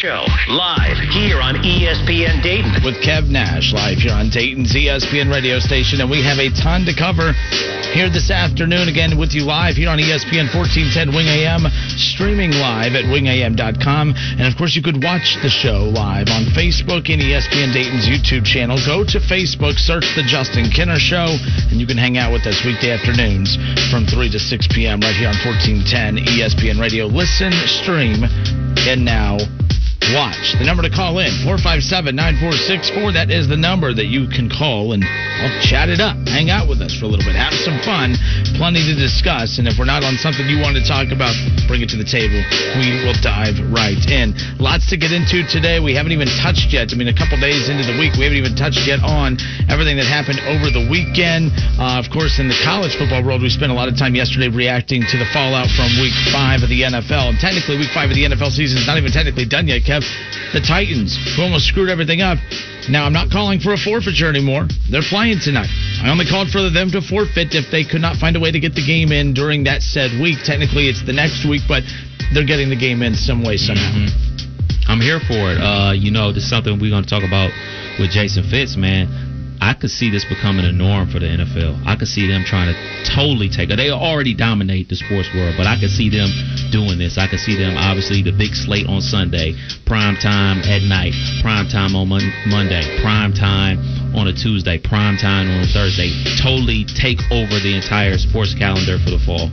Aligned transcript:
Show 0.00 0.24
live 0.48 0.96
here 1.12 1.44
on 1.44 1.60
ESPN 1.60 2.40
Dayton. 2.40 2.72
with 2.80 2.96
Kev 3.04 3.28
Nash 3.28 3.76
live 3.76 4.00
here 4.00 4.16
on 4.16 4.32
Dayton's 4.32 4.72
ESPN 4.72 5.28
radio 5.28 5.60
station, 5.60 6.00
and 6.00 6.08
we 6.08 6.24
have 6.24 6.40
a 6.40 6.48
ton 6.56 6.88
to 6.88 6.96
cover 6.96 7.36
here 7.92 8.08
this 8.08 8.32
afternoon. 8.32 8.88
Again, 8.88 9.20
with 9.20 9.36
you 9.36 9.44
live 9.44 9.76
here 9.76 9.92
on 9.92 10.00
ESPN 10.00 10.48
1410 10.56 11.12
Wing 11.12 11.28
AM, 11.28 11.68
streaming 12.00 12.48
live 12.56 12.96
at 12.96 13.12
wingam.com, 13.12 14.16
and 14.16 14.48
of 14.48 14.56
course 14.56 14.72
you 14.72 14.80
could 14.80 15.04
watch 15.04 15.36
the 15.44 15.52
show 15.52 15.84
live 15.92 16.32
on 16.32 16.48
Facebook 16.56 17.12
and 17.12 17.20
ESPN 17.20 17.68
Dayton's 17.76 18.08
YouTube 18.08 18.48
channel. 18.48 18.80
Go 18.88 19.04
to 19.04 19.20
Facebook, 19.20 19.76
search 19.76 20.08
the 20.16 20.24
Justin 20.24 20.72
Kinner 20.72 20.96
Show, 20.96 21.28
and 21.68 21.76
you 21.76 21.84
can 21.84 22.00
hang 22.00 22.16
out 22.16 22.32
with 22.32 22.48
us 22.48 22.64
weekday 22.64 22.96
afternoons 22.96 23.60
from 23.92 24.08
3 24.08 24.32
to 24.32 24.40
6 24.40 24.48
p.m. 24.72 25.04
right 25.04 25.12
here 25.12 25.28
on 25.28 25.36
1410 25.44 26.24
ESPN 26.40 26.80
Radio. 26.80 27.04
Listen, 27.04 27.52
stream, 27.68 28.24
and 28.88 29.04
now 29.04 29.36
watch. 30.12 30.56
The 30.58 30.64
number 30.64 30.82
to 30.82 30.90
call 30.90 31.18
in, 31.20 31.30
457-9464. 31.44 33.14
That 33.14 33.30
is 33.30 33.48
the 33.48 33.56
number 33.56 33.92
that 33.92 34.06
you 34.06 34.26
can 34.28 34.48
call 34.48 34.92
and 34.92 35.04
I'll 35.04 35.56
chat 35.64 35.88
it 35.88 36.00
up. 36.00 36.16
Hang 36.28 36.50
out 36.52 36.68
with 36.68 36.84
us 36.84 36.92
for 36.96 37.04
a 37.06 37.10
little 37.10 37.24
bit. 37.24 37.36
Have 37.36 37.56
some 37.64 37.80
fun. 37.80 38.16
Plenty 38.60 38.84
to 38.84 38.94
discuss. 38.96 39.56
And 39.56 39.64
if 39.64 39.80
we're 39.80 39.88
not 39.88 40.04
on 40.04 40.20
something 40.20 40.44
you 40.44 40.60
want 40.60 40.76
to 40.76 40.84
talk 40.84 41.12
about, 41.12 41.32
bring 41.64 41.80
it 41.80 41.88
to 41.94 41.98
the 42.00 42.04
table. 42.04 42.40
We 42.76 43.00
will 43.04 43.16
dive 43.24 43.56
right 43.72 44.00
in. 44.08 44.36
Lots 44.60 44.88
to 44.92 45.00
get 45.00 45.12
into 45.12 45.44
today. 45.48 45.80
We 45.80 45.96
haven't 45.96 46.12
even 46.12 46.28
touched 46.40 46.72
yet. 46.72 46.92
I 46.92 46.96
mean, 46.96 47.08
a 47.08 47.16
couple 47.16 47.40
days 47.40 47.72
into 47.72 47.88
the 47.88 47.96
week, 47.96 48.16
we 48.20 48.28
haven't 48.28 48.40
even 48.40 48.56
touched 48.56 48.84
yet 48.84 49.00
on 49.00 49.40
everything 49.72 49.96
that 49.96 50.08
happened 50.08 50.44
over 50.44 50.68
the 50.68 50.84
weekend. 50.92 51.52
Uh, 51.80 51.96
of 51.96 52.12
course, 52.12 52.36
in 52.36 52.48
the 52.52 52.58
college 52.60 52.96
football 53.00 53.24
world, 53.24 53.40
we 53.40 53.48
spent 53.48 53.72
a 53.72 53.76
lot 53.76 53.88
of 53.88 53.96
time 53.96 54.12
yesterday 54.12 54.52
reacting 54.52 55.00
to 55.08 55.16
the 55.16 55.28
fallout 55.32 55.72
from 55.72 55.88
week 56.00 56.14
five 56.28 56.60
of 56.60 56.68
the 56.68 56.84
NFL. 56.84 57.32
And 57.32 57.38
technically, 57.40 57.80
week 57.80 57.92
five 57.96 58.12
of 58.12 58.16
the 58.16 58.28
NFL 58.28 58.52
season 58.52 58.76
is 58.76 58.86
not 58.86 59.00
even 59.00 59.08
technically 59.08 59.48
done 59.48 59.64
yet, 59.64 59.88
Kev. 59.90 60.06
The 60.54 60.62
Titans, 60.62 61.18
who 61.34 61.42
almost 61.42 61.66
screwed 61.66 61.90
everything 61.90 62.22
up. 62.22 62.38
Now, 62.88 63.06
I'm 63.06 63.12
not 63.12 63.30
calling 63.30 63.58
for 63.58 63.74
a 63.74 63.76
forfeiture 63.76 64.30
anymore. 64.30 64.66
They're 64.90 65.02
flying 65.02 65.38
tonight. 65.42 65.70
I 66.02 66.10
only 66.10 66.26
called 66.26 66.50
for 66.50 66.62
them 66.70 66.90
to 66.94 67.02
forfeit 67.02 67.54
if 67.58 67.70
they 67.70 67.82
could 67.82 68.00
not 68.00 68.16
find 68.16 68.36
a 68.36 68.40
way 68.40 68.50
to 68.50 68.60
get 68.60 68.74
the 68.74 68.86
game 68.86 69.10
in 69.10 69.34
during 69.34 69.64
that 69.64 69.82
said 69.82 70.14
week. 70.22 70.38
Technically, 70.46 70.86
it's 70.86 71.02
the 71.02 71.12
next 71.12 71.42
week, 71.42 71.62
but 71.66 71.82
they're 72.32 72.46
getting 72.46 72.70
the 72.70 72.78
game 72.78 73.02
in 73.02 73.14
some 73.14 73.42
way, 73.42 73.56
somehow. 73.58 74.06
I'm 74.86 75.00
here 75.02 75.18
for 75.18 75.50
it. 75.50 75.58
Uh, 75.58 75.92
you 75.92 76.10
know, 76.10 76.32
this 76.32 76.44
is 76.44 76.50
something 76.50 76.78
we're 76.78 76.90
going 76.90 77.04
to 77.04 77.10
talk 77.10 77.26
about 77.26 77.50
with 77.98 78.10
Jason 78.10 78.46
Fitz, 78.46 78.76
man. 78.76 79.29
I 79.60 79.74
could 79.74 79.90
see 79.90 80.08
this 80.08 80.24
becoming 80.24 80.64
a 80.64 80.72
norm 80.72 81.12
for 81.12 81.20
the 81.20 81.28
NFL. 81.28 81.84
I 81.84 81.94
could 81.94 82.08
see 82.08 82.26
them 82.26 82.44
trying 82.48 82.72
to 82.72 82.76
totally 83.04 83.52
take. 83.52 83.68
They 83.68 83.92
already 83.92 84.32
dominate 84.32 84.88
the 84.88 84.96
sports 84.96 85.28
world, 85.36 85.54
but 85.60 85.68
I 85.68 85.76
could 85.78 85.92
see 85.92 86.08
them 86.08 86.32
doing 86.72 86.96
this. 86.96 87.20
I 87.20 87.28
could 87.28 87.40
see 87.40 87.60
them, 87.60 87.76
obviously, 87.76 88.24
the 88.24 88.32
big 88.32 88.56
slate 88.56 88.88
on 88.88 89.04
Sunday, 89.04 89.52
prime 89.84 90.16
time 90.16 90.64
at 90.64 90.80
night, 90.88 91.12
prime 91.44 91.68
time 91.68 91.92
on 91.94 92.08
Mon- 92.08 92.32
Monday, 92.48 92.80
prime 93.04 93.36
time 93.36 93.78
on 94.16 94.28
a 94.28 94.32
Tuesday, 94.32 94.80
prime 94.80 95.20
time 95.20 95.52
on 95.52 95.60
a 95.60 95.68
Thursday. 95.68 96.08
Totally 96.40 96.88
take 96.88 97.20
over 97.28 97.60
the 97.60 97.76
entire 97.76 98.16
sports 98.16 98.56
calendar 98.56 98.96
for 99.04 99.12
the 99.12 99.20
fall. 99.20 99.52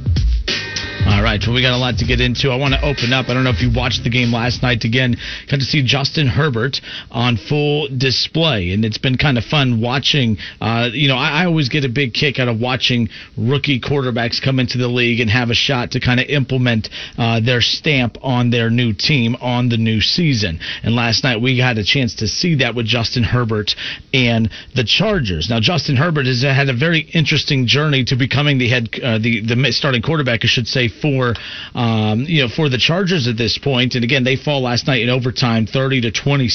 All 1.05 1.23
right, 1.23 1.41
well, 1.45 1.55
we 1.55 1.61
got 1.61 1.73
a 1.73 1.77
lot 1.77 1.97
to 1.97 2.05
get 2.05 2.19
into. 2.19 2.49
I 2.49 2.55
want 2.55 2.73
to 2.73 2.81
open 2.81 3.13
up. 3.13 3.29
I 3.29 3.33
don't 3.33 3.43
know 3.43 3.51
if 3.51 3.61
you 3.61 3.71
watched 3.73 4.03
the 4.03 4.09
game 4.09 4.31
last 4.33 4.61
night. 4.61 4.83
Again, 4.83 5.15
got 5.49 5.59
to 5.59 5.65
see 5.65 5.83
Justin 5.83 6.27
Herbert 6.27 6.81
on 7.11 7.37
full 7.37 7.87
display, 7.87 8.71
and 8.71 8.83
it's 8.83 8.97
been 8.97 9.17
kind 9.17 9.37
of 9.37 9.45
fun 9.45 9.79
watching. 9.81 10.37
Uh, 10.59 10.89
you 10.91 11.07
know, 11.07 11.15
I, 11.15 11.43
I 11.43 11.45
always 11.45 11.69
get 11.69 11.85
a 11.85 11.89
big 11.89 12.13
kick 12.13 12.39
out 12.39 12.47
of 12.47 12.59
watching 12.59 13.09
rookie 13.37 13.79
quarterbacks 13.79 14.41
come 14.41 14.59
into 14.59 14.77
the 14.77 14.87
league 14.87 15.19
and 15.19 15.29
have 15.29 15.49
a 15.49 15.53
shot 15.53 15.91
to 15.91 15.99
kind 15.99 16.19
of 16.19 16.27
implement 16.27 16.89
uh, 17.17 17.39
their 17.39 17.61
stamp 17.61 18.17
on 18.21 18.49
their 18.49 18.69
new 18.69 18.93
team 18.93 19.35
on 19.39 19.69
the 19.69 19.77
new 19.77 20.01
season. 20.01 20.59
And 20.83 20.95
last 20.95 21.23
night 21.23 21.41
we 21.41 21.59
had 21.59 21.77
a 21.77 21.83
chance 21.83 22.15
to 22.15 22.27
see 22.27 22.55
that 22.55 22.75
with 22.75 22.85
Justin 22.85 23.23
Herbert 23.23 23.75
and 24.13 24.49
the 24.75 24.83
Chargers. 24.83 25.49
Now, 25.49 25.59
Justin 25.59 25.95
Herbert 25.95 26.25
has 26.25 26.41
had 26.41 26.69
a 26.69 26.73
very 26.73 27.01
interesting 27.13 27.67
journey 27.67 28.03
to 28.05 28.15
becoming 28.15 28.57
the 28.57 28.69
head, 28.69 28.89
uh, 29.01 29.19
the 29.19 29.41
the 29.41 29.71
starting 29.71 30.01
quarterback, 30.01 30.41
I 30.43 30.47
should 30.47 30.67
say, 30.67 30.86
for 30.89 31.33
um, 31.75 32.21
you 32.27 32.43
know 32.43 32.49
for 32.49 32.69
the 32.69 32.77
Chargers 32.77 33.27
at 33.27 33.37
this 33.37 33.57
point. 33.57 33.95
And 33.95 34.03
again, 34.03 34.23
they 34.23 34.35
fall 34.35 34.61
last 34.61 34.87
night 34.87 35.01
in 35.01 35.09
overtime, 35.09 35.65
thirty 35.65 36.01
to 36.01 36.11
twenty 36.11 36.47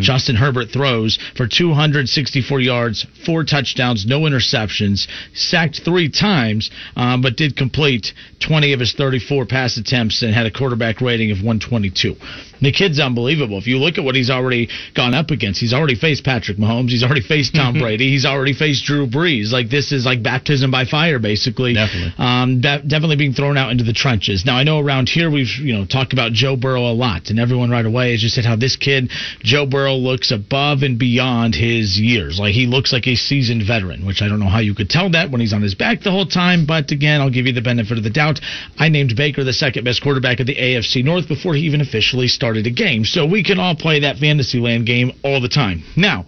Justin 0.00 0.36
Herbert 0.36 0.70
throws 0.70 1.18
for 1.36 1.46
two 1.46 1.72
hundred 1.72 2.08
sixty 2.08 2.42
four 2.42 2.60
yards, 2.60 3.06
four 3.24 3.44
touchdowns, 3.44 4.06
no 4.06 4.20
interceptions, 4.20 5.06
sacked 5.34 5.82
three 5.84 6.08
times, 6.08 6.70
um, 6.96 7.22
but 7.22 7.36
did 7.36 7.56
complete 7.56 8.12
twenty 8.40 8.72
of 8.72 8.80
his 8.80 8.92
thirty 8.92 9.18
four 9.18 9.46
pass 9.46 9.76
attempts 9.76 10.22
and 10.22 10.34
had 10.34 10.46
a 10.46 10.50
quarterback 10.50 11.00
rating 11.00 11.30
of 11.30 11.42
one 11.42 11.60
twenty 11.60 11.90
two. 11.90 12.14
The 12.60 12.72
kid's 12.72 12.98
unbelievable. 12.98 13.58
If 13.58 13.66
you 13.66 13.78
look 13.78 13.98
at 13.98 14.04
what 14.04 14.14
he's 14.14 14.30
already 14.30 14.68
gone 14.94 15.14
up 15.14 15.30
against, 15.30 15.60
he's 15.60 15.72
already 15.72 15.94
faced 15.94 16.24
Patrick 16.24 16.58
Mahomes. 16.58 16.90
He's 16.90 17.04
already 17.04 17.20
faced 17.20 17.54
Tom 17.54 17.78
Brady. 17.78 18.10
He's 18.10 18.24
already 18.24 18.52
faced 18.52 18.84
Drew 18.84 19.06
Brees. 19.06 19.52
Like 19.52 19.70
this 19.70 19.92
is 19.92 20.04
like 20.04 20.22
baptism 20.22 20.70
by 20.70 20.84
fire, 20.84 21.18
basically. 21.18 21.74
Definitely. 21.74 22.12
Um, 22.18 22.60
de- 22.60 22.82
definitely 22.82 23.16
being 23.16 23.32
thrown 23.32 23.56
out 23.56 23.70
into 23.70 23.84
the 23.84 23.92
trenches. 23.92 24.44
Now 24.44 24.56
I 24.56 24.64
know 24.64 24.80
around 24.80 25.08
here 25.08 25.30
we've 25.30 25.54
you 25.58 25.74
know 25.74 25.86
talked 25.86 26.12
about 26.12 26.32
Joe 26.32 26.56
Burrow 26.56 26.90
a 26.90 26.94
lot, 26.94 27.30
and 27.30 27.38
everyone 27.38 27.70
right 27.70 27.86
away 27.86 28.12
has 28.12 28.20
just 28.20 28.34
said 28.34 28.44
how 28.44 28.56
this 28.56 28.76
kid 28.76 29.10
Joe 29.40 29.66
Burrow 29.66 29.94
looks 29.94 30.30
above 30.32 30.82
and 30.82 30.98
beyond 30.98 31.54
his 31.54 31.98
years. 31.98 32.38
Like 32.38 32.54
he 32.54 32.66
looks 32.66 32.92
like 32.92 33.06
a 33.06 33.14
seasoned 33.14 33.62
veteran, 33.66 34.06
which 34.06 34.22
I 34.22 34.28
don't 34.28 34.40
know 34.40 34.48
how 34.48 34.60
you 34.60 34.74
could 34.74 34.90
tell 34.90 35.10
that 35.10 35.30
when 35.30 35.40
he's 35.40 35.52
on 35.52 35.62
his 35.62 35.74
back 35.74 36.02
the 36.02 36.10
whole 36.10 36.26
time. 36.26 36.66
But 36.66 36.90
again, 36.90 37.20
I'll 37.20 37.30
give 37.30 37.46
you 37.46 37.52
the 37.52 37.62
benefit 37.62 37.98
of 37.98 38.04
the 38.04 38.10
doubt. 38.10 38.40
I 38.78 38.88
named 38.88 39.14
Baker 39.16 39.44
the 39.44 39.52
second 39.52 39.84
best 39.84 40.02
quarterback 40.02 40.40
of 40.40 40.46
the 40.46 40.54
AFC 40.56 41.04
North 41.04 41.28
before 41.28 41.54
he 41.54 41.62
even 41.62 41.80
officially 41.80 42.26
started 42.26 42.47
a 42.56 42.70
game. 42.70 43.04
So 43.04 43.26
we 43.26 43.42
can 43.44 43.58
all 43.58 43.74
play 43.74 44.00
that 44.00 44.16
Fantasyland 44.16 44.86
game 44.86 45.12
all 45.22 45.40
the 45.40 45.48
time. 45.48 45.82
Now, 45.96 46.26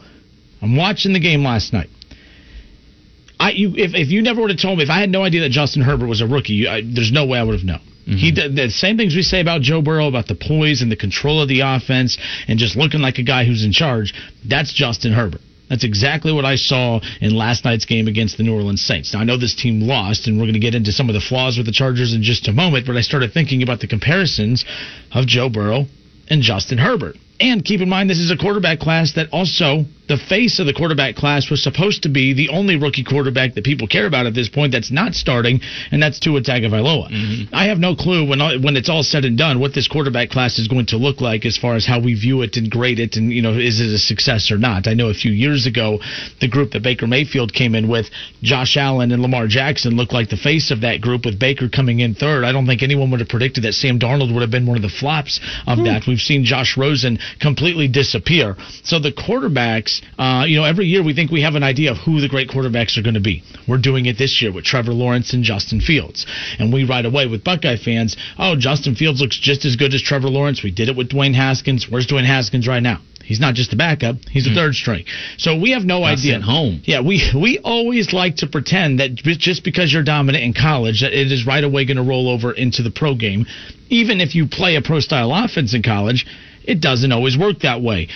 I'm 0.63 0.77
watching 0.77 1.13
the 1.13 1.21
game 1.21 1.43
last 1.43 1.73
night. 1.73 1.89
I 3.39 3.53
you 3.53 3.71
if, 3.75 3.95
if 3.95 4.11
you 4.11 4.23
never 4.23 4.43
would 4.43 4.51
have 4.51 4.61
told 4.61 4.79
me 4.79 4.85
if 4.85 4.91
I 4.91 5.01
had 5.01 5.11
no 5.11 5.23
idea 5.23 5.41
that 5.43 5.51
Justin 5.51 5.83
Herbert 5.83 6.07
was 6.07 6.21
a 6.21 6.27
rookie, 6.27 6.53
you, 6.53 6.69
I, 6.69 6.83
there's 6.85 7.11
no 7.11 7.25
way 7.25 7.39
I 7.39 7.43
would 7.43 7.55
have 7.55 7.65
known. 7.65 7.81
Mm-hmm. 7.81 8.17
He 8.17 8.33
did 8.33 8.57
the 8.57 8.71
same 8.71 8.97
things 8.97 9.17
we 9.17 9.23
say 9.23 9.41
about 9.41 9.63
Joe 9.63 9.83
Burrow 9.83 10.09
about 10.09 10.27
the 10.27 10.35
poise 10.35 10.83
and 10.83 10.93
the 10.93 10.97
control 10.97 11.41
of 11.41 11.49
the 11.49 11.61
offense 11.61 12.19
and 12.49 12.59
just 12.59 12.77
looking 12.77 13.01
like 13.01 13.19
a 13.19 13.23
guy 13.23 13.45
who's 13.45 13.65
in 13.65 13.73
charge. 13.73 14.15
That's 14.47 14.73
Justin 14.73 15.13
Herbert. 15.13 15.41
That's 15.71 15.85
exactly 15.85 16.33
what 16.33 16.45
I 16.45 16.57
saw 16.57 17.01
in 17.21 17.35
last 17.35 17.65
night's 17.65 17.85
game 17.85 18.09
against 18.09 18.37
the 18.37 18.43
New 18.43 18.55
Orleans 18.55 18.85
Saints. 18.85 19.15
Now 19.15 19.21
I 19.21 19.25
know 19.25 19.39
this 19.39 19.55
team 19.55 19.83
lost, 19.83 20.27
and 20.27 20.37
we're 20.37 20.45
going 20.45 20.55
to 20.55 20.61
get 20.61 20.75
into 20.75 20.91
some 20.91 21.09
of 21.09 21.15
the 21.15 21.21
flaws 21.21 21.57
with 21.57 21.67
the 21.67 21.73
Chargers 21.73 22.13
in 22.13 22.23
just 22.23 22.49
a 22.49 22.53
moment. 22.53 22.87
But 22.87 22.97
I 22.97 23.03
started 23.03 23.33
thinking 23.33 23.63
about 23.63 23.79
the 23.79 23.87
comparisons 23.87 24.65
of 25.13 25.27
Joe 25.27 25.49
Burrow 25.49 25.87
and 26.31 26.43
Justin 26.43 26.79
Herbert. 26.79 27.17
And 27.39 27.65
keep 27.65 27.81
in 27.81 27.89
mind, 27.89 28.09
this 28.09 28.19
is 28.19 28.31
a 28.31 28.37
quarterback 28.37 28.79
class 28.79 29.15
that 29.15 29.31
also, 29.33 29.85
the 30.11 30.19
face 30.19 30.59
of 30.59 30.67
the 30.67 30.75
quarterback 30.75 31.15
class 31.15 31.51
was 31.51 31.63
supposed 31.63 32.03
to 32.03 32.09
be 32.09 32.35
the 32.35 32.49
only 32.49 32.77
rookie 32.77 33.05
quarterback 33.05 33.55
that 33.55 33.63
people 33.63 33.87
care 33.87 34.07
about 34.07 34.27
at 34.27 34.35
this 34.35 34.49
point 34.49 34.73
that's 34.73 34.91
not 34.91 35.15
starting, 35.15 35.61
and 35.93 36.03
that's 36.03 36.19
Tua 36.19 36.43
Tagovailoa. 36.43 37.09
Mm-hmm. 37.09 37.55
I 37.55 37.67
have 37.69 37.79
no 37.79 37.95
clue 37.95 38.29
when 38.29 38.41
all, 38.41 38.59
when 38.61 38.77
it's 38.77 38.89
all 38.89 39.05
said 39.05 39.25
and 39.25 39.39
done 39.39 39.61
what 39.61 39.73
this 39.73 39.87
quarterback 39.87 40.31
class 40.31 40.59
is 40.59 40.67
going 40.67 40.87
to 40.87 40.97
look 40.97 41.21
like 41.21 41.47
as 41.47 41.57
far 41.57 41.77
as 41.77 41.87
how 41.87 42.01
we 42.01 42.15
view 42.15 42.43
it 42.43 42.57
and 42.57 42.69
grade 42.69 42.99
it, 42.99 43.15
and 43.15 43.33
you 43.33 43.41
know, 43.41 43.53
is 43.53 43.81
it 43.81 43.87
a 43.87 43.99
success 43.99 44.51
or 44.51 44.59
not? 44.59 44.89
I 44.89 44.95
know 44.95 45.11
a 45.11 45.15
few 45.15 45.31
years 45.31 45.67
ago, 45.67 46.01
the 46.41 46.49
group 46.49 46.73
that 46.73 46.83
Baker 46.83 47.07
Mayfield 47.07 47.53
came 47.53 47.77
in 47.77 47.89
with, 47.89 48.11
Josh 48.43 48.77
Allen 48.77 49.13
and 49.13 49.23
Lamar 49.23 49.47
Jackson, 49.47 49.95
looked 49.95 50.13
like 50.13 50.29
the 50.29 50.37
face 50.37 50.73
of 50.73 50.81
that 50.81 51.01
group 51.01 51.25
with 51.25 51.39
Baker 51.39 51.69
coming 51.69 52.01
in 52.01 52.15
third. 52.15 52.43
I 52.43 52.51
don't 52.51 52.67
think 52.67 52.83
anyone 52.83 53.13
would 53.13 53.21
have 53.21 53.29
predicted 53.29 53.63
that 53.63 53.75
Sam 53.75 54.01
Darnold 54.01 54.35
would 54.35 54.43
have 54.43 54.51
been 54.51 54.67
one 54.67 54.77
of 54.77 54.83
the 54.83 54.89
flops 54.89 55.39
of 55.69 55.79
hmm. 55.79 55.85
that. 55.85 56.09
We've 56.09 56.19
seen 56.19 56.45
Josh 56.45 56.77
Rosen 56.77 57.21
completely 57.41 57.87
disappear. 57.87 58.57
So 58.83 58.99
the 58.99 59.13
quarterbacks, 59.13 60.00
uh, 60.19 60.45
you 60.47 60.57
know, 60.57 60.65
every 60.65 60.87
year 60.87 61.03
we 61.03 61.15
think 61.15 61.31
we 61.31 61.43
have 61.43 61.55
an 61.55 61.63
idea 61.63 61.91
of 61.93 61.99
who 61.99 62.21
the 62.21 62.29
great 62.29 62.49
quarterbacks 62.49 62.99
are 62.99 63.03
going 63.03 63.15
to 63.15 63.21
be. 63.21 63.43
We're 63.67 63.79
doing 63.79 64.07
it 64.07 64.19
this 64.19 64.43
year 64.43 64.53
with 64.53 64.65
Trevor 64.65 64.93
Lawrence 64.93 65.33
and 65.33 65.43
Justin 65.43 65.81
Fields. 65.81 66.27
And 66.59 66.73
we 66.73 66.85
right 66.85 67.05
away 67.07 67.27
with 67.27 67.43
Buckeye 67.43 67.77
fans, 67.77 68.17
oh, 68.39 68.57
Justin 68.59 68.95
Fields 68.95 69.21
looks 69.21 69.39
just 69.39 69.65
as 69.65 69.77
good 69.77 69.95
as 69.95 70.03
Trevor 70.03 70.29
Lawrence. 70.29 70.63
We 70.63 70.71
did 70.71 70.89
it 70.89 70.97
with 70.97 71.11
Dwayne 71.11 71.35
Haskins. 71.35 71.89
Where's 71.89 72.07
Dwayne 72.07 72.27
Haskins 72.27 72.69
right 72.69 72.83
now? 72.83 73.01
He's 73.25 73.39
not 73.39 73.55
just 73.55 73.73
a 73.73 73.77
backup; 73.77 74.17
he's 74.29 74.49
a 74.49 74.55
third 74.55 74.75
string. 74.75 75.05
So 75.39 75.57
we 75.57 75.71
have 75.71 75.85
no 75.85 76.01
Got 76.01 76.19
idea. 76.19 76.35
At 76.35 76.43
home. 76.43 76.83
Yeah, 76.85 77.01
we 77.01 77.23
we 77.33 77.61
always 77.63 78.13
like 78.13 78.37
to 78.37 78.49
pretend 78.49 78.99
that 78.99 79.15
just 79.15 79.63
because 79.63 79.93
you're 79.93 80.03
dominant 80.03 80.43
in 80.43 80.53
college, 80.53 81.03
that 81.03 81.13
it 81.13 81.31
is 81.31 81.47
right 81.47 81.63
away 81.63 81.85
going 81.85 81.97
to 81.97 82.03
roll 82.03 82.29
over 82.29 82.51
into 82.51 82.83
the 82.83 82.91
pro 82.91 83.15
game. 83.15 83.47
Even 83.89 84.21
if 84.21 84.35
you 84.35 84.49
play 84.49 84.75
a 84.75 84.83
pro 84.83 84.99
style 84.99 85.33
offense 85.33 85.75
in 85.75 85.83
college, 85.83 86.27
It 86.65 86.81
doesn't 86.81 87.13
always 87.13 87.39
work 87.39 87.61
that 87.61 87.81
way. 87.83 88.09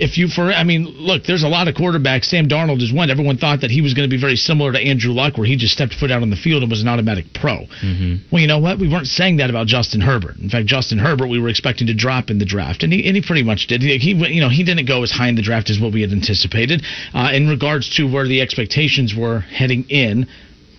If 0.00 0.16
you 0.16 0.28
for 0.28 0.50
I 0.50 0.64
mean, 0.64 0.84
look, 0.84 1.24
there's 1.24 1.42
a 1.42 1.48
lot 1.48 1.68
of 1.68 1.74
quarterbacks. 1.74 2.24
Sam 2.24 2.48
Darnold 2.48 2.80
is 2.80 2.90
one. 2.90 3.10
Everyone 3.10 3.36
thought 3.36 3.60
that 3.60 3.70
he 3.70 3.82
was 3.82 3.92
going 3.92 4.08
to 4.08 4.14
be 4.14 4.20
very 4.20 4.36
similar 4.36 4.72
to 4.72 4.78
Andrew 4.78 5.12
Luck, 5.12 5.36
where 5.36 5.46
he 5.46 5.56
just 5.56 5.74
stepped 5.74 5.92
foot 5.94 6.10
out 6.10 6.22
on 6.22 6.30
the 6.30 6.36
field 6.36 6.62
and 6.62 6.70
was 6.70 6.80
an 6.80 6.88
automatic 6.88 7.26
pro. 7.34 7.66
Mm-hmm. 7.84 8.32
Well, 8.32 8.40
you 8.40 8.48
know 8.48 8.58
what? 8.58 8.78
We 8.78 8.88
weren't 8.88 9.08
saying 9.08 9.36
that 9.36 9.50
about 9.50 9.66
Justin 9.66 10.00
Herbert. 10.00 10.38
In 10.38 10.48
fact, 10.48 10.66
Justin 10.66 10.98
Herbert, 10.98 11.28
we 11.28 11.38
were 11.38 11.48
expecting 11.48 11.86
to 11.88 11.94
drop 11.94 12.30
in 12.30 12.38
the 12.38 12.46
draft, 12.46 12.82
and 12.82 12.92
he 12.92 13.06
and 13.06 13.14
he 13.14 13.20
pretty 13.20 13.42
much 13.42 13.66
did. 13.66 13.82
He, 13.82 13.98
he 13.98 14.12
you 14.12 14.40
know 14.40 14.48
he 14.48 14.64
didn't 14.64 14.86
go 14.86 15.02
as 15.02 15.10
high 15.10 15.28
in 15.28 15.36
the 15.36 15.42
draft 15.42 15.68
as 15.68 15.78
what 15.78 15.92
we 15.92 16.00
had 16.00 16.12
anticipated 16.12 16.82
uh, 17.12 17.30
in 17.34 17.48
regards 17.48 17.94
to 17.96 18.10
where 18.10 18.26
the 18.26 18.40
expectations 18.40 19.14
were 19.14 19.40
heading 19.40 19.84
in 19.90 20.26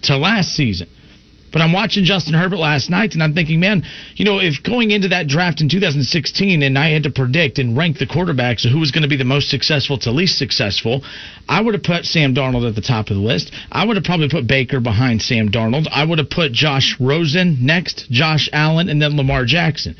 to 0.03 0.17
last 0.17 0.55
season. 0.55 0.87
But 1.51 1.61
I'm 1.61 1.73
watching 1.73 2.05
Justin 2.05 2.33
Herbert 2.33 2.57
last 2.57 2.89
night, 2.89 3.13
and 3.13 3.21
I'm 3.21 3.33
thinking, 3.33 3.59
man, 3.59 3.83
you 4.15 4.25
know, 4.25 4.39
if 4.39 4.63
going 4.63 4.91
into 4.91 5.09
that 5.09 5.27
draft 5.27 5.61
in 5.61 5.69
2016 5.69 6.63
and 6.63 6.77
I 6.77 6.89
had 6.89 7.03
to 7.03 7.09
predict 7.09 7.59
and 7.59 7.77
rank 7.77 7.97
the 7.97 8.05
quarterbacks 8.05 8.69
who 8.69 8.79
was 8.79 8.91
going 8.91 9.03
to 9.03 9.09
be 9.09 9.17
the 9.17 9.25
most 9.25 9.49
successful 9.49 9.97
to 9.99 10.11
least 10.11 10.37
successful, 10.37 11.03
I 11.49 11.61
would 11.61 11.73
have 11.73 11.83
put 11.83 12.05
Sam 12.05 12.33
Darnold 12.33 12.67
at 12.67 12.75
the 12.75 12.81
top 12.81 13.09
of 13.09 13.17
the 13.17 13.21
list. 13.21 13.51
I 13.71 13.85
would 13.85 13.97
have 13.97 14.05
probably 14.05 14.29
put 14.29 14.47
Baker 14.47 14.79
behind 14.79 15.21
Sam 15.21 15.49
Darnold. 15.49 15.87
I 15.91 16.05
would 16.05 16.19
have 16.19 16.29
put 16.29 16.53
Josh 16.53 16.95
Rosen 16.99 17.57
next, 17.65 18.09
Josh 18.09 18.49
Allen, 18.53 18.87
and 18.89 19.01
then 19.01 19.17
Lamar 19.17 19.45
Jackson. 19.45 19.95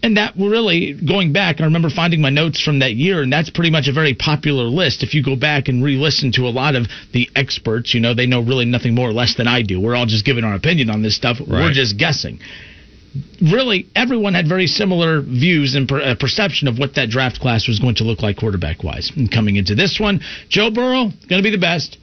And 0.00 0.16
that 0.16 0.34
really, 0.36 0.94
going 0.94 1.32
back, 1.32 1.60
I 1.60 1.64
remember 1.64 1.90
finding 1.90 2.20
my 2.20 2.30
notes 2.30 2.62
from 2.62 2.78
that 2.78 2.94
year, 2.94 3.22
and 3.22 3.32
that's 3.32 3.50
pretty 3.50 3.70
much 3.70 3.88
a 3.88 3.92
very 3.92 4.14
popular 4.14 4.64
list. 4.64 5.02
If 5.02 5.12
you 5.12 5.24
go 5.24 5.34
back 5.34 5.66
and 5.68 5.82
re 5.82 5.96
listen 5.96 6.30
to 6.32 6.42
a 6.42 6.50
lot 6.50 6.76
of 6.76 6.86
the 7.12 7.28
experts, 7.34 7.94
you 7.94 8.00
know, 8.00 8.14
they 8.14 8.26
know 8.26 8.40
really 8.40 8.64
nothing 8.64 8.94
more 8.94 9.08
or 9.08 9.12
less 9.12 9.34
than 9.34 9.48
I 9.48 9.62
do. 9.62 9.80
We're 9.80 9.96
all 9.96 10.06
just 10.06 10.24
giving 10.24 10.44
our 10.44 10.54
opinion 10.54 10.88
on 10.88 11.02
this 11.02 11.16
stuff. 11.16 11.38
We're 11.44 11.72
just 11.72 11.98
guessing. 11.98 12.38
Really, 13.42 13.88
everyone 13.96 14.34
had 14.34 14.46
very 14.46 14.68
similar 14.68 15.20
views 15.20 15.74
and 15.74 15.88
per, 15.88 16.00
uh, 16.00 16.14
perception 16.14 16.68
of 16.68 16.78
what 16.78 16.94
that 16.94 17.08
draft 17.08 17.40
class 17.40 17.66
was 17.66 17.80
going 17.80 17.96
to 17.96 18.04
look 18.04 18.22
like 18.22 18.36
quarterback 18.36 18.84
wise. 18.84 19.10
And 19.16 19.30
coming 19.32 19.56
into 19.56 19.74
this 19.74 19.98
one, 19.98 20.20
Joe 20.48 20.70
Burrow, 20.70 21.10
going 21.28 21.42
to 21.42 21.42
be 21.42 21.50
the 21.50 21.58
best. 21.58 21.98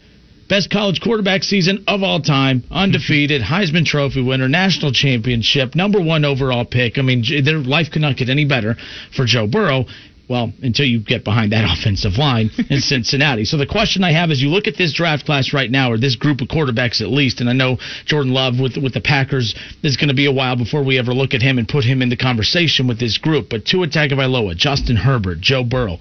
Best 0.47 0.69
college 0.69 1.01
quarterback 1.01 1.41
season 1.41 1.83
of 1.87 2.03
all 2.03 2.21
time, 2.21 2.63
undefeated, 2.69 3.41
Heisman 3.41 3.83
Trophy 3.83 4.21
winner, 4.21 4.47
national 4.47 4.91
championship, 4.91 5.73
number 5.73 5.99
one 5.99 6.23
overall 6.23 6.65
pick. 6.65 6.99
I 6.99 7.01
mean, 7.01 7.23
their 7.43 7.57
life 7.57 7.89
could 7.91 8.03
not 8.03 8.15
get 8.15 8.29
any 8.29 8.45
better 8.45 8.75
for 9.15 9.25
Joe 9.25 9.47
Burrow. 9.47 9.85
Well, 10.27 10.51
until 10.61 10.85
you 10.85 10.99
get 10.99 11.23
behind 11.23 11.51
that 11.51 11.65
offensive 11.77 12.17
line 12.17 12.49
in 12.69 12.79
Cincinnati. 12.79 13.45
So 13.45 13.57
the 13.57 13.65
question 13.65 14.03
I 14.03 14.11
have 14.11 14.31
is, 14.31 14.41
you 14.41 14.49
look 14.49 14.67
at 14.67 14.75
this 14.77 14.93
draft 14.93 15.25
class 15.25 15.53
right 15.53 15.69
now, 15.69 15.91
or 15.91 15.97
this 15.97 16.15
group 16.15 16.41
of 16.41 16.47
quarterbacks 16.47 17.01
at 17.01 17.09
least, 17.09 17.41
and 17.41 17.49
I 17.49 17.53
know 17.53 17.77
Jordan 18.05 18.33
Love 18.33 18.59
with 18.59 18.77
with 18.77 18.93
the 18.93 19.01
Packers 19.01 19.55
is 19.83 19.97
going 19.97 20.09
to 20.09 20.15
be 20.15 20.25
a 20.25 20.31
while 20.31 20.55
before 20.55 20.83
we 20.83 20.97
ever 20.99 21.13
look 21.13 21.33
at 21.33 21.41
him 21.41 21.57
and 21.57 21.67
put 21.67 21.83
him 21.83 22.01
in 22.01 22.09
the 22.09 22.17
conversation 22.17 22.87
with 22.87 22.99
this 22.99 23.17
group. 23.17 23.49
But 23.49 23.65
Tua 23.65 23.87
Tagovailoa, 23.87 24.55
Justin 24.55 24.95
Herbert, 24.95 25.41
Joe 25.41 25.63
Burrow 25.63 25.99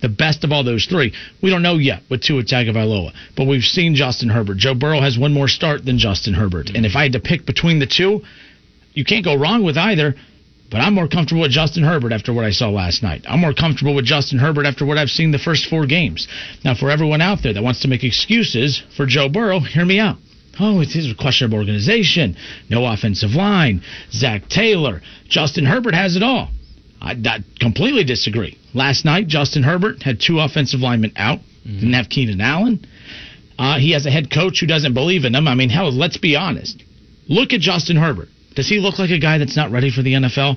the 0.00 0.08
best 0.08 0.44
of 0.44 0.52
all 0.52 0.64
those 0.64 0.86
three. 0.86 1.12
We 1.42 1.50
don't 1.50 1.62
know 1.62 1.76
yet 1.76 2.02
with 2.10 2.22
Tua 2.22 2.42
Tagovailoa, 2.42 3.12
but 3.36 3.46
we've 3.46 3.64
seen 3.64 3.94
Justin 3.94 4.28
Herbert. 4.28 4.58
Joe 4.58 4.74
Burrow 4.74 5.00
has 5.00 5.18
one 5.18 5.32
more 5.32 5.48
start 5.48 5.84
than 5.84 5.98
Justin 5.98 6.34
Herbert, 6.34 6.70
and 6.74 6.84
if 6.84 6.96
I 6.96 7.04
had 7.04 7.12
to 7.12 7.20
pick 7.20 7.46
between 7.46 7.78
the 7.78 7.86
two, 7.86 8.22
you 8.92 9.04
can't 9.04 9.24
go 9.24 9.34
wrong 9.34 9.62
with 9.62 9.76
either. 9.76 10.14
But 10.68 10.80
I'm 10.80 10.94
more 10.94 11.06
comfortable 11.06 11.42
with 11.42 11.52
Justin 11.52 11.84
Herbert 11.84 12.12
after 12.12 12.32
what 12.32 12.44
I 12.44 12.50
saw 12.50 12.70
last 12.70 13.00
night. 13.00 13.24
I'm 13.28 13.38
more 13.38 13.54
comfortable 13.54 13.94
with 13.94 14.04
Justin 14.04 14.40
Herbert 14.40 14.66
after 14.66 14.84
what 14.84 14.98
I've 14.98 15.10
seen 15.10 15.30
the 15.30 15.38
first 15.38 15.66
four 15.66 15.86
games. 15.86 16.26
Now, 16.64 16.74
for 16.74 16.90
everyone 16.90 17.20
out 17.20 17.38
there 17.44 17.52
that 17.52 17.62
wants 17.62 17.82
to 17.82 17.88
make 17.88 18.02
excuses 18.02 18.82
for 18.96 19.06
Joe 19.06 19.28
Burrow, 19.28 19.60
hear 19.60 19.84
me 19.84 20.00
out. 20.00 20.16
Oh, 20.58 20.80
it's 20.80 20.94
his 20.94 21.12
questionable 21.12 21.58
organization, 21.58 22.36
no 22.68 22.84
offensive 22.84 23.32
line, 23.32 23.82
Zac 24.10 24.48
Taylor, 24.48 25.02
Justin 25.28 25.66
Herbert 25.66 25.94
has 25.94 26.16
it 26.16 26.22
all. 26.22 26.50
I, 27.06 27.12
I 27.24 27.38
completely 27.60 28.04
disagree. 28.04 28.58
Last 28.74 29.04
night, 29.04 29.28
Justin 29.28 29.62
Herbert 29.62 30.02
had 30.02 30.20
two 30.20 30.40
offensive 30.40 30.80
linemen 30.80 31.12
out. 31.16 31.38
Didn't 31.64 31.94
have 31.94 32.08
Keenan 32.08 32.40
Allen. 32.40 32.86
Uh, 33.58 33.78
he 33.78 33.92
has 33.92 34.06
a 34.06 34.10
head 34.10 34.30
coach 34.30 34.60
who 34.60 34.66
doesn't 34.66 34.94
believe 34.94 35.24
in 35.24 35.34
him. 35.34 35.48
I 35.48 35.54
mean, 35.54 35.70
hell, 35.70 35.90
let's 35.90 36.16
be 36.16 36.36
honest. 36.36 36.82
Look 37.28 37.52
at 37.52 37.60
Justin 37.60 37.96
Herbert. 37.96 38.28
Does 38.54 38.68
he 38.68 38.78
look 38.78 38.98
like 38.98 39.10
a 39.10 39.18
guy 39.18 39.38
that's 39.38 39.56
not 39.56 39.70
ready 39.70 39.90
for 39.90 40.02
the 40.02 40.14
NFL? 40.14 40.56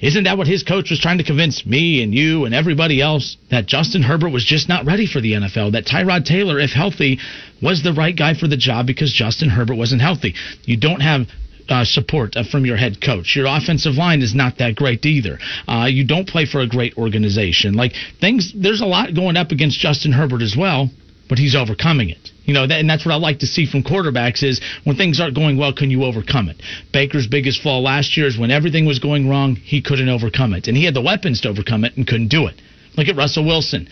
Isn't 0.00 0.24
that 0.24 0.38
what 0.38 0.46
his 0.46 0.62
coach 0.62 0.90
was 0.90 1.00
trying 1.00 1.18
to 1.18 1.24
convince 1.24 1.66
me 1.66 2.02
and 2.02 2.14
you 2.14 2.44
and 2.44 2.54
everybody 2.54 3.00
else 3.00 3.36
that 3.50 3.66
Justin 3.66 4.02
Herbert 4.02 4.30
was 4.30 4.44
just 4.44 4.68
not 4.68 4.86
ready 4.86 5.06
for 5.06 5.20
the 5.20 5.32
NFL? 5.32 5.72
That 5.72 5.86
Tyrod 5.86 6.24
Taylor, 6.24 6.60
if 6.60 6.70
healthy, 6.70 7.18
was 7.60 7.82
the 7.82 7.92
right 7.92 8.16
guy 8.16 8.34
for 8.34 8.46
the 8.46 8.56
job 8.56 8.86
because 8.86 9.12
Justin 9.12 9.48
Herbert 9.48 9.74
wasn't 9.74 10.00
healthy. 10.00 10.34
You 10.64 10.76
don't 10.76 11.00
have 11.00 11.26
uh, 11.68 11.84
support 11.84 12.36
uh, 12.36 12.44
from 12.44 12.64
your 12.64 12.76
head 12.76 13.00
coach. 13.00 13.34
Your 13.36 13.46
offensive 13.46 13.94
line 13.94 14.22
is 14.22 14.34
not 14.34 14.58
that 14.58 14.74
great 14.74 15.04
either. 15.04 15.38
Uh, 15.66 15.86
you 15.88 16.06
don't 16.06 16.28
play 16.28 16.46
for 16.46 16.60
a 16.60 16.68
great 16.68 16.96
organization. 16.96 17.74
Like 17.74 17.92
things, 18.20 18.52
there's 18.54 18.80
a 18.80 18.86
lot 18.86 19.14
going 19.14 19.36
up 19.36 19.50
against 19.50 19.78
Justin 19.78 20.12
Herbert 20.12 20.42
as 20.42 20.56
well, 20.56 20.90
but 21.28 21.38
he's 21.38 21.54
overcoming 21.54 22.10
it. 22.10 22.30
You 22.44 22.54
know, 22.54 22.66
that, 22.66 22.80
and 22.80 22.88
that's 22.88 23.04
what 23.04 23.12
I 23.12 23.18
like 23.18 23.40
to 23.40 23.46
see 23.46 23.66
from 23.66 23.82
quarterbacks 23.82 24.42
is 24.42 24.60
when 24.84 24.96
things 24.96 25.20
aren't 25.20 25.34
going 25.34 25.58
well, 25.58 25.74
can 25.74 25.90
you 25.90 26.04
overcome 26.04 26.48
it? 26.48 26.56
Baker's 26.92 27.26
biggest 27.26 27.60
flaw 27.60 27.78
last 27.78 28.16
year 28.16 28.26
is 28.26 28.38
when 28.38 28.50
everything 28.50 28.86
was 28.86 28.98
going 28.98 29.28
wrong, 29.28 29.56
he 29.56 29.82
couldn't 29.82 30.08
overcome 30.08 30.54
it, 30.54 30.66
and 30.66 30.76
he 30.76 30.84
had 30.84 30.94
the 30.94 31.02
weapons 31.02 31.42
to 31.42 31.50
overcome 31.50 31.84
it 31.84 31.96
and 31.96 32.06
couldn't 32.06 32.28
do 32.28 32.46
it. 32.46 32.54
Look 32.96 33.08
at 33.08 33.16
Russell 33.16 33.44
Wilson, 33.44 33.88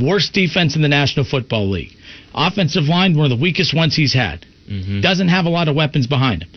worst 0.00 0.32
defense 0.32 0.74
in 0.74 0.80
the 0.82 0.88
National 0.88 1.26
Football 1.26 1.68
League, 1.70 1.92
offensive 2.34 2.84
line 2.84 3.14
one 3.14 3.30
of 3.30 3.38
the 3.38 3.42
weakest 3.42 3.74
ones 3.74 3.94
he's 3.94 4.14
had. 4.14 4.46
Doesn't 5.02 5.28
have 5.28 5.44
a 5.44 5.50
lot 5.50 5.68
of 5.68 5.76
weapons 5.76 6.06
behind 6.06 6.42
him. 6.42 6.50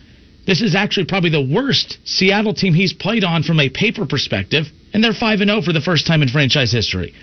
This 0.45 0.61
is 0.61 0.75
actually 0.75 1.05
probably 1.05 1.29
the 1.29 1.41
worst 1.53 1.99
Seattle 2.03 2.53
team 2.53 2.73
he's 2.73 2.93
played 2.93 3.23
on 3.23 3.43
from 3.43 3.59
a 3.59 3.69
paper 3.69 4.05
perspective, 4.05 4.65
and 4.93 5.03
they're 5.03 5.13
5 5.13 5.41
and 5.41 5.49
0 5.49 5.61
for 5.61 5.73
the 5.73 5.81
first 5.81 6.07
time 6.07 6.21
in 6.21 6.29
franchise 6.29 6.71
history. 6.71 7.13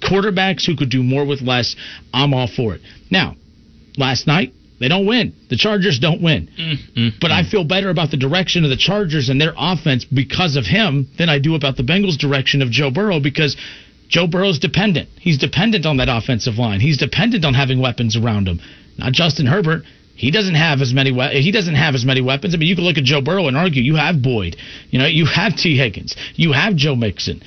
Quarterbacks 0.00 0.64
who 0.64 0.76
could 0.76 0.88
do 0.88 1.02
more 1.02 1.24
with 1.24 1.42
less, 1.42 1.76
I'm 2.14 2.32
all 2.32 2.46
for 2.46 2.74
it. 2.74 2.80
Now, 3.10 3.36
last 3.96 4.26
night, 4.26 4.52
they 4.78 4.88
don't 4.88 5.04
win. 5.04 5.34
The 5.50 5.56
Chargers 5.56 5.98
don't 5.98 6.22
win. 6.22 6.48
Mm-hmm. 6.58 7.18
But 7.20 7.32
I 7.32 7.42
feel 7.42 7.64
better 7.64 7.90
about 7.90 8.10
the 8.10 8.16
direction 8.16 8.64
of 8.64 8.70
the 8.70 8.78
Chargers 8.78 9.28
and 9.28 9.38
their 9.38 9.52
offense 9.56 10.06
because 10.06 10.56
of 10.56 10.64
him 10.64 11.08
than 11.18 11.28
I 11.28 11.38
do 11.38 11.54
about 11.54 11.76
the 11.76 11.82
Bengals' 11.82 12.16
direction 12.16 12.62
of 12.62 12.70
Joe 12.70 12.90
Burrow 12.90 13.20
because 13.20 13.58
Joe 14.08 14.26
Burrow's 14.26 14.58
dependent. 14.58 15.10
He's 15.20 15.36
dependent 15.36 15.84
on 15.84 15.98
that 15.98 16.08
offensive 16.08 16.54
line. 16.54 16.80
He's 16.80 16.96
dependent 16.96 17.44
on 17.44 17.52
having 17.52 17.78
weapons 17.80 18.16
around 18.16 18.48
him. 18.48 18.60
Not 18.96 19.12
Justin 19.12 19.46
Herbert. 19.46 19.84
He 20.20 20.30
doesn't 20.30 20.54
have 20.54 20.82
as 20.82 20.92
many. 20.92 21.12
We- 21.12 21.40
he 21.40 21.50
doesn't 21.50 21.76
have 21.76 21.94
as 21.94 22.04
many 22.04 22.20
weapons. 22.20 22.54
I 22.54 22.58
mean, 22.58 22.68
you 22.68 22.74
can 22.74 22.84
look 22.84 22.98
at 22.98 23.04
Joe 23.04 23.22
Burrow 23.22 23.48
and 23.48 23.56
argue 23.56 23.82
you 23.82 23.96
have 23.96 24.20
Boyd. 24.20 24.54
You 24.90 24.98
know, 24.98 25.06
you 25.06 25.24
have 25.24 25.56
Tee 25.56 25.78
Higgins. 25.78 26.14
You 26.36 26.52
have 26.52 26.76
Joe 26.76 26.94
Mixon. 26.94 27.40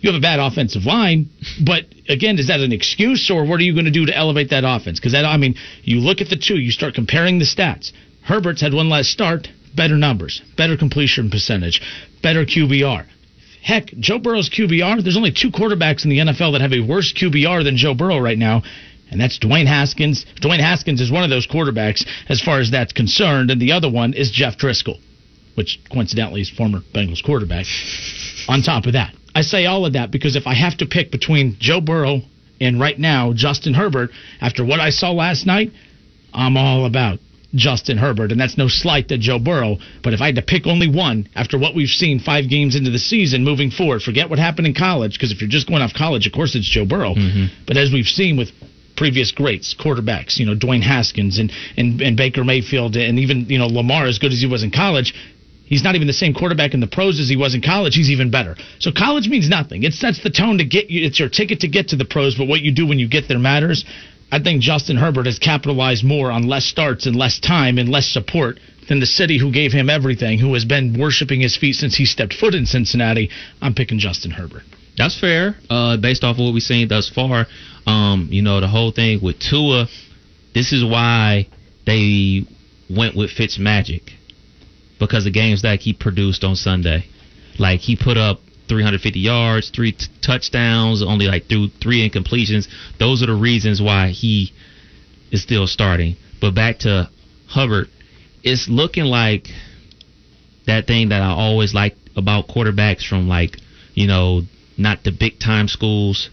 You 0.00 0.10
have 0.10 0.18
a 0.18 0.20
bad 0.20 0.40
offensive 0.40 0.86
line, 0.86 1.28
but 1.64 1.84
again, 2.08 2.36
is 2.40 2.48
that 2.48 2.58
an 2.58 2.72
excuse 2.72 3.30
or 3.30 3.44
what 3.44 3.60
are 3.60 3.62
you 3.62 3.74
going 3.74 3.84
to 3.84 3.92
do 3.92 4.06
to 4.06 4.16
elevate 4.16 4.50
that 4.50 4.64
offense? 4.66 4.98
Because 4.98 5.14
I 5.14 5.36
mean, 5.36 5.54
you 5.84 6.00
look 6.00 6.20
at 6.20 6.28
the 6.28 6.36
two, 6.36 6.58
you 6.58 6.72
start 6.72 6.94
comparing 6.94 7.38
the 7.38 7.44
stats. 7.44 7.92
Herbert's 8.22 8.60
had 8.60 8.74
one 8.74 8.88
less 8.88 9.06
start, 9.06 9.48
better 9.76 9.96
numbers, 9.96 10.42
better 10.56 10.76
completion 10.76 11.30
percentage, 11.30 11.80
better 12.22 12.44
QBR. 12.44 13.04
Heck, 13.62 13.96
Joe 13.98 14.18
Burrow's 14.18 14.50
QBR, 14.50 15.00
there's 15.00 15.16
only 15.16 15.32
two 15.32 15.52
quarterbacks 15.52 16.04
in 16.04 16.10
the 16.10 16.18
NFL 16.18 16.52
that 16.52 16.60
have 16.60 16.72
a 16.72 16.80
worse 16.80 17.12
QBR 17.12 17.62
than 17.62 17.76
Joe 17.76 17.94
Burrow 17.94 18.18
right 18.18 18.38
now, 18.38 18.62
and 19.10 19.20
that's 19.20 19.38
Dwayne 19.38 19.66
Haskins. 19.66 20.26
Dwayne 20.40 20.60
Haskins 20.60 21.00
is 21.00 21.10
one 21.10 21.24
of 21.24 21.30
those 21.30 21.46
quarterbacks 21.46 22.06
as 22.28 22.40
far 22.40 22.60
as 22.60 22.70
that's 22.70 22.92
concerned, 22.92 23.50
and 23.50 23.60
the 23.60 23.72
other 23.72 23.90
one 23.90 24.14
is 24.14 24.30
Jeff 24.30 24.56
Driskel, 24.58 24.98
which 25.54 25.80
coincidentally 25.92 26.40
is 26.40 26.50
former 26.50 26.80
Bengals 26.94 27.22
quarterback. 27.24 27.66
On 28.48 28.62
top 28.62 28.86
of 28.86 28.92
that, 28.92 29.14
I 29.34 29.42
say 29.42 29.66
all 29.66 29.86
of 29.86 29.92
that 29.94 30.10
because 30.10 30.36
if 30.36 30.46
I 30.46 30.54
have 30.54 30.76
to 30.78 30.86
pick 30.86 31.10
between 31.10 31.56
Joe 31.58 31.80
Burrow 31.80 32.20
and 32.60 32.80
right 32.80 32.98
now 32.98 33.32
Justin 33.34 33.74
Herbert, 33.74 34.10
after 34.40 34.64
what 34.64 34.80
I 34.80 34.90
saw 34.90 35.12
last 35.12 35.46
night, 35.46 35.72
I'm 36.32 36.56
all 36.56 36.86
about 36.86 37.18
Justin 37.54 37.96
Herbert, 37.96 38.32
and 38.32 38.40
that's 38.40 38.58
no 38.58 38.68
slight 38.68 39.08
to 39.08 39.18
Joe 39.18 39.38
Burrow. 39.38 39.78
But 40.02 40.12
if 40.12 40.20
I 40.20 40.26
had 40.26 40.36
to 40.36 40.42
pick 40.42 40.66
only 40.66 40.88
one 40.88 41.28
after 41.34 41.58
what 41.58 41.74
we've 41.74 41.88
seen 41.88 42.18
five 42.18 42.48
games 42.50 42.76
into 42.76 42.90
the 42.90 42.98
season 42.98 43.44
moving 43.44 43.70
forward, 43.70 44.02
forget 44.02 44.28
what 44.28 44.38
happened 44.38 44.66
in 44.66 44.74
college, 44.74 45.14
because 45.14 45.32
if 45.32 45.40
you're 45.40 45.50
just 45.50 45.68
going 45.68 45.82
off 45.82 45.92
college, 45.94 46.26
of 46.26 46.32
course 46.32 46.54
it's 46.54 46.68
Joe 46.68 46.84
Burrow. 46.84 47.14
Mm-hmm. 47.14 47.64
But 47.66 47.76
as 47.76 47.92
we've 47.92 48.06
seen 48.06 48.36
with 48.36 48.50
previous 48.96 49.30
greats, 49.30 49.74
quarterbacks, 49.74 50.38
you 50.38 50.46
know, 50.46 50.54
Dwayne 50.54 50.82
Haskins 50.82 51.38
and, 51.38 51.52
and, 51.76 52.00
and 52.00 52.16
Baker 52.16 52.44
Mayfield, 52.44 52.96
and 52.96 53.18
even, 53.18 53.46
you 53.46 53.58
know, 53.58 53.66
Lamar, 53.66 54.06
as 54.06 54.18
good 54.18 54.32
as 54.32 54.40
he 54.40 54.46
was 54.46 54.62
in 54.62 54.70
college, 54.70 55.14
He's 55.66 55.82
not 55.82 55.96
even 55.96 56.06
the 56.06 56.12
same 56.12 56.32
quarterback 56.32 56.74
in 56.74 56.80
the 56.80 56.86
pros 56.86 57.18
as 57.18 57.28
he 57.28 57.36
was 57.36 57.54
in 57.54 57.60
college. 57.60 57.96
He's 57.96 58.10
even 58.10 58.30
better. 58.30 58.56
So 58.78 58.92
college 58.92 59.28
means 59.28 59.48
nothing. 59.48 59.82
It 59.82 59.94
sets 59.94 60.22
the 60.22 60.30
tone 60.30 60.58
to 60.58 60.64
get 60.64 60.90
you. 60.90 61.04
It's 61.04 61.18
your 61.18 61.28
ticket 61.28 61.60
to 61.60 61.68
get 61.68 61.88
to 61.88 61.96
the 61.96 62.04
pros, 62.04 62.36
but 62.36 62.46
what 62.46 62.60
you 62.60 62.72
do 62.72 62.86
when 62.86 63.00
you 63.00 63.08
get 63.08 63.26
there 63.26 63.38
matters. 63.38 63.84
I 64.30 64.38
think 64.40 64.62
Justin 64.62 64.96
Herbert 64.96 65.26
has 65.26 65.38
capitalized 65.38 66.04
more 66.04 66.30
on 66.30 66.46
less 66.46 66.64
starts 66.64 67.06
and 67.06 67.16
less 67.16 67.40
time 67.40 67.78
and 67.78 67.88
less 67.88 68.08
support 68.08 68.60
than 68.88 69.00
the 69.00 69.06
city 69.06 69.38
who 69.38 69.52
gave 69.52 69.72
him 69.72 69.90
everything, 69.90 70.38
who 70.38 70.54
has 70.54 70.64
been 70.64 70.98
worshiping 70.98 71.40
his 71.40 71.56
feet 71.56 71.74
since 71.74 71.96
he 71.96 72.06
stepped 72.06 72.34
foot 72.34 72.54
in 72.54 72.66
Cincinnati. 72.66 73.30
I'm 73.60 73.74
picking 73.74 73.98
Justin 73.98 74.30
Herbert. 74.30 74.62
That's 74.96 75.18
fair. 75.18 75.56
Uh, 75.68 75.96
based 75.98 76.24
off 76.24 76.36
of 76.36 76.44
what 76.44 76.54
we've 76.54 76.62
seen 76.62 76.88
thus 76.88 77.08
far, 77.08 77.46
um, 77.86 78.28
you 78.30 78.42
know, 78.42 78.60
the 78.60 78.68
whole 78.68 78.92
thing 78.92 79.20
with 79.22 79.38
Tua, 79.38 79.86
this 80.54 80.72
is 80.72 80.84
why 80.84 81.48
they 81.86 82.42
went 82.88 83.16
with 83.16 83.30
Fitz 83.30 83.58
Magic 83.58 84.12
because 84.98 85.24
the 85.24 85.30
games 85.30 85.62
that 85.62 85.80
he 85.80 85.92
produced 85.92 86.44
on 86.44 86.56
Sunday, 86.56 87.04
like 87.58 87.80
he 87.80 87.96
put 87.96 88.16
up 88.16 88.40
350 88.68 89.20
yards, 89.20 89.70
three 89.70 89.92
t- 89.92 90.06
touchdowns, 90.22 91.02
only 91.02 91.26
like 91.26 91.46
through 91.46 91.68
three 91.82 92.08
incompletions. 92.08 92.66
Those 92.98 93.22
are 93.22 93.26
the 93.26 93.34
reasons 93.34 93.80
why 93.80 94.08
he 94.08 94.52
is 95.30 95.42
still 95.42 95.66
starting. 95.66 96.16
But 96.40 96.54
back 96.54 96.80
to 96.80 97.10
Hubbard, 97.48 97.88
it's 98.42 98.68
looking 98.68 99.04
like 99.04 99.48
that 100.66 100.86
thing 100.86 101.10
that 101.10 101.22
I 101.22 101.30
always 101.30 101.74
like 101.74 101.96
about 102.16 102.48
quarterbacks 102.48 103.06
from 103.06 103.28
like, 103.28 103.58
you 103.94 104.06
know, 104.06 104.42
not 104.76 105.04
the 105.04 105.12
big 105.12 105.38
time 105.38 105.68
schools. 105.68 106.30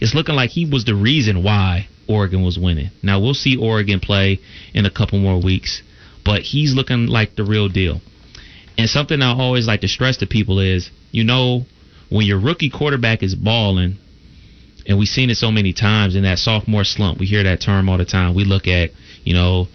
It's 0.00 0.14
looking 0.14 0.34
like 0.34 0.50
he 0.50 0.64
was 0.66 0.84
the 0.84 0.94
reason 0.94 1.42
why 1.42 1.88
Oregon 2.08 2.42
was 2.42 2.58
winning. 2.58 2.90
Now 3.02 3.20
we'll 3.20 3.34
see 3.34 3.56
Oregon 3.56 4.00
play 4.00 4.40
in 4.74 4.86
a 4.86 4.90
couple 4.90 5.18
more 5.18 5.40
weeks, 5.40 5.82
but 6.24 6.42
he's 6.42 6.74
looking 6.74 7.06
like 7.06 7.36
the 7.36 7.44
real 7.44 7.68
deal. 7.68 8.00
And 8.76 8.88
something 8.88 9.20
I 9.20 9.32
always 9.32 9.66
like 9.66 9.82
to 9.82 9.88
stress 9.88 10.16
to 10.18 10.26
people 10.26 10.58
is, 10.58 10.90
you 11.10 11.24
know, 11.24 11.66
when 12.08 12.26
your 12.26 12.40
rookie 12.40 12.70
quarterback 12.70 13.22
is 13.22 13.34
balling, 13.34 13.98
and 14.86 14.98
we've 14.98 15.08
seen 15.08 15.30
it 15.30 15.36
so 15.36 15.50
many 15.50 15.72
times 15.72 16.16
in 16.16 16.22
that 16.22 16.38
sophomore 16.38 16.84
slump. 16.84 17.18
We 17.18 17.26
hear 17.26 17.44
that 17.44 17.60
term 17.60 17.88
all 17.88 17.98
the 17.98 18.04
time. 18.04 18.34
We 18.34 18.44
look 18.44 18.66
at, 18.66 18.90
you 19.24 19.34
know, 19.34 19.68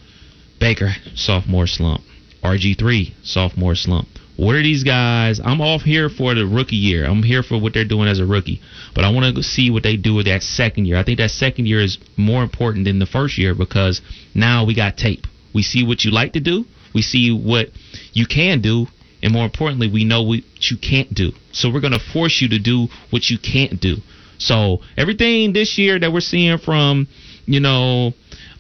Baker 0.59 0.91
sophomore 1.13 1.67
slump, 1.67 2.01
RG3 2.43 3.13
sophomore 3.24 3.75
slump. 3.75 4.07
What 4.38 4.56
are 4.56 4.63
these 4.63 4.84
guys? 4.84 5.39
I'm 5.44 5.62
off 5.62 5.84
here 5.84 6.10
for 6.10 6.34
the 6.36 6.46
rookie 6.46 6.75
year. 6.75 7.06
I'm 7.06 7.24
here 7.24 7.42
for 7.42 7.58
what 7.58 7.74
they're 7.74 7.88
doing 7.88 8.10
as 8.10 8.20
a 8.20 8.25
rookie, 8.25 8.62
but 8.94 9.06
I 9.06 9.12
want 9.12 9.34
to 9.34 9.44
see 9.44 9.72
what 9.72 9.84
they 9.84 9.96
do 9.96 10.13
with 10.13 10.25
that 10.25 10.44
second 10.44 10.86
year. 10.86 10.98
I 10.98 11.04
think 11.04 11.20
that 11.20 11.32
second 11.32 11.68
year 11.68 11.82
is 11.82 11.98
more 12.18 12.44
important 12.44 12.86
than 12.86 13.00
the 13.00 13.06
first 13.06 13.38
year 13.38 13.56
because 13.56 14.01
now 14.34 14.65
we 14.65 14.75
got 14.75 14.98
tape. 14.98 15.25
We 15.54 15.63
see 15.63 15.86
what 15.86 16.04
you 16.04 16.12
like 16.12 16.34
to 16.34 16.42
do. 16.42 16.65
We 16.94 17.01
see 17.01 17.32
what 17.32 17.70
you 18.12 18.25
can 18.25 18.62
do, 18.62 18.88
and 19.24 19.32
more 19.32 19.46
importantly, 19.46 19.89
we 19.89 20.04
know 20.04 20.24
what 20.24 20.42
you 20.60 20.77
can't 20.77 21.13
do. 21.13 21.32
So 21.54 21.72
we're 21.72 21.82
going 21.82 21.94
to 21.94 22.12
force 22.13 22.42
you 22.42 22.50
to 22.50 22.60
do 22.60 22.88
what 23.12 23.30
you 23.30 23.38
can't 23.38 23.80
do. 23.80 23.98
So 24.38 24.80
everything 24.98 25.54
this 25.54 25.77
year 25.77 25.98
that 25.98 26.12
we're 26.12 26.20
seeing 26.20 26.58
from, 26.58 27.08
you 27.46 27.62
know, 27.62 28.13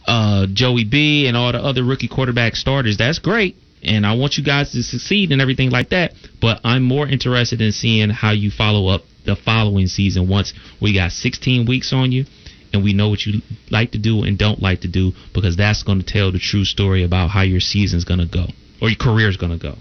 uh, 0.07 0.47
Joey 0.53 0.85
B 0.85 1.27
and 1.27 1.35
all 1.35 1.51
the 1.51 1.59
other 1.59 1.83
rookie 1.83 2.07
quarterback 2.07 2.55
starters, 2.55 2.97
that's 2.97 3.19
great. 3.19 3.57
And 3.85 4.05
I 4.05 4.15
want 4.15 4.37
you 4.37 4.43
guys 4.43 4.71
to 4.71 4.83
succeed 4.83 5.31
and 5.31 5.41
everything 5.41 5.69
like 5.69 5.89
that. 5.89 6.13
But 6.41 6.59
I'm 6.63 6.83
more 6.83 7.07
interested 7.07 7.61
in 7.61 7.71
seeing 7.71 8.09
how 8.09 8.31
you 8.31 8.51
follow 8.51 8.87
up 8.87 9.03
the 9.25 9.35
following 9.35 9.87
season 9.87 10.27
once 10.27 10.53
we 10.81 10.93
got 10.93 11.11
16 11.11 11.65
weeks 11.65 11.93
on 11.93 12.11
you 12.11 12.25
and 12.73 12.83
we 12.83 12.93
know 12.93 13.09
what 13.09 13.25
you 13.25 13.41
like 13.71 13.91
to 13.91 13.97
do 13.97 14.23
and 14.23 14.37
don't 14.37 14.61
like 14.61 14.81
to 14.81 14.87
do 14.87 15.13
because 15.33 15.55
that's 15.55 15.83
going 15.83 15.99
to 15.99 16.05
tell 16.05 16.31
the 16.31 16.39
true 16.39 16.65
story 16.65 17.03
about 17.03 17.29
how 17.29 17.41
your 17.41 17.59
season's 17.59 18.03
going 18.03 18.19
to 18.19 18.27
go 18.27 18.45
or 18.81 18.89
your 18.89 18.97
career's 18.99 19.37
going 19.37 19.57
to 19.57 19.57
go. 19.57 19.75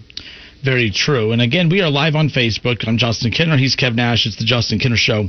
Very 0.65 0.91
true. 0.91 1.33
And 1.33 1.43
again, 1.43 1.69
we 1.69 1.83
are 1.83 1.91
live 1.91 2.15
on 2.15 2.29
Facebook. 2.29 2.89
I'm 2.89 2.97
Justin 2.97 3.33
Kinner. 3.33 3.59
He's 3.59 3.77
Kev 3.77 3.95
Nash. 3.95 4.27
It's 4.27 4.37
the 4.37 4.45
Justin 4.45 4.79
Kinner 4.79 4.97
Show 4.97 5.29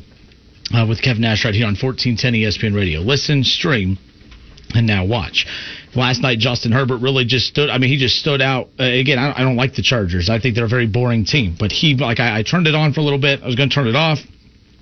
uh, 0.74 0.86
with 0.88 1.02
Kev 1.02 1.20
Nash 1.20 1.44
right 1.44 1.54
here 1.54 1.66
on 1.66 1.76
1410 1.76 2.34
ESPN 2.34 2.76
Radio. 2.76 3.02
Listen, 3.02 3.44
stream, 3.44 3.98
and 4.74 4.88
now 4.88 5.06
watch. 5.06 5.46
Last 5.96 6.22
night, 6.22 6.40
Justin 6.40 6.72
Herbert 6.72 6.98
really 6.98 7.26
just 7.26 7.48
stood. 7.48 7.70
I 7.70 7.78
mean, 7.78 7.90
he 7.90 7.98
just 7.98 8.18
stood 8.18 8.42
out. 8.42 8.68
Uh, 8.80 8.84
again, 8.84 9.18
I, 9.18 9.34
I 9.40 9.44
don't 9.44 9.56
like 9.56 9.76
the 9.76 9.82
Chargers. 9.82 10.30
I 10.30 10.40
think 10.40 10.56
they're 10.56 10.66
a 10.66 10.70
very 10.70 10.88
boring 10.88 11.26
team. 11.26 11.56
But 11.58 11.72
he, 11.72 11.96
like, 11.96 12.20
I, 12.20 12.40
I 12.40 12.44
turned 12.44 12.68
it 12.68 12.76
on 12.76 12.94
for 12.94 13.00
a 13.00 13.04
little 13.04 13.20
bit. 13.20 13.42
I 13.42 13.46
was 13.46 13.56
going 13.56 13.70
to 13.70 13.76
turn 13.76 13.88
it 13.88 13.96
off. 13.96 14.20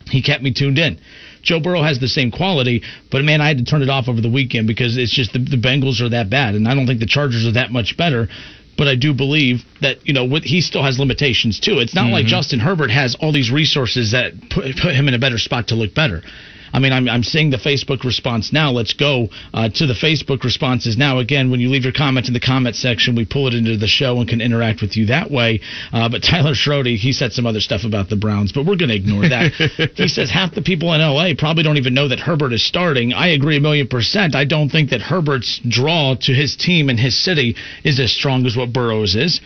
He 0.05 0.21
kept 0.21 0.43
me 0.43 0.53
tuned 0.53 0.79
in. 0.79 0.99
Joe 1.43 1.59
Burrow 1.59 1.83
has 1.83 1.99
the 1.99 2.07
same 2.07 2.31
quality, 2.31 2.83
but 3.11 3.23
man, 3.23 3.41
I 3.41 3.47
had 3.47 3.57
to 3.57 3.65
turn 3.65 3.81
it 3.81 3.89
off 3.89 4.07
over 4.07 4.21
the 4.21 4.29
weekend 4.29 4.65
because 4.65 4.97
it's 4.97 5.13
just 5.13 5.33
the, 5.33 5.39
the 5.39 5.57
Bengals 5.57 6.01
are 6.01 6.09
that 6.09 6.29
bad, 6.29 6.55
and 6.55 6.67
I 6.67 6.73
don't 6.73 6.87
think 6.87 7.01
the 7.01 7.05
Chargers 7.05 7.45
are 7.45 7.53
that 7.53 7.71
much 7.71 7.97
better 7.97 8.29
but 8.77 8.87
I 8.87 8.95
do 8.95 9.13
believe 9.13 9.61
that 9.81 10.05
you 10.05 10.13
know 10.13 10.25
with, 10.25 10.43
he 10.43 10.61
still 10.61 10.83
has 10.83 10.99
limitations 10.99 11.59
too. 11.59 11.79
It's 11.79 11.93
not 11.93 12.05
mm-hmm. 12.05 12.13
like 12.13 12.25
Justin 12.25 12.59
Herbert 12.59 12.89
has 12.89 13.15
all 13.19 13.31
these 13.31 13.51
resources 13.51 14.11
that 14.11 14.33
put, 14.49 14.75
put 14.81 14.95
him 14.95 15.07
in 15.07 15.13
a 15.13 15.19
better 15.19 15.37
spot 15.37 15.67
to 15.67 15.75
look 15.75 15.93
better. 15.93 16.21
I 16.73 16.79
mean, 16.79 16.91
I'm, 16.91 17.07
I'm 17.07 17.23
seeing 17.23 17.51
the 17.51 17.57
Facebook 17.57 18.03
response 18.03 18.51
now. 18.51 18.71
Let's 18.71 18.93
go 18.93 19.29
uh, 19.53 19.69
to 19.69 19.85
the 19.85 19.93
Facebook 19.93 20.43
responses 20.43 20.97
now. 20.97 21.19
Again, 21.19 21.51
when 21.51 21.59
you 21.59 21.69
leave 21.69 21.83
your 21.83 21.93
comment 21.93 22.27
in 22.27 22.33
the 22.33 22.39
comment 22.39 22.75
section, 22.75 23.15
we 23.15 23.25
pull 23.25 23.47
it 23.47 23.53
into 23.53 23.77
the 23.77 23.87
show 23.87 24.19
and 24.19 24.27
can 24.27 24.41
interact 24.41 24.81
with 24.81 24.97
you 24.97 25.05
that 25.05 25.29
way. 25.29 25.61
Uh, 25.91 26.09
but 26.09 26.23
Tyler 26.29 26.53
Schrody, 26.53 26.97
he 26.97 27.13
said 27.13 27.31
some 27.31 27.45
other 27.45 27.59
stuff 27.59 27.83
about 27.83 28.09
the 28.09 28.15
Browns, 28.15 28.51
but 28.51 28.65
we're 28.65 28.75
going 28.75 28.89
to 28.89 28.95
ignore 28.95 29.29
that. 29.29 29.51
he 29.95 30.07
says 30.07 30.31
half 30.31 30.55
the 30.55 30.61
people 30.61 30.93
in 30.93 31.01
LA 31.01 31.29
probably 31.37 31.63
don't 31.63 31.77
even 31.77 31.93
know 31.93 32.07
that 32.07 32.19
Herbert 32.19 32.53
is 32.53 32.65
starting. 32.65 33.13
I 33.13 33.27
agree 33.27 33.57
a 33.57 33.61
million 33.61 33.87
percent. 33.87 34.35
I 34.35 34.45
don't 34.45 34.69
think 34.69 34.89
that 34.89 35.01
Herbert's 35.01 35.61
draw 35.67 36.15
to 36.21 36.33
his 36.33 36.55
team 36.55 36.89
and 36.89 36.99
his 36.99 37.23
city 37.23 37.55
is 37.83 37.99
as 37.99 38.11
strong 38.11 38.45
as 38.45 38.57
what 38.57 38.73
Burrow's 38.73 39.15
is. 39.15 39.39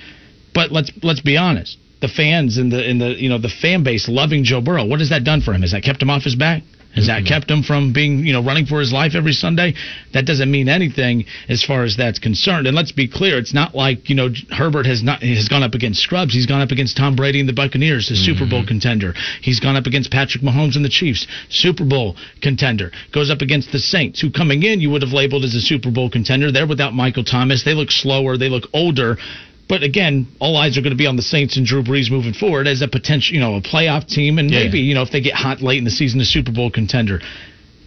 But 0.54 0.72
let's 0.72 0.92
let's 1.04 1.22
be 1.22 1.38
honest 1.38 1.78
the 2.00 2.08
fans 2.08 2.58
and 2.58 2.72
the 2.72 2.88
in 2.88 3.00
the 3.00 3.22
you 3.22 3.30
know 3.30 3.38
the 3.38 3.50
fan 3.50 3.84
base 3.84 4.08
loving 4.08 4.44
Joe 4.44 4.62
Burrow. 4.62 4.86
What 4.86 5.00
has 5.00 5.10
that 5.10 5.24
done 5.24 5.42
for 5.42 5.54
him? 5.54 5.62
Has 5.62 5.72
that 5.72 5.84
kept 5.84 6.02
him 6.02 6.10
off 6.10 6.24
his 6.24 6.36
back? 6.36 6.64
Has 6.98 7.06
that 7.06 7.20
mm-hmm. 7.20 7.28
kept 7.28 7.52
him 7.52 7.62
from 7.62 7.94
being, 7.94 8.26
you 8.26 8.34
know, 8.34 8.44
running 8.44 8.66
for 8.66 8.80
his 8.80 8.92
life 8.92 9.14
every 9.14 9.34
Sunday? 9.34 9.76
That 10.14 10.26
doesn't 10.26 10.50
mean 10.50 10.68
anything 10.68 11.26
as 11.48 11.64
far 11.64 11.84
as 11.84 11.96
that's 11.96 12.18
concerned. 12.18 12.66
And 12.66 12.76
let's 12.76 12.92
be 12.92 13.08
clear, 13.08 13.38
it's 13.38 13.54
not 13.54 13.76
like, 13.76 14.10
you 14.10 14.16
know, 14.16 14.30
Herbert 14.50 14.88
has 14.88 15.04
not 15.04 15.22
has 15.22 15.48
gone 15.48 15.62
up 15.62 15.76
against 15.76 16.02
scrubs. 16.02 16.34
He's 16.34 16.48
gone 16.48 16.62
up 16.62 16.72
against 16.72 16.98
Tom 16.98 17.16
Brady 17.16 17.40
and 17.40 17.48
the 17.48 17.54
Buccaneers, 17.54 18.10
the 18.10 18.16
mm-hmm. 18.16 18.34
Super 18.34 18.50
Bowl 18.50 18.66
contender. 18.66 19.14
He's 19.42 19.60
gone 19.60 19.76
up 19.76 19.86
against 19.86 20.10
Patrick 20.10 20.44
Mahomes 20.44 20.76
and 20.76 20.84
the 20.84 20.90
Chiefs, 20.90 21.28
Super 21.50 21.86
Bowl 21.86 22.16
contender. 22.42 22.92
Goes 23.14 23.30
up 23.30 23.42
against 23.42 23.72
the 23.72 23.80
Saints, 23.80 24.20
who 24.20 24.32
coming 24.32 24.64
in 24.64 24.82
you 24.82 24.90
would 24.90 25.04
have 25.04 25.14
labeled 25.14 25.44
as 25.46 25.54
a 25.54 25.62
Super 25.62 25.92
Bowl 25.92 26.10
contender. 26.10 26.52
They're 26.52 26.66
without 26.66 26.96
Michael 26.96 27.24
Thomas. 27.24 27.64
They 27.64 27.76
look 27.76 27.92
slower, 27.92 28.38
they 28.38 28.50
look 28.50 28.66
older. 28.74 29.18
But 29.68 29.84
again, 29.84 30.28
all 30.40 30.56
eyes 30.56 30.78
are 30.78 30.82
going 30.82 30.92
to 30.92 30.98
be 30.98 31.08
on 31.08 31.18
the 31.18 31.22
Saints 31.22 31.58
and 31.58 31.66
Drew 31.66 31.84
Brees 31.84 32.10
moving 32.10 32.34
forward 32.34 32.68
as 32.68 32.82
a 32.82 32.88
potential, 32.88 33.36
you 33.36 33.42
know, 33.42 33.56
a 33.56 33.62
playoff 33.62 34.08
team, 34.08 34.40
and 34.40 34.50
yeah. 34.50 34.64
maybe 34.64 34.80
you 34.80 34.96
know 34.96 35.02
if 35.02 35.12
they 35.12 35.22
get 35.22 35.34
hot 35.34 35.62
late 35.62 35.78
in 35.78 35.84
the 35.84 35.92
season, 35.92 36.22
a 36.22 36.26
Super 36.26 36.52
Bowl 36.52 36.72
contender. 36.72 37.20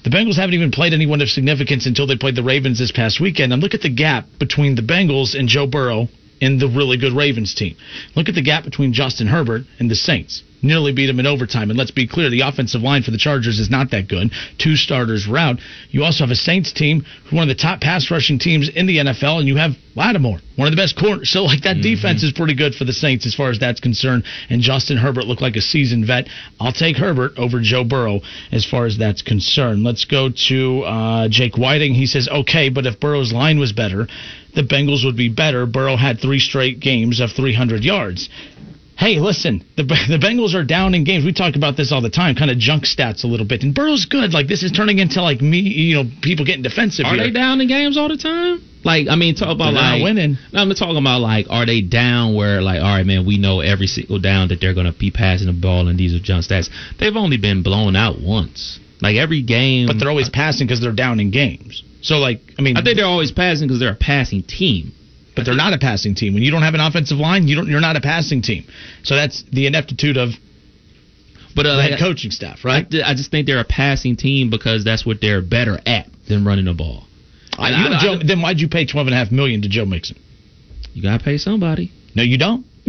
The 0.02 0.10
Bengals 0.10 0.36
haven't 0.36 0.54
even 0.54 0.70
played 0.70 0.94
anyone 0.94 1.20
of 1.20 1.28
significance 1.28 1.86
until 1.86 2.06
they 2.06 2.16
played 2.16 2.34
the 2.34 2.42
Ravens 2.42 2.78
this 2.78 2.90
past 2.90 3.20
weekend. 3.20 3.52
And 3.52 3.62
look 3.62 3.74
at 3.74 3.82
the 3.82 3.90
gap 3.90 4.26
between 4.38 4.74
the 4.74 4.82
Bengals 4.82 5.38
and 5.38 5.46
Joe 5.46 5.66
Burrow 5.66 6.08
and 6.40 6.58
the 6.58 6.68
really 6.68 6.96
good 6.96 7.12
Ravens 7.12 7.54
team. 7.54 7.76
Look 8.16 8.30
at 8.30 8.34
the 8.34 8.42
gap 8.42 8.64
between 8.64 8.94
Justin 8.94 9.26
Herbert 9.26 9.64
and 9.78 9.90
the 9.90 9.94
Saints 9.94 10.42
nearly 10.62 10.92
beat 10.92 11.06
them 11.06 11.20
in 11.20 11.26
overtime. 11.26 11.70
And 11.70 11.78
let's 11.78 11.90
be 11.90 12.06
clear, 12.06 12.30
the 12.30 12.40
offensive 12.40 12.82
line 12.82 13.02
for 13.02 13.10
the 13.10 13.18
Chargers 13.18 13.58
is 13.58 13.70
not 13.70 13.90
that 13.90 14.08
good. 14.08 14.30
Two 14.58 14.76
starters 14.76 15.26
were 15.26 15.38
out. 15.38 15.58
You 15.90 16.04
also 16.04 16.24
have 16.24 16.30
a 16.30 16.36
Saints 16.36 16.72
team, 16.72 17.04
one 17.30 17.42
of 17.42 17.48
the 17.48 17.60
top 17.60 17.80
pass 17.80 18.10
rushing 18.10 18.38
teams 18.38 18.68
in 18.68 18.86
the 18.86 18.98
NFL, 18.98 19.38
and 19.38 19.48
you 19.48 19.56
have 19.56 19.72
Lattimore, 19.96 20.38
one 20.56 20.68
of 20.68 20.72
the 20.72 20.80
best 20.80 20.96
corners. 20.96 21.30
So, 21.30 21.42
like, 21.44 21.62
that 21.62 21.76
mm-hmm. 21.76 21.94
defense 21.94 22.22
is 22.22 22.32
pretty 22.32 22.54
good 22.54 22.74
for 22.74 22.84
the 22.84 22.92
Saints 22.92 23.26
as 23.26 23.34
far 23.34 23.50
as 23.50 23.58
that's 23.58 23.80
concerned. 23.80 24.24
And 24.48 24.62
Justin 24.62 24.96
Herbert 24.96 25.26
looked 25.26 25.42
like 25.42 25.56
a 25.56 25.60
seasoned 25.60 26.06
vet. 26.06 26.28
I'll 26.60 26.72
take 26.72 26.96
Herbert 26.96 27.32
over 27.36 27.60
Joe 27.60 27.84
Burrow 27.84 28.20
as 28.52 28.64
far 28.64 28.86
as 28.86 28.98
that's 28.98 29.22
concerned. 29.22 29.82
Let's 29.82 30.04
go 30.04 30.30
to 30.48 30.82
uh, 30.82 31.28
Jake 31.28 31.56
Whiting. 31.56 31.94
He 31.94 32.06
says, 32.06 32.28
okay, 32.28 32.68
but 32.68 32.86
if 32.86 33.00
Burrow's 33.00 33.32
line 33.32 33.58
was 33.58 33.72
better, 33.72 34.06
the 34.54 34.62
Bengals 34.62 35.04
would 35.04 35.16
be 35.16 35.28
better. 35.28 35.66
Burrow 35.66 35.96
had 35.96 36.20
three 36.20 36.40
straight 36.40 36.80
games 36.80 37.20
of 37.20 37.30
300 37.32 37.84
yards 37.84 38.28
hey, 39.00 39.18
listen, 39.18 39.64
the 39.76 39.82
the 40.12 40.20
Bengals 40.20 40.54
are 40.54 40.62
down 40.62 40.94
in 40.94 41.02
games. 41.04 41.24
We 41.24 41.32
talk 41.32 41.56
about 41.56 41.76
this 41.76 41.90
all 41.90 42.02
the 42.02 42.10
time, 42.10 42.36
kind 42.36 42.50
of 42.50 42.58
junk 42.58 42.84
stats 42.84 43.24
a 43.24 43.26
little 43.26 43.46
bit. 43.46 43.62
And 43.62 43.74
Burrow's 43.74 44.04
good. 44.04 44.32
Like 44.32 44.46
this 44.46 44.62
is 44.62 44.70
turning 44.70 44.98
into 44.98 45.22
like 45.22 45.40
me, 45.40 45.58
you 45.58 45.96
know, 45.96 46.04
people 46.22 46.44
getting 46.44 46.62
defensive. 46.62 47.06
Are 47.06 47.14
here. 47.14 47.24
they 47.24 47.30
down 47.30 47.60
in 47.60 47.66
games 47.66 47.96
all 47.96 48.08
the 48.08 48.18
time? 48.18 48.62
Like 48.84 49.08
I 49.08 49.16
mean, 49.16 49.34
talk 49.34 49.54
about 49.54 49.72
they're 49.72 49.82
like 49.82 50.02
winning. 50.02 50.36
I'm 50.52 50.70
talking 50.74 50.96
about 50.96 51.20
like, 51.20 51.46
are 51.50 51.66
they 51.66 51.80
down 51.80 52.34
where 52.34 52.60
like, 52.60 52.80
all 52.80 52.94
right, 52.94 53.06
man, 53.06 53.26
we 53.26 53.38
know 53.38 53.60
every 53.60 53.86
single 53.86 54.20
down 54.20 54.48
that 54.48 54.60
they're 54.60 54.74
gonna 54.74 54.92
be 54.92 55.10
passing 55.10 55.48
the 55.48 55.58
ball, 55.58 55.88
and 55.88 55.98
these 55.98 56.14
are 56.14 56.20
junk 56.20 56.44
stats. 56.44 56.68
They've 56.98 57.16
only 57.16 57.38
been 57.38 57.62
blown 57.62 57.96
out 57.96 58.20
once. 58.20 58.78
Like 59.02 59.16
every 59.16 59.40
game, 59.40 59.86
but 59.86 59.98
they're 59.98 60.10
always 60.10 60.28
passing 60.28 60.66
because 60.66 60.82
they're 60.82 60.92
down 60.92 61.20
in 61.20 61.30
games. 61.30 61.82
So 62.02 62.16
like, 62.16 62.40
I 62.58 62.62
mean, 62.62 62.76
I 62.76 62.82
think 62.82 62.96
they're 62.96 63.06
always 63.06 63.32
passing 63.32 63.66
because 63.66 63.80
they're 63.80 63.92
a 63.92 63.96
passing 63.96 64.42
team 64.42 64.92
but 65.40 65.46
they're 65.46 65.56
not 65.56 65.72
a 65.72 65.78
passing 65.78 66.14
team. 66.14 66.34
When 66.34 66.42
you 66.42 66.50
don't 66.50 66.62
have 66.62 66.74
an 66.74 66.80
offensive 66.80 67.18
line, 67.18 67.48
you 67.48 67.56
don't. 67.56 67.68
You're 67.68 67.80
not 67.80 67.96
a 67.96 68.00
passing 68.00 68.42
team. 68.42 68.66
So 69.02 69.14
that's 69.14 69.42
the 69.50 69.66
ineptitude 69.66 70.16
of. 70.16 70.30
But 71.56 71.66
uh, 71.66 71.76
the 71.76 71.82
head 71.82 71.98
coaching 71.98 72.30
staff, 72.30 72.64
right? 72.64 72.86
I, 72.94 73.10
I, 73.10 73.14
just 73.14 73.32
think 73.32 73.46
they're 73.46 73.58
a 73.58 73.64
passing 73.64 74.16
team 74.16 74.50
because 74.50 74.84
that's 74.84 75.04
what 75.04 75.20
they're 75.20 75.42
better 75.42 75.80
at 75.84 76.08
than 76.28 76.44
running 76.44 76.66
the 76.66 76.74
ball. 76.74 77.06
I, 77.58 77.72
I, 77.72 77.98
Joe, 78.00 78.16
then 78.24 78.40
why'd 78.40 78.60
you 78.60 78.68
pay 78.68 78.86
twelve 78.86 79.08
and 79.08 79.14
a 79.14 79.16
half 79.16 79.32
million 79.32 79.62
to 79.62 79.68
Joe 79.68 79.84
Mixon? 79.84 80.16
You 80.94 81.02
gotta 81.02 81.22
pay 81.22 81.38
somebody. 81.38 81.92
No, 82.14 82.22
you 82.22 82.38
don't. 82.38 82.64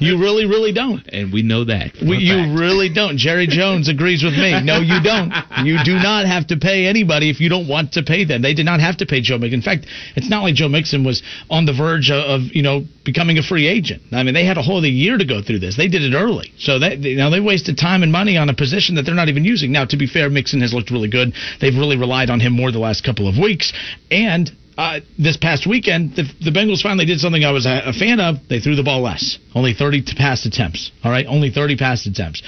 you 0.00 0.18
really, 0.18 0.46
really 0.46 0.72
don't. 0.72 1.06
And 1.08 1.32
we 1.32 1.42
know 1.42 1.64
that. 1.64 1.92
We, 2.00 2.18
you 2.18 2.58
really 2.58 2.92
don't. 2.92 3.16
Jerry 3.16 3.46
Jones 3.46 3.88
agrees 3.88 4.22
with 4.22 4.34
me. 4.34 4.62
No, 4.62 4.78
you 4.78 5.02
don't. 5.02 5.32
You 5.64 5.78
do 5.84 5.94
not 5.94 6.26
have 6.26 6.48
to 6.48 6.56
pay 6.56 6.86
anybody 6.86 7.30
if 7.30 7.40
you 7.40 7.48
don't 7.48 7.68
want 7.68 7.92
to 7.92 8.02
pay 8.02 8.24
them. 8.24 8.42
They 8.42 8.54
did 8.54 8.66
not 8.66 8.80
have 8.80 8.98
to 8.98 9.06
pay 9.06 9.20
Joe 9.20 9.38
Mixon. 9.38 9.60
In 9.60 9.62
fact, 9.62 9.86
it's 10.16 10.28
not 10.28 10.42
like 10.42 10.54
Joe 10.54 10.68
Mixon 10.68 11.04
was 11.04 11.22
on 11.50 11.66
the 11.66 11.72
verge 11.72 12.10
of, 12.10 12.42
you 12.52 12.62
know 12.62 12.84
becoming 13.04 13.38
a 13.38 13.42
free 13.42 13.66
agent. 13.66 14.02
I 14.12 14.22
mean, 14.24 14.34
they 14.34 14.44
had 14.44 14.58
a 14.58 14.62
whole 14.62 14.78
other 14.78 14.88
year 14.88 15.16
to 15.16 15.24
go 15.24 15.40
through 15.40 15.60
this. 15.60 15.76
They 15.76 15.88
did 15.88 16.02
it 16.02 16.14
early, 16.14 16.52
so 16.58 16.78
they 16.78 16.96
you 16.96 17.16
know 17.16 17.30
they 17.30 17.40
wasted 17.40 17.78
time 17.78 18.02
and 18.02 18.12
money 18.12 18.36
on 18.36 18.50
a 18.50 18.54
position 18.54 18.96
that 18.96 19.02
they're 19.02 19.14
not 19.14 19.28
even 19.28 19.44
using. 19.44 19.72
Now, 19.72 19.84
to 19.86 19.96
be 19.96 20.06
fair, 20.06 20.28
Mixon 20.28 20.60
has 20.60 20.74
looked 20.74 20.90
really 20.90 21.08
good. 21.08 21.32
They've 21.60 21.74
really 21.74 21.96
relied 21.96 22.28
on 22.28 22.40
him 22.40 22.52
more 22.52 22.72
the 22.72 22.78
last 22.78 23.04
couple 23.04 23.28
of 23.28 23.38
weeks, 23.38 23.72
and 24.10 24.50
uh, 24.76 25.00
this 25.18 25.36
past 25.36 25.66
weekend, 25.66 26.16
the, 26.16 26.24
the 26.40 26.50
Bengals 26.50 26.82
finally 26.82 27.06
did 27.06 27.18
something 27.20 27.44
I 27.44 27.50
was 27.52 27.66
a, 27.66 27.82
a 27.86 27.92
fan 27.92 28.20
of. 28.20 28.36
They 28.48 28.60
threw 28.60 28.76
the 28.76 28.82
ball 28.82 29.00
less, 29.02 29.38
only 29.54 29.72
30 29.72 30.02
t- 30.02 30.14
pass 30.16 30.44
attempts. 30.46 30.90
All 31.02 31.10
right, 31.10 31.26
only 31.26 31.50
30 31.50 31.76
pass 31.76 32.06
attempts. 32.06 32.42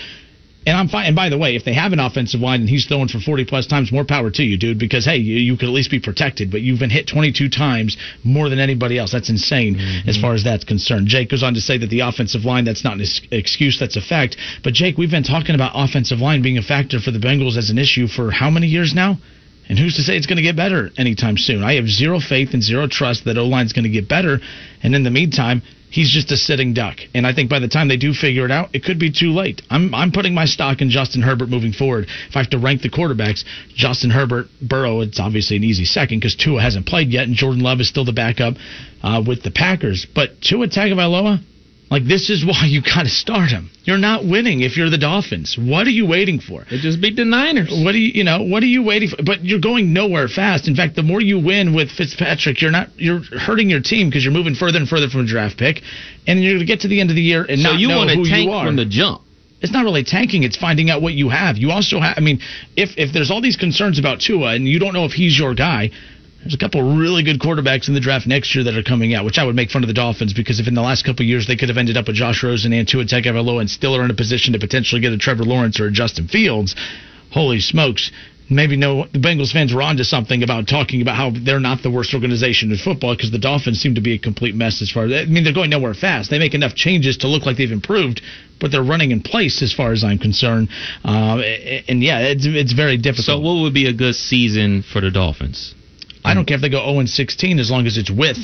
And 0.66 0.76
I'm 0.76 0.88
fine. 0.88 1.06
And 1.06 1.16
by 1.16 1.30
the 1.30 1.38
way, 1.38 1.56
if 1.56 1.64
they 1.64 1.72
have 1.72 1.94
an 1.94 2.00
offensive 2.00 2.40
line 2.40 2.60
and 2.60 2.68
he's 2.68 2.84
throwing 2.84 3.08
for 3.08 3.20
40 3.20 3.46
plus 3.46 3.66
times, 3.66 3.90
more 3.90 4.04
power 4.04 4.30
to 4.30 4.42
you, 4.42 4.58
dude. 4.58 4.78
Because 4.78 5.06
hey, 5.06 5.16
you, 5.16 5.36
you 5.36 5.56
could 5.56 5.68
at 5.68 5.72
least 5.74 5.90
be 5.90 6.00
protected. 6.00 6.50
But 6.50 6.60
you've 6.60 6.80
been 6.80 6.90
hit 6.90 7.06
22 7.08 7.48
times 7.48 7.96
more 8.22 8.50
than 8.50 8.58
anybody 8.58 8.98
else. 8.98 9.12
That's 9.12 9.30
insane 9.30 9.76
Mm-hmm. 9.76 10.08
as 10.10 10.18
far 10.20 10.34
as 10.34 10.44
that's 10.44 10.64
concerned. 10.64 11.06
Jake 11.06 11.30
goes 11.30 11.42
on 11.42 11.54
to 11.54 11.60
say 11.62 11.78
that 11.78 11.88
the 11.88 12.00
offensive 12.00 12.44
line 12.44 12.64
that's 12.66 12.84
not 12.84 12.94
an 12.94 13.00
ex- 13.02 13.20
excuse, 13.30 13.78
that's 13.78 13.96
a 13.96 14.02
fact. 14.02 14.36
But 14.62 14.74
Jake, 14.74 14.98
we've 14.98 15.10
been 15.10 15.22
talking 15.22 15.54
about 15.54 15.72
offensive 15.74 16.18
line 16.18 16.42
being 16.42 16.58
a 16.58 16.62
factor 16.62 16.98
for 17.00 17.12
the 17.12 17.18
Bengals 17.18 17.56
as 17.56 17.70
an 17.70 17.78
issue 17.78 18.06
for 18.06 18.30
how 18.30 18.50
many 18.50 18.66
years 18.66 18.92
now? 18.94 19.16
And 19.68 19.78
who's 19.78 19.96
to 19.96 20.02
say 20.02 20.16
it's 20.16 20.26
going 20.26 20.38
to 20.38 20.42
get 20.42 20.56
better 20.56 20.90
anytime 20.96 21.36
soon? 21.36 21.62
I 21.62 21.74
have 21.74 21.88
zero 21.88 22.20
faith 22.20 22.50
and 22.54 22.62
zero 22.62 22.86
trust 22.88 23.24
that 23.26 23.36
O 23.36 23.44
line's 23.44 23.72
going 23.72 23.84
to 23.84 23.90
get 23.90 24.08
better. 24.08 24.38
And 24.82 24.94
in 24.94 25.02
the 25.02 25.10
meantime, 25.10 25.62
he's 25.90 26.10
just 26.10 26.30
a 26.32 26.36
sitting 26.36 26.74
duck. 26.74 26.98
And 27.14 27.26
I 27.26 27.34
think 27.34 27.50
by 27.50 27.58
the 27.58 27.68
time 27.68 27.88
they 27.88 27.96
do 27.96 28.12
figure 28.12 28.44
it 28.44 28.50
out, 28.50 28.70
it 28.72 28.84
could 28.84 28.98
be 28.98 29.10
too 29.10 29.32
late. 29.32 29.62
I'm 29.70 29.94
I'm 29.94 30.12
putting 30.12 30.34
my 30.34 30.44
stock 30.44 30.80
in 30.80 30.90
Justin 30.90 31.22
Herbert 31.22 31.48
moving 31.48 31.72
forward. 31.72 32.06
If 32.28 32.36
I 32.36 32.40
have 32.40 32.50
to 32.50 32.58
rank 32.58 32.82
the 32.82 32.90
quarterbacks, 32.90 33.44
Justin 33.74 34.10
Herbert, 34.10 34.46
Burrow, 34.60 35.00
it's 35.00 35.20
obviously 35.20 35.56
an 35.56 35.64
easy 35.64 35.84
second 35.84 36.20
because 36.20 36.34
Tua 36.34 36.60
hasn't 36.60 36.86
played 36.86 37.10
yet, 37.10 37.26
and 37.26 37.34
Jordan 37.34 37.62
Love 37.62 37.80
is 37.80 37.88
still 37.88 38.04
the 38.04 38.12
backup 38.12 38.54
uh, 39.02 39.22
with 39.26 39.42
the 39.42 39.50
Packers. 39.50 40.06
But 40.14 40.40
Tua 40.40 40.68
Tagovailoa. 40.68 41.40
Like 41.90 42.04
this 42.04 42.28
is 42.28 42.44
why 42.44 42.66
you 42.66 42.82
got 42.82 43.04
to 43.04 43.08
start 43.08 43.48
him. 43.50 43.70
You're 43.84 43.96
not 43.96 44.22
winning 44.24 44.60
if 44.60 44.76
you're 44.76 44.90
the 44.90 44.98
Dolphins. 44.98 45.56
What 45.58 45.86
are 45.86 45.90
you 45.90 46.06
waiting 46.06 46.38
for? 46.38 46.64
They 46.70 46.78
just 46.78 47.00
beat 47.00 47.16
the 47.16 47.24
Niners. 47.24 47.70
What 47.72 47.92
do 47.92 47.98
you, 47.98 48.12
you 48.12 48.24
know, 48.24 48.42
what 48.42 48.62
are 48.62 48.66
you 48.66 48.82
waiting 48.82 49.08
for? 49.08 49.16
But 49.22 49.42
you're 49.42 49.58
going 49.60 49.94
nowhere 49.94 50.28
fast. 50.28 50.68
In 50.68 50.76
fact, 50.76 50.96
the 50.96 51.02
more 51.02 51.22
you 51.22 51.38
win 51.38 51.74
with 51.74 51.90
Fitzpatrick, 51.90 52.60
you're 52.60 52.70
not, 52.70 52.88
you're 52.96 53.22
hurting 53.38 53.70
your 53.70 53.80
team 53.80 54.08
because 54.10 54.22
you're 54.22 54.34
moving 54.34 54.54
further 54.54 54.76
and 54.78 54.86
further 54.86 55.08
from 55.08 55.22
a 55.22 55.26
draft 55.26 55.56
pick, 55.56 55.80
and 56.26 56.42
you're 56.44 56.54
going 56.54 56.60
to 56.60 56.66
get 56.66 56.80
to 56.80 56.88
the 56.88 57.00
end 57.00 57.08
of 57.08 57.16
the 57.16 57.22
year 57.22 57.46
and 57.48 57.58
So 57.62 57.70
not 57.70 57.80
you 57.80 57.88
know 57.88 57.98
want 57.98 58.10
who 58.10 58.26
you 58.26 58.50
are. 58.50 58.66
from 58.66 58.76
the 58.76 58.84
jump. 58.84 59.22
it's 59.62 59.72
not 59.72 59.84
really 59.84 60.04
tanking; 60.04 60.42
it's 60.42 60.56
finding 60.58 60.90
out 60.90 61.00
what 61.00 61.14
you 61.14 61.30
have. 61.30 61.56
You 61.56 61.70
also 61.70 62.00
have, 62.00 62.14
I 62.18 62.20
mean, 62.20 62.40
if 62.76 62.90
if 62.98 63.14
there's 63.14 63.30
all 63.30 63.40
these 63.40 63.56
concerns 63.56 63.98
about 63.98 64.20
Tua 64.20 64.54
and 64.54 64.68
you 64.68 64.78
don't 64.78 64.92
know 64.92 65.06
if 65.06 65.12
he's 65.12 65.38
your 65.38 65.54
guy. 65.54 65.90
There's 66.40 66.54
a 66.54 66.58
couple 66.58 66.96
really 66.96 67.24
good 67.24 67.40
quarterbacks 67.40 67.88
in 67.88 67.94
the 67.94 68.00
draft 68.00 68.26
next 68.26 68.54
year 68.54 68.64
that 68.64 68.76
are 68.76 68.82
coming 68.82 69.12
out, 69.12 69.24
which 69.24 69.38
I 69.38 69.44
would 69.44 69.56
make 69.56 69.70
fun 69.70 69.82
of 69.82 69.88
the 69.88 69.94
Dolphins 69.94 70.32
because 70.32 70.60
if 70.60 70.68
in 70.68 70.74
the 70.74 70.82
last 70.82 71.04
couple 71.04 71.24
of 71.24 71.28
years 71.28 71.46
they 71.46 71.56
could 71.56 71.68
have 71.68 71.78
ended 71.78 71.96
up 71.96 72.06
with 72.06 72.16
Josh 72.16 72.42
Rosen 72.44 72.72
and 72.72 72.86
Tua 72.86 73.04
Tagovailoa 73.04 73.60
and 73.60 73.70
still 73.70 73.96
are 73.96 74.04
in 74.04 74.10
a 74.10 74.14
position 74.14 74.52
to 74.52 74.58
potentially 74.58 75.00
get 75.00 75.12
a 75.12 75.18
Trevor 75.18 75.42
Lawrence 75.42 75.80
or 75.80 75.86
a 75.86 75.90
Justin 75.90 76.28
Fields, 76.28 76.76
holy 77.32 77.60
smokes! 77.60 78.12
Maybe 78.50 78.76
no, 78.76 79.04
the 79.12 79.18
Bengals 79.18 79.52
fans 79.52 79.74
were 79.74 79.82
onto 79.82 80.04
something 80.04 80.42
about 80.42 80.66
talking 80.68 81.02
about 81.02 81.16
how 81.16 81.30
they're 81.30 81.60
not 81.60 81.82
the 81.82 81.90
worst 81.90 82.14
organization 82.14 82.70
in 82.70 82.78
football 82.78 83.14
because 83.14 83.30
the 83.30 83.38
Dolphins 83.38 83.78
seem 83.78 83.94
to 83.96 84.00
be 84.00 84.14
a 84.14 84.18
complete 84.18 84.54
mess 84.54 84.80
as 84.80 84.90
far 84.90 85.04
as 85.04 85.12
I 85.12 85.24
mean 85.26 85.44
they're 85.44 85.52
going 85.52 85.68
nowhere 85.68 85.92
fast. 85.92 86.30
They 86.30 86.38
make 86.38 86.54
enough 86.54 86.74
changes 86.74 87.18
to 87.18 87.28
look 87.28 87.44
like 87.44 87.58
they've 87.58 87.70
improved, 87.70 88.22
but 88.58 88.72
they're 88.72 88.82
running 88.82 89.10
in 89.10 89.20
place 89.20 89.60
as 89.60 89.74
far 89.74 89.92
as 89.92 90.02
I'm 90.02 90.18
concerned. 90.18 90.70
Um, 91.04 91.42
and 91.88 92.02
yeah, 92.02 92.20
it's 92.20 92.46
it's 92.46 92.72
very 92.72 92.96
difficult. 92.96 93.26
So 93.26 93.38
what 93.38 93.60
would 93.60 93.74
be 93.74 93.86
a 93.86 93.92
good 93.92 94.14
season 94.14 94.82
for 94.82 95.02
the 95.02 95.10
Dolphins? 95.10 95.74
I 96.28 96.34
don't 96.34 96.46
care 96.46 96.56
if 96.56 96.60
they 96.60 96.68
go 96.68 96.84
0 96.84 97.00
and 97.00 97.08
16 97.08 97.58
as 97.58 97.70
long 97.70 97.86
as 97.86 97.96
it's 97.96 98.10
with, 98.10 98.38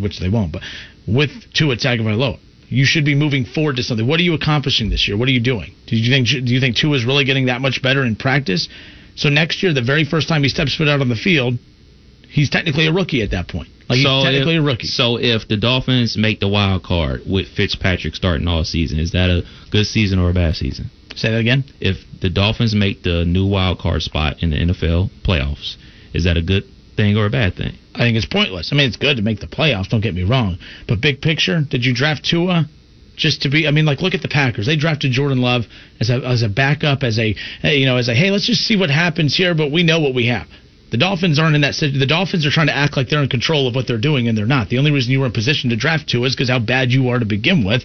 which 0.00 0.18
they 0.18 0.28
won't, 0.28 0.52
but 0.52 0.62
with 1.06 1.30
two 1.54 1.66
Tua 1.66 1.76
Tagovailoa. 1.76 2.38
You 2.68 2.86
should 2.86 3.04
be 3.04 3.14
moving 3.14 3.44
forward 3.44 3.76
to 3.76 3.82
something. 3.82 4.06
What 4.06 4.18
are 4.18 4.22
you 4.22 4.32
accomplishing 4.34 4.88
this 4.88 5.06
year? 5.06 5.16
What 5.16 5.28
are 5.28 5.32
you 5.32 5.40
doing? 5.40 5.74
Do 5.86 5.96
you 5.96 6.10
think 6.10 6.28
do 6.28 6.54
you 6.54 6.60
think 6.60 6.76
Tua 6.76 6.96
is 6.96 7.04
really 7.04 7.24
getting 7.24 7.46
that 7.46 7.60
much 7.60 7.82
better 7.82 8.02
in 8.04 8.16
practice? 8.16 8.68
So 9.14 9.28
next 9.28 9.62
year, 9.62 9.74
the 9.74 9.82
very 9.82 10.04
first 10.04 10.26
time 10.28 10.42
he 10.42 10.48
steps 10.48 10.74
foot 10.74 10.88
out 10.88 11.02
on 11.02 11.10
the 11.10 11.16
field, 11.16 11.58
he's 12.30 12.48
technically 12.48 12.86
a 12.86 12.92
rookie 12.92 13.22
at 13.22 13.32
that 13.32 13.46
point. 13.48 13.68
Like 13.88 13.98
he's 13.98 14.06
so 14.06 14.22
technically 14.24 14.56
if, 14.56 14.62
a 14.62 14.64
rookie. 14.64 14.86
So 14.86 15.18
if 15.18 15.48
the 15.48 15.58
Dolphins 15.58 16.16
make 16.16 16.40
the 16.40 16.48
wild 16.48 16.82
card 16.82 17.22
with 17.28 17.48
Fitzpatrick 17.48 18.14
starting 18.14 18.48
all 18.48 18.64
season, 18.64 18.98
is 18.98 19.12
that 19.12 19.28
a 19.28 19.42
good 19.70 19.86
season 19.86 20.18
or 20.18 20.30
a 20.30 20.34
bad 20.34 20.56
season? 20.56 20.90
Say 21.14 21.30
that 21.30 21.38
again. 21.38 21.64
If 21.78 21.98
the 22.22 22.30
Dolphins 22.30 22.74
make 22.74 23.02
the 23.02 23.26
new 23.26 23.46
wild 23.46 23.78
card 23.78 24.02
spot 24.02 24.42
in 24.42 24.50
the 24.50 24.56
NFL 24.56 25.10
playoffs, 25.22 25.76
is 26.14 26.24
that 26.24 26.38
a 26.38 26.42
good 26.42 26.64
thing 26.96 27.16
or 27.16 27.26
a 27.26 27.30
bad 27.30 27.54
thing? 27.54 27.74
I 27.94 28.00
think 28.00 28.16
it's 28.16 28.26
pointless. 28.26 28.70
I 28.72 28.76
mean, 28.76 28.86
it's 28.86 28.96
good 28.96 29.16
to 29.16 29.22
make 29.22 29.40
the 29.40 29.46
playoffs. 29.46 29.88
Don't 29.88 30.00
get 30.00 30.14
me 30.14 30.22
wrong, 30.22 30.58
but 30.88 31.00
big 31.00 31.20
picture, 31.20 31.60
did 31.68 31.84
you 31.84 31.94
draft 31.94 32.24
Tua? 32.24 32.66
Just 33.14 33.42
to 33.42 33.50
be, 33.50 33.68
I 33.68 33.70
mean, 33.72 33.84
like 33.84 34.00
look 34.00 34.14
at 34.14 34.22
the 34.22 34.28
Packers. 34.28 34.66
They 34.66 34.76
drafted 34.76 35.12
Jordan 35.12 35.42
Love 35.42 35.66
as 36.00 36.08
a 36.08 36.14
as 36.24 36.42
a 36.42 36.48
backup, 36.48 37.02
as 37.02 37.18
a 37.18 37.34
you 37.62 37.84
know, 37.84 37.98
as 37.98 38.08
a 38.08 38.14
hey, 38.14 38.30
let's 38.30 38.46
just 38.46 38.62
see 38.62 38.76
what 38.76 38.88
happens 38.90 39.36
here. 39.36 39.54
But 39.54 39.70
we 39.70 39.82
know 39.82 40.00
what 40.00 40.14
we 40.14 40.26
have. 40.26 40.46
The 40.90 40.96
Dolphins 40.96 41.38
aren't 41.38 41.54
in 41.54 41.60
that. 41.60 41.74
The 41.78 42.06
Dolphins 42.06 42.46
are 42.46 42.50
trying 42.50 42.66
to 42.68 42.76
act 42.76 42.96
like 42.96 43.08
they're 43.08 43.22
in 43.22 43.28
control 43.28 43.68
of 43.68 43.74
what 43.74 43.86
they're 43.86 43.98
doing, 43.98 44.28
and 44.28 44.36
they're 44.36 44.46
not. 44.46 44.70
The 44.70 44.78
only 44.78 44.90
reason 44.90 45.12
you 45.12 45.20
were 45.20 45.26
in 45.26 45.32
position 45.32 45.70
to 45.70 45.76
draft 45.76 46.08
Tua 46.08 46.26
is 46.26 46.34
because 46.34 46.48
how 46.48 46.58
bad 46.58 46.90
you 46.90 47.08
are 47.08 47.18
to 47.18 47.24
begin 47.24 47.64
with. 47.64 47.84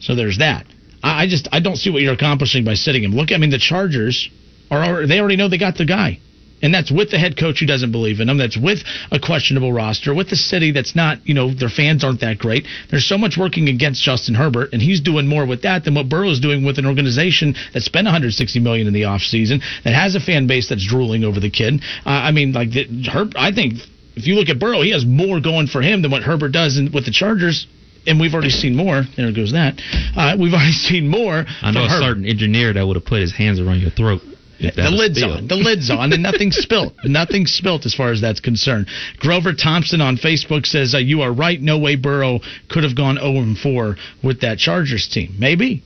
So 0.00 0.14
there's 0.14 0.38
that. 0.38 0.66
I, 1.02 1.22
I 1.22 1.26
just 1.28 1.48
I 1.52 1.60
don't 1.60 1.76
see 1.76 1.90
what 1.90 2.02
you're 2.02 2.14
accomplishing 2.14 2.64
by 2.64 2.74
sitting 2.74 3.02
him. 3.02 3.12
Look, 3.12 3.32
I 3.32 3.36
mean, 3.36 3.50
the 3.50 3.58
Chargers 3.58 4.28
are- 4.70 5.06
they 5.06 5.20
already 5.20 5.36
know 5.36 5.48
they 5.48 5.58
got 5.58 5.76
the 5.76 5.84
guy. 5.84 6.20
And 6.62 6.74
that's 6.74 6.90
with 6.90 7.10
the 7.10 7.18
head 7.18 7.36
coach 7.38 7.60
who 7.60 7.66
doesn't 7.66 7.92
believe 7.92 8.20
in 8.20 8.26
them. 8.26 8.38
That's 8.38 8.56
with 8.56 8.80
a 9.10 9.20
questionable 9.20 9.72
roster, 9.72 10.14
with 10.14 10.28
the 10.28 10.36
city 10.36 10.72
that's 10.72 10.96
not, 10.96 11.18
you 11.26 11.34
know, 11.34 11.54
their 11.54 11.68
fans 11.68 12.02
aren't 12.02 12.20
that 12.20 12.38
great. 12.38 12.66
There's 12.90 13.06
so 13.06 13.16
much 13.18 13.36
working 13.38 13.68
against 13.68 14.02
Justin 14.02 14.34
Herbert, 14.34 14.72
and 14.72 14.82
he's 14.82 15.00
doing 15.00 15.26
more 15.26 15.46
with 15.46 15.62
that 15.62 15.84
than 15.84 15.94
what 15.94 16.08
Burrow's 16.08 16.40
doing 16.40 16.64
with 16.64 16.78
an 16.78 16.86
organization 16.86 17.54
that 17.74 17.82
spent 17.82 18.06
160 18.06 18.60
million 18.60 18.86
in 18.86 18.92
the 18.92 19.02
offseason, 19.02 19.62
that 19.84 19.94
has 19.94 20.14
a 20.14 20.20
fan 20.20 20.46
base 20.46 20.68
that's 20.68 20.86
drooling 20.86 21.24
over 21.24 21.40
the 21.40 21.50
kid. 21.50 21.74
Uh, 22.04 22.10
I 22.10 22.32
mean, 22.32 22.52
like 22.52 22.70
the, 22.70 22.86
Herb, 23.12 23.32
I 23.36 23.52
think 23.52 23.74
if 24.16 24.26
you 24.26 24.34
look 24.34 24.48
at 24.48 24.58
Burrow, 24.58 24.82
he 24.82 24.90
has 24.90 25.06
more 25.06 25.40
going 25.40 25.68
for 25.68 25.80
him 25.80 26.02
than 26.02 26.10
what 26.10 26.22
Herbert 26.22 26.50
does 26.50 26.76
in, 26.76 26.90
with 26.92 27.04
the 27.04 27.12
Chargers. 27.12 27.66
And 28.06 28.18
we've 28.18 28.32
already 28.32 28.50
seen 28.50 28.74
more. 28.74 29.02
There 29.16 29.30
goes 29.32 29.52
that. 29.52 29.80
Uh, 30.16 30.36
we've 30.40 30.52
already 30.52 30.72
seen 30.88 31.08
more. 31.08 31.44
I 31.62 31.70
know 31.70 31.84
a 31.84 31.88
Herbert. 31.88 32.04
certain 32.04 32.26
engineer 32.26 32.72
that 32.72 32.86
would 32.86 32.96
have 32.96 33.04
put 33.04 33.20
his 33.20 33.32
hands 33.32 33.60
around 33.60 33.80
your 33.80 33.90
throat. 33.90 34.22
The 34.58 34.90
lid's 34.90 35.22
on. 35.22 35.46
The 35.46 35.56
lid's 35.56 35.90
on, 35.90 36.12
and 36.12 36.22
nothing's 36.22 36.56
spilt. 36.60 36.94
Nothing's 37.04 37.52
spilt 37.52 37.86
as 37.86 37.94
far 37.94 38.10
as 38.10 38.20
that's 38.20 38.40
concerned. 38.40 38.86
Grover 39.18 39.52
Thompson 39.52 40.00
on 40.00 40.16
Facebook 40.16 40.66
says, 40.66 40.94
uh, 40.94 40.98
You 40.98 41.22
are 41.22 41.32
right. 41.32 41.60
No 41.60 41.78
way 41.78 41.96
Burrow 41.96 42.40
could 42.68 42.84
have 42.84 42.96
gone 42.96 43.16
0 43.16 43.54
4 43.62 43.96
with 44.22 44.40
that 44.40 44.58
Chargers 44.58 45.08
team. 45.08 45.36
Maybe. 45.38 45.84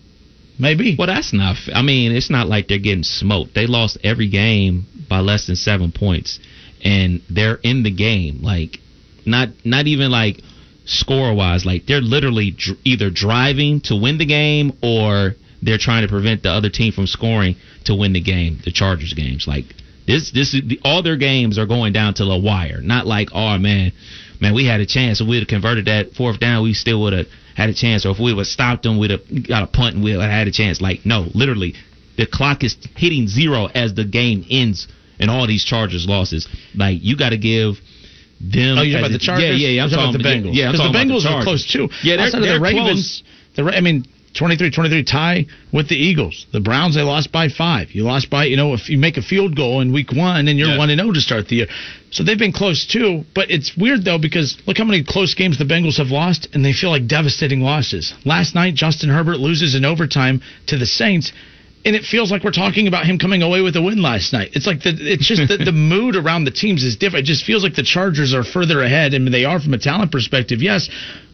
Maybe. 0.59 0.97
Well, 0.99 1.07
that's 1.07 1.33
not. 1.33 1.57
I 1.75 1.83
mean, 1.83 2.13
it's 2.13 2.31
not 2.31 2.47
like 2.47 2.69
they're 2.69 2.79
getting 2.79 3.05
smoked. 3.05 3.55
They 3.55 3.67
lost 3.67 3.99
every 4.05 4.29
game 4.29 4.87
by 5.09 5.21
less 5.21 5.47
than 5.47 5.57
seven 5.57 5.93
points, 5.93 6.39
and 6.85 7.23
they're 7.29 7.59
in 7.63 7.83
the 7.83 7.91
game. 7.91 8.41
Like, 8.43 8.79
not 9.27 9.49
not 9.65 9.87
even 9.87 10.11
like 10.11 10.41
score 10.85 11.35
wise. 11.35 11.65
Like 11.65 11.87
they're 11.87 12.01
literally 12.01 12.53
dr- 12.53 12.79
either 12.85 13.11
driving 13.11 13.81
to 13.83 13.97
win 13.97 14.19
the 14.19 14.27
game 14.27 14.73
or 14.83 15.35
they're 15.63 15.79
trying 15.79 16.03
to 16.03 16.09
prevent 16.09 16.43
the 16.43 16.51
other 16.51 16.69
team 16.69 16.93
from 16.93 17.07
scoring 17.07 17.57
to 17.85 17.95
win 17.95 18.13
the 18.13 18.21
game. 18.21 18.59
The 18.65 18.73
Chargers 18.73 19.15
games. 19.15 19.47
Like 19.47 19.65
this 20.07 20.31
this 20.33 20.55
is 20.55 20.63
the, 20.67 20.81
all 20.85 21.03
their 21.03 21.17
games 21.17 21.59
are 21.59 21.67
going 21.67 21.93
down 21.93 22.15
to 22.15 22.25
the 22.25 22.37
wire. 22.39 22.81
Not 22.81 23.07
like 23.07 23.29
oh 23.33 23.59
man, 23.59 23.93
man 24.41 24.55
we 24.55 24.67
had 24.67 24.81
a 24.81 24.87
chance. 24.87 25.21
If 25.21 25.29
we'd 25.29 25.41
have 25.41 25.49
converted 25.49 25.87
that 25.87 26.13
fourth 26.15 26.41
down, 26.41 26.65
we 26.65 26.75
still 26.75 27.01
would 27.03 27.13
have 27.13 27.27
had 27.57 27.71
a 27.71 27.75
chance. 27.75 28.05
Or 28.05 28.11
if 28.11 28.19
we 28.19 28.35
would 28.35 28.41
have 28.41 28.47
stopped 28.47 28.83
them, 28.83 28.99
we'd 28.99 29.11
have 29.13 29.49
got 29.49 29.63
a 29.63 29.67
punt 29.67 29.95
and 29.95 30.05
we'd 30.05 30.13
have 30.13 30.23
had 30.23 30.49
a 30.49 30.53
chance. 30.53 30.81
Like 30.81 31.07
no, 31.07 31.29
literally 31.35 31.75
the 32.17 32.27
clock 32.27 32.65
is 32.65 32.77
hitting 32.97 33.29
zero 33.29 33.67
as 33.67 33.95
the 33.95 34.05
game 34.05 34.45
ends. 34.51 34.89
And 35.21 35.31
all 35.31 35.47
these 35.47 35.65
Chargers 35.65 36.05
losses, 36.09 36.49
like 36.75 36.99
you 37.01 37.17
got 37.17 37.31
to 37.31 37.39
give 37.39 37.77
them. 38.41 38.79
Oh, 38.79 38.83
you're 38.83 38.99
talking 38.99 39.07
about 39.07 39.13
the 39.13 39.19
Chargers? 39.19 39.45
Yeah, 39.45 39.53
yeah, 39.53 39.69
yeah. 39.69 39.85
I'm 39.85 39.91
You're 39.91 39.99
talking 39.99 40.21
about 40.21 40.23
the 40.23 40.49
Bengals. 40.49 40.55
Yeah, 40.55 40.67
I'm 40.67 40.73
Because 40.73 40.93
the 40.93 40.99
Bengals 40.99 41.21
are 41.21 41.45
Chargers. 41.45 41.45
close 41.45 41.73
too. 41.73 41.89
Yeah, 42.03 42.17
they're, 42.17 42.27
Outside 42.27 42.43
they're 42.43 42.59
the 42.59 42.61
Ravens. 42.61 43.23
close. 43.55 43.71
The, 43.71 43.77
I 43.77 43.81
mean, 43.81 44.05
23-23 44.35 45.07
tie 45.07 45.47
with 45.73 45.89
the 45.89 45.97
Eagles. 45.97 46.47
The 46.53 46.61
Browns 46.61 46.95
they 46.95 47.03
lost 47.03 47.33
by 47.33 47.49
five. 47.49 47.91
You 47.93 48.05
lost 48.05 48.31
by 48.31 48.45
you 48.45 48.57
know 48.57 48.73
if 48.75 48.89
you 48.89 48.99
make 48.99 49.17
a 49.17 49.23
field 49.23 49.55
goal 49.57 49.81
in 49.81 49.93
week 49.93 50.13
one 50.13 50.49
and 50.49 50.59
you're 50.59 50.69
Yeah. 50.69 50.79
one 50.79 50.91
and 50.91 51.01
zero 51.01 51.13
to 51.13 51.21
start 51.21 51.49
the 51.49 51.57
year. 51.57 51.67
So 52.11 52.25
they've 52.25 52.39
been 52.39 52.53
close 52.53 52.87
too. 52.87 53.25
But 53.35 53.51
it's 53.51 53.77
weird 53.77 54.05
though 54.05 54.19
because 54.19 54.57
look 54.67 54.79
how 54.79 54.85
many 54.85 55.05
close 55.05 55.35
games 55.35 55.59
the 55.59 55.65
Bengals 55.65 55.99
have 55.99 56.09
lost 56.09 56.49
and 56.55 56.65
they 56.65 56.73
feel 56.73 56.91
like 56.91 57.07
devastating 57.07 57.61
losses. 57.61 58.15
Last 58.25 58.55
night 58.55 58.75
Justin 58.75 59.11
Herbert 59.11 59.39
loses 59.39 59.75
in 59.75 59.85
overtime 59.85 60.41
to 60.67 60.77
the 60.79 60.87
Saints. 60.87 61.33
And 61.85 61.97
it 61.97 62.05
feels 62.05 62.31
like 62.31 62.45
we're 62.45 62.53
talking 62.53 62.87
about 62.87 63.07
him 63.07 63.19
coming 63.19 63.43
away 63.43 63.61
with 63.61 63.75
a 63.75 63.83
win 63.83 64.01
last 64.03 64.33
night. 64.33 64.51
It's 64.53 64.69
like 64.69 64.85
the, 64.85 64.95
it's 64.97 65.27
just 65.27 65.49
the, 65.49 65.57
the 65.65 65.73
mood 65.93 66.15
around 66.15 66.45
the 66.45 66.53
teams 66.53 66.85
is 66.85 66.95
different. 66.95 67.25
It 67.25 67.27
just 67.27 67.45
feels 67.45 67.65
like 67.65 67.75
the 67.75 67.83
Chargers 67.83 68.33
are 68.35 68.45
further 68.45 68.83
ahead, 68.85 69.15
and 69.15 69.27
they 69.35 69.45
are 69.45 69.59
from 69.59 69.75
a 69.75 69.79
talent 69.79 70.13
perspective, 70.13 70.63
yes. 70.63 70.89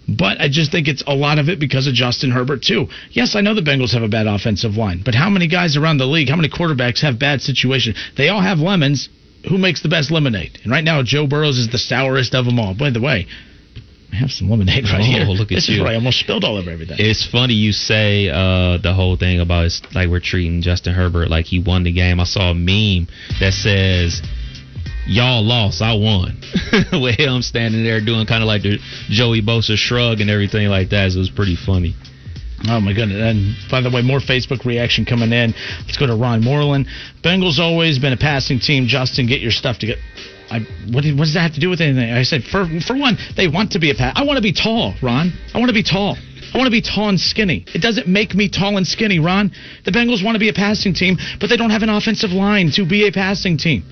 But 0.08 0.40
I 0.40 0.48
just 0.48 0.72
think 0.72 0.88
it's 0.88 1.02
a 1.06 1.14
lot 1.14 1.38
of 1.38 1.48
it 1.50 1.60
because 1.60 1.86
of 1.86 1.92
Justin 1.94 2.30
Herbert 2.30 2.62
too. 2.62 2.86
Yes, 3.10 3.36
I 3.36 3.42
know 3.42 3.54
the 3.54 3.60
Bengals 3.60 3.92
have 3.92 4.02
a 4.02 4.08
bad 4.08 4.26
offensive 4.26 4.74
line, 4.76 5.02
but 5.04 5.14
how 5.14 5.28
many 5.28 5.46
guys 5.48 5.76
around 5.76 5.98
the 5.98 6.06
league, 6.06 6.30
how 6.30 6.36
many 6.36 6.48
quarterbacks 6.48 7.02
have 7.02 7.18
bad 7.18 7.42
situations? 7.42 7.96
They 8.16 8.28
all 8.28 8.40
have 8.40 8.58
lemons. 8.58 9.10
Who 9.48 9.58
makes 9.58 9.82
the 9.82 9.88
best 9.88 10.10
lemonade? 10.10 10.58
And 10.62 10.72
right 10.72 10.82
now, 10.82 11.02
Joe 11.02 11.26
Burrows 11.26 11.58
is 11.58 11.68
the 11.68 11.78
sourest 11.78 12.34
of 12.34 12.44
them 12.46 12.58
all. 12.58 12.74
By 12.74 12.90
the 12.90 13.00
way, 13.00 13.26
I 14.12 14.16
have 14.16 14.30
some 14.30 14.48
lemonade 14.50 14.84
right 14.84 15.00
Oh, 15.00 15.04
here. 15.04 15.24
look 15.26 15.52
at 15.52 15.56
this 15.56 15.68
you. 15.68 15.82
is 15.82 15.86
I 15.88 15.94
almost 15.94 16.18
spilled 16.20 16.42
all 16.42 16.56
over 16.56 16.70
everything. 16.70 16.96
It's 16.98 17.26
funny 17.30 17.52
you 17.54 17.72
say 17.72 18.28
uh, 18.30 18.78
the 18.78 18.94
whole 18.94 19.16
thing 19.16 19.38
about 19.40 19.66
it's 19.66 19.82
like 19.94 20.08
we're 20.08 20.20
treating 20.20 20.62
Justin 20.62 20.94
Herbert 20.94 21.28
like 21.28 21.44
he 21.44 21.58
won 21.60 21.84
the 21.84 21.92
game. 21.92 22.18
I 22.18 22.24
saw 22.24 22.50
a 22.50 22.54
meme 22.54 23.06
that 23.40 23.52
says 23.52 24.22
y'all 25.08 25.42
lost, 25.42 25.82
I 25.82 25.94
won. 25.94 26.38
With 26.92 27.18
him 27.18 27.42
standing 27.42 27.82
there 27.82 28.00
doing 28.00 28.26
kind 28.26 28.42
of 28.42 28.46
like 28.46 28.62
the 28.62 28.78
Joey 29.08 29.42
Bosa 29.42 29.76
shrug 29.76 30.20
and 30.20 30.30
everything 30.30 30.68
like 30.68 30.90
that. 30.90 31.12
So 31.12 31.18
it 31.18 31.20
was 31.20 31.30
pretty 31.30 31.56
funny. 31.56 31.94
Oh 32.68 32.80
my 32.80 32.92
goodness! 32.92 33.18
And 33.22 33.54
by 33.70 33.80
the 33.80 33.90
way, 33.90 34.02
more 34.02 34.18
Facebook 34.18 34.64
reaction 34.64 35.04
coming 35.04 35.32
in. 35.32 35.54
Let's 35.86 35.96
go 35.96 36.06
to 36.06 36.16
Ron 36.16 36.42
Moreland. 36.42 36.86
Bengals 37.22 37.58
always 37.58 37.98
been 38.00 38.12
a 38.12 38.16
passing 38.16 38.58
team. 38.58 38.86
Justin, 38.86 39.26
get 39.26 39.40
your 39.40 39.52
stuff 39.52 39.78
together. 39.78 40.00
I, 40.50 40.60
what, 40.90 41.04
what 41.04 41.24
does 41.24 41.34
that 41.34 41.40
have 41.40 41.54
to 41.54 41.60
do 41.60 41.70
with 41.70 41.80
anything? 41.80 42.10
I 42.10 42.22
said, 42.22 42.42
for 42.42 42.66
for 42.84 42.96
one, 42.96 43.16
they 43.36 43.46
want 43.46 43.72
to 43.72 43.78
be 43.78 43.90
a 43.90 43.94
pass. 43.94 44.14
I 44.16 44.24
want 44.24 44.38
to 44.38 44.42
be 44.42 44.52
tall, 44.52 44.94
Ron. 45.00 45.32
I 45.54 45.58
want 45.58 45.68
to 45.68 45.74
be 45.74 45.84
tall. 45.84 46.16
I 46.52 46.56
want 46.56 46.66
to 46.66 46.72
be 46.72 46.80
tall 46.80 47.10
and 47.10 47.20
skinny. 47.20 47.64
It 47.74 47.82
doesn't 47.82 48.08
make 48.08 48.34
me 48.34 48.48
tall 48.48 48.76
and 48.76 48.86
skinny, 48.86 49.18
Ron. 49.18 49.52
The 49.84 49.90
Bengals 49.90 50.24
want 50.24 50.34
to 50.34 50.40
be 50.40 50.48
a 50.48 50.54
passing 50.54 50.94
team, 50.94 51.18
but 51.40 51.50
they 51.50 51.56
don't 51.56 51.70
have 51.70 51.82
an 51.82 51.90
offensive 51.90 52.30
line 52.30 52.70
to 52.72 52.86
be 52.86 53.06
a 53.06 53.12
passing 53.12 53.58
team. 53.58 53.84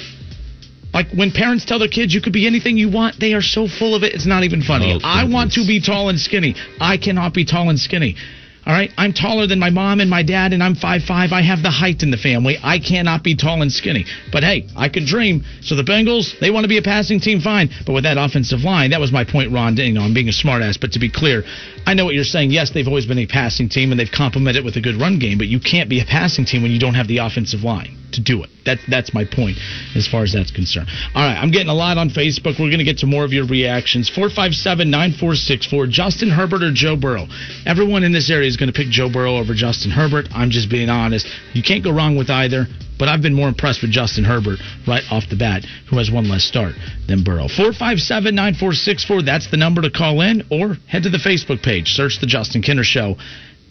Like 0.96 1.12
when 1.12 1.30
parents 1.30 1.66
tell 1.66 1.78
their 1.78 1.88
kids 1.88 2.14
you 2.14 2.22
could 2.22 2.32
be 2.32 2.46
anything 2.46 2.78
you 2.78 2.90
want, 2.90 3.20
they 3.20 3.34
are 3.34 3.42
so 3.42 3.68
full 3.68 3.94
of 3.94 4.02
it. 4.02 4.14
It's 4.14 4.24
not 4.24 4.44
even 4.44 4.62
funny. 4.62 4.94
Oh, 4.94 5.00
I 5.04 5.28
want 5.28 5.52
to 5.52 5.66
be 5.66 5.78
tall 5.78 6.08
and 6.08 6.18
skinny. 6.18 6.56
I 6.80 6.96
cannot 6.96 7.34
be 7.34 7.44
tall 7.44 7.68
and 7.68 7.78
skinny. 7.78 8.16
All 8.64 8.72
right, 8.72 8.90
I'm 8.96 9.12
taller 9.12 9.46
than 9.46 9.58
my 9.58 9.68
mom 9.68 10.00
and 10.00 10.08
my 10.08 10.22
dad, 10.22 10.54
and 10.54 10.62
I'm 10.62 10.74
5'5". 10.74 11.32
I 11.32 11.42
have 11.42 11.62
the 11.62 11.70
height 11.70 12.02
in 12.02 12.10
the 12.10 12.16
family. 12.16 12.56
I 12.62 12.78
cannot 12.78 13.22
be 13.22 13.36
tall 13.36 13.60
and 13.60 13.70
skinny. 13.70 14.06
But 14.32 14.42
hey, 14.42 14.68
I 14.74 14.88
can 14.88 15.04
dream. 15.04 15.44
So 15.60 15.76
the 15.76 15.84
Bengals, 15.84 16.36
they 16.40 16.50
want 16.50 16.64
to 16.64 16.68
be 16.68 16.78
a 16.78 16.82
passing 16.82 17.20
team, 17.20 17.40
fine. 17.40 17.68
But 17.84 17.92
with 17.92 18.04
that 18.04 18.16
offensive 18.16 18.60
line, 18.62 18.90
that 18.90 19.00
was 19.00 19.12
my 19.12 19.22
point, 19.22 19.52
Ron. 19.52 19.76
You 19.76 19.92
know, 19.92 20.00
I'm 20.00 20.14
being 20.14 20.30
a 20.30 20.32
smartass. 20.32 20.80
But 20.80 20.92
to 20.92 20.98
be 20.98 21.10
clear, 21.10 21.44
I 21.84 21.92
know 21.92 22.06
what 22.06 22.14
you're 22.14 22.24
saying. 22.24 22.52
Yes, 22.52 22.70
they've 22.70 22.88
always 22.88 23.06
been 23.06 23.18
a 23.18 23.26
passing 23.26 23.68
team, 23.68 23.92
and 23.92 24.00
they've 24.00 24.10
complemented 24.10 24.62
it 24.62 24.64
with 24.64 24.76
a 24.76 24.80
good 24.80 24.96
run 24.96 25.18
game. 25.18 25.36
But 25.36 25.48
you 25.48 25.60
can't 25.60 25.90
be 25.90 26.00
a 26.00 26.06
passing 26.06 26.46
team 26.46 26.62
when 26.62 26.72
you 26.72 26.80
don't 26.80 26.94
have 26.94 27.06
the 27.06 27.18
offensive 27.18 27.62
line 27.62 28.05
to 28.16 28.22
do 28.22 28.42
it. 28.42 28.50
That, 28.64 28.78
that's 28.88 29.14
my 29.14 29.24
point 29.24 29.56
as 29.94 30.08
far 30.08 30.24
as 30.24 30.32
that's 30.32 30.50
concerned. 30.50 30.88
All 31.14 31.24
right, 31.24 31.36
I'm 31.36 31.50
getting 31.50 31.68
a 31.68 31.74
lot 31.74 31.96
on 31.96 32.10
Facebook. 32.10 32.58
We're 32.58 32.68
going 32.68 32.82
to 32.82 32.84
get 32.84 32.98
to 32.98 33.06
more 33.06 33.24
of 33.24 33.32
your 33.32 33.46
reactions. 33.46 34.10
457 34.10 34.90
9464. 34.90 35.86
Justin 35.86 36.30
Herbert 36.30 36.62
or 36.62 36.72
Joe 36.72 36.96
Burrow? 36.96 37.26
Everyone 37.64 38.02
in 38.02 38.12
this 38.12 38.30
area 38.30 38.48
is 38.48 38.56
going 38.56 38.72
to 38.72 38.76
pick 38.76 38.88
Joe 38.88 39.08
Burrow 39.08 39.36
over 39.36 39.54
Justin 39.54 39.90
Herbert. 39.90 40.28
I'm 40.32 40.50
just 40.50 40.68
being 40.68 40.88
honest. 40.88 41.26
You 41.54 41.62
can't 41.62 41.84
go 41.84 41.92
wrong 41.92 42.16
with 42.16 42.28
either. 42.28 42.66
But 42.98 43.08
I've 43.08 43.20
been 43.20 43.34
more 43.34 43.48
impressed 43.48 43.82
with 43.82 43.90
Justin 43.90 44.24
Herbert 44.24 44.58
right 44.88 45.02
off 45.10 45.28
the 45.28 45.36
bat, 45.36 45.64
who 45.90 45.98
has 45.98 46.10
one 46.10 46.28
less 46.28 46.44
start 46.44 46.74
than 47.06 47.22
Burrow. 47.22 47.48
457 47.48 48.34
9464. 48.34 49.22
That's 49.22 49.50
the 49.50 49.58
number 49.58 49.82
to 49.82 49.90
call 49.90 50.22
in, 50.22 50.42
or 50.50 50.76
head 50.88 51.02
to 51.02 51.10
the 51.10 51.18
Facebook 51.18 51.62
page. 51.62 51.88
Search 51.92 52.20
The 52.20 52.26
Justin 52.26 52.62
Kinner 52.62 52.84
Show. 52.84 53.16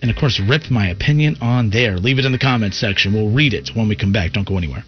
And 0.05 0.13
of 0.13 0.21
course, 0.21 0.37
rip 0.37 0.69
my 0.69 0.93
opinion 0.93 1.33
on 1.41 1.73
there. 1.73 1.97
Leave 1.97 2.21
it 2.21 2.29
in 2.29 2.31
the 2.31 2.37
comments 2.37 2.77
section. 2.77 3.09
We'll 3.09 3.33
read 3.33 3.57
it 3.57 3.73
when 3.73 3.89
we 3.89 3.97
come 3.97 4.13
back. 4.13 4.37
Don't 4.37 4.45
go 4.45 4.53
anywhere. 4.53 4.85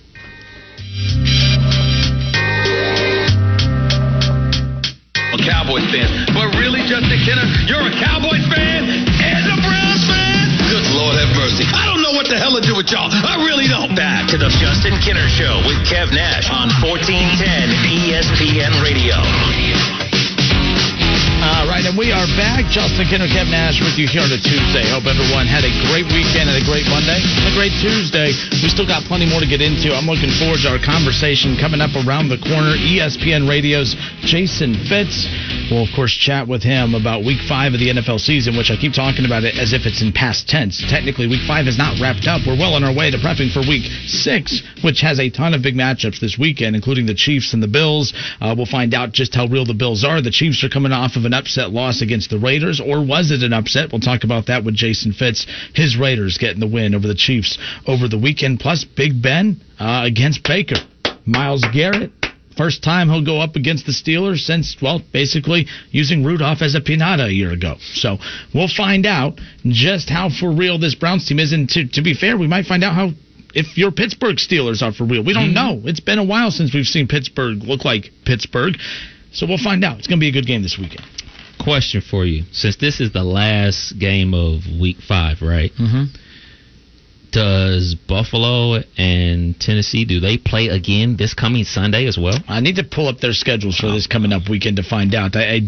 a 5.34 5.39
Cowboys 5.41 5.89
fan. 5.89 6.06
But 6.38 6.53
really, 6.62 6.86
Justin 6.86 7.17
Kinner, 7.25 7.49
you're 7.65 7.82
a 7.82 7.93
Cowboys 7.97 8.45
fan 8.53 8.86
and 8.86 9.41
a 9.49 9.58
Browns 9.65 10.06
fan? 10.06 10.53
Good 10.69 10.86
Lord 10.93 11.17
have 11.17 11.34
mercy. 11.34 11.65
I 11.65 11.89
don't 11.89 12.06
know 12.06 12.13
what 12.13 12.30
the 12.30 12.38
hell 12.38 12.53
to 12.53 12.62
do 12.62 12.77
with 12.77 12.93
y'all. 12.93 13.10
I 13.10 13.41
really 13.41 13.65
don't. 13.65 13.97
Back 13.97 14.30
to 14.30 14.38
the 14.38 14.53
Justin 14.62 14.93
Kinner 15.01 15.25
Show 15.34 15.65
with 15.65 15.82
Kev 15.89 16.13
Nash 16.13 16.45
on 16.53 16.69
1410 16.77 17.73
ESPN 18.06 18.86
Radio. 18.86 19.17
All 21.38 21.69
right, 21.69 21.86
and 21.86 21.93
we 21.93 22.10
are 22.10 22.26
back. 22.34 22.65
Justin 22.73 23.06
Kinner, 23.06 23.30
Kev 23.30 23.54
Nash 23.54 23.78
with 23.78 23.93
you 24.02 24.10
here 24.10 24.26
on 24.26 24.34
a 24.34 24.41
Tuesday. 24.41 24.82
Hope 24.89 25.06
everyone 25.06 25.45
had 25.45 25.62
a 25.62 25.73
great 25.86 26.10
weekend 26.10 26.50
and 26.50 26.58
a 26.58 26.65
great 26.65 26.89
Monday 26.89 27.21
a 27.47 27.54
great 27.56 27.71
Tuesday. 27.80 28.36
We 28.60 28.67
still 28.67 28.86
got 28.86 29.08
plenty 29.08 29.23
more 29.23 29.39
to 29.39 29.47
get 29.47 29.62
into. 29.63 29.95
I'm 29.95 30.04
looking 30.04 30.28
forward 30.36 30.60
to 30.67 30.76
our 30.76 30.82
conversation 30.84 31.56
coming 31.56 31.80
up 31.80 31.95
around 31.95 32.28
the 32.28 32.36
corner. 32.36 32.76
ESPN 32.76 33.47
Radio's 33.47 33.95
Jason 34.28 34.76
Fitz. 34.91 35.23
We'll, 35.71 35.88
of 35.88 35.91
course, 35.95 36.12
chat 36.12 36.47
with 36.47 36.63
him 36.63 36.91
about 36.91 37.23
week 37.23 37.39
five 37.47 37.71
of 37.71 37.80
the 37.80 37.88
NFL 37.88 38.19
season, 38.19 38.58
which 38.60 38.67
I 38.67 38.76
keep 38.76 38.91
talking 38.91 39.23
about 39.23 39.47
it 39.47 39.56
as 39.56 39.71
if 39.71 39.88
it's 39.88 40.02
in 40.02 40.12
past 40.12 40.47
tense. 40.47 40.84
Technically, 40.91 41.28
week 41.28 41.45
five 41.47 41.67
is 41.67 41.78
not 41.78 42.00
wrapped 42.04 42.28
up. 42.28 42.43
We're 42.43 42.60
well 42.60 42.76
on 42.76 42.84
our 42.84 42.93
way 42.93 43.12
to 43.12 43.17
prepping 43.17 43.52
for 43.56 43.63
week 43.63 43.88
six, 44.08 44.63
which 44.84 45.00
has 45.02 45.19
a 45.19 45.30
ton 45.30 45.54
of 45.54 45.62
big 45.63 45.76
matchups 45.76 46.19
this 46.19 46.36
weekend, 46.38 46.76
including 46.76 47.06
the 47.06 47.15
Chiefs 47.15 47.54
and 47.54 47.63
the 47.63 47.67
Bills. 47.67 48.12
Uh, 48.41 48.56
we'll 48.58 48.67
find 48.67 48.93
out 48.93 49.12
just 49.12 49.36
how 49.36 49.47
real 49.47 49.65
the 49.65 49.78
Bills 49.78 50.04
are. 50.04 50.21
The 50.21 50.32
Chiefs 50.32 50.63
are 50.63 50.69
coming 50.69 50.91
off 50.91 51.15
of 51.15 51.23
an 51.28 51.34
upset 51.36 51.70
loss 51.70 52.02
against 52.02 52.32
the 52.32 52.40
Raiders, 52.40 52.82
or 52.82 53.06
was 53.06 53.30
it 53.30 53.44
an 53.44 53.54
upset? 53.54 53.92
We'll 53.92 54.02
talk 54.02 54.24
about 54.24 54.48
that 54.48 54.63
with 54.63 54.74
Jason 54.74 55.13
Fitz. 55.13 55.46
His 55.76 55.96
Raiders 55.96 56.40
getting 56.40 56.60
the 56.60 56.68
win 56.68 56.96
over 56.96 57.08
the 57.08 57.16
Chiefs 57.16 57.60
over 57.86 58.08
the 58.08 58.18
weekend, 58.18 58.60
plus 58.60 58.84
Big 58.84 59.22
Ben 59.22 59.62
uh, 59.80 60.02
against 60.06 60.44
Baker. 60.44 60.78
Myles 61.26 61.63
Garrett 61.74 62.12
First 62.58 62.84
time 62.84 63.08
he'll 63.08 63.24
go 63.24 63.40
up 63.40 63.56
against 63.56 63.86
the 63.86 63.92
Steelers 63.92 64.40
since, 64.40 64.76
well, 64.82 65.00
basically 65.13 65.68
using 65.92 66.24
Rudolph 66.24 66.63
as 66.63 66.74
a 66.74 66.82
pinata 66.82 67.28
a 67.28 67.32
year 67.32 67.52
ago. 67.52 67.76
So 67.94 68.18
we'll 68.54 68.68
find 68.68 69.06
out 69.06 69.40
just 69.63 70.10
how 70.10 70.30
for 70.30 70.52
real 70.52 70.80
this 70.80 70.96
Browns 70.96 71.28
team 71.28 71.38
is. 71.38 71.54
And 71.54 71.70
to, 71.70 71.88
to 71.90 72.02
be 72.02 72.16
fair, 72.16 72.36
we 72.36 72.48
might 72.48 72.66
find 72.66 72.84
out 72.84 72.96
how 72.96 73.12
if 73.54 73.78
your 73.78 73.92
Pittsburgh 73.92 74.38
Steelers 74.38 74.82
are 74.82 74.92
for 74.92 75.06
real. 75.06 75.24
We 75.24 75.34
don't 75.34 75.54
know. 75.54 75.82
It's 75.86 76.00
been 76.00 76.18
a 76.18 76.24
while 76.24 76.50
since 76.50 76.74
we've 76.74 76.88
seen 76.88 77.08
Pittsburgh 77.08 77.60
look 77.62 77.86
like 77.86 78.10
Pittsburgh. 78.26 78.74
So 79.32 79.46
we'll 79.46 79.58
find 79.58 79.84
out. 79.84 80.00
It's 80.00 80.08
going 80.08 80.20
to 80.20 80.24
be 80.24 80.30
a 80.30 80.32
good 80.32 80.48
game 80.48 80.63
this 80.63 80.78
weekend. 80.78 81.06
Question 81.60 82.02
for 82.02 82.26
you: 82.26 82.44
Since 82.52 82.78
this 82.78 83.00
is 83.00 83.12
the 83.12 83.24
last 83.24 83.98
game 84.00 84.34
of 84.34 84.62
Week 84.80 84.98
Five, 85.08 85.42
right? 85.42 85.72
Mm-hmm. 85.74 86.16
Does 87.32 87.96
Buffalo 88.08 88.82
and 88.98 89.60
Tennessee 89.60 90.06
do 90.06 90.20
they 90.20 90.38
play 90.38 90.70
again 90.70 91.18
this 91.18 91.34
coming 91.34 91.66
Sunday 91.66 92.08
as 92.08 92.18
well? 92.18 92.38
I 92.48 92.62
need 92.62 92.78
to 92.78 92.84
pull 92.84 93.08
up 93.08 93.20
their 93.20 93.34
schedules 93.34 93.78
for 93.78 93.92
this 93.92 94.08
coming 94.08 94.32
up 94.32 94.50
weekend 94.50 94.78
to 94.78 94.84
find 94.84 95.13
out. 95.13 95.36
I, 95.36 95.42
I 95.42 95.60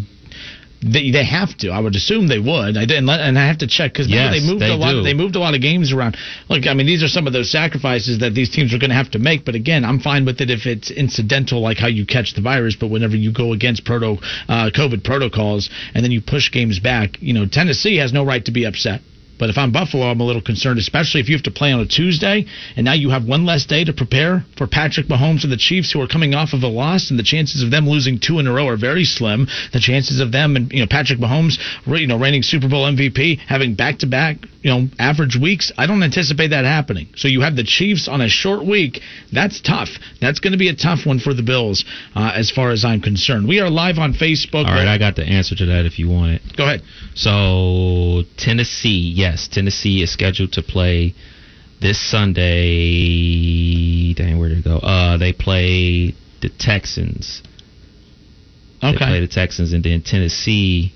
they, 0.81 1.11
they 1.11 1.25
have 1.25 1.57
to. 1.57 1.69
I 1.69 1.79
would 1.79 1.95
assume 1.95 2.27
they 2.27 2.39
would. 2.39 2.77
I 2.77 2.85
didn't, 2.85 3.05
let, 3.05 3.19
and 3.19 3.37
I 3.37 3.47
have 3.47 3.57
to 3.59 3.67
check 3.67 3.91
because 3.91 4.07
Yes, 4.07 4.33
they 4.33 4.45
moved 4.45 4.61
they 4.61 4.71
a 4.71 4.75
lot. 4.75 4.91
do. 4.91 5.03
They 5.03 5.13
moved 5.13 5.35
a 5.35 5.39
lot 5.39 5.53
of 5.53 5.61
games 5.61 5.91
around. 5.91 6.15
Look, 6.47 6.67
I 6.67 6.73
mean, 6.73 6.87
these 6.87 7.03
are 7.03 7.07
some 7.07 7.27
of 7.27 7.33
those 7.33 7.51
sacrifices 7.51 8.19
that 8.19 8.33
these 8.33 8.49
teams 8.49 8.73
are 8.73 8.77
going 8.79 8.89
to 8.89 8.95
have 8.95 9.11
to 9.11 9.19
make. 9.19 9.43
But 9.43 9.55
again, 9.55 9.83
I'm 9.83 9.99
fine 9.99 10.25
with 10.25 10.39
it 10.41 10.49
if 10.49 10.65
it's 10.65 10.89
incidental, 10.89 11.61
like 11.61 11.77
how 11.77 11.87
you 11.87 12.05
catch 12.05 12.33
the 12.33 12.41
virus. 12.41 12.75
But 12.79 12.87
whenever 12.87 13.15
you 13.15 13.33
go 13.33 13.53
against 13.53 13.83
proto 13.83 14.17
uh, 14.47 14.71
COVID 14.73 15.03
protocols 15.03 15.69
and 15.93 16.03
then 16.03 16.11
you 16.11 16.21
push 16.21 16.51
games 16.51 16.79
back, 16.79 17.21
you 17.21 17.33
know, 17.33 17.45
Tennessee 17.45 17.97
has 17.97 18.13
no 18.13 18.25
right 18.25 18.43
to 18.45 18.51
be 18.51 18.65
upset. 18.65 19.01
But 19.39 19.49
if 19.49 19.57
I'm 19.57 19.71
Buffalo, 19.71 20.05
I'm 20.05 20.19
a 20.19 20.25
little 20.25 20.41
concerned, 20.41 20.79
especially 20.79 21.21
if 21.21 21.29
you 21.29 21.35
have 21.35 21.43
to 21.43 21.51
play 21.51 21.71
on 21.71 21.79
a 21.79 21.87
Tuesday 21.87 22.45
and 22.75 22.85
now 22.85 22.93
you 22.93 23.09
have 23.09 23.25
one 23.25 23.45
less 23.45 23.65
day 23.65 23.83
to 23.83 23.93
prepare 23.93 24.43
for 24.57 24.67
Patrick 24.67 25.07
Mahomes 25.07 25.43
and 25.43 25.51
the 25.51 25.57
Chiefs, 25.57 25.91
who 25.91 26.01
are 26.01 26.07
coming 26.07 26.33
off 26.33 26.53
of 26.53 26.63
a 26.63 26.67
loss, 26.67 27.09
and 27.09 27.17
the 27.17 27.23
chances 27.23 27.63
of 27.63 27.71
them 27.71 27.87
losing 27.87 28.19
two 28.19 28.39
in 28.39 28.47
a 28.47 28.53
row 28.53 28.67
are 28.67 28.77
very 28.77 29.05
slim. 29.05 29.47
The 29.73 29.79
chances 29.79 30.19
of 30.19 30.31
them 30.31 30.55
and 30.55 30.71
you 30.71 30.81
know 30.81 30.87
Patrick 30.89 31.19
Mahomes, 31.19 31.57
you 31.87 32.07
know, 32.07 32.19
reigning 32.19 32.43
Super 32.43 32.67
Bowl 32.67 32.85
MVP, 32.85 33.39
having 33.39 33.75
back-to-back 33.75 34.37
you 34.61 34.71
know 34.71 34.87
average 34.99 35.37
weeks, 35.41 35.71
I 35.77 35.87
don't 35.87 36.03
anticipate 36.03 36.49
that 36.49 36.65
happening. 36.65 37.07
So 37.15 37.27
you 37.27 37.41
have 37.41 37.55
the 37.55 37.63
Chiefs 37.63 38.07
on 38.07 38.21
a 38.21 38.27
short 38.27 38.65
week. 38.65 38.99
That's 39.31 39.61
tough. 39.61 39.89
That's 40.21 40.39
going 40.39 40.51
to 40.53 40.59
be 40.59 40.69
a 40.69 40.75
tough 40.75 41.05
one 41.05 41.19
for 41.19 41.33
the 41.33 41.43
Bills, 41.43 41.85
uh, 42.15 42.31
as 42.35 42.51
far 42.51 42.71
as 42.71 42.83
I'm 42.83 43.01
concerned. 43.01 43.47
We 43.47 43.59
are 43.59 43.69
live 43.69 43.97
on 43.97 44.13
Facebook. 44.13 44.65
All 44.65 44.75
right, 44.75 44.87
I 44.87 44.97
got 44.97 45.15
the 45.15 45.23
answer 45.23 45.55
to 45.55 45.65
that 45.67 45.85
if 45.85 45.99
you 45.99 46.09
want 46.09 46.33
it. 46.33 46.41
Go 46.57 46.65
ahead. 46.65 46.81
So 47.15 48.23
Tennessee, 48.37 49.13
yes, 49.31 49.47
Tennessee 49.47 50.01
is 50.03 50.11
scheduled 50.11 50.53
to 50.53 50.61
play 50.63 51.13
this 51.81 51.99
Sunday. 51.99 52.53
Dang, 54.13 54.39
where 54.39 54.49
did 54.49 54.59
it 54.59 54.63
go? 54.63 54.77
Uh, 54.77 55.17
they 55.17 55.33
play 55.33 56.13
the 56.41 56.49
Texans. 56.57 57.41
They 58.81 58.93
play 58.95 59.19
the 59.19 59.27
Texans, 59.27 59.73
and 59.73 59.83
then 59.83 60.01
Tennessee, 60.01 60.93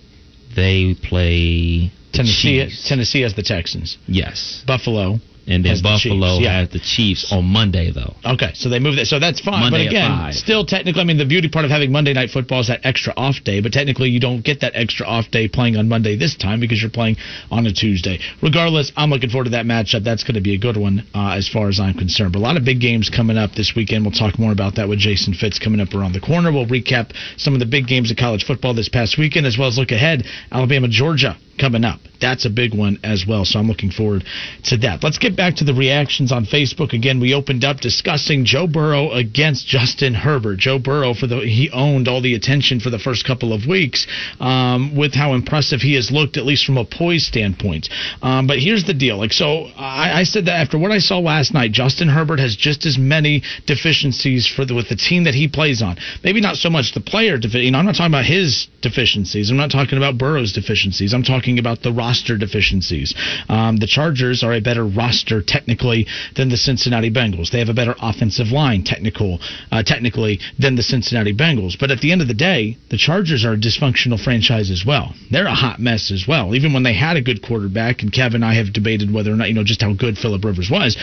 they 0.55 0.95
play 1.03 1.91
the 2.11 2.17
Tennessee. 2.17 2.65
Chiefs. 2.65 2.87
Tennessee 2.87 3.21
has 3.21 3.35
the 3.35 3.43
Texans. 3.43 3.97
Yes, 4.07 4.63
Buffalo. 4.65 5.19
And 5.47 5.63
then 5.63 5.71
Has 5.71 5.82
the 5.82 5.89
Buffalo 5.89 6.39
yeah. 6.39 6.60
has 6.60 6.69
the 6.69 6.79
Chiefs 6.79 7.32
on 7.32 7.45
Monday 7.45 7.91
though. 7.91 8.15
Okay, 8.25 8.51
so 8.53 8.69
they 8.69 8.79
move 8.79 8.95
that. 8.95 9.08
So 9.08 9.19
that's 9.19 9.41
fine. 9.41 9.60
Monday 9.60 9.86
but 9.86 9.88
at 9.88 9.88
again, 9.88 10.12
five. 10.12 10.34
still 10.34 10.65
technically, 10.65 11.01
I 11.01 11.03
mean, 11.03 11.17
the 11.17 11.25
beauty 11.25 11.49
part 11.49 11.65
of 11.65 11.71
having 11.71 11.91
Monday 11.91 12.13
Night 12.13 12.29
Football 12.29 12.62
is 12.62 12.67
that 12.67 12.82
extra 12.84 13.13
off 13.17 13.43
day. 13.43 13.60
But 13.60 13.73
technically, 13.73 14.10
you 14.10 14.19
don't 14.19 14.43
get 14.43 14.62
that 14.62 14.73
extra 14.75 15.06
off 15.06 15.29
day 15.32 15.47
playing 15.47 15.75
on 15.75 15.89
Monday 15.89 16.15
this 16.15 16.36
time 16.36 16.60
because 16.60 16.82
you're 16.82 16.91
playing 16.91 17.17
on 17.51 17.65
a 17.65 17.73
Tuesday. 17.73 18.19
Regardless, 18.41 18.91
I'm 18.95 19.10
looking 19.10 19.29
forward 19.29 19.45
to 19.45 19.51
that 19.51 19.65
matchup. 19.65 20.03
That's 20.03 20.23
going 20.23 20.36
to 20.36 20.41
be 20.41 20.53
a 20.53 20.60
good 20.60 20.77
one 20.77 21.06
uh, 21.13 21.36
as 21.36 21.49
far 21.49 21.67
as 21.67 21.79
I'm 21.79 21.93
concerned. 21.95 22.34
But 22.34 22.39
a 22.39 22.45
lot 22.45 22.58
of 22.58 22.63
big 22.63 22.79
games 22.79 23.10
coming 23.10 23.38
up 23.38 23.51
this 23.53 23.73
weekend. 23.75 24.06
We'll 24.06 24.12
talk 24.12 24.39
more 24.39 24.51
about 24.51 24.75
that 24.75 24.88
with 24.88 24.99
Jason 24.99 25.34
Fitz 25.34 25.60
coming 25.60 25.82
up 25.82 25.93
around 25.93 26.13
the 26.13 26.21
corner. 26.21 26.51
We'll 26.51 26.67
recap 26.67 27.12
some 27.38 27.53
of 27.53 27.60
the 27.60 27.65
big 27.65 27.88
games 27.88 28.12
of 28.12 28.17
college 28.17 28.45
football 28.45 28.73
this 28.73 28.89
past 28.89 29.17
weekend 29.17 29.45
as 29.45 29.58
well 29.58 29.67
as 29.67 29.77
look 29.77 29.91
ahead. 29.91 30.23
Alabama, 30.51 30.88
Georgia 30.88 31.38
coming 31.59 31.83
up. 31.83 31.99
That's 32.19 32.45
a 32.45 32.49
big 32.49 32.73
one 32.73 32.99
as 33.03 33.25
well. 33.27 33.43
So 33.43 33.59
I'm 33.59 33.67
looking 33.67 33.91
forward 33.91 34.23
to 34.65 34.77
that. 34.77 35.03
Let's 35.03 35.17
get 35.17 35.35
back 35.35 35.55
to 35.55 35.65
the 35.65 35.73
reactions 35.73 36.31
on 36.31 36.45
Facebook. 36.45 36.93
Again, 36.93 37.19
we 37.19 37.33
opened 37.33 37.65
up 37.65 37.81
discussing 37.81 38.45
Joe 38.45 38.65
Burrow 38.65 39.11
against 39.11 39.67
Justin 39.67 40.13
Herbert. 40.13 40.59
Joe 40.59 40.79
Burrow 40.79 41.13
for 41.13 41.27
the 41.27 41.39
he 41.41 41.69
owned 41.71 42.07
all 42.07 42.21
the 42.21 42.33
attention 42.33 42.79
for 42.79 42.89
the 42.89 42.99
first 42.99 43.25
couple 43.25 43.51
of 43.51 43.67
weeks 43.67 44.07
um, 44.39 44.95
with 44.95 45.13
how 45.13 45.33
impressive 45.33 45.81
he 45.81 45.95
has 45.95 46.11
looked, 46.11 46.37
at 46.37 46.45
least 46.45 46.65
from 46.65 46.77
a 46.77 46.85
poise 46.85 47.25
standpoint. 47.25 47.89
Um, 48.21 48.47
but 48.47 48.59
here's 48.59 48.85
the 48.85 48.93
deal. 48.93 49.17
Like 49.17 49.33
so, 49.33 49.65
I, 49.75 50.21
I 50.21 50.23
said 50.23 50.45
that 50.45 50.55
after 50.55 50.79
what 50.79 50.91
I 50.91 50.99
saw 50.99 51.19
last 51.19 51.53
night, 51.53 51.71
Justin 51.73 52.07
Herbert 52.07 52.39
has 52.39 52.55
just 52.55 52.85
as 52.85 52.97
many 52.97 53.43
deficiencies 53.67 54.47
for 54.47 54.63
the 54.63 54.73
with 54.73 54.87
the 54.87 54.95
team 54.95 55.25
that 55.25 55.35
he 55.35 55.49
plays 55.49 55.81
on. 55.81 55.97
Maybe 56.23 56.39
not 56.39 56.55
so 56.55 56.69
much 56.69 56.93
the 56.93 57.01
player. 57.01 57.37
Defi- 57.37 57.65
you 57.65 57.71
know, 57.71 57.79
I'm 57.79 57.85
not 57.85 57.95
talking 57.95 58.13
about 58.13 58.25
his 58.25 58.69
deficiencies. 58.81 59.51
I'm 59.51 59.57
not 59.57 59.71
talking 59.71 59.97
about 59.97 60.17
Burrow's 60.17 60.53
deficiencies. 60.53 61.13
I'm 61.13 61.23
talking 61.23 61.42
about 61.60 61.82
the 61.82 61.91
roster 61.91 62.38
deficiencies. 62.38 63.13
Um, 63.49 63.77
the 63.77 63.88
Chargers 63.88 64.43
are 64.43 64.53
a 64.53 64.62
better 64.62 64.86
roster 64.86 65.41
technically 65.41 66.06
than 66.36 66.49
the 66.49 66.58
Cincinnati 66.58 67.10
Bengals. 67.10 67.51
They 67.51 67.60
have 67.60 67.69
a 67.69 67.73
better 67.73 67.95
offensive 68.01 68.47
line 68.51 68.84
technical, 68.84 69.39
uh, 69.71 69.84
technically 69.84 70.39
than 70.60 70.75
the 70.75 70.84
Cincinnati 70.84 71.34
Bengals. 71.34 71.77
But 71.79 71.91
at 71.91 72.01
the 72.01 72.12
end 72.12 72.21
of 72.21 72.27
the 72.27 72.34
day, 72.34 72.77
the 72.89 72.97
Chargers 72.97 73.45
are 73.45 73.53
a 73.53 73.58
dysfunctional 73.58 74.23
franchise 74.23 74.69
as 74.69 74.84
well. 74.86 75.13
They're 75.32 75.47
a 75.47 75.56
hot 75.56 75.79
mess 75.79 76.12
as 76.12 76.27
well. 76.27 76.53
Even 76.56 76.73
when 76.73 76.84
they 76.84 76.93
had 76.93 77.17
a 77.17 77.21
good 77.21 77.41
quarterback, 77.41 78.01
and 78.01 78.12
Kevin 78.12 78.43
and 78.43 78.45
I 78.45 78.56
have 78.56 78.73
debated 78.73 79.13
whether 79.13 79.32
or 79.32 79.36
not 79.36 79.47
you 79.47 79.53
know 79.53 79.63
just 79.63 79.82
how 79.82 79.93
good 79.93 80.17
Philip 80.17 80.43
Rivers 80.43 80.69
was 80.69 80.97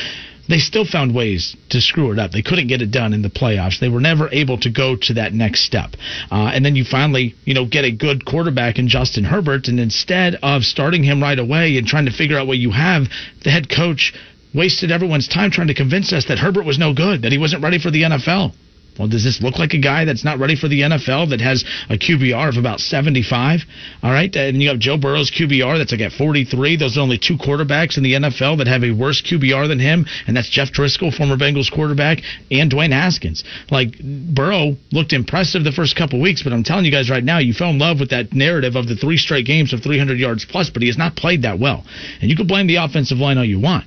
they 0.50 0.58
still 0.58 0.84
found 0.84 1.14
ways 1.14 1.56
to 1.70 1.80
screw 1.80 2.12
it 2.12 2.18
up. 2.18 2.32
They 2.32 2.42
couldn't 2.42 2.68
get 2.68 2.82
it 2.82 2.90
done 2.90 3.12
in 3.12 3.22
the 3.22 3.30
playoffs. 3.30 3.78
They 3.78 3.88
were 3.88 4.00
never 4.00 4.28
able 4.32 4.58
to 4.58 4.70
go 4.70 4.96
to 4.96 5.14
that 5.14 5.32
next 5.32 5.64
step. 5.64 5.90
Uh, 6.30 6.50
and 6.52 6.64
then 6.64 6.76
you 6.76 6.84
finally, 6.84 7.34
you 7.44 7.54
know, 7.54 7.66
get 7.66 7.84
a 7.84 7.92
good 7.92 8.24
quarterback 8.24 8.78
in 8.78 8.88
Justin 8.88 9.24
Herbert, 9.24 9.68
and 9.68 9.78
instead 9.78 10.36
of 10.42 10.62
starting 10.62 11.02
him 11.02 11.22
right 11.22 11.38
away 11.38 11.76
and 11.78 11.86
trying 11.86 12.06
to 12.06 12.12
figure 12.12 12.38
out 12.38 12.46
what 12.46 12.58
you 12.58 12.70
have, 12.72 13.04
the 13.44 13.50
head 13.50 13.68
coach 13.68 14.12
wasted 14.54 14.90
everyone's 14.90 15.28
time 15.28 15.50
trying 15.50 15.68
to 15.68 15.74
convince 15.74 16.12
us 16.12 16.26
that 16.26 16.38
Herbert 16.38 16.64
was 16.64 16.78
no 16.78 16.92
good, 16.92 17.22
that 17.22 17.32
he 17.32 17.38
wasn't 17.38 17.62
ready 17.62 17.78
for 17.78 17.90
the 17.90 18.02
NFL. 18.02 18.52
Well, 19.00 19.08
does 19.08 19.24
this 19.24 19.40
look 19.40 19.58
like 19.58 19.72
a 19.72 19.78
guy 19.78 20.04
that's 20.04 20.24
not 20.24 20.38
ready 20.38 20.56
for 20.56 20.68
the 20.68 20.82
NFL 20.82 21.30
that 21.30 21.40
has 21.40 21.64
a 21.88 21.96
QBR 21.96 22.50
of 22.50 22.58
about 22.58 22.80
75? 22.80 23.60
All 24.02 24.12
right. 24.12 24.34
And 24.36 24.60
you 24.60 24.68
have 24.68 24.78
Joe 24.78 24.98
Burrow's 24.98 25.30
QBR 25.30 25.78
that's 25.78 25.90
like 25.90 26.02
at 26.02 26.12
43. 26.12 26.76
Those 26.76 26.98
are 26.98 27.00
only 27.00 27.16
two 27.16 27.38
quarterbacks 27.38 27.96
in 27.96 28.02
the 28.02 28.12
NFL 28.12 28.58
that 28.58 28.66
have 28.66 28.84
a 28.84 28.90
worse 28.90 29.22
QBR 29.22 29.68
than 29.68 29.78
him, 29.78 30.04
and 30.26 30.36
that's 30.36 30.50
Jeff 30.50 30.70
Driskel, 30.70 31.16
former 31.16 31.38
Bengals 31.38 31.72
quarterback, 31.72 32.20
and 32.50 32.70
Dwayne 32.70 32.92
Haskins. 32.92 33.42
Like, 33.70 33.98
Burrow 33.98 34.76
looked 34.92 35.14
impressive 35.14 35.64
the 35.64 35.72
first 35.72 35.96
couple 35.96 36.20
weeks, 36.20 36.42
but 36.42 36.52
I'm 36.52 36.62
telling 36.62 36.84
you 36.84 36.92
guys 36.92 37.08
right 37.08 37.24
now, 37.24 37.38
you 37.38 37.54
fell 37.54 37.70
in 37.70 37.78
love 37.78 38.00
with 38.00 38.10
that 38.10 38.34
narrative 38.34 38.76
of 38.76 38.86
the 38.86 38.96
three 38.96 39.16
straight 39.16 39.46
games 39.46 39.72
of 39.72 39.82
300 39.82 40.18
yards 40.18 40.44
plus, 40.44 40.68
but 40.68 40.82
he 40.82 40.88
has 40.88 40.98
not 40.98 41.16
played 41.16 41.40
that 41.42 41.58
well. 41.58 41.86
And 42.20 42.28
you 42.28 42.36
can 42.36 42.46
blame 42.46 42.66
the 42.66 42.76
offensive 42.76 43.16
line 43.16 43.38
all 43.38 43.44
you 43.46 43.60
want. 43.60 43.86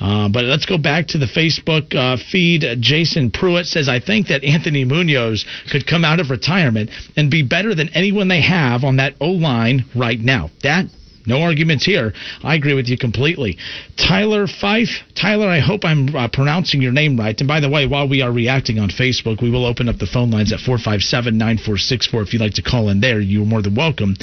Uh, 0.00 0.28
but 0.28 0.44
let's 0.44 0.66
go 0.66 0.78
back 0.78 1.06
to 1.08 1.18
the 1.18 1.26
Facebook 1.26 1.94
uh, 1.94 2.16
feed. 2.30 2.64
Jason 2.80 3.30
Pruitt 3.30 3.66
says, 3.66 3.88
I 3.88 4.00
think 4.00 4.28
that 4.28 4.44
Anthony 4.44 4.84
Munoz 4.84 5.44
could 5.70 5.86
come 5.86 6.04
out 6.04 6.20
of 6.20 6.30
retirement 6.30 6.90
and 7.16 7.30
be 7.30 7.42
better 7.42 7.74
than 7.74 7.88
anyone 7.94 8.28
they 8.28 8.42
have 8.42 8.84
on 8.84 8.96
that 8.96 9.14
O 9.20 9.30
line 9.30 9.84
right 9.94 10.18
now. 10.18 10.50
That 10.62 10.86
no 11.26 11.42
arguments 11.42 11.84
here. 11.84 12.12
I 12.42 12.54
agree 12.54 12.74
with 12.74 12.88
you 12.88 12.98
completely. 12.98 13.58
Tyler 13.96 14.46
Fife. 14.46 15.02
Tyler, 15.14 15.48
I 15.48 15.60
hope 15.60 15.84
I'm 15.84 16.14
uh, 16.14 16.28
pronouncing 16.28 16.82
your 16.82 16.92
name 16.92 17.18
right. 17.18 17.38
And 17.38 17.48
by 17.48 17.60
the 17.60 17.70
way, 17.70 17.86
while 17.86 18.08
we 18.08 18.20
are 18.20 18.32
reacting 18.32 18.78
on 18.78 18.90
Facebook, 18.90 19.40
we 19.40 19.50
will 19.50 19.64
open 19.64 19.88
up 19.88 19.98
the 19.98 20.06
phone 20.06 20.30
lines 20.30 20.52
at 20.52 20.60
457 20.60 21.36
9464. 21.36 22.22
If 22.22 22.32
you'd 22.32 22.42
like 22.42 22.54
to 22.54 22.62
call 22.62 22.88
in 22.88 23.00
there, 23.00 23.20
you're 23.20 23.46
more 23.46 23.62
than 23.62 23.74
welcome. 23.74 24.16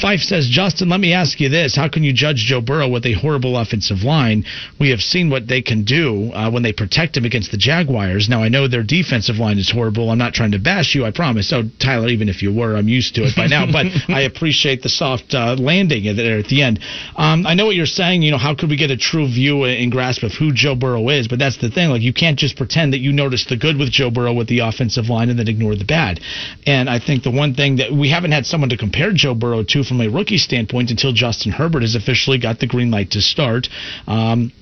Fife 0.00 0.20
says, 0.20 0.48
Justin, 0.50 0.88
let 0.88 1.00
me 1.00 1.12
ask 1.12 1.38
you 1.38 1.48
this. 1.48 1.76
How 1.76 1.88
can 1.88 2.02
you 2.02 2.12
judge 2.12 2.38
Joe 2.38 2.60
Burrow 2.60 2.88
with 2.88 3.04
a 3.06 3.12
horrible 3.12 3.56
offensive 3.58 4.02
line? 4.02 4.44
We 4.80 4.90
have 4.90 5.00
seen 5.00 5.30
what 5.30 5.46
they 5.46 5.62
can 5.62 5.84
do 5.84 6.32
uh, 6.32 6.50
when 6.50 6.62
they 6.62 6.72
protect 6.72 7.16
him 7.16 7.24
against 7.24 7.50
the 7.50 7.58
Jaguars. 7.58 8.28
Now, 8.28 8.42
I 8.42 8.48
know 8.48 8.66
their 8.66 8.82
defensive 8.82 9.36
line 9.36 9.58
is 9.58 9.70
horrible. 9.70 10.10
I'm 10.10 10.18
not 10.18 10.34
trying 10.34 10.52
to 10.52 10.58
bash 10.58 10.94
you, 10.94 11.04
I 11.04 11.10
promise. 11.10 11.48
So, 11.48 11.62
Tyler, 11.78 12.08
even 12.08 12.28
if 12.28 12.42
you 12.42 12.52
were, 12.52 12.76
I'm 12.76 12.88
used 12.88 13.14
to 13.16 13.22
it 13.22 13.36
by 13.36 13.46
now. 13.46 13.66
But 13.70 13.86
I 14.08 14.22
appreciate 14.22 14.82
the 14.82 14.88
soft 14.88 15.34
uh, 15.34 15.56
landing 15.58 16.06
there 16.32 16.40
at 16.40 16.48
the 16.48 16.62
end. 16.62 16.80
Um, 17.16 17.46
I 17.46 17.54
know 17.54 17.66
what 17.66 17.76
you're 17.76 17.86
saying. 17.86 18.22
You 18.22 18.30
know, 18.30 18.38
how 18.38 18.54
could 18.54 18.70
we 18.70 18.76
get 18.76 18.90
a 18.90 18.96
true 18.96 19.26
view 19.26 19.64
and 19.64 19.92
grasp 19.92 20.22
of 20.22 20.32
who 20.32 20.52
Joe 20.52 20.74
Burrow 20.74 21.08
is? 21.10 21.28
But 21.28 21.38
that's 21.38 21.58
the 21.58 21.70
thing. 21.70 21.90
Like, 21.90 22.02
you 22.02 22.12
can't 22.12 22.38
just 22.38 22.56
pretend 22.56 22.92
that 22.92 23.00
you 23.00 23.12
noticed 23.12 23.48
the 23.48 23.56
good 23.56 23.76
with 23.78 23.90
Joe 23.90 24.10
Burrow 24.10 24.32
with 24.32 24.48
the 24.48 24.60
offensive 24.60 25.08
line 25.08 25.28
and 25.28 25.38
then 25.38 25.48
ignore 25.48 25.76
the 25.76 25.84
bad. 25.84 26.20
And 26.66 26.88
I 26.88 26.98
think 26.98 27.22
the 27.22 27.30
one 27.30 27.54
thing 27.54 27.76
that 27.76 27.92
we 27.92 28.10
haven't 28.10 28.32
had 28.32 28.46
someone 28.46 28.70
to 28.70 28.76
compare 28.76 29.12
Joe 29.12 29.34
Burrow 29.34 29.62
to 29.62 29.84
from 29.84 30.00
a 30.00 30.08
rookie 30.08 30.38
standpoint 30.38 30.90
until 30.90 31.12
Justin 31.12 31.52
Herbert 31.52 31.82
has 31.82 31.94
officially 31.94 32.38
got 32.38 32.58
the 32.58 32.66
green 32.66 32.90
light 32.90 33.10
to 33.12 33.20
start. 33.20 33.68
Um, 34.06 34.52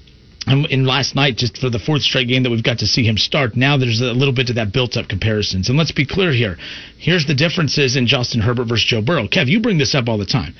and 0.46 0.86
last 0.86 1.14
night, 1.14 1.36
just 1.36 1.58
for 1.58 1.68
the 1.68 1.78
fourth 1.78 2.02
straight 2.02 2.26
game 2.26 2.42
that 2.42 2.50
we've 2.50 2.64
got 2.64 2.78
to 2.78 2.86
see 2.86 3.04
him 3.04 3.18
start, 3.18 3.56
now 3.56 3.76
there's 3.76 4.00
a 4.00 4.12
little 4.12 4.34
bit 4.34 4.48
of 4.48 4.56
that 4.56 4.72
built 4.72 4.96
up 4.96 5.06
comparisons. 5.06 5.68
And 5.68 5.76
let's 5.76 5.92
be 5.92 6.06
clear 6.06 6.32
here. 6.32 6.56
Here's 6.98 7.26
the 7.26 7.34
differences 7.34 7.94
in 7.94 8.06
Justin 8.06 8.40
Herbert 8.40 8.64
versus 8.64 8.86
Joe 8.86 9.02
Burrow. 9.02 9.28
Kev, 9.28 9.48
you 9.48 9.60
bring 9.60 9.78
this 9.78 9.94
up 9.94 10.08
all 10.08 10.18
the 10.18 10.26
time. 10.26 10.54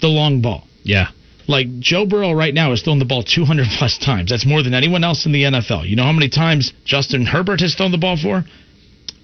The 0.00 0.08
long 0.08 0.40
ball. 0.40 0.66
Yeah. 0.82 1.08
Like 1.46 1.66
Joe 1.80 2.06
Burrow 2.06 2.32
right 2.32 2.54
now 2.54 2.70
has 2.70 2.82
thrown 2.82 2.98
the 2.98 3.04
ball 3.04 3.22
200 3.22 3.66
plus 3.78 3.98
times. 3.98 4.30
That's 4.30 4.46
more 4.46 4.62
than 4.62 4.74
anyone 4.74 5.04
else 5.04 5.26
in 5.26 5.32
the 5.32 5.42
NFL. 5.42 5.88
You 5.88 5.96
know 5.96 6.04
how 6.04 6.12
many 6.12 6.28
times 6.28 6.72
Justin 6.84 7.26
Herbert 7.26 7.60
has 7.60 7.74
thrown 7.74 7.90
the 7.90 7.98
ball 7.98 8.16
for? 8.16 8.44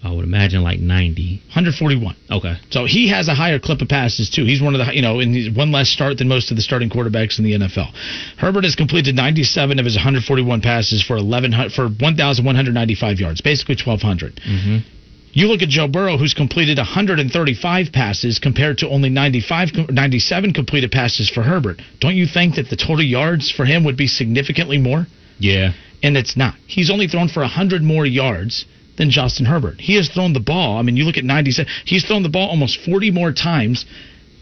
I 0.02 0.12
would 0.12 0.24
imagine 0.24 0.62
like 0.62 0.78
90. 0.78 1.42
141. 1.46 2.16
Okay. 2.30 2.54
So 2.70 2.84
he 2.84 3.08
has 3.10 3.28
a 3.28 3.34
higher 3.34 3.58
clip 3.58 3.80
of 3.80 3.88
passes 3.88 4.30
too. 4.30 4.44
He's 4.44 4.62
one 4.62 4.74
of 4.74 4.84
the 4.84 4.94
you 4.94 5.02
know, 5.02 5.20
in 5.20 5.54
one 5.54 5.72
less 5.72 5.88
start 5.88 6.18
than 6.18 6.28
most 6.28 6.50
of 6.50 6.56
the 6.56 6.62
starting 6.62 6.90
quarterbacks 6.90 7.38
in 7.38 7.44
the 7.44 7.54
NFL. 7.54 7.92
Herbert 8.38 8.64
has 8.64 8.76
completed 8.76 9.16
97 9.16 9.78
of 9.78 9.84
his 9.84 9.96
141 9.96 10.60
passes 10.60 11.02
for 11.02 11.16
11 11.16 11.70
for 11.74 11.88
1,195 11.88 13.18
yards, 13.18 13.40
basically 13.40 13.74
1,200. 13.74 14.36
Mm-hmm. 14.36 14.78
You 15.36 15.48
look 15.48 15.60
at 15.60 15.68
Joe 15.68 15.86
Burrow, 15.86 16.16
who's 16.16 16.32
completed 16.32 16.78
135 16.78 17.92
passes 17.92 18.38
compared 18.38 18.78
to 18.78 18.88
only 18.88 19.10
95, 19.10 19.90
97 19.90 20.54
completed 20.54 20.90
passes 20.90 21.28
for 21.28 21.42
Herbert. 21.42 21.82
Don't 22.00 22.16
you 22.16 22.26
think 22.26 22.54
that 22.54 22.70
the 22.70 22.76
total 22.76 23.02
yards 23.02 23.50
for 23.50 23.66
him 23.66 23.84
would 23.84 23.98
be 23.98 24.06
significantly 24.06 24.78
more? 24.78 25.06
Yeah. 25.38 25.74
And 26.02 26.16
it's 26.16 26.38
not. 26.38 26.54
He's 26.66 26.90
only 26.90 27.06
thrown 27.06 27.28
for 27.28 27.40
100 27.40 27.82
more 27.82 28.06
yards 28.06 28.64
than 28.96 29.10
Justin 29.10 29.44
Herbert. 29.44 29.78
He 29.78 29.96
has 29.96 30.08
thrown 30.08 30.32
the 30.32 30.40
ball. 30.40 30.78
I 30.78 30.82
mean, 30.82 30.96
you 30.96 31.04
look 31.04 31.18
at 31.18 31.24
97. 31.24 31.70
He's 31.84 32.06
thrown 32.06 32.22
the 32.22 32.30
ball 32.30 32.48
almost 32.48 32.80
40 32.80 33.10
more 33.10 33.30
times 33.30 33.84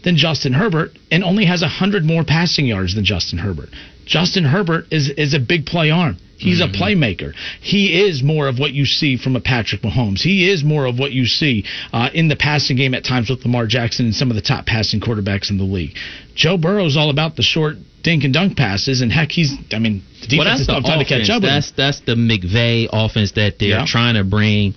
than 0.05 0.15
Justin 0.15 0.53
Herbert 0.53 0.91
and 1.11 1.25
only 1.25 1.43
has 1.43 1.61
100 1.61 2.05
more 2.05 2.23
passing 2.23 2.67
yards 2.67 2.95
than 2.95 3.03
Justin 3.03 3.39
Herbert. 3.39 3.67
Justin 4.05 4.45
Herbert 4.45 4.85
is 4.91 5.09
is 5.09 5.33
a 5.33 5.39
big 5.39 5.65
play 5.65 5.91
arm. 5.91 6.15
He's 6.37 6.61
Mm-hmm. 6.61 6.73
a 6.73 6.77
playmaker. 6.77 7.33
He 7.61 8.01
is 8.07 8.21
more 8.21 8.47
of 8.47 8.59
what 8.59 8.73
you 8.73 8.85
see 8.85 9.15
from 9.17 9.35
a 9.35 9.41
Patrick 9.41 9.81
Mahomes. 9.81 10.19
He 10.21 10.49
is 10.49 10.63
more 10.63 10.85
of 10.85 10.99
what 10.99 11.11
you 11.13 11.25
see 11.25 11.63
uh, 11.93 12.09
in 12.13 12.27
the 12.27 12.35
passing 12.35 12.75
game 12.75 12.93
at 12.93 13.03
times 13.05 13.29
with 13.29 13.43
Lamar 13.45 13.67
Jackson 13.67 14.05
and 14.07 14.15
some 14.15 14.29
of 14.29 14.35
the 14.35 14.41
top 14.41 14.65
passing 14.65 14.99
quarterbacks 14.99 15.49
in 15.49 15.57
the 15.57 15.63
league. 15.63 15.95
Joe 16.35 16.57
Burrow's 16.57 16.97
all 16.97 17.09
about 17.09 17.35
the 17.37 17.41
short 17.43 17.75
dink 18.03 18.23
and 18.23 18.33
dunk 18.33 18.55
passes, 18.57 19.01
and 19.01 19.11
heck, 19.11 19.31
he's. 19.31 19.53
I 19.71 19.79
mean, 19.79 20.03
the 20.21 20.27
defense 20.27 20.37
Well, 20.37 20.45
that's 20.45 20.61
is 20.61 20.67
the 20.67 20.73
tough 20.73 20.83
time 20.83 20.99
to 20.99 21.05
catch 21.05 21.29
up 21.29 21.41
with. 21.41 21.49
That's 21.49 21.71
that's 21.71 21.99
the 22.01 22.15
McVay 22.15 22.87
offense 22.91 23.31
that 23.33 23.57
they're 23.59 23.69
Yeah. 23.69 23.85
trying 23.87 24.15
to 24.15 24.23
bring 24.23 24.75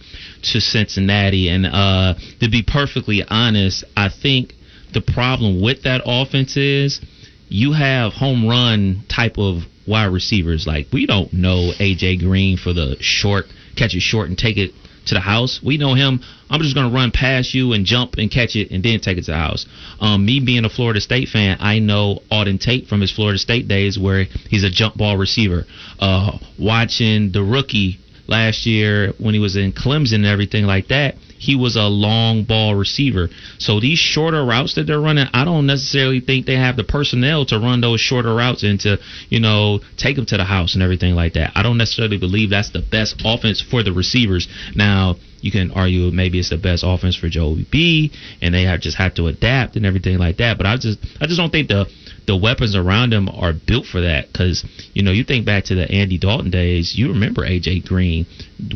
to 0.52 0.60
Cincinnati. 0.60 1.48
And 1.48 1.66
uh, 1.66 2.14
to 2.40 2.48
be 2.48 2.62
perfectly 2.62 3.24
honest, 3.28 3.84
I 3.96 4.08
think 4.10 4.54
the 4.94 5.00
problem 5.02 5.60
with 5.60 5.82
that 5.82 6.02
offense 6.06 6.56
is 6.56 7.00
you 7.48 7.72
have 7.72 8.12
home 8.12 8.46
run 8.46 9.02
type 9.08 9.36
of 9.38 9.64
wide 9.88 10.12
receivers. 10.12 10.66
Like 10.66 10.86
we 10.92 11.06
don't 11.06 11.32
know 11.32 11.72
AJ 11.78 12.20
Green 12.20 12.56
for 12.56 12.72
the 12.72 12.96
short 13.00 13.46
catch 13.76 13.94
it 13.94 14.00
short 14.00 14.28
and 14.28 14.36
take 14.36 14.56
it 14.56 14.72
to 15.06 15.14
the 15.14 15.20
house. 15.20 15.60
We 15.64 15.78
know 15.78 15.94
him. 15.94 16.20
I'm 16.50 16.60
just 16.60 16.74
going 16.74 16.88
to 16.88 16.94
run 16.94 17.10
past 17.10 17.54
you 17.54 17.72
and 17.72 17.86
jump 17.86 18.14
and 18.18 18.30
catch 18.30 18.56
it 18.56 18.70
and 18.70 18.82
then 18.82 19.00
take 19.00 19.18
it 19.18 19.24
to 19.24 19.30
the 19.30 19.36
house. 19.36 19.66
Um, 20.00 20.26
me 20.26 20.40
being 20.40 20.64
a 20.64 20.68
Florida 20.68 21.00
State 21.00 21.28
fan, 21.28 21.56
I 21.60 21.78
know 21.78 22.20
Auden 22.30 22.60
Tate 22.60 22.88
from 22.88 23.00
his 23.00 23.10
Florida 23.10 23.38
State 23.38 23.68
days 23.68 23.98
where 23.98 24.24
he's 24.50 24.64
a 24.64 24.70
jump 24.70 24.96
ball 24.96 25.16
receiver. 25.16 25.64
Uh, 25.98 26.38
watching 26.58 27.32
the 27.32 27.42
rookie 27.42 27.98
last 28.26 28.66
year 28.66 29.12
when 29.18 29.34
he 29.34 29.40
was 29.40 29.56
in 29.56 29.72
Clemson 29.72 30.16
and 30.16 30.26
everything 30.26 30.64
like 30.64 30.88
that, 30.88 31.14
he 31.38 31.56
was 31.56 31.76
a 31.76 31.84
long 31.84 32.44
ball 32.44 32.74
receiver. 32.74 33.28
So 33.58 33.80
these 33.80 33.98
shorter 33.98 34.44
routes 34.44 34.74
that 34.74 34.84
they're 34.86 35.00
running, 35.00 35.26
I 35.32 35.44
don't 35.44 35.66
necessarily 35.66 36.20
think 36.20 36.46
they 36.46 36.56
have 36.56 36.76
the 36.76 36.84
personnel 36.84 37.46
to 37.46 37.58
run 37.58 37.80
those 37.80 38.00
shorter 38.00 38.34
routes 38.34 38.62
and 38.62 38.78
to, 38.80 38.98
you 39.28 39.40
know, 39.40 39.80
take 39.96 40.16
them 40.16 40.26
to 40.26 40.36
the 40.36 40.44
house 40.44 40.74
and 40.74 40.82
everything 40.82 41.14
like 41.14 41.34
that. 41.34 41.52
I 41.54 41.62
don't 41.62 41.78
necessarily 41.78 42.18
believe 42.18 42.50
that's 42.50 42.70
the 42.70 42.82
best 42.82 43.22
offense 43.24 43.60
for 43.60 43.82
the 43.82 43.92
receivers. 43.92 44.48
Now, 44.74 45.16
you 45.40 45.52
can 45.52 45.70
argue 45.70 46.10
maybe 46.10 46.38
it's 46.38 46.50
the 46.50 46.58
best 46.58 46.82
offense 46.86 47.14
for 47.16 47.28
Joe 47.28 47.56
B, 47.70 48.10
and 48.42 48.52
they 48.52 48.64
have 48.64 48.80
just 48.80 48.98
have 48.98 49.14
to 49.14 49.28
adapt 49.28 49.76
and 49.76 49.86
everything 49.86 50.18
like 50.18 50.38
that. 50.38 50.58
But 50.58 50.66
I 50.66 50.76
just, 50.76 50.98
I 51.20 51.26
just 51.26 51.38
don't 51.38 51.50
think 51.50 51.68
the 51.68 51.86
the 52.28 52.36
weapons 52.36 52.76
around 52.76 53.12
him 53.12 53.26
are 53.30 53.54
built 53.54 53.86
for 53.86 54.02
that. 54.02 54.30
Because 54.30 54.64
you 54.92 55.02
know, 55.02 55.10
you 55.10 55.24
think 55.24 55.46
back 55.46 55.64
to 55.64 55.74
the 55.74 55.90
Andy 55.90 56.18
Dalton 56.18 56.50
days. 56.50 56.94
You 56.94 57.08
remember 57.08 57.42
AJ 57.42 57.86
Green 57.86 58.26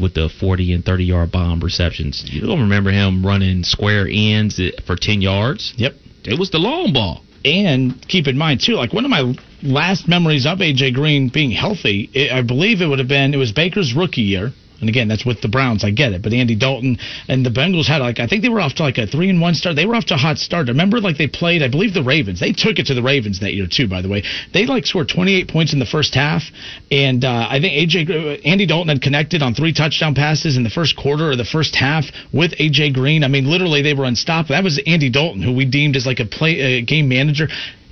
with 0.01 0.15
the 0.15 0.29
40 0.29 0.73
and 0.73 0.85
30 0.85 1.05
yard 1.05 1.31
bomb 1.31 1.61
receptions. 1.61 2.25
You 2.27 2.41
don't 2.41 2.62
remember 2.62 2.91
him 2.91 3.25
running 3.25 3.62
square 3.62 4.09
ends 4.11 4.61
for 4.87 4.97
10 4.97 5.21
yards. 5.21 5.75
Yep. 5.77 5.95
It 6.25 6.38
was 6.38 6.51
the 6.51 6.59
long 6.59 6.93
ball. 6.93 7.23
And 7.45 8.01
keep 8.09 8.27
in 8.27 8.38
mind 8.38 8.61
too, 8.61 8.75
like 8.75 8.93
one 8.93 9.05
of 9.05 9.11
my 9.11 9.35
last 9.62 10.09
memories 10.09 10.47
of 10.47 10.59
AJ 10.59 10.95
Green 10.95 11.29
being 11.29 11.51
healthy, 11.51 12.09
it, 12.15 12.33
I 12.33 12.41
believe 12.43 12.81
it 12.81 12.87
would 12.87 13.01
have 13.01 13.09
been 13.09 13.35
it 13.35 13.37
was 13.37 13.53
Baker's 13.53 13.95
rookie 13.95 14.23
year. 14.23 14.53
And 14.83 14.88
again, 14.88 15.07
that's 15.07 15.25
with 15.25 15.40
the 15.40 15.49
Browns. 15.49 15.85
I 15.85 15.92
get 15.92 16.12
it. 16.12 16.23
But 16.23 16.33
Andy 16.33 16.57
Dalton 16.57 16.99
and 17.29 17.47
the 17.47 17.51
Bengals 17.51 17.87
had 17.87 17.99
like 17.99 18.18
I 18.18 18.27
think 18.27 18.42
they 18.42 18.49
were 18.49 18.61
off 18.61 18.75
to 18.75 18.83
like 18.83 18.99
a 18.99 19.07
three 19.07 19.31
and 19.31 19.40
one 19.40 19.55
start. 19.55 19.77
They 19.77 19.87
were 19.87 19.95
off 19.95 20.07
to 20.07 20.14
a 20.14 20.18
hot 20.18 20.38
start. 20.38 20.66
Remember, 20.66 21.01
like 21.01 21.16
they 21.16 21.29
played, 21.29 21.62
I 21.62 21.68
believe 21.68 21.95
the 21.95 22.03
Ravens. 22.03 22.40
They 22.40 22.51
took 22.51 22.81
it 22.81 22.87
to 22.87 22.95
the 22.95 23.03
Ravens 23.03 23.38
that 23.40 23.55
year 23.55 23.68
too. 23.71 23.87
By 23.87 24.03
the 24.03 24.09
way, 24.09 24.25
they 24.53 24.66
like 24.66 24.85
scored 24.85 25.09
28 25.09 25.47
points 25.47 25.73
in 25.73 25.79
the 25.79 25.87
first 25.87 26.16
half, 26.16 26.42
and 26.90 27.25
uh, 27.25 27.47
I 27.49 27.61
think 27.61 27.75
AJ 27.75 28.42
Andy 28.45 28.66
Dalton 28.66 28.88
had 28.88 29.01
connected 29.01 29.40
on 29.40 29.55
three 29.55 29.73
touchdown 29.73 30.16
passes 30.16 30.57
in 30.57 30.64
the 30.64 30.71
first 30.71 30.97
quarter 30.97 31.31
or 31.31 31.37
the 31.37 31.45
first 31.45 31.77
half 31.77 32.07
with 32.33 32.51
AJ 32.59 32.95
Green. 32.95 33.23
I 33.23 33.29
mean, 33.29 33.49
literally 33.49 33.83
they 33.83 33.95
were 33.95 34.05
unstoppable. 34.05 34.57
That 34.57 34.64
was 34.64 34.83
Andy 34.85 35.11
Dalton, 35.11 35.42
who 35.42 35.53
we 35.53 35.64
deemed 35.64 35.95
as 35.95 36.07
like 36.07 36.18
a 36.18 36.27
play 36.27 36.59
a 36.59 36.83
game 36.83 37.09
manager. 37.09 37.47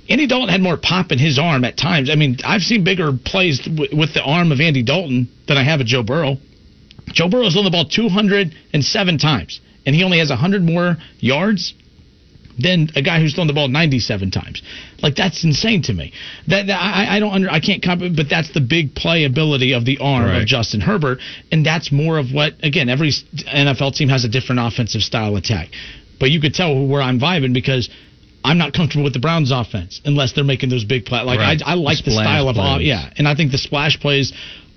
Andy 0.09 0.27
Dalton 0.27 0.49
had 0.49 0.59
more 0.59 0.75
pop 0.75 1.13
in 1.13 1.19
his 1.19 1.39
arm 1.39 1.63
at 1.63 1.77
times. 1.77 2.09
I 2.09 2.15
mean, 2.15 2.35
I've 2.43 2.63
seen 2.63 2.83
bigger 2.83 3.13
plays 3.13 3.61
with 3.65 4.13
the 4.13 4.21
arm 4.21 4.51
of 4.51 4.59
Andy 4.59 4.83
Dalton 4.83 5.29
than 5.47 5.55
I 5.55 5.63
have 5.63 5.79
of 5.79 5.87
Joe 5.87 6.03
Burrow. 6.03 6.35
Joe 7.13 7.29
Burrow's 7.29 7.53
thrown 7.53 7.65
the 7.65 7.71
ball 7.71 7.85
207 7.85 9.17
times, 9.17 9.61
and 9.85 9.95
he 9.95 10.03
only 10.03 10.19
has 10.19 10.29
100 10.29 10.61
more 10.63 10.97
yards 11.19 11.73
than 12.59 12.89
a 12.95 13.01
guy 13.01 13.19
who's 13.19 13.33
thrown 13.33 13.47
the 13.47 13.53
ball 13.53 13.69
97 13.69 14.29
times. 14.29 14.61
Like 15.01 15.15
that's 15.15 15.43
insane 15.43 15.81
to 15.83 15.93
me. 15.93 16.11
That, 16.47 16.67
that 16.67 16.75
I, 16.79 17.15
I 17.15 17.19
don't 17.19 17.31
under 17.33 17.49
I 17.49 17.59
can't 17.59 17.81
comp- 17.81 18.15
but 18.15 18.27
that's 18.29 18.51
the 18.53 18.59
big 18.61 18.93
playability 18.93 19.75
of 19.75 19.85
the 19.85 19.97
arm 19.99 20.25
Right. 20.25 20.41
of 20.41 20.47
Justin 20.47 20.81
Herbert, 20.81 21.19
and 21.51 21.65
that's 21.65 21.91
more 21.91 22.17
of 22.19 22.31
what 22.33 22.53
again 22.61 22.89
every 22.89 23.09
NFL 23.09 23.95
team 23.95 24.09
has 24.09 24.25
a 24.25 24.29
different 24.29 24.59
offensive 24.61 25.01
style 25.01 25.37
attack. 25.37 25.69
But 26.19 26.29
you 26.29 26.39
could 26.41 26.53
tell 26.53 26.85
where 26.87 27.01
I'm 27.01 27.19
vibing 27.19 27.53
because. 27.53 27.89
I'm 28.43 28.57
not 28.57 28.73
comfortable 28.73 29.03
with 29.03 29.13
the 29.13 29.19
Browns' 29.19 29.51
offense 29.51 30.01
unless 30.03 30.33
they're 30.33 30.43
making 30.43 30.69
those 30.71 30.83
big 30.83 31.05
plays. 31.05 31.25
Like 31.27 31.37
Right. 31.37 31.61
I, 31.63 31.73
I 31.73 31.75
like 31.75 31.99
The 31.99 32.05
the, 32.05 32.11
style 32.13 32.49
of 32.49 32.57
uh, 32.57 32.77
plays. 32.77 32.87
yeah, 32.87 33.13
and 33.15 33.27
I 33.27 33.35
think 33.35 33.51
the 33.51 33.59
splash 33.59 33.99
plays 33.99 34.33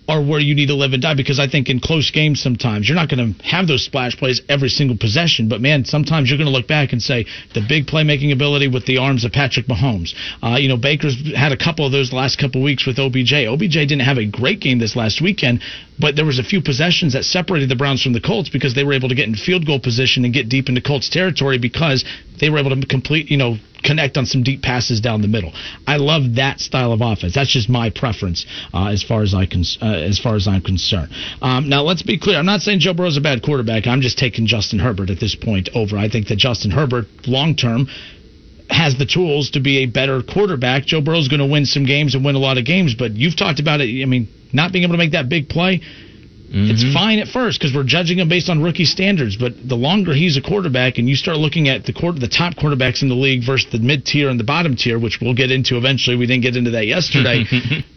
are 0.07 0.23
where 0.23 0.41
you 0.41 0.55
need 0.55 0.67
to 0.67 0.75
live 0.75 0.93
and 0.93 1.03
die 1.03 1.15
because 1.15 1.39
I 1.39 1.49
think 1.49 1.69
in 1.69 1.81
close 1.81 2.11
games 2.11 2.41
sometimes 2.41 2.89
you're 2.89 2.97
not 2.97 3.09
going 3.09 3.35
to 3.35 3.43
have 3.45 3.67
those 3.67 3.85
splash 3.85 4.17
plays 4.17 4.43
every 4.49 4.69
single 4.69 4.99
possession, 4.99 5.49
but 5.49 5.61
man, 5.61 5.85
sometimes 5.85 6.29
you're 6.29 6.37
going 6.37 6.51
to 6.51 6.53
look 6.53 6.69
back 6.69 6.93
and 6.93 7.03
say 7.03 7.25
the 7.55 7.65
big 7.67 7.87
playmaking 7.87 8.33
ability 8.33 8.69
with 8.69 8.85
the 8.87 8.99
arms 8.99 9.25
of 9.25 9.33
Patrick 9.33 9.67
Mahomes. 9.67 10.15
Uh, 10.43 10.57
you 10.57 10.69
know, 10.69 10.77
Baker's 10.77 11.17
had 11.35 11.53
a 11.53 11.57
couple 11.57 11.87
of 11.87 11.93
those 11.93 12.13
last 12.13 12.39
couple 12.39 12.61
of 12.61 12.65
weeks 12.65 12.87
with 12.87 12.99
OBJ. 12.99 13.33
OBJ 13.33 13.73
didn't 13.73 14.01
have 14.01 14.19
a 14.19 14.27
great 14.27 14.61
game 14.61 14.79
this 14.79 14.95
last 14.95 15.23
weekend, 15.23 15.63
but 15.99 16.17
there 16.17 16.25
was 16.25 16.39
a 16.39 16.45
few 16.45 16.61
possessions 16.61 17.13
that 17.13 17.25
separated 17.25 17.69
the 17.69 17.77
Browns 17.77 18.03
from 18.03 18.13
the 18.13 18.21
Colts 18.21 18.49
because 18.49 18.75
they 18.75 18.85
were 18.85 18.93
able 18.93 19.09
to 19.09 19.15
get 19.15 19.29
in 19.29 19.35
field 19.35 19.67
goal 19.67 19.79
position 19.79 20.25
and 20.25 20.35
get 20.35 20.49
deep 20.49 20.69
into 20.69 20.81
Colts 20.81 21.09
territory 21.09 21.59
because 21.59 22.05
they 22.41 22.51
were 22.51 22.59
able 22.59 22.75
to 22.75 22.87
complete, 22.87 23.31
you 23.31 23.37
know, 23.37 23.57
connect 23.85 24.17
on 24.17 24.27
some 24.27 24.43
deep 24.43 24.63
passes 24.63 25.01
down 25.01 25.23
the 25.23 25.29
middle. 25.29 25.53
I 25.87 25.97
love 25.97 26.37
that 26.37 26.59
style 26.59 26.93
of 26.93 27.01
offense. 27.01 27.35
That's 27.35 27.51
just 27.51 27.69
my 27.69 27.91
preference 27.91 28.47
uh, 28.73 28.87
as 28.87 29.03
far 29.03 29.23
as 29.23 29.35
I 29.35 29.47
can, 29.47 29.63
uh, 29.81 29.87
as 29.87 30.19
far 30.19 30.35
as 30.35 30.49
I'm 30.49 30.63
concerned. 30.63 31.11
Um, 31.43 31.69
now 31.69 31.83
let's 31.83 32.03
be 32.03 32.19
clear. 32.19 32.39
I'm 32.39 32.47
not 32.47 32.63
saying 32.63 32.81
Joe 32.81 32.95
Burrow's 32.95 33.17
a 33.17 33.21
bad 33.21 33.43
quarterback. 33.43 33.87
I'm 33.87 34.01
just 34.01 34.19
taking 34.19 34.47
Justin 34.47 34.79
Herbert 34.79 35.11
at 35.11 35.21
this 35.21 35.35
point 35.35 35.69
over. 35.75 35.97
I 35.97 36.09
think 36.09 36.29
that 36.29 36.37
Justin 36.37 36.71
Herbert 36.71 37.07
long 37.27 37.55
term 37.55 37.87
has 38.71 38.97
the 38.97 39.07
tools 39.07 39.51
to 39.51 39.61
be 39.61 39.79
a 39.79 39.87
better 39.87 40.23
quarterback. 40.23 40.87
Joe 40.87 41.03
Burrow's 41.03 41.29
going 41.29 41.41
to 41.41 41.47
win 41.47 41.67
some 41.67 41.85
games 41.85 42.15
and 42.15 42.25
win 42.25 42.35
a 42.35 42.39
lot 42.39 42.57
of 42.57 42.65
games, 42.65 42.95
but 42.95 43.13
you've 43.13 43.37
talked 43.37 43.61
about 43.61 43.83
it. 43.83 44.03
I 44.03 44.07
mean, 44.07 44.27
not 44.55 44.73
being 44.73 44.85
able 44.85 44.95
to 44.95 44.99
make 44.99 45.13
that 45.13 45.29
big 45.29 45.49
play. 45.49 45.83
It's 46.57 46.85
mm-hmm. 46.85 46.93
fine 46.93 47.19
at 47.19 47.27
first 47.27 47.59
because 47.59 47.75
we're 47.75 47.83
judging 47.83 48.21
him 48.21 48.29
based 48.29 48.49
on 48.49 48.63
rookie 48.63 48.85
standards. 48.85 49.37
But 49.37 49.55
the 49.69 49.75
longer 49.75 50.15
he's 50.15 50.37
a 50.37 50.41
quarterback, 50.41 50.99
and 50.99 51.09
you 51.09 51.17
start 51.17 51.39
looking 51.39 51.69
at 51.69 51.85
the 51.85 51.93
quarter, 51.93 52.21
the 52.21 52.29
top 52.29 52.55
quarterbacks 52.55 53.03
in 53.03 53.09
the 53.09 53.17
league 53.17 53.43
versus 53.45 53.73
the 53.73 53.81
mid 53.81 54.07
tier 54.07 54.29
and 54.29 54.39
the 54.39 54.45
bottom 54.45 54.77
tier, 54.77 54.97
which 54.97 55.19
we'll 55.21 55.35
get 55.35 55.51
into 55.51 55.77
eventually. 55.77 56.17
We 56.17 56.27
didn't 56.27 56.43
get 56.45 56.55
into 56.55 56.71
that 56.71 56.87
yesterday. 56.87 57.43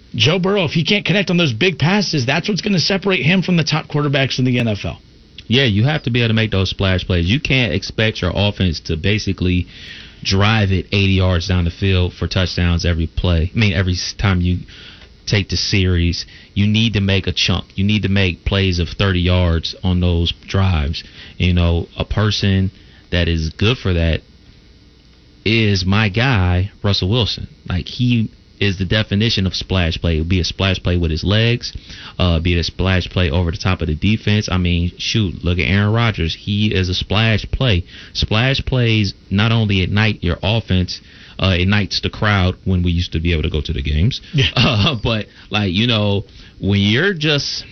Joe 0.16 0.40
Burrow, 0.40 0.66
if 0.66 0.72
he 0.72 0.84
can't 0.84 1.06
connect 1.06 1.30
on 1.30 1.38
those 1.38 1.54
big 1.54 1.78
passes, 1.78 2.26
that's 2.26 2.50
what's 2.50 2.62
going 2.62 2.74
to 2.74 2.80
separate 2.80 3.22
him 3.22 3.44
from 3.44 3.58
the 3.58 3.64
top 3.64 3.88
quarterbacks 3.88 4.40
in 4.40 4.46
the 4.46 4.58
NFL. 4.58 4.98
Yeah, 5.46 5.66
you 5.66 5.84
have 5.84 6.04
to 6.04 6.10
be 6.10 6.22
able 6.22 6.30
to 6.30 6.34
make 6.34 6.50
those 6.50 6.72
splash 6.72 7.06
plays. 7.06 7.30
You 7.30 7.40
can't 7.40 7.74
expect 7.74 8.22
your 8.22 8.32
offense 8.34 8.80
to 8.82 8.98
basically 8.98 9.68
drive 10.24 10.72
it 10.72 10.88
80 10.88 11.14
yards 11.14 11.48
down 11.48 11.66
the 11.66 11.72
field 11.72 12.14
for 12.14 12.28
touchdowns 12.28 12.86
every 12.86 13.06
play. 13.06 13.52
I 13.54 13.58
mean, 13.58 13.74
every 13.74 13.96
time 14.18 14.42
you 14.42 14.60
take 15.28 15.50
the 15.50 15.58
series, 15.58 16.26
you 16.54 16.66
need 16.66 16.94
to 16.94 17.02
make 17.02 17.28
a 17.28 17.32
chunk. 17.32 17.78
You 17.78 17.84
need 17.84 18.04
to 18.04 18.10
make 18.10 18.46
plays 18.46 18.80
of 18.80 18.90
30 18.90 19.20
yards 19.20 19.76
on 19.84 20.00
those 20.00 20.32
drives. 20.48 21.04
You 21.38 21.54
know, 21.54 21.88
a 21.98 22.06
person 22.06 22.72
that 23.12 23.28
is 23.28 23.50
good 23.52 23.78
for 23.78 23.94
that 23.94 24.22
is 25.46 25.86
my 25.86 26.10
guy, 26.10 26.72
Russell 26.84 27.10
Wilson. 27.10 27.48
Like 27.68 27.88
he 27.88 28.32
is 28.60 28.78
the 28.78 28.86
definition 28.86 29.46
of 29.46 29.56
splash 29.56 30.00
play. 30.00 30.16
It 30.16 30.20
would 30.20 30.30
be 30.30 30.40
a 30.40 30.44
splash 30.44 30.82
play 30.82 30.98
with 30.98 31.12
his 31.12 31.24
legs, 31.24 31.76
uh, 32.18 32.40
be 32.40 32.54
it 32.56 32.60
a 32.60 32.64
splash 32.64 33.08
play 33.10 33.30
over 33.30 33.52
the 33.52 33.58
top 33.58 33.82
of 33.82 33.88
the 33.88 33.96
defense. 33.96 34.50
I 34.52 34.58
mean, 34.58 34.92
shoot, 34.98 35.44
look 35.44 35.60
at 35.60 35.64
Aaron 35.68 35.94
Rodgers. 35.94 36.36
He 36.36 36.74
is 36.74 36.90
a 36.90 36.94
splash 36.94 37.46
play. 37.52 37.84
Splash 38.14 38.64
plays 38.66 39.14
not 39.30 39.52
only 39.52 39.82
ignite 39.82 40.24
your 40.24 40.38
offense, 40.42 41.02
uh, 41.40 41.56
ignites 41.58 42.02
the 42.02 42.10
crowd 42.10 42.56
when 42.66 42.84
we 42.84 42.92
used 42.92 43.12
to 43.12 43.20
be 43.20 43.32
able 43.32 43.44
to 43.44 43.50
go 43.50 43.62
to 43.62 43.74
the 43.74 43.82
games, 43.82 44.22
uh, 44.56 44.96
but 45.04 45.28
like 45.50 45.72
you 45.72 45.88
know, 45.88 46.24
when 46.60 46.80
you're 46.80 47.14
just 47.14 47.64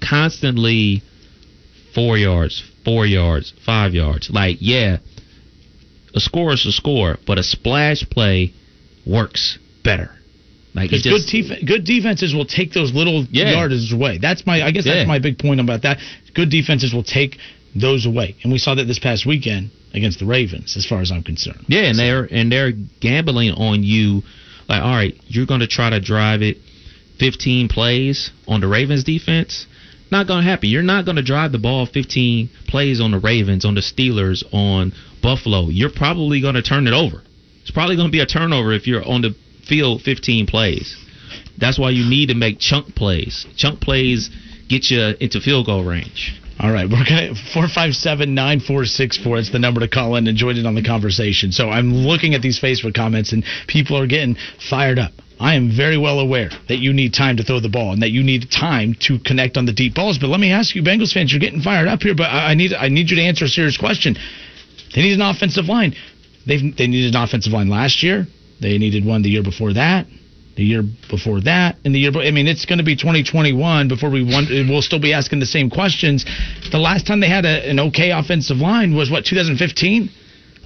constantly 0.00 1.02
four 1.94 2.18
yards, 2.18 2.62
four 2.84 3.06
yards, 3.06 3.52
five 3.64 3.94
yards, 3.94 4.28
like 4.30 4.56
yeah, 4.60 4.98
a 6.14 6.20
score 6.20 6.52
is 6.52 6.66
a 6.66 6.72
score, 6.72 7.18
but 7.26 7.38
a 7.38 7.42
splash 7.42 8.04
play 8.10 8.52
works 9.06 9.58
better. 9.84 10.10
Like 10.74 10.90
Because 10.90 11.02
just 11.02 11.30
good, 11.30 11.48
def- 11.48 11.66
good 11.66 11.84
defenses 11.84 12.34
will 12.34 12.46
take 12.46 12.72
those 12.72 12.92
little 12.94 13.26
Yeah. 13.30 13.52
yardages 13.52 13.92
away. 13.92 14.18
That's 14.18 14.46
my, 14.46 14.62
I 14.62 14.70
guess 14.70 14.86
Yeah. 14.86 14.94
that's 14.94 15.08
my 15.08 15.18
big 15.18 15.38
point 15.38 15.60
about 15.60 15.82
that. 15.82 15.98
Good 16.34 16.48
defenses 16.48 16.94
will 16.94 17.02
take 17.02 17.36
those 17.74 18.06
away, 18.06 18.34
and 18.42 18.52
we 18.52 18.58
saw 18.58 18.74
that 18.74 18.84
this 18.86 18.98
past 18.98 19.26
weekend 19.26 19.70
against 19.94 20.18
the 20.18 20.24
Ravens, 20.24 20.76
as 20.76 20.86
far 20.86 21.00
as 21.00 21.10
I'm 21.10 21.22
concerned. 21.22 21.64
yeah, 21.68 21.82
and 21.82 21.98
they're 21.98 22.26
and 22.30 22.50
they're 22.50 22.72
gambling 23.00 23.50
on 23.52 23.82
you. 23.82 24.22
Like, 24.68 24.82
all 24.82 24.94
right, 24.94 25.14
you're 25.28 25.46
going 25.46 25.60
to 25.60 25.66
try 25.66 25.90
to 25.90 26.00
drive 26.00 26.40
it 26.42 26.58
15 27.18 27.68
plays 27.68 28.30
on 28.48 28.60
the 28.60 28.68
Ravens 28.68 29.04
defense. 29.04 29.66
Not 30.10 30.26
going 30.26 30.44
to 30.44 30.48
happen. 30.50 30.68
You're 30.68 30.82
not 30.82 31.04
going 31.04 31.16
to 31.16 31.22
drive 31.22 31.52
the 31.52 31.58
ball 31.58 31.86
15 31.86 32.48
plays 32.68 33.00
on 33.00 33.10
the 33.12 33.18
Ravens, 33.18 33.64
on 33.64 33.74
the 33.74 33.80
Steelers, 33.80 34.42
on 34.52 34.92
Buffalo. 35.22 35.68
You're 35.68 35.90
probably 35.90 36.40
going 36.40 36.54
to 36.54 36.62
turn 36.62 36.86
it 36.86 36.92
over. 36.92 37.22
It's 37.62 37.70
probably 37.70 37.96
going 37.96 38.08
to 38.08 38.12
be 38.12 38.20
a 38.20 38.26
turnover 38.26 38.72
if 38.72 38.86
you're 38.86 39.06
on 39.06 39.22
the 39.22 39.34
field 39.66 40.02
15 40.02 40.46
plays. 40.46 40.96
That's 41.58 41.78
why 41.78 41.90
you 41.90 42.08
need 42.08 42.26
to 42.26 42.34
make 42.34 42.58
chunk 42.58 42.94
plays. 42.94 43.46
Chunk 43.56 43.80
plays 43.80 44.30
get 44.68 44.90
you 44.90 45.14
into 45.20 45.40
field 45.40 45.66
goal 45.66 45.84
range. 45.84 46.38
All 46.58 46.70
right, 46.70 46.88
we're 46.88 47.04
gonna 47.04 47.34
four 47.52 47.66
five 47.68 47.94
seven 47.94 48.34
nine 48.34 48.60
four 48.60 48.84
six 48.84 49.16
four. 49.16 49.38
It's 49.38 49.50
the 49.50 49.58
number 49.58 49.80
to 49.80 49.88
call 49.88 50.16
in 50.16 50.26
and 50.26 50.36
join 50.36 50.56
in 50.56 50.66
on 50.66 50.74
the 50.74 50.82
conversation. 50.82 51.50
So 51.50 51.68
I'm 51.70 51.92
looking 51.92 52.34
at 52.34 52.42
these 52.42 52.60
Facebook 52.60 52.94
comments 52.94 53.32
and 53.32 53.44
people 53.66 53.96
are 53.96 54.06
getting 54.06 54.36
fired 54.70 54.98
up. 54.98 55.12
I 55.40 55.54
am 55.54 55.72
very 55.74 55.98
well 55.98 56.20
aware 56.20 56.50
that 56.68 56.78
you 56.78 56.92
need 56.92 57.14
time 57.14 57.36
to 57.38 57.42
throw 57.42 57.58
the 57.58 57.68
ball 57.68 57.92
and 57.92 58.02
that 58.02 58.10
you 58.10 58.22
need 58.22 58.48
time 58.50 58.94
to 59.00 59.18
connect 59.18 59.56
on 59.56 59.66
the 59.66 59.72
deep 59.72 59.94
balls. 59.94 60.18
But 60.18 60.28
let 60.28 60.38
me 60.38 60.52
ask 60.52 60.76
you, 60.76 60.82
Bengals 60.82 61.12
fans, 61.12 61.32
you're 61.32 61.40
getting 61.40 61.62
fired 61.62 61.88
up 61.88 62.02
here. 62.02 62.14
But 62.14 62.30
I 62.30 62.54
need 62.54 62.72
I 62.74 62.88
need 62.88 63.10
you 63.10 63.16
to 63.16 63.22
answer 63.22 63.46
a 63.46 63.48
serious 63.48 63.76
question. 63.76 64.16
They 64.94 65.02
need 65.02 65.14
an 65.14 65.22
offensive 65.22 65.66
line. 65.66 65.94
They 66.46 66.58
they 66.58 66.86
needed 66.86 67.14
an 67.14 67.22
offensive 67.22 67.52
line 67.52 67.68
last 67.68 68.02
year. 68.02 68.26
They 68.62 68.78
needed 68.78 69.04
one 69.04 69.22
the 69.22 69.28
year 69.28 69.42
before 69.42 69.72
that, 69.74 70.06
the 70.56 70.64
year 70.64 70.82
before 71.10 71.40
that, 71.42 71.76
and 71.84 71.94
the 71.94 71.98
year. 71.98 72.12
I 72.16 72.30
mean, 72.30 72.46
it's 72.46 72.64
going 72.64 72.78
to 72.78 72.84
be 72.84 72.94
2021 72.94 73.88
before 73.88 74.08
we 74.08 74.22
want. 74.22 74.50
We'll 74.50 74.82
still 74.82 75.00
be 75.00 75.12
asking 75.12 75.40
the 75.40 75.46
same 75.46 75.68
questions. 75.68 76.24
The 76.70 76.78
last 76.78 77.06
time 77.06 77.20
they 77.20 77.28
had 77.28 77.44
a, 77.44 77.68
an 77.68 77.80
okay 77.90 78.12
offensive 78.12 78.58
line 78.58 78.94
was 78.94 79.10
what 79.10 79.24
2015. 79.24 80.10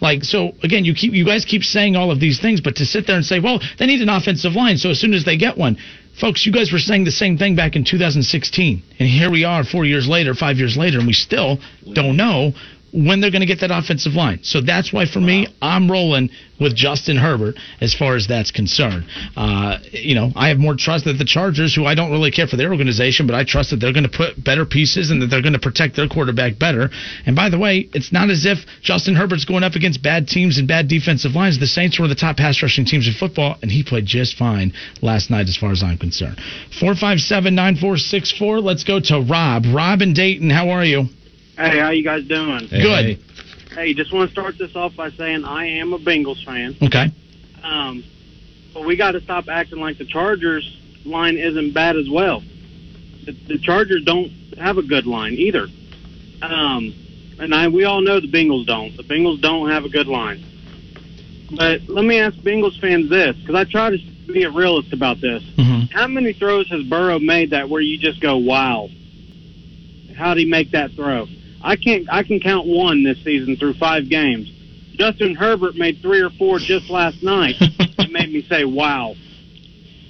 Like 0.00 0.24
so, 0.24 0.52
again, 0.62 0.84
you 0.84 0.94
keep 0.94 1.14
you 1.14 1.24
guys 1.24 1.46
keep 1.46 1.62
saying 1.62 1.96
all 1.96 2.10
of 2.10 2.20
these 2.20 2.38
things, 2.38 2.60
but 2.60 2.76
to 2.76 2.84
sit 2.84 3.06
there 3.06 3.16
and 3.16 3.24
say, 3.24 3.40
well, 3.40 3.60
they 3.78 3.86
need 3.86 4.02
an 4.02 4.10
offensive 4.10 4.52
line, 4.52 4.76
so 4.76 4.90
as 4.90 5.00
soon 5.00 5.14
as 5.14 5.24
they 5.24 5.38
get 5.38 5.56
one, 5.56 5.78
folks, 6.20 6.44
you 6.44 6.52
guys 6.52 6.70
were 6.70 6.78
saying 6.78 7.04
the 7.04 7.10
same 7.10 7.38
thing 7.38 7.56
back 7.56 7.76
in 7.76 7.84
2016, 7.84 8.82
and 8.98 9.08
here 9.08 9.30
we 9.30 9.44
are, 9.44 9.64
four 9.64 9.86
years 9.86 10.06
later, 10.06 10.34
five 10.34 10.58
years 10.58 10.76
later, 10.76 10.98
and 10.98 11.06
we 11.06 11.14
still 11.14 11.58
don't 11.94 12.14
know 12.14 12.52
when 12.92 13.20
they're 13.20 13.30
going 13.30 13.40
to 13.40 13.46
get 13.46 13.60
that 13.60 13.70
offensive 13.70 14.14
line. 14.14 14.40
So 14.42 14.60
that's 14.60 14.92
why, 14.92 15.06
for 15.06 15.20
me, 15.20 15.48
I'm 15.60 15.90
rolling 15.90 16.30
with 16.58 16.74
Justin 16.74 17.16
Herbert 17.16 17.56
as 17.80 17.94
far 17.94 18.16
as 18.16 18.26
that's 18.26 18.50
concerned. 18.50 19.04
Uh, 19.36 19.78
you 19.92 20.14
know, 20.14 20.30
I 20.34 20.48
have 20.48 20.58
more 20.58 20.74
trust 20.74 21.04
that 21.04 21.14
the 21.14 21.24
Chargers, 21.24 21.74
who 21.74 21.84
I 21.84 21.94
don't 21.94 22.10
really 22.10 22.30
care 22.30 22.46
for 22.46 22.56
their 22.56 22.70
organization, 22.70 23.26
but 23.26 23.34
I 23.34 23.44
trust 23.44 23.70
that 23.70 23.76
they're 23.76 23.92
going 23.92 24.08
to 24.08 24.16
put 24.16 24.42
better 24.42 24.64
pieces 24.64 25.10
and 25.10 25.20
that 25.20 25.26
they're 25.26 25.42
going 25.42 25.52
to 25.52 25.58
protect 25.58 25.96
their 25.96 26.08
quarterback 26.08 26.58
better. 26.58 26.88
And 27.26 27.36
by 27.36 27.50
the 27.50 27.58
way, 27.58 27.88
it's 27.92 28.12
not 28.12 28.30
as 28.30 28.46
if 28.46 28.58
Justin 28.82 29.14
Herbert's 29.14 29.44
going 29.44 29.64
up 29.64 29.74
against 29.74 30.02
bad 30.02 30.28
teams 30.28 30.58
and 30.58 30.66
bad 30.66 30.88
defensive 30.88 31.32
lines. 31.32 31.58
The 31.58 31.66
Saints 31.66 31.98
were 31.98 32.08
the 32.08 32.14
top 32.14 32.36
pass 32.36 32.62
rushing 32.62 32.84
teams 32.84 33.06
in 33.06 33.14
football, 33.14 33.58
and 33.62 33.70
he 33.70 33.82
played 33.82 34.06
just 34.06 34.36
fine 34.36 34.72
last 35.02 35.30
night, 35.30 35.48
as 35.48 35.56
far 35.56 35.72
as 35.72 35.82
I'm 35.82 35.98
concerned. 35.98 36.40
457 36.80 37.54
9464. 37.54 38.60
Let's 38.60 38.84
go 38.84 39.00
to 39.00 39.20
Rob. 39.20 39.64
Rob 39.66 40.00
in 40.00 40.14
Dayton, 40.14 40.50
how 40.50 40.70
are 40.70 40.84
you? 40.84 41.08
Hey, 41.56 41.78
how 41.78 41.90
you 41.90 42.02
guys 42.04 42.24
doing? 42.24 42.66
Good. 42.68 43.18
Hey, 43.72 43.94
just 43.94 44.12
want 44.12 44.28
to 44.28 44.32
start 44.32 44.58
this 44.58 44.74
off 44.76 44.94
by 44.96 45.10
saying 45.10 45.44
I 45.44 45.66
am 45.78 45.92
a 45.92 45.98
Bengals 45.98 46.44
fan. 46.44 46.76
Okay. 46.82 47.10
Um, 47.62 48.04
but 48.74 48.84
we 48.84 48.96
got 48.96 49.12
to 49.12 49.20
stop 49.20 49.48
acting 49.48 49.80
like 49.80 49.98
the 49.98 50.04
Chargers 50.04 50.78
line 51.04 51.36
isn't 51.36 51.72
bad 51.72 51.96
as 51.96 52.08
well. 52.10 52.42
The, 53.24 53.32
the 53.32 53.58
Chargers 53.58 54.04
don't 54.04 54.30
have 54.58 54.78
a 54.78 54.82
good 54.82 55.06
line 55.06 55.34
either. 55.34 55.66
Um, 56.42 56.94
and 57.38 57.54
I, 57.54 57.68
we 57.68 57.84
all 57.84 58.00
know 58.02 58.20
the 58.20 58.30
Bengals 58.30 58.66
don't. 58.66 58.96
The 58.96 59.02
Bengals 59.02 59.40
don't 59.40 59.70
have 59.70 59.84
a 59.84 59.88
good 59.88 60.06
line. 60.08 60.44
But 61.54 61.82
let 61.88 62.04
me 62.04 62.18
ask 62.18 62.36
Bengals 62.38 62.78
fans 62.80 63.08
this, 63.08 63.36
because 63.36 63.54
I 63.54 63.64
try 63.64 63.90
to 63.90 63.98
be 64.26 64.42
a 64.42 64.50
realist 64.50 64.92
about 64.92 65.20
this. 65.20 65.42
Mhm. 65.56 65.90
How 65.92 66.06
many 66.06 66.32
throws 66.32 66.68
has 66.68 66.82
Burrow 66.84 67.18
made 67.18 67.50
that 67.50 67.68
where 67.68 67.80
you 67.80 67.96
just 67.98 68.20
go, 68.20 68.36
"Wow, 68.36 68.90
how 70.16 70.34
did 70.34 70.40
he 70.40 70.46
make 70.50 70.72
that 70.72 70.92
throw?" 70.92 71.28
I 71.66 71.74
can't. 71.74 72.06
I 72.10 72.22
can 72.22 72.38
count 72.38 72.66
one 72.68 73.02
this 73.02 73.22
season 73.24 73.56
through 73.56 73.74
five 73.74 74.08
games. 74.08 74.48
Justin 74.94 75.34
Herbert 75.34 75.74
made 75.74 76.00
three 76.00 76.20
or 76.20 76.30
four 76.30 76.60
just 76.60 76.88
last 76.88 77.24
night. 77.24 77.56
it 77.60 78.10
made 78.12 78.32
me 78.32 78.46
say, 78.48 78.64
"Wow." 78.64 79.14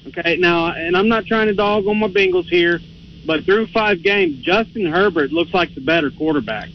Okay, 0.06 0.36
now, 0.36 0.66
and 0.72 0.94
I'm 0.94 1.08
not 1.08 1.24
trying 1.24 1.46
to 1.46 1.54
dog 1.54 1.86
on 1.86 1.98
my 1.98 2.08
Bengals 2.08 2.44
here, 2.44 2.78
but 3.26 3.44
through 3.44 3.68
five 3.68 4.02
games, 4.02 4.44
Justin 4.44 4.84
Herbert 4.86 5.32
looks 5.32 5.52
like 5.54 5.74
the 5.74 5.80
better 5.80 6.10
quarterback. 6.10 6.68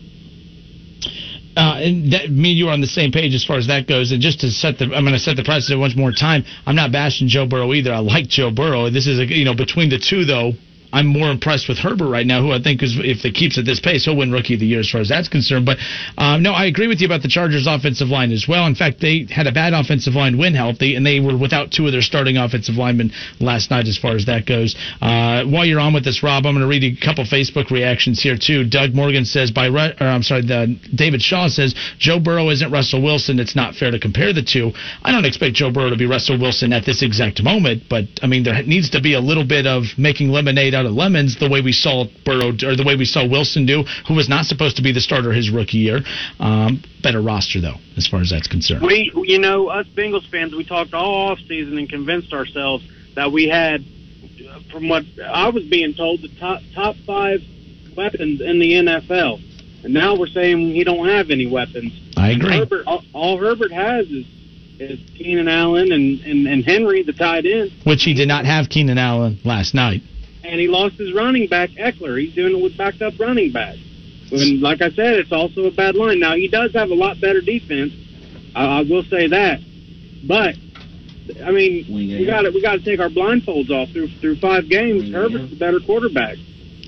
Uh, 1.55 1.77
and 1.77 2.13
that, 2.13 2.32
me 2.32 2.51
and 2.51 2.57
you 2.57 2.67
are 2.69 2.73
on 2.73 2.82
the 2.82 2.88
same 2.88 3.11
page 3.11 3.36
as 3.36 3.45
far 3.45 3.57
as 3.57 3.67
that 3.67 3.88
goes. 3.88 4.11
And 4.11 4.21
just 4.21 4.39
to 4.41 4.49
set 4.49 4.79
the, 4.79 4.86
I'm 4.86 5.03
going 5.03 5.13
to 5.13 5.19
set 5.19 5.36
the 5.36 5.43
precedent 5.43 5.79
once 5.79 5.95
more 5.95 6.11
time. 6.11 6.43
I'm 6.65 6.75
not 6.75 6.91
bashing 6.91 7.27
Joe 7.27 7.45
Burrow 7.45 7.73
either. 7.73 7.93
I 7.93 7.99
like 7.99 8.27
Joe 8.27 8.51
Burrow. 8.51 8.89
This 8.89 9.05
is 9.05 9.19
a, 9.19 9.25
you 9.25 9.45
know, 9.45 9.55
between 9.55 9.89
the 9.89 9.99
two 9.99 10.25
though, 10.25 10.53
I'm 10.93 11.07
more 11.07 11.31
impressed 11.31 11.67
with 11.69 11.77
Herbert 11.77 12.09
right 12.09 12.25
now, 12.25 12.41
who 12.41 12.51
I 12.51 12.61
think 12.61 12.83
is, 12.83 12.97
if 12.97 13.25
it 13.25 13.33
keeps 13.33 13.57
at 13.57 13.65
this 13.65 13.79
pace, 13.79 14.05
he'll 14.05 14.17
win 14.17 14.31
Rookie 14.31 14.55
of 14.55 14.59
the 14.59 14.65
Year 14.65 14.79
as 14.79 14.89
far 14.89 15.01
as 15.01 15.09
that's 15.09 15.29
concerned. 15.29 15.65
But 15.65 15.77
um, 16.17 16.43
no, 16.43 16.51
I 16.51 16.65
agree 16.65 16.87
with 16.87 16.99
you 17.01 17.05
about 17.05 17.21
the 17.21 17.27
Chargers' 17.27 17.67
offensive 17.67 18.09
line 18.09 18.31
as 18.31 18.47
well. 18.47 18.65
In 18.65 18.75
fact, 18.75 18.99
they 18.99 19.27
had 19.29 19.47
a 19.47 19.51
bad 19.51 19.73
offensive 19.73 20.15
line 20.15 20.37
when 20.37 20.53
healthy, 20.53 20.95
and 20.95 21.05
they 21.05 21.19
were 21.19 21.37
without 21.37 21.71
two 21.71 21.85
of 21.85 21.91
their 21.91 22.01
starting 22.01 22.37
offensive 22.37 22.75
linemen 22.75 23.11
last 23.39 23.71
night 23.71 23.87
as 23.87 23.97
far 23.97 24.15
as 24.15 24.25
that 24.25 24.45
goes. 24.45 24.75
Uh, 25.01 25.43
while 25.45 25.65
you're 25.65 25.79
on 25.79 25.93
with 25.93 26.03
this, 26.03 26.23
Rob, 26.23 26.45
I'm 26.45 26.53
going 26.53 26.61
to 26.61 26.67
read 26.67 26.83
a 26.83 26.95
couple 26.99 27.23
Facebook 27.23 27.71
reactions 27.71 28.21
here 28.21 28.37
too. 28.37 28.67
Doug 28.67 28.93
Morgan 28.93 29.25
says 29.25 29.51
by, 29.51 29.67
Ru- 29.67 29.93
or 29.99 30.07
I'm 30.07 30.23
sorry, 30.23 30.41
the, 30.41 30.77
David 30.93 31.21
Shaw 31.21 31.47
says 31.47 31.73
Joe 31.97 32.19
Burrow 32.19 32.49
isn't 32.49 32.71
Russell 32.71 33.01
Wilson. 33.01 33.39
It's 33.39 33.55
not 33.55 33.75
fair 33.75 33.91
to 33.91 33.99
compare 33.99 34.33
the 34.33 34.43
two. 34.43 34.71
I 35.03 35.11
don't 35.11 35.25
expect 35.25 35.55
Joe 35.55 35.71
Burrow 35.71 35.89
to 35.89 35.97
be 35.97 36.05
Russell 36.05 36.39
Wilson 36.39 36.73
at 36.73 36.85
this 36.85 37.01
exact 37.01 37.41
moment, 37.43 37.83
but 37.89 38.05
I 38.21 38.27
mean 38.27 38.43
there 38.43 38.61
needs 38.63 38.89
to 38.91 39.01
be 39.01 39.13
a 39.13 39.19
little 39.19 39.45
bit 39.45 39.65
of 39.65 39.83
making 39.97 40.29
lemonade 40.29 40.73
out 40.82 40.88
of 40.88 40.93
lemons, 40.93 41.38
the 41.39 41.49
way 41.49 41.61
we 41.61 41.71
saw 41.71 42.05
Burrow 42.25 42.49
or 42.49 42.75
the 42.75 42.84
way 42.86 42.95
we 42.95 43.05
saw 43.05 43.25
Wilson 43.27 43.65
do, 43.65 43.84
who 44.07 44.15
was 44.15 44.27
not 44.27 44.45
supposed 44.45 44.75
to 44.77 44.82
be 44.82 44.91
the 44.91 45.01
starter 45.01 45.32
his 45.32 45.49
rookie 45.49 45.77
year. 45.77 45.99
Um, 46.39 46.84
better 47.03 47.21
roster 47.21 47.61
though, 47.61 47.77
as 47.97 48.07
far 48.07 48.21
as 48.21 48.32
that's 48.32 48.47
concerned. 48.47 48.82
We, 48.82 49.11
you 49.15 49.39
know, 49.39 49.67
us 49.67 49.88
Bengals 49.95 50.29
fans, 50.29 50.53
we 50.53 50.65
talked 50.65 50.93
all 50.93 51.29
off 51.29 51.39
season 51.47 51.77
and 51.77 51.88
convinced 51.88 52.34
ourselves 52.34 52.84
that 53.15 53.32
we 53.32 53.47
had, 53.47 53.86
from 54.71 54.89
what 54.89 55.03
I 55.23 55.49
was 55.49 55.63
being 55.65 55.93
told, 55.93 56.21
the 56.21 56.29
top 56.39 56.61
top 56.73 56.95
five 57.05 57.41
weapons 57.95 58.41
in 58.41 58.59
the 58.59 58.71
NFL, 58.73 59.84
and 59.84 59.93
now 59.93 60.17
we're 60.17 60.27
saying 60.27 60.73
he 60.73 60.84
don't 60.84 61.07
have 61.07 61.29
any 61.29 61.47
weapons. 61.47 61.93
I 62.17 62.32
agree. 62.32 62.57
Herbert, 62.57 62.88
all, 62.88 63.03
all 63.13 63.38
Herbert 63.38 63.71
has 63.71 64.07
is 64.07 64.25
is 64.79 64.99
Keenan 65.15 65.47
Allen 65.47 65.91
and, 65.91 66.19
and 66.21 66.47
and 66.47 66.63
Henry, 66.65 67.03
the 67.03 67.13
tight 67.13 67.45
end, 67.45 67.71
Which 67.84 68.03
he 68.03 68.15
did 68.15 68.27
not 68.27 68.45
have 68.45 68.69
Keenan 68.69 68.97
Allen 68.97 69.39
last 69.43 69.75
night. 69.75 70.01
And 70.43 70.59
he 70.59 70.67
lost 70.67 70.95
his 70.95 71.13
running 71.13 71.47
back 71.47 71.69
Ekeler. 71.71 72.19
He's 72.19 72.33
doing 72.33 72.57
it 72.57 72.61
with 72.61 72.77
backed 72.77 73.01
up 73.01 73.13
running 73.19 73.51
back. 73.51 73.75
And 74.31 74.61
like 74.61 74.81
I 74.81 74.89
said, 74.91 75.19
it's 75.19 75.31
also 75.31 75.65
a 75.65 75.71
bad 75.71 75.95
line. 75.95 76.19
Now 76.19 76.35
he 76.35 76.47
does 76.47 76.73
have 76.73 76.89
a 76.89 76.95
lot 76.95 77.19
better 77.19 77.41
defense. 77.41 77.93
I, 78.55 78.79
I 78.79 78.81
will 78.81 79.03
say 79.03 79.27
that, 79.27 79.59
but 80.23 80.55
I 81.45 81.51
mean, 81.51 81.85
we 82.17 82.25
got 82.25 82.41
to 82.41 82.49
we 82.51 82.61
got 82.61 82.73
to 82.73 82.83
take 82.83 82.99
our 82.99 83.09
blindfolds 83.09 83.69
off 83.69 83.89
through 83.91 84.07
through 84.19 84.37
five 84.37 84.69
games. 84.69 85.11
Herbert's 85.11 85.49
the 85.49 85.57
better 85.57 85.79
quarterback. 85.79 86.37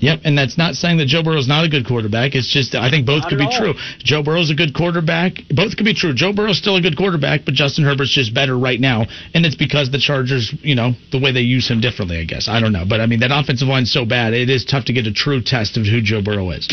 Yep, 0.04 0.20
and 0.24 0.36
that's 0.36 0.58
not 0.58 0.74
saying 0.74 0.98
that 0.98 1.06
Joe 1.06 1.22
Burrow's 1.22 1.48
not 1.48 1.64
a 1.64 1.68
good 1.68 1.86
quarterback. 1.86 2.34
It's 2.34 2.52
just 2.52 2.74
I 2.74 2.90
think 2.90 3.06
both 3.06 3.22
Not 3.22 3.30
could 3.30 3.38
be 3.38 3.48
all. 3.48 3.56
true. 3.58 3.74
Joe 3.98 4.22
Burrow's 4.22 4.50
a 4.50 4.54
good 4.54 4.74
quarterback. 4.74 5.40
Both 5.48 5.76
could 5.76 5.86
be 5.86 5.94
true. 5.94 6.12
Joe 6.12 6.32
Burrow's 6.32 6.58
still 6.58 6.76
a 6.76 6.82
good 6.82 6.96
quarterback, 6.96 7.44
but 7.44 7.54
Justin 7.54 7.84
Herbert's 7.84 8.12
just 8.12 8.34
better 8.34 8.58
right 8.58 8.78
now, 8.78 9.06
and 9.32 9.46
it's 9.46 9.56
because 9.56 9.90
the 9.90 9.98
Chargers, 9.98 10.52
you 10.60 10.74
know, 10.74 10.92
the 11.10 11.18
way 11.18 11.32
they 11.32 11.40
use 11.40 11.68
him 11.68 11.80
differently. 11.80 12.18
I 12.18 12.24
guess 12.24 12.48
I 12.48 12.60
don't 12.60 12.72
know, 12.72 12.84
but 12.86 13.00
I 13.00 13.06
mean 13.06 13.20
that 13.20 13.32
offensive 13.32 13.68
line's 13.68 13.90
so 13.92 14.04
bad, 14.04 14.34
it 14.34 14.50
is 14.50 14.64
tough 14.64 14.84
to 14.86 14.92
get 14.92 15.06
a 15.06 15.12
true 15.12 15.40
test 15.40 15.76
of 15.76 15.86
who 15.86 16.02
Joe 16.02 16.20
Burrow 16.20 16.50
is. 16.50 16.68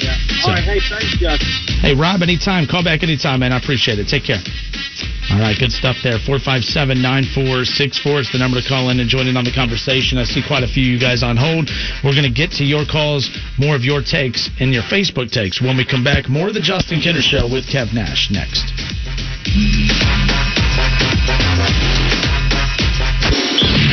Yeah. 0.00 0.16
All 0.44 0.54
right. 0.56 0.64
Hey, 0.64 0.80
thanks, 0.80 1.16
Justin. 1.20 1.48
Hey, 1.84 1.94
Rob, 1.94 2.22
anytime. 2.22 2.66
Call 2.66 2.82
back 2.82 3.02
anytime, 3.02 3.40
man. 3.40 3.52
I 3.52 3.58
appreciate 3.58 3.98
it. 3.98 4.08
Take 4.08 4.24
care. 4.24 4.40
All 5.30 5.38
right, 5.38 5.54
good 5.56 5.70
stuff 5.70 5.94
there. 6.02 6.18
457 6.18 6.98
9464 6.98 8.18
is 8.18 8.32
the 8.34 8.38
number 8.42 8.58
to 8.58 8.66
call 8.66 8.90
in 8.90 8.98
and 8.98 9.06
join 9.06 9.30
in 9.30 9.38
on 9.38 9.46
the 9.46 9.54
conversation. 9.54 10.18
I 10.18 10.26
see 10.26 10.42
quite 10.42 10.66
a 10.66 10.66
few 10.66 10.82
of 10.82 10.90
you 10.90 10.98
guys 10.98 11.22
on 11.22 11.38
hold. 11.38 11.70
We're 12.02 12.18
going 12.18 12.26
to 12.26 12.34
get 12.34 12.50
to 12.58 12.64
your 12.66 12.82
calls, 12.82 13.30
more 13.54 13.78
of 13.78 13.86
your 13.86 14.02
takes, 14.02 14.50
and 14.58 14.74
your 14.74 14.82
Facebook 14.90 15.30
takes. 15.30 15.62
When 15.62 15.78
we 15.78 15.86
come 15.86 16.02
back, 16.02 16.26
more 16.26 16.50
of 16.50 16.54
the 16.54 16.60
Justin 16.60 16.98
Kinner 16.98 17.22
Show 17.22 17.46
with 17.46 17.62
Kev 17.70 17.94
Nash 17.94 18.34
next. 18.34 18.74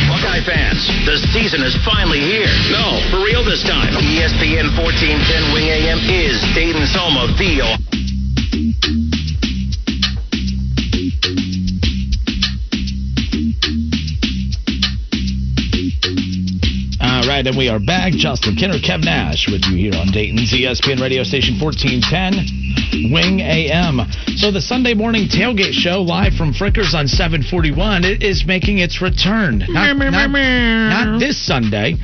Buckeye 0.10 0.42
fans, 0.42 0.90
the 1.06 1.22
season 1.38 1.62
is 1.62 1.78
finally 1.86 2.20
here. 2.20 2.50
No, 2.74 2.98
for 3.14 3.22
real 3.22 3.46
this 3.46 3.62
time. 3.62 3.94
ESPN 3.94 4.74
1410 4.74 5.54
Wing 5.54 5.70
AM 5.70 6.02
is 6.10 6.42
Dayton's 6.58 6.98
home 6.98 7.14
of 7.14 7.38
the 7.38 7.62
Right, 17.28 17.46
and 17.46 17.58
we 17.58 17.68
are 17.68 17.80
back. 17.80 18.14
Justin 18.14 18.56
Kinner, 18.56 18.80
Kev 18.80 19.04
Nash 19.04 19.48
with 19.52 19.62
you 19.66 19.76
here 19.76 20.00
on 20.00 20.08
Dayton's 20.12 20.54
ESPN 20.54 21.02
radio 21.02 21.24
station 21.24 21.60
1410 21.60 23.12
Wing 23.12 23.42
AM. 23.42 24.00
So 24.38 24.50
the 24.50 24.62
Sunday 24.62 24.94
morning 24.94 25.28
tailgate 25.28 25.74
show 25.74 26.02
live 26.02 26.36
from 26.36 26.54
Frickers 26.54 26.94
on 26.94 27.06
741 27.08 28.06
it 28.06 28.24
is 28.24 28.46
making 28.48 28.80
its 28.80 29.02
return. 29.02 29.60
Not, 29.68 29.98
not- 30.12 30.32
not 30.90 31.20
this 31.20 31.38
Sunday, 31.38 31.96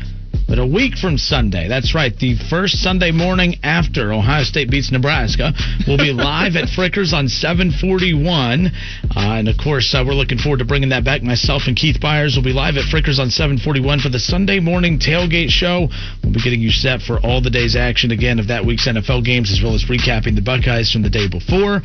but 0.47 0.59
a 0.59 0.65
week 0.65 0.97
from 0.97 1.17
Sunday. 1.17 1.67
That's 1.67 1.95
right. 1.95 2.15
The 2.15 2.35
first 2.49 2.81
Sunday 2.81 3.11
morning 3.11 3.55
after 3.63 4.13
Ohio 4.13 4.43
State 4.43 4.69
beats 4.69 4.91
Nebraska 4.91 5.53
will 5.87 5.97
be 5.97 6.11
live 6.11 6.55
at 6.55 6.69
Frickers 6.69 7.13
on 7.13 7.27
741. 7.27 8.67
Uh, 8.67 8.69
and 9.15 9.47
of 9.47 9.57
course, 9.57 9.93
uh, 9.93 10.03
we're 10.05 10.13
looking 10.13 10.37
forward 10.37 10.59
to 10.59 10.65
bringing 10.65 10.89
that 10.89 11.03
back. 11.03 11.23
Myself 11.23 11.63
and 11.67 11.75
Keith 11.75 11.99
Byers 11.99 12.35
will 12.35 12.43
be 12.43 12.53
live 12.53 12.75
at 12.77 12.85
Frickers 12.85 13.19
on 13.19 13.29
741 13.29 13.99
for 13.99 14.09
the 14.09 14.19
Sunday 14.19 14.59
morning 14.59 14.99
tailgate 14.99 15.49
show. 15.49 15.87
We'll 16.23 16.33
be 16.33 16.41
getting 16.41 16.61
you 16.61 16.71
set 16.71 17.01
for 17.01 17.19
all 17.19 17.41
the 17.41 17.49
day's 17.49 17.75
action 17.75 18.11
again 18.11 18.39
of 18.39 18.47
that 18.47 18.65
week's 18.65 18.87
NFL 18.87 19.25
games, 19.25 19.51
as 19.51 19.61
well 19.63 19.75
as 19.75 19.85
recapping 19.85 20.35
the 20.35 20.41
Buckeyes 20.41 20.91
from 20.91 21.01
the 21.01 21.09
day 21.09 21.27
before. 21.27 21.81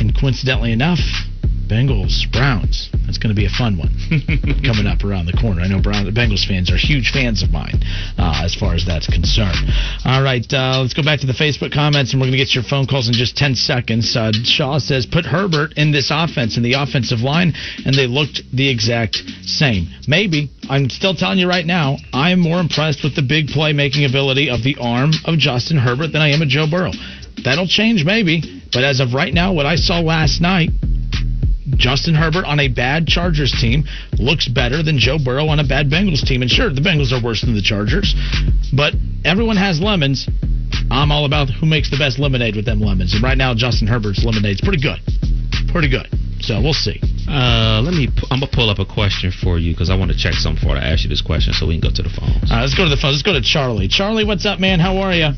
And 0.00 0.18
coincidentally 0.18 0.72
enough, 0.72 1.00
Bengals, 1.68 2.24
Browns. 2.32 2.88
That's 3.04 3.18
going 3.18 3.28
to 3.28 3.38
be 3.38 3.44
a 3.44 3.52
fun 3.52 3.76
one 3.76 3.92
coming 4.64 4.88
up 4.88 5.04
around 5.04 5.26
the 5.26 5.36
corner. 5.36 5.60
I 5.60 5.68
know 5.68 5.80
Brown, 5.80 6.08
Bengals 6.12 6.48
fans 6.48 6.72
are 6.72 6.76
huge 6.76 7.12
fans 7.12 7.42
of 7.42 7.50
mine 7.52 7.76
uh, 8.16 8.40
as 8.44 8.54
far 8.54 8.74
as 8.74 8.84
that's 8.84 9.06
concerned. 9.06 9.56
All 10.04 10.22
right, 10.22 10.44
uh, 10.52 10.80
let's 10.80 10.94
go 10.94 11.04
back 11.04 11.20
to 11.20 11.26
the 11.26 11.36
Facebook 11.36 11.72
comments, 11.72 12.12
and 12.12 12.20
we're 12.20 12.26
going 12.26 12.40
to 12.40 12.44
get 12.44 12.54
your 12.54 12.64
phone 12.64 12.86
calls 12.86 13.08
in 13.08 13.14
just 13.14 13.36
10 13.36 13.54
seconds. 13.54 14.16
Uh, 14.16 14.32
Shaw 14.32 14.78
says, 14.78 15.04
put 15.04 15.24
Herbert 15.24 15.76
in 15.76 15.92
this 15.92 16.10
offense, 16.10 16.56
in 16.56 16.62
the 16.62 16.74
offensive 16.74 17.20
line, 17.20 17.52
and 17.84 17.94
they 17.94 18.06
looked 18.06 18.40
the 18.52 18.68
exact 18.68 19.20
same. 19.44 19.88
Maybe. 20.08 20.50
I'm 20.70 20.88
still 20.88 21.14
telling 21.14 21.38
you 21.38 21.48
right 21.48 21.66
now, 21.66 21.96
I 22.12 22.30
am 22.30 22.40
more 22.40 22.60
impressed 22.60 23.04
with 23.04 23.14
the 23.14 23.22
big 23.22 23.48
playmaking 23.48 24.08
ability 24.08 24.48
of 24.50 24.62
the 24.62 24.76
arm 24.80 25.12
of 25.24 25.38
Justin 25.38 25.78
Herbert 25.78 26.12
than 26.12 26.22
I 26.22 26.30
am 26.30 26.42
of 26.42 26.48
Joe 26.48 26.66
Burrow. 26.68 26.92
That'll 27.44 27.68
change 27.68 28.04
maybe, 28.04 28.62
but 28.72 28.84
as 28.84 29.00
of 29.00 29.14
right 29.14 29.32
now, 29.32 29.52
what 29.52 29.66
I 29.66 29.76
saw 29.76 30.00
last 30.00 30.40
night, 30.40 30.70
Justin 31.76 32.14
Herbert 32.14 32.44
on 32.44 32.60
a 32.60 32.68
bad 32.68 33.06
Chargers 33.06 33.52
team 33.52 33.84
looks 34.18 34.48
better 34.48 34.82
than 34.82 34.98
Joe 34.98 35.18
Burrow 35.18 35.48
on 35.48 35.60
a 35.60 35.64
bad 35.64 35.90
Bengals 35.90 36.24
team. 36.26 36.42
And 36.42 36.50
sure, 36.50 36.70
the 36.70 36.80
Bengals 36.80 37.12
are 37.12 37.22
worse 37.22 37.42
than 37.42 37.54
the 37.54 37.62
Chargers, 37.62 38.14
but 38.72 38.94
everyone 39.24 39.56
has 39.56 39.80
lemons. 39.80 40.28
I'm 40.90 41.12
all 41.12 41.24
about 41.24 41.50
who 41.50 41.66
makes 41.66 41.90
the 41.90 41.98
best 41.98 42.18
lemonade 42.18 42.56
with 42.56 42.64
them 42.64 42.80
lemons. 42.80 43.14
And 43.14 43.22
right 43.22 43.36
now, 43.36 43.54
Justin 43.54 43.86
Herbert's 43.86 44.24
lemonade's 44.24 44.60
pretty 44.60 44.80
good. 44.80 44.98
Pretty 45.68 45.88
good. 45.88 46.08
So 46.40 46.60
we'll 46.62 46.72
see. 46.72 47.00
Uh, 47.28 47.82
let 47.84 47.92
me. 47.92 48.08
I'm 48.30 48.40
gonna 48.40 48.50
pull 48.52 48.70
up 48.70 48.78
a 48.78 48.86
question 48.86 49.32
for 49.32 49.58
you 49.58 49.74
because 49.74 49.90
I 49.90 49.96
want 49.96 50.10
to 50.12 50.16
check 50.16 50.34
something 50.34 50.62
before 50.62 50.76
I 50.76 50.80
ask 50.80 51.02
you 51.02 51.10
this 51.10 51.20
question, 51.20 51.52
so 51.52 51.66
we 51.66 51.78
can 51.78 51.90
go 51.90 51.94
to 51.94 52.02
the 52.02 52.08
phones. 52.08 52.50
All 52.50 52.56
right, 52.56 52.62
let's 52.62 52.74
go 52.74 52.84
to 52.84 52.90
the 52.90 52.96
phone. 52.96 53.12
Let's 53.12 53.22
go 53.22 53.34
to 53.34 53.42
Charlie. 53.42 53.88
Charlie, 53.88 54.24
what's 54.24 54.46
up, 54.46 54.60
man? 54.60 54.80
How 54.80 54.98
are 54.98 55.12
you? 55.12 55.30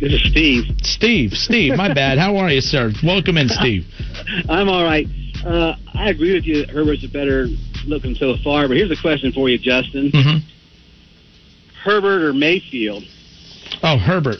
This 0.00 0.12
is 0.14 0.30
Steve. 0.30 0.64
Steve. 0.82 1.32
Steve, 1.32 1.76
my 1.76 1.92
bad. 1.92 2.18
How 2.18 2.36
are 2.36 2.50
you, 2.50 2.60
sir? 2.62 2.90
Welcome 3.04 3.36
in, 3.36 3.48
Steve. 3.48 3.84
I'm 4.48 4.68
all 4.68 4.82
right. 4.84 5.06
Uh, 5.44 5.74
I 5.94 6.08
agree 6.10 6.34
with 6.34 6.44
you 6.44 6.60
that 6.64 6.70
Herbert's 6.70 7.04
a 7.04 7.08
better 7.08 7.48
looking 7.86 8.14
so 8.14 8.34
far, 8.42 8.66
but 8.68 8.76
here's 8.76 8.90
a 8.90 9.00
question 9.00 9.32
for 9.32 9.48
you, 9.48 9.58
Justin. 9.58 10.10
hmm 10.12 10.38
Herbert 11.82 12.22
or 12.22 12.32
Mayfield 12.34 13.04
Oh, 13.82 13.96
Herbert. 13.96 14.36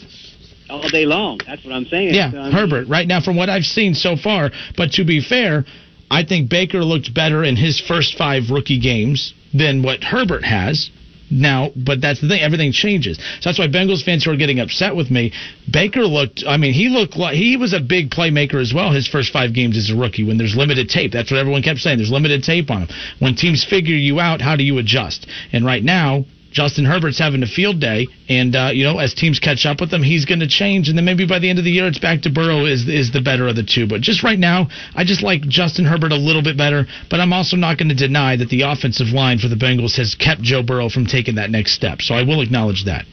all 0.69 0.87
day 0.89 1.05
long. 1.05 1.39
That's 1.47 1.63
what 1.65 1.73
I'm 1.73 1.85
saying. 1.85 2.13
Yeah, 2.13 2.27
Um, 2.27 2.51
Herbert. 2.51 2.87
Right 2.87 3.07
now, 3.07 3.19
from 3.21 3.35
what 3.35 3.49
I've 3.49 3.63
seen 3.65 3.93
so 3.95 4.15
far, 4.15 4.51
but 4.77 4.91
to 4.93 5.03
be 5.03 5.21
fair, 5.21 5.65
I 6.11 6.23
think 6.23 6.49
Baker 6.49 6.83
looked 6.83 7.13
better 7.13 7.43
in 7.43 7.55
his 7.55 7.79
first 7.79 8.15
five 8.17 8.49
rookie 8.51 8.79
games 8.79 9.33
than 9.53 9.81
what 9.81 10.03
Herbert 10.03 10.43
has. 10.43 10.89
Now, 11.31 11.69
but 11.75 12.01
that's 12.01 12.19
the 12.19 12.27
thing. 12.27 12.41
Everything 12.41 12.73
changes. 12.73 13.17
So 13.17 13.49
that's 13.49 13.57
why 13.57 13.67
Bengals 13.67 14.03
fans 14.03 14.25
who 14.25 14.31
are 14.31 14.35
getting 14.35 14.59
upset 14.59 14.95
with 14.95 15.09
me. 15.09 15.31
Baker 15.71 16.03
looked. 16.05 16.43
I 16.45 16.57
mean, 16.57 16.73
he 16.73 16.89
looked 16.89 17.15
like 17.15 17.35
he 17.35 17.55
was 17.55 17.73
a 17.73 17.79
big 17.79 18.09
playmaker 18.11 18.61
as 18.61 18.73
well. 18.73 18.91
His 18.91 19.07
first 19.07 19.31
five 19.31 19.53
games 19.53 19.77
as 19.77 19.89
a 19.89 19.95
rookie, 19.95 20.25
when 20.25 20.37
there's 20.37 20.55
limited 20.55 20.89
tape. 20.89 21.13
That's 21.13 21.31
what 21.31 21.39
everyone 21.39 21.63
kept 21.63 21.79
saying. 21.79 21.97
There's 21.97 22.11
limited 22.11 22.43
tape 22.43 22.69
on 22.69 22.83
him. 22.83 22.89
When 23.19 23.35
teams 23.35 23.63
figure 23.63 23.95
you 23.95 24.19
out, 24.19 24.41
how 24.41 24.57
do 24.57 24.63
you 24.63 24.77
adjust? 24.77 25.25
And 25.53 25.65
right 25.65 25.83
now, 25.83 26.25
Justin 26.51 26.85
Herbert's 26.85 27.17
having 27.17 27.43
a 27.43 27.47
field 27.47 27.79
day, 27.79 28.07
and 28.27 28.55
uh, 28.55 28.69
you 28.73 28.83
know 28.83 28.99
as 28.99 29.13
teams 29.13 29.39
catch 29.39 29.65
up 29.65 29.79
with 29.79 29.91
him, 29.91 30.03
he's 30.03 30.25
going 30.25 30.41
to 30.41 30.47
change, 30.47 30.89
and 30.89 30.97
then 30.97 31.05
maybe 31.05 31.25
by 31.25 31.39
the 31.39 31.49
end 31.49 31.59
of 31.59 31.65
the 31.65 31.71
year, 31.71 31.87
it's 31.87 31.99
back 31.99 32.21
to 32.23 32.29
Burrow 32.29 32.65
is 32.65 32.87
is 32.87 33.11
the 33.11 33.21
better 33.21 33.47
of 33.47 33.55
the 33.55 33.63
two. 33.63 33.87
But 33.87 34.01
just 34.01 34.23
right 34.23 34.37
now, 34.37 34.67
I 34.95 35.03
just 35.03 35.23
like 35.23 35.41
Justin 35.47 35.85
Herbert 35.85 36.11
a 36.11 36.17
little 36.17 36.43
bit 36.43 36.57
better. 36.57 36.85
But 37.09 37.19
I'm 37.19 37.33
also 37.33 37.55
not 37.55 37.77
going 37.77 37.89
to 37.89 37.95
deny 37.95 38.35
that 38.35 38.49
the 38.49 38.63
offensive 38.63 39.07
line 39.07 39.39
for 39.39 39.47
the 39.47 39.55
Bengals 39.55 39.95
has 39.97 40.13
kept 40.15 40.41
Joe 40.41 40.61
Burrow 40.61 40.89
from 40.89 41.05
taking 41.05 41.35
that 41.35 41.49
next 41.49 41.73
step. 41.73 42.01
So 42.01 42.13
I 42.13 42.23
will 42.23 42.41
acknowledge 42.41 42.85
that. 42.85 43.05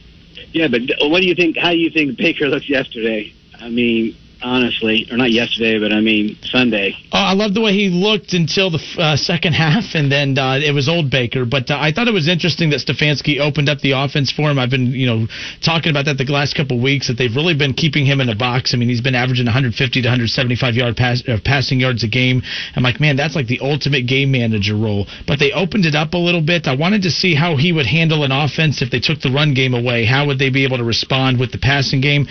Yeah, 0.51 0.67
but 0.67 0.81
what 1.09 1.21
do 1.21 1.27
you 1.27 1.35
think? 1.35 1.57
How 1.57 1.71
do 1.71 1.77
you 1.77 1.89
think 1.89 2.17
Baker 2.17 2.47
looked 2.47 2.69
yesterday? 2.69 3.33
I 3.59 3.69
mean, 3.69 4.15
honestly, 4.41 5.07
or 5.11 5.17
not 5.17 5.31
yesterday, 5.31 5.79
but 5.79 5.91
I 5.91 6.01
mean 6.01 6.37
Sunday. 6.43 6.95
Oh, 7.11 7.17
I 7.17 7.33
love 7.33 7.53
the 7.53 7.61
way 7.61 7.73
he 7.73 7.89
looked 7.89 8.33
until 8.33 8.69
the 8.69 8.81
uh, 8.97 9.15
second 9.15 9.53
half, 9.53 9.95
and 9.95 10.11
then 10.11 10.37
uh, 10.37 10.59
it 10.63 10.73
was 10.73 10.87
old 10.87 11.09
Baker. 11.09 11.45
But 11.45 11.69
uh, 11.71 11.77
I 11.79 11.91
thought 11.91 12.07
it 12.07 12.13
was 12.13 12.27
interesting 12.27 12.69
that 12.71 12.79
Stefanski 12.79 13.39
opened 13.39 13.69
up 13.69 13.79
the 13.79 13.91
offense 13.91 14.31
for 14.31 14.49
him. 14.49 14.59
I've 14.59 14.69
been, 14.69 14.91
you 14.91 15.07
know, 15.07 15.27
talking 15.63 15.89
about 15.89 16.05
that 16.05 16.17
the 16.17 16.25
last 16.31 16.55
couple 16.55 16.81
weeks 16.81 17.07
that 17.07 17.17
they've 17.17 17.35
really 17.35 17.55
been 17.55 17.73
keeping 17.73 18.05
him 18.05 18.21
in 18.21 18.29
a 18.29 18.35
box. 18.35 18.73
I 18.73 18.77
mean, 18.77 18.89
he's 18.89 19.01
been 19.01 19.15
averaging 19.15 19.45
150 19.45 20.01
to 20.01 20.07
175 20.07 20.75
yard 20.75 20.95
pass, 20.95 21.23
uh, 21.27 21.37
passing 21.43 21.79
yards 21.79 22.03
a 22.03 22.07
game. 22.07 22.41
I'm 22.75 22.83
like, 22.83 22.99
man, 22.99 23.15
that's 23.15 23.35
like 23.35 23.47
the 23.47 23.59
ultimate 23.61 24.07
game 24.07 24.31
manager 24.31 24.75
role. 24.75 25.07
But 25.27 25.39
they 25.39 25.51
opened 25.51 25.85
it 25.85 25.95
up 25.95 26.13
a 26.13 26.17
little 26.17 26.41
bit. 26.41 26.67
I 26.67 26.75
wanted 26.75 27.03
to 27.03 27.11
see 27.11 27.35
how 27.35 27.57
he 27.57 27.71
would 27.71 27.85
handle 27.85 28.23
an 28.23 28.31
offense 28.31 28.81
if 28.81 28.91
they 28.91 28.99
took 28.99 29.21
the 29.21 29.31
run 29.31 29.53
game 29.53 29.73
away. 29.73 30.05
How 30.05 30.27
would 30.27 30.39
they 30.39 30.49
be 30.49 30.63
able 30.63 30.77
to 30.77 30.83
respond 30.83 31.39
with 31.39 31.51
the 31.51 31.59
passing 31.59 32.01
game? 32.01 32.27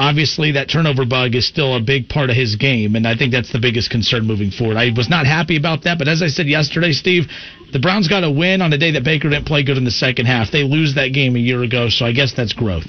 Obviously 0.00 0.52
that 0.52 0.70
turnover 0.70 1.04
bug 1.04 1.34
is 1.34 1.46
still 1.46 1.76
a 1.76 1.80
big 1.80 2.08
part 2.08 2.30
of 2.30 2.36
his 2.36 2.56
game, 2.56 2.96
and 2.96 3.06
I 3.06 3.14
think 3.14 3.32
that's 3.32 3.52
the 3.52 3.60
biggest 3.60 3.90
concern 3.90 4.26
moving 4.26 4.50
forward. 4.50 4.78
I 4.78 4.90
was 4.96 5.10
not 5.10 5.26
happy 5.26 5.58
about 5.58 5.84
that, 5.84 5.98
but 5.98 6.08
as 6.08 6.22
I 6.22 6.28
said 6.28 6.46
yesterday, 6.46 6.92
Steve, 6.92 7.26
the 7.72 7.78
Browns 7.78 8.08
got 8.08 8.24
a 8.24 8.30
win 8.30 8.62
on 8.62 8.70
the 8.70 8.78
day 8.78 8.92
that 8.92 9.04
Baker 9.04 9.28
didn't 9.28 9.46
play 9.46 9.62
good 9.62 9.76
in 9.76 9.84
the 9.84 9.90
second 9.90 10.24
half. 10.24 10.50
They 10.50 10.64
lose 10.64 10.94
that 10.94 11.08
game 11.08 11.36
a 11.36 11.38
year 11.38 11.62
ago, 11.62 11.90
so 11.90 12.06
I 12.06 12.12
guess 12.12 12.32
that's 12.34 12.54
growth. 12.54 12.88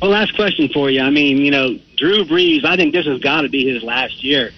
Well, 0.00 0.10
last 0.10 0.36
question 0.36 0.68
for 0.68 0.90
you. 0.90 1.00
I 1.00 1.08
mean, 1.08 1.38
you 1.38 1.50
know, 1.50 1.70
Drew 1.96 2.24
Brees, 2.24 2.66
I 2.66 2.76
think 2.76 2.92
this 2.92 3.06
has 3.06 3.18
got 3.20 3.40
to 3.42 3.48
be 3.48 3.72
his 3.72 3.82
last 3.82 4.22
year. 4.22 4.50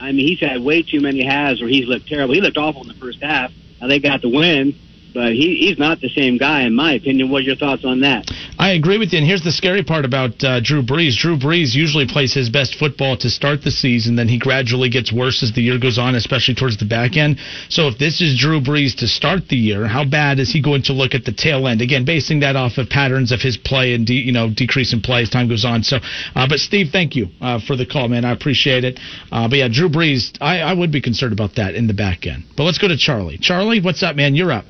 I 0.00 0.12
mean, 0.12 0.26
he's 0.26 0.40
had 0.40 0.62
way 0.62 0.82
too 0.82 1.00
many 1.00 1.24
halves 1.24 1.60
where 1.60 1.68
he's 1.68 1.86
looked 1.86 2.08
terrible. 2.08 2.32
He 2.32 2.40
looked 2.40 2.56
awful 2.56 2.80
in 2.82 2.88
the 2.88 2.94
first 2.94 3.22
half. 3.22 3.52
Now 3.80 3.88
they 3.88 3.98
got 3.98 4.22
the 4.22 4.30
win 4.30 4.74
but 5.16 5.32
he, 5.32 5.56
he's 5.56 5.78
not 5.78 6.00
the 6.02 6.10
same 6.10 6.36
guy, 6.36 6.62
in 6.62 6.74
my 6.76 6.92
opinion. 6.92 7.30
What 7.30 7.38
are 7.38 7.48
your 7.48 7.56
thoughts 7.56 7.86
on 7.86 8.00
that? 8.00 8.30
I 8.58 8.72
agree 8.72 8.98
with 8.98 9.14
you. 9.14 9.18
And 9.18 9.26
here's 9.26 9.42
the 9.42 9.50
scary 9.50 9.82
part 9.82 10.04
about 10.04 10.44
uh, 10.44 10.60
Drew 10.60 10.82
Brees. 10.82 11.16
Drew 11.16 11.38
Brees 11.38 11.74
usually 11.74 12.06
plays 12.06 12.34
his 12.34 12.50
best 12.50 12.74
football 12.74 13.16
to 13.16 13.30
start 13.30 13.62
the 13.62 13.70
season, 13.70 14.14
then 14.14 14.28
he 14.28 14.38
gradually 14.38 14.90
gets 14.90 15.10
worse 15.10 15.42
as 15.42 15.52
the 15.52 15.62
year 15.62 15.78
goes 15.78 15.98
on, 15.98 16.14
especially 16.14 16.54
towards 16.54 16.76
the 16.76 16.84
back 16.84 17.16
end. 17.16 17.38
So 17.70 17.88
if 17.88 17.96
this 17.96 18.20
is 18.20 18.38
Drew 18.38 18.60
Brees 18.60 18.94
to 18.98 19.08
start 19.08 19.48
the 19.48 19.56
year, 19.56 19.86
how 19.86 20.04
bad 20.04 20.38
is 20.38 20.52
he 20.52 20.60
going 20.60 20.82
to 20.82 20.92
look 20.92 21.14
at 21.14 21.24
the 21.24 21.32
tail 21.32 21.66
end? 21.66 21.80
Again, 21.80 22.04
basing 22.04 22.40
that 22.40 22.54
off 22.54 22.76
of 22.76 22.90
patterns 22.90 23.32
of 23.32 23.40
his 23.40 23.56
play 23.56 23.94
and 23.94 24.06
de- 24.06 24.20
you 24.20 24.32
know 24.32 24.50
decrease 24.50 24.92
in 24.92 25.00
play 25.00 25.22
as 25.22 25.30
time 25.30 25.48
goes 25.48 25.64
on. 25.64 25.82
So, 25.82 25.96
uh, 26.34 26.46
but 26.46 26.58
Steve, 26.60 26.88
thank 26.92 27.16
you 27.16 27.28
uh, 27.40 27.58
for 27.66 27.74
the 27.74 27.86
call, 27.86 28.08
man. 28.08 28.26
I 28.26 28.32
appreciate 28.32 28.84
it. 28.84 29.00
Uh, 29.32 29.48
but 29.48 29.56
yeah, 29.56 29.68
Drew 29.72 29.88
Brees, 29.88 30.36
I, 30.42 30.60
I 30.60 30.74
would 30.74 30.92
be 30.92 31.00
concerned 31.00 31.32
about 31.32 31.54
that 31.56 31.74
in 31.74 31.86
the 31.86 31.94
back 31.94 32.26
end. 32.26 32.44
But 32.54 32.64
let's 32.64 32.78
go 32.78 32.88
to 32.88 32.98
Charlie. 32.98 33.38
Charlie, 33.38 33.80
what's 33.80 34.02
up, 34.02 34.14
man? 34.14 34.34
You're 34.34 34.52
up. 34.52 34.66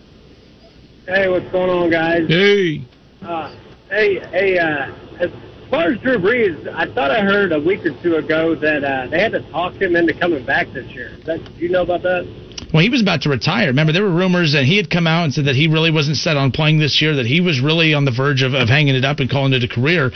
Hey, 1.06 1.28
what's 1.28 1.48
going 1.52 1.70
on, 1.70 1.88
guys? 1.88 2.26
Hey. 2.26 2.84
Uh, 3.22 3.54
hey, 3.88 4.18
hey. 4.30 4.58
Uh, 4.58 4.92
as 5.20 5.30
far 5.70 5.92
as 5.92 6.00
Drew 6.00 6.18
Brees, 6.18 6.66
I 6.74 6.92
thought 6.92 7.12
I 7.12 7.20
heard 7.20 7.52
a 7.52 7.60
week 7.60 7.86
or 7.86 7.94
two 8.02 8.16
ago 8.16 8.56
that 8.56 8.82
uh, 8.82 9.06
they 9.06 9.20
had 9.20 9.30
to 9.30 9.50
talk 9.52 9.74
him 9.74 9.94
into 9.94 10.18
coming 10.18 10.44
back 10.44 10.66
this 10.74 10.86
year. 10.90 11.16
That, 11.24 11.44
do 11.44 11.60
you 11.60 11.68
know 11.68 11.82
about 11.82 12.02
that? 12.02 12.26
Well, 12.74 12.82
he 12.82 12.88
was 12.88 13.00
about 13.00 13.22
to 13.22 13.28
retire. 13.28 13.68
Remember, 13.68 13.92
there 13.92 14.02
were 14.02 14.12
rumors 14.12 14.52
that 14.54 14.64
he 14.64 14.76
had 14.76 14.90
come 14.90 15.06
out 15.06 15.22
and 15.22 15.32
said 15.32 15.44
that 15.44 15.54
he 15.54 15.68
really 15.68 15.92
wasn't 15.92 16.16
set 16.16 16.36
on 16.36 16.50
playing 16.50 16.80
this 16.80 17.00
year, 17.00 17.14
that 17.14 17.26
he 17.26 17.40
was 17.40 17.60
really 17.60 17.94
on 17.94 18.04
the 18.04 18.10
verge 18.10 18.42
of, 18.42 18.54
of 18.54 18.68
hanging 18.68 18.96
it 18.96 19.04
up 19.04 19.20
and 19.20 19.30
calling 19.30 19.52
it 19.52 19.62
a 19.62 19.68
career. 19.68 20.10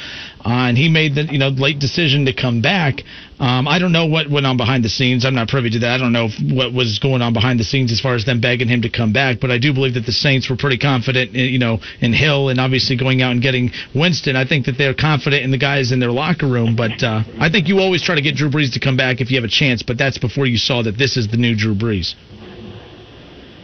Uh, 0.45 0.66
and 0.66 0.76
he 0.76 0.88
made 0.88 1.14
the 1.14 1.22
you 1.30 1.38
know 1.38 1.51
late 1.51 1.78
decision 1.78 2.26
to 2.26 2.34
come 2.34 2.61
back. 2.61 3.03
Um, 3.41 3.66
I 3.66 3.78
don't 3.78 3.93
know 3.93 4.05
what 4.05 4.30
went 4.30 4.45
on 4.45 4.59
behind 4.59 4.84
the 4.84 4.91
scenes. 4.91 5.24
I'm 5.24 5.34
not 5.34 5.49
privy 5.49 5.70
to 5.70 5.78
that. 5.78 5.95
I 5.95 5.99
don't 5.99 6.12
know 6.12 6.28
what 6.53 6.74
was 6.74 6.99
going 6.99 7.22
on 7.22 7.32
behind 7.32 7.59
the 7.59 7.64
scenes 7.64 7.91
as 7.91 7.99
far 7.99 8.14
as 8.14 8.26
them 8.26 8.38
begging 8.38 8.68
him 8.68 8.82
to 8.82 8.91
come 8.91 9.14
back. 9.14 9.41
But 9.41 9.51
I 9.51 9.57
do 9.57 9.72
believe 9.72 9.95
that 9.95 10.05
the 10.05 10.12
Saints 10.12 10.51
were 10.51 10.57
pretty 10.57 10.76
confident, 10.76 11.34
in, 11.34 11.49
you 11.49 11.59
know, 11.59 11.78
in 12.03 12.12
Hill 12.12 12.51
and 12.51 12.61
obviously 12.61 12.99
going 12.99 13.22
out 13.22 13.32
and 13.32 13.41
getting 13.41 13.70
Winston. 13.95 14.36
I 14.36 14.45
think 14.47 14.66
that 14.66 14.76
they're 14.76 14.93
confident 14.93 15.43
in 15.43 15.51
the 15.51 15.59
guys 15.59 15.91
in 15.91 16.01
their 16.01 16.12
locker 16.12 16.47
room. 16.47 16.76
But 16.76 17.03
uh, 17.03 17.22
I 17.41 17.49
think 17.49 17.66
you 17.66 17.78
always 17.78 18.03
try 18.03 18.14
to 18.14 18.20
get 18.20 18.36
Drew 18.36 18.51
Brees 18.51 18.74
to 18.74 18.80
come 18.80 18.99
back 18.99 19.22
if 19.22 19.30
you 19.30 19.38
have 19.38 19.45
a 19.45 19.49
chance. 19.49 19.82
But 19.82 19.97
that's 19.97 20.18
before 20.18 20.45
you 20.45 20.59
saw 20.59 20.82
that 20.82 20.99
this 20.99 21.16
is 21.16 21.26
the 21.26 21.38
new 21.38 21.57
Drew 21.57 21.74
Brees. 21.74 22.14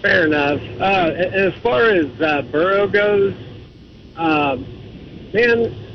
Fair 0.00 0.24
enough. 0.24 0.60
Uh, 0.80 1.12
as 1.12 1.52
far 1.62 1.90
as 1.90 2.06
uh, 2.22 2.40
Burrow 2.50 2.88
goes, 2.88 3.34
uh, 4.16 4.56
man, 5.34 5.85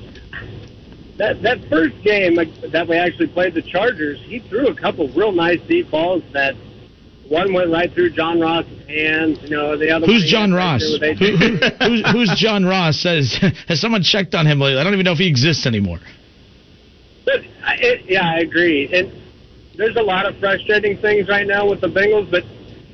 that 1.22 1.40
that 1.44 1.60
first 1.70 1.94
game 2.02 2.36
that 2.36 2.88
we 2.88 2.98
actually 2.98 3.28
played 3.28 3.54
the 3.54 3.62
Chargers, 3.62 4.20
he 4.26 4.40
threw 4.40 4.68
a 4.70 4.76
couple 4.76 5.08
real 5.10 5.32
nice 5.32 5.62
deep 5.68 5.92
balls 5.92 6.24
that 6.34 6.56
one 7.30 7.54
went 7.54 7.70
right 7.70 7.94
through 7.94 8.10
John 8.10 8.40
Ross's 8.40 8.88
hands. 8.88 9.38
You 9.44 9.52
know, 9.52 9.78
the 9.78 9.92
other 9.92 10.08
who's 10.08 10.26
John 10.26 10.52
Ross? 10.52 10.82
Right 11.00 11.16
Who, 11.16 11.38
who, 11.38 11.58
who's, 11.58 12.12
who's 12.12 12.34
John 12.36 12.66
Ross? 12.66 13.00
Says 13.00 13.38
has 13.68 13.80
someone 13.80 14.02
checked 14.02 14.34
on 14.34 14.48
him 14.48 14.60
lately? 14.60 14.80
I 14.80 14.84
don't 14.84 14.94
even 14.94 15.06
know 15.06 15.12
if 15.12 15.20
he 15.20 15.28
exists 15.28 15.68
anymore. 15.68 16.00
But 17.24 17.42
it, 17.78 18.06
yeah, 18.10 18.28
I 18.28 18.40
agree. 18.40 18.92
And 18.92 19.14
there's 19.78 19.98
a 19.98 20.02
lot 20.02 20.26
of 20.26 20.40
frustrating 20.40 20.98
things 20.98 21.30
right 21.30 21.46
now 21.46 21.70
with 21.70 21.82
the 21.82 21.88
Bengals, 21.88 22.32
but 22.32 22.44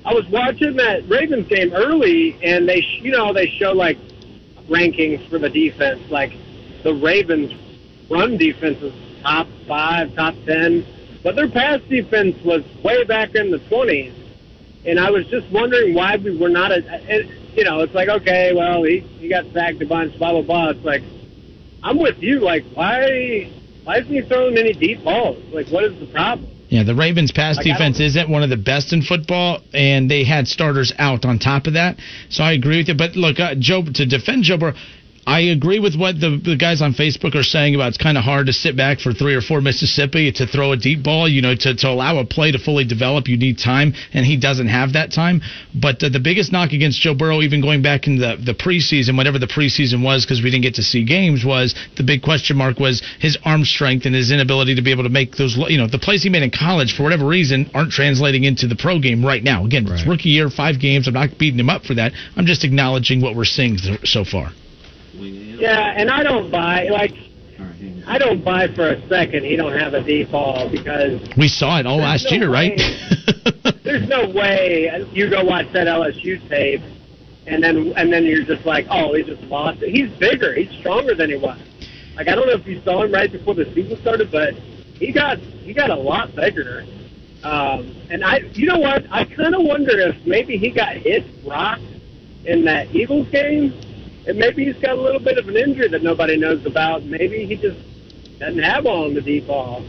I 0.03 0.13
was 0.13 0.27
watching 0.29 0.75
that 0.75 1.07
Ravens 1.07 1.47
game 1.47 1.71
early, 1.73 2.37
and 2.43 2.67
they, 2.67 2.83
you 2.99 3.11
know, 3.11 3.31
they 3.31 3.47
show 3.57 3.71
like 3.71 3.97
rankings 4.67 5.29
for 5.29 5.39
the 5.39 5.49
defense. 5.49 6.01
Like 6.11 6.33
the 6.83 6.93
Ravens' 6.93 7.53
run 8.09 8.37
defense 8.37 8.81
is 8.81 8.93
top 9.21 9.47
five, 9.67 10.13
top 10.15 10.35
ten, 10.45 10.85
but 11.23 11.35
their 11.35 11.49
pass 11.49 11.81
defense 11.89 12.35
was 12.45 12.63
way 12.83 13.03
back 13.03 13.35
in 13.35 13.51
the 13.51 13.59
twenties. 13.67 14.13
And 14.85 14.99
I 14.99 15.11
was 15.11 15.25
just 15.27 15.51
wondering 15.51 15.93
why 15.93 16.15
we 16.15 16.37
were 16.37 16.49
not. 16.49 16.71
A, 16.71 16.79
it, 16.79 17.57
you 17.57 17.63
know, 17.63 17.81
it's 17.81 17.93
like 17.93 18.09
okay, 18.09 18.53
well, 18.55 18.83
he 18.83 18.99
he 19.19 19.29
got 19.29 19.45
sacked 19.53 19.81
a 19.81 19.85
bunch, 19.85 20.17
blah 20.17 20.31
blah 20.31 20.41
blah. 20.41 20.69
It's 20.69 20.85
like 20.85 21.01
I'm 21.83 21.99
with 21.99 22.17
you. 22.19 22.39
Like 22.39 22.63
why 22.73 23.51
why 23.83 23.97
isn't 23.97 24.13
he 24.13 24.21
throwing 24.21 24.57
any 24.57 24.73
deep 24.73 25.03
balls? 25.03 25.43
Like 25.53 25.67
what 25.69 25.83
is 25.83 25.99
the 25.99 26.07
problem? 26.07 26.49
Yeah, 26.69 26.83
the 26.83 26.95
Ravens' 26.95 27.31
pass 27.31 27.57
defense 27.63 27.99
isn't 28.01 28.29
one 28.29 28.43
of 28.43 28.49
the 28.49 28.57
best 28.57 28.91
in 28.91 29.01
football, 29.01 29.61
and 29.73 30.11
they 30.11 30.25
had 30.25 30.49
starters 30.49 30.91
out 30.97 31.23
on 31.23 31.39
top 31.39 31.65
of 31.65 31.73
that. 31.73 31.97
So 32.29 32.43
I 32.43 32.51
agree 32.53 32.77
with 32.77 32.89
you. 32.89 32.93
But 32.93 33.15
look, 33.15 33.39
uh, 33.39 33.55
Joe, 33.57 33.83
to 33.83 34.05
defend 34.05 34.43
Joe 34.43 34.57
Burrow, 34.57 34.73
I 35.27 35.41
agree 35.51 35.81
with 35.81 35.97
what 35.97 36.21
the, 36.21 36.39
the 36.41 36.55
guys 36.55 36.81
on 36.81 36.93
Facebook 36.93 37.35
are 37.35 37.43
saying 37.43 37.75
about 37.75 37.89
it's 37.89 37.97
kind 37.97 38.17
of 38.17 38.23
hard 38.23 38.47
to 38.47 38.53
sit 38.53 38.77
back 38.77 39.01
for 39.01 39.11
three 39.11 39.35
or 39.35 39.41
four 39.41 39.59
Mississippi 39.59 40.31
to 40.31 40.47
throw 40.47 40.71
a 40.71 40.77
deep 40.77 41.03
ball. 41.03 41.27
You 41.27 41.41
know, 41.41 41.53
to, 41.53 41.75
to 41.75 41.87
allow 41.89 42.19
a 42.19 42.25
play 42.25 42.53
to 42.53 42.57
fully 42.57 42.85
develop, 42.85 43.27
you 43.27 43.35
need 43.35 43.59
time, 43.59 43.93
and 44.13 44.25
he 44.25 44.37
doesn't 44.37 44.69
have 44.69 44.93
that 44.93 45.11
time. 45.11 45.41
But 45.75 46.01
uh, 46.01 46.07
the 46.07 46.21
biggest 46.21 46.53
knock 46.53 46.71
against 46.71 47.01
Joe 47.01 47.13
Burrow, 47.13 47.41
even 47.41 47.59
going 47.59 47.81
back 47.81 48.07
in 48.07 48.17
the, 48.17 48.39
the 48.39 48.53
preseason, 48.53 49.17
whatever 49.17 49.37
the 49.37 49.51
preseason 49.51 50.01
was, 50.01 50.23
because 50.23 50.41
we 50.41 50.49
didn't 50.49 50.63
get 50.63 50.75
to 50.75 50.83
see 50.83 51.03
games, 51.03 51.43
was 51.43 51.75
the 51.97 52.03
big 52.03 52.21
question 52.21 52.55
mark 52.55 52.79
was 52.79 53.03
his 53.19 53.37
arm 53.43 53.65
strength 53.65 54.05
and 54.05 54.15
his 54.15 54.31
inability 54.31 54.75
to 54.75 54.81
be 54.81 54.91
able 54.91 55.03
to 55.03 55.09
make 55.09 55.35
those, 55.35 55.57
you 55.67 55.77
know, 55.77 55.87
the 55.87 55.99
plays 55.99 56.23
he 56.23 56.29
made 56.29 56.43
in 56.43 56.51
college, 56.51 56.95
for 56.95 57.03
whatever 57.03 57.27
reason, 57.27 57.69
aren't 57.73 57.91
translating 57.91 58.45
into 58.45 58.65
the 58.65 58.77
pro 58.77 58.97
game 58.97 59.25
right 59.25 59.43
now. 59.43 59.65
Again, 59.65 59.83
right. 59.83 59.99
it's 59.99 60.07
rookie 60.07 60.29
year, 60.29 60.49
five 60.49 60.79
games. 60.79 61.05
I'm 61.05 61.15
not 61.15 61.37
beating 61.37 61.59
him 61.59 61.69
up 61.69 61.83
for 61.83 61.95
that. 61.95 62.13
I'm 62.37 62.45
just 62.45 62.63
acknowledging 62.63 63.19
what 63.19 63.35
we're 63.35 63.43
seeing 63.43 63.77
so 63.77 64.23
far. 64.23 64.53
Yeah, 65.17 65.93
and 65.95 66.09
I 66.09 66.23
don't 66.23 66.51
buy 66.51 66.87
like 66.89 67.13
I 68.05 68.17
don't 68.17 68.43
buy 68.43 68.67
for 68.73 68.89
a 68.89 69.07
second 69.09 69.43
he 69.43 69.55
don't 69.55 69.77
have 69.77 69.93
a 69.93 70.03
deep 70.03 70.31
ball 70.31 70.69
because 70.69 71.21
we 71.37 71.47
saw 71.47 71.79
it 71.79 71.85
all 71.85 71.97
last 71.97 72.25
no 72.29 72.37
year, 72.37 72.51
way, 72.51 72.75
right? 73.65 73.83
there's 73.83 74.07
no 74.07 74.29
way 74.29 75.05
you 75.11 75.29
go 75.29 75.43
watch 75.43 75.67
that 75.73 75.87
LSU 75.87 76.47
tape 76.49 76.81
and 77.47 77.63
then 77.63 77.93
and 77.95 78.11
then 78.11 78.25
you're 78.25 78.43
just 78.43 78.65
like, 78.65 78.85
oh, 78.89 79.13
he 79.13 79.23
just 79.23 79.41
lost 79.43 79.81
it. 79.81 79.89
He's 79.89 80.11
bigger, 80.19 80.53
he's 80.53 80.71
stronger 80.79 81.15
than 81.15 81.29
he 81.29 81.37
was. 81.37 81.59
Like 82.15 82.27
I 82.27 82.35
don't 82.35 82.47
know 82.47 82.53
if 82.53 82.67
you 82.67 82.81
saw 82.83 83.03
him 83.03 83.11
right 83.11 83.31
before 83.31 83.55
the 83.55 83.65
season 83.73 83.99
started, 84.01 84.31
but 84.31 84.53
he 84.53 85.11
got 85.11 85.37
he 85.39 85.73
got 85.73 85.89
a 85.89 85.95
lot 85.95 86.35
bigger. 86.35 86.85
Um, 87.43 87.95
and 88.09 88.23
I, 88.25 88.39
you 88.53 88.65
know 88.65 88.79
what? 88.79 89.05
I 89.11 89.23
kind 89.23 89.53
of 89.55 89.61
wonder 89.63 89.97
if 89.99 90.25
maybe 90.25 90.57
he 90.57 90.71
got 90.71 90.97
hit 90.97 91.23
rocked 91.45 91.81
in 92.45 92.65
that 92.65 92.93
Eagles 92.93 93.29
game 93.29 93.73
and 94.27 94.37
maybe 94.37 94.65
he's 94.65 94.77
got 94.81 94.97
a 94.97 95.01
little 95.01 95.21
bit 95.21 95.37
of 95.37 95.47
an 95.47 95.55
injury 95.57 95.87
that 95.89 96.03
nobody 96.03 96.37
knows 96.37 96.65
about. 96.65 97.03
Maybe 97.03 97.45
he 97.45 97.55
just 97.55 97.79
doesn't 98.39 98.61
have 98.61 98.85
all 98.85 99.11
the 99.13 99.21
deep 99.21 99.47
ball. 99.47 99.83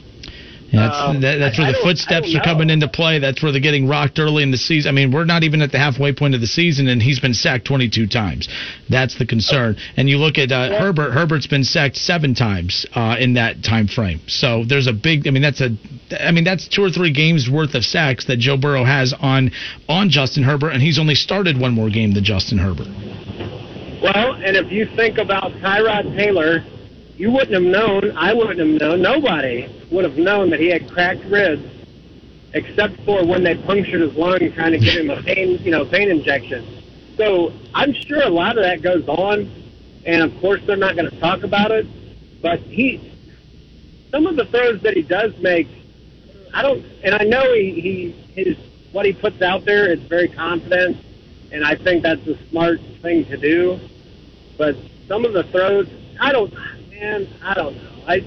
That's 0.71 0.95
Um, 1.01 1.23
that, 1.23 1.39
that's 1.39 1.57
where 1.57 1.67
I 1.69 1.71
the 1.71 1.79
don't- 1.79 1.83
footsteps 1.87 2.35
are 2.35 2.41
coming 2.41 2.69
into 2.69 2.89
play. 2.89 3.19
That's 3.19 3.43
where 3.43 3.51
they're 3.53 3.61
getting 3.61 3.89
rocked 3.89 4.19
early 4.19 4.43
in 4.43 4.51
the 4.51 4.59
season. 4.59 4.91
I 4.91 4.93
mean, 4.93 5.11
we're 5.13 5.25
not 5.25 5.43
even 5.43 5.63
at 5.63 5.73
the 5.73 5.79
halfway 5.79 6.13
point 6.13 6.35
of 6.35 6.43
the 6.43 6.47
season, 6.47 6.89
and 6.89 7.03
he's 7.03 7.19
been 7.21 7.33
sacked 7.33 7.65
22 7.65 8.07
times. 8.07 8.51
That's 8.91 9.17
the 9.17 9.25
concern. 9.25 9.77
And 9.97 10.11
you 10.11 10.19
look 10.19 10.37
at 10.37 10.53
uh, 10.53 10.79
Herbert. 10.79 11.13
Herbert's 11.13 11.47
been 11.47 11.65
sacked 11.65 11.97
seven 11.97 12.35
times 12.35 12.85
uh, 12.95 13.17
in 13.19 13.33
that 13.35 13.63
time 13.65 13.89
frame. 13.89 14.21
So 14.27 14.63
there's 14.67 14.87
a 14.89 14.93
big. 14.93 15.27
I 15.27 15.31
mean, 15.31 15.41
that's 15.43 15.63
a. 15.63 15.71
I 16.21 16.33
mean, 16.33 16.45
that's 16.45 16.69
two 16.69 16.85
or 16.85 16.91
three 16.91 17.13
games 17.13 17.49
worth 17.51 17.75
of 17.75 17.83
sacks 17.83 18.27
that 18.27 18.39
Joe 18.39 18.59
Burrow 18.59 18.85
has 18.85 19.15
on 19.19 19.51
on 19.89 20.11
Justin 20.11 20.43
Herbert, 20.43 20.71
and 20.73 20.83
he's 20.83 20.99
only 20.99 21.15
started 21.15 21.59
one 21.59 21.73
more 21.73 21.89
game 21.89 22.13
than 22.13 22.25
Justin 22.25 22.59
Herbert. 22.59 22.89
Well, 24.03 24.35
and 24.35 24.57
if 24.57 24.71
you 24.71 24.87
think 24.95 25.19
about 25.19 25.53
Tyrod 25.55 26.17
Taylor, 26.17 26.65
you 27.17 27.33
wouldn't 27.33 27.53
have 27.53 27.63
known. 27.63 28.17
I 28.17 28.33
wouldn't 28.33 28.61
have 28.61 28.81
known. 28.81 29.03
Nobody 29.03 29.69
would 29.91 30.05
have 30.05 30.17
known 30.17 30.51
that 30.51 30.61
he 30.61 30.69
had 30.69 30.89
cracked 30.89 31.25
ribs, 31.25 31.65
except 32.55 33.01
for 33.05 33.27
when 33.27 33.43
they 33.43 33.57
punctured 33.57 34.01
his 34.01 34.15
lung 34.15 34.39
trying 34.53 34.73
to 34.73 34.79
give 34.79 34.95
him 34.95 35.11
a 35.11 35.21
pain, 35.23 35.59
you 35.63 35.73
know, 35.73 35.85
pain 35.85 36.11
injection. 36.11 36.65
So 37.17 37.53
I'm 37.75 37.93
sure 37.93 38.23
a 38.23 38.29
lot 38.29 38.57
of 38.57 38.63
that 38.63 38.83
goes 38.83 39.07
on, 39.09 39.51
and 40.07 40.23
of 40.23 40.41
course 40.41 40.61
they're 40.65 40.77
not 40.77 40.95
going 40.95 41.11
to 41.11 41.19
talk 41.19 41.43
about 41.43 41.73
it. 41.73 41.87
But 42.41 42.61
he, 42.61 43.01
some 44.13 44.27
of 44.27 44.37
the 44.37 44.45
throws 44.45 44.81
that 44.83 44.95
he 44.95 45.03
does 45.03 45.37
make, 45.39 45.67
I 46.55 46.63
don't, 46.63 46.85
and 47.03 47.17
I 47.17 47.25
know 47.25 47.53
he, 47.53 47.81
he 47.81 48.43
his 48.43 48.57
what 48.93 49.05
he 49.05 49.13
puts 49.13 49.43
out 49.43 49.65
there 49.65 49.93
is 49.93 50.01
very 50.05 50.29
confident, 50.29 50.97
and 51.53 51.65
I 51.65 51.77
think 51.77 52.03
that's 52.03 52.27
a 52.27 52.37
smart 52.49 52.81
thing 53.03 53.25
to 53.27 53.37
do. 53.37 53.81
But 54.57 54.77
some 55.07 55.25
of 55.25 55.33
the 55.33 55.45
throws, 55.45 55.89
I 56.21 56.33
don't, 56.33 56.53
man, 56.91 57.29
I 57.43 57.55
don't 57.55 57.77
know. 57.77 58.03
I 58.07 58.25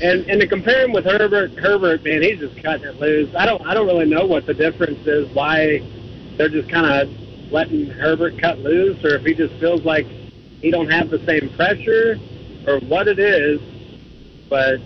and 0.00 0.28
and 0.30 0.40
to 0.40 0.46
compare 0.46 0.84
him 0.84 0.92
with 0.92 1.04
Herbert, 1.04 1.58
Herbert, 1.58 2.04
man, 2.04 2.22
he's 2.22 2.38
just 2.38 2.62
cutting 2.62 2.86
it 2.86 3.00
loose. 3.00 3.34
I 3.34 3.46
don't, 3.46 3.64
I 3.66 3.74
don't 3.74 3.86
really 3.86 4.08
know 4.08 4.26
what 4.26 4.46
the 4.46 4.54
difference 4.54 5.04
is. 5.06 5.28
Why 5.34 5.82
they're 6.36 6.48
just 6.48 6.68
kind 6.68 6.86
of 6.86 7.08
letting 7.50 7.86
Herbert 7.86 8.40
cut 8.40 8.58
loose, 8.60 9.02
or 9.04 9.16
if 9.16 9.24
he 9.24 9.34
just 9.34 9.54
feels 9.54 9.82
like 9.84 10.06
he 10.60 10.70
don't 10.70 10.90
have 10.90 11.10
the 11.10 11.18
same 11.26 11.50
pressure, 11.56 12.18
or 12.66 12.78
what 12.80 13.08
it 13.08 13.18
is. 13.18 13.60
But 14.48 14.78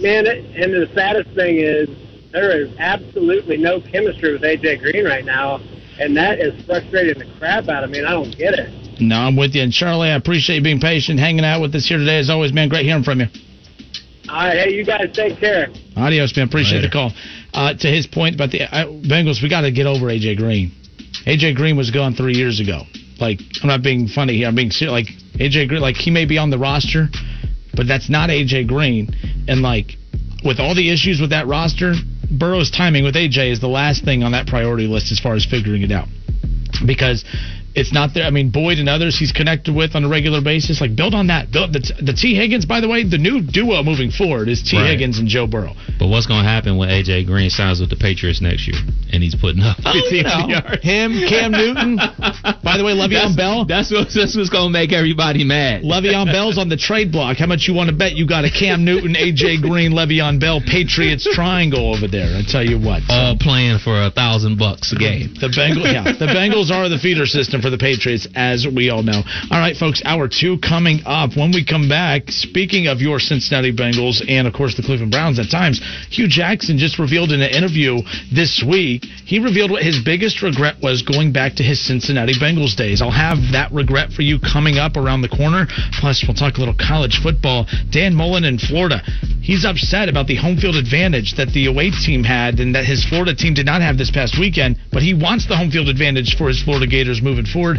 man, 0.00 0.26
it, 0.26 0.44
and 0.56 0.72
the 0.72 0.90
saddest 0.94 1.30
thing 1.30 1.58
is 1.58 1.88
there 2.32 2.50
is 2.50 2.74
absolutely 2.78 3.56
no 3.56 3.80
chemistry 3.80 4.32
with 4.32 4.42
AJ 4.42 4.80
Green 4.80 5.04
right 5.04 5.24
now, 5.24 5.60
and 5.98 6.16
that 6.16 6.40
is 6.40 6.54
frustrating 6.64 7.18
the 7.18 7.38
crap 7.38 7.68
out 7.68 7.84
of 7.84 7.90
me. 7.90 7.98
And 7.98 8.08
I 8.08 8.12
don't 8.12 8.36
get 8.36 8.54
it. 8.54 9.00
No, 9.00 9.16
I'm 9.16 9.36
with 9.36 9.54
you. 9.54 9.62
And 9.62 9.72
Charlie, 9.72 10.10
I 10.10 10.16
appreciate 10.16 10.56
you 10.56 10.62
being 10.62 10.80
patient, 10.80 11.18
hanging 11.18 11.44
out 11.44 11.60
with 11.60 11.74
us 11.74 11.86
here 11.86 11.98
today. 11.98 12.18
As 12.18 12.30
always, 12.30 12.52
man, 12.52 12.68
great 12.68 12.84
hearing 12.86 13.02
from 13.02 13.20
you. 13.20 13.26
All 14.28 14.36
right, 14.36 14.56
hey, 14.56 14.72
you 14.72 14.84
guys 14.84 15.10
take 15.12 15.38
care. 15.38 15.68
Adios, 15.96 16.34
man. 16.36 16.48
Appreciate 16.48 16.78
Later. 16.78 16.88
the 16.88 16.92
call. 16.92 17.12
Uh, 17.52 17.74
to 17.74 17.88
his 17.88 18.06
point 18.06 18.34
about 18.34 18.50
the 18.50 18.62
uh, 18.62 18.86
Bengals, 18.86 19.42
we 19.42 19.48
got 19.50 19.62
to 19.62 19.70
get 19.70 19.86
over 19.86 20.06
AJ 20.06 20.38
Green. 20.38 20.72
AJ 21.26 21.56
Green 21.56 21.76
was 21.76 21.90
gone 21.90 22.14
three 22.14 22.34
years 22.34 22.60
ago. 22.60 22.82
Like 23.20 23.40
I'm 23.62 23.68
not 23.68 23.82
being 23.82 24.08
funny 24.08 24.36
here. 24.36 24.48
I'm 24.48 24.54
being 24.54 24.70
serious. 24.70 24.92
Like 24.92 25.06
AJ 25.38 25.68
Green, 25.68 25.80
like 25.80 25.96
he 25.96 26.10
may 26.10 26.24
be 26.24 26.38
on 26.38 26.50
the 26.50 26.58
roster, 26.58 27.08
but 27.74 27.86
that's 27.86 28.08
not 28.10 28.30
AJ 28.30 28.66
Green. 28.66 29.14
And 29.46 29.62
like 29.62 29.96
with 30.44 30.60
all 30.60 30.74
the 30.74 30.92
issues 30.92 31.20
with 31.20 31.30
that 31.30 31.46
roster, 31.46 31.94
Burrow's 32.30 32.70
timing 32.70 33.04
with 33.04 33.14
AJ 33.14 33.52
is 33.52 33.60
the 33.60 33.68
last 33.68 34.04
thing 34.04 34.22
on 34.22 34.32
that 34.32 34.46
priority 34.46 34.86
list 34.86 35.10
as 35.10 35.18
far 35.18 35.34
as 35.34 35.44
figuring 35.44 35.82
it 35.82 35.90
out. 35.90 36.08
Because 36.86 37.24
it's 37.74 37.92
not 37.92 38.14
there. 38.14 38.24
I 38.24 38.30
mean, 38.30 38.50
Boyd 38.50 38.78
and 38.78 38.88
others 38.88 39.18
he's 39.18 39.32
connected 39.32 39.74
with 39.74 39.96
on 39.96 40.04
a 40.04 40.08
regular 40.08 40.40
basis. 40.40 40.80
Like 40.80 40.94
build 40.94 41.14
on 41.14 41.26
that. 41.26 41.50
Build 41.50 41.72
the, 41.72 41.82
the 42.00 42.12
Tee 42.12 42.34
Higgins. 42.34 42.66
By 42.66 42.80
the 42.80 42.88
way, 42.88 43.02
the 43.02 43.18
new 43.18 43.42
duo 43.42 43.82
moving 43.82 44.10
forward 44.10 44.48
is 44.48 44.62
Tee 44.62 44.78
Right. 44.78 44.90
Higgins 44.90 45.18
and 45.18 45.26
Joe 45.26 45.46
Burrow. 45.46 45.74
But 45.98 46.08
what's 46.08 46.26
going 46.26 46.44
to 46.44 46.48
happen 46.48 46.76
when 46.76 46.88
AJ 46.88 47.26
Green 47.26 47.50
signs 47.50 47.80
with 47.80 47.90
the 47.90 47.96
Patriots 47.96 48.40
next 48.40 48.66
year 48.68 48.78
and 49.12 49.22
he's 49.22 49.34
putting 49.34 49.62
up 49.62 49.76
15 49.82 50.22
no. 50.22 50.46
yards? 50.46 50.82
Him, 50.82 51.18
Cam 51.26 51.50
Newton. 51.50 51.96
By 52.62 52.78
the 52.78 52.84
way, 52.86 52.94
Le'Veon 52.94 53.34
that's, 53.34 53.36
Bell. 53.36 53.64
That's 53.66 53.90
what, 53.90 54.06
that's 54.14 54.36
what's 54.38 54.50
going 54.50 54.70
to 54.70 54.74
make 54.74 54.92
everybody 54.92 55.42
mad. 55.42 55.82
Le'Veon 55.82 56.30
Bell's 56.30 56.58
on 56.58 56.68
the 56.68 56.78
trade 56.78 57.10
block. 57.10 57.38
How 57.38 57.46
much 57.46 57.66
you 57.66 57.74
want 57.74 57.90
to 57.90 57.96
bet 57.96 58.14
you 58.14 58.26
got 58.26 58.44
a 58.44 58.50
Cam 58.50 58.84
Newton, 58.84 59.18
AJ 59.18 59.62
Green, 59.62 59.90
Le'Veon 59.92 60.38
Bell 60.38 60.62
Patriots 60.62 61.26
triangle 61.34 61.90
over 61.90 62.06
there? 62.06 62.38
I 62.38 62.46
tell 62.46 62.64
you 62.64 62.78
what. 62.78 63.02
All 63.08 63.34
playing 63.38 63.78
for 63.82 63.98
a 63.98 64.10
thousand 64.10 64.58
bucks 64.58 64.92
a 64.92 64.96
game. 64.96 65.34
The 65.34 65.50
Bengals, 65.50 65.90
yeah, 65.90 66.04
the 66.04 66.30
Bengals 66.30 66.70
are 66.70 66.88
the 66.88 66.98
feeder 66.98 67.26
system 67.26 67.63
for 67.64 67.70
the 67.70 67.78
Patriots, 67.78 68.28
as 68.34 68.66
we 68.68 68.90
all 68.90 69.02
know. 69.02 69.22
All 69.50 69.58
right, 69.58 69.74
folks, 69.74 70.02
hour 70.04 70.28
two 70.28 70.58
coming 70.58 71.00
up. 71.06 71.34
When 71.34 71.50
we 71.50 71.64
come 71.64 71.88
back, 71.88 72.28
speaking 72.28 72.88
of 72.88 73.00
your 73.00 73.18
Cincinnati 73.18 73.72
Bengals 73.72 74.20
and 74.28 74.46
of 74.46 74.52
course 74.52 74.76
the 74.76 74.82
Cleveland 74.82 75.10
Browns 75.10 75.38
at 75.38 75.48
times, 75.50 75.80
Hue 76.10 76.28
Jackson 76.28 76.76
just 76.76 76.98
revealed 76.98 77.32
in 77.32 77.40
an 77.40 77.48
interview 77.48 78.02
this 78.30 78.62
week. 78.68 79.06
He 79.24 79.38
revealed 79.38 79.70
what 79.70 79.82
his 79.82 80.04
biggest 80.04 80.42
regret 80.42 80.76
was 80.82 81.00
going 81.00 81.32
back 81.32 81.54
to 81.54 81.62
his 81.62 81.80
Cincinnati 81.80 82.34
Bengals 82.34 82.76
days. 82.76 83.00
I'll 83.00 83.10
have 83.10 83.38
that 83.52 83.72
regret 83.72 84.12
for 84.12 84.20
you 84.20 84.38
coming 84.38 84.76
up 84.76 84.98
around 84.98 85.22
the 85.22 85.32
corner. 85.32 85.66
Plus, 85.98 86.22
we'll 86.28 86.36
talk 86.36 86.56
a 86.56 86.60
little 86.60 86.76
college 86.76 87.20
football. 87.22 87.66
Dan 87.88 88.14
Mullen 88.14 88.44
in 88.44 88.58
Florida, 88.58 89.00
he's 89.40 89.64
upset 89.64 90.10
about 90.10 90.26
the 90.26 90.36
home 90.36 90.58
field 90.58 90.76
advantage 90.76 91.32
that 91.36 91.48
the 91.54 91.64
away 91.64 91.90
team 91.90 92.24
had 92.24 92.60
and 92.60 92.74
that 92.74 92.84
his 92.84 93.06
Florida 93.06 93.34
team 93.34 93.54
did 93.54 93.64
not 93.64 93.80
have 93.80 93.96
this 93.96 94.10
past 94.10 94.38
weekend, 94.38 94.76
but 94.92 95.02
he 95.02 95.14
wants 95.14 95.46
the 95.48 95.56
home 95.56 95.70
field 95.70 95.88
advantage 95.88 96.36
for 96.36 96.48
his 96.48 96.62
Florida 96.62 96.86
Gators 96.86 97.22
moving 97.22 97.46
forward. 97.54 97.78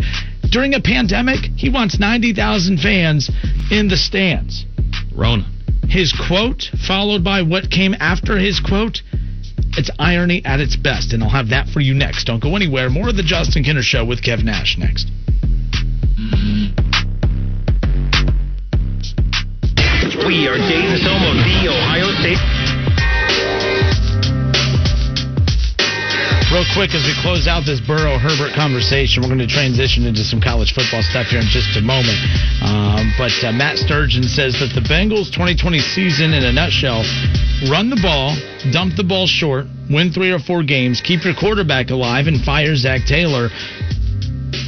During 0.50 0.74
a 0.74 0.80
pandemic, 0.80 1.52
he 1.58 1.70
wants 1.70 2.00
90,000 2.00 2.80
fans 2.80 3.30
in 3.70 3.90
the 3.90 3.98
stands. 3.98 4.66
Rona. 5.14 5.46
His 5.88 6.14
quote, 6.14 6.72
followed 6.88 7.24
by 7.24 7.44
what 7.44 7.70
came 7.70 7.94
after 8.00 8.40
his 8.40 8.60
quote, 8.60 9.04
it's 9.78 9.92
irony 10.00 10.42
at 10.46 10.62
its 10.62 10.78
best, 10.78 11.12
and 11.12 11.22
I'll 11.22 11.30
have 11.30 11.50
that 11.50 11.68
for 11.68 11.82
you 11.82 11.94
next. 11.94 12.24
Don't 12.26 12.42
go 12.42 12.56
anywhere. 12.56 12.90
More 12.90 13.10
of 13.10 13.18
the 13.18 13.24
Justin 13.24 13.64
Kinner 13.64 13.84
Show 13.84 14.06
with 14.06 14.24
Kev 14.24 14.44
Nash 14.44 14.78
next. 14.80 15.12
We 20.26 20.48
are 20.48 20.58
Dayton's 20.58 21.04
home 21.04 21.22
of 21.22 21.38
the 21.44 21.70
Ohio 21.70 22.10
State. 22.22 22.75
Real 26.56 26.64
quick, 26.72 26.96
as 26.96 27.04
we 27.04 27.12
close 27.20 27.52
out 27.52 27.68
this 27.68 27.84
Burrow 27.84 28.16
Herbert 28.16 28.56
conversation, 28.56 29.20
we're 29.20 29.28
going 29.28 29.44
to 29.44 29.52
transition 29.52 30.08
into 30.08 30.24
some 30.24 30.40
college 30.40 30.72
football 30.72 31.04
stuff 31.04 31.28
here 31.28 31.44
in 31.44 31.52
just 31.52 31.76
a 31.76 31.84
moment. 31.84 32.16
Um, 32.64 33.12
but 33.20 33.36
uh, 33.44 33.52
Matt 33.52 33.76
Sturgeon 33.76 34.24
says 34.24 34.56
that 34.64 34.72
the 34.72 34.80
Bengals' 34.80 35.28
2020 35.36 35.84
season, 35.84 36.32
in 36.32 36.48
a 36.48 36.56
nutshell, 36.56 37.04
run 37.68 37.92
the 37.92 38.00
ball, 38.00 38.40
dump 38.72 38.96
the 38.96 39.04
ball 39.04 39.28
short, 39.28 39.68
win 39.92 40.16
three 40.16 40.32
or 40.32 40.40
four 40.40 40.64
games, 40.64 41.04
keep 41.04 41.28
your 41.28 41.36
quarterback 41.36 41.92
alive, 41.92 42.32
and 42.32 42.40
fire 42.40 42.80
Zac 42.80 43.04
Taylor. 43.04 43.52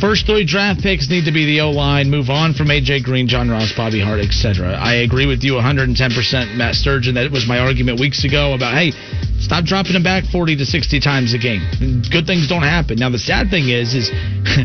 First 0.03 0.27
three 0.27 0.43
draft 0.43 0.83
picks 0.83 1.07
need 1.07 1.23
to 1.23 1.31
be 1.31 1.47
the 1.47 1.63
O 1.63 1.71
line. 1.71 2.11
Move 2.11 2.29
on 2.29 2.51
from 2.51 2.67
AJ 2.67 3.07
Green, 3.07 3.31
John 3.31 3.47
Ross, 3.47 3.71
Bobby 3.71 4.03
Hart, 4.03 4.19
etc. 4.19 4.75
I 4.75 5.07
agree 5.07 5.25
with 5.25 5.39
you 5.39 5.53
110%, 5.53 5.95
Matt 6.51 6.75
Sturgeon. 6.75 7.15
That 7.15 7.31
was 7.31 7.47
my 7.47 7.59
argument 7.59 7.97
weeks 7.97 8.25
ago 8.27 8.53
about 8.53 8.75
hey, 8.75 8.91
stop 9.39 9.65
dropping 9.65 9.93
them 9.93 10.03
back 10.03 10.25
40 10.31 10.57
to 10.57 10.65
60 10.65 10.99
times 10.99 11.33
a 11.33 11.37
game. 11.37 11.61
Good 12.11 12.25
things 12.25 12.47
don't 12.47 12.63
happen. 12.63 12.97
Now 12.97 13.09
the 13.09 13.19
sad 13.19 13.49
thing 13.49 13.69
is, 13.69 13.93
is 13.93 14.11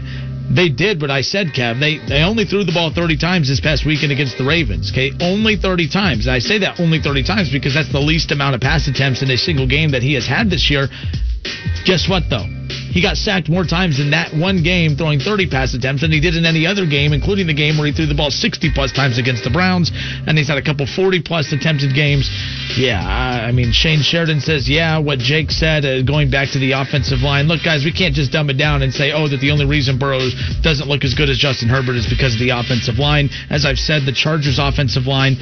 they 0.55 0.69
did 0.69 1.01
what 1.01 1.11
I 1.11 1.23
said, 1.23 1.49
Kev. 1.49 1.81
They 1.81 1.99
they 2.07 2.23
only 2.23 2.45
threw 2.45 2.65
the 2.65 2.73
ball 2.73 2.93
30 2.93 3.17
times 3.17 3.49
this 3.49 3.61
past 3.61 3.87
weekend 3.87 4.13
against 4.13 4.39
the 4.39 4.45
Ravens. 4.45 4.91
Okay, 4.93 5.13
only 5.21 5.57
30 5.57 5.89
times. 5.89 6.27
And 6.27 6.35
I 6.35 6.39
say 6.39 6.59
that 6.59 6.81
only 6.81 7.01
30 7.01 7.25
times 7.25 7.51
because 7.51 7.75
that's 7.75 7.93
the 7.93 8.01
least 8.01 8.31
amount 8.33 8.55
of 8.55 8.61
pass 8.61 8.89
attempts 8.89 9.23
in 9.23 9.31
a 9.31 9.37
single 9.37 9.67
game 9.67 9.93
that 9.93 10.03
he 10.03 10.15
has 10.15 10.27
had 10.27 10.51
this 10.51 10.71
year. 10.71 10.89
Guess 11.85 12.09
what, 12.09 12.25
though? 12.31 12.62
He 12.93 13.01
got 13.01 13.17
sacked 13.17 13.49
more 13.49 13.65
times 13.65 14.01
in 14.01 14.11
that 14.11 14.37
one 14.37 14.63
game 14.63 14.97
throwing 14.97 15.19
30 15.19 15.49
pass 15.49 15.73
attempts 15.73 16.03
than 16.03 16.13
he 16.13 16.21
did 16.21 16.37
in 16.37 16.45
any 16.45 16.67
other 16.67 16.87
game, 16.87 17.13
including 17.13 17.47
the 17.47 17.57
game 17.57 17.79
where 17.79 17.87
he 17.87 17.93
threw 17.93 18.07
the 18.07 18.15
ball 18.15 18.31
60 18.31 18.71
plus 18.75 18.93
times 18.93 19.19
against 19.19 19.45
the 19.45 19.51
Browns, 19.51 19.91
and 20.27 20.37
he's 20.37 20.49
had 20.49 20.59
a 20.59 20.63
couple 20.63 20.87
40 20.87 21.23
plus 21.23 21.53
attempted 21.53 21.95
games. 21.95 22.29
Yeah, 22.77 23.01
I 23.01 23.49
I 23.49 23.53
mean, 23.53 23.73
Shane 23.73 24.01
Sheridan 24.01 24.41
says, 24.41 24.69
yeah, 24.69 24.99
what 24.99 25.19
Jake 25.19 25.51
said, 25.51 25.85
uh, 25.85 26.03
going 26.03 26.31
back 26.31 26.53
to 26.53 26.59
the 26.59 26.73
offensive 26.73 27.21
line. 27.21 27.49
Look, 27.49 27.65
guys, 27.65 27.85
we 27.85 27.93
can't 27.93 28.15
just 28.15 28.33
dumb 28.33 28.51
it 28.51 28.57
down 28.57 28.83
and 28.83 28.93
say, 28.93 29.13
oh, 29.13 29.29
that 29.29 29.41
the 29.41 29.51
only 29.51 29.67
reason 29.67 29.99
Burrows 29.99 30.35
doesn't 30.63 30.89
look 30.89 31.05
as 31.05 31.15
good 31.15 31.29
as 31.29 31.39
Justin 31.39 31.69
Herbert 31.69 31.97
is 31.97 32.07
because 32.07 32.35
of 32.35 32.41
the 32.41 32.51
offensive 32.51 32.99
line. 32.99 33.31
As 33.51 33.65
I've 33.65 33.79
said, 33.79 34.05
the 34.05 34.13
Chargers' 34.13 34.59
offensive 34.59 35.07
line 35.07 35.37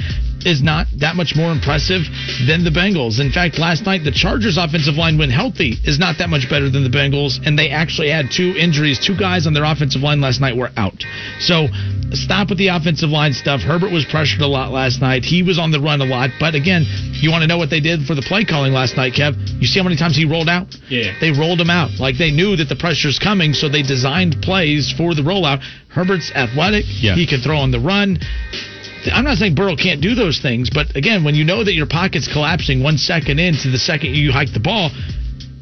is 0.45 0.61
not 0.61 0.87
that 0.97 1.15
much 1.15 1.35
more 1.35 1.51
impressive 1.51 2.01
than 2.47 2.63
the 2.63 2.71
Bengals. 2.71 3.19
In 3.19 3.31
fact, 3.31 3.59
last 3.59 3.85
night, 3.85 4.03
the 4.03 4.11
Chargers' 4.11 4.57
offensive 4.57 4.95
line, 4.95 5.17
when 5.17 5.29
healthy, 5.29 5.77
is 5.83 5.99
not 5.99 6.17
that 6.19 6.29
much 6.29 6.49
better 6.49 6.69
than 6.69 6.83
the 6.83 6.89
Bengals, 6.89 7.39
and 7.45 7.57
they 7.57 7.69
actually 7.69 8.09
had 8.09 8.31
two 8.31 8.53
injuries. 8.57 8.99
Two 8.99 9.15
guys 9.17 9.47
on 9.47 9.53
their 9.53 9.63
offensive 9.63 10.01
line 10.01 10.21
last 10.21 10.41
night 10.41 10.55
were 10.55 10.71
out. 10.77 11.03
So 11.39 11.67
stop 12.13 12.49
with 12.49 12.57
the 12.57 12.67
offensive 12.67 13.09
line 13.09 13.33
stuff. 13.33 13.61
Herbert 13.61 13.91
was 13.91 14.05
pressured 14.05 14.41
a 14.41 14.47
lot 14.47 14.71
last 14.71 15.01
night. 15.01 15.23
He 15.23 15.43
was 15.43 15.59
on 15.59 15.71
the 15.71 15.79
run 15.79 16.01
a 16.01 16.05
lot. 16.05 16.29
But 16.39 16.55
again, 16.55 16.85
you 17.13 17.31
want 17.31 17.41
to 17.41 17.47
know 17.47 17.57
what 17.57 17.69
they 17.69 17.79
did 17.79 18.05
for 18.05 18.15
the 18.15 18.21
play 18.21 18.45
calling 18.45 18.73
last 18.73 18.97
night, 18.97 19.13
Kev? 19.13 19.35
You 19.59 19.67
see 19.67 19.79
how 19.79 19.83
many 19.83 19.95
times 19.95 20.15
he 20.15 20.25
rolled 20.25 20.49
out? 20.49 20.75
Yeah. 20.89 21.13
They 21.19 21.31
rolled 21.31 21.59
him 21.59 21.69
out. 21.69 21.99
Like 21.99 22.17
they 22.17 22.31
knew 22.31 22.55
that 22.55 22.69
the 22.69 22.75
pressure's 22.75 23.19
coming, 23.19 23.53
so 23.53 23.69
they 23.69 23.83
designed 23.83 24.41
plays 24.41 24.93
for 24.97 25.15
the 25.15 25.21
rollout. 25.21 25.63
Herbert's 25.89 26.31
athletic. 26.31 26.85
Yeah. 26.87 27.15
He 27.15 27.27
can 27.27 27.41
throw 27.41 27.57
on 27.57 27.71
the 27.71 27.79
run. 27.79 28.19
I'm 29.11 29.23
not 29.23 29.37
saying 29.37 29.55
Burrow 29.55 29.75
can't 29.75 30.01
do 30.01 30.15
those 30.15 30.39
things, 30.39 30.69
but 30.69 30.95
again, 30.95 31.23
when 31.23 31.35
you 31.35 31.43
know 31.43 31.63
that 31.63 31.73
your 31.73 31.87
pocket's 31.87 32.27
collapsing 32.31 32.83
one 32.83 32.97
second 32.97 33.39
into 33.39 33.69
the 33.69 33.77
second 33.79 34.15
you 34.15 34.31
hike 34.31 34.53
the 34.53 34.59
ball, 34.59 34.91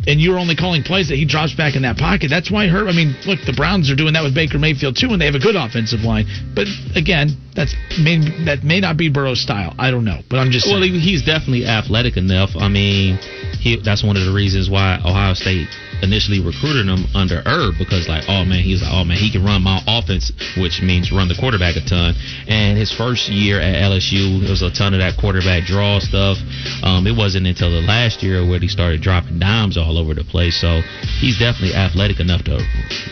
and 0.08 0.20
you're 0.20 0.40
only 0.40 0.56
calling 0.56 0.82
plays 0.82 1.10
that 1.10 1.18
he 1.18 1.26
drops 1.26 1.54
back 1.54 1.76
in 1.76 1.84
that 1.84 1.98
pocket, 1.98 2.30
that's 2.30 2.50
why 2.50 2.68
Herb. 2.68 2.88
I 2.88 2.94
mean, 2.94 3.16
look, 3.26 3.40
the 3.46 3.54
Browns 3.54 3.92
are 3.92 3.96
doing 3.96 4.14
that 4.14 4.24
with 4.24 4.34
Baker 4.34 4.58
Mayfield 4.58 4.96
too, 4.98 5.10
and 5.12 5.22
they 5.22 5.26
have 5.26 5.36
a 5.36 5.40
good 5.40 5.56
offensive 5.56 6.02
line. 6.02 6.26
But 6.56 6.68
again, 6.96 7.36
that's 7.56 7.76
may, 8.00 8.18
that 8.46 8.64
may 8.64 8.80
not 8.80 8.98
be 8.98 9.10
Burrow's 9.10 9.42
style. 9.42 9.76
I 9.78 9.92
don't 9.92 10.06
know, 10.06 10.22
but 10.30 10.40
I'm 10.40 10.52
just 10.52 10.68
Well, 10.68 10.82
saying. 10.82 10.94
he's 10.96 11.24
definitely 11.24 11.66
athletic 11.66 12.18
enough. 12.18 12.52
I 12.58 12.70
mean, 12.70 13.18
he, 13.60 13.76
that's 13.84 14.04
one 14.04 14.16
of 14.18 14.26
the 14.26 14.32
reasons 14.34 14.70
why 14.70 14.98
Ohio 15.04 15.34
State 15.34 15.68
initially 16.02 16.40
recruited 16.40 16.88
him 16.88 17.06
under 17.16 17.42
Herb 17.46 17.76
because, 17.78 18.08
like, 18.08 18.26
oh 18.28 18.46
man, 18.46 18.64
he's 18.64 18.82
like, 18.82 18.92
oh 18.94 19.04
man, 19.04 19.18
he 19.18 19.32
can 19.32 19.44
run 19.44 19.64
my 19.64 19.82
offense, 19.88 20.32
which 20.58 20.82
means 20.82 21.12
run 21.12 21.28
the 21.28 21.38
quarterback 21.40 21.76
a 21.76 21.84
ton. 21.84 22.16
And 22.48 22.78
his 22.78 22.92
first 22.92 23.30
year 23.30 23.60
at 23.60 23.76
LSU, 23.90 24.42
there 24.42 24.52
was 24.52 24.62
a 24.62 24.72
ton 24.72 24.94
of 24.94 25.00
that 25.00 25.18
quarterback 25.20 25.66
draw 25.66 26.00
stuff. 26.00 26.38
Um, 26.84 27.08
it 27.08 27.16
wasn't 27.16 27.48
until 27.48 27.72
the 27.72 27.82
last 27.82 28.24
year 28.24 28.46
where 28.46 28.60
he 28.60 28.68
started 28.68 29.02
dropping 29.02 29.40
dimes 29.40 29.78
all 29.78 29.98
over 29.98 30.14
the 30.14 30.24
place. 30.24 30.60
So 30.60 30.82
he's 31.20 31.40
definitely 31.40 31.76
athletic 31.76 32.20
enough 32.20 32.44
to 32.46 32.60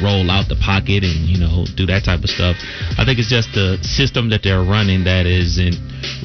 roll 0.02 0.30
out 0.30 0.48
the 0.50 0.60
pocket 0.60 1.04
and 1.04 1.28
you 1.28 1.40
know 1.40 1.66
do 1.76 1.86
that 1.88 2.04
type 2.04 2.24
of 2.24 2.30
stuff. 2.30 2.56
I 2.98 3.06
think 3.06 3.20
it's 3.20 3.30
just 3.30 3.54
the 3.54 3.78
system 3.82 4.30
that 4.30 4.44
they're 4.44 4.64
running 4.64 5.04
that 5.06 5.26
isn't 5.26 5.76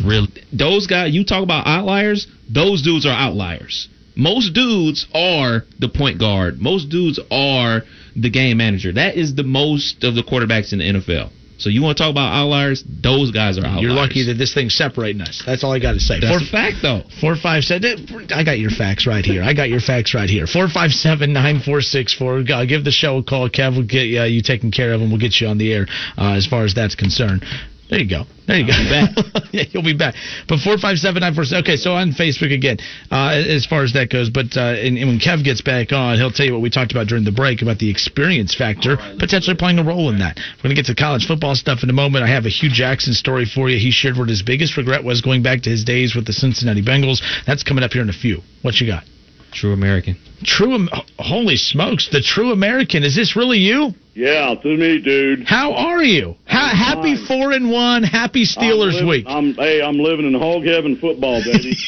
real. 0.05 0.27
Those 0.53 0.87
guys, 0.87 1.15
you 1.15 1.25
talk 1.25 1.43
about 1.43 1.67
outliers. 1.67 2.27
Those 2.49 2.83
dudes 2.83 3.07
are 3.07 3.15
outliers. 3.15 3.89
Most 4.17 4.53
dudes 4.53 5.07
are 5.15 5.63
the 5.79 5.89
point 5.89 6.19
guard. 6.19 6.61
Most 6.61 6.89
dudes 6.89 7.19
are 7.31 7.83
the 8.15 8.31
game 8.31 8.59
manager. 8.59 8.93
That 8.93 9.17
is 9.17 9.35
the 9.35 9.45
most 9.45 10.05
of 10.05 10.15
the 10.15 10.23
quarterbacks 10.23 10.73
in 10.73 10.81
the 10.81 10.85
NFL. 10.85 11.31
So 11.59 11.69
you 11.71 11.81
want 11.81 11.97
to 11.97 12.03
talk 12.03 12.11
about 12.11 12.35
outliers? 12.35 12.83
Those 12.85 13.31
guys 13.31 13.57
are 13.57 13.65
outliers. 13.65 13.83
You're 13.83 13.93
lucky 13.93 14.27
that 14.27 14.35
this 14.35 14.53
thing's 14.53 14.75
separating 14.75 15.23
us. 15.23 15.43
That's 15.47 15.63
all 15.63 15.73
I 15.73 15.79
got 15.79 15.93
to 15.93 16.01
say. 16.01 16.19
That's 16.19 16.33
Four- 16.33 16.43
a 16.43 16.51
fact, 16.51 16.83
though. 16.83 17.03
Four 17.21 17.37
five 17.37 17.63
seven. 17.63 18.29
I 18.35 18.43
got 18.43 18.59
your 18.59 18.71
facts 18.71 19.07
right 19.07 19.25
here. 19.25 19.45
I 19.45 19.55
got 19.55 19.69
your 19.69 19.79
facts 19.81 20.13
right 20.13 20.29
here. 20.29 20.49
Four 20.49 20.69
five 20.69 20.91
seven 20.91 21.33
nine 21.33 21.61
four 21.61 21.81
six 21.81 22.13
four. 22.13 22.43
Give 22.43 22.83
the 22.83 22.91
show 22.91 23.19
a 23.19 23.23
call. 23.23 23.49
Kev 23.49 23.77
will 23.77 23.87
get 23.87 24.19
uh, 24.19 24.25
you 24.25 24.43
taken 24.43 24.73
care 24.73 24.93
of, 24.93 25.03
and 25.03 25.11
we'll 25.11 25.21
get 25.21 25.41
you 25.41 25.47
on 25.47 25.59
the 25.59 25.73
air 25.73 25.87
uh, 26.19 26.33
as 26.33 26.47
far 26.47 26.65
as 26.65 26.75
that's 26.75 26.97
concerned. 26.97 27.45
There 27.93 28.01
you 28.01 28.09
go. 28.09 28.25
There 28.49 28.57
you 28.57 28.65
go. 28.67 28.73
back. 28.89 29.13
yeah, 29.53 29.65
you'll 29.69 29.85
be 29.85 29.93
back. 29.93 30.15
But 30.49 30.61
four 30.61 30.79
five 30.79 30.97
seven 30.97 31.21
nine 31.21 31.35
four 31.35 31.45
six. 31.45 31.61
Okay, 31.61 31.77
so 31.77 31.93
on 31.93 32.13
Facebook 32.13 32.51
again, 32.51 32.79
uh, 33.11 33.37
as 33.37 33.67
far 33.67 33.85
as 33.85 33.93
that 33.93 34.09
goes. 34.09 34.31
But 34.31 34.57
uh, 34.57 34.81
and, 34.81 34.97
and 34.97 35.09
when 35.13 35.19
Kev 35.21 35.45
gets 35.45 35.61
back 35.61 35.93
on, 35.93 36.17
he'll 36.17 36.31
tell 36.31 36.47
you 36.47 36.55
what 36.55 36.63
we 36.63 36.71
talked 36.71 36.93
about 36.93 37.07
during 37.07 37.25
the 37.25 37.33
break 37.33 37.61
about 37.61 37.79
the 37.79 37.91
experience 37.91 38.55
factor 38.55 38.97
potentially 39.19 39.57
playing 39.57 39.79
a 39.79 39.85
role 39.85 40.09
in 40.09 40.21
that. 40.21 40.41
We're 40.57 40.73
gonna 40.73 40.75
get 40.75 40.87
to 40.87 40.95
college 40.95 41.27
football 41.27 41.55
stuff 41.55 41.83
in 41.83 41.91
a 41.91 41.93
moment. 41.93 42.25
I 42.25 42.29
have 42.29 42.47
a 42.47 42.49
Hue 42.49 42.71
Jackson 42.73 43.13
story 43.13 43.45
for 43.45 43.69
you. 43.69 43.79
He 43.79 43.91
shared 43.91 44.17
what 44.17 44.31
his 44.31 44.41
biggest 44.41 44.79
regret 44.79 45.05
was 45.05 45.21
going 45.21 45.43
back 45.43 45.61
to 45.69 45.71
his 45.71 45.85
days 45.85 46.15
with 46.17 46.25
the 46.25 46.33
Cincinnati 46.33 46.81
Bengals. 46.81 47.21
That's 47.47 47.63
coming 47.63 47.85
up 47.85 47.93
here 47.93 48.01
in 48.01 48.09
a 48.09 48.17
few. 48.17 48.41
What 48.63 48.81
you 48.81 48.87
got? 48.87 49.05
True 49.53 49.75
American. 49.75 50.17
True. 50.45 50.89
Holy 51.19 51.57
smokes! 51.57 52.09
The 52.11 52.21
True 52.21 52.53
American. 52.53 53.03
Is 53.03 53.15
this 53.15 53.37
really 53.37 53.59
you? 53.59 53.95
Yeah, 54.15 54.53
it's 54.53 54.65
me, 54.65 55.01
dude. 55.01 55.47
How 55.47 55.73
are 55.73 56.03
you? 56.03 56.37
Ha- 56.47 56.75
happy 56.77 57.17
four 57.27 57.53
and 57.53 57.71
one. 57.71 58.03
Happy 58.03 58.45
Steelers 58.45 58.99
I'm 59.01 59.07
living, 59.07 59.09
week. 59.09 59.25
I'm 59.27 59.55
hey, 59.55 59.81
I'm 59.83 59.99
living 59.99 60.27
in 60.27 60.35
hog 60.35 60.65
heaven 60.65 60.97
football, 60.97 61.43
baby. 61.43 61.77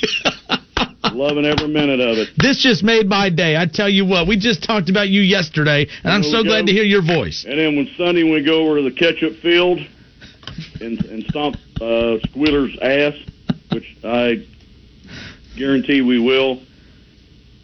Loving 1.13 1.45
every 1.45 1.69
minute 1.69 2.01
of 2.01 2.17
it. 2.17 2.31
This 2.39 2.63
just 2.63 2.83
made 2.83 3.07
my 3.07 3.29
day. 3.29 3.57
I 3.57 3.67
tell 3.67 3.91
you 3.91 4.07
what, 4.07 4.27
we 4.27 4.39
just 4.39 4.65
talked 4.65 4.89
about 4.89 5.11
you 5.11 5.21
yesterday, 5.21 5.87
and 6.03 6.13
I'm 6.13 6.23
so 6.23 6.39
we 6.39 6.45
glad 6.45 6.67
to 6.67 6.73
hear 6.73 6.83
your 6.83 7.03
voice. 7.03 7.45
And 7.47 7.59
then 7.59 7.77
when 7.77 7.89
Sunday 7.97 8.25
we 8.25 8.43
go 8.43 8.67
over 8.67 8.79
to 8.79 8.83
the 8.83 8.91
ketchup 8.91 9.37
field 9.41 9.79
and 10.81 11.05
and 11.05 11.25
stomp 11.29 11.57
uh, 11.81 12.17
Squealer's 12.31 12.77
ass, 12.81 13.15
which 13.71 13.97
I 14.03 14.47
guarantee 15.57 16.01
we 16.01 16.19
will. 16.19 16.63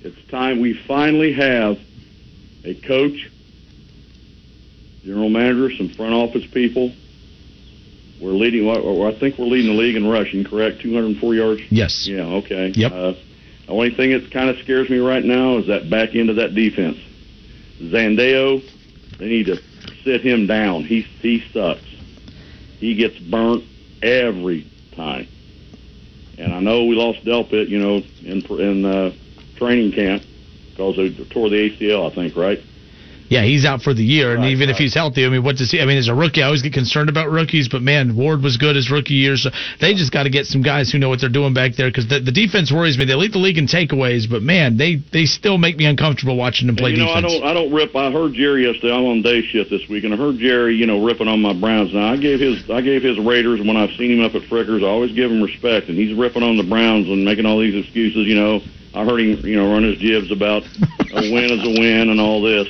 It's 0.02 0.30
time 0.30 0.60
we 0.60 0.72
finally 0.86 1.32
have 1.32 1.78
a 2.64 2.74
coach, 2.86 3.30
general 5.04 5.28
manager, 5.28 5.74
some 5.76 5.90
front 5.90 6.14
office 6.14 6.46
people. 6.52 6.92
We're 8.20 8.32
leading. 8.32 8.66
or 8.68 9.08
I 9.08 9.18
think 9.18 9.38
we're 9.38 9.46
leading 9.46 9.74
the 9.74 9.78
league 9.80 9.96
in 9.96 10.06
rushing. 10.06 10.44
Correct, 10.44 10.80
204 10.82 11.34
yards. 11.34 11.62
Yes. 11.70 12.06
Yeah. 12.06 12.22
Okay. 12.22 12.68
Yep. 12.74 12.92
Uh, 12.92 13.12
the 13.66 13.72
only 13.72 13.94
thing 13.94 14.10
that 14.10 14.30
kind 14.32 14.50
of 14.50 14.58
scares 14.58 14.90
me 14.90 14.98
right 14.98 15.24
now 15.24 15.58
is 15.58 15.66
that 15.68 15.88
back 15.88 16.14
end 16.14 16.28
of 16.28 16.36
that 16.36 16.54
defense. 16.54 16.98
Sendejo, 17.80 18.62
they 19.18 19.26
need 19.26 19.46
to 19.46 19.56
sit 20.04 20.20
him 20.22 20.46
down. 20.46 20.84
He 20.84 21.02
he 21.02 21.42
sucks. 21.52 21.82
He 22.78 22.94
gets 22.94 23.18
burnt 23.18 23.64
every 24.02 24.66
time. 24.96 25.28
And 26.38 26.52
I 26.52 26.60
know 26.60 26.86
we 26.86 26.94
lost 26.94 27.24
Delpit, 27.24 27.68
you 27.68 27.78
know, 27.78 28.02
in 28.22 28.40
in 28.60 28.84
uh, 28.84 29.12
training 29.60 29.92
camp 29.92 30.22
because 30.70 30.96
they 30.96 31.12
tore 31.28 31.50
the 31.50 31.70
ACL, 31.70 32.10
I 32.10 32.14
think, 32.14 32.34
right? 32.34 32.58
Yeah, 33.30 33.44
he's 33.44 33.64
out 33.64 33.80
for 33.80 33.94
the 33.94 34.02
year, 34.02 34.32
and 34.32 34.42
Right, 34.42 34.50
even 34.50 34.70
if 34.70 34.76
he's 34.76 34.92
healthy, 34.92 35.24
I 35.24 35.28
mean, 35.28 35.44
what 35.44 35.54
does 35.54 35.70
he? 35.70 35.80
I 35.80 35.84
mean, 35.84 35.98
as 35.98 36.08
a 36.08 36.14
rookie, 36.14 36.42
I 36.42 36.46
always 36.46 36.62
get 36.62 36.72
concerned 36.72 37.08
about 37.08 37.30
rookies, 37.30 37.68
but 37.68 37.80
man, 37.80 38.16
Ward 38.16 38.42
was 38.42 38.56
good 38.56 38.74
his 38.74 38.90
rookie 38.90 39.14
year, 39.14 39.36
so 39.36 39.50
they 39.80 39.94
just 39.94 40.10
got 40.10 40.24
to 40.24 40.30
get 40.30 40.46
some 40.46 40.62
guys 40.62 40.90
who 40.90 40.98
know 40.98 41.08
what 41.08 41.20
they're 41.20 41.30
doing 41.30 41.54
back 41.54 41.76
there 41.76 41.88
because 41.88 42.08
the, 42.08 42.18
the 42.18 42.32
defense 42.32 42.72
worries 42.72 42.98
me. 42.98 43.04
They 43.04 43.14
lead 43.14 43.32
the 43.32 43.38
league 43.38 43.56
in 43.56 43.68
takeaways, 43.68 44.28
but 44.28 44.42
man, 44.42 44.76
they 44.76 44.96
they 45.12 45.26
still 45.26 45.58
make 45.58 45.76
me 45.76 45.86
uncomfortable 45.86 46.36
watching 46.36 46.66
them 46.66 46.74
play 46.74 46.90
And, 46.90 46.98
you 46.98 47.04
know, 47.04 47.14
defense. 47.14 47.32
I 47.32 47.38
don't, 47.38 47.46
I 47.46 47.54
don't 47.54 47.72
rip. 47.72 47.94
I 47.94 48.10
heard 48.10 48.34
Jerry 48.34 48.66
yesterday. 48.66 48.92
I'm 48.92 49.06
on 49.06 49.22
day 49.22 49.42
shift 49.42 49.70
this 49.70 49.88
week, 49.88 50.02
and 50.02 50.12
I 50.12 50.16
heard 50.16 50.38
Jerry, 50.38 50.74
you 50.74 50.86
know, 50.86 51.06
ripping 51.06 51.28
on 51.28 51.40
my 51.40 51.54
Browns. 51.54 51.94
Now 51.94 52.10
I 52.10 52.16
gave 52.16 52.40
his, 52.40 52.68
I 52.68 52.80
gave 52.80 53.04
his 53.04 53.16
Raiders 53.20 53.60
when 53.60 53.76
I've 53.76 53.94
seen 53.94 54.18
him 54.18 54.24
up 54.26 54.34
at 54.34 54.42
Frickers. 54.50 54.82
I 54.82 54.90
always 54.90 55.12
give 55.14 55.30
him 55.30 55.40
respect, 55.40 55.86
and 55.86 55.96
he's 55.96 56.18
ripping 56.18 56.42
on 56.42 56.56
the 56.56 56.66
Browns 56.66 57.06
and 57.06 57.24
making 57.24 57.46
all 57.46 57.60
these 57.60 57.78
excuses. 57.78 58.26
You 58.26 58.34
know, 58.34 58.60
I 58.94 59.04
heard 59.04 59.20
him, 59.20 59.46
you 59.46 59.56
know, 59.56 59.70
run 59.72 59.84
his 59.84 59.98
jibs 59.98 60.30
about 60.32 60.62
a 60.62 61.32
win 61.32 61.50
is 61.50 61.62
a 61.62 61.80
win 61.80 62.10
and 62.10 62.20
all 62.20 62.42
this. 62.42 62.68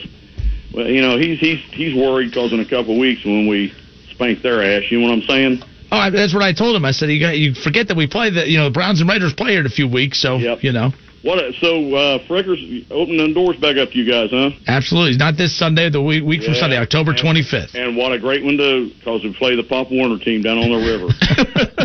Well, 0.74 0.86
you 0.86 1.00
know, 1.02 1.18
he's 1.18 1.38
he's 1.40 1.58
he's 1.72 1.94
worried 1.94 2.30
because 2.30 2.52
in 2.52 2.60
a 2.60 2.68
couple 2.68 2.94
of 2.94 3.00
weeks 3.00 3.24
when 3.24 3.48
we 3.48 3.72
spank 4.10 4.42
their 4.42 4.62
ass, 4.62 4.90
you 4.90 5.00
know 5.00 5.08
what 5.08 5.14
I'm 5.14 5.22
saying? 5.22 5.62
Oh, 5.92 6.10
that's 6.10 6.32
what 6.32 6.42
I 6.42 6.52
told 6.52 6.76
him. 6.76 6.84
I 6.84 6.92
said, 6.92 7.10
you 7.10 7.18
got, 7.18 7.36
you 7.36 7.52
forget 7.52 7.88
that 7.88 7.96
we 7.96 8.06
play 8.06 8.30
the, 8.30 8.48
you 8.48 8.58
know, 8.58 8.66
the 8.66 8.70
Browns 8.70 9.00
and 9.00 9.10
Raiders 9.10 9.34
play 9.34 9.52
here 9.52 9.60
in 9.60 9.66
a 9.66 9.70
few 9.70 9.88
weeks, 9.88 10.22
so 10.22 10.36
you 10.36 10.72
know, 10.72 10.92
What? 11.22 11.38
So 11.60 11.94
uh, 11.94 12.18
Frickers 12.26 12.86
opening 12.90 13.18
the 13.28 13.34
doors 13.34 13.56
back 13.58 13.76
up 13.76 13.90
to 13.90 13.98
you 13.98 14.10
guys, 14.10 14.30
huh? 14.30 14.50
absolutely. 14.68 15.18
Not 15.18 15.36
this 15.36 15.56
Sunday, 15.56 15.90
the 15.90 16.00
week, 16.00 16.24
week 16.24 16.42
from 16.42 16.54
Sunday, 16.54 16.78
October 16.78 17.12
25th. 17.12 17.74
And 17.74 17.96
what 17.96 18.12
a 18.12 18.18
great 18.18 18.42
one 18.42 18.56
to 18.56 18.90
because 18.98 19.22
we 19.22 19.34
play 19.34 19.54
the 19.54 19.62
Pop 19.62 19.90
Warner 19.90 20.18
team 20.18 20.40
down 20.40 20.58
on 20.58 20.70
the 20.70 20.80
river. 20.80 21.08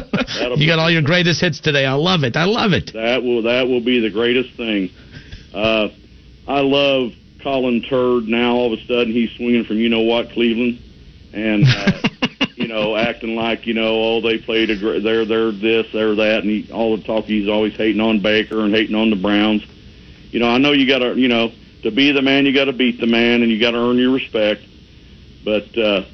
You 0.58 0.68
got 0.68 0.80
all 0.80 0.92
your 0.92 1.02
greatest 1.02 1.42
hits 1.42 1.60
today. 1.60 1.86
I 1.86 1.94
love 1.94 2.24
it. 2.24 2.36
I 2.36 2.46
love 2.46 2.74
it. 2.74 2.92
That 2.94 3.24
will 3.24 3.44
that 3.44 3.68
will 3.68 3.84
be 3.84 4.00
the 4.00 4.10
greatest 4.10 4.56
thing. 4.56 4.90
Uh, 5.54 5.90
I 6.48 6.62
love 6.62 7.12
Colin 7.42 7.82
Turd. 7.82 8.28
Now 8.28 8.56
all 8.56 8.74
of 8.74 8.80
a 8.80 8.82
sudden 8.86 9.12
he's 9.14 9.32
swinging 9.38 9.64
from 9.64 9.78
you 9.78 9.90
know 9.90 10.02
what 10.02 10.30
Cleveland, 10.32 10.80
and 11.34 11.64
uh, 11.66 11.92
you 12.66 12.74
know 12.74 12.96
acting 12.96 13.36
like 13.36 13.68
you 13.68 13.76
know 13.76 14.02
oh 14.04 14.22
they 14.22 14.40
played 14.40 14.72
a 14.72 14.76
gr- 14.76 14.98
they're 15.00 15.24
they're 15.24 15.52
this 15.52 15.86
they're 15.94 16.16
that, 16.16 16.40
and 16.40 16.50
he, 16.50 16.72
all 16.72 16.98
the 16.98 17.04
talk 17.04 17.26
he's 17.26 17.48
always 17.48 17.76
hating 17.76 18.02
on 18.02 18.22
Baker 18.22 18.62
and 18.62 18.74
hating 18.74 18.96
on 18.96 19.12
the 19.12 19.16
Browns. 19.16 19.64
You 20.32 20.40
know 20.40 20.50
I 20.50 20.58
know 20.58 20.72
you 20.72 20.88
got 20.88 21.00
to 21.00 21.16
you 21.16 21.28
know 21.28 21.52
to 21.84 21.92
be 21.92 22.12
the 22.12 22.24
man 22.24 22.48
you 22.48 22.54
got 22.56 22.66
to 22.66 22.74
beat 22.74 23.00
the 23.00 23.06
man 23.06 23.44
and 23.44 23.52
you 23.52 23.60
got 23.60 23.72
to 23.72 23.78
earn 23.78 23.98
your 23.98 24.12
respect, 24.14 24.64
but. 25.44 25.78
uh 25.78 26.06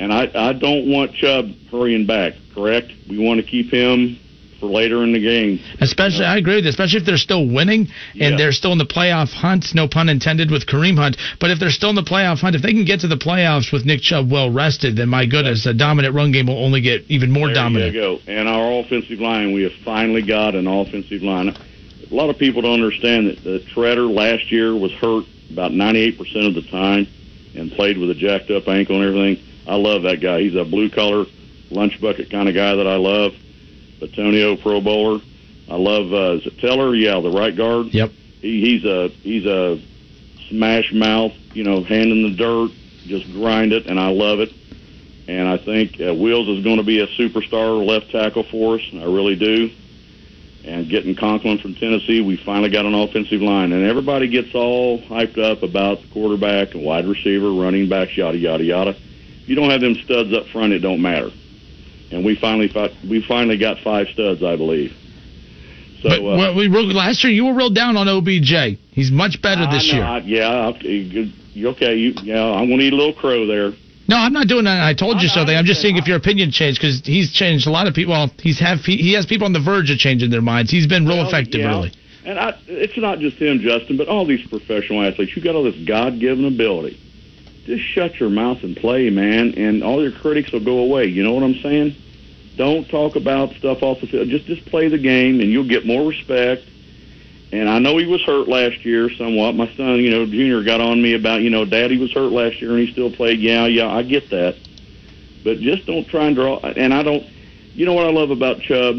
and 0.00 0.12
I, 0.12 0.30
I 0.32 0.52
don't 0.52 0.88
want 0.88 1.12
Chubb 1.14 1.50
hurrying 1.72 2.06
back, 2.06 2.34
correct? 2.54 2.92
We 3.08 3.18
want 3.18 3.40
to 3.40 3.42
keep 3.44 3.72
him 3.72 4.16
for 4.60 4.66
later 4.66 5.04
in 5.04 5.12
the 5.12 5.20
game. 5.20 5.60
Especially, 5.80 6.24
I 6.24 6.36
agree 6.36 6.56
with 6.56 6.64
you. 6.64 6.70
Especially 6.70 6.98
if 6.98 7.06
they're 7.06 7.16
still 7.16 7.46
winning 7.46 7.88
and 8.12 8.32
Yeah. 8.32 8.36
they're 8.36 8.52
still 8.52 8.72
in 8.72 8.78
the 8.78 8.86
playoff 8.86 9.32
hunt. 9.32 9.74
No 9.74 9.86
pun 9.86 10.08
intended 10.08 10.50
with 10.50 10.66
Kareem 10.66 10.96
Hunt. 10.98 11.16
But 11.38 11.50
if 11.50 11.58
they're 11.58 11.70
still 11.70 11.90
in 11.90 11.94
the 11.96 12.02
playoff 12.02 12.40
hunt, 12.40 12.56
if 12.56 12.62
they 12.62 12.72
can 12.72 12.84
get 12.84 13.00
to 13.00 13.06
the 13.08 13.16
playoffs 13.16 13.70
with 13.72 13.84
Nick 13.86 14.00
Chubb 14.02 14.30
well 14.30 14.50
rested, 14.50 14.96
then 14.96 15.08
my 15.08 15.26
goodness, 15.26 15.64
a 15.66 15.74
dominant 15.74 16.14
run 16.14 16.32
game 16.32 16.46
will 16.46 16.58
only 16.62 16.80
get 16.80 17.04
even 17.08 17.30
more 17.30 17.46
there 17.48 17.54
dominant. 17.54 17.94
you 17.94 18.00
go. 18.00 18.18
And 18.26 18.48
our 18.48 18.80
offensive 18.80 19.20
line, 19.20 19.52
we 19.52 19.62
have 19.62 19.72
finally 19.84 20.22
got 20.22 20.54
an 20.54 20.66
offensive 20.66 21.22
line. 21.22 21.48
A 22.10 22.14
lot 22.14 22.30
of 22.30 22.38
people 22.38 22.62
don't 22.62 22.74
understand 22.82 23.28
that 23.28 23.44
the 23.44 23.60
Tretter 23.74 24.12
last 24.12 24.50
year 24.50 24.74
was 24.74 24.90
hurt 24.92 25.24
about 25.52 25.72
98% 25.72 26.46
of 26.46 26.54
the 26.54 26.62
time 26.62 27.06
and 27.54 27.70
played 27.72 27.96
with 27.98 28.10
a 28.10 28.14
jacked 28.14 28.50
up 28.50 28.66
ankle 28.68 28.96
and 28.96 29.04
everything. 29.04 29.44
I 29.66 29.76
love 29.76 30.02
that 30.02 30.20
guy. 30.20 30.40
He's 30.40 30.54
a 30.56 30.64
blue 30.64 30.88
collar 30.90 31.26
lunch 31.70 32.00
bucket 32.00 32.30
kind 32.30 32.48
of 32.48 32.54
guy 32.54 32.74
that 32.74 32.86
I 32.86 32.96
love. 32.96 33.34
Bitonio 34.00 34.60
Pro 34.60 34.80
Bowler. 34.80 35.20
I 35.68 35.76
love 35.76 36.12
uh, 36.12 36.38
is 36.38 36.46
it 36.46 36.58
Teller? 36.58 36.94
Yeah, 36.94 37.20
the 37.20 37.30
right 37.30 37.54
guard. 37.54 37.88
Yep. 37.88 38.10
He, 38.40 38.60
he's 38.60 38.84
a 38.84 39.08
he's 39.08 39.46
a 39.46 39.80
smash 40.48 40.92
mouth. 40.92 41.32
You 41.52 41.64
know, 41.64 41.82
hand 41.82 42.10
in 42.10 42.22
the 42.22 42.36
dirt, 42.36 42.70
just 43.06 43.30
grind 43.32 43.72
it, 43.72 43.86
and 43.86 43.98
I 43.98 44.10
love 44.10 44.40
it. 44.40 44.52
And 45.28 45.46
I 45.46 45.58
think 45.58 46.00
uh, 46.00 46.14
Wills 46.14 46.48
is 46.48 46.64
going 46.64 46.78
to 46.78 46.82
be 46.82 47.00
a 47.00 47.06
superstar 47.06 47.84
left 47.84 48.10
tackle 48.10 48.44
for 48.44 48.76
us. 48.76 48.82
I 48.94 49.04
really 49.04 49.36
do. 49.36 49.70
And 50.64 50.88
getting 50.88 51.14
Conklin 51.14 51.58
from 51.58 51.74
Tennessee, 51.74 52.20
we 52.20 52.36
finally 52.36 52.70
got 52.70 52.86
an 52.86 52.94
offensive 52.94 53.40
line. 53.40 53.72
And 53.72 53.84
everybody 53.84 54.28
gets 54.28 54.54
all 54.54 55.00
hyped 55.02 55.38
up 55.38 55.62
about 55.62 56.00
the 56.00 56.08
quarterback 56.08 56.74
and 56.74 56.82
wide 56.82 57.06
receiver, 57.06 57.52
running 57.52 57.88
backs, 57.88 58.16
yada, 58.16 58.38
yada, 58.38 58.64
yada. 58.64 58.90
If 59.42 59.48
you 59.48 59.54
don't 59.54 59.70
have 59.70 59.80
them 59.80 59.94
studs 59.96 60.32
up 60.34 60.46
front, 60.46 60.72
it 60.72 60.80
don't 60.80 61.00
matter. 61.00 61.30
And 62.10 62.24
we 62.24 62.36
finally 62.36 62.68
fought, 62.68 62.90
we 63.08 63.22
finally 63.26 63.58
got 63.58 63.78
five 63.82 64.08
studs, 64.08 64.42
I 64.42 64.56
believe. 64.56 64.92
So 66.02 66.08
but 66.10 66.18
uh, 66.20 66.22
well, 66.22 66.54
we 66.54 66.68
last 66.68 67.24
year 67.24 67.32
you 67.32 67.46
were 67.46 67.54
real 67.54 67.70
down 67.70 67.96
on 67.96 68.08
OBJ. 68.08 68.78
He's 68.92 69.10
much 69.10 69.42
better 69.42 69.62
I 69.62 69.74
this 69.74 69.90
know, 69.92 69.98
year. 69.98 70.04
I, 70.04 70.18
yeah, 70.18 70.48
I, 70.48 70.68
okay. 71.70 71.94
You, 71.96 72.12
yeah, 72.22 72.44
I'm 72.44 72.68
gonna 72.68 72.82
eat 72.82 72.92
a 72.92 72.96
little 72.96 73.14
crow 73.14 73.46
there. 73.46 73.72
No, 74.08 74.16
I'm 74.16 74.32
not 74.32 74.46
doing 74.46 74.64
that. 74.64 74.80
I 74.82 74.94
told 74.94 75.20
you 75.20 75.28
I- 75.28 75.34
so. 75.34 75.40
I, 75.42 75.56
I'm 75.56 75.64
just 75.66 75.82
seeing 75.82 75.96
if 75.96 76.06
your 76.06 76.16
opinion 76.16 76.50
changed 76.50 76.80
because 76.80 77.02
he's 77.04 77.32
changed 77.32 77.66
a 77.66 77.70
lot 77.70 77.86
of 77.86 77.94
people. 77.94 78.12
Well, 78.12 78.30
he's 78.38 78.58
have 78.60 78.80
he, 78.80 78.96
he 78.96 79.12
has 79.14 79.26
people 79.26 79.44
on 79.44 79.52
the 79.52 79.60
verge 79.60 79.90
of 79.90 79.98
changing 79.98 80.30
their 80.30 80.40
minds. 80.40 80.70
He's 80.70 80.86
been 80.86 81.04
real 81.04 81.18
Well, 81.18 81.28
effective 81.28 81.60
yeah. 81.60 81.74
early. 81.74 81.92
And 82.24 82.38
I, 82.38 82.58
it's 82.66 82.96
not 82.96 83.18
just 83.20 83.36
him, 83.38 83.58
Justin, 83.60 83.96
but 83.96 84.06
all 84.08 84.26
these 84.26 84.46
professional 84.48 85.02
athletes. 85.02 85.34
You 85.34 85.42
got 85.42 85.54
all 85.54 85.64
this 85.64 85.76
God-given 85.86 86.44
ability. 86.44 87.00
Just 87.68 87.84
shut 87.84 88.18
your 88.18 88.30
mouth 88.30 88.62
and 88.62 88.74
play, 88.74 89.10
man, 89.10 89.52
and 89.58 89.84
all 89.84 90.02
your 90.02 90.10
critics 90.10 90.50
will 90.52 90.64
go 90.64 90.78
away. 90.78 91.04
You 91.04 91.22
know 91.22 91.34
what 91.34 91.42
I'm 91.42 91.60
saying? 91.60 91.96
Don't 92.56 92.88
talk 92.88 93.14
about 93.14 93.54
stuff 93.56 93.82
off 93.82 94.00
the 94.00 94.06
field. 94.06 94.30
Just 94.30 94.46
just 94.46 94.64
play 94.64 94.88
the 94.88 94.96
game, 94.96 95.40
and 95.40 95.52
you'll 95.52 95.68
get 95.68 95.84
more 95.84 96.08
respect. 96.08 96.62
And 97.52 97.68
I 97.68 97.78
know 97.78 97.98
he 97.98 98.06
was 98.06 98.22
hurt 98.22 98.48
last 98.48 98.86
year 98.86 99.10
somewhat. 99.10 99.54
My 99.54 99.70
son, 99.76 100.00
you 100.00 100.10
know, 100.10 100.24
Junior, 100.24 100.62
got 100.62 100.80
on 100.80 101.02
me 101.02 101.12
about, 101.14 101.42
you 101.42 101.50
know, 101.50 101.66
Daddy 101.66 101.98
was 101.98 102.10
hurt 102.12 102.32
last 102.32 102.60
year 102.60 102.72
and 102.72 102.86
he 102.86 102.92
still 102.92 103.10
played. 103.10 103.40
Yeah, 103.40 103.66
yeah, 103.66 103.88
I 103.88 104.02
get 104.02 104.30
that. 104.30 104.56
But 105.44 105.60
just 105.60 105.86
don't 105.86 106.06
try 106.08 106.26
and 106.26 106.36
draw. 106.36 106.58
And 106.58 106.92
I 106.92 107.02
don't. 107.02 107.26
You 107.74 107.86
know 107.86 107.94
what 107.94 108.06
I 108.06 108.10
love 108.10 108.30
about 108.30 108.60
Chubb? 108.62 108.96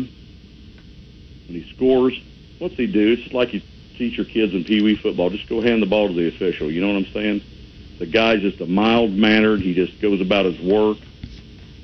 When 1.47 1.61
he 1.61 1.67
scores, 1.75 2.19
what's 2.59 2.75
he 2.75 2.87
do? 2.87 3.17
It's 3.19 3.33
like 3.33 3.53
you 3.53 3.61
teach 3.97 4.17
your 4.17 4.25
kids 4.25 4.53
in 4.53 4.63
Pee 4.63 4.81
Wee 4.81 4.95
football. 4.95 5.29
Just 5.29 5.49
go 5.49 5.61
hand 5.61 5.81
the 5.81 5.87
ball 5.87 6.07
to 6.07 6.13
the 6.13 6.27
official. 6.27 6.71
You 6.71 6.81
know 6.81 6.87
what 6.87 6.95
I'm 6.95 7.13
saying? 7.13 7.43
The 7.99 8.05
guy's 8.05 8.41
just 8.41 8.61
a 8.61 8.65
mild 8.65 9.11
mannered. 9.11 9.59
He 9.59 9.73
just 9.73 10.01
goes 10.01 10.21
about 10.21 10.45
his 10.45 10.59
work. 10.61 10.97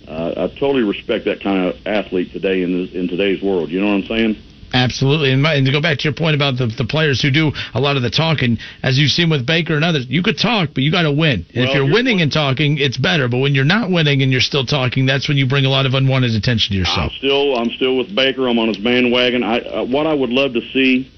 Uh, 0.07 0.49
I 0.49 0.59
totally 0.59 0.83
respect 0.83 1.25
that 1.25 1.41
kind 1.41 1.67
of 1.67 1.75
athlete 1.85 2.31
today 2.31 2.61
in 2.61 2.85
this, 2.85 2.93
in 2.93 3.07
today's 3.07 3.41
world. 3.41 3.69
You 3.69 3.81
know 3.81 3.87
what 3.87 4.03
I'm 4.03 4.05
saying? 4.05 4.37
Absolutely, 4.73 5.31
and, 5.31 5.41
my, 5.41 5.53
and 5.53 5.65
to 5.65 5.71
go 5.71 5.81
back 5.81 5.99
to 5.99 6.03
your 6.03 6.13
point 6.13 6.35
about 6.35 6.57
the, 6.57 6.67
the 6.67 6.83
players 6.83 7.21
who 7.21 7.31
do 7.31 7.51
a 7.73 7.79
lot 7.79 7.95
of 7.95 8.03
the 8.03 8.09
talking, 8.09 8.57
as 8.83 8.97
you've 8.97 9.11
seen 9.11 9.29
with 9.29 9.45
Baker 9.45 9.75
and 9.75 9.85
others, 9.85 10.05
you 10.09 10.21
could 10.21 10.37
talk, 10.37 10.69
but 10.73 10.83
you 10.83 10.91
got 10.91 11.03
to 11.03 11.13
win. 11.13 11.45
And 11.53 11.63
Well, 11.63 11.69
if 11.69 11.75
you're 11.75 11.85
here's 11.85 11.93
winning 11.93 12.21
and 12.21 12.31
talking, 12.31 12.77
it's 12.77 12.97
better. 12.97 13.29
But 13.29 13.37
when 13.37 13.55
you're 13.55 13.63
not 13.63 13.89
winning 13.89 14.21
and 14.21 14.31
you're 14.31 14.41
still 14.41 14.65
talking, 14.65 15.05
that's 15.05 15.29
when 15.29 15.37
you 15.37 15.47
bring 15.47 15.65
a 15.65 15.69
lot 15.69 15.85
of 15.85 15.93
unwanted 15.93 16.31
attention 16.31 16.73
to 16.73 16.77
yourself. 16.77 17.11
I'm 17.11 17.17
still 17.17 17.55
I'm 17.55 17.69
still 17.71 17.97
with 17.97 18.13
Baker. 18.13 18.49
I'm 18.49 18.59
on 18.59 18.67
his 18.67 18.77
bandwagon. 18.77 19.43
I 19.43 19.59
uh, 19.59 19.85
what 19.85 20.07
I 20.07 20.13
would 20.13 20.31
love 20.31 20.53
to 20.53 20.61
see 20.73 21.09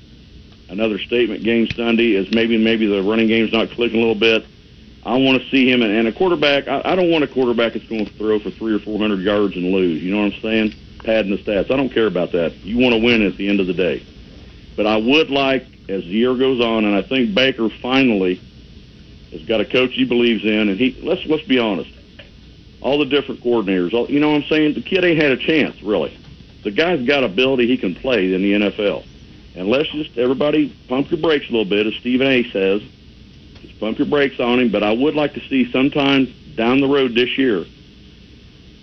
another 0.70 1.00
statement 1.00 1.44
game 1.44 1.68
Sunday 1.68 2.14
is 2.14 2.28
maybe 2.32 2.58
maybe 2.58 2.86
the 2.86 3.02
running 3.02 3.28
game's 3.28 3.54
not 3.54 3.70
clicking 3.72 3.98
a 3.98 4.06
little 4.06 4.20
bit. 4.20 4.46
I 5.08 5.16
want 5.16 5.42
to 5.42 5.50
see 5.50 5.72
him 5.72 5.82
and, 5.82 5.92
and 5.92 6.08
a 6.08 6.12
quarterback. 6.12 6.68
I, 6.68 6.82
I 6.84 6.96
don't 6.96 7.10
want 7.10 7.24
a 7.24 7.28
quarterback 7.28 7.74
that's 7.74 7.88
going 7.88 8.06
to 8.06 8.14
throw 8.14 8.40
for 8.40 8.52
three 8.52 8.76
or 8.76 8.80
four 8.80 9.00
hundred 9.00 9.22
yards 9.22 9.56
and 9.56 9.72
lose. 9.72 10.04
You 10.04 10.12
know 10.12 10.22
what 10.22 10.34
I'm 10.34 10.42
saying? 10.42 10.76
Padding 11.04 11.32
the 11.32 11.38
stats. 11.38 11.72
I 11.72 11.78
don't 11.78 11.90
care 11.90 12.08
about 12.08 12.34
that. 12.34 12.54
You 12.58 12.78
want 12.78 12.94
to 12.94 13.02
win 13.02 13.22
at 13.26 13.38
the 13.38 13.48
end 13.48 13.62
of 13.62 13.68
the 13.68 13.74
day. 13.74 14.06
But 14.76 14.86
I 14.86 14.98
would 14.98 15.30
like, 15.30 15.66
as 15.88 16.04
the 16.04 16.10
year 16.10 16.36
goes 16.36 16.60
on, 16.60 16.84
and 16.84 16.94
I 16.94 17.02
think 17.02 17.34
Baker 17.34 17.70
finally 17.70 18.42
has 19.32 19.44
got 19.44 19.62
a 19.62 19.66
coach 19.66 19.94
he 19.94 20.04
believes 20.04 20.44
in, 20.44 20.70
and 20.70 20.78
he 20.78 21.00
let's 21.02 21.26
let's 21.26 21.44
be 21.44 21.58
honest 21.58 21.92
all 22.82 23.00
the 23.00 23.06
different 23.06 23.42
coordinators. 23.42 23.94
All, 23.94 24.10
you 24.10 24.20
know 24.20 24.32
what 24.32 24.44
I'm 24.44 24.50
saying? 24.50 24.74
The 24.74 24.82
kid 24.82 25.04
ain't 25.04 25.22
had 25.22 25.32
a 25.32 25.38
chance, 25.38 25.82
really. 25.82 26.18
The 26.64 26.72
guy's 26.72 27.06
got 27.08 27.24
ability. 27.24 27.68
He 27.68 27.78
can 27.78 27.96
play 27.96 28.34
in 28.34 28.42
the 28.42 28.54
NFL. 28.54 29.06
And 29.56 29.68
let's 29.70 29.90
just, 29.90 30.18
everybody, 30.18 30.70
pump 30.88 31.10
your 31.10 31.20
brakes 31.20 31.48
a 31.50 31.52
little 31.52 31.66
bit, 31.66 31.88
as 31.88 31.96
Stephen 31.96 32.28
A. 32.28 32.50
says. 32.52 32.82
Pump 33.80 33.98
your 33.98 34.08
brakes 34.08 34.40
on 34.40 34.60
him. 34.60 34.70
But 34.70 34.84
I 34.84 34.92
would 34.92 35.16
like 35.16 35.34
to 35.34 35.42
see 35.48 35.72
sometime 35.72 36.34
down 36.56 36.82
the 36.82 36.88
road 36.88 37.14
this 37.14 37.38
year 37.38 37.66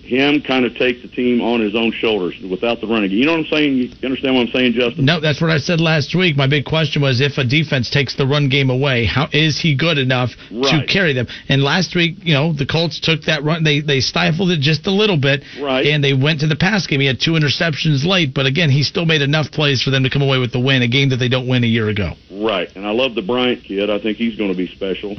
him 0.05 0.43
kind 0.43 0.65
of 0.65 0.75
take 0.77 1.03
the 1.03 1.09
team 1.09 1.41
on 1.41 1.61
his 1.61 1.75
own 1.75 1.93
shoulders 1.93 2.35
without 2.49 2.81
the 2.81 2.87
running. 2.87 3.11
Game. 3.11 3.19
You 3.19 3.27
know 3.27 3.33
what 3.33 3.47
I'm 3.47 3.53
saying? 3.53 3.77
You 3.77 3.91
understand 4.05 4.35
what 4.35 4.43
I'm 4.49 4.53
saying, 4.53 4.73
Justin? 4.75 5.05
No, 5.05 5.21
that's 5.21 5.41
what 5.41 5.51
I 5.51 5.59
said 5.59 5.81
last 5.81 6.15
week. 6.15 6.37
My 6.37 6.47
big 6.47 6.65
question 6.65 7.03
was 7.03 7.21
if 7.21 7.39
a 7.39 7.45
defense 7.45 7.91
takes 7.91 8.15
the 8.15 8.27
run 8.27 8.49
game 8.49 8.71
away, 8.71 9.07
how 9.07 9.29
is 9.33 9.59
he 9.61 9.75
good 9.75 9.99
enough 9.99 10.31
to 10.51 10.85
carry 10.87 11.15
them? 11.15 11.27
And 11.49 11.63
last 11.63 11.95
week, 11.95 12.17
you 12.23 12.35
know, 12.35 12.53
the 12.53 12.67
Colts 12.67 13.01
took 13.01 13.23
that 13.23 13.43
run. 13.45 13.65
They 13.65 13.81
they 13.81 14.01
stifled 14.01 14.51
it 14.51 14.61
just 14.61 14.87
a 14.87 14.93
little 14.93 15.17
bit, 15.17 15.43
Right. 15.61 15.87
And 15.87 16.03
they 16.03 16.13
went 16.13 16.41
to 16.41 16.47
the 16.47 16.57
pass 16.57 16.87
game. 16.87 17.01
He 17.01 17.07
had 17.07 17.21
two 17.21 17.33
interceptions 17.33 18.05
late, 18.05 18.35
but 18.35 18.47
again, 18.47 18.71
he 18.71 18.83
still 18.83 19.07
made 19.07 19.23
enough 19.23 19.51
plays 19.51 19.83
for 19.83 19.91
them 19.91 20.03
to 20.03 20.11
come 20.11 20.23
away 20.23 20.39
with 20.39 20.53
the 20.53 20.61
win. 20.61 20.83
A 20.83 20.89
game 20.89 21.09
that 21.11 21.17
they 21.17 21.29
don't 21.29 21.49
win 21.49 21.65
a 21.65 21.69
year 21.69 21.89
ago. 21.89 22.13
Right, 22.31 22.69
and 22.77 22.87
I 22.87 22.91
love 22.91 23.15
the 23.15 23.23
Bryant 23.23 23.65
kid. 23.65 23.91
I 23.91 23.99
think 23.99 24.19
he's 24.19 24.37
going 24.37 24.51
to 24.51 24.57
be 24.57 24.67
special, 24.69 25.17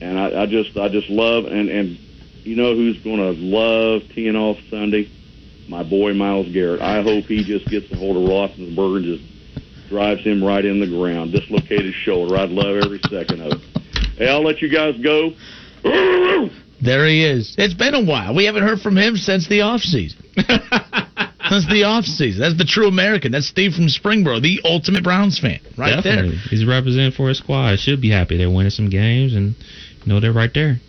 and 0.00 0.18
I, 0.18 0.42
I 0.42 0.46
just, 0.46 0.76
I 0.76 0.88
just 0.88 1.08
love, 1.08 1.46
and 1.46 1.68
and 1.68 1.98
you 2.46 2.56
know 2.56 2.74
who's 2.74 3.02
going 3.02 3.18
to 3.18 3.32
love 3.32 4.02
teeing 4.14 4.36
off 4.36 4.56
Sunday? 4.70 5.10
My 5.68 5.82
boy 5.82 6.14
Myles 6.14 6.52
Garrett. 6.52 6.80
I 6.80 7.02
hope 7.02 7.24
he 7.24 7.42
just 7.42 7.66
gets 7.68 7.90
a 7.90 7.96
hold 7.96 8.16
of 8.16 8.22
Roethlisberger 8.22 8.96
and 8.96 9.04
just 9.18 9.88
drives 9.88 10.22
him 10.22 10.42
right 10.42 10.64
in 10.64 10.80
the 10.80 10.86
ground, 10.86 11.32
dislocated 11.32 11.92
shoulder. 11.94 12.36
I'd 12.36 12.50
love 12.50 12.76
every 12.84 13.00
second 13.10 13.40
of 13.42 13.52
it. 13.52 13.82
Hey, 14.16 14.28
I'll 14.28 14.44
let 14.44 14.62
you 14.62 14.70
guys 14.70 14.94
go. 15.02 15.30
There 16.80 17.06
he 17.06 17.24
is. 17.24 17.54
It's 17.58 17.74
been 17.74 17.94
a 17.94 18.04
while. 18.04 18.34
We 18.34 18.44
haven't 18.44 18.62
heard 18.62 18.80
from 18.80 18.96
him 18.96 19.16
since 19.16 19.48
the 19.48 19.60
offseason. 19.60 20.16
That's 20.36 21.66
the 21.66 21.82
offseason. 21.86 22.38
That's 22.38 22.58
the 22.58 22.64
true 22.64 22.88
American. 22.88 23.32
That's 23.32 23.46
Steve 23.46 23.72
from 23.72 23.86
Springboro, 23.86 24.42
the 24.42 24.60
ultimate 24.64 25.04
Browns 25.04 25.38
fan, 25.38 25.60
right 25.78 25.94
Definitely. 25.96 26.30
there. 26.30 26.38
He's 26.50 26.66
representing 26.66 27.12
for 27.12 27.28
his 27.28 27.38
squad. 27.38 27.78
Should 27.78 28.00
be 28.00 28.10
happy. 28.10 28.36
They're 28.36 28.50
winning 28.50 28.70
some 28.70 28.90
games, 28.90 29.34
and 29.34 29.54
you 30.04 30.12
know 30.12 30.20
they're 30.20 30.32
right 30.32 30.52
there. 30.52 30.80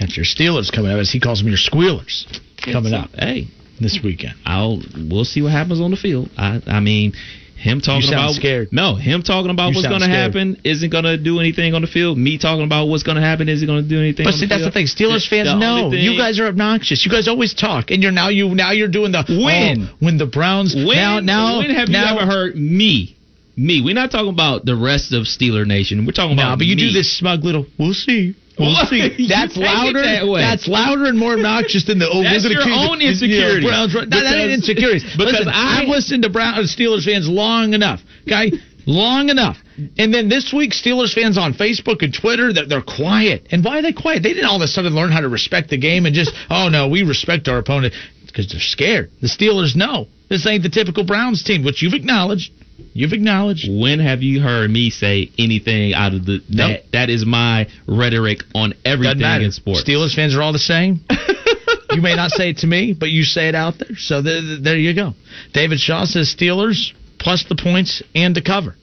Got 0.00 0.16
your 0.16 0.24
Steelers 0.24 0.72
coming 0.72 0.90
up, 0.90 0.98
as 0.98 1.10
he 1.10 1.20
calls 1.20 1.40
them, 1.40 1.48
your 1.48 1.58
squealers 1.58 2.26
coming 2.64 2.94
up 2.94 3.10
Hey, 3.12 3.48
this 3.78 4.00
weekend. 4.02 4.34
I'll 4.46 4.80
we'll 5.10 5.26
see 5.26 5.42
what 5.42 5.52
happens 5.52 5.78
on 5.80 5.90
the 5.90 5.98
field. 5.98 6.30
I 6.38 6.62
I 6.66 6.80
mean, 6.80 7.12
him 7.54 7.82
talking 7.82 8.08
about 8.08 8.32
scared. 8.32 8.68
No, 8.72 8.94
him 8.94 9.22
talking 9.22 9.50
about 9.50 9.68
You 9.68 9.76
what's 9.76 9.88
going 9.88 10.00
to 10.00 10.08
happen 10.08 10.58
isn't 10.64 10.88
going 10.90 11.04
to 11.04 11.18
do 11.18 11.38
anything 11.38 11.74
on 11.74 11.82
the 11.82 11.86
field. 11.86 12.16
Me 12.16 12.38
talking 12.38 12.64
about 12.64 12.86
what's 12.86 13.02
going 13.02 13.16
to 13.16 13.22
happen 13.22 13.50
isn't 13.50 13.66
going 13.66 13.82
to 13.82 13.88
do 13.88 13.98
anything. 14.00 14.24
But 14.24 14.32
see, 14.32 14.46
the 14.46 14.56
that's 14.56 14.64
the 14.64 14.70
thing. 14.70 14.86
Steelers 14.86 15.28
fans 15.28 15.48
The 15.48 15.56
know 15.56 15.92
you 15.92 16.16
guys 16.16 16.40
are 16.40 16.46
obnoxious. 16.46 17.04
You 17.04 17.10
guys 17.12 17.28
always 17.28 17.52
talk, 17.52 17.90
and 17.90 18.02
you're 18.02 18.12
now 18.12 18.30
you 18.30 18.54
now 18.54 18.72
you're 18.72 18.88
doing 18.88 19.12
the 19.12 19.22
oh, 19.28 19.44
When? 19.44 19.82
oh, 19.82 19.96
when 20.00 20.16
the 20.16 20.24
Browns 20.24 20.74
When, 20.74 20.96
now 20.96 21.20
now 21.20 21.58
when 21.58 21.70
have 21.76 21.90
now, 21.90 22.14
you 22.14 22.20
ever 22.20 22.30
heard 22.30 22.56
me? 22.56 23.18
Me. 23.54 23.82
We're 23.84 23.94
not 23.94 24.10
talking 24.10 24.30
about 24.32 24.64
the 24.64 24.74
rest 24.76 25.12
of 25.12 25.24
Steeler 25.24 25.66
Nation. 25.66 26.06
We're 26.06 26.12
talking 26.12 26.36
No, 26.36 26.44
about 26.44 26.58
but 26.58 26.66
you 26.66 26.76
do 26.76 26.90
this 26.92 27.12
smug 27.18 27.44
little. 27.44 27.66
We'll 27.78 27.92
see. 27.92 28.34
We'll 28.58 28.74
see. 28.86 29.26
That's 29.28 29.56
louder. 29.56 30.02
that. 30.02 30.24
That's 30.26 30.68
louder 30.68 31.06
and 31.06 31.18
more 31.18 31.34
obnoxious 31.34 31.84
than 31.86 31.98
the. 31.98 32.08
Oh, 32.12 32.22
That's 32.22 32.44
your 32.44 32.62
own 32.66 33.00
it- 33.00 33.10
insecurity. 33.14 33.64
Yeah, 33.64 33.70
Browns, 33.70 33.94
right. 33.94 34.10
That, 34.10 34.22
that 34.24 34.36
ain't 34.36 34.52
insecurities. 34.52 35.04
because 35.16 35.32
Listen, 35.32 35.48
I- 35.48 35.82
I've 35.82 35.88
listened 35.88 36.24
to 36.24 36.30
Brown 36.30 36.54
uh, 36.54 36.62
Steelers 36.66 37.04
fans 37.04 37.28
long 37.28 37.72
enough, 37.72 38.00
guy, 38.28 38.50
long 38.86 39.28
enough. 39.28 39.56
And 39.96 40.12
then 40.12 40.28
this 40.28 40.52
week, 40.52 40.72
Steelers 40.72 41.14
fans 41.14 41.38
on 41.38 41.54
Facebook 41.54 42.02
and 42.02 42.12
Twitter, 42.12 42.52
they're, 42.52 42.66
they're 42.66 42.82
quiet. 42.82 43.46
And 43.50 43.64
why 43.64 43.78
are 43.78 43.82
they 43.82 43.92
quiet? 43.92 44.22
They 44.22 44.34
didn't 44.34 44.46
all 44.46 44.56
of 44.56 44.62
a 44.62 44.68
sudden 44.68 44.94
learn 44.94 45.12
how 45.12 45.20
to 45.20 45.28
respect 45.28 45.70
the 45.70 45.78
game 45.78 46.04
and 46.04 46.14
just, 46.14 46.32
oh 46.50 46.68
no, 46.68 46.88
we 46.88 47.02
respect 47.02 47.48
our 47.48 47.58
opponent 47.58 47.94
because 48.26 48.50
they're 48.50 48.60
scared. 48.60 49.10
The 49.20 49.28
Steelers 49.28 49.74
know 49.76 50.08
this 50.28 50.46
ain't 50.46 50.62
the 50.62 50.68
typical 50.68 51.04
Browns 51.04 51.42
team, 51.42 51.64
which 51.64 51.82
you've 51.82 51.94
acknowledged. 51.94 52.52
You've 52.92 53.12
acknowledged. 53.12 53.68
When 53.70 53.98
have 54.00 54.22
you 54.22 54.40
heard 54.40 54.70
me 54.70 54.90
say 54.90 55.30
anything 55.38 55.94
out 55.94 56.14
of 56.14 56.26
the 56.26 56.42
Nope. 56.48 56.82
that? 56.82 56.92
That 56.92 57.10
is 57.10 57.24
my 57.24 57.68
rhetoric 57.86 58.40
on 58.54 58.74
everything 58.84 59.20
in 59.20 59.52
sports. 59.52 59.84
Steelers 59.84 60.14
fans 60.14 60.34
are 60.34 60.42
all 60.42 60.52
the 60.52 60.58
same. 60.58 61.00
you 61.90 62.02
may 62.02 62.16
not 62.16 62.30
say 62.30 62.50
it 62.50 62.58
to 62.58 62.66
me, 62.66 62.94
but 62.98 63.10
you 63.10 63.22
say 63.22 63.48
it 63.48 63.54
out 63.54 63.74
there. 63.78 63.96
So 63.96 64.22
there, 64.22 64.40
there 64.60 64.76
you 64.76 64.94
go. 64.94 65.14
David 65.52 65.78
Shaw 65.80 66.04
says 66.04 66.34
Steelers 66.34 66.92
plus 67.18 67.44
the 67.48 67.56
points 67.56 68.02
and 68.14 68.34
the 68.34 68.42
cover. 68.42 68.74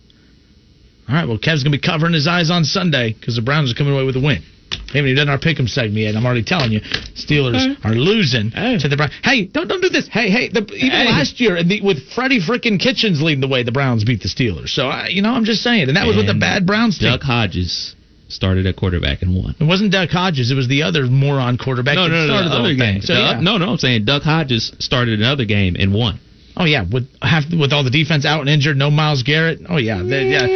All 1.10 1.16
right, 1.16 1.28
well, 1.28 1.40
Kev's 1.40 1.64
going 1.64 1.72
to 1.72 1.78
be 1.78 1.82
covering 1.82 2.14
his 2.14 2.28
eyes 2.28 2.52
on 2.52 2.66
Sunday 2.66 3.14
because 3.14 3.36
the 3.36 3.42
Browns 3.42 3.72
are 3.72 3.76
coming 3.76 3.94
away 3.94 4.04
with 4.04 4.18
a 4.18 4.22
win. 4.22 4.44
Haven't 4.88 5.12
even 5.12 5.16
done 5.16 5.30
our 5.30 5.38
pick'em 5.38 5.68
segment 5.68 5.98
yet. 5.98 6.16
I'm 6.16 6.26
already 6.26 6.44
telling 6.44 6.72
you, 6.72 6.80
Steelers 7.14 7.60
mm-hmm. 7.60 7.88
are 7.88 7.94
losing 7.94 8.52
Hey. 8.52 8.78
to 8.78 8.88
the 8.88 8.96
Browns. 8.96 9.12
Hey, 9.22 9.46
don't 9.46 9.68
don't 9.68 9.82
do 9.82 9.90
this. 9.90 10.08
Hey, 10.08 10.30
hey, 10.30 10.48
the, 10.48 10.62
even 10.74 10.92
Hey. 10.92 11.06
last 11.06 11.42
year, 11.42 11.58
and 11.58 11.70
the, 11.70 11.82
with 11.82 12.10
Freddie 12.14 12.40
frickin' 12.40 12.80
Kitchens 12.80 13.22
leading 13.22 13.42
the 13.42 13.50
way, 13.50 13.64
the 13.64 13.72
Browns 13.72 14.06
beat 14.06 14.22
the 14.22 14.30
Steelers. 14.30 14.70
So 14.70 14.88
I, 14.88 15.08
you 15.10 15.22
know, 15.22 15.32
I'm 15.34 15.44
just 15.44 15.62
saying, 15.62 15.90
and 15.90 15.98
that 15.98 16.08
was 16.08 16.16
with 16.16 16.28
the 16.28 16.34
bad 16.34 16.66
Browns 16.66 16.98
team. 17.00 17.10
Duck 17.12 17.22
Hodges 17.22 17.96
started 18.30 18.66
at 18.66 18.76
quarterback 18.76 19.22
and 19.22 19.36
won. 19.36 19.56
It 19.60 19.64
wasn't 19.66 19.92
Duck 19.92 20.10
Hodges. 20.10 20.52
It 20.52 20.56
was 20.56 20.68
the 20.68 20.84
other 20.84 21.06
moron 21.06 21.58
quarterback. 21.58 21.96
No, 21.96 22.04
that 22.04 22.10
no, 22.10 22.26
no, 22.26 22.28
started 22.28 22.50
the 22.52 22.56
the 22.56 22.62
other 22.62 22.76
game. 22.76 23.02
So, 23.02 23.14
yeah. 23.14 23.40
No, 23.42 23.58
no, 23.58 23.72
I'm 23.72 23.78
saying 23.78 24.06
Duck 24.06 24.24
Hodges 24.24 24.72
started 24.80 25.20
another 25.20 25.46
game 25.46 25.76
and 25.78 25.94
won. 25.94 26.20
Oh 26.56 26.66
yeah, 26.66 26.84
with 26.90 27.08
half 27.22 27.44
with 27.52 27.72
all 27.72 27.84
the 27.84 27.92
defense 27.92 28.26
out 28.26 28.42
and 28.42 28.50
injured, 28.50 28.78
no 28.78 28.90
Myles 28.90 29.24
Garrett. 29.24 29.60
Oh 29.70 29.78
yeah, 29.78 30.02
they- 30.02 30.30
yeah. 30.30 30.48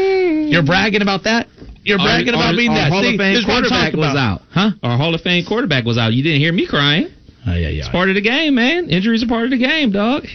You're 0.52 0.64
bragging 0.64 1.02
about 1.02 1.24
that. 1.24 1.48
You're 1.84 1.98
bragging 1.98 2.30
Our- 2.30 2.36
about 2.36 2.46
our- 2.52 2.56
being 2.58 2.70
our 2.70 2.76
that. 2.78 2.92
Hall 2.92 3.02
See, 3.04 3.14
of 3.16 3.20
Fame 3.20 3.44
quarterback 3.44 3.94
was 3.94 4.16
out. 4.16 4.42
huh? 4.52 4.72
Our 4.84 4.98
Hall 4.98 5.16
of 5.16 5.22
Fame 5.22 5.46
quarterback 5.46 5.84
was 5.86 5.98
out. 5.98 6.14
You 6.14 6.22
didn't 6.24 6.40
hear 6.40 6.54
me 6.54 6.68
crying. 6.68 7.08
Oh 7.48 7.54
yeah, 7.54 7.70
yeah. 7.70 7.80
It's 7.80 7.90
part 7.90 8.10
of 8.10 8.16
the 8.16 8.22
game, 8.22 8.56
man. 8.56 8.90
Injuries 8.90 9.24
are 9.24 9.28
part 9.28 9.46
of 9.46 9.52
the 9.52 9.58
game, 9.58 9.92
dog. 9.92 10.26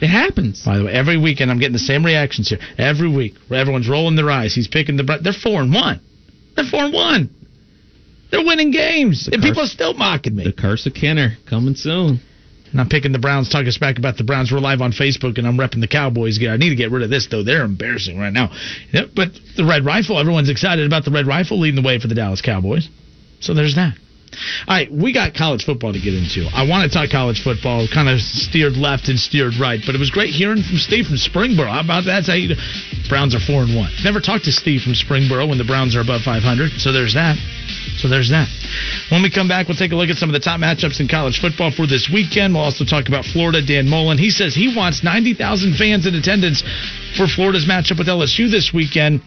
It 0.00 0.08
happens. 0.08 0.64
By 0.64 0.78
the 0.78 0.84
way, 0.84 0.92
every 0.92 1.16
weekend 1.18 1.50
I'm 1.50 1.58
getting 1.58 1.74
the 1.74 1.78
same 1.78 2.04
reactions 2.04 2.48
here. 2.48 2.58
Every 2.78 3.08
week, 3.08 3.34
everyone's 3.54 3.88
rolling 3.88 4.16
their 4.16 4.30
eyes. 4.30 4.54
He's 4.54 4.66
picking 4.66 4.96
the. 4.96 5.18
They're 5.22 5.32
four 5.32 5.60
and 5.62 5.72
one. 5.72 6.00
They're 6.56 6.64
four 6.64 6.84
and 6.84 6.92
one. 6.94 7.30
They're 8.30 8.44
winning 8.44 8.70
games, 8.70 9.28
and 9.30 9.36
curse- 9.42 9.44
people 9.50 9.62
are 9.62 9.66
still 9.66 9.94
mocking 9.94 10.34
me. 10.36 10.44
The 10.44 10.52
curse 10.52 10.86
of 10.86 10.94
Kenner 10.94 11.36
coming 11.46 11.74
soon. 11.74 12.20
I'm 12.78 12.88
picking 12.88 13.12
the 13.12 13.18
Browns, 13.18 13.48
talking 13.48 13.70
smack 13.70 13.98
about 13.98 14.16
the 14.16 14.24
Browns. 14.24 14.52
We're 14.52 14.60
live 14.60 14.80
on 14.80 14.92
Facebook, 14.92 15.38
and 15.38 15.46
I'm 15.46 15.56
repping 15.56 15.80
the 15.80 15.88
Cowboys. 15.88 16.38
I 16.42 16.56
need 16.56 16.70
to 16.70 16.76
get 16.76 16.90
rid 16.90 17.02
of 17.02 17.10
this, 17.10 17.26
though. 17.30 17.42
They're 17.42 17.64
embarrassing 17.64 18.18
right 18.18 18.32
now. 18.32 18.50
But 18.92 19.32
the 19.56 19.64
Red 19.64 19.84
Rifle, 19.84 20.18
everyone's 20.18 20.48
excited 20.50 20.86
about 20.86 21.04
the 21.04 21.10
Red 21.10 21.26
Rifle 21.26 21.58
leading 21.58 21.82
the 21.82 21.86
way 21.86 21.98
for 21.98 22.06
the 22.06 22.14
Dallas 22.14 22.40
Cowboys. 22.40 22.88
So 23.40 23.54
there's 23.54 23.74
that. 23.74 23.96
All 24.68 24.76
right, 24.76 24.86
we 24.86 25.12
got 25.12 25.34
college 25.34 25.64
football 25.64 25.92
to 25.92 25.98
get 25.98 26.14
into. 26.14 26.46
I 26.54 26.62
want 26.62 26.86
to 26.86 26.92
talk 26.94 27.10
college 27.10 27.42
football, 27.42 27.88
kind 27.92 28.08
of 28.08 28.20
steered 28.20 28.78
left 28.78 29.08
and 29.08 29.18
steered 29.18 29.58
right, 29.58 29.80
but 29.84 29.96
it 29.96 29.98
was 29.98 30.10
great 30.10 30.30
hearing 30.30 30.62
from 30.62 30.78
Steve 30.78 31.06
from 31.06 31.16
Springboro. 31.18 31.66
How 31.66 31.82
about 31.82 32.06
that? 32.06 32.22
That's 32.22 32.28
how 32.28 32.38
you, 32.38 32.54
Browns 33.08 33.34
are 33.34 33.42
four 33.42 33.66
and 33.66 33.74
one. 33.74 33.90
Never 34.04 34.20
talked 34.20 34.44
to 34.44 34.52
Steve 34.52 34.82
from 34.82 34.94
Springboro 34.94 35.48
when 35.48 35.58
the 35.58 35.66
Browns 35.66 35.96
are 35.96 36.00
above 36.00 36.22
500. 36.22 36.78
So 36.78 36.92
there's 36.92 37.14
that. 37.14 37.34
So 37.96 38.08
there's 38.08 38.30
that. 38.30 38.48
When 39.10 39.22
we 39.22 39.30
come 39.30 39.48
back, 39.48 39.68
we'll 39.68 39.76
take 39.76 39.92
a 39.92 39.96
look 39.96 40.08
at 40.08 40.16
some 40.16 40.28
of 40.28 40.34
the 40.34 40.40
top 40.40 40.60
matchups 40.60 41.00
in 41.00 41.08
college 41.08 41.40
football 41.40 41.70
for 41.70 41.86
this 41.86 42.08
weekend. 42.12 42.54
We'll 42.54 42.64
also 42.64 42.84
talk 42.84 43.08
about 43.08 43.24
Florida. 43.24 43.60
Dan 43.64 43.88
Mullen, 43.88 44.18
he 44.18 44.30
says 44.30 44.54
he 44.54 44.74
wants 44.74 45.02
90,000 45.04 45.76
fans 45.76 46.06
in 46.06 46.14
attendance 46.14 46.62
for 47.16 47.26
Florida's 47.26 47.66
matchup 47.66 47.98
with 47.98 48.08
LSU 48.08 48.50
this 48.50 48.72
weekend. 48.72 49.20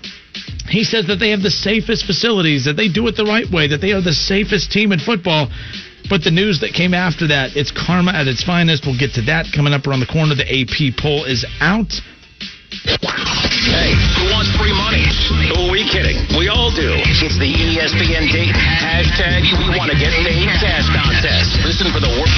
He 0.69 0.83
says 0.83 1.07
that 1.07 1.17
they 1.17 1.29
have 1.29 1.41
the 1.41 1.51
safest 1.51 2.05
facilities, 2.05 2.65
that 2.65 2.73
they 2.73 2.87
do 2.87 3.07
it 3.07 3.15
the 3.15 3.25
right 3.25 3.49
way, 3.49 3.67
that 3.67 3.81
they 3.81 3.91
are 3.91 4.01
the 4.01 4.13
safest 4.13 4.71
team 4.71 4.91
in 4.91 4.99
football. 4.99 5.49
But 6.09 6.23
the 6.23 6.31
news 6.31 6.59
that 6.61 6.73
came 6.73 6.93
after 6.93 7.27
that, 7.27 7.55
it's 7.55 7.71
karma 7.71 8.11
at 8.11 8.27
its 8.27 8.43
finest. 8.43 8.85
We'll 8.85 8.99
get 8.99 9.13
to 9.13 9.21
that 9.23 9.47
coming 9.55 9.73
up 9.73 9.87
around 9.87 10.01
the 10.01 10.11
corner. 10.11 10.35
The 10.35 10.47
AP 10.47 10.97
poll 10.97 11.23
is 11.25 11.45
out. 11.61 11.93
We 15.83 15.91
kidding? 15.91 16.15
We 16.39 16.47
all 16.47 16.71
do. 16.71 16.95
It's 16.95 17.35
the 17.35 17.51
ESPN 17.51 18.31
Dayton 18.31 18.55
hashtag 18.55 19.43
we 19.51 19.75
want 19.75 19.91
to 19.91 19.99
get 19.99 20.15
paid 20.15 20.47
cash 20.63 20.87
contest. 20.87 21.59
Listen 21.59 21.91
for 21.91 21.99
the 21.99 22.07
word. 22.07 22.31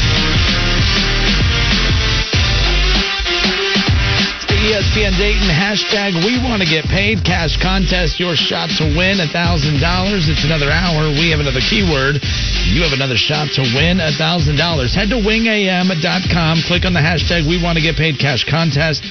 It's 4.34 4.50
the 4.50 4.58
ESPN 4.58 5.14
Dayton 5.22 5.46
hashtag 5.46 6.26
we 6.26 6.42
want 6.42 6.66
to 6.66 6.68
get 6.68 6.90
paid 6.90 7.22
cash 7.22 7.62
contest. 7.62 8.18
Your 8.18 8.34
shot 8.34 8.74
to 8.82 8.90
win 8.98 9.22
a 9.22 9.30
thousand 9.30 9.78
dollars. 9.78 10.26
It's 10.26 10.42
another 10.42 10.74
hour. 10.74 11.14
We 11.14 11.30
have 11.30 11.40
another 11.40 11.62
keyword. 11.62 12.26
You 12.66 12.82
have 12.82 12.98
another 12.98 13.18
shot 13.18 13.54
to 13.62 13.64
win 13.78 14.02
a 14.02 14.10
thousand 14.18 14.58
dollars. 14.58 14.98
Head 14.98 15.14
to 15.14 15.22
wingam.com. 15.22 16.66
Click 16.66 16.82
on 16.82 16.98
the 16.98 17.06
hashtag 17.06 17.46
we 17.46 17.62
want 17.62 17.78
to 17.78 17.84
get 17.86 17.94
paid 17.94 18.18
cash 18.18 18.42
contest 18.42 19.06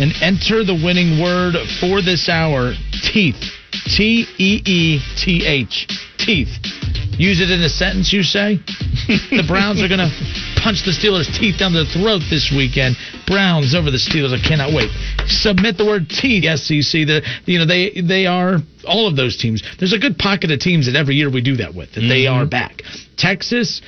and 0.00 0.12
enter 0.20 0.64
the 0.64 0.74
winning 0.74 1.20
word 1.22 1.54
for 1.80 2.02
this 2.02 2.28
hour 2.28 2.74
teeth. 3.12 3.38
T 3.86 4.26
E 4.38 4.62
E 4.64 5.00
T 5.16 5.46
H. 5.46 5.86
Teeth. 6.18 6.48
Use 7.18 7.40
it 7.40 7.50
in 7.50 7.62
a 7.62 7.68
sentence, 7.68 8.12
you 8.12 8.22
say? 8.22 8.58
the 9.30 9.44
Browns 9.46 9.82
are 9.82 9.86
going 9.86 10.02
to 10.02 10.10
punch 10.58 10.82
the 10.82 10.90
Steelers' 10.90 11.30
teeth 11.38 11.58
down 11.58 11.72
their 11.72 11.84
throat 11.86 12.22
this 12.26 12.50
weekend. 12.50 12.96
Browns 13.26 13.74
over 13.74 13.90
the 13.90 14.02
Steelers. 14.02 14.34
I 14.34 14.42
cannot 14.42 14.74
wait. 14.74 14.90
Submit 15.26 15.78
the 15.78 15.86
word 15.86 16.08
teeth, 16.08 16.42
SEC. 16.58 17.06
The, 17.06 17.22
you 17.46 17.58
know, 17.58 17.66
they, 17.66 18.00
they 18.00 18.26
are 18.26 18.58
all 18.86 19.06
of 19.06 19.14
those 19.14 19.36
teams. 19.36 19.62
There's 19.78 19.92
a 19.92 19.98
good 19.98 20.18
pocket 20.18 20.50
of 20.50 20.58
teams 20.58 20.86
that 20.86 20.96
every 20.96 21.14
year 21.14 21.30
we 21.30 21.40
do 21.40 21.56
that 21.58 21.74
with, 21.74 21.92
that 21.94 22.00
they 22.00 22.26
mm-hmm. 22.26 22.34
are 22.34 22.46
back. 22.46 22.82
Texas, 23.16 23.80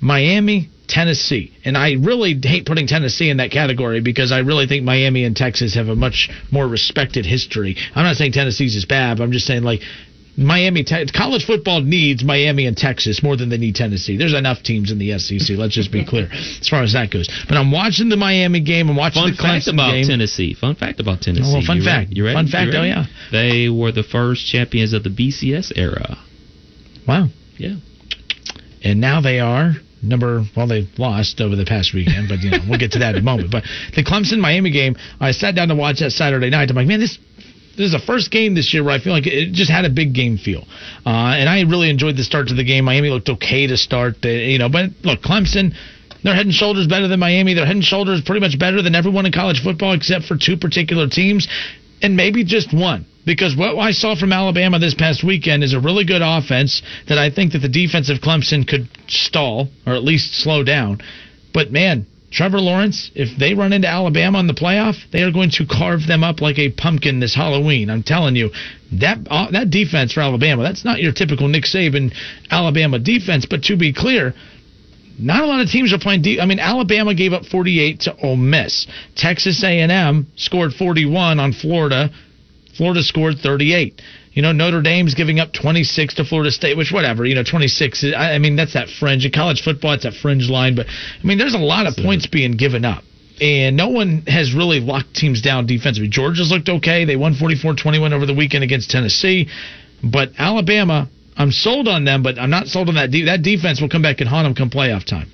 Miami, 0.00 0.68
Tennessee. 0.88 1.52
And 1.64 1.76
I 1.76 1.92
really 1.94 2.38
hate 2.42 2.66
putting 2.66 2.86
Tennessee 2.86 3.30
in 3.30 3.38
that 3.38 3.50
category 3.50 4.00
because 4.00 4.32
I 4.32 4.40
really 4.40 4.66
think 4.66 4.84
Miami 4.84 5.24
and 5.24 5.34
Texas 5.36 5.74
have 5.74 5.88
a 5.88 5.94
much 5.96 6.28
more 6.50 6.66
respected 6.68 7.24
history. 7.26 7.76
I'm 7.94 8.04
not 8.04 8.16
saying 8.16 8.32
Tennessee's 8.32 8.76
is 8.76 8.84
bad, 8.84 9.18
but 9.18 9.24
I'm 9.24 9.32
just 9.32 9.46
saying 9.46 9.62
like 9.62 9.80
Miami 10.36 10.82
te- 10.82 11.06
college 11.06 11.44
football 11.46 11.80
needs 11.80 12.24
Miami 12.24 12.66
and 12.66 12.76
Texas 12.76 13.22
more 13.22 13.36
than 13.36 13.48
they 13.50 13.56
need 13.56 13.76
Tennessee. 13.76 14.16
There's 14.16 14.34
enough 14.34 14.62
teams 14.64 14.90
in 14.90 14.98
the 14.98 15.16
SEC. 15.18 15.56
Let's 15.56 15.74
just 15.74 15.92
be 15.92 16.04
clear 16.08 16.28
as 16.32 16.68
far 16.68 16.82
as 16.82 16.92
that 16.94 17.10
goes. 17.10 17.28
But 17.48 17.56
I'm 17.56 17.70
watching 17.70 18.08
the 18.08 18.16
Miami 18.16 18.60
game. 18.60 18.90
I'm 18.90 18.96
watching 18.96 19.22
Fun 19.22 19.30
the 19.30 19.36
fact 19.36 19.66
Clemson 19.66 19.74
about 19.74 19.92
game. 19.92 20.06
Tennessee. 20.06 20.54
Fun 20.54 20.74
fact 20.74 20.98
about 21.00 21.20
Tennessee. 21.20 21.44
Oh, 21.46 21.54
well, 21.58 21.62
fun 21.62 21.76
You 21.78 21.84
fact. 21.84 22.08
ready? 22.08 22.16
You 22.16 22.24
ready? 22.24 22.34
Fun 22.36 22.48
fact, 22.48 22.72
You 22.72 22.78
oh, 22.80 22.82
yeah. 22.82 23.04
They 23.30 23.68
were 23.68 23.92
the 23.92 24.02
first 24.02 24.46
champions 24.46 24.92
of 24.92 25.04
the 25.04 25.10
BCS 25.10 25.72
era. 25.76 26.18
Wow. 27.06 27.28
Yeah. 27.56 27.76
and 28.82 29.00
now 29.00 29.20
they 29.20 29.38
are 29.38 29.74
number 30.04 30.44
well 30.56 30.66
they 30.66 30.88
lost 30.98 31.40
over 31.40 31.56
the 31.56 31.64
past 31.64 31.94
weekend 31.94 32.28
but 32.28 32.40
you 32.40 32.50
know 32.50 32.58
we'll 32.68 32.78
get 32.78 32.92
to 32.92 32.98
that 32.98 33.14
in 33.14 33.20
a 33.20 33.24
moment 33.24 33.50
but 33.50 33.64
the 33.94 34.04
clemson 34.04 34.38
miami 34.38 34.70
game 34.70 34.96
i 35.20 35.30
sat 35.30 35.54
down 35.54 35.68
to 35.68 35.74
watch 35.74 36.00
that 36.00 36.10
saturday 36.10 36.50
night 36.50 36.70
i'm 36.70 36.76
like 36.76 36.86
man 36.86 37.00
this 37.00 37.18
this 37.76 37.86
is 37.86 37.92
the 37.92 38.02
first 38.06 38.30
game 38.30 38.54
this 38.54 38.72
year 38.72 38.84
where 38.84 38.94
I 38.94 39.00
feel 39.00 39.12
like 39.12 39.26
it 39.26 39.52
just 39.52 39.70
had 39.70 39.84
a 39.84 39.90
big 39.90 40.14
game 40.14 40.38
feel, 40.38 40.62
uh, 41.04 41.34
and 41.34 41.48
I 41.48 41.62
really 41.62 41.90
enjoyed 41.90 42.16
the 42.16 42.22
start 42.22 42.48
to 42.48 42.54
the 42.54 42.64
game. 42.64 42.84
Miami 42.84 43.10
looked 43.10 43.28
okay 43.28 43.66
to 43.66 43.76
start, 43.76 44.22
the, 44.22 44.30
you 44.30 44.58
know, 44.58 44.68
but 44.68 44.90
look, 45.02 45.22
Clemson, 45.22 45.74
they're 46.22 46.34
head 46.34 46.46
and 46.46 46.54
shoulders 46.54 46.86
better 46.86 47.08
than 47.08 47.18
Miami. 47.18 47.54
They're 47.54 47.66
head 47.66 47.74
and 47.74 47.84
shoulders 47.84 48.22
pretty 48.24 48.40
much 48.40 48.58
better 48.58 48.80
than 48.80 48.94
everyone 48.94 49.26
in 49.26 49.32
college 49.32 49.60
football 49.62 49.92
except 49.92 50.26
for 50.26 50.36
two 50.36 50.56
particular 50.56 51.08
teams, 51.08 51.48
and 52.00 52.16
maybe 52.16 52.44
just 52.44 52.72
one. 52.72 53.06
Because 53.24 53.56
what 53.56 53.78
I 53.78 53.92
saw 53.92 54.14
from 54.14 54.32
Alabama 54.32 54.78
this 54.78 54.94
past 54.94 55.24
weekend 55.24 55.64
is 55.64 55.72
a 55.72 55.80
really 55.80 56.04
good 56.04 56.22
offense 56.22 56.82
that 57.08 57.18
I 57.18 57.30
think 57.30 57.52
that 57.52 57.60
the 57.60 57.68
defense 57.68 58.10
of 58.10 58.18
Clemson 58.18 58.68
could 58.68 58.88
stall 59.08 59.68
or 59.86 59.94
at 59.94 60.02
least 60.02 60.34
slow 60.34 60.62
down. 60.62 61.00
But 61.52 61.72
man, 61.72 62.06
Trevor 62.34 62.60
Lawrence, 62.60 63.12
if 63.14 63.38
they 63.38 63.54
run 63.54 63.72
into 63.72 63.86
Alabama 63.86 64.40
in 64.40 64.48
the 64.48 64.54
playoff, 64.54 64.96
they 65.12 65.22
are 65.22 65.30
going 65.30 65.50
to 65.50 65.66
carve 65.66 66.06
them 66.06 66.24
up 66.24 66.40
like 66.40 66.58
a 66.58 66.70
pumpkin 66.70 67.20
this 67.20 67.34
Halloween. 67.34 67.88
I'm 67.88 68.02
telling 68.02 68.34
you, 68.34 68.50
that 69.00 69.18
uh, 69.30 69.52
that 69.52 69.70
defense 69.70 70.12
for 70.12 70.20
Alabama, 70.20 70.64
that's 70.64 70.84
not 70.84 71.00
your 71.00 71.12
typical 71.12 71.46
Nick 71.46 71.62
Saban 71.62 72.12
Alabama 72.50 72.98
defense. 72.98 73.46
But 73.48 73.62
to 73.64 73.76
be 73.76 73.92
clear, 73.92 74.34
not 75.16 75.44
a 75.44 75.46
lot 75.46 75.60
of 75.60 75.68
teams 75.68 75.92
are 75.92 75.98
playing 75.98 76.22
deep. 76.22 76.40
I 76.40 76.46
mean, 76.46 76.58
Alabama 76.58 77.14
gave 77.14 77.32
up 77.32 77.44
48 77.44 78.00
to 78.00 78.16
Ole 78.16 78.36
Miss. 78.36 78.88
Texas 79.16 79.62
A&M 79.62 80.26
scored 80.34 80.72
41 80.72 81.38
on 81.38 81.52
Florida. 81.52 82.10
Florida 82.76 83.02
scored 83.02 83.38
38. 83.38 84.00
You 84.32 84.42
know, 84.42 84.52
Notre 84.52 84.82
Dame's 84.82 85.14
giving 85.14 85.38
up 85.38 85.52
26 85.52 86.14
to 86.14 86.24
Florida 86.24 86.50
State, 86.50 86.76
which 86.76 86.90
whatever. 86.90 87.24
You 87.24 87.36
know, 87.36 87.44
26. 87.44 88.02
is- 88.02 88.14
I, 88.14 88.38
mean, 88.38 88.56
that's 88.56 88.72
that 88.74 88.88
fringe. 88.88 89.24
In 89.24 89.30
college 89.32 89.62
football, 89.62 89.92
it's 89.92 90.02
that 90.02 90.14
fringe 90.14 90.48
line. 90.48 90.74
But 90.74 90.86
I 90.88 91.26
mean, 91.26 91.38
there's 91.38 91.54
a 91.54 91.58
lot 91.58 91.86
of 91.86 91.96
points 91.96 92.26
being 92.26 92.52
given 92.52 92.84
up. 92.84 93.04
And 93.40 93.76
no 93.76 93.88
one 93.88 94.22
has 94.26 94.54
really 94.54 94.80
locked 94.80 95.14
teams 95.14 95.42
down 95.42 95.66
defensively. 95.66 96.08
Georgia's 96.08 96.50
looked 96.52 96.68
okay. 96.68 97.04
They 97.04 97.16
won 97.16 97.34
44-21 97.34 98.12
over 98.12 98.26
the 98.26 98.34
weekend 98.34 98.62
against 98.62 98.90
Tennessee. 98.90 99.48
But 100.02 100.30
Alabama, 100.38 101.08
I'm 101.36 101.50
sold 101.50 101.88
on 101.88 102.04
them, 102.04 102.22
but 102.22 102.38
I'm 102.38 102.50
not 102.50 102.68
sold 102.68 102.88
on 102.88 102.94
that. 102.94 103.10
De- 103.10 103.24
that 103.24 103.42
defense 103.42 103.80
will 103.80 103.88
come 103.88 104.02
back 104.02 104.20
and 104.20 104.28
haunt 104.28 104.44
them 104.44 104.54
come 104.54 104.70
playoff 104.70 105.04
time. 105.04 105.28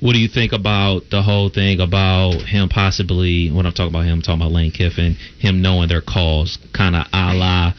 What 0.00 0.12
do 0.12 0.18
you 0.20 0.28
think 0.28 0.52
about 0.52 1.10
the 1.10 1.22
whole 1.22 1.48
thing 1.48 1.80
about 1.80 2.42
him 2.42 2.68
possibly, 2.68 3.50
when 3.50 3.64
I'm 3.64 3.72
talking 3.72 3.94
about 3.94 4.04
him, 4.04 4.14
I'm 4.14 4.22
talking 4.22 4.42
about 4.42 4.52
Lane 4.52 4.70
Kiffin, 4.70 5.16
him 5.38 5.62
knowing 5.62 5.88
their 5.88 6.02
calls, 6.02 6.58
kind 6.74 6.94
of 6.94 7.06
a 7.12 7.34
la 7.34 7.72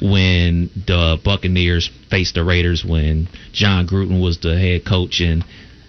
when 0.00 0.70
the 0.86 1.18
Buccaneers 1.24 1.90
faced 2.10 2.34
the 2.34 2.44
Raiders 2.44 2.84
when 2.84 3.28
John 3.52 3.86
Gruden 3.86 4.22
was 4.22 4.38
the 4.38 4.58
head 4.58 4.84
coach 4.84 5.20
and 5.20 5.44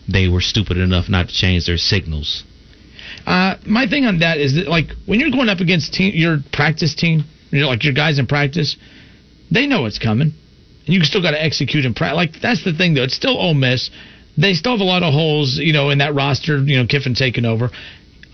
they 0.07 0.27
were 0.27 0.41
stupid 0.41 0.77
enough 0.77 1.09
not 1.09 1.27
to 1.29 1.33
change 1.33 1.65
their 1.65 1.77
signals. 1.77 2.43
Uh, 3.25 3.55
my 3.65 3.87
thing 3.87 4.05
on 4.05 4.19
that 4.19 4.37
is 4.37 4.55
that 4.55 4.67
like 4.67 4.87
when 5.05 5.19
you're 5.19 5.31
going 5.31 5.49
up 5.49 5.59
against 5.59 5.93
team, 5.93 6.13
your 6.15 6.39
practice 6.53 6.95
team, 6.95 7.23
you're 7.51 7.65
like 7.65 7.83
your 7.83 7.93
guys 7.93 8.19
in 8.19 8.27
practice, 8.27 8.77
they 9.51 9.65
know 9.65 9.85
it's 9.85 9.99
coming, 9.99 10.33
and 10.85 10.93
you 10.93 11.03
still 11.03 11.21
got 11.21 11.31
to 11.31 11.43
execute 11.43 11.85
in 11.85 11.93
practice. 11.93 12.15
Like 12.15 12.41
that's 12.41 12.63
the 12.63 12.73
thing 12.73 12.93
though. 12.93 13.03
It's 13.03 13.15
still 13.15 13.37
Ole 13.37 13.53
Miss. 13.53 13.89
They 14.37 14.53
still 14.53 14.73
have 14.73 14.81
a 14.81 14.85
lot 14.85 15.03
of 15.03 15.13
holes, 15.13 15.57
you 15.57 15.73
know, 15.73 15.89
in 15.89 15.99
that 15.99 16.13
roster. 16.13 16.57
You 16.57 16.77
know, 16.77 16.87
Kiffin 16.87 17.15
taking 17.15 17.45
over. 17.45 17.69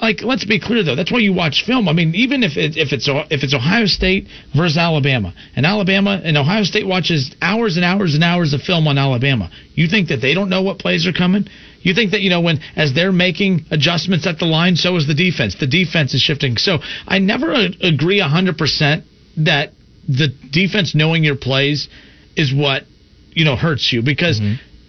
Like, 0.01 0.23
let's 0.23 0.43
be 0.43 0.59
clear 0.59 0.83
though. 0.83 0.95
That's 0.95 1.11
why 1.11 1.19
you 1.19 1.31
watch 1.31 1.63
film. 1.65 1.87
I 1.87 1.93
mean, 1.93 2.15
even 2.15 2.41
if 2.41 2.57
it, 2.57 2.75
if 2.75 2.91
it's 2.91 3.07
if 3.07 3.43
it's 3.43 3.53
Ohio 3.53 3.85
State 3.85 4.27
versus 4.55 4.75
Alabama, 4.75 5.31
and 5.55 5.63
Alabama 5.63 6.19
and 6.23 6.37
Ohio 6.37 6.63
State 6.63 6.87
watches 6.87 7.35
hours 7.39 7.75
and 7.75 7.85
hours 7.85 8.15
and 8.15 8.23
hours 8.23 8.53
of 8.53 8.61
film 8.61 8.87
on 8.87 8.97
Alabama, 8.97 9.51
you 9.75 9.87
think 9.87 10.09
that 10.09 10.17
they 10.17 10.33
don't 10.33 10.49
know 10.49 10.63
what 10.63 10.79
plays 10.79 11.05
are 11.05 11.13
coming? 11.13 11.45
You 11.81 11.93
think 11.93 12.11
that 12.11 12.21
you 12.21 12.31
know 12.31 12.41
when 12.41 12.61
as 12.75 12.95
they're 12.95 13.11
making 13.11 13.65
adjustments 13.69 14.25
at 14.25 14.39
the 14.39 14.45
line, 14.45 14.75
so 14.75 14.95
is 14.95 15.05
the 15.05 15.13
defense. 15.13 15.55
The 15.59 15.67
defense 15.67 16.15
is 16.15 16.21
shifting. 16.21 16.57
So 16.57 16.79
I 17.05 17.19
never 17.19 17.53
uh, 17.53 17.67
agree 17.81 18.19
hundred 18.19 18.57
percent 18.57 19.03
that 19.37 19.73
the 20.07 20.29
defense 20.49 20.95
knowing 20.95 21.23
your 21.23 21.37
plays 21.37 21.89
is 22.35 22.51
what 22.51 22.85
you 23.33 23.45
know 23.45 23.55
hurts 23.55 23.93
you 23.93 24.01
because. 24.01 24.41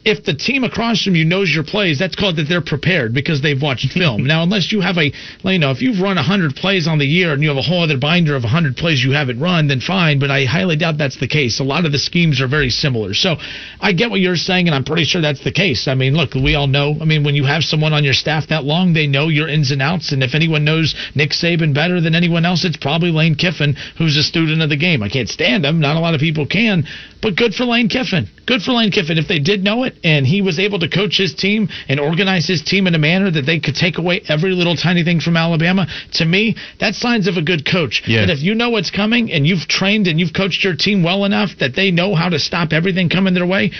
If 0.05 0.25
the 0.25 0.35
team 0.35 0.65
across 0.65 1.03
from 1.03 1.15
you 1.15 1.25
knows 1.25 1.55
your 1.55 1.63
plays, 1.63 1.99
that's 1.99 2.17
called 2.17 2.37
that 2.37 2.49
they're 2.49 2.61
prepared 2.61 3.15
because 3.15 3.41
they've 3.41 3.61
watched 3.61 3.93
film. 3.93 4.25
now, 4.25 4.43
unless 4.43 4.73
you 4.73 4.81
have 4.81 4.99
a, 4.99 5.13
you 5.45 5.59
know, 5.59 5.71
if 5.71 5.81
you've 5.81 6.01
run 6.01 6.17
100 6.17 6.57
plays 6.57 6.89
on 6.89 6.99
the 6.99 7.07
year 7.07 7.33
and 7.33 7.43
you 7.43 7.49
have 7.49 7.59
a 7.59 7.63
whole 7.63 7.83
other 7.83 7.99
binder 7.99 8.35
of 8.35 8.43
100 8.43 8.77
plays 8.77 9.03
you 9.03 9.13
haven't 9.13 9.39
run, 9.39 9.69
then 9.69 9.81
fine, 9.81 10.19
but 10.19 10.31
I 10.31 10.45
highly 10.45 10.77
doubt 10.77 10.99
that's 10.99 11.19
the 11.19 11.29
case. 11.29 11.61
A 11.61 11.65
lot 11.65 11.85
of 11.87 11.93
the 11.93 11.99
schemes 11.99 12.41
are 12.41 12.49
very 12.49 12.71
similar. 12.71 13.15
So 13.15 13.37
I 13.81 13.93
get 13.93 14.11
what 14.11 14.21
you're 14.21 14.37
saying, 14.37 14.67
and 14.67 14.75
I'm 14.75 14.85
pretty 14.85 15.05
sure 15.05 15.21
that's 15.21 15.45
the 15.45 15.53
case. 15.53 15.87
I 15.87 15.95
mean, 15.95 16.15
look, 16.15 16.35
we 16.35 16.55
all 16.57 16.67
know, 16.67 16.97
I 17.01 17.05
mean, 17.05 17.23
when 17.23 17.35
you 17.35 17.45
have 17.45 17.63
someone 17.63 17.93
on 17.93 18.03
your 18.03 18.15
staff 18.15 18.49
that 18.49 18.65
long, 18.65 18.93
they 18.93 19.07
know 19.07 19.29
your 19.29 19.49
ins 19.49 19.71
and 19.71 19.81
outs, 19.81 20.13
and 20.13 20.23
if 20.23 20.35
anyone 20.35 20.65
knows 20.65 20.95
Nick 21.15 21.31
Saban 21.31 21.75
better 21.75 22.01
than 22.01 22.15
anyone 22.15 22.45
else, 22.45 22.65
it's 22.65 22.77
probably 22.77 23.11
Lane 23.11 23.37
Kiffin, 23.37 23.77
who's 23.99 24.17
a 24.17 24.23
student 24.23 24.63
of 24.63 24.69
the 24.69 24.77
game. 24.77 25.03
I 25.03 25.09
can't 25.09 25.29
stand 25.29 25.65
him. 25.65 25.81
Not 25.81 25.97
a 25.97 26.01
lot 26.01 26.15
of 26.15 26.21
people 26.21 26.47
can, 26.47 26.85
but 27.21 27.37
good 27.37 27.55
for 27.55 27.65
Lane 27.65 27.89
Kiffin. 27.89 28.29
Good 28.47 28.63
for 28.63 28.73
Lane 28.73 28.91
Kiffin. 28.91 29.19
If 29.19 29.29
they 29.29 29.39
did 29.39 29.63
know 29.63 29.85
it, 29.85 29.92
it 29.93 30.01
and 30.05 30.27
he 30.27 30.43
was 30.43 30.59
able 30.59 30.79
to 30.81 30.89
coach 30.89 31.17
his 31.17 31.35
team 31.35 31.69
and 31.89 32.01
organize 32.01 32.47
his 32.47 32.63
team 32.63 32.87
in 32.87 32.95
a 32.95 32.99
manner 32.99 33.31
that 33.31 33.43
they 33.43 33.61
could 33.61 33.75
take 33.75 33.99
away 33.99 34.23
every 34.29 34.53
little 34.53 34.77
tiny 34.77 35.05
thing 35.05 35.21
from 35.21 35.37
Alabama, 35.37 35.87
to 36.15 36.25
me, 36.25 36.57
that's 36.81 36.99
signs 36.99 37.29
of 37.29 37.37
a 37.37 37.43
good 37.43 37.67
coach. 37.71 38.03
Yeah. 38.07 38.23
And 38.23 38.31
if 38.31 38.41
you 38.41 38.55
know 38.55 38.71
what's 38.71 38.91
coming 38.91 39.33
and 39.33 39.47
you've 39.47 39.69
trained 39.69 40.07
and 40.07 40.19
you've 40.19 40.35
coached 40.35 40.65
your 40.65 40.77
team 40.77 41.03
well 41.03 41.25
enough 41.25 41.51
that 41.61 41.75
they 41.75 41.91
know 41.91 42.15
how 42.15 42.29
to 42.29 42.39
stop 42.39 42.73
everything 42.73 43.09
coming 43.09 43.35
their 43.35 43.47
way, 43.47 43.73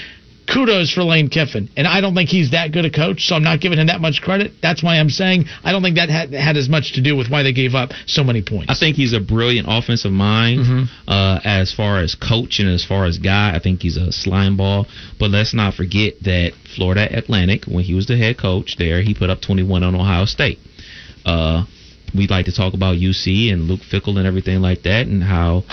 kudos 0.47 0.91
for 0.93 1.03
Lane 1.03 1.29
Kiffin. 1.29 1.69
And 1.77 1.87
I 1.87 2.01
don't 2.01 2.15
think 2.15 2.29
he's 2.29 2.51
that 2.53 2.73
good 2.73 2.85
a 2.85 2.91
coach, 2.91 3.27
so 3.27 3.35
I'm 3.35 3.43
not 3.43 3.61
giving 3.61 3.79
him 3.79 3.87
that 3.89 4.01
much 4.01 4.21
credit. 4.23 4.53
That's 4.63 4.83
why 4.83 4.99
I'm 4.99 5.09
saying 5.11 5.45
I 5.65 5.73
don't 5.73 5.83
think 5.83 5.97
that 5.97 6.09
had, 6.09 6.33
had 6.33 6.57
as 6.57 6.69
much 6.69 6.95
to 6.95 7.03
do 7.03 7.17
with 7.17 7.31
why 7.31 7.43
they 7.43 7.53
gave 7.53 7.75
up 7.75 7.91
so 8.07 8.23
many 8.25 8.43
points. 8.43 8.67
I 8.71 8.75
think 8.79 8.97
he's 8.97 9.13
a 9.13 9.21
brilliant 9.21 9.67
offensive 9.71 10.13
mind 10.13 10.61
Mm-hmm. 10.61 10.85
uh, 11.09 11.41
as 11.45 11.73
far 11.73 11.99
as 12.01 12.15
coach 12.15 12.59
and 12.61 12.69
as 12.69 12.85
far 12.85 13.05
as 13.07 13.19
guy. 13.19 13.55
I 13.55 13.59
think 13.59 13.83
he's 13.83 13.97
a 13.97 14.13
slime 14.13 14.57
ball. 14.57 14.87
But 15.19 15.31
let's 15.31 15.55
not 15.55 15.75
forget 15.75 16.15
that 16.23 16.53
Florida 16.77 17.09
Atlantic, 17.17 17.65
when 17.65 17.85
he 17.85 17.95
was 17.95 18.07
the 18.07 18.17
head 18.17 18.39
coach 18.39 18.77
there, 18.77 19.03
he 19.03 19.15
put 19.15 19.31
up 19.31 19.41
21 19.41 19.83
on 19.83 19.95
Ohio 19.95 20.25
State. 20.27 20.59
Uh, 21.25 21.65
we 22.15 22.27
like 22.27 22.47
to 22.47 22.53
talk 22.53 22.75
about 22.75 22.97
UC 22.97 23.53
and 23.53 23.63
Luke 23.69 23.81
Fickell 23.81 24.19
and 24.19 24.27
everything 24.27 24.61
like 24.61 24.83
that 24.83 25.07
and 25.07 25.23
how 25.23 25.65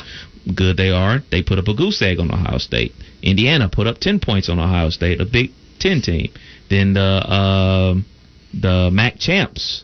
good 0.55 0.77
they 0.77 0.89
are. 0.89 1.19
They 1.31 1.43
put 1.43 1.59
up 1.59 1.67
a 1.67 1.73
goose 1.73 2.01
egg 2.01 2.19
on 2.19 2.31
Ohio 2.31 2.57
State. 2.57 2.93
Indiana 3.21 3.69
put 3.69 3.87
up 3.87 3.99
10 3.99 4.19
points 4.19 4.49
on 4.49 4.59
Ohio 4.59 4.89
State, 4.89 5.19
a 5.21 5.25
Big 5.25 5.51
10 5.79 6.01
team. 6.01 6.31
Then 6.69 6.93
the 6.93 7.31
um 7.31 8.05
the 8.53 8.89
MAC 8.91 9.19
champs 9.19 9.83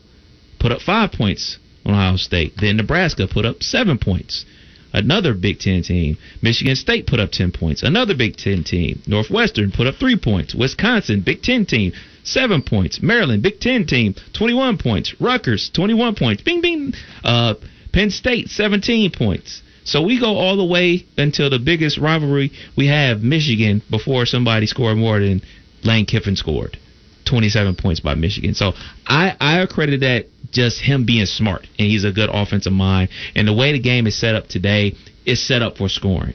put 0.59 0.71
up 0.71 0.81
five 0.81 1.11
points 1.11 1.57
on 1.85 1.93
Ohio 1.93 2.15
State. 2.17 2.53
Then 2.59 2.77
Nebraska 2.77 3.27
put 3.27 3.45
up 3.45 3.61
seven 3.63 3.97
points. 3.97 4.45
Another 4.93 5.33
Big 5.33 5.59
Ten 5.59 5.83
team. 5.83 6.17
Michigan 6.41 6.75
State 6.75 7.05
put 7.05 7.19
up 7.19 7.31
10 7.31 7.51
points. 7.51 7.83
Another 7.83 8.15
Big 8.15 8.37
Ten 8.37 8.63
team. 8.63 9.01
Northwestern 9.05 9.71
put 9.71 9.87
up 9.87 9.95
three 9.95 10.15
points. 10.15 10.55
Wisconsin, 10.55 11.19
Big 11.19 11.41
Ten 11.41 11.65
team, 11.65 11.91
seven 12.23 12.61
points. 12.61 13.01
Maryland, 13.01 13.43
Big 13.43 13.59
Ten 13.59 13.85
team, 13.85 14.15
21 14.33 14.77
points. 14.77 15.13
Rutgers, 15.19 15.69
21 15.73 16.15
points. 16.15 16.43
Bing, 16.43 16.61
bing. 16.61 16.93
Uh, 17.25 17.55
Penn 17.91 18.09
State, 18.09 18.49
17 18.49 19.11
points. 19.11 19.61
So 19.85 20.01
we 20.01 20.19
go 20.19 20.35
all 20.35 20.57
the 20.57 20.65
way 20.65 21.05
until 21.17 21.49
the 21.49 21.59
biggest 21.59 21.97
rivalry 21.97 22.51
we 22.75 22.87
have, 22.87 23.21
Michigan, 23.21 23.83
before 23.89 24.25
somebody 24.25 24.65
scored 24.65 24.97
more 24.97 25.19
than 25.19 25.41
Lane 25.83 26.05
Kiffin 26.05 26.35
scored. 26.35 26.77
27 27.25 27.75
points 27.75 27.99
by 27.99 28.15
Michigan. 28.15 28.53
So 28.53 28.73
I, 29.07 29.35
I 29.39 29.59
accredit 29.59 30.01
that 30.01 30.25
just 30.51 30.79
him 30.79 31.05
being 31.05 31.25
smart 31.25 31.67
and 31.77 31.87
he's 31.87 32.03
a 32.03 32.11
good 32.11 32.29
offensive 32.31 32.73
mind. 32.73 33.09
And 33.35 33.47
the 33.47 33.53
way 33.53 33.71
the 33.71 33.79
game 33.79 34.07
is 34.07 34.15
set 34.15 34.35
up 34.35 34.47
today 34.47 34.95
is 35.25 35.45
set 35.45 35.61
up 35.61 35.77
for 35.77 35.89
scoring. 35.89 36.33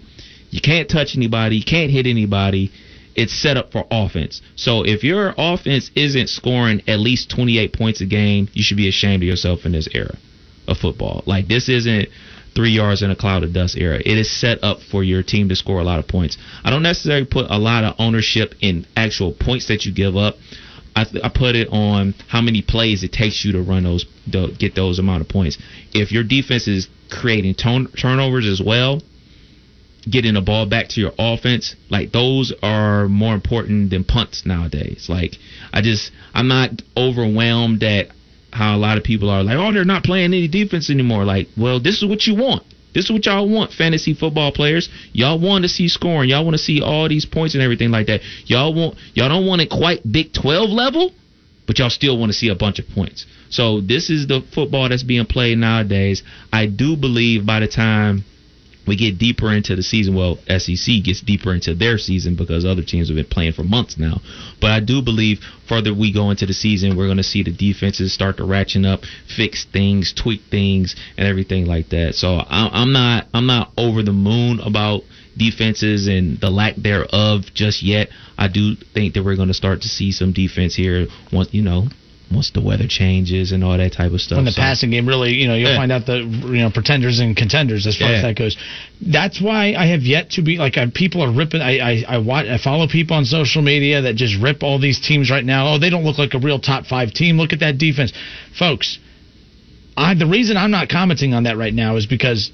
You 0.51 0.61
can't 0.61 0.89
touch 0.89 1.17
anybody, 1.17 1.57
you 1.57 1.65
can't 1.65 1.91
hit 1.91 2.07
anybody. 2.07 2.73
It's 3.17 3.35
set 3.35 3.57
up 3.57 3.73
for 3.73 3.87
offense. 3.91 4.41
So 4.55 4.85
if 4.85 5.03
your 5.03 5.35
offense 5.37 5.91
isn't 5.97 6.29
scoring 6.29 6.83
at 6.87 7.01
least 7.01 7.29
28 7.31 7.73
points 7.73 8.01
a 8.01 8.07
game, 8.07 8.49
you 8.53 8.63
should 8.63 8.77
be 8.77 8.89
ashamed 8.89 9.23
of 9.23 9.29
yourself 9.29 9.67
in 9.67 9.73
this 9.73 9.89
era 9.93 10.17
of 10.69 10.79
football. 10.79 11.25
Like 11.27 11.49
this 11.49 11.69
isn't 11.69 12.09
three 12.55 12.71
yards 12.71 13.03
in 13.03 13.11
a 13.11 13.17
cloud 13.17 13.43
of 13.43 13.53
dust 13.53 13.77
era. 13.77 13.97
It 13.99 14.19
is 14.19 14.31
set 14.31 14.63
up 14.63 14.81
for 14.81 15.05
your 15.05 15.23
team 15.23 15.49
to 15.49 15.57
score 15.57 15.81
a 15.81 15.85
lot 15.85 15.99
of 15.99 16.09
points. 16.09 16.37
I 16.65 16.71
don't 16.71 16.83
necessarily 16.83 17.27
put 17.27 17.47
a 17.51 17.59
lot 17.59 17.85
of 17.85 17.95
ownership 17.99 18.55
in 18.61 18.87
actual 18.97 19.33
points 19.33 19.69
that 19.69 19.85
you 19.85 19.93
give 19.93 20.17
up. 20.17 20.37
I, 20.97 21.05
th- 21.05 21.25
I 21.25 21.29
put 21.29 21.55
it 21.55 21.69
on 21.71 22.15
how 22.29 22.41
many 22.41 22.63
plays 22.63 23.05
it 23.05 23.13
takes 23.13 23.45
you 23.45 23.53
to 23.53 23.63
run 23.63 23.85
those, 23.85 24.05
to 24.33 24.49
get 24.59 24.75
those 24.75 24.99
amount 24.99 25.23
of 25.23 25.29
points. 25.29 25.57
If 25.93 26.11
your 26.11 26.25
defense 26.25 26.67
is 26.67 26.89
creating 27.11 27.55
ton- 27.55 27.89
turnovers 27.97 28.47
as 28.47 28.61
well, 28.65 29.01
getting 30.09 30.35
the 30.35 30.41
ball 30.41 30.67
back 30.67 30.89
to 30.89 31.01
your 31.01 31.13
offense, 31.19 31.77
like 31.91 32.13
those 32.13 32.53
are 32.63 33.09
more 33.09 33.35
important 33.35 33.91
than 33.91 34.05
punts 34.05 34.45
nowadays. 34.47 35.07
Like 35.09 35.37
I 35.73 35.83
just 35.83 36.11
I'm 36.35 36.49
not 36.49 36.83
overwhelmed 36.97 37.83
at 37.83 38.09
how 38.53 38.77
a 38.77 38.79
lot 38.79 38.99
of 38.99 39.05
people 39.05 39.31
are 39.31 39.43
like, 39.43 39.57
oh, 39.57 39.73
they're 39.73 39.85
not 39.85 40.05
playing 40.05 40.35
any 40.35 40.49
defense 40.49 40.91
anymore. 40.91 41.25
Like, 41.25 41.49
well, 41.57 41.81
this 41.81 42.03
is 42.03 42.09
what 42.09 42.27
you 42.27 42.35
want. 42.35 42.65
This 42.93 43.05
is 43.05 43.11
what 43.13 43.27
y'all 43.27 43.49
want, 43.49 43.73
fantasy 43.73 44.15
football 44.15 44.51
players. 44.51 44.89
Y'all 45.13 45.39
want 45.39 45.63
to 45.63 45.69
see 45.69 45.89
scoring. 45.89 46.29
Y'all 46.29 46.45
want 46.45 46.55
to 46.55 46.63
see 46.63 46.83
all 46.83 47.09
these 47.09 47.25
points 47.25 47.55
and 47.55 47.63
everything 47.63 47.91
like 47.91 48.09
that. 48.09 48.21
Y'all 48.47 48.75
want 48.75 48.97
y'all 49.15 49.29
don't 49.29 49.47
want 49.47 49.63
it 49.63 49.71
quite 49.71 50.01
Big 50.11 50.33
12 50.33 50.71
level, 50.71 51.13
but 51.67 51.79
y'all 51.79 51.91
still 51.91 52.19
want 52.19 52.33
to 52.33 52.37
see 52.37 52.49
a 52.49 52.55
bunch 52.55 52.81
of 52.81 52.89
points. 52.89 53.27
So 53.49 53.81
this 53.81 54.11
is 54.11 54.27
the 54.27 54.43
football 54.55 54.89
that's 54.89 55.05
being 55.05 55.27
played 55.27 55.59
nowadays. 55.59 56.23
I 56.53 56.67
do 56.67 56.97
believe 56.97 57.47
by 57.47 57.61
the 57.61 57.69
time 57.69 58.25
we 58.87 58.97
get 58.97 59.19
deeper 59.19 59.53
into 59.53 59.77
the 59.77 59.83
season. 59.83 60.15
Well, 60.15 60.39
SEC 60.49 61.03
gets 61.05 61.21
deeper 61.21 61.55
into 61.55 61.75
their 61.75 61.99
season 61.99 62.35
because 62.37 62.65
other 62.65 62.83
teams 62.83 63.09
have 63.09 63.17
been 63.17 63.27
playing 63.27 63.53
for 63.53 63.63
months 63.63 63.99
now. 63.99 64.21
But 64.61 64.71
I 64.73 64.81
do 64.81 65.03
believe 65.03 65.41
further 65.69 65.95
we 65.95 66.13
go 66.13 66.31
into 66.31 66.47
the 66.47 66.53
season, 66.53 66.97
we're 66.97 67.07
going 67.07 67.19
to 67.19 67.23
see 67.23 67.43
the 67.43 67.53
defenses 67.53 68.13
start 68.13 68.39
to 68.39 68.45
ratchet 68.45 68.85
up, 68.85 69.03
fix 69.37 69.65
things, 69.65 70.13
tweak 70.13 70.43
things, 70.51 70.97
and 71.17 71.27
everything 71.27 71.67
like 71.67 71.91
that. 71.91 72.15
So 72.15 72.43
I'm 72.49 72.93
not 72.93 73.27
I'm 73.35 73.47
not 73.47 73.73
over 73.77 74.03
the 74.03 74.13
moon 74.13 74.61
about 74.61 75.03
defenses 75.37 76.09
and 76.09 76.41
the 76.41 76.51
lack 76.51 76.77
thereof 76.77 77.45
just 77.55 77.83
yet. 77.83 78.09
I 78.37 78.49
do 78.49 78.75
think 78.95 79.15
that 79.15 79.25
we're 79.25 79.37
going 79.37 79.49
to 79.49 79.55
start 79.55 79.83
to 79.83 79.89
see 79.89 80.13
some 80.13 80.33
defense 80.33 80.75
here 80.75 81.07
once 81.33 81.53
you 81.53 81.63
know 81.63 81.89
once 82.33 82.51
the 82.51 82.61
weather 82.61 82.87
changes 82.87 83.51
and 83.51 83.65
all 83.65 83.77
that 83.77 83.93
type 83.93 84.13
of 84.13 84.21
stuff. 84.21 84.37
when 84.37 84.45
the 84.45 84.53
So- 84.53 84.63
passing 84.63 84.91
game 84.91 85.07
really, 85.07 85.35
you 85.35 85.49
know, 85.49 85.55
you'll 85.57 85.71
Yeah. 85.71 85.77
find 85.77 85.91
out 85.91 86.07
the 86.07 86.19
you 86.19 86.59
know 86.63 86.71
pretenders 86.71 87.19
and 87.19 87.37
contenders 87.37 87.87
as 87.87 87.97
far 87.97 88.09
Yeah. 88.11 88.17
as 88.17 88.23
that 88.23 88.37
goes. 88.37 88.57
That's 89.01 89.41
why 89.41 89.75
I 89.77 89.87
have 89.87 90.05
yet 90.05 90.31
to 90.31 90.43
be 90.43 90.57
like 90.57 90.79
I, 90.79 90.87
people 90.87 91.23
are 91.23 91.31
ripping. 91.31 91.61
I 91.61 91.79
I 91.79 92.05
I, 92.09 92.19
watch, 92.19 92.47
I 92.47 92.59
follow 92.59 92.87
people 92.87 93.17
on 93.17 93.25
social 93.25 93.63
media 93.63 94.03
that 94.03 94.15
just 94.15 94.37
rip 94.37 94.63
all 94.63 94.79
these 94.79 95.01
teams 95.01 95.29
right 95.31 95.45
now. 95.45 95.75
Oh, 95.75 95.79
they 95.79 95.91
don't 95.91 96.05
look 96.05 96.19
like 96.19 96.35
a 96.35 96.39
real 96.39 96.59
top 96.61 96.87
five 96.87 97.13
team. 97.13 97.37
Look 97.37 97.53
at 97.53 97.61
that 97.61 97.79
defense, 97.79 98.13
folks. 98.53 98.99
I 99.97 100.15
the 100.15 100.27
reason 100.27 100.57
I'm 100.57 100.71
not 100.71 100.89
commenting 100.89 101.35
on 101.35 101.43
that 101.45 101.57
right 101.57 101.75
now 101.75 101.97
is 101.97 102.07
because 102.07 102.51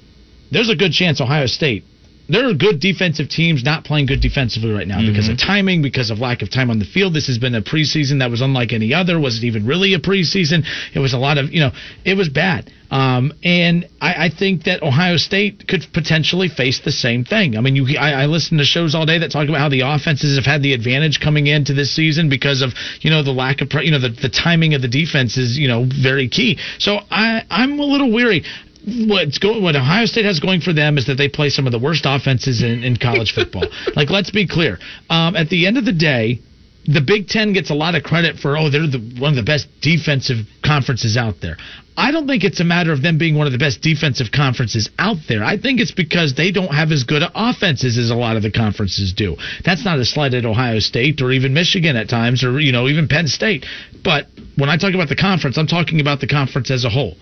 there's 0.51 0.69
a 0.69 0.75
good 0.75 0.91
chance 0.93 1.21
Ohio 1.21 1.45
State. 1.45 1.83
There 2.29 2.47
are 2.47 2.53
good 2.53 2.79
defensive 2.79 3.29
teams 3.29 3.63
not 3.63 3.85
playing 3.85 4.07
good 4.07 4.21
defensively 4.21 4.71
right 4.71 4.87
now 4.87 4.99
because 5.05 5.29
of 5.29 5.37
timing, 5.37 5.81
because 5.81 6.09
of 6.09 6.19
lack 6.19 6.41
of 6.41 6.51
time 6.51 6.69
on 6.69 6.79
the 6.79 6.85
field. 6.85 7.13
This 7.13 7.27
has 7.27 7.37
been 7.37 7.55
a 7.55 7.61
preseason 7.61 8.19
that 8.19 8.29
was 8.29 8.41
unlike 8.41 8.73
any 8.73 8.93
other. 8.93 9.19
Was 9.19 9.37
it 9.37 9.45
even 9.45 9.65
really 9.65 9.93
a 9.93 9.99
preseason? 9.99 10.65
It 10.93 10.99
was 10.99 11.13
a 11.13 11.17
lot 11.17 11.37
of, 11.37 11.51
you 11.51 11.61
know, 11.61 11.71
it 12.03 12.15
was 12.15 12.29
bad. 12.29 12.71
Um, 12.89 13.33
and 13.43 13.89
I, 13.99 14.25
I 14.25 14.29
think 14.29 14.63
that 14.63 14.81
Ohio 14.81 15.17
State 15.17 15.67
could 15.67 15.85
potentially 15.93 16.47
face 16.47 16.79
the 16.79 16.91
same 16.91 17.25
thing. 17.25 17.57
I 17.57 17.61
mean, 17.61 17.75
you, 17.75 17.97
I, 17.97 18.23
I 18.23 18.25
listen 18.27 18.57
to 18.59 18.63
shows 18.63 18.95
all 18.95 19.05
day 19.05 19.19
that 19.19 19.31
talk 19.31 19.49
about 19.49 19.59
how 19.59 19.69
the 19.69 19.81
offenses 19.81 20.37
have 20.37 20.45
had 20.45 20.63
the 20.63 20.73
advantage 20.73 21.19
coming 21.19 21.47
into 21.47 21.73
this 21.73 21.93
season 21.93 22.29
because 22.29 22.61
of, 22.61 22.71
you 23.01 23.09
know, 23.09 23.23
the 23.23 23.33
lack 23.33 23.61
of, 23.61 23.69
you 23.83 23.91
know, 23.91 23.99
the, 23.99 24.09
the 24.09 24.29
timing 24.29 24.73
of 24.73 24.81
the 24.81 24.87
defense 24.87 25.35
is, 25.37 25.57
you 25.57 25.67
know, 25.67 25.85
very 26.01 26.29
key. 26.29 26.59
So 26.79 26.99
I, 27.11 27.43
I'm 27.49 27.77
a 27.79 27.85
little 27.85 28.11
weary 28.11 28.45
what's 28.87 29.37
going 29.37 29.61
what 29.61 29.75
Ohio 29.75 30.05
State 30.05 30.25
has 30.25 30.39
going 30.39 30.61
for 30.61 30.73
them 30.73 30.97
is 30.97 31.07
that 31.07 31.15
they 31.15 31.27
play 31.27 31.49
some 31.49 31.65
of 31.65 31.71
the 31.71 31.79
worst 31.79 32.05
offenses 32.05 32.63
in, 32.63 32.83
in 32.83 32.95
college 32.95 33.33
football. 33.33 33.65
like, 33.95 34.09
let's 34.09 34.31
be 34.31 34.47
clear. 34.47 34.79
Um, 35.09 35.35
at 35.35 35.49
the 35.49 35.67
end 35.67 35.77
of 35.77 35.85
the 35.85 35.93
day, 35.93 36.39
the 36.85 37.01
Big 37.01 37.27
Ten 37.27 37.51
gets 37.51 37.69
a 37.69 37.73
lot 37.73 37.95
of 37.95 38.03
credit 38.03 38.37
for 38.37 38.57
oh 38.57 38.69
they're 38.69 38.87
the, 38.87 39.15
one 39.19 39.31
of 39.31 39.35
the 39.35 39.43
best 39.43 39.67
defensive 39.81 40.47
conferences 40.63 41.17
out 41.17 41.35
there. 41.41 41.57
I 41.97 42.11
don't 42.11 42.27
think 42.27 42.43
it's 42.43 42.59
a 42.59 42.63
matter 42.63 42.93
of 42.93 43.01
them 43.01 43.17
being 43.17 43.35
one 43.35 43.47
of 43.47 43.51
the 43.51 43.59
best 43.59 43.81
defensive 43.81 44.27
conferences 44.31 44.87
out 44.99 45.17
there. 45.27 45.43
I 45.43 45.57
think 45.57 45.81
it's 45.81 45.91
because 45.91 46.35
they 46.35 46.51
don't 46.51 46.71
have 46.71 46.91
as 46.91 47.03
good 47.03 47.23
offenses 47.33 47.97
as 47.97 48.11
a 48.11 48.15
lot 48.15 48.37
of 48.37 48.43
the 48.43 48.51
conferences 48.51 49.13
do. 49.13 49.35
That's 49.65 49.83
not 49.83 49.97
a 49.97 50.05
slight 50.05 50.35
at 50.35 50.45
Ohio 50.45 50.79
State 50.79 51.21
or 51.21 51.31
even 51.31 51.53
Michigan 51.53 51.97
at 51.97 52.07
times 52.07 52.43
or 52.43 52.57
you 52.59 52.71
know 52.71 52.87
even 52.87 53.09
Penn 53.09 53.27
State. 53.27 53.65
But 54.01 54.27
when 54.55 54.69
I 54.69 54.77
talk 54.77 54.93
about 54.93 55.09
the 55.09 55.17
conference, 55.17 55.57
I'm 55.57 55.67
talking 55.67 55.99
about 55.99 56.21
the 56.21 56.27
conference 56.27 56.71
as 56.71 56.85
a 56.85 56.89
whole 56.89 57.15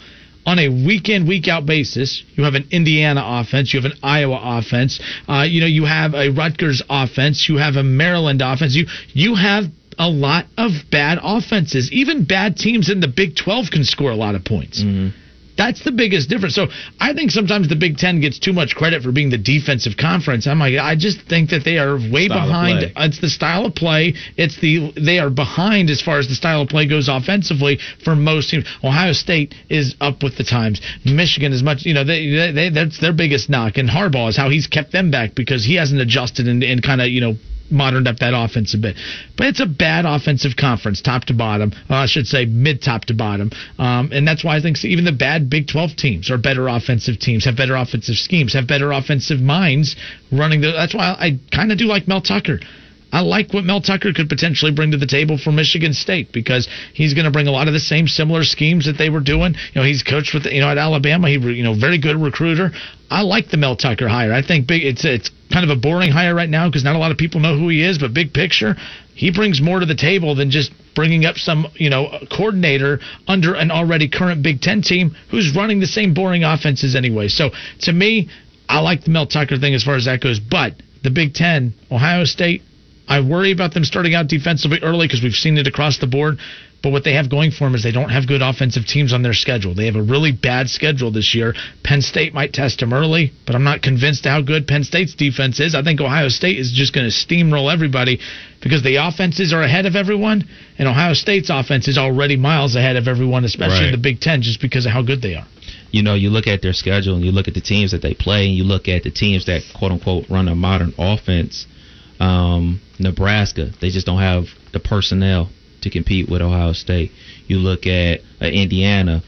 on 0.45 0.59
a 0.59 0.69
week 0.69 1.09
in 1.09 1.27
week 1.27 1.47
out 1.47 1.65
basis 1.65 2.23
you 2.35 2.43
have 2.43 2.53
an 2.53 2.67
indiana 2.71 3.21
offense 3.23 3.73
you 3.73 3.81
have 3.81 3.91
an 3.91 3.97
iowa 4.03 4.39
offense 4.41 4.99
uh, 5.27 5.45
you 5.47 5.61
know 5.61 5.67
you 5.67 5.85
have 5.85 6.13
a 6.13 6.29
rutgers 6.29 6.81
offense 6.89 7.47
you 7.49 7.57
have 7.57 7.75
a 7.75 7.83
maryland 7.83 8.41
offense 8.41 8.75
you 8.75 8.85
you 9.13 9.35
have 9.35 9.65
a 9.97 10.09
lot 10.09 10.45
of 10.57 10.71
bad 10.91 11.19
offenses. 11.23 11.89
Even 11.91 12.25
bad 12.25 12.57
teams 12.57 12.89
in 12.89 12.99
the 12.99 13.07
big 13.07 13.35
12 13.37 13.67
can 13.71 13.83
score 13.85 14.11
a 14.11 14.15
lot 14.15 14.35
of 14.35 14.43
points 14.43 14.83
that's 15.57 15.83
the 15.83 15.91
biggest 15.91 16.29
difference. 16.29 16.55
So 16.55 16.67
I 16.99 17.13
think 17.13 17.31
sometimes 17.31 17.69
the 17.69 17.75
Big 17.75 17.97
Ten 17.97 18.19
gets 18.21 18.39
too 18.39 18.53
much 18.53 18.75
credit 18.75 19.03
for 19.03 19.11
being 19.11 19.29
the 19.29 19.37
defensive 19.37 19.93
conference. 19.97 20.47
I'm 20.47 20.59
like, 20.59 20.75
I 20.77 20.95
just 20.95 21.21
think 21.27 21.49
that 21.51 21.63
they 21.63 21.77
are 21.77 21.95
way 21.95 22.27
Style 22.27 22.47
behind. 22.47 22.91
It's 22.95 23.21
the 23.21 23.29
style 23.29 23.65
of 23.65 23.75
play. 23.75 24.13
It's 24.37 24.59
the 24.59 24.91
they 24.95 25.19
are 25.19 25.29
behind 25.29 25.89
as 25.89 26.01
far 26.01 26.19
as 26.19 26.27
the 26.27 26.35
style 26.35 26.61
of 26.61 26.69
play 26.69 26.87
goes 26.87 27.07
offensively 27.07 27.79
for 28.03 28.15
most 28.15 28.49
teams. 28.49 28.65
Ohio 28.83 29.13
State 29.13 29.55
is 29.69 29.95
up 30.01 30.23
with 30.23 30.37
the 30.37 30.43
times. 30.43 30.81
Michigan 31.05 31.53
is 31.53 31.63
much, 31.63 31.85
you 31.85 31.93
know, 31.93 32.03
they, 32.03 32.29
they, 32.29 32.51
they 32.51 32.69
that's 32.69 32.99
their 32.99 33.13
biggest 33.13 33.49
knock. 33.49 33.77
And 33.77 33.89
Harbaugh 33.89 34.29
is 34.29 34.37
how 34.37 34.49
he's 34.49 34.67
kept 34.67 34.91
them 34.91 35.11
back 35.11 35.35
because 35.35 35.63
he 35.63 35.75
hasn't 35.75 36.01
adjusted 36.01 36.47
and, 36.47 36.63
and 36.63 36.83
kind 36.83 37.01
of 37.01 37.07
you 37.07 37.21
know 37.21 37.35
moderned 37.69 38.07
up 38.07 38.19
that 38.19 38.33
offense 38.35 38.73
a 38.73 38.77
bit. 38.77 38.95
But 39.37 39.47
it's 39.47 39.59
a 39.59 39.65
bad 39.65 40.05
offensive 40.05 40.55
conference, 40.55 41.01
top 41.01 41.25
to 41.25 41.33
bottom. 41.33 41.71
Uh, 41.89 41.95
I 41.95 42.05
should 42.05 42.27
say 42.27 42.45
mid 42.45 42.81
top 42.81 43.05
to 43.05 43.13
bottom. 43.13 43.51
Um, 43.77 44.11
and 44.11 44.27
that's 44.27 44.43
why 44.43 44.57
I 44.57 44.61
think 44.61 44.83
even 44.83 45.05
the 45.05 45.11
bad 45.11 45.49
Big 45.49 45.67
12 45.67 45.95
teams 45.95 46.31
are 46.31 46.37
better 46.37 46.67
offensive 46.67 47.19
teams, 47.19 47.45
have 47.45 47.55
better 47.55 47.75
offensive 47.75 48.15
schemes, 48.15 48.53
have 48.53 48.67
better 48.67 48.91
offensive 48.91 49.39
minds 49.39 49.95
running. 50.31 50.61
The, 50.61 50.71
that's 50.71 50.93
why 50.93 51.15
I 51.17 51.39
kind 51.51 51.71
of 51.71 51.77
do 51.77 51.85
like 51.85 52.07
Mel 52.07 52.21
Tucker. 52.21 52.59
I 53.15 53.21
like 53.21 53.53
what 53.53 53.63
Mel 53.63 53.79
Tucker 53.79 54.11
could 54.11 54.27
potentially 54.27 54.73
bring 54.73 54.91
to 54.91 54.97
the 54.97 55.05
table 55.05 55.37
for 55.37 55.49
Michigan 55.49 55.93
State 55.93 56.33
because 56.33 56.67
he's 56.93 57.13
going 57.13 57.23
to 57.23 57.31
bring 57.31 57.47
a 57.47 57.51
lot 57.51 57.69
of 57.69 57.73
the 57.73 57.79
same 57.79 58.09
similar 58.09 58.43
schemes 58.43 58.87
that 58.87 58.97
they 58.97 59.09
were 59.09 59.21
doing. 59.21 59.53
You 59.53 59.81
know, 59.81 59.83
he's 59.83 60.03
coached 60.03 60.33
with 60.33 60.43
you 60.43 60.59
know 60.59 60.67
at 60.67 60.77
Alabama. 60.77 61.29
He 61.29 61.35
you 61.35 61.63
know 61.63 61.73
very 61.73 61.97
good 61.97 62.17
recruiter. 62.17 62.71
I 63.09 63.21
like 63.21 63.47
the 63.47 63.55
Mel 63.55 63.77
Tucker 63.77 64.09
hire. 64.09 64.33
I 64.33 64.41
think 64.41 64.67
big. 64.67 64.83
It's 64.83 65.05
it's 65.05 65.31
kind 65.49 65.63
of 65.63 65.69
a 65.69 65.79
boring 65.79 66.11
hire 66.11 66.35
right 66.35 66.49
now 66.49 66.67
because 66.67 66.83
not 66.83 66.97
a 66.97 66.99
lot 66.99 67.11
of 67.11 67.17
people 67.17 67.39
know 67.39 67.57
who 67.57 67.69
he 67.69 67.83
is. 67.83 67.99
But 67.99 68.13
big 68.13 68.33
picture, 68.33 68.75
he 69.13 69.31
brings 69.31 69.61
more 69.61 69.79
to 69.79 69.85
the 69.85 69.95
table 69.95 70.35
than 70.35 70.51
just 70.51 70.73
bringing 70.93 71.23
up 71.23 71.37
some 71.37 71.67
you 71.75 71.89
know 71.89 72.19
coordinator 72.35 72.99
under 73.29 73.55
an 73.55 73.71
already 73.71 74.09
current 74.09 74.43
Big 74.43 74.59
Ten 74.59 74.81
team 74.81 75.15
who's 75.31 75.55
running 75.55 75.79
the 75.79 75.87
same 75.87 76.13
boring 76.13 76.43
offenses 76.43 76.97
anyway. 76.97 77.29
So 77.29 77.51
to 77.83 77.93
me, 77.93 78.27
I 78.67 78.81
like 78.81 79.05
the 79.05 79.11
Mel 79.11 79.25
Tucker 79.25 79.57
thing 79.57 79.73
as 79.73 79.85
far 79.85 79.95
as 79.95 80.03
that 80.03 80.19
goes. 80.19 80.41
But 80.41 80.73
the 81.01 81.11
Big 81.11 81.33
Ten, 81.33 81.75
Ohio 81.89 82.25
State, 82.25 82.61
I 83.07 83.21
worry 83.21 83.51
about 83.51 83.73
them 83.73 83.83
starting 83.83 84.15
out 84.15 84.27
defensively 84.27 84.79
early 84.81 85.07
because 85.07 85.21
we've 85.21 85.33
seen 85.33 85.57
it 85.57 85.67
across 85.67 85.99
the 85.99 86.07
board. 86.07 86.39
But 86.83 86.91
what 86.91 87.03
they 87.03 87.13
have 87.13 87.31
going 87.31 87.49
for 87.49 87.63
them 87.63 87.73
is 87.73 87.81
they 87.81 87.91
don't 87.91 88.09
have 88.09 88.27
good 88.27 88.43
offensive 88.43 88.85
teams 88.85 89.11
on 89.11 89.23
their 89.23 89.33
schedule. 89.33 89.73
They 89.73 89.87
have 89.87 89.95
a 89.95 90.03
really 90.03 90.31
bad 90.31 90.69
schedule 90.69 91.09
this 91.09 91.33
year. 91.33 91.55
Penn 91.83 92.01
State 92.03 92.31
might 92.31 92.53
test 92.53 92.79
them 92.79 92.93
early, 92.93 93.31
but 93.47 93.55
I'm 93.55 93.63
not 93.63 93.81
convinced 93.81 94.25
how 94.25 94.41
good 94.41 94.67
Penn 94.67 94.83
State's 94.83 95.15
defense 95.15 95.59
is. 95.59 95.73
I 95.73 95.81
think 95.81 95.99
Ohio 95.99 96.29
State 96.29 96.59
is 96.59 96.71
just 96.71 96.93
going 96.93 97.09
to 97.09 97.11
steamroll 97.11 97.73
everybody 97.73 98.19
because 98.61 98.83
the 98.83 98.97
offenses 98.97 99.51
are 99.51 99.63
ahead 99.63 99.87
of 99.87 99.95
everyone, 99.95 100.47
and 100.77 100.87
Ohio 100.87 101.13
State's 101.13 101.49
offense 101.49 101.87
is 101.87 101.97
already 101.97 102.35
miles 102.37 102.75
ahead 102.75 102.97
of 102.97 103.07
everyone, 103.07 103.45
especially 103.45 103.79
Right. 103.79 103.85
in 103.85 103.91
the 103.91 103.97
Big 103.97 104.19
Ten, 104.19 104.43
just 104.43 104.61
because 104.61 104.85
of 104.85 104.91
how 104.91 105.01
good 105.01 105.21
they 105.23 105.33
are. 105.35 105.47
you 105.91 106.03
know, 106.03 106.13
you 106.13 106.29
look 106.29 106.45
at 106.45 106.61
their 106.61 106.73
schedule 106.73 107.15
and 107.15 107.23
you 107.23 107.31
look 107.31 107.47
at 107.47 107.53
the 107.55 107.61
teams 107.61 107.91
that 107.91 108.01
they 108.01 108.13
play, 108.13 108.45
and 108.47 108.55
you 108.55 108.63
look 108.65 108.87
at 108.89 109.01
the 109.03 109.09
teams 109.09 109.45
that 109.45 109.63
quote 109.73 109.91
unquote 109.91 110.29
run 110.29 110.47
a 110.47 110.53
modern 110.53 110.93
offense. 110.99 111.65
Um, 112.19 112.81
Nebraska, 112.99 113.71
they 113.81 113.89
just 113.89 114.05
don't 114.05 114.19
have 114.19 114.45
the 114.71 114.79
personnel 114.79 115.49
to 115.81 115.89
compete 115.89 116.29
with 116.29 116.41
Ohio 116.41 116.73
State. 116.73 117.11
You 117.47 117.57
look 117.57 117.85
at 117.85 118.21
uh, 118.41 118.45
Indiana, 118.45 119.21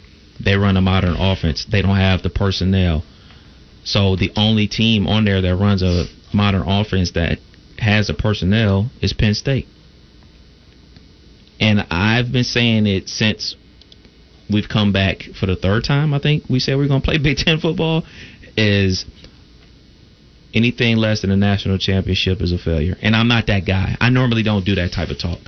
they 0.43 0.55
run 0.55 0.77
a 0.77 0.81
modern 0.81 1.15
offense. 1.15 1.65
They 1.69 1.81
don't 1.81 1.95
have 1.95 2.23
the 2.23 2.29
personnel. 2.29 3.03
So 3.83 4.15
the 4.15 4.31
only 4.35 4.67
team 4.67 5.07
on 5.07 5.25
there 5.25 5.41
that 5.41 5.55
runs 5.55 5.81
a 5.81 6.05
modern 6.33 6.63
offense 6.67 7.11
that 7.11 7.39
has 7.79 8.07
the 8.07 8.13
personnel 8.13 8.89
is 9.01 9.13
Penn 9.13 9.33
State. 9.33 9.67
And 11.59 11.85
I've 11.89 12.31
been 12.31 12.43
saying 12.43 12.85
it 12.85 13.09
since 13.09 13.55
we've 14.49 14.69
come 14.69 14.91
back 14.93 15.23
for 15.39 15.45
the 15.45 15.55
third 15.55 15.83
time. 15.83 16.13
I 16.13 16.19
think 16.19 16.43
we 16.49 16.59
said 16.59 16.77
we 16.77 16.85
are 16.85 16.87
going 16.87 17.01
to 17.01 17.05
play 17.05 17.17
Big 17.21 17.37
Ten 17.37 17.59
football. 17.59 18.03
Is 18.59 19.05
anything 20.57 20.97
less 20.97 21.21
than 21.21 21.31
a 21.31 21.37
national 21.37 21.77
championship 21.77 22.41
is 22.41 22.51
a 22.51 22.57
failure. 22.57 22.97
And 23.01 23.15
I'm 23.15 23.27
not 23.27 23.47
that 23.47 23.65
guy. 23.65 23.95
I 24.01 24.09
normally 24.09 24.43
don't 24.43 24.65
do 24.65 24.75
that 24.75 24.91
type 24.91 25.09
of 25.09 25.19
talk. 25.19 25.39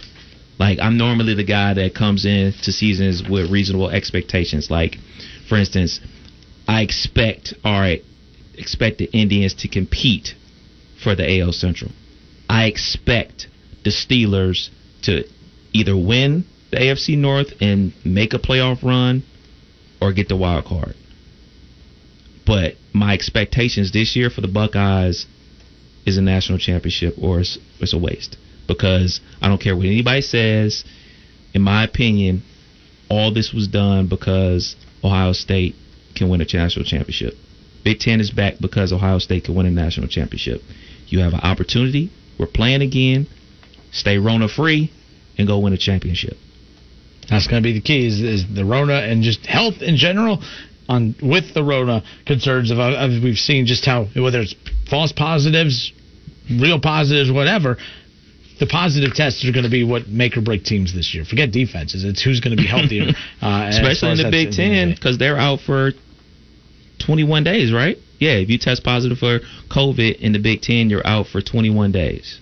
Like 0.59 0.79
I'm 0.79 0.97
normally 0.97 1.33
the 1.33 1.43
guy 1.43 1.73
that 1.73 1.95
comes 1.95 2.25
in 2.25 2.53
to 2.63 2.71
seasons 2.71 3.23
with 3.27 3.49
reasonable 3.49 3.89
expectations. 3.89 4.69
Like, 4.69 4.97
for 5.47 5.57
instance, 5.57 5.99
I 6.67 6.81
expect 6.81 7.53
all 7.63 7.79
right, 7.79 8.03
expect 8.57 8.99
the 8.99 9.09
Indians 9.11 9.53
to 9.55 9.67
compete 9.67 10.35
for 11.01 11.15
the 11.15 11.39
AL 11.39 11.53
Central. 11.53 11.91
I 12.49 12.65
expect 12.65 13.47
the 13.83 13.89
Steelers 13.89 14.69
to 15.03 15.23
either 15.73 15.95
win 15.95 16.45
the 16.71 16.77
AFC 16.77 17.17
North 17.17 17.53
and 17.61 17.93
make 18.03 18.33
a 18.33 18.39
playoff 18.39 18.83
run 18.83 19.23
or 20.01 20.13
get 20.13 20.27
the 20.27 20.35
wild 20.35 20.65
card. 20.65 20.95
But 22.49 22.77
my 22.93 23.13
expectations 23.13 23.91
this 23.91 24.15
year 24.15 24.31
for 24.31 24.41
the 24.41 24.47
Buckeyes 24.47 25.27
is 26.07 26.17
a 26.17 26.21
national 26.21 26.57
championship 26.57 27.13
or 27.21 27.41
it's, 27.41 27.59
it's 27.79 27.93
a 27.93 27.97
waste 27.99 28.37
because 28.67 29.21
I 29.39 29.47
don't 29.47 29.61
care 29.61 29.77
what 29.77 29.85
anybody 29.85 30.21
says. 30.21 30.83
In 31.53 31.61
my 31.61 31.83
opinion, 31.83 32.41
all 33.07 33.31
this 33.31 33.53
was 33.53 33.67
done 33.67 34.07
because 34.07 34.75
Ohio 35.03 35.33
State 35.33 35.75
can 36.15 36.27
win 36.27 36.41
a 36.41 36.45
national 36.51 36.85
championship. 36.85 37.35
Big 37.83 37.99
Ten 37.99 38.19
is 38.19 38.31
back 38.31 38.55
because 38.59 38.91
Ohio 38.91 39.19
State 39.19 39.43
can 39.43 39.53
win 39.53 39.67
a 39.67 39.71
national 39.71 40.07
championship. 40.07 40.63
You 41.05 41.19
have 41.19 41.33
an 41.33 41.41
opportunity. 41.41 42.09
We're 42.39 42.47
playing 42.47 42.81
again. 42.81 43.27
Stay 43.91 44.17
Rona 44.17 44.47
free 44.47 44.91
and 45.37 45.47
go 45.47 45.59
win 45.59 45.73
a 45.73 45.77
championship. 45.77 46.35
That's 47.29 47.45
going 47.45 47.61
to 47.61 47.67
be 47.67 47.73
the 47.73 47.81
key 47.81 48.07
is, 48.07 48.19
is 48.19 48.45
the 48.51 48.65
Rona 48.65 48.95
and 48.95 49.21
just 49.21 49.45
health 49.45 49.83
in 49.83 49.97
general. 49.97 50.41
On 50.89 51.15
with 51.21 51.53
the 51.53 51.63
Rona 51.63 52.03
concerns 52.25 52.71
of, 52.71 52.79
of 52.79 53.23
we've 53.23 53.37
seen 53.37 53.67
just 53.67 53.85
how 53.85 54.07
whether 54.15 54.41
it's 54.41 54.55
false 54.89 55.11
positives, 55.11 55.93
real 56.49 56.79
positives, 56.79 57.31
whatever. 57.31 57.77
The 58.59 58.65
positive 58.65 59.13
tests 59.13 59.45
are 59.45 59.53
going 59.53 59.63
to 59.63 59.69
be 59.69 59.85
what 59.85 60.09
make 60.09 60.35
or 60.35 60.41
break 60.41 60.65
teams 60.65 60.93
this 60.93 61.13
year. 61.13 61.23
Forget 61.23 61.51
defenses; 61.51 62.03
it's 62.03 62.21
who's 62.21 62.41
going 62.41 62.57
to 62.57 62.61
be 62.61 62.67
healthier. 62.67 63.03
uh, 63.41 63.67
Especially 63.69 64.11
in 64.11 64.17
the 64.17 64.31
Big 64.31 64.47
at 64.49 64.53
the 64.55 64.63
end 64.63 64.73
Ten 64.73 64.81
of 64.81 64.89
the 64.89 64.93
day. 64.93 64.95
because 64.95 65.17
they're 65.17 65.37
out 65.37 65.59
for 65.61 65.91
21 67.05 67.43
days, 67.43 67.71
right? 67.71 67.97
Yeah, 68.19 68.31
if 68.31 68.49
you 68.49 68.57
test 68.57 68.83
positive 68.83 69.17
for 69.17 69.39
COVID 69.71 70.19
in 70.19 70.33
the 70.33 70.39
Big 70.39 70.61
Ten, 70.61 70.89
you're 70.89 71.05
out 71.07 71.27
for 71.27 71.41
21 71.41 71.91
days. 71.91 72.39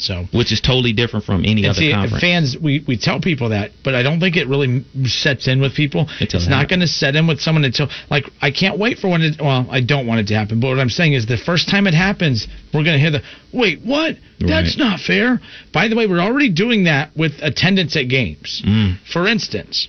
So, 0.00 0.26
which 0.32 0.52
is 0.52 0.60
totally 0.60 0.92
different 0.92 1.24
from 1.26 1.40
any 1.44 1.64
And 1.64 1.70
other 1.70 1.74
see, 1.80 1.92
conference. 1.92 2.20
fans, 2.20 2.56
we, 2.60 2.84
we 2.86 2.96
tell 2.96 3.20
people 3.20 3.48
that, 3.48 3.72
but 3.82 3.94
I 3.96 4.02
don't 4.02 4.20
think 4.20 4.36
it 4.36 4.46
really 4.46 4.84
sets 5.04 5.48
in 5.48 5.60
with 5.60 5.74
people. 5.74 6.08
Until 6.20 6.40
it's 6.40 6.48
not 6.48 6.68
going 6.68 6.80
to 6.80 6.86
set 6.86 7.16
in 7.16 7.26
with 7.26 7.40
someone 7.40 7.64
until, 7.64 7.88
like, 8.08 8.24
I 8.40 8.50
can't 8.52 8.78
wait 8.78 8.98
for 8.98 9.08
when 9.08 9.22
it, 9.22 9.40
well, 9.40 9.66
I 9.70 9.80
don't 9.80 10.06
want 10.06 10.20
it 10.20 10.28
to 10.28 10.34
happen, 10.34 10.60
but 10.60 10.68
what 10.68 10.78
I'm 10.78 10.88
saying 10.88 11.14
is 11.14 11.26
the 11.26 11.36
first 11.36 11.68
time 11.68 11.86
it 11.86 11.94
happens, 11.94 12.46
we're 12.72 12.84
going 12.84 12.94
to 12.96 13.00
hear 13.00 13.10
the, 13.10 13.22
wait, 13.52 13.80
what? 13.84 14.16
That's 14.40 14.76
Right. 14.78 14.78
not 14.78 15.00
fair. 15.00 15.40
By 15.72 15.88
the 15.88 15.96
way, 15.96 16.06
we're 16.06 16.20
already 16.20 16.50
doing 16.50 16.84
that 16.84 17.16
with 17.16 17.32
attendance 17.42 17.96
at 17.96 18.04
games. 18.08 18.62
Mm. 18.64 18.98
For 19.12 19.26
instance, 19.26 19.88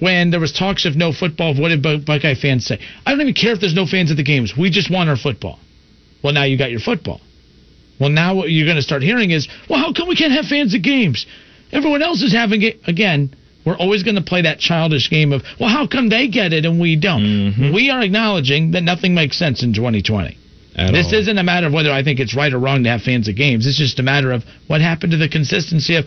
when 0.00 0.30
there 0.30 0.40
was 0.40 0.52
talks 0.52 0.84
of 0.84 0.96
no 0.96 1.12
football, 1.12 1.54
what 1.54 1.68
did 1.68 1.80
Buckeye 2.04 2.34
fans 2.34 2.66
say? 2.66 2.78
I 3.06 3.12
don't 3.12 3.20
even 3.20 3.34
care 3.34 3.52
if 3.52 3.60
there's 3.60 3.74
no 3.74 3.86
fans 3.86 4.10
at 4.10 4.16
the 4.16 4.24
games. 4.24 4.54
We 4.58 4.68
just 4.70 4.90
want 4.90 5.08
our 5.08 5.16
football. 5.16 5.58
Well, 6.22 6.32
now 6.34 6.42
you 6.42 6.58
got 6.58 6.70
your 6.70 6.80
football. 6.80 7.20
Well, 7.98 8.10
now 8.10 8.34
what 8.34 8.50
you're 8.50 8.66
going 8.66 8.76
to 8.76 8.82
start 8.82 9.02
hearing 9.02 9.30
is, 9.30 9.48
well, 9.68 9.78
how 9.78 9.92
come 9.92 10.08
we 10.08 10.16
can't 10.16 10.32
have 10.32 10.46
fans 10.46 10.74
at 10.74 10.82
games? 10.82 11.26
Everyone 11.72 12.02
else 12.02 12.22
is 12.22 12.32
having 12.32 12.62
it. 12.62 12.80
Again, 12.86 13.34
we're 13.64 13.76
always 13.76 14.02
going 14.02 14.14
to 14.14 14.22
play 14.22 14.42
that 14.42 14.58
childish 14.58 15.10
game 15.10 15.32
of, 15.32 15.42
well, 15.58 15.68
how 15.68 15.86
come 15.86 16.08
they 16.08 16.28
get 16.28 16.52
it 16.52 16.64
and 16.64 16.80
we 16.80 16.96
don't? 16.96 17.22
Mm-hmm. 17.22 17.74
We 17.74 17.90
are 17.90 18.00
acknowledging 18.02 18.72
that 18.72 18.82
nothing 18.82 19.14
makes 19.14 19.36
sense 19.38 19.62
in 19.62 19.74
2020. 19.74 20.38
At 20.76 20.92
this 20.92 21.06
all. 21.06 21.20
isn't 21.20 21.38
a 21.38 21.42
matter 21.42 21.66
of 21.66 21.72
whether 21.72 21.90
I 21.90 22.04
think 22.04 22.20
it's 22.20 22.36
right 22.36 22.52
or 22.52 22.58
wrong 22.58 22.84
to 22.84 22.90
have 22.90 23.02
fans 23.02 23.28
at 23.28 23.34
games. 23.34 23.66
It's 23.66 23.78
just 23.78 23.98
a 23.98 24.02
matter 24.02 24.30
of 24.30 24.44
what 24.66 24.82
happened 24.82 25.12
to 25.12 25.18
the 25.18 25.28
consistency 25.28 25.96
of 25.96 26.04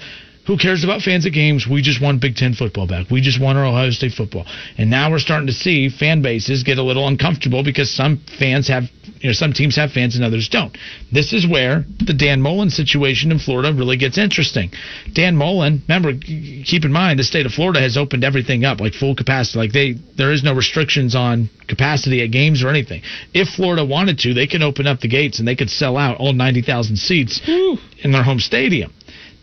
who 0.49 0.57
cares 0.57 0.83
about 0.83 1.03
fans 1.03 1.27
at 1.27 1.31
games? 1.31 1.67
We 1.69 1.83
just 1.83 2.01
want 2.01 2.21
Big 2.21 2.35
Ten 2.35 2.55
football 2.55 2.87
back. 2.87 3.11
We 3.11 3.21
just 3.21 3.39
want 3.39 3.59
our 3.59 3.65
Ohio 3.67 3.91
State 3.91 4.13
football. 4.13 4.47
And 4.79 4.89
now 4.89 5.11
we're 5.11 5.19
starting 5.19 5.45
to 5.45 5.53
see 5.53 5.89
fan 5.89 6.23
bases 6.23 6.63
get 6.63 6.79
a 6.79 6.83
little 6.83 7.07
uncomfortable 7.07 7.63
because 7.63 7.93
some 7.93 8.19
fans 8.39 8.67
have, 8.67 8.85
you 9.19 9.29
know, 9.29 9.33
some 9.33 9.53
teams 9.53 9.75
have 9.75 9.91
fans 9.91 10.15
and 10.15 10.25
others 10.25 10.49
don't. 10.49 10.75
This 11.11 11.33
is 11.33 11.45
where 11.45 11.85
the 11.99 12.15
Dan 12.15 12.41
Mullen 12.41 12.71
situation 12.71 13.31
in 13.31 13.37
Florida 13.37 13.71
really 13.71 13.95
gets 13.95 14.17
interesting. 14.17 14.71
Dan 15.13 15.35
Mullen, 15.35 15.83
remember, 15.87 16.13
keep 16.17 16.83
in 16.83 16.91
mind 16.91 17.19
the 17.19 17.23
state 17.23 17.45
of 17.45 17.51
Florida 17.51 17.79
has 17.79 17.95
opened 17.95 18.23
everything 18.23 18.65
up 18.65 18.79
like 18.79 18.93
full 18.93 19.15
capacity. 19.15 19.59
Like 19.59 19.71
they, 19.71 19.97
there 20.17 20.31
is 20.31 20.43
no 20.43 20.55
restrictions 20.55 21.13
on 21.13 21.51
capacity 21.67 22.23
at 22.23 22.31
games 22.31 22.63
or 22.63 22.69
anything. 22.69 23.03
If 23.35 23.49
Florida 23.49 23.85
wanted 23.85 24.17
to, 24.19 24.33
they 24.33 24.47
could 24.47 24.63
open 24.63 24.87
up 24.87 24.99
the 24.99 25.09
gates 25.09 25.37
and 25.37 25.47
they 25.47 25.55
could 25.55 25.69
sell 25.69 25.95
out 25.95 26.17
all 26.17 26.33
90,000 26.33 26.95
seats 26.95 27.39
in 27.45 28.11
their 28.11 28.23
home 28.23 28.39
stadium. 28.39 28.91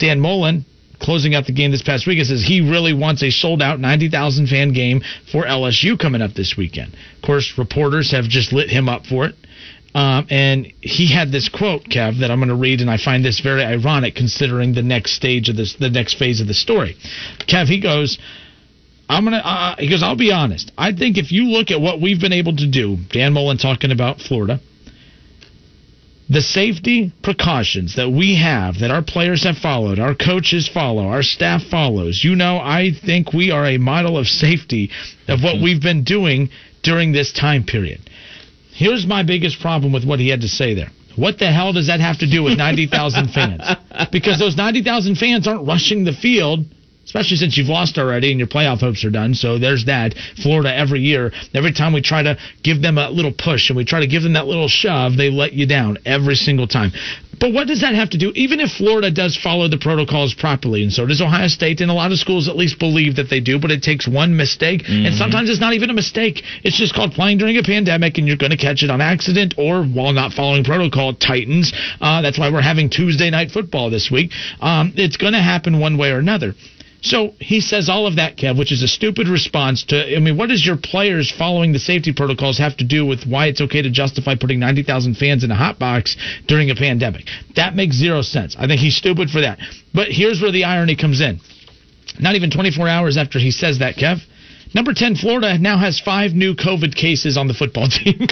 Dan 0.01 0.19
Mullen 0.19 0.67
closing 1.01 1.35
out 1.35 1.47
the 1.47 1.53
game 1.53 1.71
this 1.71 1.83
past 1.83 2.07
weekend 2.07 2.29
says 2.29 2.43
he 2.43 2.61
really 2.61 2.95
wants 2.95 3.23
a 3.23 3.31
sold 3.31 3.63
out 3.63 3.81
90,000 3.81 4.49
fan 4.49 4.73
game 4.73 5.03
for 5.31 5.45
LSU 5.45 5.99
coming 5.99 6.23
up 6.23 6.35
this 6.35 6.57
weekend. 6.57 6.95
Of 7.17 7.23
course, 7.23 7.55
reporters 7.59 8.13
have 8.13 8.25
just 8.25 8.53
lit 8.53 8.71
him 8.71 8.89
up 8.89 9.07
for 9.07 9.27
it. 9.27 9.35
Um, 9.95 10.27
and 10.29 10.73
he 10.83 11.11
had 11.11 11.33
this 11.33 11.49
quote, 11.49 11.85
Kev, 11.85 12.21
that 12.21 12.31
I'm 12.31 12.39
going 12.39 12.51
to 12.51 12.55
read, 12.55 12.83
and 12.83 12.91
I 12.91 12.99
find 12.99 13.25
this 13.25 13.41
very 13.41 13.65
ironic 13.65 14.15
considering 14.15 14.75
the 14.75 14.83
next 14.83 15.13
stage 15.13 15.49
of 15.49 15.57
this, 15.57 15.75
the 15.81 15.89
next 15.89 16.19
phase 16.19 16.43
of 16.43 16.47
the 16.47 16.55
story. 16.55 16.97
Kev, 17.49 17.67
he 17.67 17.81
goes, 17.81 18.19
I'm 19.09 19.25
gonna. 19.25 19.39
Uh, 19.39 19.77
he 19.79 19.89
goes. 19.89 20.03
I'll 20.03 20.17
be 20.17 20.33
honest. 20.33 20.73
I 20.77 20.93
think 20.93 21.17
if 21.17 21.31
you 21.31 21.45
look 21.45 21.71
at 21.71 21.81
what 21.81 22.01
we've 22.01 22.21
been 22.21 22.33
able 22.33 22.57
to 22.57 22.67
do, 22.67 22.97
Dan 23.11 23.33
Mullen 23.33 23.57
talking 23.57 23.93
about 23.93 24.21
Florida, 24.21 24.61
the 26.29 26.41
safety 26.41 27.13
precautions 27.23 27.97
that 27.97 28.11
we 28.11 28.35
have, 28.37 28.81
that 28.81 28.91
our 28.91 29.03
players 29.03 29.45
have 29.45 29.57
followed, 29.59 29.99
our 29.99 30.15
coaches 30.15 30.69
follow, 30.69 31.07
our 31.07 31.23
staff 31.23 31.63
follows. 31.71 32.23
You 32.25 32.35
know, 32.35 32.59
I 32.59 32.91
think 33.05 33.33
we 33.33 33.51
are 33.53 33.65
a 33.65 33.79
model 33.79 34.19
of 34.19 34.27
safety 34.27 34.91
of 35.29 35.43
what 35.43 35.63
we've 35.63 35.81
been 35.81 36.03
doing 36.03 36.51
during 36.83 37.13
this 37.13 37.33
time 37.33 37.65
period. 37.65 38.01
Here's 38.73 39.07
my 39.07 39.23
biggest 39.23 39.61
problem 39.61 39.93
with 39.93 40.05
what 40.05 40.19
he 40.19 40.29
had 40.29 40.41
to 40.41 40.49
say 40.49 40.75
there. 40.75 40.91
What 41.15 41.39
the 41.39 41.51
hell 41.51 41.73
does 41.73 41.87
that 41.87 42.01
have 42.01 42.19
to 42.19 42.31
do 42.31 42.43
with 42.43 42.59
90,000 42.59 43.29
fans? 43.29 43.63
Because 44.13 44.39
those 44.39 44.59
90,000 44.59 45.17
fans 45.17 45.49
aren't 45.49 45.67
rushing 45.67 46.05
the 46.05 46.13
field, 46.13 46.67
especially 47.07 47.37
since 47.37 47.57
you've 47.57 47.69
lost 47.69 47.99
already 47.99 48.31
and 48.31 48.39
your 48.39 48.49
playoff 48.49 48.81
hopes 48.81 49.05
are 49.05 49.11
done. 49.11 49.35
So 49.35 49.59
there's 49.59 49.87
that. 49.87 50.15
Florida 50.43 50.75
every 50.75 51.01
year, 51.01 51.33
every 51.55 51.73
time 51.73 51.93
we 51.93 52.03
try 52.03 52.23
to 52.23 52.37
give 52.63 52.83
them 52.83 52.99
a 52.99 53.09
little 53.09 53.33
push 53.33 53.71
and 53.71 53.77
we 53.77 53.85
try 53.85 54.01
to 54.01 54.07
give 54.07 54.23
them 54.23 54.35
that 54.35 54.47
little 54.47 54.69
shove, 54.69 55.17
they 55.17 55.31
let 55.31 55.53
you 55.53 55.67
down 55.67 55.99
every 56.05 56.35
single 56.35 56.67
time. 56.67 56.93
But 57.39 57.53
what 57.53 57.67
does 57.67 57.83
that 57.83 57.95
have 57.95 58.11
to 58.11 58.19
do? 58.19 58.33
Even 58.35 58.61
if 58.61 58.71
Florida 58.73 59.11
does 59.11 59.37
follow 59.37 59.69
the 59.69 59.77
protocols 59.77 60.33
properly, 60.35 60.83
and 60.83 60.93
so 60.93 61.05
does 61.07 61.21
Ohio 61.21 61.49
State, 61.49 61.81
and 61.81 61.91
a 61.91 61.95
lot 61.95 62.11
of 62.11 62.19
schools 62.19 62.49
at 62.49 62.57
least 62.57 62.79
believe 62.79 63.17
that 63.17 63.29
they 63.29 63.41
do, 63.41 63.59
but 63.59 63.71
it 63.71 63.83
takes 63.83 64.09
one 64.09 64.37
mistake, 64.37 64.83
and 64.89 65.15
sometimes 65.15 65.51
it's 65.51 65.61
not 65.61 65.75
even 65.75 65.91
a 65.91 65.93
mistake. 65.93 66.43
It's 66.65 66.79
just 66.79 66.95
called 66.95 67.13
playing 67.13 67.39
during 67.39 67.59
a 67.59 67.63
pandemic, 67.63 68.17
and 68.17 68.27
you're 68.27 68.39
going 68.39 68.53
to 68.53 68.57
catch 68.57 68.83
it 68.83 68.91
on 68.91 69.01
accident 69.01 69.55
or 69.59 69.85
while 69.85 70.13
not 70.13 70.33
following 70.33 70.65
protocol. 70.65 71.13
Titans. 71.15 71.73
Uh, 72.01 72.23
that's 72.23 72.39
why 72.39 72.51
we're 72.51 72.63
having 72.63 72.89
Tuesday 72.89 73.29
night 73.31 73.51
football 73.51 73.91
this 73.91 74.11
week. 74.11 74.31
Um, 74.61 74.93
it's 74.97 75.17
going 75.17 75.35
to 75.35 75.43
happen 75.43 75.79
one 75.79 75.99
way 75.99 76.11
or 76.11 76.19
another. 76.19 76.55
So 77.03 77.35
he 77.39 77.61
says 77.61 77.89
all 77.89 78.07
of 78.07 78.17
that, 78.17 78.37
Kev, 78.37 78.59
which 78.59 78.73
is 78.73 78.83
a 78.83 78.89
stupid 78.89 79.29
response 79.29 79.85
to. 79.85 80.17
I 80.17 80.19
mean, 80.19 80.37
what 80.37 80.49
does 80.49 80.65
your 80.65 80.77
players 80.77 81.31
following 81.31 81.73
the 81.73 81.79
safety 81.79 82.13
protocols 82.13 82.59
have 82.59 82.77
to 82.79 82.85
do 82.85 83.07
with 83.07 83.27
why 83.27 83.47
it's 83.47 83.61
okay 83.61 83.83
to 83.83 83.91
justify 83.91 84.35
putting 84.35 84.59
90,000 84.59 85.15
fans 85.17 85.45
in 85.45 85.51
a 85.51 85.55
hot 85.55 85.79
box 85.79 86.17
during 86.49 86.71
a 86.71 86.75
pandemic? 86.75 87.27
That 87.55 87.77
makes 87.77 87.97
zero 87.97 88.23
sense. 88.23 88.57
I 88.59 88.67
think 88.67 88.81
he's 88.81 88.97
stupid 88.97 89.31
for 89.31 89.41
that. 89.41 89.59
But 89.95 90.09
here's 90.09 90.41
where 90.41 90.53
the 90.53 90.65
irony 90.65 90.97
comes 90.97 91.21
in. 91.21 91.41
Not 92.19 92.35
even 92.35 92.51
24 92.51 92.89
hours 92.89 93.17
after 93.17 93.39
he 93.39 93.51
says 93.51 93.79
that, 93.81 93.97
Kev, 93.97 94.19
number 94.75 94.93
10, 94.95 95.17
Florida 95.17 95.59
now 95.59 95.79
has 95.79 96.01
five 96.01 96.33
new 96.33 96.55
COVID 96.55 96.95
cases 96.95 97.37
on 97.37 97.47
the 97.47 97.55
football 97.55 97.89
team. 97.91 98.27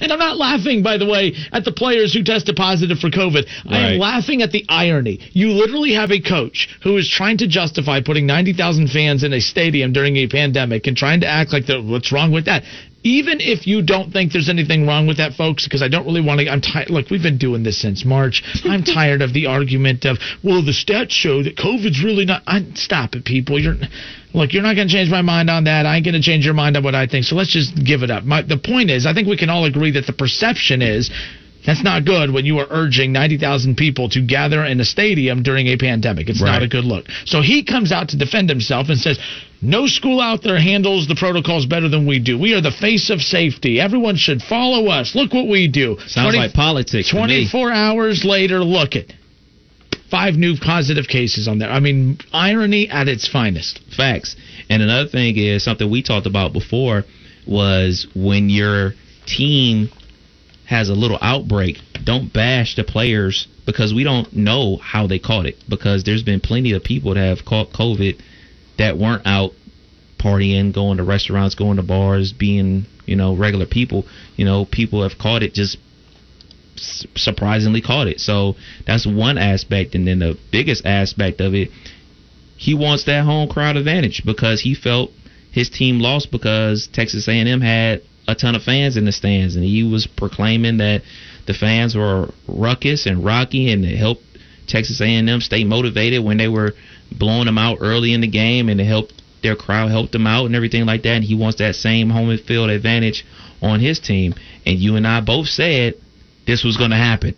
And 0.00 0.12
I'm 0.12 0.18
not 0.18 0.36
laughing, 0.36 0.82
by 0.82 0.98
the 0.98 1.06
way, 1.06 1.34
at 1.52 1.64
the 1.64 1.72
players 1.72 2.12
who 2.12 2.22
tested 2.22 2.56
positive 2.56 2.98
for 2.98 3.10
COVID. 3.10 3.46
I 3.66 3.92
am 3.92 3.98
laughing 3.98 4.42
at 4.42 4.52
the 4.52 4.64
irony. 4.68 5.20
You 5.32 5.50
literally 5.52 5.94
have 5.94 6.10
a 6.10 6.20
coach 6.20 6.68
who 6.82 6.96
is 6.96 7.08
trying 7.08 7.38
to 7.38 7.46
justify 7.46 8.00
putting 8.00 8.26
90,000 8.26 8.88
fans 8.88 9.24
in 9.24 9.32
a 9.32 9.40
stadium 9.40 9.92
during 9.92 10.16
a 10.16 10.28
pandemic 10.28 10.86
and 10.86 10.96
trying 10.96 11.20
to 11.20 11.26
act 11.26 11.52
like 11.52 11.66
the, 11.66 11.80
what's 11.82 12.12
wrong 12.12 12.32
with 12.32 12.46
that. 12.46 12.62
Even 13.04 13.38
if 13.40 13.66
you 13.66 13.82
don't 13.82 14.12
think 14.12 14.32
there's 14.32 14.48
anything 14.48 14.86
wrong 14.86 15.06
with 15.06 15.18
that, 15.18 15.34
folks, 15.34 15.64
because 15.64 15.82
I 15.82 15.88
don't 15.88 16.06
really 16.06 16.22
want 16.22 16.40
to. 16.40 16.48
I'm 16.48 16.62
tired. 16.62 16.88
Look, 16.88 17.10
we've 17.10 17.22
been 17.22 17.38
doing 17.38 17.62
this 17.62 17.80
since 17.80 18.04
March. 18.04 18.42
I'm 18.64 18.82
tired 18.98 19.20
of 19.20 19.34
the 19.34 19.46
argument 19.46 20.06
of, 20.06 20.18
well, 20.42 20.64
the 20.64 20.72
stats 20.72 21.10
show 21.10 21.42
that 21.42 21.56
COVID's 21.56 22.02
really 22.02 22.24
not. 22.24 22.42
I, 22.46 22.64
stop 22.74 23.14
it, 23.14 23.24
people. 23.24 23.60
You're 23.60 23.76
look. 24.32 24.52
You're 24.52 24.62
not 24.62 24.74
going 24.74 24.88
to 24.88 24.94
change 24.94 25.10
my 25.10 25.22
mind 25.22 25.50
on 25.50 25.64
that. 25.64 25.86
I 25.86 25.96
ain't 25.96 26.04
going 26.04 26.14
to 26.14 26.22
change 26.22 26.44
your 26.44 26.54
mind 26.54 26.76
on 26.76 26.82
what 26.82 26.94
I 26.94 27.06
think. 27.06 27.26
So 27.26 27.36
let's 27.36 27.52
just 27.52 27.76
give 27.84 28.02
it 28.02 28.10
up. 28.10 28.24
My, 28.24 28.42
the 28.42 28.58
point 28.58 28.90
is, 28.90 29.06
I 29.06 29.12
think 29.12 29.28
we 29.28 29.36
can 29.36 29.50
all 29.50 29.66
agree 29.66 29.92
that 29.92 30.06
the 30.06 30.14
perception 30.14 30.80
is 30.80 31.10
that's 31.66 31.82
not 31.82 32.04
good 32.04 32.32
when 32.32 32.44
you 32.44 32.58
are 32.58 32.66
urging 32.68 33.12
90,000 33.12 33.76
people 33.76 34.08
to 34.10 34.20
gather 34.20 34.64
in 34.64 34.80
a 34.80 34.84
stadium 34.84 35.42
during 35.42 35.66
a 35.68 35.76
pandemic. 35.76 36.28
It's 36.28 36.42
not 36.42 36.62
a 36.62 36.68
good 36.68 36.84
look. 36.84 37.06
So 37.24 37.40
he 37.40 37.64
comes 37.64 37.90
out 37.90 38.10
to 38.10 38.18
defend 38.18 38.50
himself 38.50 38.88
and 38.90 38.98
says, 38.98 39.18
no 39.64 39.86
school 39.86 40.20
out 40.20 40.42
there 40.42 40.60
handles 40.60 41.08
the 41.08 41.14
protocols 41.14 41.66
better 41.66 41.88
than 41.88 42.06
we 42.06 42.18
do. 42.18 42.38
We 42.38 42.54
are 42.54 42.60
the 42.60 42.70
face 42.70 43.10
of 43.10 43.20
safety. 43.20 43.80
Everyone 43.80 44.16
should 44.16 44.42
follow 44.42 44.88
us. 44.88 45.14
Look 45.14 45.32
what 45.32 45.48
we 45.48 45.68
do. 45.68 45.96
Sounds 46.06 46.36
like 46.36 46.52
politics 46.52 47.10
24 47.10 47.72
hours 47.72 48.24
later, 48.24 48.58
look 48.58 48.94
it. 48.94 49.12
Five 50.10 50.34
new 50.34 50.56
positive 50.56 51.08
cases 51.08 51.48
on 51.48 51.58
there. 51.58 51.70
I 51.70 51.80
mean, 51.80 52.18
irony 52.32 52.88
at 52.88 53.08
its 53.08 53.26
finest. 53.26 53.80
Facts. 53.96 54.36
And 54.68 54.82
another 54.82 55.08
thing 55.08 55.36
is 55.38 55.64
something 55.64 55.90
we 55.90 56.02
talked 56.02 56.26
about 56.26 56.52
before 56.52 57.04
was 57.46 58.06
when 58.14 58.50
your 58.50 58.92
team 59.26 59.88
has 60.66 60.88
a 60.88 60.94
little 60.94 61.18
outbreak, 61.20 61.78
don't 62.04 62.32
bash 62.32 62.76
the 62.76 62.84
players 62.84 63.48
because 63.66 63.92
we 63.94 64.04
don't 64.04 64.32
know 64.34 64.76
how 64.76 65.06
they 65.06 65.18
caught 65.18 65.46
it. 65.46 65.56
Because 65.68 66.04
there's 66.04 66.22
been 66.22 66.40
plenty 66.40 66.72
of 66.72 66.84
people 66.84 67.14
that 67.14 67.20
have 67.20 67.44
caught 67.44 67.72
COVID 67.72 68.20
that 68.78 68.98
weren't 68.98 69.26
out 69.26 69.52
partying, 70.18 70.72
going 70.72 70.98
to 70.98 71.04
restaurants, 71.04 71.54
going 71.54 71.76
to 71.76 71.82
bars, 71.82 72.32
being, 72.32 72.86
you 73.06 73.16
know, 73.16 73.34
regular 73.36 73.66
people. 73.66 74.04
You 74.36 74.44
know, 74.44 74.64
people 74.64 75.02
have 75.02 75.18
caught 75.18 75.42
it 75.42 75.54
just 75.54 75.78
surprisingly 76.76 77.80
caught 77.80 78.08
it. 78.08 78.20
So 78.20 78.56
that's 78.86 79.06
one 79.06 79.38
aspect. 79.38 79.94
And 79.94 80.06
then 80.06 80.18
the 80.20 80.38
biggest 80.50 80.84
aspect 80.86 81.40
of 81.40 81.54
it, 81.54 81.70
he 82.56 82.74
wants 82.74 83.04
that 83.04 83.24
home 83.24 83.48
crowd 83.48 83.76
advantage 83.76 84.22
because 84.24 84.62
he 84.62 84.74
felt 84.74 85.10
his 85.50 85.70
team 85.70 86.00
lost 86.00 86.30
because 86.30 86.88
Texas 86.92 87.28
A&M 87.28 87.60
had 87.60 88.02
a 88.26 88.34
ton 88.34 88.54
of 88.54 88.62
fans 88.62 88.96
in 88.96 89.04
the 89.04 89.12
stands, 89.12 89.54
and 89.54 89.64
he 89.64 89.82
was 89.82 90.06
proclaiming 90.06 90.78
that 90.78 91.02
the 91.46 91.54
fans 91.54 91.94
were 91.94 92.30
ruckus 92.48 93.06
and 93.06 93.24
rocky, 93.24 93.70
and 93.70 93.84
it 93.84 93.96
helped 93.96 94.22
Texas 94.66 95.00
A&M 95.00 95.40
stay 95.40 95.62
motivated 95.62 96.24
when 96.24 96.38
they 96.38 96.48
were 96.48 96.72
blowing 97.18 97.46
them 97.46 97.58
out 97.58 97.78
early 97.80 98.12
in 98.12 98.20
the 98.20 98.28
game, 98.28 98.68
and 98.68 98.80
it 98.80 98.86
their 99.44 99.54
crowd 99.54 99.90
helped 99.90 100.12
them 100.12 100.26
out 100.26 100.46
and 100.46 100.56
everything 100.56 100.86
like 100.86 101.02
that. 101.02 101.16
And 101.16 101.24
he 101.24 101.34
wants 101.34 101.58
that 101.58 101.76
same 101.76 102.10
home 102.10 102.30
and 102.30 102.40
field 102.40 102.70
advantage 102.70 103.24
on 103.62 103.78
his 103.78 104.00
team. 104.00 104.34
And 104.66 104.78
you 104.78 104.96
and 104.96 105.06
I 105.06 105.20
both 105.20 105.46
said 105.46 105.94
this 106.46 106.64
was 106.64 106.76
going 106.76 106.90
to 106.90 106.96
happen. 106.96 107.36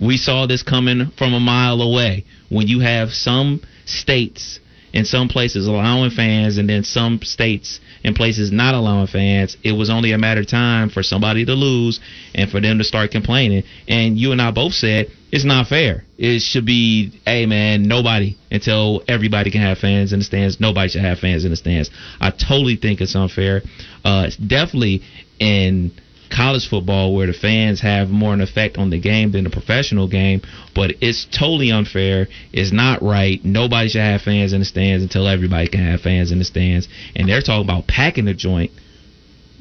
We 0.00 0.16
saw 0.16 0.46
this 0.46 0.62
coming 0.62 1.10
from 1.18 1.34
a 1.34 1.40
mile 1.40 1.82
away. 1.82 2.24
When 2.48 2.68
you 2.68 2.80
have 2.80 3.10
some 3.10 3.60
states 3.84 4.60
and 4.94 5.06
some 5.06 5.28
places 5.28 5.66
allowing 5.66 6.10
fans, 6.10 6.58
and 6.58 6.68
then 6.68 6.84
some 6.84 7.20
states 7.22 7.80
and 8.04 8.14
places 8.14 8.50
not 8.52 8.74
allowing 8.74 9.06
fans, 9.06 9.56
it 9.62 9.72
was 9.72 9.90
only 9.90 10.12
a 10.12 10.18
matter 10.18 10.40
of 10.40 10.46
time 10.46 10.88
for 10.88 11.02
somebody 11.02 11.44
to 11.44 11.52
lose 11.52 12.00
and 12.34 12.50
for 12.50 12.60
them 12.60 12.78
to 12.78 12.84
start 12.84 13.10
complaining. 13.10 13.64
And 13.86 14.18
you 14.18 14.32
and 14.32 14.40
I 14.40 14.50
both 14.50 14.72
said 14.72 15.08
it's 15.30 15.44
not 15.44 15.66
fair. 15.66 16.04
It 16.16 16.40
should 16.40 16.64
be, 16.64 17.20
hey 17.26 17.46
man, 17.46 17.82
nobody 17.82 18.36
until 18.50 19.02
everybody 19.08 19.50
can 19.50 19.60
have 19.60 19.78
fans 19.78 20.12
in 20.12 20.20
the 20.20 20.24
stands. 20.24 20.58
Nobody 20.58 20.88
should 20.88 21.02
have 21.02 21.18
fans 21.18 21.44
in 21.44 21.50
the 21.50 21.56
stands. 21.56 21.90
I 22.20 22.30
totally 22.30 22.76
think 22.76 23.00
it's 23.00 23.14
unfair. 23.14 23.62
Uh, 24.04 24.24
it's 24.26 24.36
definitely 24.36 25.02
in 25.38 25.92
college 26.30 26.68
football 26.68 27.14
where 27.14 27.26
the 27.26 27.32
fans 27.32 27.80
have 27.80 28.08
more 28.08 28.34
an 28.34 28.40
effect 28.40 28.78
on 28.78 28.90
the 28.90 29.00
game 29.00 29.32
than 29.32 29.44
the 29.44 29.50
professional 29.50 30.08
game, 30.08 30.42
but 30.74 30.92
it's 31.00 31.26
totally 31.26 31.70
unfair. 31.70 32.28
It's 32.52 32.72
not 32.72 33.02
right. 33.02 33.44
Nobody 33.44 33.88
should 33.88 34.00
have 34.00 34.22
fans 34.22 34.52
in 34.52 34.60
the 34.60 34.64
stands 34.64 35.02
until 35.02 35.28
everybody 35.28 35.68
can 35.68 35.80
have 35.80 36.00
fans 36.00 36.32
in 36.32 36.38
the 36.38 36.44
stands. 36.44 36.88
And 37.16 37.28
they're 37.28 37.42
talking 37.42 37.64
about 37.64 37.86
packing 37.86 38.26
the 38.26 38.34
joint. 38.34 38.70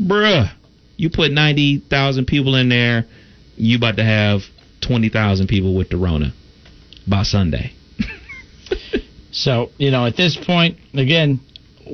Bruh, 0.01 0.51
you 0.95 1.09
put 1.09 1.31
90,000 1.31 2.25
people 2.25 2.55
in 2.55 2.69
there, 2.69 3.05
you 3.55 3.77
about 3.77 3.97
to 3.97 4.03
have 4.03 4.41
20,000 4.81 5.47
people 5.47 5.75
with 5.75 5.89
the 5.89 5.97
Rona 5.97 6.33
by 7.07 7.23
Sunday. 7.23 7.73
So, 9.37 9.69
you 9.77 9.91
know, 9.91 10.05
at 10.05 10.17
this 10.17 10.35
point, 10.35 10.77
again, 10.95 11.39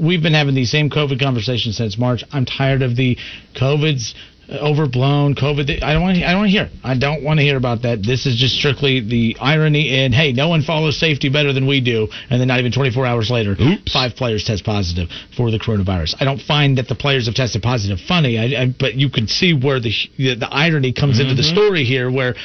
we've 0.01 0.21
been 0.21 0.33
having 0.33 0.55
these 0.55 0.71
same 0.71 0.89
COVID 0.89 1.19
conversations 1.19 1.75
since 1.77 1.97
March. 1.97 2.23
I'm 2.31 2.45
tired 2.45 2.81
of 2.81 2.95
the 2.95 3.17
COVID's 3.53 4.15
overblown 4.49 5.35
COVID. 5.35 5.83
I 5.83 5.93
don't 5.93 6.01
want 6.01 6.17
to. 6.17 6.23
I 6.23 6.31
don't 6.31 6.41
want 6.41 6.51
to 6.51 6.57
hear. 6.57 6.69
I 6.83 6.97
don't 6.97 7.23
want 7.23 7.39
to 7.39 7.43
hear 7.43 7.57
about 7.57 7.83
that. 7.83 8.03
This 8.03 8.25
is 8.25 8.35
just 8.35 8.55
strictly 8.55 8.99
the 8.99 9.37
irony 9.39 10.03
in 10.03 10.11
hey, 10.11 10.33
no 10.33 10.49
one 10.49 10.61
follows 10.61 10.99
safety 10.99 11.29
better 11.29 11.53
than 11.53 11.67
we 11.67 11.81
do, 11.81 12.07
and 12.29 12.39
then 12.39 12.47
not 12.47 12.59
even 12.59 12.71
24 12.71 13.05
hours 13.05 13.29
later, 13.29 13.55
five 13.91 14.15
players 14.15 14.43
test 14.43 14.65
positive 14.65 15.09
for 15.35 15.51
the 15.51 15.59
coronavirus. 15.59 16.15
I 16.19 16.25
don't 16.25 16.41
find 16.41 16.77
that 16.77 16.87
the 16.87 16.95
players 16.95 17.27
have 17.27 17.35
tested 17.35 17.61
positive 17.61 17.99
funny, 18.07 18.37
I, 18.37 18.63
I, 18.63 18.75
but 18.77 18.95
you 18.95 19.09
can 19.09 19.27
see 19.27 19.53
where 19.53 19.79
the 19.79 19.93
the, 20.17 20.35
the 20.35 20.49
irony 20.51 20.93
comes 20.93 21.19
into 21.19 21.35
the 21.35 21.41
mm-hmm. 21.41 21.55
story 21.55 21.83
here, 21.85 22.11
where 22.11 22.35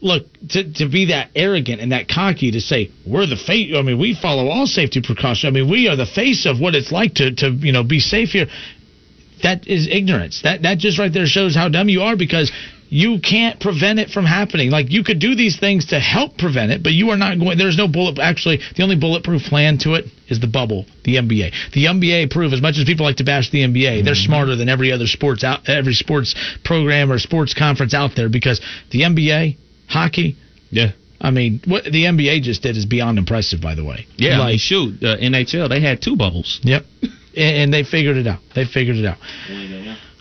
look 0.00 0.26
to 0.50 0.72
to 0.74 0.88
be 0.88 1.06
that 1.06 1.30
arrogant 1.34 1.80
and 1.80 1.92
that 1.92 2.08
cocky 2.08 2.52
to 2.52 2.60
say 2.60 2.90
we're 3.06 3.26
the 3.26 3.36
face. 3.36 3.74
I 3.76 3.82
mean, 3.82 3.98
we 3.98 4.14
follow 4.14 4.48
all 4.48 4.66
safety 4.66 5.02
precautions. 5.02 5.44
I 5.44 5.50
mean, 5.50 5.70
we 5.70 5.88
are 5.88 5.96
the 5.96 6.06
face 6.06 6.46
of 6.46 6.60
what 6.60 6.74
it's 6.74 6.92
like 6.92 7.14
to 7.14 7.34
to 7.36 7.50
you 7.50 7.72
know 7.72 7.82
be 7.82 8.00
safe 8.00 8.30
here. 8.30 8.46
That 9.42 9.66
is 9.66 9.88
ignorance. 9.88 10.42
That 10.42 10.62
that 10.62 10.78
just 10.78 10.98
right 10.98 11.12
there 11.12 11.26
shows 11.26 11.54
how 11.54 11.68
dumb 11.68 11.88
you 11.88 12.02
are 12.02 12.16
because 12.16 12.52
you 12.90 13.20
can't 13.20 13.60
prevent 13.60 13.98
it 13.98 14.10
from 14.10 14.24
happening. 14.24 14.70
Like 14.70 14.90
you 14.90 15.04
could 15.04 15.18
do 15.18 15.34
these 15.34 15.58
things 15.58 15.86
to 15.86 16.00
help 16.00 16.38
prevent 16.38 16.72
it, 16.72 16.82
but 16.82 16.92
you 16.92 17.10
are 17.10 17.16
not 17.16 17.38
going. 17.38 17.58
There's 17.58 17.76
no 17.76 17.88
bullet. 17.88 18.18
Actually, 18.18 18.60
the 18.76 18.82
only 18.82 18.96
bulletproof 18.96 19.42
plan 19.42 19.78
to 19.78 19.94
it 19.94 20.06
is 20.28 20.40
the 20.40 20.46
bubble, 20.46 20.86
the 21.04 21.16
NBA. 21.16 21.72
The 21.72 21.84
NBA 21.84 22.30
prove 22.30 22.52
as 22.52 22.62
much 22.62 22.78
as 22.78 22.84
people 22.84 23.04
like 23.04 23.16
to 23.16 23.24
bash 23.24 23.50
the 23.50 23.64
NBA, 23.64 24.04
they're 24.04 24.14
mm-hmm. 24.14 24.24
smarter 24.24 24.56
than 24.56 24.68
every 24.68 24.92
other 24.92 25.06
sports 25.06 25.44
out, 25.44 25.68
every 25.68 25.94
sports 25.94 26.34
program 26.64 27.12
or 27.12 27.18
sports 27.18 27.54
conference 27.54 27.94
out 27.94 28.12
there 28.16 28.28
because 28.28 28.60
the 28.90 29.02
NBA, 29.02 29.56
hockey, 29.88 30.36
Yeah. 30.70 30.92
I 31.20 31.32
mean, 31.32 31.60
what 31.64 31.82
the 31.82 32.04
NBA 32.04 32.42
just 32.42 32.62
did 32.62 32.76
is 32.76 32.86
beyond 32.86 33.18
impressive. 33.18 33.60
By 33.60 33.74
the 33.74 33.84
way, 33.84 34.06
Yeah, 34.16 34.38
like 34.38 34.52
like, 34.52 34.60
shoot, 34.60 35.02
uh, 35.02 35.16
the 35.16 35.22
NHL, 35.22 35.68
they 35.68 35.80
had 35.80 36.00
two 36.00 36.16
bubbles. 36.16 36.60
Yep. 36.62 36.84
And, 37.38 37.72
they 37.72 37.84
figured 37.84 38.16
it 38.16 38.26
out. 38.26 38.40
They 38.54 38.64
figured 38.64 38.96
it 38.96 39.06
out. 39.06 39.18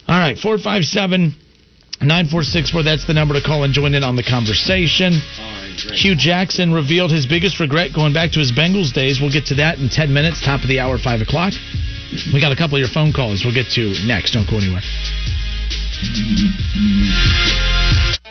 All 0.07 0.19
right, 0.19 0.38
457 0.38 1.34
9464. 1.99 2.84
That's 2.84 3.07
the 3.07 3.14
number 3.14 3.34
to 3.34 3.41
call 3.41 3.64
and 3.64 3.73
join 3.73 3.95
in 3.95 4.03
on 4.03 4.15
the 4.15 4.23
conversation. 4.23 5.14
Hue 5.98 6.15
Jackson 6.15 6.73
revealed 6.73 7.11
his 7.11 7.26
biggest 7.26 7.60
regret 7.60 7.91
going 7.94 8.14
back 8.14 8.31
to 8.34 8.39
his 8.39 8.52
Bengals 8.52 8.94
days. 8.94 9.19
We'll 9.19 9.34
get 9.34 9.48
to 9.48 9.56
that 9.56 9.80
in 9.80 9.89
10 9.89 10.14
minutes, 10.14 10.41
top 10.45 10.61
of 10.61 10.69
the 10.69 10.80
hour, 10.80 10.98
5 10.98 11.22
o'clock. 11.22 11.53
We 12.34 12.39
got 12.39 12.52
a 12.52 12.56
couple 12.56 12.77
of 12.77 12.80
your 12.80 12.89
phone 12.89 13.14
calls 13.14 13.44
we'll 13.44 13.53
get 13.53 13.68
to 13.73 13.94
next. 14.06 14.31
Don't 14.31 14.49
go 14.49 14.57
anywhere. 14.57 14.81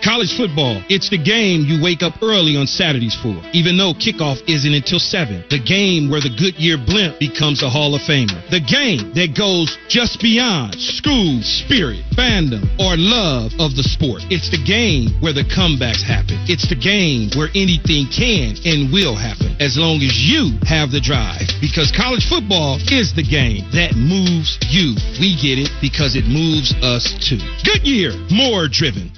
College 0.06 0.36
football, 0.36 0.78
it's 0.88 1.10
the 1.10 1.18
game 1.18 1.66
you 1.66 1.82
wake 1.82 2.00
up 2.00 2.14
early 2.22 2.54
on 2.54 2.64
Saturdays 2.64 3.18
for, 3.18 3.34
even 3.50 3.76
though 3.76 3.90
kickoff 3.90 4.38
isn't 4.46 4.72
until 4.72 5.02
7. 5.02 5.44
The 5.50 5.58
game 5.58 6.06
where 6.08 6.22
the 6.22 6.30
Goodyear 6.30 6.78
blimp 6.78 7.18
becomes 7.18 7.60
a 7.60 7.68
Hall 7.68 7.90
of 7.90 8.02
Famer. 8.06 8.38
The 8.54 8.62
game 8.62 9.10
that 9.18 9.34
goes 9.34 9.74
just 9.90 10.22
beyond 10.22 10.78
school, 10.78 11.42
spirit, 11.42 12.06
fandom, 12.14 12.70
or 12.78 12.94
love 12.94 13.50
of 13.58 13.74
the 13.74 13.82
sport. 13.82 14.22
It's 14.30 14.46
the 14.46 14.62
game 14.62 15.10
where 15.18 15.34
the 15.34 15.42
comebacks 15.42 16.06
happen. 16.06 16.38
It's 16.46 16.70
the 16.70 16.78
game 16.78 17.34
where 17.34 17.50
anything 17.58 18.06
can 18.06 18.54
and 18.62 18.94
will 18.94 19.18
happen 19.18 19.58
as 19.58 19.74
long 19.74 20.06
as 20.06 20.14
you 20.14 20.54
have 20.70 20.94
the 20.94 21.02
drive. 21.02 21.50
Because 21.58 21.90
college 21.90 22.30
football 22.30 22.78
is 22.94 23.10
the 23.10 23.26
game 23.26 23.66
that 23.74 23.98
moves 23.98 24.54
you. 24.70 24.94
We 25.18 25.34
get 25.34 25.58
it 25.58 25.74
because 25.82 26.14
it 26.14 26.30
moves 26.30 26.70
us 26.78 27.10
too. 27.18 27.42
Goodyear, 27.64 28.12
more 28.30 28.68
driven. 28.68 29.12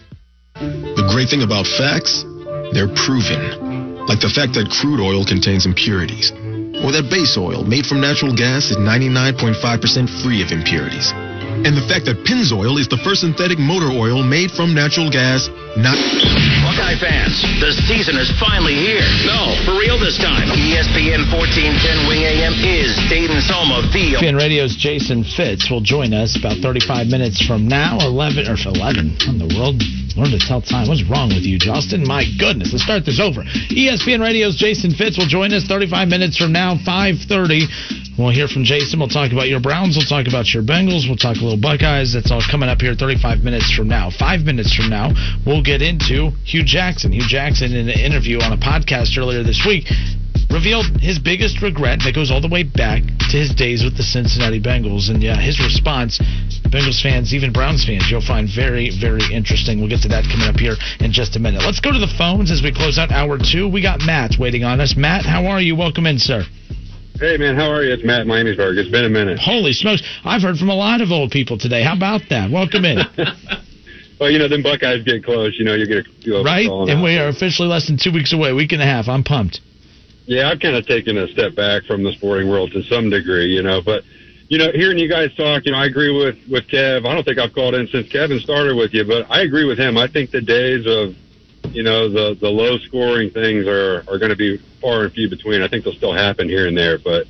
The 0.55 1.07
great 1.11 1.29
thing 1.31 1.43
about 1.43 1.67
facts, 1.67 2.25
they're 2.73 2.91
proven. 2.93 4.07
Like 4.07 4.21
the 4.21 4.31
fact 4.31 4.55
that 4.55 4.71
crude 4.71 5.01
oil 5.01 5.25
contains 5.25 5.67
impurities. 5.67 6.33
Or 6.83 6.93
that 6.93 7.11
base 7.11 7.37
oil 7.37 7.65
made 7.65 7.87
from 7.87 8.01
natural 8.01 8.35
gas 8.35 8.71
is 8.71 8.77
99.5% 8.77 9.59
free 10.23 10.43
of 10.43 10.53
impurities. 10.53 11.13
And 11.67 11.75
the 11.75 11.83
fact 11.91 12.07
that 12.07 12.23
Pennzoil 12.23 12.79
is 12.79 12.87
the 12.87 13.01
first 13.03 13.27
synthetic 13.27 13.59
motor 13.59 13.91
oil 13.91 14.23
made 14.23 14.55
from 14.55 14.75
natural 14.75 15.11
gas, 15.11 15.51
not. 15.75 15.99
Buckeye 16.63 16.95
fans, 17.03 17.43
the 17.59 17.75
season 17.91 18.15
is 18.15 18.31
finally 18.39 18.79
here. 18.79 19.03
No, 19.27 19.59
for 19.67 19.75
real 19.75 19.99
this 19.99 20.17
time. 20.23 20.47
ESPN 20.55 21.27
1410 21.29 22.07
Wing 22.07 22.23
AM 22.23 22.55
is 22.63 22.95
Dayton's 23.11 23.51
home 23.51 23.75
of 23.75 23.91
the. 23.91 24.15
ESPN 24.17 24.39
Radio's 24.39 24.79
Jason 24.79 25.27
Fitz 25.27 25.67
will 25.67 25.83
join 25.83 26.15
us 26.15 26.39
about 26.39 26.63
35 26.63 27.11
minutes 27.11 27.43
from 27.43 27.67
now, 27.67 27.99
11 28.07 28.47
or 28.47 28.55
11 28.55 29.19
on 29.27 29.37
the 29.43 29.51
world. 29.59 29.83
Learn 30.15 30.31
to 30.31 30.39
tell 30.39 30.63
time. 30.63 30.87
What's 30.87 31.05
wrong 31.05 31.29
with 31.31 31.43
you, 31.43 31.59
Justin? 31.59 32.07
My 32.07 32.23
goodness, 32.39 32.71
let's 32.71 32.83
start 32.83 33.05
this 33.05 33.19
over. 33.19 33.43
ESPN 33.75 34.23
Radio's 34.23 34.55
Jason 34.55 34.91
Fitz 34.95 35.19
will 35.19 35.31
join 35.31 35.53
us 35.53 35.65
35 35.67 36.09
minutes 36.09 36.39
from 36.39 36.53
now, 36.53 36.75
5:30. 36.75 38.08
We'll 38.19 38.35
hear 38.35 38.49
from 38.49 38.65
Jason. 38.65 38.99
We'll 38.99 39.07
talk 39.07 39.31
about 39.31 39.47
your 39.47 39.61
Browns. 39.61 39.95
We'll 39.95 40.11
talk 40.11 40.27
about 40.27 40.53
your 40.53 40.65
Bengals. 40.65 41.07
We'll 41.07 41.17
talk 41.17 41.39
a 41.39 41.45
little 41.45 41.61
Buckeyes. 41.61 42.13
That's 42.15 42.33
all 42.33 42.43
coming 42.51 42.69
up 42.69 42.81
here 42.81 42.93
35 42.93 43.47
minutes 43.47 43.71
from 43.71 43.87
now. 43.87 44.11
Five 44.11 44.43
minutes 44.43 44.75
from 44.75 44.91
now, 44.91 45.15
we'll 45.47 45.63
get 45.63 45.83
into 45.83 46.35
Hue 46.43 46.65
Jackson. 46.65 47.13
Hue 47.13 47.23
Jackson, 47.29 47.71
in 47.71 47.89
an 47.89 47.95
interview 47.95 48.41
on 48.43 48.53
a 48.53 48.57
podcast 48.57 49.17
earlier 49.17 49.45
this 49.45 49.63
week, 49.65 49.87
revealed 50.51 50.87
his 50.99 51.21
biggest 51.21 51.63
regret 51.63 52.01
that 52.03 52.13
goes 52.13 52.33
all 52.33 52.41
the 52.41 52.51
way 52.51 52.65
back 52.65 53.07
to 53.31 53.37
his 53.39 53.55
days 53.55 53.85
with 53.85 53.97
the 53.97 54.03
Cincinnati 54.03 54.59
Bengals. 54.59 55.11
And 55.11 55.23
yeah, 55.23 55.39
his 55.39 55.61
response, 55.63 56.19
Bengals 56.75 57.01
fans, 57.01 57.33
even 57.33 57.53
Browns 57.53 57.87
fans, 57.87 58.11
you'll 58.11 58.21
find 58.21 58.51
very, 58.51 58.91
very 58.91 59.23
interesting. 59.33 59.79
We'll 59.79 59.95
get 59.95 60.03
to 60.03 60.09
that 60.09 60.27
coming 60.27 60.49
up 60.49 60.59
here 60.59 60.75
in 60.99 61.13
just 61.13 61.37
a 61.37 61.39
minute. 61.39 61.63
Let's 61.63 61.79
go 61.79 61.93
to 61.93 62.03
the 62.03 62.11
phones 62.19 62.51
as 62.51 62.67
we 62.67 62.75
close 62.75 62.99
out 62.99 63.13
hour 63.13 63.39
two. 63.39 63.69
We 63.69 63.81
got 63.81 64.03
Matt 64.03 64.43
waiting 64.43 64.65
on 64.65 64.81
us. 64.81 64.97
Matt, 64.97 65.25
how 65.25 65.47
are 65.47 65.61
you? 65.61 65.77
Welcome 65.77 66.07
in, 66.07 66.19
sir. 66.19 66.43
Hey 67.19 67.37
man, 67.37 67.57
how 67.57 67.69
are 67.69 67.83
you? 67.83 67.93
It's 67.93 68.05
Matt 68.05 68.29
Miamisburg. 68.29 68.79
It's 68.79 68.91
been 68.91 69.05
a 69.05 69.09
minute. 69.09 69.41
Holy 69.41 69.73
smokes. 69.73 70.03
I've 70.25 70.41
heard 70.41 70.57
from 70.57 70.71
a 70.71 70.75
lot 70.75 71.01
of 71.01 71.11
old 71.11 71.33
people 71.33 71.59
today. 71.59 71.83
How 71.83 71.97
about 71.97 72.23
that? 72.31 72.51
Welcome 72.51 72.85
in. 72.85 72.99
Well, 74.21 74.33
you 74.33 74.41
know, 74.41 74.49
them 74.49 74.65
Buckeyes 74.65 75.05
get 75.05 75.25
close. 75.25 75.55
You 75.61 75.65
know, 75.65 75.75
you're 75.75 75.87
gonna 75.87 76.03
go 76.27 76.43
right? 76.43 76.67
And 76.67 77.05
we 77.05 77.19
are 77.19 77.29
officially 77.29 77.69
less 77.69 77.87
than 77.87 77.97
two 77.97 78.11
weeks 78.11 78.33
away, 78.33 78.53
week 78.53 78.73
and 78.73 78.83
a 78.83 78.85
half. 78.85 79.07
I'm 79.07 79.23
pumped. 79.23 79.61
Yeah, 80.27 80.51
I've 80.51 80.59
kind 80.59 80.75
of 80.75 80.87
taken 80.87 81.17
a 81.19 81.29
step 81.29 81.55
back 81.55 81.85
from 81.85 82.03
the 82.03 82.11
sporting 82.15 82.49
world 82.51 82.73
to 82.73 82.83
some 82.83 83.11
degree, 83.11 83.47
you 83.47 83.63
know. 83.63 83.81
But 83.81 84.03
you 84.49 84.59
know, 84.59 84.73
hearing 84.73 84.99
you 84.99 85.09
guys 85.09 85.33
talk, 85.37 85.67
you 85.67 85.71
know, 85.71 85.79
I 85.79 85.87
agree 85.87 86.11
with 86.11 86.37
with 86.51 86.67
Kev. 86.67 87.07
I 87.07 87.15
don't 87.15 87.23
think 87.23 87.39
I've 87.39 87.53
called 87.55 87.77
in 87.77 87.87
since 87.89 88.11
Kevin 88.11 88.41
started 88.41 88.75
with 88.75 88.93
you, 88.93 89.05
but 89.05 89.31
I 89.31 89.43
agree 89.43 89.67
with 89.67 89.79
him. 89.79 89.97
I 89.97 90.09
think 90.09 90.33
the 90.33 90.41
days 90.41 90.85
of 90.85 91.15
you 91.73 91.85
know 91.85 92.09
the 92.09 92.37
the 92.41 92.49
low 92.49 92.77
scoring 92.79 93.31
things 93.31 93.69
are 93.69 94.03
are 94.09 94.19
going 94.19 94.31
to 94.31 94.37
be 94.37 94.61
far 94.81 95.05
and 95.05 95.13
few 95.13 95.29
between. 95.29 95.63
I 95.63 95.69
think 95.69 95.85
they'll 95.85 95.95
still 95.95 96.15
happen 96.15 96.49
here 96.49 96.67
and 96.67 96.77
there, 96.77 96.99
but 96.99 97.27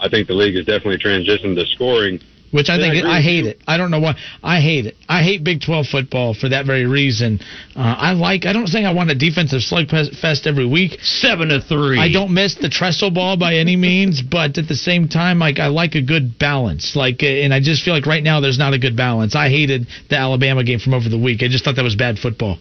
I 0.00 0.08
think 0.08 0.26
the 0.28 0.34
league 0.34 0.56
has 0.56 0.66
definitely 0.66 0.98
transitioned 0.98 1.54
to 1.56 1.66
scoring. 1.74 2.20
Which 2.52 2.68
I 2.68 2.76
think 2.76 3.02
I 3.02 3.16
I 3.16 3.20
hate 3.22 3.46
it. 3.46 3.62
I 3.66 3.78
don't 3.78 3.90
know 3.90 4.00
why. 4.00 4.14
I 4.42 4.60
hate 4.60 4.84
it. 4.84 4.94
I 5.08 5.22
hate 5.22 5.42
Big 5.42 5.62
12 5.62 5.86
football 5.86 6.34
for 6.34 6.50
that 6.50 6.66
very 6.66 6.84
reason. 6.84 7.40
Uh, 7.74 7.80
I 7.80 8.12
like. 8.12 8.44
I 8.44 8.52
don't 8.52 8.66
think 8.66 8.86
I 8.86 8.92
want 8.92 9.10
a 9.10 9.14
defensive 9.14 9.62
slugfest 9.62 10.46
every 10.46 10.66
week. 10.66 11.00
Seven 11.00 11.48
to 11.48 11.62
three. 11.62 11.98
I 11.98 12.12
don't 12.12 12.34
miss 12.34 12.56
the 12.56 12.68
Tressel 12.68 13.10
ball 13.10 13.38
by 13.38 13.54
any 13.54 13.74
means, 13.74 14.20
but 14.20 14.58
at 14.58 14.68
the 14.68 14.74
same 14.74 15.08
time, 15.08 15.38
like 15.38 15.58
I 15.58 15.68
like 15.68 15.94
a 15.94 16.02
good 16.02 16.38
balance. 16.38 16.94
Like, 16.94 17.22
uh, 17.22 17.26
and 17.26 17.54
I 17.54 17.60
just 17.60 17.84
feel 17.84 17.94
like 17.94 18.04
right 18.04 18.22
now 18.22 18.40
there's 18.40 18.58
not 18.58 18.74
a 18.74 18.78
good 18.78 18.98
balance. 18.98 19.34
I 19.34 19.48
hated 19.48 19.86
the 20.10 20.18
Alabama 20.18 20.62
game 20.62 20.78
from 20.78 20.92
over 20.92 21.08
the 21.08 21.18
week. 21.18 21.42
I 21.42 21.48
just 21.48 21.64
thought 21.64 21.76
that 21.76 21.84
was 21.84 21.96
bad 21.96 22.18
football. 22.18 22.58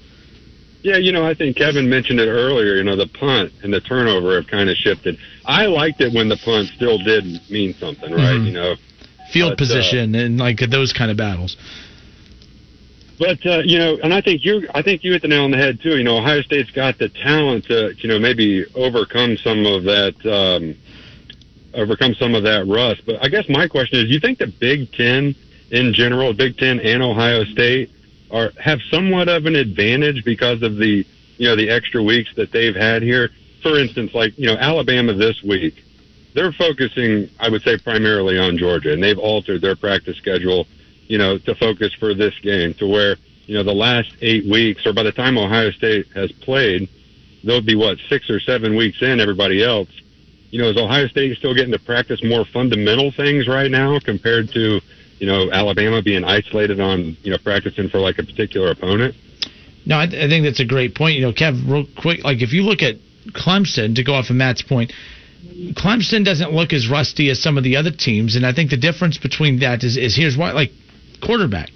Yeah, 0.83 0.97
you 0.97 1.11
know, 1.11 1.25
I 1.25 1.33
think 1.35 1.57
Kevin 1.57 1.87
mentioned 1.89 2.19
it 2.19 2.27
earlier. 2.27 2.75
You 2.75 2.83
know, 2.83 2.95
the 2.95 3.07
punt 3.07 3.51
and 3.63 3.71
the 3.73 3.81
turnover 3.81 4.35
have 4.35 4.47
kind 4.47 4.69
of 4.69 4.75
shifted. 4.77 5.17
I 5.45 5.67
liked 5.67 6.01
it 6.01 6.11
when 6.13 6.27
the 6.27 6.37
punt 6.37 6.69
still 6.75 6.97
did 6.97 7.23
mean 7.49 7.73
something, 7.75 8.11
right? 8.11 8.39
Mhm. 8.39 8.45
You 8.47 8.51
know, 8.51 8.75
Field 9.31 9.51
But, 9.51 9.53
uh, 9.53 9.67
position 9.67 10.15
and 10.15 10.37
like 10.39 10.59
those 10.69 10.91
kind 10.91 11.09
of 11.11 11.17
battles. 11.17 11.55
but 13.19 13.45
uh, 13.45 13.61
you 13.63 13.77
know, 13.77 13.97
and 14.03 14.13
I 14.13 14.21
think 14.21 14.43
you, 14.43 14.67
I 14.73 14.81
think 14.81 15.03
you 15.03 15.11
hit 15.13 15.21
the 15.21 15.27
nail 15.27 15.43
on 15.43 15.51
the 15.51 15.57
head 15.57 15.79
too. 15.81 15.95
You 15.97 16.03
know, 16.03 16.17
Ohio 16.17 16.41
State's 16.41 16.71
got 16.71 16.97
the 16.97 17.09
talent 17.09 17.65
to, 17.65 17.93
you 17.99 18.09
know, 18.09 18.17
maybe 18.19 18.65
overcome 18.73 19.37
some 19.37 19.65
of 19.67 19.83
that, 19.83 20.15
um, 20.25 20.75
overcome 21.75 22.15
some 22.15 22.33
of 22.33 22.43
that 22.43 22.65
rust. 22.67 23.03
But 23.05 23.23
I 23.23 23.29
guess 23.29 23.47
my 23.47 23.67
question 23.67 23.99
is, 23.99 24.09
you 24.09 24.19
think 24.19 24.39
the 24.39 24.47
Big 24.47 24.91
Ten 24.93 25.35
in 25.69 25.93
general, 25.93 26.33
Big 26.33 26.57
Ten 26.57 26.79
and 26.79 27.01
Ohio 27.03 27.43
State, 27.45 27.91
are 28.31 28.51
have 28.59 28.81
somewhat 28.89 29.29
of 29.29 29.45
an 29.45 29.55
advantage 29.55 30.23
because 30.23 30.61
of 30.61 30.77
the, 30.77 31.05
you 31.37 31.47
know, 31.47 31.55
the 31.55 31.69
extra 31.69 32.01
weeks 32.01 32.33
that 32.35 32.51
they've 32.51 32.75
had 32.75 33.01
here. 33.01 33.29
For 33.61 33.77
instance, 33.77 34.13
like 34.13 34.37
you 34.37 34.47
know, 34.47 34.55
Alabama 34.55 35.13
this 35.13 35.41
week, 35.43 35.83
they're 36.33 36.51
focusing, 36.51 37.29
I 37.39 37.49
would 37.49 37.61
say, 37.61 37.77
primarily 37.77 38.39
on 38.39 38.57
Georgia, 38.57 38.93
and 38.93 39.03
they've 39.03 39.19
altered 39.19 39.61
their 39.61 39.75
practice 39.75 40.17
schedule, 40.17 40.67
you 41.07 41.17
know, 41.17 41.37
to 41.39 41.55
focus 41.55 41.93
for 41.93 42.13
this 42.13 42.37
game, 42.39 42.73
to 42.75 42.87
where 42.87 43.17
you 43.45 43.55
know 43.55 43.63
the 43.63 43.73
last 43.73 44.13
eight 44.21 44.45
weeks, 44.45 44.85
or 44.85 44.93
by 44.93 45.03
the 45.03 45.11
time 45.11 45.37
Ohio 45.37 45.71
State 45.71 46.07
has 46.15 46.31
played, 46.31 46.89
they'll 47.43 47.61
be 47.61 47.75
what 47.75 47.97
six 48.09 48.29
or 48.29 48.39
seven 48.39 48.75
weeks 48.75 49.01
in. 49.01 49.19
Everybody 49.19 49.63
else, 49.63 49.89
you 50.51 50.61
know, 50.61 50.69
is 50.69 50.77
Ohio 50.77 51.07
State 51.07 51.37
still 51.37 51.53
getting 51.53 51.71
to 51.73 51.79
practice 51.79 52.23
more 52.23 52.45
fundamental 52.45 53.11
things 53.11 53.47
right 53.47 53.69
now 53.69 53.99
compared 53.99 54.51
to, 54.53 54.81
you 55.21 55.27
know, 55.27 55.51
Alabama 55.51 56.01
being 56.01 56.23
isolated 56.23 56.79
on, 56.79 57.15
you 57.21 57.29
know, 57.29 57.37
practicing 57.37 57.89
for 57.89 57.99
like 57.99 58.17
a 58.17 58.23
particular 58.23 58.71
opponent? 58.71 59.13
No, 59.85 59.97
I, 59.97 60.05
I 60.05 60.27
think 60.27 60.43
that's 60.43 60.59
a 60.59 60.65
great 60.65 60.95
point. 60.95 61.15
You 61.15 61.21
know, 61.21 61.31
Kev, 61.31 61.61
real 61.69 61.85
quick, 61.95 62.23
like 62.23 62.41
if 62.41 62.53
you 62.53 62.63
look 62.63 62.81
at 62.81 62.95
Clemson, 63.29 63.95
to 63.95 64.03
go 64.03 64.15
off 64.15 64.31
of 64.31 64.35
Matt's 64.35 64.63
point, 64.63 64.91
Clemson 65.73 66.25
doesn't 66.25 66.51
look 66.53 66.73
as 66.73 66.89
rusty 66.89 67.29
as 67.29 67.39
some 67.39 67.55
of 67.59 67.63
the 67.63 67.75
other 67.75 67.91
teams, 67.91 68.35
and 68.35 68.43
I 68.43 68.51
think 68.51 68.71
the 68.71 68.77
difference 68.77 69.19
between 69.19 69.59
that 69.59 69.83
is, 69.83 69.95
is 69.95 70.15
here's 70.15 70.35
why, 70.35 70.53
like 70.53 70.71
quarterback. 71.23 71.69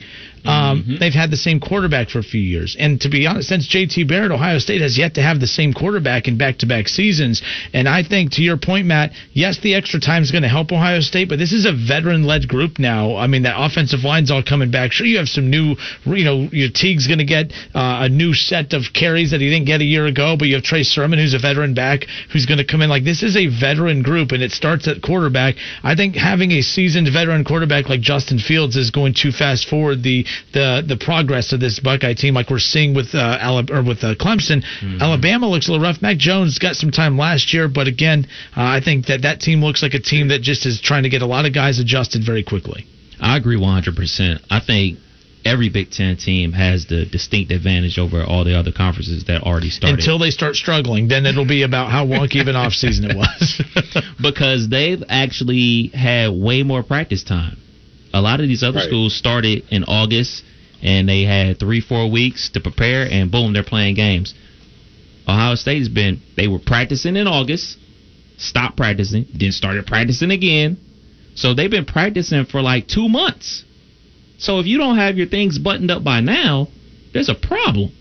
Um, 0.46 0.98
They've 1.00 1.14
had 1.14 1.32
the 1.32 1.38
same 1.38 1.60
quarterback 1.60 2.10
for 2.10 2.20
a 2.20 2.24
few 2.24 2.42
years, 2.42 2.76
and 2.80 3.00
to 3.02 3.10
be 3.10 3.28
honest, 3.28 3.50
since 3.50 3.68
JT 3.68 4.08
Barrett, 4.08 4.32
Ohio 4.32 4.60
State 4.60 4.82
has 4.82 4.98
yet 4.98 5.16
to 5.16 5.22
have 5.22 5.40
the 5.40 5.48
same 5.48 5.74
quarterback 5.74 6.28
in 6.28 6.38
back-to-back 6.38 6.88
seasons. 6.88 7.42
And 7.74 7.88
I 7.88 8.04
think, 8.04 8.32
to 8.34 8.42
your 8.42 8.58
point, 8.58 8.88
Matt, 8.88 9.12
yes, 9.34 9.60
the 9.60 9.76
extra 9.76 10.00
time 10.00 10.24
is 10.24 10.32
going 10.32 10.44
to 10.44 10.50
help 10.50 10.72
Ohio 10.72 11.02
State, 11.02 11.30
but 11.30 11.40
this 11.40 11.54
is 11.54 11.66
a 11.66 11.74
veteran-led 11.74 12.48
group 12.48 12.80
now. 12.80 13.16
I 13.16 13.28
mean, 13.28 13.44
that 13.44 13.56
offensive 13.58 14.04
line's 14.04 14.32
all 14.32 14.44
coming 14.44 14.72
back. 14.72 14.92
Sure, 14.92 15.06
you 15.06 15.18
have 15.18 15.30
some 15.30 15.50
new, 15.50 15.76
you 16.06 16.26
know, 16.26 16.48
your 16.52 16.70
Teague's 16.70 17.08
going 17.08 17.20
to 17.20 17.26
get 17.26 17.52
uh, 17.74 18.06
a 18.06 18.10
new 18.10 18.34
set 18.34 18.74
of 18.74 18.84
carries 18.94 19.32
that 19.32 19.42
he 19.42 19.50
didn't 19.50 19.66
get 19.66 19.82
a 19.82 19.86
year 19.86 20.06
ago, 20.06 20.36
but 20.38 20.48
you 20.48 20.56
have 20.56 20.64
Trey 20.64 20.84
Sermon, 20.84 21.20
who's 21.20 21.34
a 21.34 21.40
veteran 21.40 21.74
back, 21.74 22.06
who's 22.32 22.46
going 22.46 22.60
to 22.60 22.66
come 22.66 22.82
in. 22.82 22.90
Like 22.90 23.04
this 23.04 23.24
is 23.24 23.36
a 23.36 23.48
veteran 23.48 24.04
group, 24.04 24.32
and 24.32 24.42
it 24.44 24.52
starts 24.52 24.88
at 24.88 25.02
quarterback. 25.02 25.56
I 25.84 25.96
think 25.96 26.16
having 26.16 26.52
a 26.52 26.62
seasoned 26.62 27.10
veteran 27.12 27.44
quarterback 27.44 27.90
like 27.90 28.02
Justin 28.02 28.40
Fields 28.40 28.76
is 28.76 28.92
going 28.92 29.14
to 29.16 29.32
fast 29.32 29.68
forward 29.68 30.04
the 30.04 30.26
the 30.53 30.84
the 30.88 30.98
progress 30.98 31.53
of 31.53 31.60
this 31.60 31.80
Buckeye 31.80 32.14
team, 32.14 32.34
like 32.34 32.49
we're 32.49 32.60
seeing 32.60 32.94
with 32.94 33.14
uh, 33.14 33.38
Alabama 33.40 33.80
or 33.80 33.84
with 33.84 34.03
uh, 34.03 34.16
Clemson. 34.16 34.64
Alabama 35.02 35.48
looks 35.48 35.68
a 35.68 35.72
little 35.72 35.86
rough. 35.86 36.02
Mac 36.02 36.18
Jones 36.18 36.60
got 36.60 36.76
some 36.76 36.91
time 36.91 37.18
last 37.18 37.53
year, 37.53 37.68
but 37.68 37.88
again, 37.88 38.28
uh, 38.56 38.62
I 38.62 38.82
think 38.84 39.07
that 39.07 39.22
that 39.24 39.40
team 39.40 39.64
looks 39.64 39.82
like 39.84 39.94
a 39.94 39.99
team 40.02 40.30
that 40.30 40.41
just 40.41 40.66
is 40.66 40.82
trying 40.82 41.03
to 41.03 41.10
get 41.10 41.22
a 41.22 41.26
lot 41.28 41.45
of 41.45 41.53
guys 41.53 41.80
adjusted 41.80 42.24
very 42.26 42.44
quickly. 42.44 42.86
I 43.20 43.38
agree 43.38 43.57
100%. 43.57 44.40
I 44.49 44.60
think 44.60 44.99
every 45.45 45.70
Big 45.70 45.91
Ten 45.91 46.18
team 46.18 46.52
has 46.53 46.88
the 46.88 47.06
distinct 47.06 47.52
advantage 47.52 47.98
over 47.98 48.24
all 48.24 48.44
the 48.44 48.57
other 48.57 48.72
conferences 48.72 49.26
that 49.26 49.44
already 49.44 49.70
started. 49.70 49.99
Until 49.99 50.20
they 50.20 50.32
start 50.32 50.56
struggling, 50.56 51.07
then 51.07 51.26
it'll 51.26 51.48
be 51.48 51.64
about 51.64 51.91
how 51.91 52.06
wonky 52.06 52.41
of 52.41 52.48
an 52.48 52.56
off 52.64 52.74
season 52.74 53.10
it 53.10 53.16
was. 53.16 53.62
because 54.22 54.68
they've 54.70 55.03
actually 55.07 55.91
had 55.94 56.30
way 56.34 56.64
more 56.64 56.84
practice 56.84 57.24
time. 57.24 57.57
A 58.16 58.22
lot 58.22 58.40
of 58.40 58.48
these 58.48 58.64
other 58.64 58.78
Right. 58.80 58.88
schools 58.88 59.14
started 59.14 59.64
in 59.70 59.84
August 59.84 60.42
and 60.82 61.10
they 61.10 61.24
had 61.24 61.60
three, 61.60 61.82
four 61.82 62.10
weeks 62.10 62.50
to 62.50 62.62
prepare, 62.62 63.12
and 63.12 63.30
boom, 63.30 63.52
they're 63.52 63.64
playing 63.64 63.96
games. 63.96 64.34
Ohio 65.28 65.56
State 65.56 65.80
has 65.80 65.90
been, 65.90 66.22
they 66.38 66.48
were 66.48 66.60
practicing 66.60 67.18
in 67.18 67.28
August, 67.28 67.78
stopped 68.38 68.78
practicing, 68.78 69.26
then 69.34 69.52
started 69.52 69.86
practicing 69.86 70.32
again. 70.32 70.78
So 71.34 71.54
they've 71.54 71.70
been 71.70 71.86
practicing 71.86 72.46
for 72.46 72.62
like 72.62 72.88
two 72.88 73.10
months. 73.10 73.66
So 74.38 74.60
if 74.60 74.66
you 74.66 74.78
don't 74.78 74.98
have 74.98 75.18
your 75.18 75.28
things 75.28 75.58
buttoned 75.58 75.92
up 75.92 76.04
by 76.04 76.22
now, 76.22 76.70
there's 77.14 77.30
a 77.30 77.36
problem. 77.36 77.92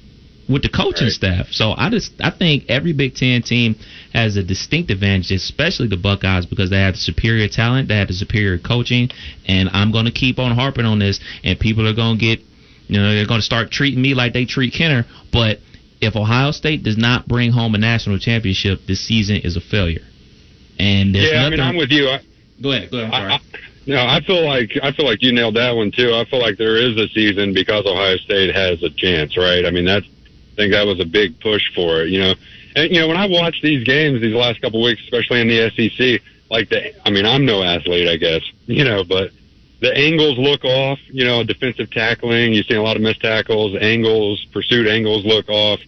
With 0.49 0.62
the 0.62 0.69
coaching 0.69 1.09
staff. 1.09 1.49
So 1.53 1.73
I 1.77 1.89
just 1.89 2.12
I 2.21 2.31
think 2.31 2.65
every 2.69 2.93
Big 2.93 3.15
Ten 3.15 3.43
team 3.43 3.77
has 4.12 4.37
a 4.37 4.43
distinct 4.43 4.91
advantage, 4.91 5.31
especially 5.31 5.89
the 5.89 5.97
Buckeyes, 5.97 6.45
because 6.45 6.69
they 6.69 6.81
have 6.81 6.95
the 6.95 7.01
superior 7.01 7.49
talent, 7.49 7.89
they 7.89 7.97
have 7.97 8.09
the 8.09 8.15
superior 8.15 8.59
coaching, 8.59 9.09
and 9.47 9.71
I'm 9.73 9.91
going 9.91 10.05
to 10.05 10.12
keep 10.12 10.39
on 10.39 10.55
harping 10.55 10.85
on 10.85 10.99
this, 10.99 11.19
and 11.43 11.59
people 11.59 11.89
are 11.89 11.95
going 11.95 12.19
to 12.19 12.21
get, 12.21 12.41
you 12.89 13.01
know, 13.01 13.15
they're 13.15 13.27
going 13.27 13.41
to 13.41 13.47
start 13.47 13.71
treating 13.71 14.03
me 14.03 14.15
like 14.15 14.35
they 14.35 14.45
treat 14.45 14.75
Kinner. 14.75 15.07
But 15.33 15.61
if 16.03 16.15
Ohio 16.15 16.51
State 16.51 16.83
does 16.83 16.99
not 16.99 17.27
bring 17.27 17.51
home 17.51 17.75
a 17.75 17.79
national 17.79 18.19
championship, 18.19 18.81
this 18.87 19.01
season 19.01 19.37
is 19.37 19.57
a 19.57 19.61
failure. 19.62 20.03
And 20.79 21.15
there's 21.15 21.31
yeah, 21.33 21.45
I 21.47 21.51
mean, 21.51 21.59
nothing- 21.59 21.71
I'm 21.71 21.77
with 21.77 21.91
you. 21.91 22.09
I, 22.09 22.21
Go 22.62 22.73
ahead. 22.73 22.91
Go 22.91 22.99
ahead. 22.99 23.12
I, 23.12 23.35
I, 23.35 23.41
no, 23.87 23.99
I 23.99 24.21
feel 24.21 24.47
like 24.47 24.71
I 24.83 24.93
feel 24.93 25.05
like 25.05 25.23
you 25.23 25.33
nailed 25.33 25.57
that 25.57 25.73
one 25.73 25.91
too. 25.91 26.15
I 26.15 26.25
feel 26.25 26.41
like 26.41 26.57
there 26.57 26.77
is 26.77 26.97
a 26.97 27.09
season 27.09 27.53
because 27.53 27.85
Ohio 27.85 28.16
State 28.16 28.55
has 28.55 28.83
a 28.83 28.91
chance, 28.91 29.37
right? 29.37 29.66
I 29.66 29.71
mean, 29.71 29.85
that's 29.85 30.07
I 30.55 30.56
think 30.56 30.72
that 30.72 30.86
was 30.86 31.01
a 31.01 31.05
big 31.05 31.40
push 31.40 31.74
for 31.74 32.02
it, 32.02 32.10
you 32.10 32.20
know. 32.20 32.35
And 32.76 32.93
you 32.93 33.01
know, 33.01 33.09
when 33.09 33.16
I 33.16 33.26
watch 33.26 33.60
these 33.60 33.85
games 33.85 34.20
these 34.20 34.35
last 34.35 34.62
couple 34.62 34.81
weeks, 34.81 35.02
especially 35.02 35.40
in 35.40 35.48
the 35.48 35.70
SEC, 35.70 36.22
like 36.48 36.68
the 36.68 36.94
I 37.05 37.10
mean, 37.10 37.26
I'm 37.26 37.44
no 37.44 37.62
athlete, 37.64 38.09
I 38.09 38.16
guess, 38.16 38.43
you 38.66 38.85
know, 38.85 39.02
but 39.02 39.32
the 39.81 39.93
angles 39.97 40.39
look 40.39 40.64
off, 40.64 41.01
you 41.09 41.24
know, 41.24 41.43
defensive 41.43 41.90
tackling, 41.90 42.52
you've 42.52 42.66
seen 42.66 42.76
a 42.76 42.82
lot 42.82 42.94
of 42.97 43.02
missed 43.02 43.20
tackles, 43.20 43.76
angles, 43.81 44.47
pursuit 44.52 44.86
angles 44.86 45.24
look 45.24 45.48
off. 45.48 45.81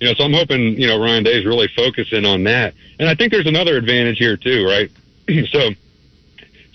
You 0.00 0.08
know, 0.08 0.14
so 0.14 0.24
I'm 0.24 0.32
hoping, 0.32 0.78
you 0.80 0.86
know, 0.86 1.00
Ryan 1.00 1.24
Day's 1.24 1.46
really 1.46 1.68
focusing 1.74 2.24
on 2.24 2.44
that. 2.44 2.74
And 2.98 3.08
I 3.08 3.14
think 3.14 3.32
there's 3.32 3.46
another 3.46 3.76
advantage 3.76 4.18
here 4.18 4.36
too, 4.36 4.66
right? 4.66 4.90
so 5.50 5.70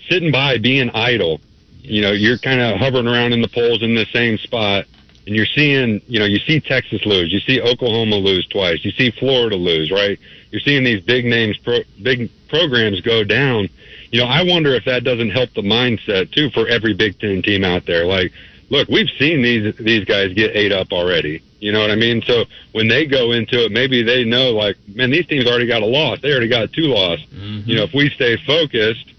sitting 0.08 0.32
by 0.32 0.58
being 0.58 0.90
idle, 0.90 1.40
you 1.80 2.00
know, 2.00 2.12
you're 2.12 2.38
kind 2.38 2.60
of 2.60 2.78
hovering 2.78 3.06
around 3.06 3.34
in 3.34 3.42
the 3.42 3.48
polls 3.48 3.82
in 3.82 3.94
the 3.94 4.06
same 4.06 4.38
spot 4.38 4.86
and 5.26 5.34
you're 5.34 5.46
seeing, 5.46 6.02
you 6.06 6.18
know, 6.18 6.26
you 6.26 6.38
see 6.38 6.60
Texas 6.60 7.04
lose, 7.06 7.32
you 7.32 7.40
see 7.40 7.60
Oklahoma 7.60 8.16
lose 8.16 8.46
twice, 8.46 8.84
you 8.84 8.90
see 8.92 9.10
Florida 9.10 9.56
lose, 9.56 9.90
right? 9.90 10.18
You're 10.50 10.60
seeing 10.60 10.84
these 10.84 11.02
big 11.02 11.24
names, 11.24 11.56
pro, 11.58 11.80
big 12.02 12.30
programs 12.48 13.00
go 13.00 13.24
down. 13.24 13.68
You 14.10 14.20
know, 14.20 14.26
I 14.26 14.42
wonder 14.42 14.74
if 14.74 14.84
that 14.84 15.02
doesn't 15.02 15.30
help 15.30 15.52
the 15.54 15.62
mindset 15.62 16.30
too 16.30 16.50
for 16.50 16.68
every 16.68 16.94
Big 16.94 17.18
Ten 17.18 17.42
team 17.42 17.64
out 17.64 17.86
there. 17.86 18.06
Like, 18.06 18.32
look, 18.70 18.88
we've 18.88 19.10
seen 19.18 19.42
these 19.42 19.74
these 19.76 20.04
guys 20.04 20.32
get 20.34 20.54
ate 20.54 20.72
up 20.72 20.92
already. 20.92 21.42
You 21.58 21.72
know 21.72 21.80
what 21.80 21.90
I 21.90 21.96
mean? 21.96 22.22
So 22.22 22.44
when 22.72 22.88
they 22.88 23.06
go 23.06 23.32
into 23.32 23.64
it, 23.64 23.72
maybe 23.72 24.02
they 24.02 24.24
know, 24.24 24.50
like, 24.50 24.76
man, 24.94 25.10
these 25.10 25.26
teams 25.26 25.46
already 25.46 25.66
got 25.66 25.82
a 25.82 25.86
loss. 25.86 26.20
They 26.20 26.30
already 26.30 26.48
got 26.48 26.72
two 26.72 26.88
losses. 26.88 27.26
Mm-hmm. 27.26 27.68
You 27.68 27.76
know, 27.76 27.84
if 27.84 27.94
we 27.94 28.10
stay 28.10 28.36
focused, 28.36 29.12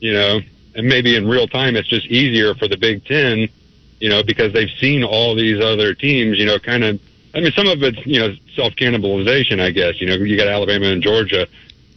you 0.00 0.12
know, 0.12 0.40
and 0.74 0.86
maybe 0.86 1.16
in 1.16 1.28
real 1.28 1.46
time, 1.46 1.76
it's 1.76 1.88
just 1.88 2.06
easier 2.06 2.54
for 2.54 2.68
the 2.68 2.76
Big 2.76 3.04
Ten, 3.04 3.48
you 4.00 4.08
know, 4.08 4.22
because 4.22 4.52
they've 4.52 4.70
seen 4.78 5.02
all 5.04 5.34
these 5.34 5.62
other 5.62 5.94
teams, 5.94 6.38
you 6.38 6.46
know, 6.46 6.58
kind 6.58 6.84
of. 6.84 7.00
I 7.34 7.40
mean, 7.40 7.52
some 7.52 7.66
of 7.66 7.82
it's 7.82 7.98
you 8.06 8.18
know 8.18 8.34
self 8.54 8.74
cannibalization, 8.74 9.60
I 9.60 9.70
guess. 9.70 10.00
You 10.00 10.06
know, 10.06 10.14
you 10.14 10.36
got 10.36 10.48
Alabama 10.48 10.86
and 10.86 11.02
Georgia 11.02 11.46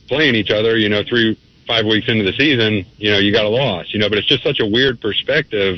playing 0.08 0.36
each 0.36 0.52
other. 0.52 0.78
You 0.78 0.90
know, 0.90 1.04
three 1.08 1.38
five 1.70 1.86
weeks 1.86 2.10
into 2.10 2.24
the 2.26 2.34
season, 2.34 2.84
you 2.98 3.12
know, 3.12 3.20
you 3.20 3.32
got 3.32 3.46
a 3.46 3.50
loss. 3.50 3.94
You 3.94 4.00
know, 4.00 4.10
but 4.10 4.18
it's 4.18 4.28
just 4.28 4.44
such 4.44 4.60
a 4.60 4.66
weird 4.66 5.00
perspective. 5.00 5.78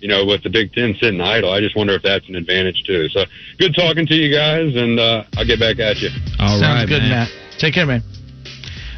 You 0.00 0.08
know, 0.08 0.24
with 0.24 0.42
the 0.42 0.50
Big 0.50 0.72
Ten 0.72 0.94
sitting 1.00 1.20
idle, 1.20 1.52
I 1.52 1.60
just 1.60 1.76
wonder 1.76 1.92
if 1.92 2.02
that's 2.02 2.26
an 2.28 2.36
advantage 2.36 2.84
too. 2.86 3.08
So, 3.10 3.24
good 3.58 3.74
talking 3.74 4.06
to 4.06 4.14
you 4.14 4.34
guys, 4.34 4.74
and 4.74 4.98
uh, 4.98 5.24
I'll 5.36 5.44
get 5.44 5.58
back 5.58 5.78
at 5.80 5.98
you. 5.98 6.08
All 6.38 6.58
Sounds 6.58 6.62
right, 6.62 6.88
good, 6.88 7.02
man. 7.02 7.26
Matt. 7.26 7.28
Take 7.58 7.74
care, 7.74 7.84
man. 7.84 8.02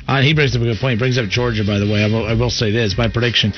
Uh, 0.07 0.20
he 0.20 0.35
brings 0.35 0.55
up 0.55 0.61
a 0.61 0.65
good 0.65 0.77
point. 0.78 0.93
He 0.93 0.99
brings 0.99 1.16
up 1.16 1.27
Georgia, 1.28 1.65
by 1.65 1.78
the 1.78 1.87
way. 1.87 2.05
I 2.05 2.07
will, 2.07 2.27
I 2.27 2.35
will 2.35 2.51
say 2.51 2.70
this: 2.70 2.95
my 2.99 3.09
prediction: 3.09 3.53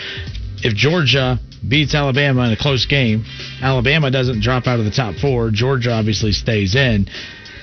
if 0.62 0.74
Georgia 0.74 1.38
beats 1.66 1.94
Alabama 1.94 2.44
in 2.44 2.52
a 2.52 2.56
close 2.56 2.86
game, 2.86 3.24
Alabama 3.60 4.10
doesn't 4.10 4.40
drop 4.40 4.66
out 4.66 4.78
of 4.78 4.84
the 4.84 4.90
top 4.90 5.14
four. 5.16 5.50
Georgia 5.50 5.92
obviously 5.92 6.32
stays 6.32 6.74
in. 6.74 7.06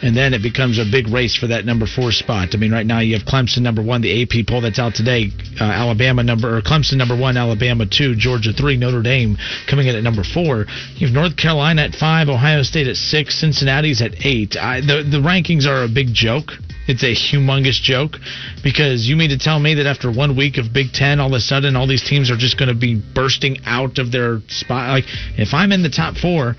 And 0.01 0.15
then 0.15 0.33
it 0.33 0.41
becomes 0.41 0.79
a 0.79 0.85
big 0.89 1.09
race 1.09 1.35
for 1.35 1.47
that 1.47 1.65
number 1.65 1.85
four 1.85 2.13
spot. 2.13 2.49
I 2.53 2.57
mean, 2.57 2.71
right 2.71 2.85
now 2.85 2.99
you 2.99 3.17
have 3.17 3.27
Clemson 3.27 3.63
number 3.63 3.81
one, 3.81 3.99
the 3.99 4.23
AP 4.23 4.47
poll 4.47 4.61
that's 4.61 4.79
out 4.79 4.95
today. 4.95 5.31
Uh, 5.59 5.65
Alabama 5.65 6.23
number 6.23 6.55
or 6.55 6.61
Clemson 6.61 6.95
number 6.95 7.17
one, 7.17 7.35
Alabama 7.35 7.85
two, 7.85 8.15
Georgia 8.15 8.53
three, 8.53 8.77
Notre 8.77 9.01
Dame 9.01 9.37
coming 9.69 9.87
in 9.87 9.95
at 9.95 10.03
number 10.03 10.23
four. 10.23 10.67
You 10.95 11.07
have 11.07 11.13
North 11.13 11.35
Carolina 11.35 11.81
at 11.81 11.95
five, 11.95 12.29
Ohio 12.29 12.63
State 12.63 12.87
at 12.87 12.95
six, 12.95 13.35
Cincinnati's 13.41 14.01
at 14.01 14.25
eight. 14.25 14.55
I, 14.55 14.79
the 14.79 15.03
the 15.03 15.19
rankings 15.19 15.67
are 15.67 15.83
a 15.83 15.89
big 15.89 16.13
joke. 16.13 16.53
It's 16.89 17.03
a 17.03 17.13
humongous 17.13 17.79
joke 17.79 18.17
because 18.63 19.07
you 19.07 19.15
mean 19.15 19.29
to 19.29 19.37
tell 19.37 19.59
me 19.59 19.75
that 19.75 19.85
after 19.85 20.11
one 20.11 20.35
week 20.35 20.57
of 20.57 20.73
Big 20.73 20.91
Ten, 20.91 21.19
all 21.19 21.27
of 21.27 21.33
a 21.33 21.39
sudden 21.39 21.75
all 21.75 21.85
these 21.85 22.03
teams 22.03 22.31
are 22.31 22.35
just 22.35 22.57
going 22.57 22.69
to 22.69 22.73
be 22.73 22.95
bursting 23.13 23.59
out 23.67 23.99
of 23.99 24.11
their 24.11 24.39
spot? 24.47 24.89
Like, 24.89 25.05
if 25.37 25.53
I'm 25.53 25.71
in 25.71 25.83
the 25.83 25.89
top 25.89 26.17
four, 26.17 26.55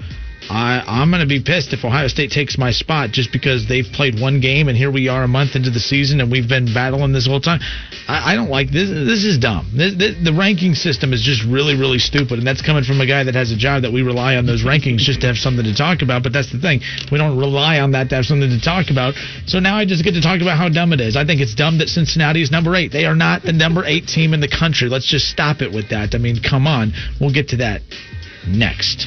I, 0.51 0.83
I'm 0.85 1.11
going 1.11 1.23
to 1.23 1.31
be 1.31 1.39
pissed 1.39 1.73
if 1.73 1.85
Ohio 1.85 2.09
State 2.09 2.33
takes 2.33 2.59
my 2.59 2.73
spot 2.73 3.15
just 3.15 3.31
because 3.31 3.69
they've 3.69 3.87
played 3.87 4.19
one 4.19 4.41
game 4.41 4.67
and 4.67 4.77
here 4.77 4.91
we 4.91 5.07
are 5.07 5.23
a 5.23 5.29
month 5.29 5.55
into 5.55 5.71
the 5.71 5.79
season 5.79 6.21
and 6.21 6.27
we've 6.29 6.49
been 6.49 6.67
battling 6.75 7.13
this 7.13 7.29
whole 7.29 7.39
time. 7.39 7.61
I, 8.09 8.33
I 8.33 8.35
don't 8.35 8.51
like 8.51 8.67
this. 8.67 8.91
This 8.91 9.23
is 9.23 9.39
dumb. 9.39 9.71
This, 9.71 9.95
this, 9.95 10.19
the 10.19 10.35
ranking 10.35 10.75
system 10.75 11.13
is 11.13 11.23
just 11.23 11.47
really, 11.47 11.79
really 11.79 12.03
stupid, 12.03 12.43
and 12.43 12.47
that's 12.47 12.67
coming 12.67 12.83
from 12.83 13.01
a 13.01 13.07
guy 13.07 13.23
that 13.23 13.37
has 13.37 13.53
a 13.53 13.57
job 13.57 13.83
that 13.83 13.93
we 13.93 14.03
rely 14.03 14.35
on 14.35 14.45
those 14.45 14.65
rankings 14.67 15.07
just 15.07 15.21
to 15.21 15.29
have 15.29 15.39
something 15.39 15.63
to 15.63 15.75
talk 15.75 16.03
about. 16.03 16.25
But 16.25 16.33
that's 16.33 16.51
the 16.51 16.59
thing. 16.59 16.81
We 17.13 17.19
don't 17.19 17.39
rely 17.39 17.79
on 17.79 17.93
that 17.93 18.09
to 18.11 18.17
have 18.17 18.27
something 18.27 18.51
to 18.51 18.61
talk 18.61 18.91
about. 18.91 19.15
So 19.47 19.61
now 19.61 19.77
I 19.77 19.87
just 19.87 20.03
get 20.03 20.19
to 20.19 20.21
talk 20.21 20.43
about 20.43 20.59
how 20.59 20.69
dumb 20.69 20.93
it 20.93 21.01
is. 21.01 21.15
I 21.15 21.25
think 21.25 21.41
it's 21.41 21.55
dumb 21.55 21.79
that 21.79 21.89
Cincinnati 21.89 22.43
is 22.43 22.51
number 22.51 22.75
eight. 22.75 22.91
They 22.91 23.07
are 23.07 23.15
not 23.15 23.43
the 23.43 23.53
number 23.53 23.85
eight 23.87 24.09
team 24.09 24.35
in 24.35 24.41
the 24.41 24.51
country. 24.51 24.89
Let's 24.89 25.07
just 25.07 25.31
stop 25.31 25.63
it 25.63 25.71
with 25.71 25.91
that. 25.91 26.11
I 26.15 26.19
mean, 26.19 26.43
come 26.43 26.67
on. 26.67 26.91
We'll 27.21 27.33
get 27.33 27.55
to 27.55 27.59
that 27.59 27.83
next. 28.49 29.07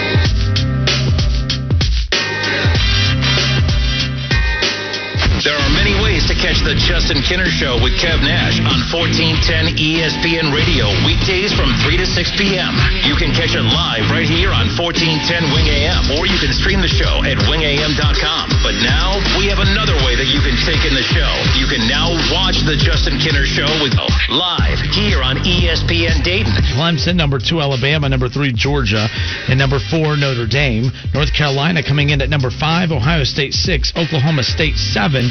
There 5.41 5.57
are 5.57 5.73
many 5.73 5.97
ways 5.97 6.29
to 6.29 6.37
catch 6.37 6.61
the 6.61 6.77
Justin 6.77 7.25
Kinner 7.25 7.49
Show 7.49 7.81
with 7.81 7.97
Kev 7.97 8.21
Nash 8.21 8.61
on 8.61 8.77
1410 8.93 9.73
ESPN 9.73 10.53
Radio, 10.53 10.85
weekdays 11.01 11.49
from 11.49 11.73
3 11.81 11.97
to 11.97 12.05
6 12.05 12.37
p.m. 12.37 12.77
You 13.01 13.17
can 13.17 13.33
catch 13.33 13.57
it 13.57 13.65
live 13.65 14.05
right 14.13 14.29
here 14.29 14.53
on 14.53 14.69
1410 14.77 15.49
Wing 15.49 15.65
AM, 15.65 16.13
or 16.13 16.29
you 16.29 16.37
can 16.37 16.53
stream 16.53 16.77
the 16.77 16.91
show 16.93 17.25
at 17.25 17.41
wingam.com. 17.49 18.53
But 18.61 18.77
now, 18.85 19.17
we 19.41 19.49
have 19.49 19.57
another 19.57 19.97
way 20.05 20.13
that 20.13 20.29
you 20.29 20.45
can 20.45 20.53
take 20.61 20.85
in 20.85 20.93
the 20.93 21.01
show. 21.09 21.31
You 21.57 21.65
can 21.65 21.89
now 21.89 22.13
watch 22.29 22.61
the 22.61 22.77
Justin 22.77 23.17
Kinner 23.17 23.49
Show 23.49 23.65
with 23.81 23.97
live 24.29 24.77
here 24.93 25.25
on 25.25 25.41
ESPN 25.41 26.21
Dayton. 26.21 26.53
Clemson, 26.77 27.17
number 27.17 27.41
two, 27.41 27.65
Alabama, 27.65 28.05
number 28.05 28.29
three, 28.29 28.53
Georgia, 28.53 29.09
and 29.49 29.57
number 29.57 29.81
four, 29.81 30.13
Notre 30.21 30.45
Dame. 30.45 30.93
North 31.17 31.33
Carolina 31.33 31.81
coming 31.81 32.13
in 32.13 32.21
at 32.21 32.29
number 32.29 32.53
five, 32.53 32.93
Ohio 32.93 33.25
State 33.25 33.57
six, 33.57 33.89
Oklahoma 33.97 34.45
State 34.45 34.77
seven. 34.77 35.30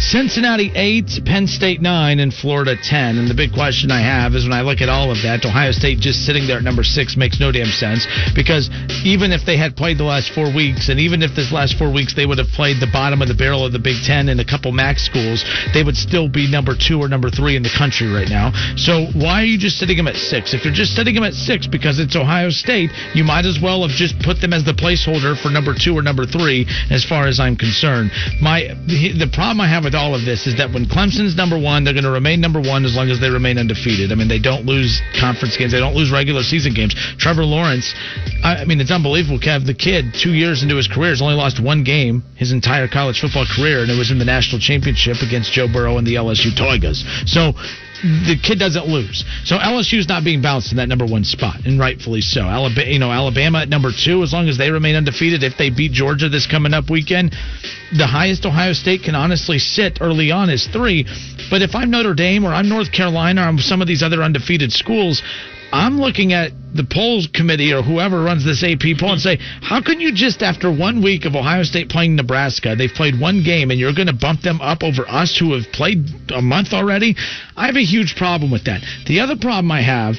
Cincinnati 0.00 0.72
8, 0.74 1.20
Penn 1.26 1.46
State 1.46 1.82
9, 1.82 2.20
and 2.20 2.32
Florida 2.32 2.74
10. 2.74 3.18
And 3.18 3.28
the 3.28 3.34
big 3.34 3.52
question 3.52 3.90
I 3.90 4.00
have 4.00 4.34
is 4.34 4.44
when 4.44 4.56
I 4.56 4.62
look 4.62 4.80
at 4.80 4.88
all 4.88 5.12
of 5.12 5.20
that, 5.22 5.44
Ohio 5.44 5.72
State 5.72 6.00
just 6.00 6.24
sitting 6.24 6.46
there 6.48 6.56
at 6.56 6.64
number 6.64 6.82
6 6.82 7.16
makes 7.16 7.38
no 7.38 7.52
damn 7.52 7.68
sense 7.68 8.08
because 8.34 8.72
even 9.04 9.30
if 9.30 9.44
they 9.44 9.58
had 9.60 9.76
played 9.76 9.98
the 9.98 10.08
last 10.08 10.32
four 10.32 10.48
weeks, 10.48 10.88
and 10.88 10.98
even 10.98 11.20
if 11.20 11.36
this 11.36 11.52
last 11.52 11.76
four 11.76 11.92
weeks 11.92 12.16
they 12.16 12.24
would 12.24 12.38
have 12.38 12.48
played 12.56 12.80
the 12.80 12.88
bottom 12.90 13.20
of 13.20 13.28
the 13.28 13.36
barrel 13.36 13.64
of 13.66 13.72
the 13.72 13.78
Big 13.78 14.00
Ten 14.02 14.30
and 14.30 14.40
a 14.40 14.44
couple 14.44 14.72
MAC 14.72 14.98
schools, 14.98 15.44
they 15.74 15.84
would 15.84 15.96
still 15.96 16.28
be 16.28 16.48
number 16.48 16.72
2 16.72 16.96
or 16.98 17.06
number 17.06 17.28
3 17.28 17.56
in 17.56 17.62
the 17.62 17.74
country 17.76 18.08
right 18.08 18.28
now. 18.28 18.56
So 18.80 19.04
why 19.12 19.44
are 19.44 19.50
you 19.52 19.58
just 19.58 19.76
sitting 19.76 19.98
them 19.98 20.08
at 20.08 20.16
6? 20.16 20.54
If 20.54 20.64
you're 20.64 20.72
just 20.72 20.96
sitting 20.96 21.14
them 21.14 21.24
at 21.24 21.34
6 21.34 21.66
because 21.68 22.00
it's 22.00 22.16
Ohio 22.16 22.48
State, 22.48 22.88
you 23.12 23.22
might 23.22 23.44
as 23.44 23.60
well 23.60 23.86
have 23.86 23.92
just 23.92 24.18
put 24.24 24.40
them 24.40 24.56
as 24.56 24.64
the 24.64 24.72
placeholder 24.72 25.36
for 25.36 25.50
number 25.52 25.76
2 25.76 25.92
or 25.92 26.00
number 26.00 26.24
3 26.24 26.64
as 26.88 27.04
far 27.04 27.28
as 27.28 27.38
I'm 27.38 27.54
concerned. 27.54 28.10
My 28.40 28.72
the 28.88 29.28
problem 29.32 29.60
I 29.60 29.68
have 29.68 29.89
with 29.90 29.98
all 29.98 30.14
of 30.14 30.22
this 30.22 30.46
is 30.46 30.54
that 30.62 30.70
when 30.70 30.86
Clemson's 30.86 31.34
number 31.34 31.58
one, 31.58 31.82
they're 31.82 31.98
going 31.98 32.06
to 32.06 32.14
remain 32.14 32.40
number 32.40 32.62
one 32.62 32.84
as 32.84 32.94
long 32.94 33.10
as 33.10 33.18
they 33.18 33.28
remain 33.28 33.58
undefeated. 33.58 34.12
I 34.12 34.14
mean, 34.14 34.28
they 34.28 34.38
don't 34.38 34.62
lose 34.62 35.02
conference 35.18 35.56
games, 35.58 35.72
they 35.72 35.82
don't 35.82 35.98
lose 35.98 36.14
regular 36.14 36.46
season 36.46 36.74
games. 36.74 36.94
Trevor 37.18 37.42
Lawrence, 37.42 37.92
I, 38.44 38.62
I 38.62 38.64
mean, 38.66 38.80
it's 38.80 38.94
unbelievable. 38.94 39.40
Kev, 39.42 39.66
the 39.66 39.74
kid, 39.74 40.14
two 40.14 40.30
years 40.32 40.62
into 40.62 40.76
his 40.76 40.86
career, 40.86 41.10
has 41.10 41.20
only 41.20 41.34
lost 41.34 41.58
one 41.58 41.82
game 41.82 42.22
his 42.36 42.52
entire 42.52 42.86
college 42.86 43.18
football 43.18 43.46
career, 43.50 43.82
and 43.82 43.90
it 43.90 43.98
was 43.98 44.12
in 44.12 44.22
the 44.22 44.24
national 44.24 44.60
championship 44.62 45.26
against 45.26 45.50
Joe 45.50 45.66
Burrow 45.66 45.98
and 45.98 46.06
the 46.06 46.14
LSU 46.14 46.54
Tigers. 46.54 47.02
So 47.26 47.58
the 48.02 48.36
kid 48.42 48.58
doesn't 48.58 48.86
lose. 48.86 49.24
So 49.44 49.56
LSU's 49.56 50.08
not 50.08 50.24
being 50.24 50.40
bounced 50.40 50.72
in 50.72 50.78
that 50.78 50.88
number 50.88 51.06
one 51.06 51.24
spot, 51.24 51.66
and 51.66 51.78
rightfully 51.78 52.20
so. 52.20 52.42
Alabama, 52.42 52.90
you 52.90 52.98
know, 52.98 53.10
Alabama 53.10 53.60
at 53.60 53.68
number 53.68 53.90
two, 53.92 54.22
as 54.22 54.32
long 54.32 54.48
as 54.48 54.56
they 54.56 54.70
remain 54.70 54.96
undefeated, 54.96 55.42
if 55.42 55.56
they 55.56 55.70
beat 55.70 55.92
Georgia 55.92 56.28
this 56.28 56.46
coming 56.46 56.72
up 56.72 56.88
weekend, 56.90 57.34
the 57.96 58.06
highest 58.06 58.46
Ohio 58.46 58.72
State 58.72 59.02
can 59.02 59.14
honestly 59.14 59.58
sit 59.58 59.98
early 60.00 60.30
on 60.30 60.50
is 60.50 60.66
three. 60.68 61.04
But 61.50 61.62
if 61.62 61.74
I'm 61.74 61.90
Notre 61.90 62.14
Dame 62.14 62.44
or 62.44 62.54
I'm 62.54 62.68
North 62.68 62.92
Carolina 62.92 63.42
or 63.42 63.44
I'm 63.44 63.58
some 63.58 63.82
of 63.82 63.88
these 63.88 64.02
other 64.02 64.22
undefeated 64.22 64.72
schools, 64.72 65.22
I'm 65.72 66.00
looking 66.00 66.32
at 66.32 66.52
the 66.74 66.84
polls 66.84 67.28
committee 67.32 67.72
or 67.72 67.82
whoever 67.82 68.22
runs 68.22 68.44
this 68.44 68.62
AP 68.62 68.98
poll 68.98 69.12
and 69.12 69.20
say, 69.20 69.38
how 69.60 69.82
can 69.82 70.00
you 70.00 70.12
just 70.12 70.42
after 70.42 70.70
one 70.70 71.02
week 71.02 71.24
of 71.24 71.34
Ohio 71.34 71.62
State 71.62 71.88
playing 71.88 72.16
Nebraska, 72.16 72.74
they've 72.76 72.90
played 72.90 73.18
one 73.20 73.42
game, 73.44 73.70
and 73.70 73.78
you're 73.78 73.94
going 73.94 74.06
to 74.06 74.12
bump 74.12 74.42
them 74.42 74.60
up 74.60 74.82
over 74.82 75.08
us 75.08 75.36
who 75.38 75.54
have 75.54 75.70
played 75.72 76.06
a 76.32 76.42
month 76.42 76.72
already? 76.72 77.16
I 77.56 77.66
have 77.66 77.76
a 77.76 77.84
huge 77.84 78.14
problem 78.16 78.50
with 78.50 78.64
that. 78.64 78.82
The 79.06 79.20
other 79.20 79.36
problem 79.36 79.70
I 79.72 79.82
have 79.82 80.16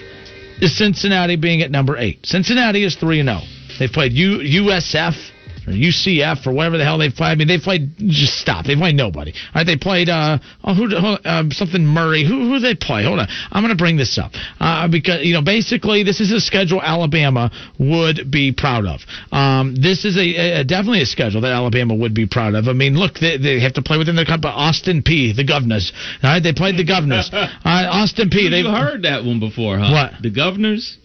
is 0.62 0.78
Cincinnati 0.78 1.36
being 1.36 1.62
at 1.62 1.72
number 1.72 1.98
eight. 1.98 2.26
Cincinnati 2.26 2.84
is 2.84 2.96
three 2.96 3.20
and 3.20 3.30
oh. 3.30 3.40
zero. 3.40 3.48
They've 3.80 3.92
played 3.92 4.14
U, 4.14 4.38
USF 4.38 5.31
or 5.72 5.76
UCF 5.76 6.46
or 6.46 6.54
whatever 6.54 6.78
the 6.78 6.84
hell 6.84 6.98
they've 6.98 7.14
played. 7.14 7.30
I 7.32 7.36
mean, 7.36 7.48
they 7.48 7.60
played 7.60 7.98
just 7.98 8.40
stop. 8.40 8.66
They 8.66 8.76
played 8.76 8.96
nobody. 8.96 9.32
All 9.32 9.62
right, 9.62 9.66
they 9.66 9.78
played 9.78 10.10
uh 10.10 10.38
oh 10.64 10.74
who 10.74 10.94
uh, 10.96 11.44
something 11.52 11.86
Murray. 11.86 12.26
Who 12.28 12.50
who 12.50 12.60
they 12.60 12.76
play? 12.76 13.04
Hold 13.04 13.20
on, 13.20 13.28
I'm 13.52 13.64
gonna 13.64 13.76
bring 13.76 13.98
this 13.98 14.18
up 14.18 14.32
uh, 14.60 14.88
because 14.88 15.26
you 15.26 15.34
know 15.34 15.42
basically 15.42 16.04
this 16.04 16.20
is 16.20 16.32
a 16.32 16.40
schedule 16.40 16.82
Alabama 16.82 17.52
would 17.80 18.32
be 18.32 18.52
proud 18.52 18.86
of. 18.86 19.02
Um, 19.32 19.76
this 19.76 20.06
is 20.06 20.18
a, 20.18 20.62
a 20.62 20.64
definitely 20.64 21.02
a 21.02 21.06
schedule 21.06 21.42
that 21.42 21.52
Alabama 21.52 21.96
would 21.96 22.14
be 22.14 22.28
proud 22.28 22.56
of. 22.56 22.68
I 22.68 22.74
mean, 22.74 22.96
look, 22.96 23.20
they, 23.20 23.38
they 23.38 23.60
have 23.60 23.74
to 23.74 23.82
play 23.82 23.98
within 23.98 24.16
their 24.16 24.26
country. 24.26 24.50
Austin 24.52 25.04
Peay, 25.04 25.36
the 25.36 25.46
Governors. 25.46 25.92
All 26.24 26.32
right, 26.32 26.44
they 26.44 26.54
played 26.54 26.78
the 26.78 26.86
Governors. 26.86 27.30
Uh, 27.64 27.88
Austin 27.92 28.30
Peay. 28.30 28.44
You've 28.44 28.52
They 28.52 28.64
heard 28.64 29.04
that 29.04 29.24
one 29.24 29.40
before, 29.40 29.78
huh? 29.78 29.92
What? 29.92 30.22
The 30.22 30.32
governors? 30.32 30.98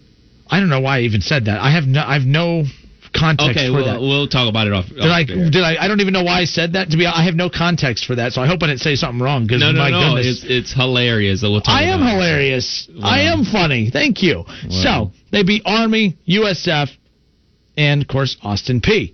I 0.49 0.59
don't 0.59 0.69
know 0.69 0.79
why 0.79 0.99
I 0.99 1.01
even 1.01 1.21
said 1.21 1.45
that. 1.45 1.59
I 1.59 1.71
have 1.71 1.83
no 1.83 2.01
I 2.01 2.13
have 2.13 2.25
no 2.25 2.63
context 3.17 3.51
Okay, 3.57 3.67
for 3.67 3.73
we'll, 3.73 3.85
that. 3.85 3.99
we'll 3.99 4.27
talk 4.27 4.47
about 4.49 4.67
it 4.67 4.73
off. 4.73 4.85
Did 4.87 4.99
I? 5.01 5.23
Did 5.25 5.57
I? 5.63 5.75
I 5.83 5.87
don't 5.87 5.99
even 6.01 6.13
know 6.13 6.23
why 6.23 6.41
I 6.41 6.45
said 6.45 6.73
that. 6.73 6.89
To 6.91 6.97
be, 6.97 7.05
I 7.05 7.23
have 7.25 7.35
no 7.35 7.49
context 7.49 8.05
for 8.05 8.15
that. 8.15 8.33
So 8.33 8.41
I 8.41 8.47
hope 8.47 8.61
I 8.63 8.67
didn't 8.67 8.81
say 8.81 8.95
something 8.95 9.21
wrong. 9.21 9.45
Because 9.47 9.61
No, 9.61 9.71
no, 9.71 9.79
my 9.79 9.89
no. 9.89 9.99
goodness, 10.15 10.43
It's 10.43 10.45
it's 10.47 10.73
hilarious. 10.73 11.41
We'll 11.41 11.61
talk 11.61 11.73
I 11.73 11.83
am 11.85 11.99
hilarious. 12.01 12.87
I 13.01 13.21
am 13.31 13.43
funny. 13.43 13.89
Thank 13.91 14.21
you. 14.23 14.45
So 14.69 15.11
they 15.31 15.43
beat 15.43 15.63
Army, 15.65 16.17
USF, 16.27 16.89
and 17.75 18.01
of 18.01 18.07
course 18.07 18.37
Austin 18.43 18.81
Peay. 18.81 19.13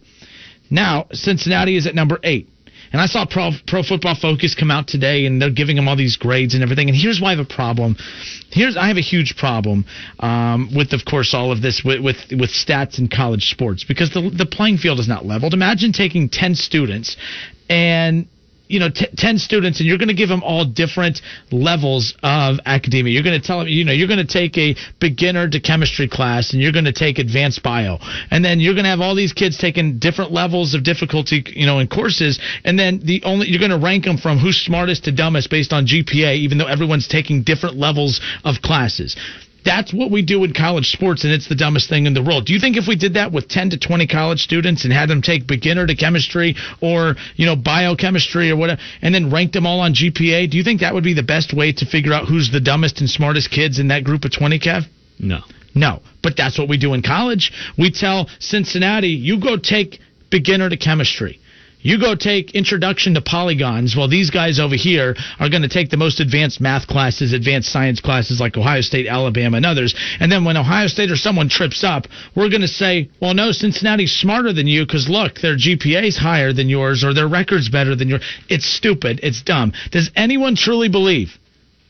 Now 0.69 1.07
Cincinnati 1.11 1.77
is 1.77 1.87
at 1.87 1.95
number 1.95 2.19
eight. 2.23 2.49
And 2.93 3.01
I 3.01 3.07
saw 3.07 3.25
Pro, 3.25 3.49
Pro 3.65 3.81
Football 3.81 4.15
Focus 4.15 4.53
come 4.53 4.69
out 4.69 4.87
today, 4.87 5.25
and 5.25 5.41
they're 5.41 5.49
giving 5.49 5.75
them 5.75 5.87
all 5.87 5.95
these 5.95 6.15
grades 6.15 6.53
and 6.53 6.61
everything. 6.61 6.89
And 6.89 6.97
here's 6.97 7.19
why 7.19 7.29
I 7.29 7.35
have 7.35 7.45
a 7.45 7.53
problem. 7.53 7.97
Here's 8.51 8.77
I 8.77 8.87
have 8.87 8.97
a 8.97 9.01
huge 9.01 9.35
problem 9.35 9.85
um, 10.19 10.69
with, 10.75 10.93
of 10.93 11.03
course, 11.03 11.33
all 11.33 11.51
of 11.51 11.63
this 11.63 11.81
with, 11.83 12.01
with 12.01 12.17
with 12.31 12.51
stats 12.51 12.99
in 12.99 13.09
college 13.09 13.49
sports 13.49 13.83
because 13.83 14.11
the 14.11 14.29
the 14.29 14.45
playing 14.45 14.77
field 14.77 14.99
is 14.99 15.07
not 15.07 15.25
leveled. 15.25 15.55
Imagine 15.55 15.91
taking 15.91 16.29
ten 16.29 16.53
students 16.53 17.17
and 17.67 18.27
you 18.73 18.79
know, 18.79 18.89
t- 18.89 19.07
10 19.15 19.37
students 19.37 19.79
and 19.79 19.87
you're 19.87 19.99
going 19.99 20.07
to 20.07 20.15
give 20.15 20.29
them 20.29 20.41
all 20.41 20.65
different 20.65 21.21
levels 21.51 22.15
of 22.23 22.57
academia. 22.65 23.13
You're 23.13 23.23
going 23.23 23.39
to 23.39 23.45
tell 23.45 23.59
them, 23.59 23.67
you 23.67 23.85
know, 23.85 23.91
you're 23.91 24.07
going 24.07 24.25
to 24.25 24.33
take 24.33 24.57
a 24.57 24.75
beginner 24.99 25.47
to 25.47 25.59
chemistry 25.59 26.09
class 26.09 26.53
and 26.53 26.61
you're 26.61 26.71
going 26.71 26.85
to 26.85 26.91
take 26.91 27.19
advanced 27.19 27.61
bio. 27.61 27.99
And 28.31 28.43
then 28.43 28.59
you're 28.59 28.73
going 28.73 28.85
to 28.85 28.89
have 28.89 28.99
all 28.99 29.13
these 29.13 29.31
kids 29.31 29.59
taking 29.59 29.99
different 29.99 30.31
levels 30.31 30.73
of 30.73 30.83
difficulty, 30.83 31.43
you 31.55 31.67
know, 31.67 31.77
in 31.77 31.87
courses. 31.87 32.39
And 32.65 32.79
then 32.79 32.99
the 33.03 33.21
only, 33.23 33.47
you're 33.47 33.59
going 33.59 33.69
to 33.69 33.77
rank 33.77 34.05
them 34.05 34.17
from 34.17 34.39
who's 34.39 34.57
smartest 34.57 35.03
to 35.03 35.11
dumbest 35.11 35.51
based 35.51 35.71
on 35.71 35.85
GPA, 35.85 36.35
even 36.37 36.57
though 36.57 36.65
everyone's 36.65 37.07
taking 37.07 37.43
different 37.43 37.77
levels 37.77 38.21
of 38.43 38.55
classes. 38.63 39.15
That's 39.65 39.93
what 39.93 40.11
we 40.11 40.23
do 40.23 40.43
in 40.43 40.53
college 40.53 40.91
sports, 40.91 41.23
and 41.23 41.31
it's 41.31 41.47
the 41.47 41.55
dumbest 41.55 41.89
thing 41.89 42.05
in 42.05 42.13
the 42.13 42.21
world. 42.21 42.45
Do 42.45 42.53
you 42.53 42.59
think 42.59 42.75
if 42.77 42.87
we 42.87 42.95
did 42.95 43.13
that 43.13 43.31
with 43.31 43.47
10 43.47 43.71
to 43.71 43.77
20 43.79 44.07
college 44.07 44.41
students 44.41 44.83
and 44.83 44.91
had 44.91 45.09
them 45.09 45.21
take 45.21 45.47
beginner 45.47 45.87
to 45.87 45.95
chemistry 45.95 46.55
or, 46.81 47.15
you 47.35 47.45
know, 47.45 47.55
biochemistry 47.55 48.51
or 48.51 48.57
whatever, 48.57 48.81
and 49.01 49.15
then 49.15 49.31
ranked 49.31 49.53
them 49.53 49.65
all 49.65 49.79
on 49.79 49.93
GPA, 49.93 50.49
do 50.49 50.57
you 50.57 50.63
think 50.63 50.81
that 50.81 50.93
would 50.93 51.03
be 51.03 51.13
the 51.13 51.23
best 51.23 51.53
way 51.53 51.71
to 51.71 51.85
figure 51.85 52.13
out 52.13 52.27
who's 52.27 52.51
the 52.51 52.59
dumbest 52.59 52.99
and 52.99 53.09
smartest 53.09 53.51
kids 53.51 53.79
in 53.79 53.87
that 53.87 54.03
group 54.03 54.25
of 54.25 54.31
20, 54.31 54.59
Kev? 54.59 54.83
No. 55.19 55.39
No. 55.73 56.01
But 56.21 56.35
that's 56.37 56.57
what 56.57 56.67
we 56.69 56.77
do 56.77 56.93
in 56.93 57.01
college. 57.01 57.51
We 57.77 57.91
tell 57.91 58.29
Cincinnati, 58.39 59.09
you 59.09 59.39
go 59.39 59.57
take 59.57 59.99
beginner 60.29 60.69
to 60.69 60.77
chemistry. 60.77 61.39
You 61.83 61.99
go 61.99 62.15
take 62.15 62.55
introduction 62.55 63.13
to 63.13 63.21
polygons 63.21 63.95
while 63.95 64.07
these 64.07 64.29
guys 64.29 64.57
over 64.57 64.75
here 64.75 65.15
are 65.37 65.49
going 65.49 65.61
to 65.63 65.67
take 65.67 65.89
the 65.89 65.97
most 65.97 66.21
advanced 66.21 66.61
math 66.61 66.87
classes, 66.87 67.33
advanced 67.33 67.71
science 67.71 67.99
classes 67.99 68.39
like 68.39 68.57
Ohio 68.57 68.81
State, 68.81 69.05
Alabama, 69.05 69.57
and 69.57 69.65
others. 69.65 69.93
And 70.19 70.31
then 70.31 70.45
when 70.45 70.55
Ohio 70.55 70.87
State 70.87 71.11
or 71.11 71.17
someone 71.17 71.49
trips 71.49 71.83
up, 71.83 72.07
we're 72.35 72.49
going 72.49 72.61
to 72.61 72.67
say, 72.69 73.09
well, 73.21 73.33
no, 73.33 73.51
Cincinnati's 73.51 74.13
smarter 74.13 74.53
than 74.53 74.65
you 74.65 74.85
because 74.85 75.09
look, 75.09 75.41
their 75.41 75.57
GPA's 75.57 76.17
higher 76.17 76.53
than 76.53 76.69
yours 76.69 77.03
or 77.03 77.13
their 77.13 77.27
record's 77.27 77.67
better 77.67 77.95
than 77.95 78.07
yours. 78.07 78.23
It's 78.47 78.65
stupid. 78.65 79.19
It's 79.21 79.41
dumb. 79.41 79.73
Does 79.91 80.09
anyone 80.15 80.55
truly 80.55 80.87
believe 80.87 81.37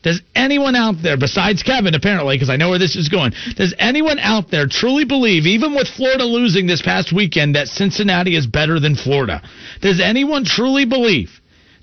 does 0.04 0.20
anyone 0.34 0.76
out 0.76 0.96
there, 1.02 1.16
besides 1.16 1.62
Kevin, 1.62 1.94
apparently, 1.94 2.36
because 2.36 2.50
I 2.50 2.56
know 2.56 2.68
where 2.68 2.78
this 2.78 2.94
is 2.94 3.08
going, 3.08 3.32
does 3.56 3.74
anyone 3.78 4.18
out 4.18 4.50
there 4.50 4.66
truly 4.68 5.06
believe, 5.06 5.46
even 5.46 5.74
with 5.74 5.88
Florida 5.88 6.24
losing 6.24 6.66
this 6.66 6.82
past 6.82 7.10
weekend, 7.10 7.56
that 7.56 7.68
Cincinnati 7.68 8.36
is 8.36 8.46
better 8.46 8.78
than 8.78 8.96
Florida? 8.96 9.42
Does 9.80 10.00
anyone 10.00 10.44
truly 10.44 10.84
believe 10.84 11.30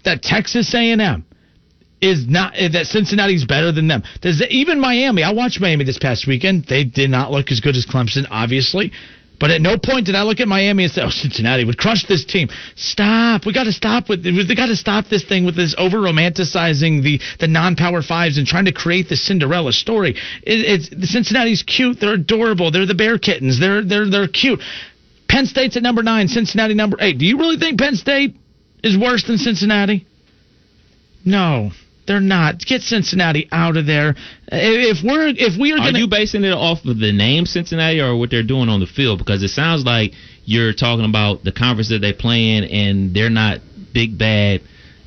that 0.05 0.21
Texas 0.21 0.71
A&M 0.75 1.25
is 1.99 2.27
not 2.27 2.53
eh, 2.55 2.69
that 2.73 2.85
Cincinnati's 2.85 3.43
better 3.43 3.71
than 3.71 3.87
them? 3.87 4.03
Does 4.21 4.43
even 4.49 4.79
Miami? 4.79 5.23
I 5.23 5.33
watched 5.33 5.59
Miami 5.59 5.83
this 5.83 5.97
past 5.97 6.27
weekend. 6.27 6.65
They 6.65 6.83
did 6.83 7.09
not 7.09 7.31
look 7.31 7.51
as 7.51 7.59
good 7.59 7.75
as 7.75 7.87
Clemson, 7.87 8.27
obviously. 8.29 8.91
But 9.41 9.49
at 9.49 9.59
no 9.59 9.75
point 9.75 10.05
did 10.05 10.13
I 10.13 10.21
look 10.21 10.39
at 10.39 10.47
Miami 10.47 10.83
and 10.83 10.93
say, 10.93 11.01
"Oh, 11.01 11.09
Cincinnati 11.09 11.65
would 11.65 11.79
crush 11.79 12.05
this 12.05 12.23
team." 12.23 12.47
Stop. 12.75 13.43
We 13.43 13.53
got 13.53 13.63
to 13.63 13.71
stop 13.71 14.07
with. 14.07 14.23
We 14.23 14.55
got 14.55 14.67
to 14.67 14.75
stop 14.75 15.07
this 15.09 15.23
thing 15.23 15.45
with 15.45 15.55
this 15.55 15.73
over 15.79 15.97
romanticizing 15.97 17.01
the 17.01 17.19
the 17.39 17.47
non-power 17.47 18.03
fives 18.03 18.37
and 18.37 18.45
trying 18.45 18.65
to 18.65 18.71
create 18.71 19.09
the 19.09 19.15
Cinderella 19.15 19.73
story. 19.73 20.11
It, 20.43 20.91
it's 20.93 21.11
Cincinnati's 21.11 21.63
cute. 21.63 21.99
They're 21.99 22.13
adorable. 22.13 22.69
They're 22.69 22.85
the 22.85 22.93
bear 22.93 23.17
kittens. 23.17 23.59
They're 23.59 23.83
they're 23.83 24.07
they're 24.07 24.27
cute. 24.27 24.61
Penn 25.27 25.47
State's 25.47 25.75
at 25.75 25.81
number 25.81 26.03
nine. 26.03 26.27
Cincinnati 26.27 26.75
number 26.75 26.97
eight. 26.99 27.17
Do 27.17 27.25
you 27.25 27.39
really 27.39 27.57
think 27.57 27.79
Penn 27.79 27.95
State 27.95 28.35
is 28.83 28.95
worse 28.95 29.23
than 29.23 29.39
Cincinnati? 29.39 30.05
No. 31.25 31.71
They're 32.11 32.19
not. 32.19 32.59
Get 32.59 32.81
Cincinnati 32.81 33.47
out 33.53 33.77
of 33.77 33.85
there. 33.85 34.15
If 34.51 35.01
we're 35.01 35.29
if 35.29 35.57
we 35.57 35.71
are, 35.71 35.75
Are 35.75 35.91
gonna, 35.91 35.99
you 35.99 36.09
basing 36.09 36.43
it 36.43 36.51
off 36.51 36.83
of 36.83 36.99
the 36.99 37.13
name 37.13 37.45
Cincinnati 37.45 38.01
or 38.01 38.17
what 38.17 38.29
they're 38.29 38.43
doing 38.43 38.67
on 38.67 38.81
the 38.81 38.85
field? 38.85 39.17
Because 39.17 39.41
it 39.43 39.47
sounds 39.47 39.85
like 39.85 40.11
you're 40.43 40.73
talking 40.73 41.05
about 41.05 41.45
the 41.45 41.53
conference 41.53 41.87
that 41.87 41.99
they 41.99 42.11
play 42.11 42.57
in, 42.57 42.65
and 42.65 43.13
they're 43.15 43.29
not 43.29 43.61
big 43.93 44.17
bad 44.17 44.59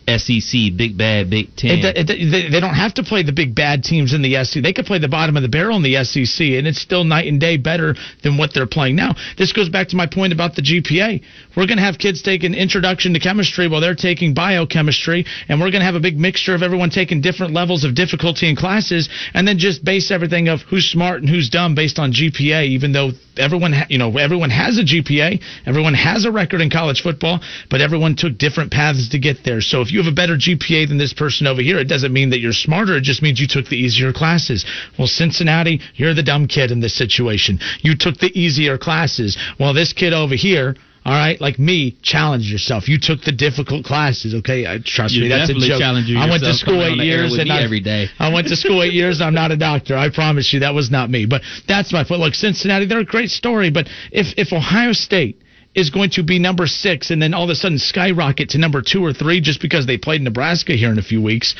SEC, 0.07 0.77
big 0.77 0.97
bad 0.99 1.31
Big 1.31 1.55
Ten. 1.57 1.79
It, 1.79 2.11
it, 2.11 2.51
they, 2.51 2.61
don't 2.61 2.75
have 2.75 2.95
to 2.95 3.03
play 3.03 3.23
the 3.23 3.33
big 3.33 3.55
bad 3.55 3.83
teams 3.83 4.13
in 4.13 4.23
the 4.23 4.45
SEC. 4.45 4.63
They 4.63 4.73
could 4.73 4.87
play 4.87 4.99
the 4.99 5.09
bottom 5.09 5.37
of 5.37 5.43
the 5.43 5.49
barrel 5.49 5.77
in 5.77 5.83
the 5.83 6.05
SEC, 6.05 6.41
and 6.41 6.67
it's 6.67 6.81
still 6.81 7.05
night 7.05 7.27
and 7.27 7.41
day 7.41 7.57
better 7.57 7.95
than 8.23 8.37
what 8.37 8.53
they're 8.53 8.67
playing 8.67 8.97
now. 8.97 9.15
This 9.39 9.53
goes 9.53 9.69
back 9.69 9.89
to 9.89 9.97
my 9.97 10.07
point 10.07 10.33
about 10.33 10.55
the 10.55 10.63
GPA. 10.63 11.23
We're 11.57 11.67
going 11.67 11.79
to 11.79 11.85
have 11.85 11.99
kids 11.99 12.23
taking 12.23 12.55
introduction 12.55 13.15
to 13.15 13.21
chemistry 13.21 13.69
while 13.69 13.81
they're 13.81 13.95
taking 13.95 14.35
biochemistry, 14.35 15.25
and 15.49 15.61
we're 15.61 15.71
going 15.71 15.81
to 15.81 15.87
have 15.87 15.95
a 15.95 16.01
big 16.01 16.19
mixture 16.19 16.55
of 16.55 16.63
everyone 16.63 16.91
taking 16.91 17.21
different 17.21 17.55
levels 17.55 17.85
of 17.85 17.95
difficulty 17.95 18.49
in 18.49 18.57
classes, 18.57 19.09
and 19.33 19.49
then 19.49 19.59
just 19.59 19.85
base 19.85 20.11
everything 20.11 20.49
of 20.49 20.61
who's 20.63 20.85
smart 20.85 21.21
and 21.21 21.29
who's 21.29 21.49
dumb 21.49 21.75
based 21.75 21.99
on 21.99 22.13
GPA. 22.13 22.67
Even 22.67 22.93
though 22.93 23.11
everyone, 23.37 23.73
ha- 23.73 23.87
you 23.89 23.99
know, 23.99 24.17
everyone 24.17 24.51
has 24.51 24.79
a 24.79 24.83
GPA, 24.83 25.43
everyone 25.67 25.95
has 25.95 26.25
a 26.25 26.33
record 26.33 26.61
in 26.61 26.71
college 26.71 27.03
football, 27.03 27.41
but 27.71 27.81
everyone 27.81 28.17
took 28.17 28.39
different 28.39 28.71
paths 28.71 29.09
to 29.09 29.19
get 29.19 29.45
there. 29.45 29.61
So 29.61 29.81
if 29.81 29.93
you 29.93 30.03
have 30.03 30.11
a 30.11 30.15
better 30.15 30.37
GPA 30.37 30.89
than 30.89 30.99
this 30.99 31.13
person 31.13 31.47
over 31.47 31.63
here, 31.63 31.79
it 31.79 31.89
doesn't 31.89 32.13
mean 32.13 32.31
that 32.31 32.41
you're 32.41 32.53
smarter. 32.53 32.97
It 32.97 33.03
just 33.03 33.23
means 33.23 33.41
you 33.41 33.47
took 33.49 33.67
the 33.67 33.77
easier 33.77 34.13
classes. 34.13 34.65
Well, 34.99 35.09
Cincinnati, 35.09 35.81
you're 35.95 36.15
the 36.15 36.23
dumb 36.23 36.47
kid 36.47 36.71
in 36.71 36.81
this 36.81 36.97
situation. 36.97 37.59
You 37.81 37.97
took 37.97 38.19
the 38.19 38.33
easier 38.39 38.79
classes. 38.79 39.37
While 39.59 39.75
this 39.75 39.93
kid 39.93 40.13
over 40.13 40.35
here, 40.35 40.77
all 41.05 41.13
right, 41.13 41.39
like 41.39 41.59
me, 41.59 41.99
challenge 42.03 42.51
yourself. 42.51 42.89
You 42.89 42.99
took 42.99 43.21
the 43.21 43.33
difficult 43.33 43.85
classes, 43.85 44.35
okay? 44.37 44.67
I, 44.67 44.79
trust 44.83 45.13
You 45.13 45.25
me, 45.25 45.29
that's 45.29 45.51
a 45.51 45.55
joke. 45.55 45.83
I 45.83 46.31
went 46.31 46.43
to 46.43 46.55
school 46.55 46.83
eight 46.83 46.93
on 46.93 46.99
the 46.99 47.11
air 47.11 47.27
years 47.27 47.37
and 47.37 47.53
I, 47.53 47.63
every 47.63 47.81
day. 47.81 48.09
I 48.19 48.33
went 48.33 48.49
to 48.49 48.57
school 48.57 48.83
eight 48.83 48.95
years. 48.95 49.21
I'm 49.21 49.35
not 49.35 49.53
a 49.53 49.57
doctor. 49.57 49.97
I 49.97 50.09
promise 50.09 50.51
you, 50.55 50.61
that 50.61 50.73
was 50.73 50.91
not 50.91 51.11
me. 51.11 51.27
But 51.27 51.43
that's 51.69 51.93
my 51.93 52.05
foot. 52.05 52.21
Look, 52.21 52.35
Cincinnati, 52.35 52.87
they're 52.87 53.01
a 53.01 53.05
great 53.05 53.29
story. 53.29 53.71
But 53.71 53.89
if 54.13 54.33
if 54.39 54.55
Ohio 54.55 54.93
State 54.93 55.43
is 55.75 55.91
going 55.91 56.09
to 56.09 56.23
be 56.23 56.39
number 56.39 56.67
six 56.67 57.11
and 57.11 57.21
then 57.21 57.35
all 57.35 57.45
of 57.45 57.51
a 57.51 57.55
sudden 57.55 57.79
skyrocket 57.79 58.51
to 58.51 58.59
number 58.59 58.81
two 58.81 59.05
or 59.05 59.13
three 59.13 59.43
just 59.43 59.61
because 59.61 59.87
they 59.87 59.99
played 59.99 60.23
Nebraska 60.23 60.73
here 60.73 60.91
in 60.91 60.99
a 60.99 61.03
few 61.03 61.21
weeks, 61.21 61.55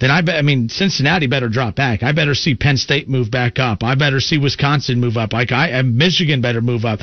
then 0.00 0.10
I 0.10 0.22
bet. 0.22 0.36
I 0.36 0.42
mean, 0.42 0.68
Cincinnati 0.70 1.26
better 1.26 1.48
drop 1.48 1.76
back. 1.76 2.02
I 2.02 2.12
better 2.12 2.34
see 2.34 2.54
Penn 2.54 2.78
State 2.78 3.08
move 3.08 3.30
back 3.30 3.58
up. 3.58 3.84
I 3.84 3.94
better 3.94 4.18
see 4.18 4.38
Wisconsin 4.38 4.98
move 4.98 5.16
up. 5.18 5.34
Like 5.34 5.52
I, 5.52 5.68
and 5.68 5.96
Michigan 5.96 6.40
better 6.40 6.62
move 6.62 6.86
up. 6.86 7.00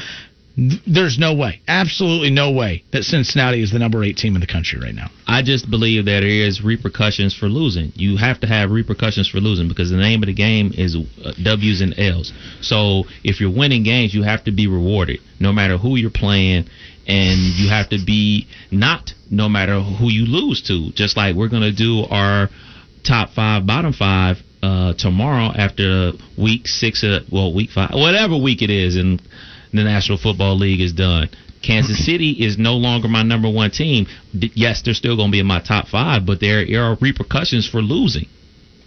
There's 0.58 1.20
no 1.20 1.36
way, 1.36 1.62
absolutely 1.68 2.32
no 2.32 2.52
way 2.52 2.84
that 2.92 3.04
Cincinnati 3.04 3.62
is 3.62 3.72
the 3.72 3.78
number 3.78 4.04
eight 4.04 4.18
team 4.18 4.34
in 4.34 4.42
the 4.42 4.48
country 4.48 4.80
right 4.80 4.96
now. 4.96 5.12
I 5.28 5.44
just 5.44 5.70
believe 5.70 6.06
that 6.06 6.22
there 6.22 6.28
is 6.28 6.64
repercussions 6.64 7.36
for 7.36 7.46
losing. 7.46 7.92
You 7.94 8.18
have 8.18 8.40
to 8.40 8.48
have 8.48 8.72
repercussions 8.72 9.30
for 9.30 9.38
losing 9.40 9.68
because 9.68 9.92
the 9.92 9.98
name 9.98 10.24
of 10.24 10.28
the 10.28 10.34
game 10.34 10.72
is 10.76 10.96
uh, 10.96 11.34
W's 11.44 11.82
and 11.82 11.94
L's. 12.00 12.34
So 12.62 13.04
if 13.24 13.40
you're 13.40 13.56
winning 13.56 13.84
games, 13.84 14.16
you 14.16 14.24
have 14.24 14.46
to 14.46 14.52
be 14.52 14.66
rewarded 14.66 15.20
no 15.40 15.54
matter 15.54 15.78
who 15.78 15.96
you're 15.96 16.10
playing, 16.10 16.68
and 17.08 17.38
you 17.38 17.70
have 17.70 17.90
to 17.90 18.00
be 18.04 18.48
not 18.72 19.14
no 19.30 19.48
matter 19.48 19.80
who 19.80 20.10
you 20.10 20.26
lose 20.26 20.64
to. 20.64 20.92
Just 20.94 21.18
like 21.18 21.36
we're 21.36 21.50
gonna 21.50 21.72
do 21.72 22.04
our 22.10 22.50
top 23.04 23.30
five, 23.30 23.68
bottom 23.68 23.94
five 23.94 24.38
uh, 24.64 24.94
tomorrow 24.98 25.52
after 25.56 26.14
week 26.36 26.68
six, 26.68 27.04
uh, 27.04 27.20
well, 27.32 27.54
week 27.54 27.70
five, 27.70 27.92
whatever 27.94 28.36
week 28.38 28.64
it 28.64 28.72
is, 28.72 28.96
and 28.96 29.22
the 29.74 29.84
National 29.84 30.18
Football 30.18 30.58
League 30.58 30.82
is 30.82 30.94
done. 30.94 31.30
Kansas 31.62 31.98
City 32.06 32.32
is 32.32 32.58
no 32.58 32.74
longer 32.74 33.08
my 33.08 33.24
number 33.24 33.50
one 33.50 33.72
team. 33.72 34.08
Yes, 34.34 34.82
they're 34.82 34.94
still 34.94 35.16
going 35.16 35.30
to 35.30 35.32
be 35.32 35.40
in 35.40 35.48
my 35.48 35.62
top 35.62 35.88
five, 35.88 36.26
but 36.26 36.40
there 36.40 36.66
are 36.82 36.98
repercussions 37.02 37.68
for 37.68 37.82
losing. 37.82 38.28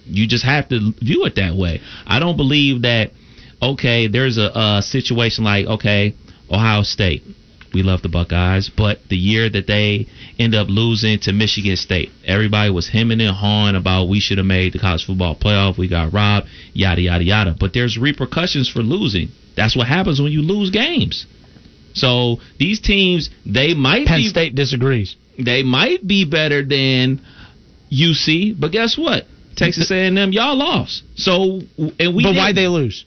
You 0.07 0.27
just 0.27 0.44
have 0.44 0.69
to 0.70 0.93
view 1.01 1.24
it 1.24 1.36
that 1.36 1.55
way. 1.55 1.81
I 2.07 2.19
don't 2.19 2.36
believe 2.36 2.82
that. 2.82 3.12
Okay, 3.62 4.09
there's 4.09 4.39
a, 4.39 4.51
a 4.55 4.82
situation 4.82 5.44
like 5.44 5.66
okay, 5.66 6.15
Ohio 6.51 6.82
State. 6.82 7.23
We 7.72 7.82
love 7.82 8.02
the 8.02 8.09
Buckeyes, 8.09 8.68
but 8.68 8.98
the 9.09 9.16
year 9.16 9.48
that 9.48 9.66
they 9.66 10.06
end 10.38 10.55
up 10.55 10.68
losing 10.68 11.20
to 11.20 11.32
Michigan 11.32 11.76
State, 11.76 12.10
everybody 12.24 12.70
was 12.70 12.88
hemming 12.88 13.20
and 13.20 13.34
hawing 13.34 13.76
about 13.76 14.09
we 14.09 14.18
should 14.20 14.38
have 14.38 14.47
made 14.47 14.72
the 14.72 14.78
college 14.78 15.05
football 15.06 15.36
playoff. 15.36 15.78
We 15.78 15.88
got 15.88 16.12
robbed, 16.12 16.48
yada 16.72 17.01
yada 17.01 17.22
yada. 17.24 17.56
But 17.59 17.72
there's 17.72 17.97
repercussions 17.97 18.68
for 18.68 18.80
losing. 18.80 19.28
That's 19.56 19.76
what 19.76 19.86
happens 19.86 20.20
when 20.20 20.32
you 20.32 20.42
lose 20.42 20.70
games. 20.70 21.26
So 21.94 22.38
these 22.59 22.80
teams, 22.80 23.30
they 23.47 23.74
might 23.74 24.06
Penn 24.06 24.20
be 24.20 24.28
State 24.28 24.55
disagrees. 24.55 25.16
they 25.38 25.62
might 25.62 26.06
be 26.06 26.24
better 26.24 26.64
than 26.64 27.20
UC, 27.92 28.59
but 28.59 28.72
guess 28.72 28.97
what? 28.97 29.24
Texas 29.56 29.90
A&M, 29.90 30.32
y'all 30.32 30.56
lost. 30.56 31.02
So 31.16 31.60
and 31.98 32.14
we 32.14 32.22
but 32.22 32.34
why 32.34 32.52
they 32.52 32.68
lose? 32.68 33.05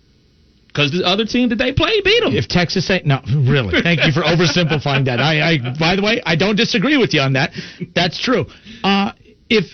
Because 0.74 0.91
the 0.91 1.06
other 1.06 1.24
team 1.24 1.50
that 1.50 1.58
they 1.58 1.72
played 1.72 2.04
beat 2.04 2.24
them. 2.24 2.34
If 2.34 2.48
Texas 2.48 2.90
A, 2.90 3.02
no, 3.06 3.22
really. 3.28 3.80
Thank 3.84 4.04
you 4.06 4.12
for 4.12 4.22
oversimplifying 4.22 5.06
that. 5.06 5.20
I, 5.20 5.54
I, 5.54 5.78
by 5.78 5.95
the 5.95 6.02
way, 6.02 6.20
I 6.26 6.36
don't 6.36 6.56
disagree 6.56 6.98
with 6.98 7.14
you 7.14 7.22
on 7.22 7.34
that. 7.34 7.52
That's 7.94 8.20
true. 8.20 8.45
Uh, 8.84 9.12
if 9.50 9.66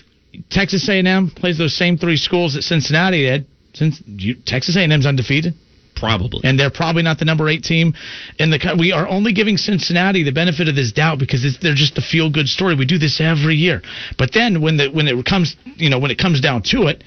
Texas 0.50 0.86
A&M 0.88 1.30
plays 1.34 1.56
those 1.56 1.74
same 1.74 1.96
three 1.96 2.18
schools 2.18 2.52
that 2.54 2.62
Cincinnati 2.62 3.22
did, 3.22 3.46
since 3.72 4.02
you, 4.06 4.34
Texas 4.44 4.76
A&M's 4.76 5.06
undefeated, 5.06 5.54
Probably. 5.96 6.40
and 6.44 6.58
they're 6.58 6.70
probably 6.70 7.02
not 7.02 7.18
the 7.18 7.24
number 7.24 7.48
eight 7.48 7.62
team 7.62 7.94
in 8.38 8.50
the. 8.50 8.76
We 8.78 8.92
are 8.92 9.08
only 9.08 9.32
giving 9.32 9.56
Cincinnati 9.56 10.22
the 10.22 10.32
benefit 10.32 10.68
of 10.68 10.74
this 10.74 10.92
doubt 10.92 11.18
because 11.18 11.44
it's, 11.44 11.58
they're 11.62 11.74
just 11.74 11.96
a 11.98 12.02
feel 12.02 12.30
good 12.30 12.48
story. 12.48 12.74
We 12.74 12.86
do 12.86 12.98
this 12.98 13.20
every 13.20 13.56
year, 13.56 13.82
but 14.18 14.32
then 14.32 14.60
when 14.62 14.76
the 14.76 14.88
when 14.90 15.08
it 15.08 15.24
comes, 15.26 15.56
you 15.76 15.90
know, 15.90 15.98
when 15.98 16.10
it 16.10 16.18
comes 16.18 16.40
down 16.40 16.62
to 16.72 16.86
it, 16.88 17.04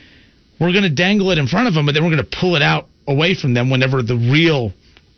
we're 0.59 0.71
going 0.71 0.83
to 0.83 0.93
dangle 0.93 1.31
it 1.31 1.37
in 1.37 1.47
front 1.47 1.67
of 1.67 1.73
them, 1.73 1.85
but 1.85 1.93
then 1.93 2.03
we're 2.03 2.11
going 2.11 2.23
to 2.23 2.37
pull 2.39 2.55
it 2.55 2.61
out 2.61 2.87
away 3.07 3.35
from 3.35 3.53
them 3.53 3.69
whenever 3.69 4.01
the 4.01 4.15
real. 4.15 4.73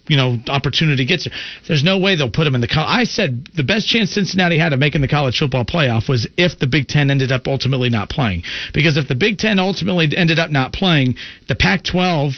You 0.07 0.17
know, 0.17 0.37
opportunity 0.49 1.03
gets 1.03 1.23
there. 1.23 1.33
There's 1.67 1.83
no 1.83 1.97
way 1.97 2.15
they'll 2.15 2.29
put 2.29 2.43
them 2.43 2.53
in 2.53 2.61
the. 2.61 2.67
I 2.75 3.05
said 3.05 3.49
the 3.55 3.63
best 3.63 3.87
chance 3.87 4.11
Cincinnati 4.11 4.55
had 4.55 4.71
of 4.71 4.77
making 4.77 5.01
the 5.01 5.07
college 5.07 5.39
football 5.39 5.65
playoff 5.65 6.07
was 6.07 6.27
if 6.37 6.59
the 6.59 6.67
Big 6.67 6.87
Ten 6.87 7.09
ended 7.09 7.31
up 7.31 7.47
ultimately 7.47 7.89
not 7.89 8.07
playing. 8.07 8.43
Because 8.71 8.97
if 8.97 9.07
the 9.07 9.15
Big 9.15 9.39
Ten 9.39 9.57
ultimately 9.57 10.15
ended 10.15 10.37
up 10.37 10.51
not 10.51 10.73
playing, 10.73 11.15
the 11.47 11.55
Pac-12 11.55 12.35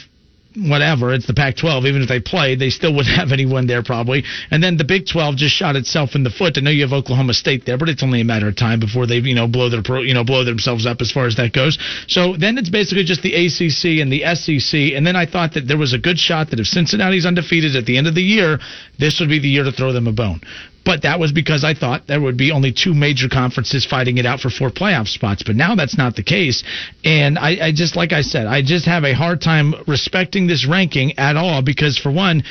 whatever, 0.66 1.12
it's 1.12 1.26
the 1.26 1.34
Pac 1.34 1.56
12. 1.56 1.86
Even 1.86 2.02
if 2.02 2.08
they 2.08 2.20
played, 2.20 2.58
they 2.58 2.70
still 2.70 2.94
wouldn't 2.94 3.14
have 3.20 3.32
anyone 3.32 3.66
there 3.66 3.82
probably. 3.82 4.24
And 4.50 4.62
then 4.62 4.76
the 4.76 4.84
Big 4.84 5.06
12 5.06 5.36
just 5.36 5.54
shot 5.54 5.76
itself 5.76 6.14
in 6.14 6.24
the 6.24 6.30
foot. 6.30 6.56
I 6.56 6.60
know 6.60 6.70
you 6.70 6.82
have 6.82 6.92
Oklahoma 6.92 7.34
State 7.34 7.64
there, 7.64 7.78
but 7.78 7.88
it's 7.88 8.02
only 8.02 8.20
a 8.20 8.24
matter 8.24 8.48
of 8.48 8.56
time 8.56 8.80
before 8.80 9.06
they, 9.06 9.18
you 9.18 9.34
know, 9.34 9.46
blow 9.46 9.68
their 9.68 9.82
you 10.00 10.14
know, 10.14 10.24
blow 10.24 10.44
themselves 10.44 10.86
up 10.86 11.00
as 11.00 11.12
far 11.12 11.26
as 11.26 11.36
that 11.36 11.52
goes. 11.52 11.78
So 12.08 12.36
then 12.36 12.58
it's 12.58 12.70
basically 12.70 13.04
just 13.04 13.22
the 13.22 13.34
ACC 13.34 14.00
and 14.02 14.12
the 14.12 14.24
SEC. 14.34 14.96
And 14.96 15.06
then 15.06 15.16
I 15.16 15.26
thought 15.26 15.54
that 15.54 15.68
there 15.68 15.78
was 15.78 15.92
a 15.92 15.98
good 15.98 16.18
shot 16.18 16.50
that 16.50 16.60
if 16.60 16.66
Cincinnati's 16.66 17.26
undefeated 17.26 17.76
at 17.76 17.86
the 17.86 17.96
end 17.96 18.06
of 18.06 18.14
the 18.14 18.22
year, 18.22 18.58
this 18.98 19.20
would 19.20 19.28
be 19.28 19.38
the 19.38 19.48
year 19.48 19.64
to 19.64 19.72
throw 19.72 19.92
them 19.92 20.06
a 20.06 20.12
bone. 20.12 20.40
But 20.88 21.02
that 21.02 21.20
was 21.20 21.32
because 21.32 21.64
I 21.64 21.74
thought 21.74 22.06
there 22.06 22.18
would 22.18 22.38
be 22.38 22.50
only 22.50 22.72
two 22.72 22.94
major 22.94 23.28
conferences 23.28 23.84
fighting 23.84 24.16
it 24.16 24.24
out 24.24 24.40
for 24.40 24.48
four 24.48 24.70
playoff 24.70 25.06
spots. 25.06 25.42
But 25.42 25.54
now 25.54 25.74
that's 25.74 25.98
not 25.98 26.16
the 26.16 26.22
case. 26.22 26.64
And 27.04 27.38
I, 27.38 27.66
I 27.66 27.72
just, 27.72 27.94
like 27.94 28.14
I 28.14 28.22
said, 28.22 28.46
I 28.46 28.62
just 28.62 28.86
have 28.86 29.04
a 29.04 29.12
hard 29.12 29.42
time 29.42 29.74
respecting 29.86 30.46
this 30.46 30.66
ranking 30.66 31.18
at 31.18 31.36
all 31.36 31.60
because, 31.60 31.98
for 31.98 32.10
one, 32.10 32.42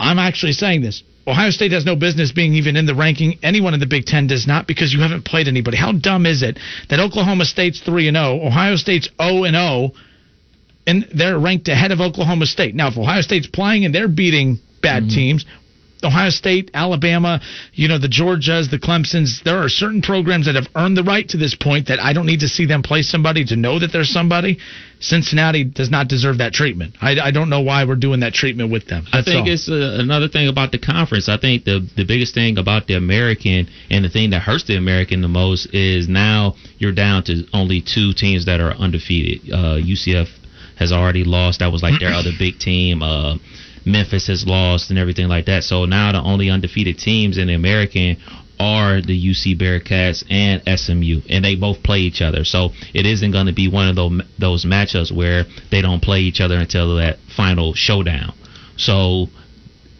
I'm 0.00 0.18
actually 0.18 0.50
saying 0.50 0.82
this. 0.82 1.04
Ohio 1.28 1.50
State 1.50 1.70
has 1.70 1.84
no 1.84 1.94
business 1.94 2.32
being 2.32 2.54
even 2.54 2.74
in 2.74 2.86
the 2.86 2.94
ranking. 2.96 3.38
Anyone 3.44 3.72
in 3.72 3.78
the 3.78 3.86
Big 3.86 4.04
Ten 4.04 4.26
does 4.26 4.48
not 4.48 4.66
because 4.66 4.92
you 4.92 4.98
haven't 4.98 5.24
played 5.24 5.46
anybody. 5.46 5.76
How 5.76 5.92
dumb 5.92 6.26
is 6.26 6.42
it 6.42 6.58
that 6.90 6.98
Oklahoma 6.98 7.44
State's 7.44 7.78
3 7.78 8.08
and 8.08 8.16
0, 8.16 8.44
Ohio 8.48 8.74
State's 8.74 9.08
0 9.22 9.44
and 9.44 9.54
0, 9.54 9.92
and 10.88 11.06
they're 11.14 11.38
ranked 11.38 11.68
ahead 11.68 11.92
of 11.92 12.00
Oklahoma 12.00 12.46
State? 12.46 12.74
Now, 12.74 12.88
if 12.88 12.98
Ohio 12.98 13.20
State's 13.20 13.46
playing 13.46 13.84
and 13.84 13.94
they're 13.94 14.08
beating 14.08 14.58
bad 14.82 15.04
mm-hmm. 15.04 15.14
teams, 15.14 15.44
Ohio 16.04 16.30
State, 16.30 16.70
Alabama, 16.74 17.40
you 17.72 17.88
know, 17.88 17.98
the 17.98 18.08
Georgias, 18.08 18.70
the 18.70 18.78
Clemsons, 18.78 19.42
there 19.44 19.62
are 19.62 19.68
certain 19.68 20.02
programs 20.02 20.46
that 20.46 20.54
have 20.54 20.68
earned 20.74 20.96
the 20.96 21.02
right 21.02 21.26
to 21.28 21.36
this 21.36 21.54
point 21.54 21.88
that 21.88 21.98
I 22.00 22.12
don't 22.12 22.26
need 22.26 22.40
to 22.40 22.48
see 22.48 22.66
them 22.66 22.82
play 22.82 23.02
somebody 23.02 23.44
to 23.46 23.56
know 23.56 23.78
that 23.78 23.92
there's 23.92 24.10
somebody. 24.10 24.58
Cincinnati 25.00 25.64
does 25.64 25.90
not 25.90 26.08
deserve 26.08 26.38
that 26.38 26.52
treatment. 26.52 26.96
I, 27.00 27.16
I 27.20 27.30
don't 27.30 27.50
know 27.50 27.60
why 27.60 27.84
we're 27.84 27.96
doing 27.96 28.20
that 28.20 28.32
treatment 28.32 28.70
with 28.70 28.86
them. 28.86 29.06
I 29.12 29.22
think 29.22 29.46
all. 29.46 29.52
it's 29.52 29.68
uh, 29.68 29.96
another 30.00 30.28
thing 30.28 30.48
about 30.48 30.72
the 30.72 30.78
conference. 30.78 31.28
I 31.28 31.36
think 31.36 31.64
the 31.64 31.86
the 31.96 32.04
biggest 32.04 32.34
thing 32.34 32.56
about 32.56 32.86
the 32.86 32.94
American 32.94 33.68
and 33.90 34.04
the 34.04 34.08
thing 34.08 34.30
that 34.30 34.40
hurts 34.40 34.64
the 34.64 34.76
American 34.76 35.20
the 35.20 35.28
most 35.28 35.74
is 35.74 36.08
now 36.08 36.54
you're 36.78 36.94
down 36.94 37.24
to 37.24 37.44
only 37.52 37.82
two 37.82 38.12
teams 38.14 38.46
that 38.46 38.60
are 38.60 38.72
undefeated. 38.72 39.52
Uh, 39.52 39.76
UCF 39.76 40.28
has 40.78 40.92
already 40.92 41.24
lost. 41.24 41.60
That 41.60 41.72
was 41.72 41.82
like 41.82 42.00
their 42.00 42.12
other 42.12 42.32
big 42.38 42.58
team. 42.58 43.02
Uh, 43.02 43.36
Memphis 43.86 44.26
has 44.26 44.46
lost 44.46 44.90
and 44.90 44.98
everything 44.98 45.28
like 45.28 45.46
that. 45.46 45.64
So 45.64 45.84
now 45.84 46.12
the 46.12 46.20
only 46.20 46.50
undefeated 46.50 46.98
teams 46.98 47.38
in 47.38 47.46
the 47.46 47.54
American 47.54 48.16
are 48.58 49.00
the 49.00 49.16
UC 49.16 49.58
Bearcats 49.58 50.24
and 50.30 50.62
SMU, 50.78 51.20
and 51.28 51.44
they 51.44 51.56
both 51.56 51.82
play 51.82 52.00
each 52.00 52.20
other. 52.20 52.44
So 52.44 52.70
it 52.94 53.06
isn't 53.06 53.30
going 53.30 53.46
to 53.46 53.52
be 53.52 53.68
one 53.68 53.88
of 53.88 53.96
those 53.96 54.22
those 54.38 54.64
matchups 54.64 55.12
where 55.12 55.44
they 55.70 55.82
don't 55.82 56.02
play 56.02 56.20
each 56.20 56.40
other 56.40 56.56
until 56.56 56.96
that 56.96 57.18
final 57.36 57.74
showdown. 57.74 58.34
So 58.76 59.28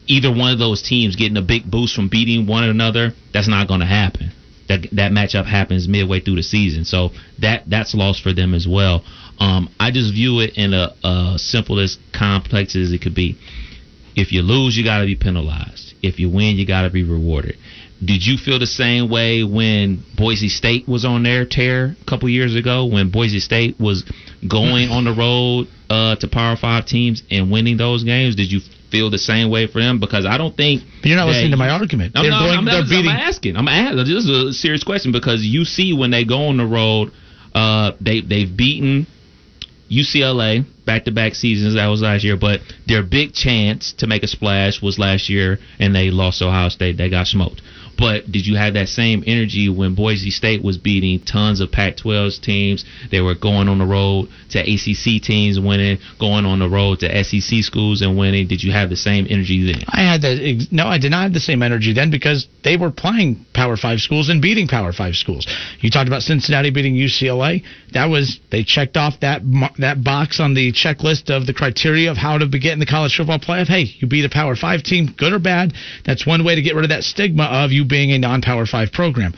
either 0.07 0.31
one 0.31 0.53
of 0.53 0.59
those 0.59 0.83
teams 0.83 1.17
getting 1.17 1.37
a 1.37 1.43
big 1.43 1.71
boost 1.71 1.95
from 1.95 2.09
beating 2.09 2.47
one 2.47 2.65
another, 2.65 3.13
that's 3.33 3.49
not 3.49 3.69
going 3.69 3.81
to 3.81 3.87
happen. 3.87 4.33
That 4.69 4.87
that 4.93 5.13
matchup 5.13 5.47
happens 5.47 5.87
midway 5.87 6.21
through 6.21 6.37
the 6.37 6.43
season, 6.43 6.85
so 6.85 7.11
that 7.39 7.65
that's 7.69 7.95
lost 7.95 8.23
for 8.23 8.33
them 8.33 8.55
as 8.55 8.67
well. 8.67 9.05
Um, 9.39 9.69
I 9.79 9.91
just 9.91 10.15
view 10.15 10.41
it 10.41 10.57
in 10.57 10.73
a, 10.73 10.95
a 11.05 11.35
simple 11.37 11.79
as 11.79 11.99
complex 12.13 12.75
as 12.75 12.91
it 12.91 13.03
could 13.03 13.15
be. 13.15 13.37
If 14.17 14.33
you 14.33 14.43
lose, 14.43 14.77
you 14.77 14.85
got 14.85 15.01
to 15.01 15.07
be 15.07 15.15
penalized. 15.17 15.95
If 16.03 16.19
you 16.19 16.29
win, 16.31 16.57
you 16.57 16.67
got 16.67 16.83
to 16.83 16.91
be 16.91 17.03
rewarded. 17.03 17.57
Did 18.05 18.27
you 18.27 18.37
feel 18.37 18.59
the 18.59 18.67
same 18.67 19.09
way 19.11 19.43
when 19.45 20.03
Boise 20.17 20.49
State 20.49 20.87
was 20.87 21.05
on 21.05 21.23
their 21.23 21.47
tear 21.47 21.97
a 22.01 22.05
couple 22.05 22.29
years 22.29 22.55
ago? 22.55 22.87
When 22.87 23.11
Boise 23.11 23.41
State 23.41 23.79
was 23.81 24.05
going 24.47 24.91
on 24.91 25.05
the 25.05 25.13
road 25.15 25.69
uh, 25.89 26.17
to 26.17 26.29
Power 26.29 26.57
Five 26.57 26.87
teams 26.87 27.23
and 27.31 27.51
winning 27.51 27.77
those 27.79 28.05
games, 28.05 28.37
did 28.37 28.53
you 28.53 28.61
feel 28.91 29.11
the 29.11 29.19
same 29.19 29.51
way 29.51 29.67
for 29.67 29.81
them? 29.81 29.99
Because 29.99 30.27
I 30.27 30.37
don't 30.37 30.55
think 30.57 30.83
you're 31.05 31.17
not 31.17 31.27
listening 31.29 31.53
to 31.53 31.57
my 31.57 31.71
argument. 31.71 32.13
I'm 32.15 32.23
They're 32.25 32.31
not. 32.31 32.45
going- 32.45 32.59
I'm, 32.59 32.65
they're 32.67 32.85
beating- 32.85 33.11
I'm 33.11 33.17
asking. 33.17 33.57
I'm 33.57 33.69
asking. 33.69 33.97
This 33.99 34.25
is 34.25 34.29
a 34.29 34.53
serious 34.53 34.85
question 34.85 35.11
because 35.13 35.43
you 35.43 35.65
see 35.65 35.93
when 35.95 36.11
they 36.11 36.25
go 36.25 36.49
on 36.49 36.59
the 36.59 36.67
road, 36.67 37.13
uh, 37.55 37.93
they 38.01 38.21
they've 38.21 38.55
beaten 38.55 39.07
UCLA 39.91 40.65
back 40.85 41.05
to 41.05 41.13
back 41.13 41.35
seasons. 41.35 41.75
That 41.75 41.87
was 41.87 42.03
last 42.03 42.25
year, 42.25 42.37
but 42.37 42.61
their 42.87 43.03
big 43.03 43.33
chance 43.33 43.93
to 43.95 44.07
make 44.07 44.23
a 44.23 44.29
splash 44.29 44.83
was 44.83 44.99
last 44.99 45.29
year, 45.29 45.59
and 45.79 45.95
they 45.95 46.11
lost 46.11 46.43
Ohio 46.43 46.69
State. 46.69 46.97
They 46.97 47.11
got 47.11 47.27
smoked. 47.27 47.63
But 47.99 48.31
did 48.31 48.47
you 48.47 48.57
have 48.57 48.75
that 48.75 48.89
same 48.89 49.25
energy 49.27 49.69
when 49.69 49.95
Boise 49.95 50.31
State 50.31 50.63
was 50.63 50.77
beating 50.77 51.21
tons 51.21 51.61
of 51.61 51.73
Pac-12 51.73 52.41
teams? 52.41 52.85
They 53.11 53.21
were 53.21 53.35
going 53.35 53.69
on 53.69 53.79
the 53.79 53.87
road 53.87 54.29
to 54.51 54.59
ACC 54.61 55.23
teams 55.23 55.59
winning, 55.59 55.99
going 56.19 56.45
on 56.45 56.59
the 56.59 56.69
road 56.69 57.01
to 57.01 57.25
SEC 57.25 57.63
schools 57.63 58.03
and 58.03 58.19
winning. 58.19 58.49
Did 58.49 58.63
you 58.63 58.73
have 58.73 58.91
the 58.91 58.97
same 58.97 59.27
energy 59.29 59.73
then? 59.73 59.83
I 59.89 60.03
had 60.03 60.23
that. 60.23 60.69
No, 60.71 60.87
I 60.87 60.99
did 60.99 61.11
not 61.11 61.23
have 61.23 61.33
the 61.33 61.41
same 61.41 61.63
energy 61.63 61.93
then 61.93 62.11
because 62.11 62.47
they 62.65 62.77
were 62.77 62.91
playing 62.91 63.47
Power 63.55 63.77
Five 63.77 64.01
schools 64.01 64.29
and 64.29 64.43
beating 64.43 64.69
Power 64.69 64.93
Five 64.93 65.15
schools. 65.15 65.47
You 65.81 65.91
talked 65.91 66.09
about 66.09 66.23
Cincinnati 66.23 66.71
beating 66.71 66.95
UCLA. 66.95 67.63
That 67.93 68.07
was 68.07 68.41
they 68.51 68.65
checked 68.65 68.97
off 68.97 69.21
that 69.21 69.43
that 69.79 70.03
box 70.05 70.41
on 70.41 70.55
the 70.55 70.73
checklist 70.73 71.31
of 71.35 71.47
the 71.47 71.55
criteria 71.55 72.11
of 72.11 72.17
how 72.17 72.39
to 72.39 72.47
be- 72.47 72.67
in 72.69 72.79
the 72.79 72.87
college 72.87 73.17
football 73.17 73.39
playoff. 73.39 73.69
Hey, 73.69 73.85
you 73.99 74.07
beat 74.07 74.25
a 74.25 74.29
Power 74.29 74.57
Five 74.57 74.83
team, 74.83 75.15
good 75.17 75.33
or 75.33 75.39
bad. 75.39 75.73
That's 76.05 76.27
one 76.27 76.45
way 76.45 76.55
to 76.55 76.63
get 76.63 76.75
rid 76.75 76.85
of 76.85 76.91
that 76.91 77.05
stigma 77.05 77.45
of 77.45 77.73
you 77.73 77.86
being 77.89 78.13
a 78.13 78.19
non-Power 78.19 78.67
Five 78.67 78.93
program. 78.93 79.35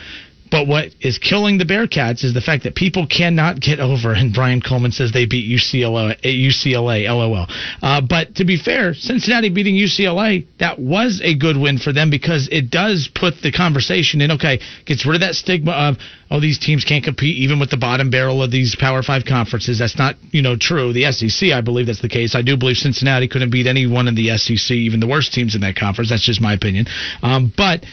But 0.51 0.67
what 0.67 0.89
is 1.01 1.19
killing 1.19 1.59
the 1.59 1.65
Bearcats 1.65 2.25
is 2.25 2.35
the 2.35 2.41
fact 2.41 2.65
that 2.65 2.75
people 2.75 3.07
cannot 3.07 3.61
get 3.61 3.81
over. 3.81 4.13
And 4.13 4.33
Brian 4.33 4.63
Coleman 4.63 4.93
says 4.93 5.13
they 5.13 5.27
beat 5.27 5.49
UCLA. 5.51 6.21
UCLA, 6.23 7.09
LOL. 7.09 7.47
Uh, 7.83 8.01
but 8.01 8.37
to 8.37 8.45
be 8.45 8.57
fair, 8.57 8.95
Cincinnati 8.95 9.51
beating 9.51 9.75
UCLA 9.75 10.47
that 10.59 10.79
was 10.79 11.21
a 11.23 11.37
good 11.37 11.57
win 11.57 11.79
for 11.79 11.93
them 11.93 12.11
because 12.11 12.49
it 12.51 12.71
does 12.71 13.09
put 13.15 13.35
the 13.43 13.53
conversation 13.53 14.21
in. 14.21 14.33
Okay, 14.33 14.61
gets 14.87 15.07
rid 15.07 15.17
of 15.17 15.21
that 15.21 15.35
stigma 15.35 15.73
of 15.73 15.97
oh 16.31 16.41
these 16.41 16.59
teams 16.59 16.85
can't 16.85 17.05
compete 17.05 17.37
even 17.37 17.61
with 17.61 17.71
the 17.71 17.77
bottom 17.77 18.11
barrel 18.11 18.43
of 18.43 18.51
these 18.51 18.77
Power 18.77 19.03
Five 19.03 19.25
conferences. 19.25 19.79
That's 19.79 19.99
not 19.99 20.17
you 20.31 20.43
know 20.43 20.57
true. 20.57 20.93
The 20.93 21.11
SEC, 21.13 21.53
I 21.53 21.61
believe 21.61 21.87
that's 21.87 22.03
the 22.03 22.09
case. 22.09 22.35
I 22.35 22.43
do 22.43 22.57
believe 22.57 22.77
Cincinnati 22.77 23.29
couldn't 23.29 23.51
beat 23.51 23.67
anyone 23.67 24.09
in 24.09 24.15
the 24.15 24.37
SEC, 24.39 24.71
even 24.71 25.01
the 25.01 25.07
worst 25.07 25.33
teams 25.33 25.55
in 25.55 25.61
that 25.63 25.77
conference. 25.77 26.11
That's 26.11 26.25
just 26.25 26.41
my 26.41 26.55
opinion. 26.55 26.87
Um, 27.23 27.53
but 27.57 27.85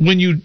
when 0.00 0.18
you 0.18 0.36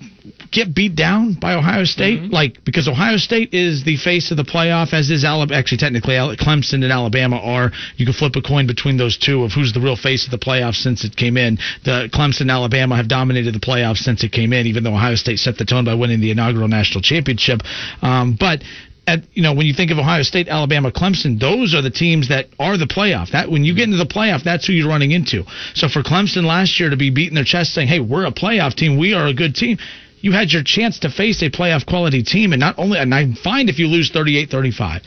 get 0.51 0.75
beat 0.75 0.95
down 0.95 1.37
by 1.39 1.55
Ohio 1.55 1.85
State, 1.85 2.29
like 2.29 2.63
because 2.65 2.89
Ohio 2.89 3.15
State 3.15 3.53
is 3.53 3.85
the 3.85 3.95
face 3.95 4.29
of 4.29 4.37
the 4.37 4.43
playoff, 4.43 4.91
as 4.93 5.09
is 5.09 5.23
Alabama. 5.23 5.57
Actually, 5.57 5.77
technically, 5.77 6.15
Clemson 6.35 6.83
and 6.83 6.91
Alabama 6.91 7.37
are. 7.37 7.71
You 7.95 8.05
can 8.05 8.13
flip 8.13 8.35
a 8.35 8.41
coin 8.41 8.67
between 8.67 8.97
those 8.97 9.17
two 9.17 9.43
of 9.43 9.53
who's 9.53 9.71
the 9.71 9.79
real 9.79 9.95
face 9.95 10.25
of 10.25 10.31
the 10.31 10.37
playoff 10.37 10.75
since 10.75 11.05
it 11.05 11.15
came 11.15 11.37
in. 11.37 11.57
The 11.85 12.09
Clemson 12.13 12.41
and 12.41 12.51
Alabama 12.51 12.97
have 12.97 13.07
dominated 13.07 13.55
the 13.55 13.59
playoffs 13.59 13.99
since 13.99 14.23
it 14.25 14.33
came 14.33 14.51
in, 14.51 14.67
even 14.67 14.83
though 14.83 14.93
Ohio 14.93 15.15
State 15.15 15.39
set 15.39 15.57
the 15.57 15.65
tone 15.65 15.85
by 15.85 15.95
winning 15.95 16.19
the 16.19 16.31
inaugural 16.31 16.67
national 16.67 17.01
championship. 17.01 17.61
Um, 18.01 18.35
but 18.37 18.61
at 19.07 19.23
you 19.33 19.43
know 19.43 19.53
when 19.53 19.65
you 19.65 19.73
think 19.73 19.91
of 19.91 19.97
Ohio 19.97 20.23
State, 20.23 20.47
Alabama, 20.47 20.91
Clemson, 20.91 21.39
those 21.39 21.73
are 21.73 21.81
the 21.81 21.89
teams 21.89 22.29
that 22.29 22.47
are 22.59 22.77
the 22.77 22.85
playoff. 22.85 23.31
That 23.31 23.49
when 23.49 23.63
you 23.63 23.75
get 23.75 23.85
into 23.85 23.97
the 23.97 24.05
playoff, 24.05 24.43
that's 24.43 24.67
who 24.67 24.73
you're 24.73 24.89
running 24.89 25.11
into. 25.11 25.43
So 25.73 25.87
for 25.87 26.01
Clemson 26.01 26.43
last 26.43 26.79
year 26.79 26.89
to 26.89 26.97
be 26.97 27.09
beating 27.09 27.35
their 27.35 27.43
chest 27.43 27.73
saying, 27.73 27.87
"Hey, 27.87 27.99
we're 27.99 28.25
a 28.25 28.31
playoff 28.31 28.75
team. 28.75 28.97
We 28.97 29.13
are 29.13 29.27
a 29.27 29.33
good 29.33 29.55
team." 29.55 29.77
You 30.21 30.31
had 30.31 30.51
your 30.51 30.63
chance 30.63 30.99
to 30.99 31.09
face 31.09 31.43
a 31.43 31.51
playoff 31.51 31.85
quality 31.85 32.23
team, 32.23 32.51
and 32.51 32.59
not 32.59 32.75
only, 32.79 32.97
and 32.97 33.13
I'm 33.13 33.35
fine 33.35 33.69
if 33.69 33.77
you 33.77 33.87
lose 33.87 34.09
38-35. 34.11 35.01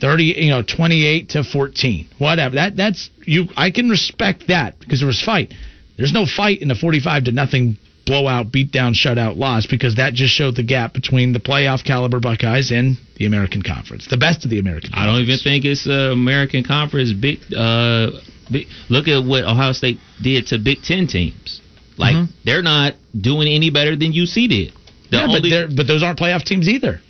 30 0.00 0.24
you 0.24 0.50
know 0.50 0.62
28 0.62 1.30
to 1.30 1.42
14 1.42 2.06
whatever 2.18 2.56
that 2.56 2.76
that's 2.76 3.08
you 3.24 3.46
i 3.56 3.70
can 3.70 3.88
respect 3.88 4.48
that 4.48 4.78
because 4.78 5.00
there 5.00 5.06
was 5.06 5.22
fight 5.22 5.54
there's 5.96 6.12
no 6.12 6.26
fight 6.26 6.60
in 6.60 6.68
the 6.68 6.74
45 6.74 7.24
to 7.24 7.32
nothing 7.32 7.78
blowout 8.06 8.52
beatdown 8.52 8.94
shutout 8.94 9.36
loss 9.36 9.66
because 9.66 9.96
that 9.96 10.14
just 10.14 10.32
showed 10.32 10.54
the 10.56 10.62
gap 10.62 10.94
between 10.94 11.32
the 11.32 11.40
playoff 11.40 11.84
caliber 11.84 12.20
buckeyes 12.20 12.70
and 12.70 12.96
the 13.16 13.26
american 13.26 13.60
conference 13.62 14.06
the 14.08 14.16
best 14.16 14.44
of 14.44 14.50
the 14.50 14.58
american 14.58 14.90
I 14.94 15.04
don't 15.06 15.20
even 15.20 15.38
think 15.38 15.64
it's 15.64 15.86
uh, 15.86 16.12
American 16.12 16.62
Conference 16.64 17.12
big. 17.12 17.38
Uh, 17.52 18.10
big. 18.50 18.66
Look 18.88 19.08
at 19.08 19.24
what 19.24 19.42
Ohio 19.44 19.72
State 19.72 19.98
did 20.22 20.46
to 20.48 20.58
Big 20.58 20.82
Ten 20.82 21.06
teams. 21.08 21.60
Like 21.98 22.14
Mhm. 22.14 22.28
they're 22.44 22.62
not 22.62 22.94
doing 23.18 23.48
any 23.48 23.70
better 23.70 23.96
than 23.96 24.12
UC 24.12 24.46
did. 24.48 24.72
The 25.10 25.16
yeah, 25.16 25.26
but, 25.26 25.36
only- 25.36 25.50
they're- 25.50 25.68
but 25.68 25.86
those 25.86 26.02
aren't 26.02 26.18
playoff 26.18 26.44
teams 26.44 26.68
either 26.68 27.00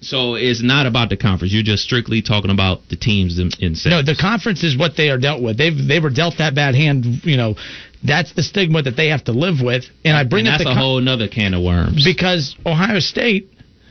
so 0.00 0.36
it's 0.36 0.62
not 0.62 0.86
about 0.86 1.08
the 1.08 1.16
conference. 1.16 1.52
You're 1.52 1.64
just 1.64 1.82
strictly 1.82 2.22
talking 2.22 2.52
about 2.52 2.88
the 2.88 2.94
teams 2.94 3.36
them- 3.36 3.50
themselves. 3.58 3.86
no 3.86 4.02
the 4.02 4.14
conference 4.18 4.62
is 4.62 4.76
what 4.76 4.96
they 4.96 5.10
are 5.10 5.18
dealt 5.18 5.42
with 5.42 5.56
they've 5.58 5.76
they 5.76 5.98
were 5.98 6.10
dealt 6.10 6.38
that 6.38 6.54
bad 6.54 6.74
hand 6.76 7.20
you 7.24 7.36
know 7.36 7.56
that's 8.04 8.32
the 8.34 8.42
stigma 8.42 8.82
that 8.82 8.96
they 8.96 9.08
have 9.08 9.24
to 9.24 9.32
live 9.32 9.60
with 9.62 9.84
and 10.04 10.16
i 10.16 10.24
bring 10.24 10.46
and 10.46 10.54
up 10.54 10.58
that's 10.58 10.70
the 10.70 10.70
a 10.70 10.74
whole 10.78 11.00
nother 11.00 11.28
can 11.28 11.54
of 11.54 11.62
worms. 11.62 12.04
because 12.04 12.54
Ohio 12.64 13.00
State, 13.00 13.48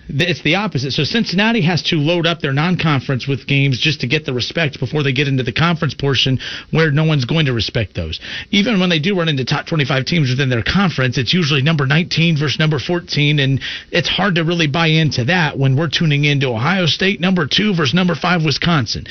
it's 0.10 0.42
the 0.44 0.56
opposite. 0.56 0.92
So 0.92 1.04
Cincinnati 1.04 1.62
has 1.64 1.84
to 1.84 1.98
load 1.98 2.26
up 2.26 2.40
their 2.40 2.54
non-conference 2.54 3.28
with 3.28 3.46
games 3.46 3.78
just 3.80 4.02
to 4.02 4.08
get 4.08 4.26
the 4.26 4.34
respect 4.34 4.80
before 4.80 5.04
they 5.04 5.12
get 5.12 5.28
into 5.28 5.44
the 5.44 5.52
conference 5.52 5.94
portion, 5.94 6.40
where 6.72 6.92
no 6.92 7.04
one's 7.04 7.26
going 7.26 7.48
to 7.48 7.54
respect 7.54 7.94
those. 7.96 8.20
Even 8.52 8.80
when 8.80 8.90
they 8.90 9.00
do 9.00 9.18
run 9.18 9.28
into 9.28 9.44
top 9.44 9.66
25 9.68 10.06
teams 10.06 10.30
within 10.30 10.50
their 10.50 10.64
conference, 10.64 11.18
it's 11.18 11.34
usually 11.34 11.62
number 11.62 11.86
19 11.86 12.38
versus 12.38 12.58
number 12.60 12.80
14, 12.80 13.40
and 13.40 13.60
it's 13.92 14.08
hard 14.08 14.36
to 14.36 14.44
really 14.44 14.68
buy 14.68 14.88
into 14.88 15.26
that 15.26 15.58
when 15.58 15.76
we're 15.76 15.90
tuning 15.90 16.24
into 16.24 16.48
Ohio 16.48 16.86
State 16.86 17.20
number 17.20 17.46
two 17.46 17.76
versus 17.76 17.94
number 17.94 18.16
five 18.16 18.46
Wisconsin. 18.46 19.06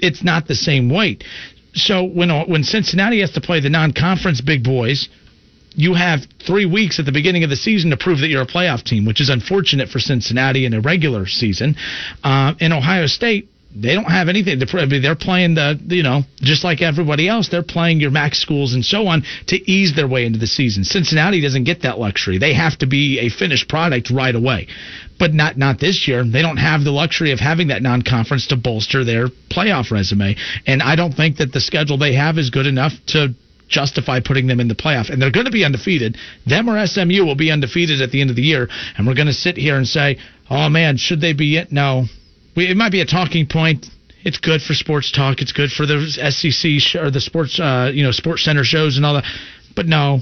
It's 0.00 0.22
not 0.22 0.48
the 0.48 0.54
same 0.56 0.90
weight. 0.90 1.24
So 1.74 2.04
when 2.04 2.30
when 2.48 2.64
Cincinnati 2.64 3.20
has 3.20 3.32
to 3.32 3.40
play 3.40 3.60
the 3.60 3.70
non-conference 3.70 4.40
big 4.40 4.62
boys 4.62 5.08
you 5.74 5.94
have 5.94 6.20
three 6.46 6.66
weeks 6.66 6.98
at 6.98 7.06
the 7.06 7.12
beginning 7.12 7.44
of 7.44 7.50
the 7.50 7.56
season 7.56 7.90
to 7.90 7.96
prove 7.96 8.20
that 8.20 8.28
you're 8.28 8.42
a 8.42 8.46
playoff 8.46 8.82
team, 8.82 9.04
which 9.04 9.20
is 9.20 9.28
unfortunate 9.28 9.88
for 9.88 9.98
Cincinnati 9.98 10.66
in 10.66 10.74
a 10.74 10.80
regular 10.80 11.26
season. 11.26 11.76
Uh, 12.22 12.54
in 12.60 12.72
Ohio 12.72 13.06
State, 13.06 13.48
they 13.74 13.94
don't 13.94 14.04
have 14.04 14.28
anything. 14.28 14.58
They're 14.58 15.16
playing 15.16 15.54
the, 15.54 15.80
you 15.88 16.02
know, 16.02 16.22
just 16.36 16.62
like 16.62 16.82
everybody 16.82 17.28
else, 17.28 17.48
they're 17.48 17.62
playing 17.62 18.00
your 18.00 18.10
MAC 18.10 18.34
schools 18.34 18.74
and 18.74 18.84
so 18.84 19.06
on 19.06 19.24
to 19.46 19.56
ease 19.70 19.94
their 19.96 20.06
way 20.06 20.26
into 20.26 20.38
the 20.38 20.46
season. 20.46 20.84
Cincinnati 20.84 21.40
doesn't 21.40 21.64
get 21.64 21.82
that 21.82 21.98
luxury. 21.98 22.38
They 22.38 22.52
have 22.52 22.76
to 22.78 22.86
be 22.86 23.18
a 23.20 23.30
finished 23.30 23.68
product 23.68 24.10
right 24.10 24.34
away. 24.34 24.68
But 25.18 25.32
not 25.32 25.56
not 25.56 25.80
this 25.80 26.06
year. 26.06 26.24
They 26.24 26.42
don't 26.42 26.56
have 26.58 26.84
the 26.84 26.90
luxury 26.90 27.32
of 27.32 27.38
having 27.38 27.68
that 27.68 27.82
non-conference 27.82 28.48
to 28.48 28.56
bolster 28.56 29.04
their 29.04 29.28
playoff 29.50 29.90
resume. 29.90 30.36
And 30.66 30.82
I 30.82 30.96
don't 30.96 31.12
think 31.12 31.38
that 31.38 31.52
the 31.52 31.60
schedule 31.60 31.96
they 31.96 32.14
have 32.14 32.38
is 32.38 32.50
good 32.50 32.66
enough 32.66 32.92
to 33.08 33.34
justify 33.68 34.20
putting 34.22 34.46
them 34.46 34.60
in 34.60 34.68
the 34.68 34.74
playoff. 34.74 35.10
And 35.10 35.22
they're 35.22 35.30
going 35.30 35.46
to 35.46 35.52
be 35.52 35.64
undefeated. 35.64 36.16
Them 36.46 36.68
or 36.68 36.86
SMU 36.86 37.24
will 37.24 37.36
be 37.36 37.50
undefeated 37.50 38.02
at 38.02 38.10
the 38.10 38.20
end 38.20 38.30
of 38.30 38.36
the 38.36 38.42
year. 38.42 38.68
And 38.98 39.06
we're 39.06 39.14
going 39.14 39.28
to 39.28 39.32
sit 39.32 39.56
here 39.56 39.76
and 39.76 39.86
say, 39.86 40.18
oh 40.50 40.68
man, 40.68 40.98
should 40.98 41.20
they 41.20 41.32
be 41.32 41.56
it? 41.56 41.72
No. 41.72 42.04
We, 42.54 42.68
it 42.70 42.76
might 42.76 42.92
be 42.92 43.00
a 43.00 43.06
talking 43.06 43.46
point. 43.46 43.86
It's 44.24 44.38
good 44.38 44.62
for 44.62 44.74
sports 44.74 45.10
talk. 45.10 45.40
It's 45.40 45.52
good 45.52 45.70
for 45.70 45.84
the 45.86 46.00
SEC 46.30 46.70
sh- 46.80 46.94
or 46.96 47.10
the 47.10 47.20
sports, 47.20 47.58
uh, 47.58 47.90
you 47.92 48.04
know, 48.04 48.12
sports 48.12 48.44
center 48.44 48.62
shows 48.64 48.96
and 48.96 49.04
all 49.06 49.14
that. 49.14 49.24
But 49.74 49.86
no, 49.86 50.20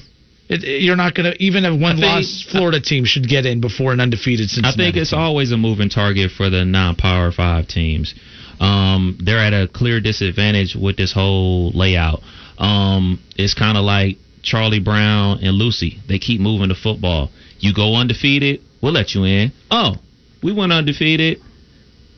it, 0.48 0.64
it- 0.64 0.82
you're 0.82 0.96
not 0.96 1.14
going 1.14 1.30
to. 1.32 1.42
Even 1.42 1.64
a 1.66 1.76
one 1.76 1.98
loss 2.00 2.46
Florida 2.50 2.80
team 2.80 3.04
should 3.04 3.28
get 3.28 3.44
in 3.46 3.60
before 3.60 3.92
an 3.92 4.00
undefeated 4.00 4.48
I 4.64 4.72
think 4.76 4.96
it's 4.96 5.12
always 5.12 5.52
a 5.52 5.56
moving 5.58 5.90
target 5.90 6.30
for 6.30 6.48
the 6.48 6.64
non-power 6.64 7.32
five 7.32 7.68
teams. 7.68 8.14
Um, 8.58 9.18
they're 9.22 9.38
at 9.38 9.52
a 9.52 9.68
clear 9.68 10.00
disadvantage 10.00 10.74
with 10.76 10.96
this 10.96 11.12
whole 11.12 11.70
layout. 11.72 12.20
Um, 12.58 13.20
it's 13.36 13.54
kind 13.54 13.76
of 13.78 13.84
like 13.84 14.16
Charlie 14.42 14.80
Brown 14.80 15.38
and 15.42 15.52
Lucy. 15.56 15.98
They 16.08 16.18
keep 16.18 16.40
moving 16.40 16.68
the 16.68 16.74
football. 16.74 17.30
You 17.58 17.74
go 17.74 17.94
undefeated, 17.96 18.60
we'll 18.82 18.92
let 18.92 19.14
you 19.14 19.24
in. 19.24 19.52
Oh, 19.70 19.96
we 20.42 20.52
went 20.52 20.72
undefeated. 20.72 21.38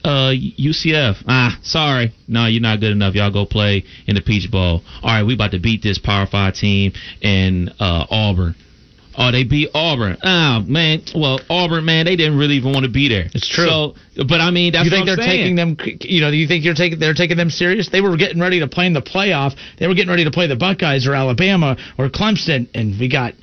Uh, 0.05 0.33
UCF. 0.33 1.23
Ah, 1.29 1.59
sorry. 1.63 2.13
No, 2.27 2.47
you're 2.47 2.61
not 2.61 2.81
good 2.81 2.91
enough. 2.91 3.15
Y'all 3.15 3.31
go 3.31 3.47
play 3.47 3.85
in 4.07 4.17
the 4.17 4.21
Peach 4.21 4.51
Bowl. 4.51 4.83
All 5.03 5.11
right, 5.11 5.23
we 5.23 5.35
about 5.35 5.53
to 5.53 5.61
beat 5.61 5.83
this 5.83 5.99
Power 5.99 6.27
Five 6.27 6.55
team 6.55 6.93
in 7.21 7.69
uh, 7.79 8.07
Auburn. 8.11 8.57
Oh, 9.17 9.31
they 9.31 9.45
beat 9.45 9.69
Auburn. 9.75 10.17
Oh 10.23 10.61
man, 10.67 11.03
well 11.15 11.41
Auburn, 11.51 11.85
man, 11.85 12.07
they 12.07 12.17
didn't 12.17 12.39
really 12.39 12.55
even 12.55 12.73
want 12.73 12.85
to 12.85 12.91
be 12.91 13.09
there. 13.09 13.27
It's 13.35 13.47
true. 13.47 13.67
So, 13.67 13.95
but 14.17 14.41
I 14.41 14.51
mean, 14.51 14.73
that's 14.73 14.87
you 14.87 14.91
think 14.91 15.07
they're 15.07 15.17
saying. 15.17 15.57
taking 15.57 15.57
them? 15.57 15.77
You 16.01 16.23
know, 16.23 16.31
do 16.31 16.37
you 16.37 16.49
think 16.49 16.65
you're 16.65 16.75
taking 16.75 16.99
they're 16.99 17.15
taking 17.15 17.37
them 17.37 17.51
serious? 17.51 17.91
They 17.91 18.01
were 18.01 18.17
getting 18.17 18.41
ready 18.41 18.61
to 18.61 18.69
play 18.69 18.87
in 18.87 18.95
the 18.95 19.03
playoff. 19.03 19.55
They 19.79 19.87
were 19.87 19.95
getting 19.95 20.11
ready 20.11 20.25
to 20.25 20.31
play 20.31 20.47
the 20.47 20.57
Buckeyes 20.57 21.07
or 21.07 21.15
Alabama 21.15 21.77
or 21.99 22.09
Clemson, 22.09 22.69
and 22.75 22.99
we 22.99 23.09
got 23.11 23.35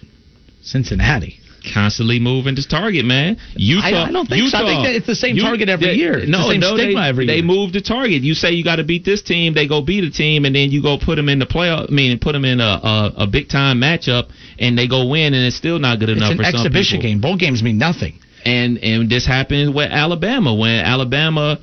Cincinnati. 0.61 1.38
Constantly 1.73 2.19
moving 2.19 2.55
this 2.55 2.65
target, 2.65 3.05
man. 3.05 3.37
Utah. 3.55 3.85
I- 3.87 4.05
I 4.07 4.11
don't 4.11 4.27
think 4.27 4.47
so. 4.49 4.57
I 4.57 4.65
think 4.65 4.85
that 4.85 4.95
it's 4.95 5.07
the 5.07 5.15
same 5.15 5.37
target 5.37 5.69
every 5.69 5.87
they- 5.87 5.93
year. 5.95 6.17
It's 6.19 6.29
no, 6.29 6.39
the 6.47 6.53
same 6.53 6.59
no, 6.61 6.75
stigma 6.77 7.01
they, 7.01 7.07
every 7.09 7.25
year. 7.25 7.35
they 7.35 7.41
move 7.41 7.73
the 7.73 7.81
target. 7.81 8.23
You 8.23 8.33
say 8.33 8.51
you 8.51 8.63
got 8.63 8.77
to 8.77 8.83
beat 8.83 9.03
this 9.05 9.21
team, 9.21 9.53
they 9.53 9.67
go 9.67 9.81
beat 9.81 10.03
a 10.03 10.09
team, 10.11 10.45
and 10.45 10.55
then 10.55 10.71
you 10.71 10.81
go 10.81 10.97
put 10.97 11.15
them 11.15 11.29
in 11.29 11.39
the 11.39 11.45
playoff. 11.45 11.89
I 11.89 11.93
mean, 11.93 12.17
put 12.19 12.33
them 12.33 12.45
in 12.45 12.59
a 12.61 12.63
a, 12.83 13.13
a 13.17 13.27
big 13.27 13.49
time 13.49 13.79
matchup, 13.81 14.29
and 14.57 14.77
they 14.77 14.87
go 14.87 15.05
win, 15.07 15.33
and 15.33 15.45
it's 15.45 15.55
still 15.55 15.79
not 15.79 15.99
good 15.99 16.09
It's 16.09 16.17
enough 16.17 16.31
an 16.31 16.37
for 16.37 16.43
some 16.45 16.55
exhibition 16.55 16.99
game. 17.01 17.19
Bowl 17.21 17.35
games 17.37 17.61
mean 17.61 17.77
nothing. 17.77 18.19
And 18.45 18.77
and 18.79 19.09
this 19.09 19.25
happened 19.25 19.73
with 19.75 19.91
Alabama 19.91 20.53
when 20.55 20.79
Alabama 20.85 21.59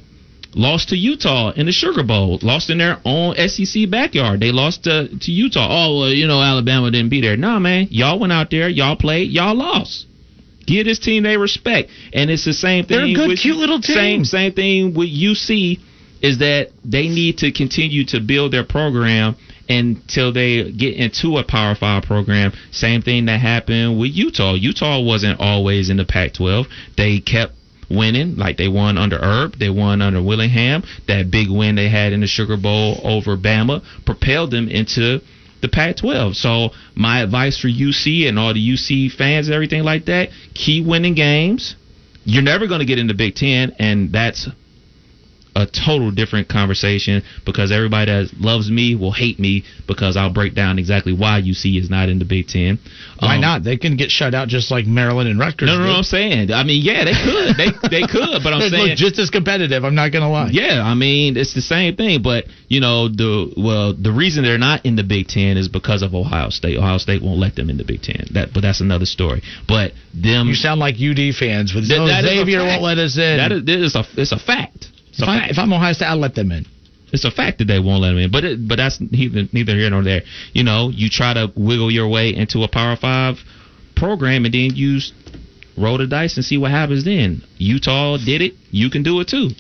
lost 0.57 0.89
to 0.89 0.97
Utah 0.97 1.53
in 1.53 1.67
the 1.67 1.73
Sugar 1.73 2.03
Bowl, 2.03 2.39
lost 2.43 2.71
in 2.71 2.79
their 2.79 2.99
own 3.05 3.37
SEC 3.37 3.89
backyard. 3.89 4.41
They 4.41 4.51
lost 4.51 4.85
to, 4.85 5.09
to 5.09 5.31
Utah. 5.31 5.69
Oh, 5.71 6.01
well, 6.01 6.09
you 6.13 6.27
know 6.27 6.41
Alabama 6.41 6.91
didn't 6.91 7.11
be 7.11 7.21
there. 7.21 7.37
Nah, 7.37 7.61
man, 7.61 7.89
y'all 7.91 8.19
went 8.19 8.33
out 8.33 8.51
there, 8.51 8.69
y'all 8.69 8.97
played, 8.97 9.31
y'all 9.31 9.55
lost. 9.55 10.07
Give 10.67 10.85
this 10.85 10.99
team 10.99 11.23
they 11.23 11.37
respect, 11.37 11.91
and 12.13 12.29
it's 12.29 12.45
the 12.45 12.53
same 12.53 12.87
thing. 12.87 12.97
They're 12.97 13.07
a 13.07 13.15
good, 13.15 13.29
with, 13.29 13.39
cute 13.39 13.57
little 13.57 13.81
team. 13.81 13.95
Same 13.95 14.25
same 14.25 14.53
thing 14.53 14.95
with 14.95 15.09
UC 15.09 15.79
is 16.23 16.39
that 16.39 16.71
they 16.85 17.09
need 17.09 17.39
to 17.39 17.53
continue 17.53 18.05
to 18.07 18.21
build 18.21 18.53
their 18.53 18.65
program 18.65 19.37
until 19.69 20.33
they 20.33 20.73
get 20.73 20.95
into 20.97 21.37
a 21.37 21.45
Power 21.45 21.77
Five 21.77 22.05
program. 22.05 22.53
Same 22.73 23.03
thing 23.03 23.27
that 23.27 23.41
happened 23.41 23.99
with 23.99 24.11
Utah. 24.13 24.55
Utah 24.55 25.01
wasn't 25.01 25.39
always 25.39 25.91
in 25.91 25.99
the 25.99 26.05
Pac-12. 26.05 26.67
They 26.97 27.21
kept 27.21 27.53
winning, 27.91 28.37
like 28.37 28.57
they 28.57 28.69
won 28.69 28.99
under 28.99 29.19
Herb, 29.19 29.59
they 29.59 29.71
won 29.71 30.03
under 30.03 30.23
Whittingham. 30.23 30.83
That 31.07 31.31
big 31.31 31.49
win 31.51 31.75
they 31.75 31.89
had 31.89 32.13
in 32.13 32.21
the 32.21 32.27
Sugar 32.27 32.57
Bowl 32.57 33.01
over 33.05 33.37
Bama 33.37 33.83
propelled 34.05 34.51
them 34.51 34.69
into 34.69 35.21
the 35.63 35.69
Pac-12. 35.69 36.35
So 36.35 36.71
my 36.95 37.23
advice 37.23 37.59
for 37.59 37.69
UC 37.69 38.29
and 38.29 38.39
all 38.39 38.53
the 38.55 38.69
UC 38.75 39.13
fans, 39.13 39.49
and 39.49 39.55
everything 39.55 39.83
like 39.83 40.07
that, 40.07 40.31
keep 40.55 40.87
winning 40.87 41.15
games. 41.15 41.77
You're 42.25 42.43
never 42.43 42.67
going 42.67 42.81
to 42.81 42.87
get 42.87 42.99
in 42.99 43.07
the 43.07 43.15
Big 43.15 43.37
Ten, 43.37 43.75
and 43.79 44.13
that's 44.13 44.49
a 45.57 45.67
total 45.67 46.11
different 46.11 46.49
conversation 46.49 47.23
because 47.47 47.73
everybody 47.73 48.13
that 48.13 48.29
loves 48.39 48.71
me 48.71 48.95
will 48.95 49.11
hate 49.13 49.39
me 49.39 49.65
because 49.89 50.17
I'll 50.17 50.33
break 50.33 50.55
down 50.55 50.79
exactly 50.79 51.13
why 51.15 51.41
UC 51.41 51.81
is 51.81 51.89
not 51.89 52.09
in 52.11 52.19
the 52.19 52.27
Big 52.27 52.47
Ten. 52.49 52.79
Why 53.19 53.37
Um, 53.37 53.41
not? 53.41 53.65
They 53.65 53.77
can 53.79 53.97
get 53.97 54.11
shut 54.11 54.35
out 54.35 54.49
just 54.49 54.71
like 54.71 54.87
Maryland 54.87 55.29
and 55.31 55.39
Rutgers. 55.41 55.67
No, 55.69 55.79
no, 55.79 55.87
no. 55.87 55.93
I'm 55.97 56.03
saying. 56.03 56.53
I 56.53 56.63
mean, 56.63 56.83
yeah, 56.85 57.05
they 57.07 57.15
could. 57.15 57.57
They 57.57 57.89
they 57.89 58.07
could, 58.07 58.43
but 58.45 58.53
I'm 58.53 58.61
They 58.61 58.69
saying 58.69 58.89
look 58.91 58.99
just 58.99 59.19
as 59.19 59.31
competitive. 59.31 59.83
I'm 59.85 59.95
not 59.95 60.13
gonna 60.13 60.31
lie. 60.31 60.51
Yeah, 60.53 60.83
I 60.85 60.95
mean 60.95 61.37
it's 61.39 61.55
the 61.55 61.63
same 61.63 61.97
thing, 61.97 62.21
but 62.23 62.45
you 62.69 62.81
know 62.81 63.09
the 63.09 63.53
well 63.57 63.95
the 63.95 64.13
reason 64.13 64.45
they're 64.45 64.59
not 64.59 64.85
in 64.85 64.97
the 64.97 65.05
Big 65.05 65.29
Ten 65.29 65.57
is 65.57 65.69
because 65.69 66.03
of 66.03 66.15
Ohio 66.15 66.51
State. 66.51 66.77
Ohio 66.77 66.99
State 66.99 67.23
won't 67.23 67.39
let 67.39 67.57
them 67.57 67.71
in 67.71 67.79
the 67.79 67.85
Big 67.85 68.03
Ten. 68.03 68.27
That, 68.35 68.53
but 68.53 68.61
that's 68.61 68.81
another 68.83 69.07
story. 69.07 69.43
But 69.67 69.93
them, 70.13 70.49
You 70.49 70.55
sound 70.55 70.81
like 70.81 70.97
UD 70.97 71.35
fans 71.35 71.73
with 71.75 71.89
That- 71.89 71.99
no, 71.99 72.07
Xavier 72.29 72.63
won't 72.65 72.83
let 72.83 72.99
us 72.99 73.17
in. 73.17 73.37
that 73.39 73.53
is, 73.53 73.63
is 73.93 73.95
a 73.95 74.05
it's 74.17 74.33
a 74.33 74.39
fact. 74.39 74.89
It's 75.17 75.23
a 75.23 75.25
if, 75.25 75.29
I, 75.29 75.39
fact. 75.39 75.51
if 75.53 75.59
I'm 75.59 75.73
Ohio 75.73 75.93
State, 75.95 76.07
I'll 76.07 76.19
let 76.19 76.35
them 76.35 76.53
in. 76.53 76.67
It's 77.13 77.25
a 77.25 77.31
fact 77.31 77.59
that 77.59 77.67
they 77.67 77.79
won't 77.79 78.03
let 78.03 78.11
them 78.11 78.19
in, 78.19 78.31
but 78.31 78.45
it, 78.45 78.69
but 78.69 78.77
that's 78.77 79.01
neither 79.01 79.45
neither 79.53 79.75
here 79.75 79.89
nor 79.89 80.03
there. 80.03 80.23
You 80.53 80.65
know, 80.65 80.91
you 80.93 81.09
try 81.09 81.33
to 81.35 81.53
wiggle 81.57 81.91
your 81.91 82.09
way 82.09 82.35
into 82.35 82.63
a 82.63 82.69
Power 82.69 82.97
Five 82.97 83.37
program, 83.95 84.45
and 84.45 84.53
then 84.53 84.75
you 84.75 84.99
roll 85.79 85.99
the 85.99 86.07
dice 86.07 86.37
and 86.37 86.45
see 86.45 86.59
what 86.59 86.73
happens. 86.73 87.05
Then 87.05 87.43
Utah 87.57 88.19
did 88.19 88.43
it. 88.43 88.55
You 88.71 88.91
can 88.91 89.03
do 89.03 89.21
it 89.21 89.29
too. 89.29 89.51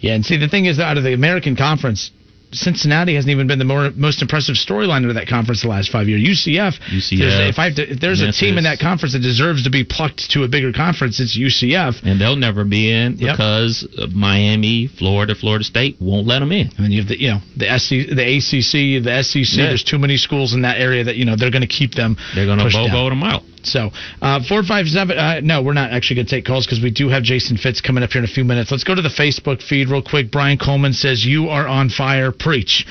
Yeah, 0.00 0.14
and 0.14 0.24
see 0.24 0.38
the 0.38 0.48
thing 0.48 0.66
is, 0.66 0.78
out 0.78 0.96
of 0.96 1.04
the 1.04 1.12
American 1.12 1.56
Conference, 1.56 2.12
Cincinnati 2.52 3.14
hasn't 3.14 3.30
even 3.30 3.46
been 3.46 3.58
the 3.58 3.64
more, 3.64 3.90
most 3.94 4.22
impressive 4.22 4.54
storyline 4.56 5.06
of 5.08 5.14
that 5.14 5.28
conference 5.28 5.62
the 5.62 5.68
last 5.68 5.90
five 5.90 6.08
years. 6.08 6.22
UCF, 6.22 6.78
UCF, 6.90 7.18
there's, 7.18 7.50
if, 7.50 7.58
I 7.58 7.64
have 7.64 7.74
to, 7.76 7.92
if 7.92 8.00
there's 8.00 8.20
a 8.20 8.32
team 8.32 8.56
in 8.58 8.64
that 8.64 8.78
conference 8.78 9.12
that 9.12 9.20
deserves 9.20 9.64
to 9.64 9.70
be 9.70 9.84
plucked 9.84 10.30
to 10.32 10.44
a 10.44 10.48
bigger 10.48 10.72
conference, 10.72 11.20
it's 11.20 11.36
UCF. 11.38 12.02
and 12.04 12.20
they'll 12.20 12.36
never 12.36 12.64
be 12.64 12.90
in 12.90 13.16
Yep. 13.18 13.36
because 13.36 13.86
Miami, 14.12 14.86
Florida, 14.86 15.34
Florida 15.34 15.64
State 15.64 15.96
won't 16.00 16.26
let 16.26 16.40
them 16.40 16.52
in. 16.52 16.68
And 16.68 16.84
then 16.84 16.90
you 16.92 17.00
have 17.00 17.08
the 17.08 17.20
you 17.20 17.28
know 17.30 17.40
the 17.56 17.66
SC, 17.78 18.14
the 18.14 18.24
ACC, 18.38 19.02
the 19.04 19.22
SEC. 19.22 19.58
Yeah. 19.58 19.66
There's 19.68 19.84
too 19.84 19.98
many 19.98 20.16
schools 20.16 20.54
in 20.54 20.62
that 20.62 20.80
area 20.80 21.04
that 21.04 21.16
you 21.16 21.24
know 21.24 21.36
they're 21.36 21.50
going 21.50 21.62
to 21.62 21.68
keep 21.68 21.94
them. 21.94 22.16
They're 22.34 22.46
going 22.46 22.58
to 22.58 22.68
down. 22.70 22.88
BOGO 22.88 23.10
them 23.10 23.22
out. 23.22 23.42
So 23.70 23.90
uh, 24.22 24.40
four 24.48 24.62
five 24.62 24.86
seven. 24.86 25.18
Uh, 25.18 25.40
no, 25.42 25.62
we're 25.62 25.74
not 25.74 25.92
actually 25.92 26.16
going 26.16 26.26
to 26.26 26.34
take 26.36 26.44
calls 26.44 26.66
because 26.66 26.82
we 26.82 26.90
do 26.90 27.08
have 27.08 27.22
Jason 27.22 27.56
Fitz 27.56 27.80
coming 27.80 28.02
up 28.02 28.10
here 28.10 28.22
in 28.22 28.28
a 28.28 28.32
few 28.32 28.44
minutes. 28.44 28.70
Let's 28.70 28.84
go 28.84 28.94
to 28.94 29.02
the 29.02 29.08
Facebook 29.12 29.62
feed 29.62 29.88
real 29.88 30.02
quick. 30.02 30.30
Brian 30.30 30.58
Coleman 30.58 30.92
says 30.92 31.24
you 31.24 31.48
are 31.48 31.66
on 31.66 31.88
fire. 31.88 32.32
Preach. 32.32 32.86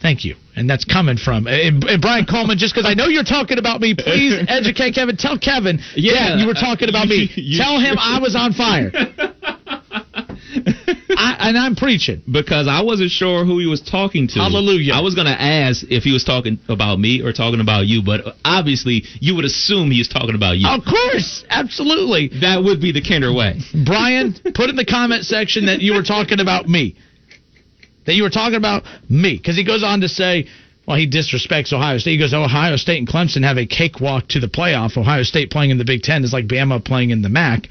Thank 0.00 0.24
you. 0.24 0.36
And 0.54 0.68
that's 0.68 0.84
coming 0.84 1.16
from 1.16 1.46
and, 1.46 1.82
and 1.84 2.02
Brian 2.02 2.24
Coleman. 2.24 2.58
Just 2.58 2.74
because 2.74 2.88
I 2.88 2.94
know 2.94 3.06
you're 3.06 3.24
talking 3.24 3.58
about 3.58 3.80
me, 3.80 3.94
please 3.94 4.44
educate 4.48 4.94
Kevin. 4.94 5.16
Tell 5.16 5.38
Kevin, 5.38 5.80
yeah, 5.96 6.36
you 6.36 6.46
were 6.46 6.54
talking 6.54 6.88
about 6.88 7.08
me. 7.08 7.28
Tell 7.58 7.78
him 7.78 7.96
I 7.98 8.18
was 8.20 8.36
on 8.36 8.52
fire. 8.52 8.90
I, 11.18 11.48
and 11.48 11.58
I'm 11.58 11.74
preaching. 11.74 12.22
because 12.30 12.68
I 12.68 12.82
wasn't 12.82 13.10
sure 13.10 13.44
who 13.44 13.58
he 13.58 13.66
was 13.66 13.80
talking 13.80 14.28
to. 14.28 14.38
Hallelujah. 14.38 14.92
I 14.94 15.00
was 15.00 15.14
going 15.16 15.26
to 15.26 15.40
ask 15.40 15.82
if 15.90 16.04
he 16.04 16.12
was 16.12 16.22
talking 16.22 16.60
about 16.68 16.98
me 17.00 17.22
or 17.22 17.32
talking 17.32 17.60
about 17.60 17.86
you, 17.86 18.02
but 18.02 18.36
obviously 18.44 19.02
you 19.20 19.34
would 19.34 19.44
assume 19.44 19.90
he 19.90 19.98
was 19.98 20.08
talking 20.08 20.36
about 20.36 20.58
you. 20.58 20.68
Of 20.68 20.84
course, 20.84 21.44
absolutely. 21.50 22.28
That 22.40 22.62
would 22.62 22.80
be 22.80 22.92
the 22.92 23.02
Kinder 23.02 23.32
way. 23.32 23.58
Brian, 23.84 24.32
put 24.54 24.70
in 24.70 24.76
the 24.76 24.86
comment 24.86 25.24
section 25.24 25.66
that 25.66 25.80
you 25.80 25.94
were 25.94 26.04
talking 26.04 26.38
about 26.38 26.68
me. 26.68 26.96
That 28.06 28.14
you 28.14 28.22
were 28.22 28.30
talking 28.30 28.56
about 28.56 28.84
me. 29.10 29.36
Because 29.36 29.56
he 29.56 29.64
goes 29.64 29.82
on 29.82 30.00
to 30.02 30.08
say, 30.08 30.46
well, 30.86 30.96
he 30.96 31.06
disrespects 31.10 31.72
Ohio 31.72 31.98
State. 31.98 32.12
He 32.12 32.18
goes, 32.18 32.32
Ohio 32.32 32.76
State 32.76 32.98
and 32.98 33.08
Clemson 33.08 33.42
have 33.44 33.58
a 33.58 33.66
cakewalk 33.66 34.28
to 34.28 34.40
the 34.40 34.46
playoff. 34.46 34.96
Ohio 34.96 35.22
State 35.24 35.50
playing 35.50 35.70
in 35.70 35.78
the 35.78 35.84
Big 35.84 36.02
Ten 36.02 36.24
is 36.24 36.32
like 36.32 36.46
Bama 36.46 36.82
playing 36.82 37.10
in 37.10 37.22
the 37.22 37.28
MAC. 37.28 37.68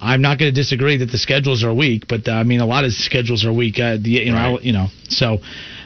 I'm 0.00 0.22
not 0.22 0.38
going 0.38 0.52
to 0.52 0.60
disagree 0.60 0.96
that 0.98 1.10
the 1.10 1.18
schedules 1.18 1.64
are 1.64 1.72
weak, 1.74 2.04
but 2.08 2.26
uh, 2.28 2.32
I 2.32 2.42
mean, 2.44 2.60
a 2.60 2.66
lot 2.66 2.84
of 2.84 2.92
schedules 2.92 3.44
are 3.44 3.52
weak. 3.52 3.78
Uh, 3.78 3.96
the, 4.00 4.10
you 4.10 4.32
know, 4.32 4.56
I- 4.56 4.60
you 4.60 4.72
know, 4.72 4.86
so. 5.08 5.38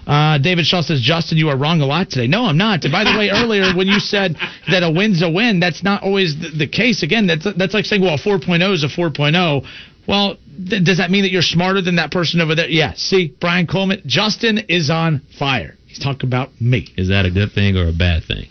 Uh, 0.07 0.39
David 0.39 0.65
Shaw 0.65 0.81
says, 0.81 1.03
Justin, 1.03 1.37
you 1.37 1.51
are 1.51 1.57
wrong 1.59 1.83
a 1.83 1.87
lot 1.87 2.09
today. 2.09 2.27
No, 2.27 2.47
I'm 2.47 2.57
not. 2.57 2.83
And 2.85 2.91
by 2.91 3.05
the 3.05 3.15
way, 3.19 3.29
earlier 3.33 3.75
when 3.77 3.89
you 3.89 4.01
said 4.01 4.37
that 4.71 4.83
a 4.83 4.91
win's 4.91 5.21
a 5.21 5.29
win, 5.31 5.61
that's 5.61 5.83
not 5.85 6.03
always 6.03 6.35
the, 6.41 6.49
the 6.61 6.67
case. 6.67 7.03
Again, 7.03 7.27
that's 7.27 7.47
that's 7.59 7.75
like 7.75 7.85
saying, 7.85 8.01
well, 8.01 8.15
a 8.15 8.19
4.0 8.19 8.73
is 8.73 8.85
a 8.85 8.89
4.0. 8.89 9.67
Well, 10.09 10.39
th- 10.67 10.83
does 10.83 10.97
that 10.97 11.11
mean 11.11 11.25
that 11.25 11.31
you're 11.31 11.43
smarter 11.43 11.83
than 11.83 11.97
that 11.97 12.11
person 12.11 12.41
over 12.41 12.55
there? 12.55 12.71
Yeah. 12.71 12.95
See, 12.97 13.35
Brian 13.39 13.67
Coleman, 13.67 14.01
Justin 14.07 14.57
is 14.71 14.89
on 14.89 15.21
fire. 15.39 15.77
He's 15.87 15.99
talking 15.99 16.27
about 16.27 16.59
me. 16.59 16.89
Is 16.97 17.09
that 17.09 17.27
a 17.27 17.31
good 17.31 17.53
thing 17.53 17.77
or 17.77 17.89
a 17.89 17.93
bad 17.93 18.25
thing? 18.25 18.49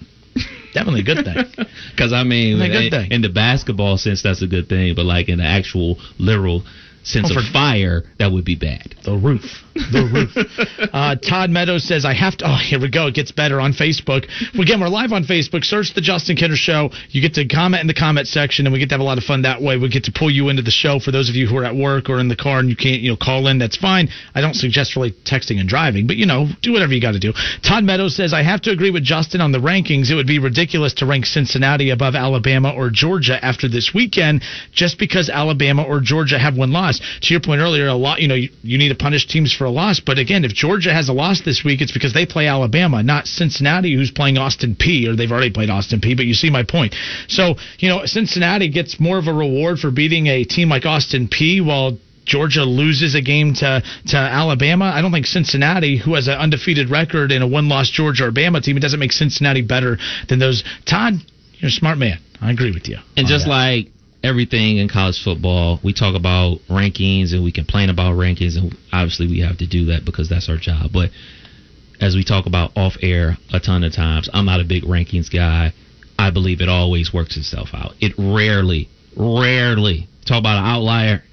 Definitely 0.77 1.01
a 1.01 1.15
good 1.15 1.25
thing. 1.25 1.65
Because 1.91 2.13
I 2.13 2.23
mean, 2.23 2.61
in, 2.61 3.11
in 3.11 3.21
the 3.21 3.29
basketball 3.29 3.97
sense, 3.97 4.21
that's 4.21 4.43
a 4.43 4.47
good 4.47 4.69
thing, 4.69 4.93
but 4.95 5.05
like 5.05 5.29
in 5.29 5.39
the 5.39 5.43
actual 5.45 5.97
literal 6.19 6.63
sense 7.07 7.31
Oh, 7.33 7.39
of 7.39 7.45
fire, 7.51 8.03
that 8.19 8.31
would 8.31 8.45
be 8.45 8.55
bad. 8.55 8.95
The 9.03 9.15
roof. 9.17 9.63
The 9.75 10.03
roof. 10.11 10.89
uh, 10.93 11.15
Todd 11.15 11.49
Meadows 11.49 11.87
says, 11.87 12.03
I 12.05 12.13
have 12.13 12.37
to. 12.37 12.45
Oh, 12.47 12.57
here 12.57 12.79
we 12.79 12.89
go. 12.89 13.07
It 13.07 13.15
gets 13.15 13.31
better 13.31 13.59
on 13.61 13.73
Facebook. 13.73 14.25
Again, 14.59 14.79
we're 14.81 14.89
live 14.89 15.11
on 15.13 15.23
Facebook. 15.23 15.63
Search 15.63 15.93
The 15.93 16.01
Justin 16.01 16.35
Kinner 16.35 16.55
Show. 16.55 16.89
You 17.09 17.21
get 17.21 17.33
to 17.35 17.47
comment 17.47 17.81
in 17.81 17.87
the 17.87 17.93
comment 17.93 18.27
section, 18.27 18.65
and 18.65 18.73
we 18.73 18.79
get 18.79 18.89
to 18.89 18.95
have 18.95 19.01
a 19.01 19.05
lot 19.05 19.17
of 19.17 19.23
fun 19.23 19.43
that 19.43 19.61
way. 19.61 19.77
We 19.77 19.89
get 19.89 20.03
to 20.05 20.11
pull 20.11 20.31
you 20.31 20.49
into 20.49 20.61
the 20.61 20.71
show 20.71 20.99
for 20.99 21.11
those 21.11 21.29
of 21.29 21.35
you 21.35 21.47
who 21.47 21.57
are 21.57 21.65
at 21.65 21.75
work 21.75 22.09
or 22.09 22.19
in 22.19 22.27
the 22.27 22.35
car 22.35 22.59
and 22.59 22.69
you 22.69 22.75
can't, 22.75 23.01
you 23.01 23.11
know, 23.11 23.17
call 23.17 23.47
in. 23.47 23.59
That's 23.59 23.77
fine. 23.77 24.09
I 24.35 24.41
don't 24.41 24.55
suggest 24.55 24.95
really 24.95 25.11
texting 25.11 25.59
and 25.59 25.69
driving, 25.69 26.07
but, 26.07 26.17
you 26.17 26.25
know, 26.25 26.47
do 26.61 26.73
whatever 26.73 26.93
you 26.93 27.01
got 27.01 27.13
to 27.13 27.19
do. 27.19 27.33
Todd 27.61 27.83
Meadows 27.83 28.15
says, 28.15 28.33
I 28.33 28.43
have 28.43 28.61
to 28.63 28.71
agree 28.71 28.91
with 28.91 29.03
Justin 29.03 29.41
on 29.41 29.51
the 29.51 29.59
rankings. 29.59 30.09
It 30.09 30.15
would 30.15 30.27
be 30.27 30.39
ridiculous 30.39 30.93
to 30.95 31.05
rank 31.05 31.25
Cincinnati 31.25 31.91
above 31.91 32.15
Alabama 32.15 32.73
or 32.75 32.89
Georgia 32.89 33.43
after 33.43 33.67
this 33.69 33.91
weekend 33.93 34.43
just 34.73 34.97
because 34.99 35.29
Alabama 35.29 35.83
or 35.83 35.99
Georgia 36.01 36.39
have 36.39 36.57
one 36.57 36.71
loss. 36.71 36.96
To 36.99 37.33
your 37.33 37.41
point 37.41 37.61
earlier, 37.61 37.87
a 37.87 37.93
lot, 37.93 38.21
you 38.21 38.27
know, 38.27 38.35
you, 38.35 38.49
you 38.63 38.77
need 38.77 38.89
to 38.89 38.95
punish 38.95 39.27
teams 39.27 39.53
for 39.53 39.65
a 39.65 39.69
loss. 39.69 39.99
But 39.99 40.19
again, 40.19 40.45
if 40.45 40.53
Georgia 40.53 40.93
has 40.93 41.09
a 41.09 41.13
loss 41.13 41.41
this 41.41 41.63
week, 41.63 41.81
it's 41.81 41.91
because 41.91 42.13
they 42.13 42.25
play 42.25 42.47
Alabama, 42.47 43.03
not 43.03 43.27
Cincinnati, 43.27 43.95
who's 43.95 44.11
playing 44.11 44.37
Austin 44.37 44.75
Peay, 44.75 45.07
or 45.07 45.15
they've 45.15 45.31
already 45.31 45.51
played 45.51 45.69
Austin 45.69 45.99
Peay. 45.99 46.15
But 46.15 46.25
you 46.25 46.33
see 46.33 46.49
my 46.49 46.63
point. 46.63 46.95
So, 47.27 47.55
you 47.79 47.89
know, 47.89 48.05
Cincinnati 48.05 48.69
gets 48.69 48.99
more 48.99 49.17
of 49.17 49.27
a 49.27 49.33
reward 49.33 49.79
for 49.79 49.91
beating 49.91 50.27
a 50.27 50.43
team 50.43 50.69
like 50.69 50.85
Austin 50.85 51.27
Peay, 51.27 51.65
while 51.65 51.97
Georgia 52.27 52.63
loses 52.63 53.15
a 53.15 53.21
game 53.21 53.53
to, 53.55 53.81
to 54.07 54.17
Alabama. 54.17 54.85
I 54.85 55.01
don't 55.01 55.11
think 55.11 55.25
Cincinnati, 55.25 55.97
who 55.97 56.15
has 56.15 56.27
an 56.27 56.37
undefeated 56.37 56.89
record 56.89 57.31
and 57.31 57.43
a 57.43 57.47
one 57.47 57.69
loss 57.69 57.89
Georgia 57.89 58.25
or 58.25 58.31
Bama 58.31 58.61
team, 58.61 58.77
it 58.77 58.81
doesn't 58.81 58.99
make 58.99 59.13
Cincinnati 59.13 59.61
better 59.61 59.97
than 60.27 60.39
those. 60.39 60.63
Todd, 60.85 61.13
you're 61.53 61.69
a 61.69 61.71
smart 61.71 61.97
man. 61.97 62.19
I 62.41 62.51
agree 62.51 62.71
with 62.71 62.87
you. 62.87 62.97
And 63.15 63.25
oh, 63.25 63.29
just 63.29 63.45
that. 63.45 63.51
like 63.51 63.87
everything 64.23 64.77
in 64.77 64.89
college 64.89 65.21
football, 65.23 65.79
we 65.83 65.93
talk 65.93 66.15
about 66.15 66.59
rankings 66.69 67.33
and 67.33 67.43
we 67.43 67.51
complain 67.51 67.89
about 67.89 68.15
rankings, 68.15 68.57
and 68.57 68.75
obviously 68.91 69.27
we 69.27 69.39
have 69.39 69.57
to 69.59 69.67
do 69.67 69.85
that 69.85 70.05
because 70.05 70.29
that's 70.29 70.49
our 70.49 70.57
job. 70.57 70.91
But 70.93 71.11
as 72.01 72.15
we 72.15 72.23
talk 72.23 72.45
about 72.45 72.71
off 72.75 72.93
air 73.01 73.37
a 73.53 73.59
ton 73.59 73.83
of 73.83 73.93
times, 73.93 74.29
I'm 74.33 74.45
not 74.45 74.59
a 74.59 74.65
big 74.65 74.83
rankings 74.83 75.31
guy. 75.31 75.73
I 76.19 76.31
believe 76.31 76.61
it 76.61 76.69
always 76.69 77.13
works 77.13 77.37
itself 77.37 77.69
out. 77.73 77.93
It 77.99 78.13
rarely, 78.17 78.89
rarely, 79.15 80.07
talk 80.25 80.39
about 80.39 80.59
an 80.59 80.65
outlier, 80.65 81.23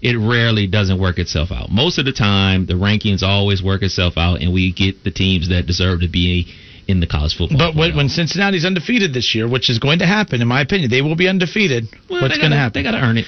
it 0.00 0.16
rarely 0.18 0.66
doesn't 0.66 1.00
work 1.00 1.18
itself 1.18 1.52
out. 1.52 1.70
Most 1.70 1.98
of 1.98 2.04
the 2.04 2.12
time, 2.12 2.66
the 2.66 2.74
rankings 2.74 3.22
always 3.22 3.62
work 3.62 3.82
itself 3.82 4.14
out, 4.16 4.40
and 4.40 4.52
we 4.52 4.72
get 4.72 5.04
the 5.04 5.12
teams 5.12 5.48
that 5.50 5.66
deserve 5.66 6.00
to 6.00 6.08
be 6.08 6.52
in 6.88 7.00
the 7.00 7.06
college 7.06 7.36
football. 7.36 7.58
But 7.58 7.74
when, 7.76 7.96
when 7.96 8.08
Cincinnati's 8.08 8.64
undefeated 8.64 9.14
this 9.14 9.34
year, 9.34 9.48
which 9.48 9.70
is 9.70 9.78
going 9.78 10.00
to 10.00 10.06
happen, 10.06 10.40
in 10.42 10.48
my 10.48 10.60
opinion, 10.60 10.90
they 10.90 11.02
will 11.02 11.16
be 11.16 11.28
undefeated. 11.28 11.84
Well, 12.10 12.22
What's 12.22 12.36
going 12.38 12.50
gotta- 12.50 12.56
happen? 12.56 12.82
They 12.82 12.90
got 12.90 12.98
to 12.98 13.04
earn 13.04 13.18
it. 13.18 13.26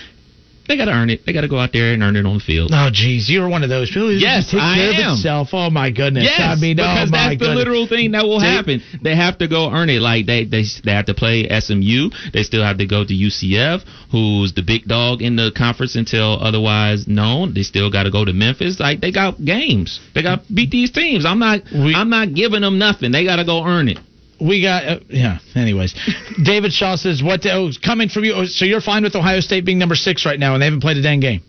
They 0.67 0.77
got 0.79 0.87
to 0.87 0.93
earn 0.93 1.11
it. 1.11 1.27
They 1.27 1.33
got 1.33 1.43
to 1.43 1.49
go 1.49 1.59
out 1.59 1.73
there 1.73 1.93
and 1.93 2.03
earn 2.03 2.17
it 2.17 2.25
on 2.25 2.39
the 2.39 2.41
field. 2.45 2.71
Oh, 2.73 2.89
geez, 2.91 3.29
you're 3.29 3.49
one 3.49 3.63
of 3.63 3.69
those 3.69 3.89
people. 3.91 4.09
who 4.09 4.15
Yes, 4.17 4.51
take 4.51 4.61
I 4.61 4.77
care 4.77 4.93
am. 5.05 5.13
of 5.13 5.19
itself. 5.19 5.49
Oh 5.53 5.69
my 5.71 5.91
goodness. 5.91 6.25
Yes, 6.25 6.41
I 6.41 6.55
mean, 6.61 6.77
because 6.77 7.09
oh 7.09 7.13
my 7.13 7.29
that's 7.37 7.41
the 7.41 7.55
literal 7.55 7.87
thing 7.87 8.13
that 8.13 8.25
will 8.25 8.41
happen. 8.41 8.83
They 9.03 9.15
have 9.15 9.39
to 9.39 9.49
go 9.49 9.71
earn 9.71 9.91
it. 9.91 10.01
Like 10.01 10.25
they, 10.27 10.45
they 10.45 10.65
they 10.85 10.93
have 10.93 11.07
to 11.07 11.15
play 11.15 11.45
SMU. 11.49 12.11
They 12.33 12.43
still 12.43 12.63
have 12.65 12.79
to 12.79 12.87
go 12.87 13.05
to 13.05 13.13
UCF, 13.13 13.85
who's 14.11 14.55
the 14.55 14.63
big 14.63 14.85
dog 14.87 15.21
in 15.21 15.37
the 15.37 15.53
conference 15.55 15.97
until 15.97 16.39
otherwise 16.41 17.07
known. 17.07 17.53
They 17.53 17.63
still 17.63 17.91
got 17.91 18.05
to 18.05 18.11
go 18.11 18.25
to 18.25 18.33
Memphis. 18.33 18.81
Like 18.81 19.01
they 19.01 19.13
got 19.13 19.43
games. 19.45 20.01
They 20.15 20.23
got 20.23 20.43
beat 20.53 20.71
these 20.71 20.91
teams. 20.91 21.27
I'm 21.27 21.39
not 21.39 21.61
I'm 21.73 22.09
not 22.09 22.35
giving 22.35 22.63
them 22.63 22.79
nothing. 22.79 23.13
They 23.13 23.25
got 23.25 23.37
to 23.37 23.45
go 23.45 23.65
earn 23.65 23.89
it. 23.89 23.99
We 24.41 24.63
got 24.63 24.85
uh, 24.85 25.01
yeah. 25.09 25.39
Anyways, 25.55 25.95
David 26.45 26.73
Shaw 26.73 26.97
says 26.97 27.23
what? 27.23 27.45
Oh, 27.47 27.71
coming 27.85 28.09
from 28.09 28.25
you. 28.25 28.35
oh, 28.35 28.45
So 28.47 28.65
you're 28.65 28.81
fine 28.81 29.03
with 29.05 29.15
Ohio 29.15 29.41
State 29.41 29.65
being 29.65 29.79
number 29.79 29.95
six 29.95 30.27
right 30.27 30.39
now, 30.39 30.55
and 30.55 30.61
they 30.63 30.67
haven't 30.67 30.81
played 30.81 30.97
a 30.97 31.03
dang 31.03 31.21
game. 31.21 31.43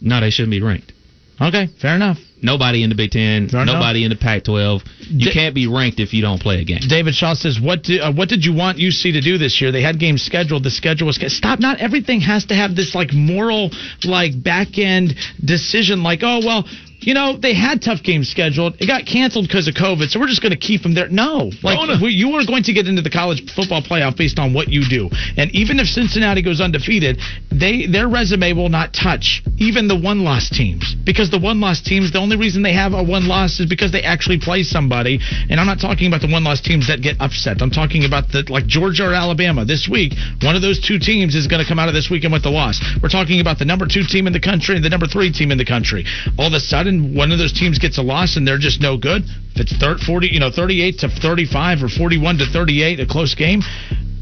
No, 0.00 0.20
they 0.20 0.30
shouldn't 0.30 0.50
be 0.50 0.62
ranked. 0.62 0.92
Okay, 1.40 1.68
fair 1.80 1.94
enough. 1.94 2.18
Nobody 2.42 2.82
in 2.82 2.88
the 2.88 2.94
Big 2.96 3.10
Ten. 3.10 3.48
Fair 3.48 3.62
enough. 3.62 3.74
nobody 3.74 4.04
in 4.04 4.10
the 4.10 4.16
Pac-12. 4.16 4.80
You 5.08 5.26
Da- 5.26 5.32
can't 5.32 5.54
be 5.54 5.66
ranked 5.66 6.00
if 6.00 6.12
you 6.14 6.22
don't 6.22 6.40
play 6.40 6.60
a 6.60 6.64
game. 6.64 6.80
David 6.88 7.14
Shaw 7.14 7.34
says, 7.34 7.60
"What 7.60 7.82
do, 7.82 7.98
uh, 8.00 8.12
what 8.12 8.28
did 8.30 8.44
you 8.44 8.54
want 8.54 8.78
UC 8.78 9.12
to 9.12 9.20
do 9.20 9.36
this 9.36 9.60
year? 9.60 9.70
They 9.72 9.82
had 9.82 9.98
games 9.98 10.22
scheduled. 10.22 10.64
The 10.64 10.70
schedule 10.70 11.06
was 11.06 11.18
stop. 11.28 11.60
Not 11.60 11.78
everything 11.80 12.20
has 12.22 12.46
to 12.46 12.54
have 12.54 12.74
this 12.76 12.94
like 12.94 13.12
moral, 13.12 13.70
like 14.04 14.42
back 14.42 14.78
end 14.78 15.14
decision. 15.44 16.02
Like, 16.02 16.20
oh 16.22 16.40
well, 16.44 16.64
you 17.00 17.14
know 17.14 17.36
they 17.36 17.54
had 17.54 17.82
tough 17.82 18.02
games 18.02 18.28
scheduled. 18.28 18.76
It 18.80 18.86
got 18.86 19.06
canceled 19.06 19.46
because 19.46 19.68
of 19.68 19.74
COVID, 19.74 20.08
so 20.08 20.20
we're 20.20 20.28
just 20.28 20.42
going 20.42 20.52
to 20.52 20.58
keep 20.58 20.82
them 20.82 20.94
there. 20.94 21.08
No, 21.08 21.50
like 21.62 22.00
we, 22.00 22.12
you 22.12 22.32
are 22.36 22.44
going 22.46 22.62
to 22.64 22.72
get 22.72 22.86
into 22.86 23.02
the 23.02 23.10
college 23.10 23.42
football 23.54 23.82
playoff 23.82 24.16
based 24.16 24.38
on 24.38 24.52
what 24.52 24.68
you 24.68 24.84
do. 24.88 25.08
And 25.36 25.50
even 25.54 25.78
if 25.78 25.86
Cincinnati 25.88 26.42
goes 26.42 26.60
undefeated, 26.60 27.20
they 27.50 27.86
their 27.86 28.08
resume 28.08 28.52
will 28.52 28.68
not 28.68 28.92
touch 28.92 29.42
even 29.58 29.88
the 29.88 29.98
one 29.98 30.24
loss 30.24 30.48
teams 30.50 30.96
because 31.04 31.30
the 31.30 31.38
one 31.38 31.60
loss 31.60 31.80
teams. 31.80 32.12
The 32.12 32.18
only 32.18 32.36
reason 32.36 32.62
they 32.62 32.74
have 32.74 32.92
a 32.92 33.02
one 33.02 33.28
loss 33.28 33.60
is 33.60 33.66
because 33.66 33.92
they 33.92 34.02
actually 34.02 34.38
play 34.38 34.62
somebody. 34.62 35.20
And 35.48 35.60
I'm 35.60 35.66
not 35.66 35.80
talking 35.80 36.08
about 36.08 36.20
the 36.20 36.30
one 36.30 36.44
loss 36.44 36.60
teams 36.60 36.88
that 36.88 37.02
get 37.02 37.20
upset. 37.20 37.62
I'm 37.62 37.70
talking 37.70 38.04
about 38.04 38.32
the 38.32 38.44
like 38.48 38.66
Georgia 38.66 39.08
or 39.08 39.14
Alabama 39.14 39.64
this 39.64 39.88
week. 39.88 40.14
One 40.42 40.56
of 40.56 40.62
those 40.62 40.80
two 40.80 40.98
teams 40.98 41.34
is 41.34 41.46
going 41.46 41.62
to 41.62 41.68
come 41.68 41.78
out 41.78 41.88
of 41.88 41.94
this 41.94 42.10
weekend 42.10 42.32
with 42.32 42.44
a 42.46 42.50
loss. 42.50 42.80
We're 43.02 43.08
talking 43.08 43.40
about 43.40 43.58
the 43.58 43.64
number 43.64 43.86
two 43.86 44.02
team 44.02 44.26
in 44.26 44.32
the 44.32 44.40
country 44.40 44.76
and 44.76 44.84
the 44.84 44.90
number 44.90 45.06
three 45.06 45.30
team 45.30 45.52
in 45.52 45.58
the 45.58 45.64
country. 45.64 46.04
All 46.38 46.48
of 46.48 46.52
a 46.52 46.60
sudden, 46.60 46.89
one 47.16 47.32
of 47.32 47.38
those 47.38 47.52
teams 47.52 47.78
gets 47.78 47.98
a 47.98 48.02
loss 48.02 48.36
and 48.36 48.46
they're 48.46 48.58
just 48.58 48.80
no 48.80 48.96
good. 48.96 49.22
If 49.54 49.60
it's 49.62 49.76
thir- 49.76 49.98
40, 49.98 50.28
you 50.28 50.40
know, 50.40 50.50
38 50.50 50.98
to 51.00 51.08
35 51.08 51.82
or 51.82 51.88
41 51.88 52.38
to 52.38 52.46
38, 52.46 53.00
a 53.00 53.06
close 53.06 53.34
game. 53.34 53.62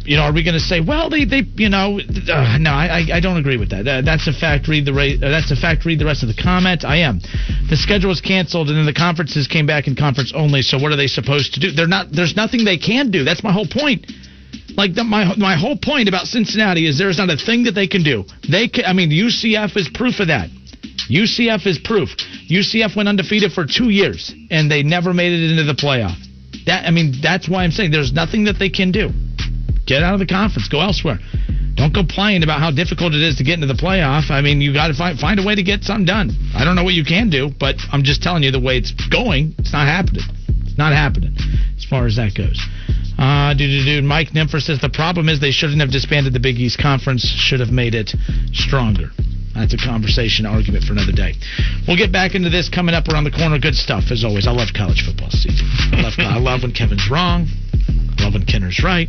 You 0.05 0.17
know, 0.17 0.23
are 0.23 0.33
we 0.33 0.43
going 0.43 0.55
to 0.55 0.61
say, 0.73 0.81
well, 0.81 1.11
they, 1.11 1.27
they, 1.27 1.43
you 1.57 1.69
know, 1.69 2.01
uh, 2.01 2.57
no, 2.59 2.71
I, 2.71 3.05
I- 3.05 3.17
I 3.17 3.21
don't 3.21 3.37
agree 3.37 3.59
with 3.59 3.71
that. 3.71 3.87
Uh, 3.87 4.01
that's 4.01 4.27
a 4.27 4.33
fact. 4.33 4.67
Read 4.67 4.87
the 4.87 4.93
ra- 4.95 5.05
uh, 5.21 5.29
that's 5.29 5.51
a 5.51 5.57
fact. 5.57 5.85
Read 5.85 5.99
the 5.99 6.07
rest 6.07 6.23
of 6.23 6.29
the 6.35 6.41
comment. 6.43 6.85
I 6.85 6.97
am. 7.05 7.21
The 7.69 7.77
schedule 7.77 8.09
was 8.09 8.21
canceled, 8.23 8.69
and 8.69 8.79
then 8.79 8.87
the 8.87 8.95
conferences 8.97 9.47
came 9.47 9.67
back 9.67 9.87
in 9.87 9.95
conference 9.97 10.33
only. 10.35 10.63
So 10.63 10.79
what 10.79 10.93
are 10.93 10.97
they 10.97 11.09
supposed 11.09 11.55
to 11.55 11.61
do? 11.61 11.73
They're 11.73 11.87
not. 11.87 12.07
There's 12.11 12.35
nothing 12.37 12.65
they 12.65 12.79
can 12.79 13.11
do. 13.11 13.23
That's 13.23 13.45
my 13.45 13.53
whole 13.53 13.69
point. 13.69 14.11
Like 14.81 14.95
the, 14.95 15.05
my 15.05 15.37
my 15.37 15.57
whole 15.57 15.77
point 15.77 16.09
about 16.09 16.27
Cincinnati 16.27 16.87
is 16.89 16.97
there's 16.97 17.19
not 17.19 17.29
a 17.29 17.37
thing 17.37 17.65
that 17.65 17.73
they 17.73 17.87
can 17.87 18.03
do. 18.03 18.25
They, 18.51 18.69
can, 18.69 18.87
I 18.87 18.95
mean, 18.95 19.11
UCF 19.11 19.77
is 19.77 19.91
proof 19.93 20.21
of 20.21 20.29
that. 20.29 20.49
UCF 21.11 21.67
is 21.67 21.79
proof. 21.85 22.09
UCF 22.51 22.97
went 22.97 23.09
undefeated 23.09 23.53
for 23.53 23.67
two 23.67 23.91
years 23.91 24.35
and 24.51 24.71
they 24.71 24.83
never 24.83 25.13
made 25.13 25.33
it 25.33 25.51
into 25.51 25.65
the 25.65 25.75
playoff. 25.75 26.17
That 26.67 26.87
I 26.87 26.91
mean, 26.91 27.15
that's 27.23 27.49
why 27.49 27.65
I'm 27.65 27.71
saying 27.71 27.91
there's 27.91 28.13
nothing 28.13 28.45
that 28.45 28.59
they 28.59 28.71
can 28.71 28.91
do. 28.91 29.11
Get 29.87 30.03
out 30.03 30.15
of 30.15 30.21
the 30.21 30.27
conference, 30.27 30.69
go 30.69 30.81
elsewhere. 30.81 31.19
Don't 31.75 31.95
complain 31.95 32.43
about 32.43 32.59
how 32.59 32.71
difficult 32.73 33.15
it 33.15 33.23
is 33.23 33.37
to 33.37 33.45
get 33.45 33.55
into 33.55 33.69
the 33.69 33.79
playoff. 33.79 34.31
I 34.31 34.41
mean, 34.41 34.61
you 34.61 34.73
got 34.73 34.89
to 34.89 34.95
find 34.95 35.19
find 35.19 35.39
a 35.39 35.45
way 35.45 35.55
to 35.55 35.63
get 35.63 35.85
something 35.85 36.07
done. 36.07 36.31
I 36.55 36.65
don't 36.65 36.75
know 36.75 36.83
what 36.83 36.95
you 36.95 37.05
can 37.05 37.31
do, 37.31 37.51
but 37.61 37.77
I'm 37.93 38.03
just 38.03 38.23
telling 38.23 38.43
you 38.43 38.51
the 38.51 38.61
way 38.61 38.79
it's 38.79 38.93
going, 39.09 39.55
it's 39.59 39.73
not 39.73 39.87
happening. 39.87 40.25
It's 40.67 40.77
not 40.77 40.93
happening 40.93 41.37
as 41.77 41.85
far 41.85 42.07
as 42.07 42.17
that 42.17 42.35
goes. 42.35 42.61
Uh, 43.19 43.55
dude, 43.55 43.85
dude, 43.85 44.05
Mike 44.05 44.31
Nympher 44.31 44.61
says 44.61 44.81
the 44.81 44.89
problem 44.89 45.29
is 45.29 45.41
they 45.41 45.51
shouldn't 45.51 45.81
have 45.81 45.91
disbanded 45.91 46.33
the 46.33 46.41
Big 46.41 46.57
East 46.59 46.79
Conference. 46.79 47.23
Should 47.23 47.61
have 47.61 47.71
made 47.71 47.95
it 47.95 48.13
stronger. 48.53 49.11
That's 49.59 49.75
a 49.75 49.79
conversation 49.79 50.47
argument 50.47 50.85
for 50.85 50.93
another 50.93 51.13
day. 51.13 51.35
We'll 51.87 51.97
get 51.99 52.13
back 52.13 52.35
into 52.35 52.49
this 52.49 52.69
coming 52.69 52.95
up 52.95 53.09
around 53.09 53.25
the 53.25 53.31
corner. 53.35 53.59
Good 53.59 53.75
stuff 53.75 54.11
as 54.11 54.25
always. 54.25 54.47
I 54.47 54.53
love 54.53 54.69
college 54.77 55.03
football 55.05 55.31
season. 55.31 55.67
I 55.93 56.03
love, 56.03 56.15
I 56.19 56.39
love 56.39 56.63
when 56.63 56.73
Kevin's 56.73 57.09
wrong. 57.11 57.47
I 58.19 58.25
love 58.25 58.35
when 58.35 58.47
Kinner's 58.47 58.83
right. 58.83 59.09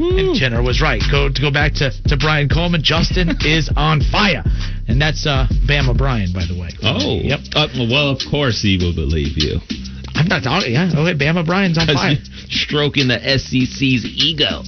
And 0.00 0.36
Kinner 0.36 0.64
was 0.64 0.80
right. 0.80 1.00
Go 1.10 1.28
to 1.28 1.40
go 1.40 1.50
back 1.52 1.74
to, 1.84 1.90
to 2.08 2.16
Brian 2.16 2.48
Coleman. 2.48 2.82
Justin 2.82 3.36
is 3.44 3.70
on 3.76 4.00
fire. 4.00 4.42
And 4.88 5.00
that's 5.00 5.26
uh 5.26 5.46
Bama 5.68 5.96
Brian, 5.96 6.32
by 6.32 6.44
the 6.46 6.56
way. 6.58 6.70
Oh, 6.82 7.20
Yep. 7.20 7.40
Uh, 7.54 7.68
well, 7.90 8.10
of 8.10 8.20
course 8.30 8.60
he 8.62 8.76
will 8.80 8.94
believe 8.94 9.36
you. 9.36 9.60
I'm 10.14 10.26
not 10.28 10.42
talking. 10.42 10.72
Yeah. 10.72 10.88
Okay. 10.92 11.14
Bama 11.16 11.44
Brian's 11.44 11.78
on 11.78 11.86
fire. 11.86 12.16
Stroking 12.48 13.08
the 13.08 13.20
SEC's 13.38 14.04
ego, 14.04 14.62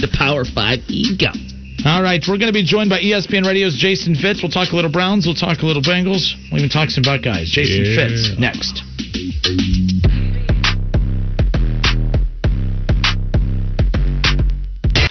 the 0.00 0.08
Power 0.16 0.44
Five 0.44 0.80
ego. 0.88 1.32
All 1.84 2.02
right, 2.02 2.24
we're 2.26 2.38
going 2.38 2.48
to 2.48 2.52
be 2.54 2.64
joined 2.64 2.88
by 2.88 3.00
ESPN 3.00 3.44
Radio's 3.44 3.76
Jason 3.76 4.14
Fitz. 4.14 4.42
We'll 4.42 4.50
talk 4.50 4.72
a 4.72 4.74
little 4.74 4.90
Browns. 4.90 5.26
We'll 5.26 5.34
talk 5.34 5.60
a 5.60 5.66
little 5.66 5.82
Bengals. 5.82 6.32
We'll 6.50 6.60
even 6.60 6.70
talk 6.70 6.88
some 6.88 7.02
Buckeyes. 7.04 7.50
Jason 7.50 7.84
Yeah. 7.84 7.94
Fitz 7.94 8.38
next. 8.38 8.82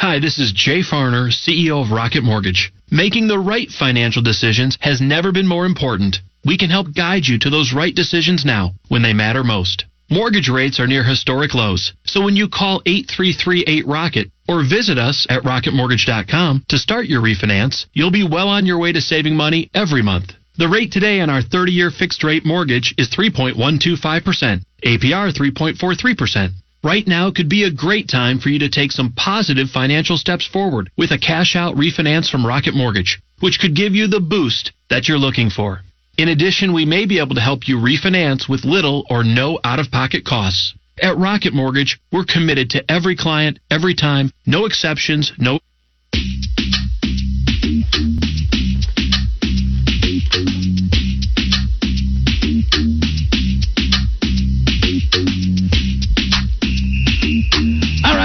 Hi, 0.02 0.18
this 0.20 0.40
is 0.40 0.52
Jay 0.52 0.82
Farner, 0.82 1.30
CEO 1.32 1.86
of 1.86 1.92
Rocket 1.92 2.24
Mortgage. 2.24 2.74
Making 2.90 3.28
the 3.28 3.38
right 3.38 3.70
financial 3.70 4.24
decisions 4.24 4.76
has 4.82 5.00
never 5.00 5.32
been 5.32 5.48
more 5.48 5.68
important. 5.68 6.18
We 6.44 6.58
can 6.58 6.72
help 6.72 6.92
guide 6.96 7.28
you 7.28 7.38
to 7.38 7.52
those 7.52 7.72
right 7.72 7.94
decisions 7.94 8.46
now 8.46 8.72
when 8.88 9.04
they 9.04 9.14
matter 9.14 9.44
most. 9.44 9.86
Mortgage 10.14 10.48
rates 10.48 10.80
are 10.80 10.86
near 10.86 11.04
historic 11.04 11.56
lows, 11.56 11.92
so 12.06 12.22
when 12.22 12.36
you 12.36 12.48
call 12.48 12.84
8338-ROCKET 12.84 14.30
or 14.48 14.62
visit 14.62 15.00
us 15.00 15.26
at 15.28 15.42
rocketmortgage.com 15.42 16.66
to 16.70 16.78
start 16.78 17.08
your 17.08 17.20
refinance, 17.20 17.88
you'll 17.94 18.12
be 18.12 18.24
well 18.24 18.48
on 18.48 18.68
your 18.68 18.78
way 18.78 18.92
to 18.92 19.02
saving 19.02 19.36
money 19.36 19.72
every 19.74 20.04
month. 20.04 20.34
The 20.60 20.70
rate 20.70 20.92
today 20.92 21.20
on 21.22 21.32
our 21.32 21.42
30-year 21.42 21.90
fixed 21.90 22.24
rate 22.24 22.46
mortgage 22.46 22.94
is 22.96 23.10
3.125%, 23.10 24.62
APR 24.86 25.34
3.43%. 25.34 26.50
Right 26.84 27.08
now 27.08 27.32
could 27.32 27.50
be 27.50 27.64
a 27.64 27.74
great 27.74 28.08
time 28.08 28.38
for 28.38 28.50
you 28.50 28.60
to 28.60 28.70
take 28.70 28.92
some 28.92 29.14
positive 29.14 29.72
financial 29.72 30.18
steps 30.18 30.46
forward 30.46 30.92
with 30.96 31.10
a 31.10 31.18
cash 31.18 31.56
out 31.56 31.76
refinance 31.76 32.30
from 32.30 32.46
Rocket 32.46 32.76
Mortgage, 32.76 33.20
which 33.40 33.60
could 33.60 33.76
give 33.76 33.96
you 33.96 34.06
the 34.06 34.20
boost 34.20 34.74
that 34.92 35.08
you're 35.08 35.18
looking 35.18 35.50
for. 35.50 35.82
In 36.18 36.30
addition, 36.30 36.74
we 36.74 36.86
may 36.86 37.06
be 37.08 37.20
able 37.20 37.34
to 37.36 37.42
help 37.42 37.68
you 37.68 37.78
refinance 37.78 38.48
with 38.48 38.66
little 38.66 39.04
or 39.10 39.24
no 39.24 39.60
out 39.64 39.80
of 39.80 39.90
pocket 39.90 40.24
costs. 40.24 40.74
At 41.02 41.18
Rocket 41.18 41.54
Mortgage, 41.54 42.00
we're 42.12 42.26
committed 42.26 42.70
to 42.72 42.92
every 42.92 43.16
client, 43.16 43.58
every 43.72 43.96
time, 43.96 44.32
no 44.46 44.66
exceptions, 44.66 45.32
no. 45.40 45.60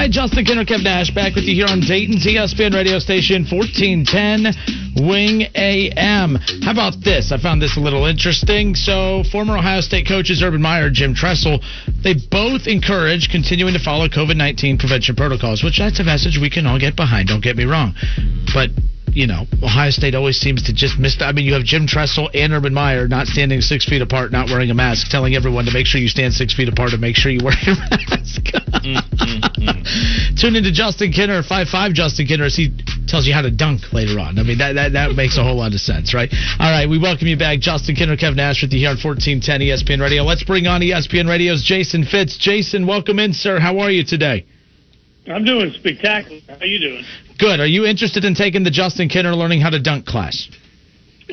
Right, 0.09 0.15
Justin 0.15 0.45
Kinner, 0.45 0.65
Kev 0.65 0.83
Nash, 0.83 1.11
back 1.11 1.35
with 1.35 1.45
you 1.45 1.55
here 1.55 1.67
on 1.69 1.81
Dayton's 1.81 2.25
ESPN 2.25 2.73
radio 2.73 2.99
station, 2.99 3.45
1410 3.45 5.05
Wing 5.07 5.43
AM. 5.55 6.37
How 6.63 6.73
about 6.73 7.01
this? 7.05 7.31
I 7.33 7.37
found 7.39 7.61
this 7.61 7.77
a 7.77 7.81
little 7.81 8.07
interesting. 8.07 8.75
So, 8.75 9.23
former 9.31 9.59
Ohio 9.59 9.81
State 9.81 10.09
coaches 10.09 10.43
Urban 10.43 10.63
Meyer 10.63 10.91
Jim 10.91 11.15
Tressel, 11.15 11.61
they 12.03 12.15
both 12.31 12.67
encourage 12.67 13.29
continuing 13.31 13.75
to 13.75 13.81
follow 13.81 14.09
COVID 14.09 14.37
19 14.37 14.79
prevention 14.79 15.15
protocols, 15.15 15.63
which 15.63 15.79
that's 15.79 16.01
a 16.01 16.05
message 16.05 16.39
we 16.41 16.51
can 16.51 16.67
all 16.67 16.79
get 16.79 16.97
behind. 16.97 17.29
Don't 17.29 17.43
get 17.43 17.57
me 17.57 17.65
wrong. 17.65 17.95
But 18.55 18.71
you 19.19 19.27
know, 19.27 19.47
Ohio 19.65 19.91
State 19.91 20.15
always 20.15 20.39
seems 20.39 20.63
to 20.71 20.73
just 20.73 20.97
miss. 20.97 21.21
I 21.21 21.33
mean, 21.33 21.45
you 21.45 21.55
have 21.55 21.65
Jim 21.65 21.89
Tressel 21.89 22.31
and 22.33 22.53
Urban 22.53 22.73
Meyer 22.73 23.09
not 23.09 23.27
standing 23.27 23.61
six 23.61 23.85
feet 23.85 24.01
apart, 24.01 24.31
not 24.31 24.47
wearing 24.47 24.71
a 24.71 24.75
mask, 24.75 25.11
telling 25.11 25.35
everyone 25.35 25.65
to 25.65 25.73
make 25.73 25.87
sure 25.87 26.01
you 26.01 26.07
stand 26.07 26.35
six 26.35 26.55
feet 26.55 26.69
apart 26.69 26.93
and 26.93 27.01
make 27.01 27.17
sure 27.17 27.33
you 27.33 27.41
wear 27.43 27.55
your 27.67 27.75
mask. 28.15 28.47
Mm-hmm. 28.79 30.37
Tune 30.39 30.55
into 30.55 30.71
Justin 30.71 31.11
Kinner, 31.11 31.43
five 31.43 31.67
five 31.67 31.95
Justin 31.95 32.29
Kinner, 32.29 32.47
as 32.47 32.55
he 32.55 32.71
tells 33.09 33.27
you 33.27 33.35
how 33.35 33.43
to 33.43 33.51
dunk 33.51 33.93
later 33.93 34.21
on. 34.21 34.39
I 34.39 34.45
mean, 34.45 34.59
that, 34.59 34.75
that 34.75 34.93
that 34.93 35.17
makes 35.17 35.37
a 35.37 35.43
whole 35.43 35.57
lot 35.57 35.75
of 35.75 35.81
sense, 35.81 36.15
right? 36.15 36.33
All 36.61 36.71
right, 36.71 36.89
we 36.89 36.97
welcome 36.97 37.27
you 37.27 37.37
back, 37.37 37.59
Justin 37.59 37.97
Kinner, 37.97 38.17
Kevin 38.17 38.37
Nash 38.37 38.63
with 38.63 38.71
you 38.71 38.79
here 38.79 38.95
on 38.95 39.03
1410 39.03 39.43
ESPN 39.67 40.01
Radio. 40.01 40.23
Let's 40.23 40.45
bring 40.45 40.69
on 40.69 40.81
ESPN 40.81 41.29
Radio's 41.29 41.65
Jason 41.65 42.05
Fitz. 42.05 42.39
Jason, 42.39 42.87
welcome 42.87 43.19
in, 43.19 43.33
sir. 43.33 43.59
How 43.59 43.81
are 43.81 43.91
you 43.91 44.05
today? 44.05 44.47
I'm 45.31 45.45
doing 45.45 45.73
spectacular. 45.73 46.41
How 46.49 46.65
you 46.65 46.79
doing? 46.79 47.05
Good. 47.39 47.61
Are 47.61 47.67
you 47.67 47.85
interested 47.85 48.25
in 48.25 48.35
taking 48.35 48.65
the 48.65 48.71
Justin 48.71 49.09
Kinner 49.09 49.37
learning 49.37 49.61
how 49.61 49.71
to 49.71 49.81
dunk 49.81 50.07
class? 50.07 50.49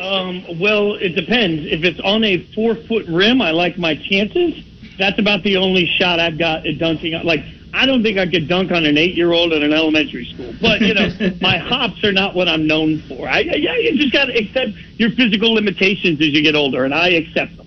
Um, 0.02 0.60
well, 0.60 0.96
it 0.96 1.16
depends. 1.16 1.66
If 1.72 1.84
it's 1.84 2.00
on 2.02 2.24
a 2.24 2.46
four 2.54 2.76
foot 2.88 3.06
rim, 3.08 3.42
I 3.42 3.52
like 3.52 3.78
my 3.78 3.96
chances. 3.96 4.64
That's 5.00 5.20
about 5.20 5.44
the 5.44 5.58
only 5.58 5.86
shot 5.86 6.20
I've 6.20 6.38
got 6.38 6.68
at 6.68 6.78
dunking. 6.80 7.14
Like, 7.24 7.42
I 7.74 7.86
don't 7.86 8.04
think 8.04 8.18
I 8.18 8.28
could 8.28 8.48
dunk 8.48 8.72
on 8.72 8.86
an 8.86 8.98
eight 8.98 9.16
year 9.16 9.32
old 9.34 9.52
in 9.54 9.64
an 9.64 9.74
elementary 9.74 10.26
school. 10.26 10.54
But, 10.62 10.82
you 10.82 10.94
know, 10.94 11.10
my 11.42 11.58
hops 11.58 12.04
are 12.04 12.12
not 12.12 12.36
what 12.36 12.48
I'm 12.48 12.68
known 12.68 13.04
for. 13.08 13.28
I, 13.28 13.40
yeah, 13.40 13.76
you 13.76 13.98
just 13.98 14.14
got 14.14 14.26
to 14.26 14.38
accept 14.38 14.72
your 14.98 15.12
physical 15.12 15.54
limitations 15.54 16.20
as 16.22 16.28
you 16.28 16.42
get 16.42 16.56
older, 16.56 16.86
and 16.86 16.94
I 16.94 17.10
accept 17.10 17.58
them. 17.58 17.65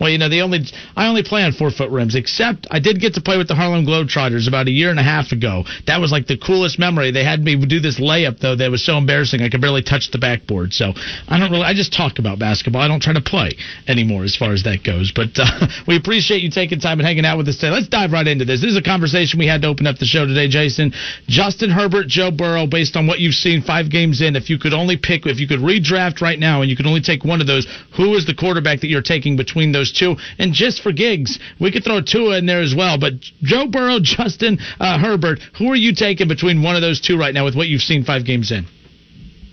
Well, 0.00 0.10
you 0.10 0.18
know, 0.18 0.28
the 0.28 0.42
only 0.42 0.60
I 0.96 1.08
only 1.08 1.22
play 1.22 1.42
on 1.42 1.52
four 1.52 1.70
foot 1.70 1.90
rims. 1.90 2.14
Except 2.14 2.66
I 2.70 2.80
did 2.80 3.00
get 3.00 3.14
to 3.14 3.20
play 3.20 3.38
with 3.38 3.48
the 3.48 3.54
Harlem 3.54 3.86
Globetrotters 3.86 4.48
about 4.48 4.68
a 4.68 4.70
year 4.70 4.90
and 4.90 4.98
a 4.98 5.02
half 5.02 5.32
ago. 5.32 5.64
That 5.86 6.00
was 6.00 6.12
like 6.12 6.26
the 6.26 6.38
coolest 6.38 6.78
memory. 6.78 7.10
They 7.10 7.24
had 7.24 7.42
me 7.42 7.56
do 7.56 7.80
this 7.80 8.00
layup 8.00 8.40
though 8.40 8.56
that 8.56 8.70
was 8.70 8.84
so 8.84 8.96
embarrassing 8.96 9.42
I 9.42 9.48
could 9.48 9.60
barely 9.60 9.82
touch 9.82 10.10
the 10.10 10.18
backboard. 10.18 10.72
So 10.72 10.92
I 11.28 11.38
don't 11.38 11.50
really. 11.50 11.64
I 11.64 11.74
just 11.74 11.92
talk 11.92 12.18
about 12.18 12.38
basketball. 12.38 12.82
I 12.82 12.88
don't 12.88 13.02
try 13.02 13.12
to 13.12 13.20
play 13.20 13.56
anymore 13.88 14.24
as 14.24 14.36
far 14.36 14.52
as 14.52 14.62
that 14.64 14.84
goes. 14.84 15.12
But 15.14 15.36
uh, 15.36 15.66
we 15.86 15.96
appreciate 15.96 16.42
you 16.42 16.50
taking 16.50 16.80
time 16.80 16.98
and 16.98 17.06
hanging 17.06 17.24
out 17.24 17.38
with 17.38 17.48
us 17.48 17.56
today. 17.56 17.70
Let's 17.70 17.88
dive 17.88 18.12
right 18.12 18.26
into 18.26 18.44
this. 18.44 18.60
This 18.60 18.72
is 18.72 18.76
a 18.76 18.82
conversation 18.82 19.38
we 19.38 19.46
had 19.46 19.62
to 19.62 19.68
open 19.68 19.86
up 19.86 19.98
the 19.98 20.06
show 20.06 20.26
today, 20.26 20.48
Jason. 20.48 20.92
Justin 21.26 21.70
Herbert, 21.70 22.06
Joe 22.06 22.30
Burrow. 22.30 22.66
Based 22.66 22.96
on 22.96 23.06
what 23.06 23.20
you've 23.20 23.34
seen 23.34 23.62
five 23.62 23.90
games 23.90 24.20
in, 24.20 24.36
if 24.36 24.50
you 24.50 24.58
could 24.58 24.74
only 24.74 24.96
pick, 24.96 25.26
if 25.26 25.40
you 25.40 25.48
could 25.48 25.60
redraft 25.60 26.20
right 26.20 26.38
now 26.38 26.62
and 26.62 26.70
you 26.70 26.76
could 26.76 26.86
only 26.86 27.00
take 27.00 27.24
one 27.24 27.40
of 27.40 27.46
those, 27.46 27.66
who 27.96 28.14
is 28.14 28.26
the 28.26 28.34
quarterback 28.34 28.80
that 28.80 28.88
you're 28.88 29.02
taking 29.02 29.36
between 29.36 29.69
those 29.72 29.92
two? 29.92 30.16
And 30.38 30.52
just 30.52 30.82
for 30.82 30.92
gigs, 30.92 31.38
we 31.60 31.70
could 31.70 31.84
throw 31.84 32.00
Tua 32.00 32.38
in 32.38 32.46
there 32.46 32.60
as 32.60 32.74
well. 32.74 32.98
But 32.98 33.14
Joe 33.42 33.66
Burrow, 33.66 33.98
Justin 34.02 34.58
uh, 34.78 34.98
Herbert, 34.98 35.40
who 35.58 35.70
are 35.70 35.76
you 35.76 35.94
taking 35.94 36.28
between 36.28 36.62
one 36.62 36.76
of 36.76 36.82
those 36.82 37.00
two 37.00 37.18
right 37.18 37.34
now 37.34 37.44
with 37.44 37.56
what 37.56 37.68
you've 37.68 37.82
seen 37.82 38.04
five 38.04 38.24
games 38.24 38.52
in? 38.52 38.66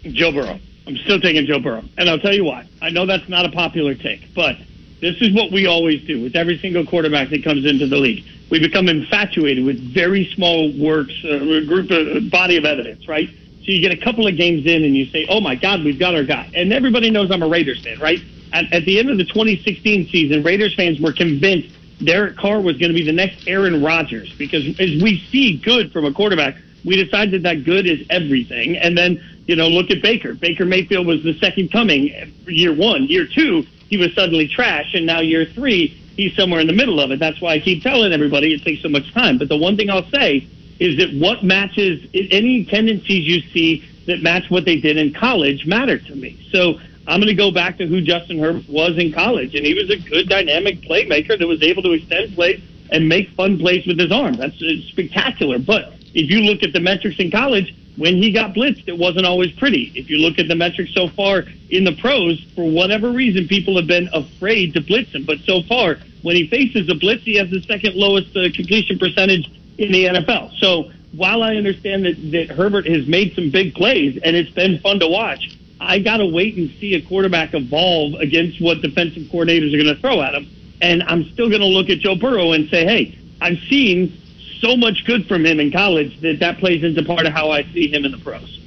Joe 0.04 0.32
Burrow. 0.32 0.60
I'm 0.88 0.96
still 0.98 1.20
taking 1.20 1.46
Joe 1.46 1.60
Burrow. 1.60 1.84
And 1.98 2.10
I'll 2.10 2.20
tell 2.20 2.34
you 2.34 2.46
why. 2.46 2.68
I 2.82 2.90
know 2.90 3.06
that's 3.06 3.28
not 3.28 3.46
a 3.46 3.52
popular 3.52 3.94
take, 3.94 4.34
but 4.34 4.56
this 5.02 5.22
is 5.22 5.34
what 5.36 5.52
we 5.52 5.68
always 5.68 6.02
do 6.08 6.24
with 6.24 6.36
every 6.36 6.58
single 6.60 6.86
quarterback 6.86 7.30
that 7.30 7.44
comes 7.44 7.66
into 7.66 7.88
the 7.88 7.98
league. 7.98 8.24
We 8.50 8.60
become 8.60 8.88
infatuated 8.88 9.66
with 9.66 9.94
very 9.94 10.32
small 10.34 10.72
works, 10.80 11.14
uh, 11.26 11.36
a 11.36 11.66
group 11.66 11.92
of 11.92 12.32
body 12.32 12.56
of 12.56 12.64
evidence, 12.64 13.08
right? 13.08 13.28
So 13.28 13.74
you 13.74 13.82
get 13.82 13.92
a 13.92 14.02
couple 14.02 14.26
of 14.26 14.38
games 14.38 14.66
in 14.66 14.86
and 14.86 14.96
you 14.96 15.06
say, 15.08 15.28
oh 15.30 15.42
my 15.42 15.56
God, 15.56 15.84
we've 15.84 16.00
got 16.00 16.16
our 16.16 16.24
guy. 16.24 16.50
And 16.56 16.72
everybody 16.72 17.12
knows 17.12 17.30
I'm 17.32 17.44
a 17.44 17.50
Raiders 17.50 17.84
fan, 17.84 18.00
right? 18.00 18.20
At, 18.54 18.72
at 18.72 18.86
the 18.86 19.00
end 19.00 19.10
of 19.10 19.18
the 19.18 19.26
2016 19.26 20.08
season, 20.10 20.44
Raiders 20.44 20.74
fans 20.76 21.00
were 21.00 21.14
convinced 21.14 21.74
Derek 22.04 22.38
Carr 22.38 22.62
was 22.62 22.78
going 22.78 22.92
to 22.92 22.98
be 22.98 23.04
the 23.04 23.12
next 23.12 23.48
Aaron 23.48 23.84
Rodgers 23.84 24.32
because 24.38 24.68
as 24.80 25.02
we 25.02 25.20
see 25.32 25.58
good 25.58 25.92
from 25.92 26.06
a 26.06 26.14
quarterback, 26.14 26.56
we 26.86 27.04
decided 27.04 27.44
that 27.44 27.64
good 27.66 27.88
is 27.88 28.06
everything. 28.10 28.78
And 28.78 28.98
then, 28.98 29.22
you 29.48 29.56
know, 29.56 29.68
look 29.68 29.90
at 29.90 30.02
Baker. 30.02 30.34
Baker 30.34 30.66
Mayfield 30.66 31.08
was 31.08 31.24
the 31.24 31.38
second 31.40 31.72
coming 31.72 32.34
year 32.46 32.74
one. 32.74 33.06
Year 33.06 33.26
two, 33.26 33.66
he 33.90 33.98
was 33.98 34.14
suddenly 34.14 34.48
trash. 34.48 34.94
And 34.94 35.06
now 35.06 35.20
year 35.20 35.46
three, 35.46 35.88
he's 36.16 36.36
somewhere 36.36 36.60
in 36.60 36.68
the 36.68 36.74
middle 36.74 37.00
of 37.00 37.12
it. 37.12 37.20
That's 37.20 37.42
why 37.42 37.54
I 37.54 37.60
keep 37.60 37.82
telling 37.82 38.14
everybody 38.14 38.54
it 38.54 38.64
takes 38.64 38.84
so 38.84 38.90
much 38.90 39.12
time. 39.14 39.38
But 39.38 39.50
the 39.50 39.58
one 39.58 39.76
thing 39.76 39.90
I'll 39.90 40.10
say 40.10 40.48
is 40.80 40.98
that 40.98 41.14
what 41.14 41.44
matches 41.44 42.08
any 42.14 42.66
tendencies 42.66 43.28
you 43.28 43.42
see 43.52 43.84
that 44.06 44.22
match 44.22 44.50
what 44.50 44.66
they 44.66 44.80
did 44.80 44.98
in 44.98 45.14
college 45.14 45.66
matter 45.66 45.98
to 45.98 46.16
me. 46.16 46.40
So 46.52 46.80
I'm 47.08 47.22
going 47.22 47.28
to 47.30 47.36
go 47.36 47.52
back 47.52 47.78
to 47.78 47.88
who 47.88 48.02
Justin 48.02 48.38
Herbert 48.38 48.68
was 48.68 48.98
in 48.98 49.14
college, 49.14 49.56
and 49.56 49.66
he 49.66 49.74
was 49.74 49.90
a 49.90 49.98
good 49.98 50.28
dynamic 50.28 50.82
playmaker 50.82 51.40
that 51.40 51.48
was 51.48 51.64
able 51.64 51.82
to 51.84 51.94
extend 51.94 52.36
plays 52.36 52.62
and 52.92 53.08
make 53.08 53.30
fun 53.32 53.58
plays 53.58 53.86
with 53.88 53.98
his 53.98 54.12
arm. 54.12 54.34
That's 54.36 54.62
uh, 54.62 54.82
spectacular. 54.90 55.58
But 55.58 55.94
if 56.14 56.30
you 56.30 56.42
look 56.42 56.64
at 56.64 56.74
the 56.74 56.80
metrics 56.80 57.18
in 57.20 57.32
college, 57.32 57.74
when 57.96 58.18
he 58.18 58.32
got 58.32 58.54
blitzed, 58.54 58.88
it 58.88 58.98
wasn't 58.98 59.26
always 59.26 59.52
pretty. 59.54 59.92
If 59.96 60.10
you 60.10 60.18
look 60.18 60.38
at 60.38 60.48
the 60.48 60.56
metrics 60.56 60.94
so 60.94 61.08
far 61.08 61.46
in 61.70 61.84
the 61.84 61.94
pros, 61.94 62.46
for 62.56 62.70
whatever 62.70 63.12
reason, 63.12 63.48
people 63.48 63.76
have 63.78 63.88
been 63.88 64.10
afraid 64.14 64.74
to 64.74 64.82
blitz 64.82 65.12
him. 65.12 65.26
But 65.26 65.40
so 65.40 65.64
far, 65.64 65.98
when 66.22 66.36
he 66.36 66.48
faces 66.48 66.90
a 66.90 66.96
blitz, 66.96 67.24
he 67.24 67.36
has 67.38 67.50
the 67.50 67.62
second 67.62 67.96
lowest 67.96 68.36
uh, 68.36 68.52
completion 68.54 69.00
percentage 69.00 69.50
in 69.78 69.92
the 69.92 70.06
NFL. 70.06 70.58
So 70.60 70.92
while 71.14 71.42
I 71.42 71.56
understand 71.56 72.06
that, 72.06 72.32
that 72.32 72.56
Herbert 72.56 72.86
has 72.88 73.08
made 73.08 73.34
some 73.34 73.50
big 73.50 73.74
plays 73.74 74.20
and 74.24 74.36
it's 74.36 74.52
been 74.52 74.80
fun 74.80 75.00
to 75.00 75.08
watch, 75.08 75.58
I 75.80 76.00
got 76.00 76.18
to 76.18 76.26
wait 76.26 76.56
and 76.58 76.70
see 76.80 76.96
a 76.96 77.02
quarterback 77.08 77.54
evolve 77.54 78.16
against 78.20 78.62
what 78.62 78.82
defensive 78.82 79.24
coordinators 79.32 79.74
are 79.74 79.84
going 79.84 79.96
to 79.96 80.02
throw 80.02 80.22
at 80.22 80.34
him. 80.34 80.50
And 80.82 81.04
I'm 81.04 81.24
still 81.34 81.50
going 81.50 81.62
to 81.62 81.68
look 81.68 81.90
at 81.90 82.00
Joe 82.00 82.16
Burrow 82.16 82.52
and 82.52 82.70
say, 82.70 82.86
hey, 82.86 83.18
I've 83.42 83.58
seen 83.70 84.18
so 84.60 84.76
much 84.76 85.04
good 85.06 85.26
from 85.28 85.46
him 85.46 85.60
in 85.60 85.72
college 85.72 86.20
that 86.22 86.40
that 86.40 86.58
plays 86.58 86.84
into 86.84 87.04
part 87.04 87.26
of 87.26 87.34
how 87.34 87.52
I 87.52 87.64
see 87.74 87.92
him 87.92 88.06
in 88.06 88.12
the 88.12 88.18
pros. 88.18 88.60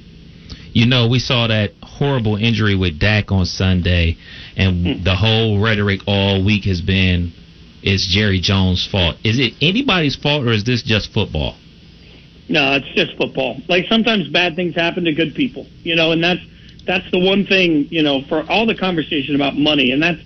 You 0.72 0.86
know, 0.86 1.08
we 1.08 1.18
saw 1.18 1.48
that 1.48 1.72
horrible 1.82 2.36
injury 2.36 2.76
with 2.76 3.00
Dak 3.00 3.32
on 3.32 3.44
Sunday, 3.44 4.16
and 4.56 4.98
hmm. 4.98 5.04
the 5.04 5.16
whole 5.16 5.60
rhetoric 5.60 6.02
all 6.06 6.44
week 6.44 6.64
has 6.64 6.80
been 6.80 7.32
it's 7.82 8.06
Jerry 8.06 8.40
Jones' 8.40 8.86
fault. 8.86 9.16
Is 9.24 9.38
it 9.38 9.54
anybody's 9.60 10.16
fault, 10.16 10.46
or 10.46 10.52
is 10.52 10.64
this 10.64 10.82
just 10.82 11.12
football? 11.12 11.56
No, 12.48 12.74
it's 12.74 12.88
just 12.94 13.16
football. 13.16 13.56
Like 13.68 13.86
sometimes 13.88 14.28
bad 14.28 14.56
things 14.56 14.74
happen 14.74 15.04
to 15.04 15.12
good 15.12 15.34
people, 15.34 15.66
you 15.82 15.94
know, 15.94 16.12
and 16.12 16.22
that's 16.22 16.40
that's 16.86 17.10
the 17.10 17.18
one 17.18 17.46
thing, 17.46 17.88
you 17.90 18.02
know, 18.02 18.22
for 18.22 18.48
all 18.50 18.66
the 18.66 18.74
conversation 18.74 19.34
about 19.34 19.56
money, 19.56 19.92
and 19.92 20.02
that's 20.02 20.20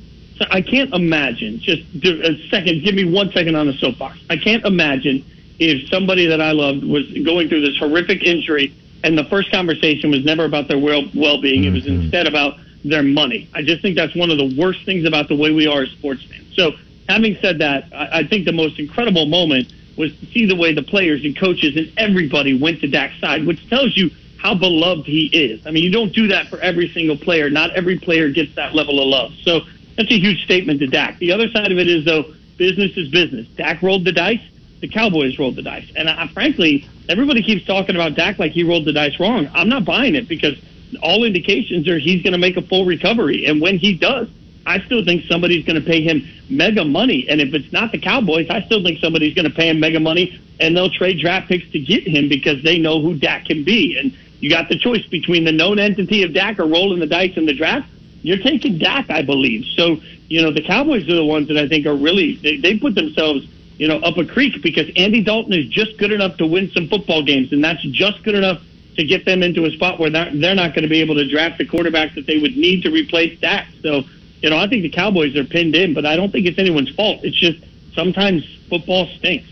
I 0.51 0.63
can't 0.63 0.93
imagine. 0.93 1.61
Just 1.61 1.83
a 2.05 2.49
second, 2.49 2.83
give 2.85 2.95
me 2.95 3.05
one 3.05 3.31
second 3.33 3.55
on 3.55 3.67
the 3.67 3.75
soapbox. 3.75 4.19
I 4.29 4.37
can't 4.37 4.65
imagine 4.65 5.25
if 5.59 5.89
somebody 5.89 6.27
that 6.27 6.41
I 6.41 6.51
loved 6.51 6.85
was 6.85 7.07
going 7.25 7.49
through 7.49 7.61
this 7.61 7.77
horrific 7.79 8.23
injury, 8.23 8.75
and 9.05 9.17
the 9.17 9.25
first 9.25 9.51
conversation 9.51 10.11
was 10.11 10.25
never 10.25 10.45
about 10.45 10.69
their 10.69 10.79
well 10.79 11.05
well 11.15 11.41
being. 11.41 11.65
It 11.65 11.73
was 11.73 11.85
mm-hmm. 11.85 12.03
instead 12.03 12.27
about 12.27 12.59
their 12.85 13.03
money. 13.03 13.49
I 13.55 13.63
just 13.63 13.83
think 13.83 13.97
that's 13.97 14.15
one 14.15 14.31
of 14.31 14.39
the 14.39 14.55
worst 14.59 14.85
things 14.85 15.07
about 15.07 15.29
the 15.29 15.37
way 15.37 15.53
we 15.53 15.67
are 15.67 15.83
as 15.83 15.91
sports 15.91 16.23
fans. 16.25 16.55
So, 16.55 16.73
having 17.09 17.37
said 17.41 17.59
that, 17.59 17.85
I, 17.95 18.21
I 18.21 18.27
think 18.27 18.45
the 18.45 18.53
most 18.53 18.79
incredible 18.79 19.27
moment 19.27 19.73
was 19.97 20.13
to 20.19 20.27
see 20.27 20.47
the 20.47 20.57
way 20.57 20.75
the 20.75 20.83
players 20.83 21.25
and 21.25 21.37
coaches 21.37 21.77
and 21.77 21.93
everybody 21.97 22.59
went 22.59 22.81
to 22.81 22.89
Dak's 22.89 23.19
side, 23.21 23.47
which 23.47 23.69
tells 23.71 23.97
you 23.97 24.11
how 24.45 24.55
beloved 24.55 25.07
he 25.07 25.27
is. 25.33 25.67
I 25.67 25.71
mean, 25.71 25.83
you 25.83 25.91
don't 25.91 26.13
do 26.13 26.29
that 26.29 26.49
for 26.49 26.61
every 26.61 26.91
single 26.91 27.17
player. 27.17 27.49
Not 27.49 27.71
every 27.71 27.99
player 27.99 28.29
gets 28.29 28.55
that 28.57 28.75
level 28.75 29.01
of 29.01 29.09
love. 29.09 29.33
So 29.43 29.63
that's 29.97 30.11
a 30.11 30.19
huge 30.19 30.45
statement 30.45 30.81
to 30.81 30.87
Dak. 30.87 31.19
The 31.19 31.33
other 31.33 31.49
side 31.49 31.73
of 31.73 31.79
it 31.79 31.89
is, 31.89 32.05
though, 32.05 32.27
business 32.59 32.95
is 32.95 33.09
business. 33.09 33.49
Dak 33.57 33.83
rolled 33.83 34.05
the 34.05 34.13
dice. 34.13 34.43
The 34.81 34.89
Cowboys 34.89 35.39
rolled 35.39 35.57
the 35.57 35.63
dice. 35.63 35.91
And 35.97 36.11
I, 36.11 36.27
frankly, 36.29 36.87
everybody 37.09 37.43
keeps 37.43 37.65
talking 37.65 37.95
about 37.95 38.17
Dak 38.17 38.39
like 38.39 38.53
he 38.53 38.65
rolled 38.65 38.85
the 38.85 38.93
dice 38.93 39.19
wrong. 39.19 39.49
I'm 39.55 39.71
not 39.71 39.87
buying 39.87 40.15
it 40.15 40.29
because 40.29 40.59
all 41.03 41.25
indications 41.25 41.89
are 41.89 41.99
he's 41.99 42.23
going 42.23 42.33
to 42.33 42.39
make 42.39 42.59
a 42.59 42.63
full 42.63 42.85
recovery. 42.85 43.47
And 43.47 43.63
when 43.63 43.79
he 43.79 43.95
does, 43.95 44.29
I 44.67 44.81
still 44.81 45.03
think 45.05 45.25
somebody's 45.25 45.65
going 45.65 45.81
to 45.81 45.87
pay 45.87 46.03
him 46.03 46.27
mega 46.51 46.85
money. 46.85 47.27
And 47.31 47.41
if 47.41 47.55
it's 47.55 47.73
not 47.73 47.93
the 47.93 47.99
Cowboys, 47.99 48.51
I 48.51 48.61
still 48.63 48.83
think 48.83 48.99
somebody's 48.99 49.35
going 49.35 49.49
to 49.49 49.55
pay 49.55 49.71
him 49.71 49.81
mega 49.81 50.01
money 50.01 50.39
and 50.61 50.77
they'll 50.77 50.91
trade 50.91 51.19
draft 51.19 51.49
picks 51.49 51.69
to 51.73 51.79
get 51.79 52.07
him 52.07 52.29
because 52.29 52.63
they 52.63 52.79
know 52.79 53.01
who 53.01 53.15
Dak 53.15 53.47
can 53.47 53.65
be. 53.65 53.99
And 53.99 54.17
you 54.45 54.51
got 54.51 54.69
the 54.69 54.79
choice 54.79 55.07
between 55.07 55.45
the 55.45 55.53
known 55.53 55.79
entity 55.79 56.23
of 56.23 56.35
Dak 56.35 56.59
or 56.59 56.67
rolling 56.67 57.01
the 57.01 57.07
dice 57.07 57.35
in 57.39 57.47
the 57.47 57.55
draft. 57.55 57.89
You're 58.21 58.37
taking 58.37 58.77
Dak, 58.77 59.09
I 59.09 59.23
believe. 59.23 59.65
So, 59.75 60.03
you 60.29 60.43
know, 60.43 60.51
the 60.51 60.61
Cowboys 60.61 61.09
are 61.09 61.15
the 61.15 61.25
ones 61.25 61.49
that 61.49 61.57
I 61.57 61.67
think 61.67 61.87
are 61.87 61.97
really, 61.97 62.37
they, 62.37 62.59
they 62.59 62.79
put 62.79 62.95
themselves, 62.95 63.47
you 63.79 63.89
know, 63.89 63.97
up 64.01 64.19
a 64.19 64.27
creek 64.27 64.63
because 64.63 64.91
Andy 64.97 65.23
Dalton 65.23 65.55
is 65.55 65.65
just 65.69 65.97
good 65.97 66.13
enough 66.13 66.37
to 66.37 66.47
win 66.47 66.71
some 66.73 66.89
football 66.89 67.23
games. 67.23 67.55
And 67.55 67.65
that's 67.65 67.83
just 67.85 68.23
good 68.23 68.35
enough 68.35 68.61
to 68.97 69.05
get 69.07 69.25
them 69.25 69.43
into 69.43 69.65
a 69.65 69.71
spot 69.71 69.99
where 69.99 70.11
they're, 70.11 70.31
they're 70.35 70.55
not 70.55 70.75
going 70.75 70.83
to 70.83 70.91
be 70.91 71.01
able 71.01 71.15
to 71.15 71.27
draft 71.27 71.57
the 71.57 71.65
quarterback 71.65 72.15
that 72.15 72.27
they 72.27 72.37
would 72.37 72.55
need 72.55 72.83
to 72.83 72.91
replace 72.91 73.41
Dak. 73.41 73.67
So, 73.81 74.05
you 74.43 74.51
know, 74.51 74.59
I 74.59 74.69
think 74.69 74.83
the 74.83 74.91
Cowboys 74.91 75.35
are 75.37 75.45
pinned 75.45 75.75
in, 75.75 75.95
but 75.95 76.05
I 76.05 76.17
don't 76.17 76.31
think 76.31 76.45
it's 76.45 76.59
anyone's 76.59 76.91
fault. 76.91 77.25
It's 77.25 77.35
just 77.35 77.65
sometimes 77.95 78.45
football 78.69 79.07
stinks. 79.07 79.49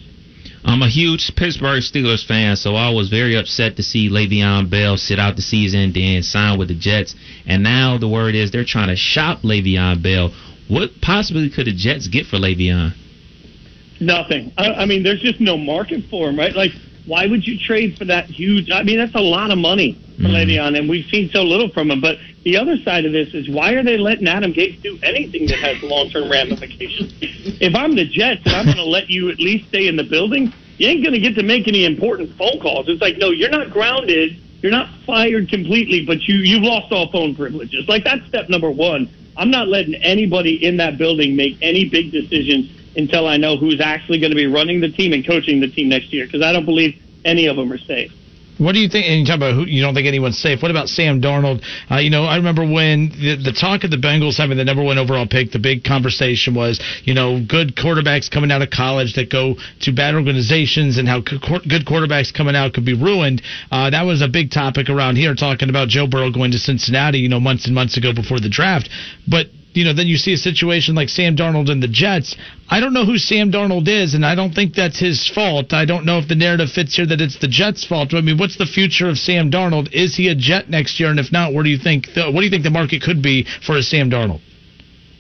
I'm 0.65 0.83
a 0.83 0.89
huge 0.89 1.33
Pittsburgh 1.37 1.83
Steelers 1.83 2.25
fan, 2.25 2.57
so 2.57 2.77
I 2.77 2.91
was 2.91 3.09
very 3.09 3.37
upset 3.37 3.77
to 3.77 3.83
see 3.83 4.09
Le'Veon 4.09 4.71
Bell 4.71 4.97
sit 4.97 5.19
out 5.19 5.35
the 5.35 5.43
season, 5.43 5.93
then 5.93 6.23
sign 6.23 6.59
with 6.59 6.69
the 6.69 6.75
Jets, 6.75 7.17
and 7.47 7.63
now 7.63 7.99
the 7.99 8.09
word 8.09 8.35
is 8.35 8.51
they're 8.51 8.65
trying 8.65 8.89
to 8.89 8.97
shop 8.97 9.43
Le'Veon 9.43 10.03
Bell. 10.03 10.33
What 10.69 10.91
possibly 11.03 11.51
could 11.51 11.67
the 11.67 11.73
Jets 11.75 12.07
get 12.07 12.27
for 12.27 12.37
Le'Veon? 12.37 12.95
Nothing. 14.01 14.53
I, 14.57 14.73
I 14.73 14.87
mean, 14.87 15.03
there's 15.03 15.21
just 15.21 15.41
no 15.41 15.57
market 15.57 16.05
for 16.11 16.29
him, 16.29 16.39
right? 16.39 16.55
Like, 16.55 16.73
why 17.07 17.27
would 17.27 17.47
you 17.47 17.59
trade 17.59 17.99
for 17.99 18.05
that 18.07 18.27
huge? 18.27 18.71
I 18.71 18.83
mean, 18.83 18.99
that's 18.99 19.15
a 19.15 19.21
lot 19.21 19.51
of 19.51 19.59
money 19.59 19.99
for 20.17 20.29
Le'Veon, 20.29 20.79
and 20.79 20.89
we've 20.89 21.07
seen 21.07 21.31
so 21.31 21.43
little 21.43 21.69
from 21.69 21.91
him. 21.91 22.01
But 22.01 22.19
the 22.45 22.57
other 22.57 22.77
side 22.79 23.05
of 23.05 23.13
this 23.13 23.35
is 23.35 23.49
why 23.49 23.73
are 23.73 23.83
they 23.83 23.99
letting 23.99 24.29
Adam 24.29 24.53
Gase 24.53 24.81
do 24.83 24.99
anything 25.03 25.47
that 25.47 25.59
has 25.59 25.83
long-term 25.83 26.31
ramifications? 26.31 27.13
If 27.61 27.75
I'm 27.75 27.97
the 27.97 28.07
Jets 28.07 28.43
and 28.45 28.55
I'm 28.55 28.67
going 28.67 28.77
to 28.77 28.85
let 28.85 29.11
you 29.11 29.31
at 29.31 29.39
least 29.39 29.69
stay 29.69 29.89
in 29.89 29.97
the 29.97 30.05
building, 30.05 30.53
you 30.79 30.89
ain't 30.89 31.03
going 31.03 31.15
to 31.15 31.21
get 31.21 31.35
to 31.37 31.43
make 31.43 31.67
any 31.67 31.85
important 31.85 32.37
phone 32.37 32.61
calls. 32.61 32.89
It's 32.89 33.01
like, 33.01 33.19
no, 33.19 33.31
you're 33.31 33.51
not 33.51 33.71
grounded. 33.71 34.39
You're 34.63 34.73
not 34.73 34.89
fired 35.05 35.49
completely, 35.49 36.07
but 36.07 36.23
you 36.29 36.37
you've 36.37 36.63
lost 36.63 36.93
all 36.93 37.11
phone 37.11 37.35
privileges. 37.35 37.89
Like 37.89 38.05
that's 38.05 38.25
step 38.27 38.49
number 38.49 38.71
one. 38.71 39.11
I'm 39.37 39.51
not 39.51 39.67
letting 39.67 39.95
anybody 39.97 40.65
in 40.65 40.77
that 40.77 40.99
building 40.99 41.35
make 41.35 41.59
any 41.63 41.89
big 41.89 42.13
decisions 42.13 42.71
until 42.97 43.27
I 43.27 43.37
know 43.37 43.57
who's 43.57 43.81
actually 43.81 44.21
going 44.21 44.31
to 44.31 44.37
be 44.37 44.47
running 44.47 44.81
the 44.81 44.91
team 44.91 45.13
and 45.13 45.27
coaching 45.27 45.61
the 45.61 45.69
team 45.69 45.89
next 45.89 46.13
year 46.13 46.27
because 46.27 46.43
I 46.43 46.53
don't 46.53 46.67
believe 46.67 46.95
any 47.25 47.47
of 47.47 47.57
them 47.57 47.73
are 47.73 47.79
safe. 47.79 48.13
What 48.59 48.75
do 48.75 48.81
you 48.81 48.89
think? 48.89 49.07
And 49.07 49.21
you 49.21 49.27
talk 49.27 49.37
about 49.37 49.55
who 49.55 49.65
you 49.65 49.83
don't 49.83 49.95
think 49.95 50.07
anyone's 50.07 50.39
safe. 50.39 50.63
What 50.63 50.71
about 50.71 50.89
Sam 50.89 51.21
Darnold? 51.21 51.65
Uh, 51.91 51.97
you 51.97 52.11
know, 52.11 52.25
I 52.25 52.37
remember 52.37 52.63
when 52.63 53.09
the, 53.09 53.41
the 53.43 53.53
talk 53.53 53.83
of 53.83 53.91
the 53.91 53.97
Bengals 53.97 54.37
having 54.37 54.57
the 54.57 54.65
number 54.65 54.85
one 54.85 54.99
overall 54.99 55.27
pick, 55.27 55.51
the 55.51 55.59
big 55.59 55.85
conversation 55.85 56.55
was, 56.55 56.79
you 57.03 57.15
know, 57.15 57.43
good 57.45 57.75
quarterbacks 57.75 58.31
coming 58.31 58.53
out 58.53 58.63
of 58.63 58.71
college 58.71 59.15
that 59.15 59.31
go 59.31 59.57
to 59.81 59.93
bad 59.93 60.15
organizations 60.15 60.99
and 60.99 61.09
how 61.09 61.21
good 61.21 61.41
quarterbacks 61.87 62.33
coming 62.33 62.55
out 62.55 62.75
could 62.75 62.85
be 62.85 62.95
ruined. 62.95 63.43
Uh, 63.71 63.91
that 63.91 64.03
was 64.03 64.23
a 64.23 64.29
big 64.29 64.51
topic 64.51 64.89
around 64.91 65.17
here, 65.17 65.35
talking 65.35 65.69
about 65.69 65.89
Joe 65.89 66.07
Burrow 66.07 66.31
going 66.31 66.53
to 66.53 66.59
Cincinnati, 66.59 67.19
you 67.19 67.29
know, 67.29 67.41
months 67.41 67.67
and 67.67 67.75
months 67.75 67.97
ago 67.97 68.13
before 68.15 68.39
the 68.39 68.51
draft. 68.51 68.89
But 69.27 69.47
you 69.75 69.85
know, 69.85 69.95
then 69.95 70.07
you 70.07 70.17
see 70.17 70.35
a 70.35 70.37
situation 70.37 70.95
like 70.95 71.09
Sam 71.09 71.37
Darnold 71.37 71.71
and 71.71 71.83
the 71.83 71.89
Jets. 71.89 72.37
I 72.69 72.81
don't 72.81 72.93
know 72.93 73.05
who 73.05 73.19
Sam 73.19 73.51
Darnold 73.51 73.89
is, 73.89 74.15
and 74.15 74.25
I 74.25 74.35
don't 74.35 74.53
think 74.53 74.75
that's 74.75 74.99
his 74.99 75.29
fault. 75.29 75.73
I 75.73 75.85
don't 75.85 76.05
know 76.05 76.19
if 76.19 76.29
the 76.29 76.35
narrative 76.35 76.71
fits 76.71 76.95
here 76.95 77.07
that 77.07 77.21
it's 77.21 77.39
the 77.39 77.49
Jets' 77.49 77.85
fault. 77.85 78.15
I 78.15 78.21
mean, 78.21 78.39
what's 78.39 78.57
the 78.57 78.67
future 78.67 79.09
of 79.09 79.19
Sam 79.19 79.51
Darnold? 79.51 79.93
Is 79.93 80.17
he 80.17 80.29
a 80.29 80.35
Jet 80.35 80.69
next 80.69 81.01
year? 81.01 81.11
And 81.11 81.19
if 81.19 81.33
not, 81.33 81.55
where 81.55 81.65
do 81.65 81.71
you 81.71 81.79
think? 81.79 82.13
the, 82.15 82.31
What 82.31 82.41
do 82.41 82.45
you 82.45 82.51
think 82.51 82.65
the 82.65 82.71
market 82.71 83.03
could 83.03 83.23
be 83.23 83.47
for 83.65 83.77
a 83.77 83.83
Sam 83.83 84.11
Darnold? 84.11 84.41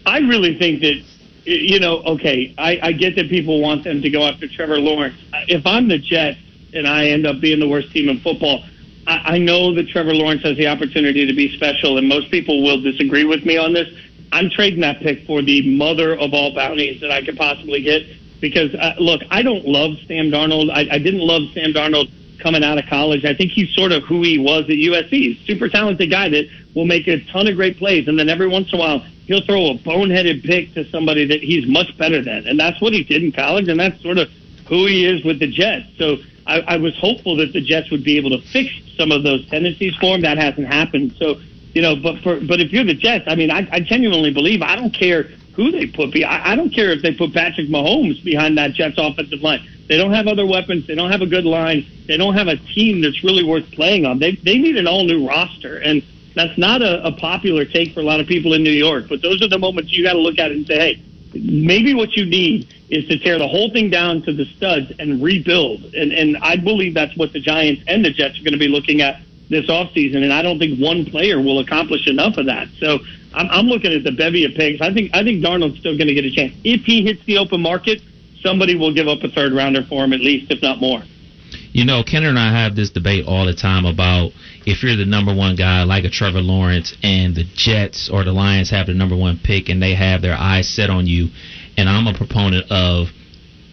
I 0.04 0.18
really 0.18 0.58
think 0.58 0.80
that 0.80 1.02
you 1.44 1.80
know, 1.80 2.02
okay, 2.04 2.54
I, 2.56 2.78
I 2.82 2.92
get 2.92 3.16
that 3.16 3.28
people 3.28 3.60
want 3.60 3.84
them 3.84 4.00
to 4.02 4.10
go 4.10 4.22
after 4.22 4.46
Trevor 4.46 4.78
Lawrence. 4.78 5.16
If 5.48 5.66
I'm 5.66 5.88
the 5.88 5.98
Jets 5.98 6.38
and 6.72 6.86
I 6.86 7.06
end 7.08 7.26
up 7.26 7.40
being 7.40 7.58
the 7.58 7.68
worst 7.68 7.90
team 7.92 8.08
in 8.08 8.20
football, 8.20 8.64
I, 9.06 9.34
I 9.34 9.38
know 9.38 9.74
that 9.74 9.88
Trevor 9.88 10.14
Lawrence 10.14 10.42
has 10.42 10.56
the 10.56 10.68
opportunity 10.68 11.26
to 11.26 11.34
be 11.34 11.56
special, 11.56 11.98
and 11.98 12.08
most 12.08 12.30
people 12.30 12.62
will 12.62 12.80
disagree 12.80 13.24
with 13.24 13.44
me 13.44 13.56
on 13.56 13.72
this. 13.72 13.88
I'm 14.32 14.50
trading 14.50 14.80
that 14.80 15.00
pick 15.00 15.26
for 15.26 15.42
the 15.42 15.76
mother 15.76 16.16
of 16.18 16.32
all 16.34 16.54
bounties 16.54 17.00
that 17.02 17.10
I 17.10 17.22
could 17.22 17.36
possibly 17.36 17.82
get. 17.82 18.06
Because 18.40 18.74
uh, 18.74 18.94
look, 18.98 19.22
I 19.30 19.42
don't 19.42 19.66
love 19.66 19.98
Sam 20.08 20.30
Darnold. 20.30 20.70
I, 20.70 20.88
I 20.90 20.98
didn't 20.98 21.20
love 21.20 21.42
Sam 21.54 21.72
Darnold 21.72 22.10
coming 22.40 22.64
out 22.64 22.76
of 22.76 22.86
college. 22.86 23.24
I 23.24 23.34
think 23.34 23.52
he's 23.52 23.72
sort 23.74 23.92
of 23.92 24.02
who 24.02 24.22
he 24.22 24.38
was 24.38 24.64
at 24.64 24.70
USC. 24.70 25.10
He's 25.10 25.38
super 25.46 25.68
talented 25.68 26.10
guy 26.10 26.28
that 26.30 26.48
will 26.74 26.84
make 26.84 27.06
a 27.06 27.20
ton 27.26 27.46
of 27.46 27.54
great 27.54 27.78
plays, 27.78 28.08
and 28.08 28.18
then 28.18 28.28
every 28.28 28.48
once 28.48 28.72
in 28.72 28.78
a 28.78 28.78
while 28.78 28.98
he'll 29.26 29.42
throw 29.42 29.70
a 29.70 29.74
boneheaded 29.74 30.42
pick 30.42 30.74
to 30.74 30.84
somebody 30.90 31.24
that 31.26 31.40
he's 31.40 31.66
much 31.68 31.96
better 31.96 32.20
than, 32.20 32.46
and 32.48 32.58
that's 32.58 32.80
what 32.80 32.92
he 32.92 33.04
did 33.04 33.22
in 33.22 33.30
college, 33.30 33.68
and 33.68 33.78
that's 33.78 34.02
sort 34.02 34.18
of 34.18 34.28
who 34.66 34.86
he 34.86 35.04
is 35.04 35.24
with 35.24 35.38
the 35.38 35.46
Jets. 35.46 35.86
So 35.96 36.16
I, 36.46 36.60
I 36.62 36.76
was 36.78 36.96
hopeful 36.98 37.36
that 37.36 37.52
the 37.52 37.60
Jets 37.60 37.90
would 37.90 38.02
be 38.02 38.16
able 38.16 38.30
to 38.30 38.40
fix 38.48 38.72
some 38.96 39.12
of 39.12 39.22
those 39.22 39.46
tendencies 39.48 39.94
for 39.96 40.16
him. 40.16 40.22
That 40.22 40.38
hasn't 40.38 40.66
happened. 40.66 41.14
So 41.18 41.40
you 41.74 41.82
know, 41.82 41.96
but 41.96 42.22
for 42.22 42.40
but 42.40 42.60
if 42.60 42.72
you're 42.72 42.84
the 42.84 42.94
Jets, 42.94 43.24
I 43.26 43.34
mean, 43.34 43.50
I, 43.50 43.66
I 43.72 43.80
genuinely 43.80 44.32
believe 44.32 44.62
I 44.62 44.76
don't 44.76 44.92
care 44.92 45.24
who 45.54 45.70
they 45.70 45.86
put. 45.86 46.12
be- 46.12 46.24
I, 46.24 46.52
I 46.52 46.56
don't 46.56 46.70
care 46.70 46.90
if 46.90 47.02
they 47.02 47.12
put 47.12 47.32
Patrick 47.32 47.68
Mahomes 47.68 48.22
behind 48.24 48.58
that 48.58 48.72
Jets 48.72 48.96
offensive 48.98 49.42
line. 49.42 49.66
They 49.88 49.96
don't 49.98 50.12
have 50.12 50.26
other 50.26 50.46
weapons. 50.46 50.86
They 50.86 50.94
don't 50.94 51.10
have 51.10 51.22
a 51.22 51.26
good 51.26 51.44
line. 51.44 51.86
They 52.06 52.16
don't 52.16 52.34
have 52.34 52.48
a 52.48 52.56
team 52.56 53.00
that's 53.02 53.22
really 53.22 53.44
worth 53.44 53.70
playing 53.72 54.06
on. 54.06 54.18
They 54.18 54.32
they 54.32 54.58
need 54.58 54.76
an 54.76 54.86
all 54.86 55.04
new 55.04 55.26
roster, 55.26 55.78
and 55.78 56.02
that's 56.34 56.56
not 56.58 56.82
a, 56.82 57.06
a 57.06 57.12
popular 57.12 57.64
take 57.64 57.92
for 57.92 58.00
a 58.00 58.04
lot 58.04 58.20
of 58.20 58.26
people 58.26 58.54
in 58.54 58.62
New 58.62 58.70
York. 58.70 59.06
But 59.08 59.22
those 59.22 59.42
are 59.42 59.48
the 59.48 59.58
moments 59.58 59.92
you 59.92 60.02
got 60.02 60.14
to 60.14 60.18
look 60.18 60.38
at 60.38 60.50
and 60.50 60.66
say, 60.66 60.78
hey, 60.78 61.02
maybe 61.34 61.94
what 61.94 62.16
you 62.16 62.24
need 62.24 62.68
is 62.88 63.06
to 63.08 63.18
tear 63.18 63.38
the 63.38 63.48
whole 63.48 63.70
thing 63.70 63.90
down 63.90 64.22
to 64.22 64.32
the 64.32 64.44
studs 64.44 64.92
and 64.98 65.22
rebuild. 65.22 65.94
And 65.94 66.12
and 66.12 66.36
I 66.38 66.56
believe 66.56 66.94
that's 66.94 67.16
what 67.16 67.32
the 67.32 67.40
Giants 67.40 67.82
and 67.86 68.04
the 68.04 68.10
Jets 68.10 68.38
are 68.38 68.42
going 68.42 68.52
to 68.52 68.58
be 68.58 68.68
looking 68.68 69.00
at 69.00 69.20
this 69.52 69.66
offseason. 69.66 70.24
And 70.24 70.32
I 70.32 70.42
don't 70.42 70.58
think 70.58 70.80
one 70.80 71.04
player 71.04 71.40
will 71.40 71.60
accomplish 71.60 72.08
enough 72.08 72.36
of 72.36 72.46
that. 72.46 72.68
So 72.78 72.98
I'm, 73.34 73.48
I'm 73.50 73.66
looking 73.66 73.92
at 73.92 74.02
the 74.02 74.12
bevy 74.12 74.44
of 74.44 74.52
picks. 74.54 74.80
I 74.80 74.92
think 74.92 75.10
I 75.14 75.22
think 75.22 75.44
Darnold's 75.44 75.78
still 75.78 75.96
going 75.96 76.08
to 76.08 76.14
get 76.14 76.24
a 76.24 76.32
chance 76.32 76.52
if 76.64 76.82
he 76.84 77.02
hits 77.04 77.24
the 77.26 77.38
open 77.38 77.60
market. 77.60 78.00
Somebody 78.40 78.74
will 78.74 78.92
give 78.92 79.06
up 79.06 79.22
a 79.22 79.28
third 79.28 79.52
rounder 79.52 79.84
for 79.88 80.02
him 80.02 80.12
at 80.12 80.20
least, 80.20 80.50
if 80.50 80.60
not 80.60 80.80
more. 80.80 81.02
You 81.72 81.84
know, 81.84 82.02
Kinner 82.02 82.28
and 82.28 82.38
I 82.38 82.50
have 82.50 82.74
this 82.74 82.90
debate 82.90 83.24
all 83.26 83.46
the 83.46 83.54
time 83.54 83.86
about 83.86 84.32
if 84.66 84.82
you're 84.82 84.96
the 84.96 85.06
number 85.06 85.34
one 85.34 85.56
guy 85.56 85.84
like 85.84 86.04
a 86.04 86.10
Trevor 86.10 86.40
Lawrence 86.40 86.94
and 87.02 87.34
the 87.34 87.44
Jets 87.54 88.10
or 88.12 88.24
the 88.24 88.32
Lions 88.32 88.70
have 88.70 88.88
the 88.88 88.94
number 88.94 89.16
one 89.16 89.40
pick 89.42 89.68
and 89.68 89.80
they 89.82 89.94
have 89.94 90.22
their 90.22 90.36
eyes 90.36 90.68
set 90.68 90.90
on 90.90 91.06
you, 91.06 91.28
and 91.76 91.88
I'm 91.88 92.06
a 92.06 92.16
proponent 92.16 92.70
of 92.70 93.08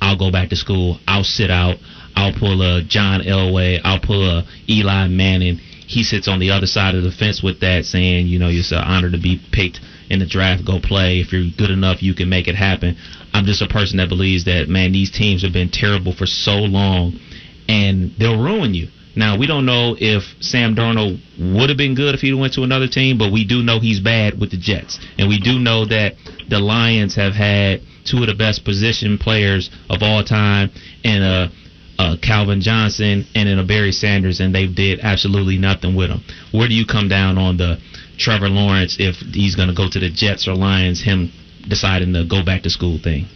I'll 0.01 0.17
go 0.17 0.31
back 0.31 0.49
to 0.49 0.55
school, 0.55 0.99
I'll 1.07 1.25
sit 1.25 1.51
out, 1.51 1.77
I'll 2.15 2.33
pull 2.33 2.61
a 2.61 2.83
John 2.83 3.21
Elway, 3.21 3.79
I'll 3.83 3.99
pull 3.99 4.23
a 4.25 4.45
Eli 4.69 5.07
Manning. 5.07 5.59
He 5.89 6.03
sits 6.03 6.27
on 6.27 6.37
the 6.37 6.51
other 6.51 6.67
side 6.67 6.93
of 6.93 7.01
the 7.01 7.11
fence 7.11 7.41
with 7.41 7.61
that, 7.61 7.83
saying, 7.83 8.27
you 8.27 8.37
know, 8.37 8.47
it's 8.47 8.71
an 8.71 8.77
honor 8.77 9.09
to 9.09 9.17
be 9.17 9.41
picked 9.51 9.79
in 10.07 10.19
the 10.19 10.25
draft. 10.27 10.63
Go 10.63 10.79
play. 10.79 11.19
If 11.19 11.33
you're 11.33 11.49
good 11.57 11.71
enough, 11.71 12.03
you 12.03 12.13
can 12.13 12.29
make 12.29 12.47
it 12.47 12.53
happen. 12.53 12.95
I'm 13.33 13.45
just 13.45 13.63
a 13.63 13.67
person 13.67 13.97
that 13.97 14.07
believes 14.07 14.45
that, 14.45 14.69
man, 14.69 14.91
these 14.91 15.09
teams 15.09 15.41
have 15.41 15.51
been 15.51 15.71
terrible 15.71 16.13
for 16.13 16.27
so 16.27 16.57
long, 16.57 17.19
and 17.67 18.13
they'll 18.19 18.39
ruin 18.39 18.75
you. 18.75 18.89
Now 19.15 19.35
we 19.35 19.47
don't 19.47 19.65
know 19.65 19.95
if 19.99 20.23
Sam 20.39 20.75
Darnold 20.75 21.19
would 21.39 21.69
have 21.69 21.77
been 21.77 21.95
good 21.95 22.13
if 22.13 22.21
he 22.21 22.31
went 22.33 22.53
to 22.53 22.61
another 22.61 22.87
team, 22.87 23.17
but 23.17 23.33
we 23.33 23.43
do 23.43 23.63
know 23.63 23.79
he's 23.79 23.99
bad 23.99 24.39
with 24.39 24.51
the 24.51 24.57
Jets, 24.57 24.99
and 25.17 25.27
we 25.27 25.39
do 25.39 25.57
know 25.57 25.85
that 25.85 26.13
the 26.47 26.59
Lions 26.59 27.15
have 27.15 27.33
had 27.33 27.81
two 28.05 28.21
of 28.21 28.27
the 28.27 28.35
best 28.35 28.63
position 28.63 29.17
players 29.17 29.71
of 29.89 30.03
all 30.03 30.23
time 30.23 30.69
in 31.03 31.23
a, 31.23 31.51
a 31.99 32.17
Calvin 32.17 32.61
Johnson 32.61 33.27
and 33.35 33.49
then 33.49 33.59
a 33.59 33.65
Barry 33.65 33.91
Sanders, 33.91 34.39
and 34.39 34.55
they 34.55 34.65
did 34.65 35.01
absolutely 35.01 35.57
nothing 35.57 35.95
with 35.95 36.09
him. 36.09 36.23
Where 36.51 36.67
do 36.67 36.73
you 36.73 36.85
come 36.85 37.09
down 37.09 37.37
on 37.37 37.57
the 37.57 37.77
Trevor 38.17 38.47
Lawrence 38.47 38.97
if 38.99 39.15
he's 39.17 39.55
going 39.55 39.67
to 39.67 39.75
go 39.75 39.89
to 39.89 39.99
the 39.99 40.09
Jets 40.09 40.47
or 40.47 40.55
Lions? 40.55 41.03
Him 41.03 41.31
deciding 41.67 42.13
to 42.13 42.25
go 42.25 42.43
back 42.43 42.63
to 42.63 42.69
school 42.69 42.97
thing. 43.03 43.27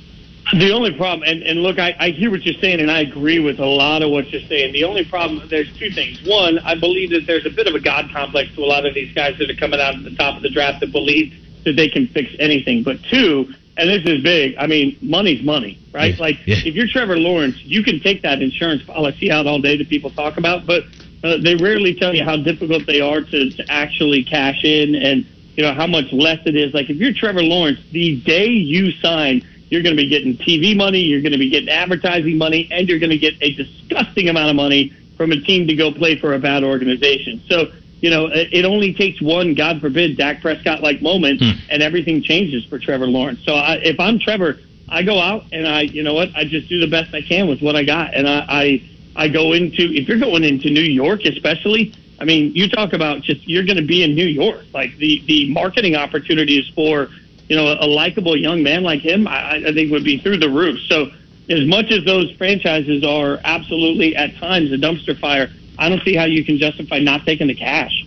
The 0.51 0.71
only 0.71 0.95
problem, 0.95 1.27
and, 1.27 1.41
and 1.43 1.63
look, 1.63 1.79
I, 1.79 1.95
I 1.99 2.09
hear 2.09 2.29
what 2.29 2.43
you're 2.43 2.59
saying, 2.59 2.79
and 2.79 2.91
I 2.91 3.01
agree 3.01 3.39
with 3.39 3.59
a 3.59 3.65
lot 3.65 4.01
of 4.01 4.11
what 4.11 4.29
you're 4.29 4.47
saying. 4.47 4.73
The 4.73 4.83
only 4.83 5.05
problem, 5.05 5.47
there's 5.49 5.71
two 5.77 5.89
things. 5.89 6.21
One, 6.25 6.59
I 6.59 6.75
believe 6.75 7.11
that 7.11 7.23
there's 7.25 7.45
a 7.45 7.49
bit 7.49 7.67
of 7.67 7.75
a 7.75 7.79
God 7.79 8.11
complex 8.11 8.53
to 8.55 8.61
a 8.61 8.67
lot 8.67 8.85
of 8.85 8.93
these 8.93 9.13
guys 9.13 9.37
that 9.39 9.49
are 9.49 9.55
coming 9.55 9.79
out 9.79 9.95
at 9.95 10.03
the 10.03 10.15
top 10.15 10.35
of 10.35 10.43
the 10.43 10.49
draft 10.49 10.81
that 10.81 10.91
believe 10.91 11.33
that 11.63 11.73
they 11.73 11.89
can 11.89 12.07
fix 12.07 12.31
anything. 12.39 12.83
But 12.83 12.97
two, 13.09 13.53
and 13.77 13.89
this 13.89 14.03
is 14.05 14.21
big, 14.21 14.55
I 14.57 14.67
mean, 14.67 14.97
money's 15.01 15.43
money, 15.43 15.79
right? 15.91 16.17
Like, 16.19 16.37
if 16.45 16.75
you're 16.75 16.87
Trevor 16.87 17.17
Lawrence, 17.17 17.57
you 17.63 17.83
can 17.83 17.99
take 17.99 18.21
that 18.21 18.41
insurance 18.41 18.83
policy 18.83 19.31
out 19.31 19.47
all 19.47 19.59
day 19.59 19.77
that 19.77 19.89
people 19.89 20.11
talk 20.11 20.37
about, 20.37 20.65
but 20.65 20.85
uh, 21.23 21.37
they 21.37 21.55
rarely 21.55 21.95
tell 21.95 22.13
you 22.13 22.23
how 22.23 22.37
difficult 22.37 22.85
they 22.85 23.01
are 23.01 23.21
to, 23.21 23.49
to 23.49 23.65
actually 23.69 24.23
cash 24.23 24.63
in 24.63 24.93
and, 24.95 25.25
you 25.55 25.63
know, 25.63 25.73
how 25.73 25.87
much 25.87 26.11
less 26.11 26.39
it 26.45 26.55
is. 26.55 26.73
Like, 26.73 26.89
if 26.89 26.97
you're 26.97 27.13
Trevor 27.13 27.41
Lawrence, 27.41 27.79
the 27.91 28.21
day 28.21 28.47
you 28.47 28.91
sign, 28.91 29.43
you're 29.69 29.81
going 29.81 29.95
to 29.95 30.01
be 30.01 30.09
getting 30.09 30.37
TV 30.37 30.75
money, 30.75 30.99
you're 30.99 31.21
going 31.21 31.31
to 31.31 31.39
be 31.39 31.49
getting 31.49 31.69
advertising 31.69 32.37
money, 32.37 32.67
and 32.71 32.87
you're 32.87 32.99
going 32.99 33.09
to 33.09 33.17
get 33.17 33.33
a 33.41 33.53
disgusting 33.53 34.29
amount 34.29 34.51
of 34.51 34.55
money 34.55 34.93
from 35.17 35.31
a 35.31 35.39
team 35.39 35.67
to 35.67 35.75
go 35.75 35.91
play 35.91 36.15
for 36.19 36.33
a 36.33 36.39
bad 36.39 36.63
organization. 36.63 37.41
So, 37.47 37.71
you 38.03 38.09
know, 38.09 38.25
it 38.27 38.49
it 38.51 38.65
only 38.65 38.93
takes 38.93 39.21
one, 39.21 39.53
God 39.53 39.79
forbid, 39.79 40.17
Dak 40.17 40.41
Prescott 40.41 40.83
like 40.83 41.01
moment, 41.01 41.41
hmm. 41.41 41.51
and 41.69 41.81
everything 41.81 42.21
changes 42.21 42.65
for 42.65 42.77
Trevor 42.77 43.07
Lawrence. 43.07 43.39
So, 43.45 43.53
I, 43.53 43.75
if 43.75 43.97
I'm 43.97 44.19
Trevor, 44.19 44.59
I 44.89 45.03
go 45.03 45.19
out 45.19 45.45
and 45.53 45.65
I, 45.65 45.81
you 45.83 46.03
know 46.03 46.13
what, 46.13 46.35
I 46.35 46.43
just 46.43 46.67
do 46.67 46.81
the 46.81 46.87
best 46.87 47.15
I 47.15 47.21
can 47.21 47.47
with 47.47 47.61
what 47.61 47.77
I 47.77 47.85
got, 47.85 48.13
and 48.13 48.27
I, 48.27 48.45
I, 48.49 48.89
I 49.15 49.27
go 49.29 49.53
into 49.53 49.83
if 49.83 50.09
you're 50.09 50.19
going 50.19 50.43
into 50.43 50.69
New 50.69 50.81
York, 50.81 51.23
especially. 51.23 51.93
I 52.19 52.25
mean, 52.25 52.53
you 52.53 52.69
talk 52.69 52.91
about 52.91 53.21
just 53.21 53.47
you're 53.47 53.63
going 53.63 53.77
to 53.77 53.87
be 53.87 54.03
in 54.03 54.15
New 54.15 54.27
York. 54.27 54.65
Like 54.73 54.97
the 54.97 55.23
the 55.25 55.49
marketing 55.53 55.95
opportunities 55.95 56.67
for 56.75 57.07
you 57.47 57.55
know 57.55 57.73
a 57.79 57.87
likable 57.87 58.35
young 58.35 58.63
man 58.63 58.83
like 58.83 58.99
him, 58.99 59.29
I, 59.29 59.63
I 59.65 59.73
think 59.73 59.93
would 59.93 60.03
be 60.03 60.17
through 60.17 60.39
the 60.39 60.49
roof. 60.49 60.77
So 60.89 61.09
as 61.49 61.65
much 61.65 61.89
as 61.89 62.03
those 62.03 62.31
franchises 62.31 63.05
are 63.05 63.39
absolutely 63.45 64.13
at 64.17 64.35
times 64.35 64.73
a 64.73 64.77
dumpster 64.77 65.17
fire, 65.17 65.49
I 65.77 65.89
don't 65.89 66.01
see 66.03 66.15
how 66.15 66.25
you 66.25 66.45
can 66.45 66.57
justify 66.57 66.99
not 66.99 67.25
taking 67.25 67.47
the 67.47 67.55
cash. 67.55 68.05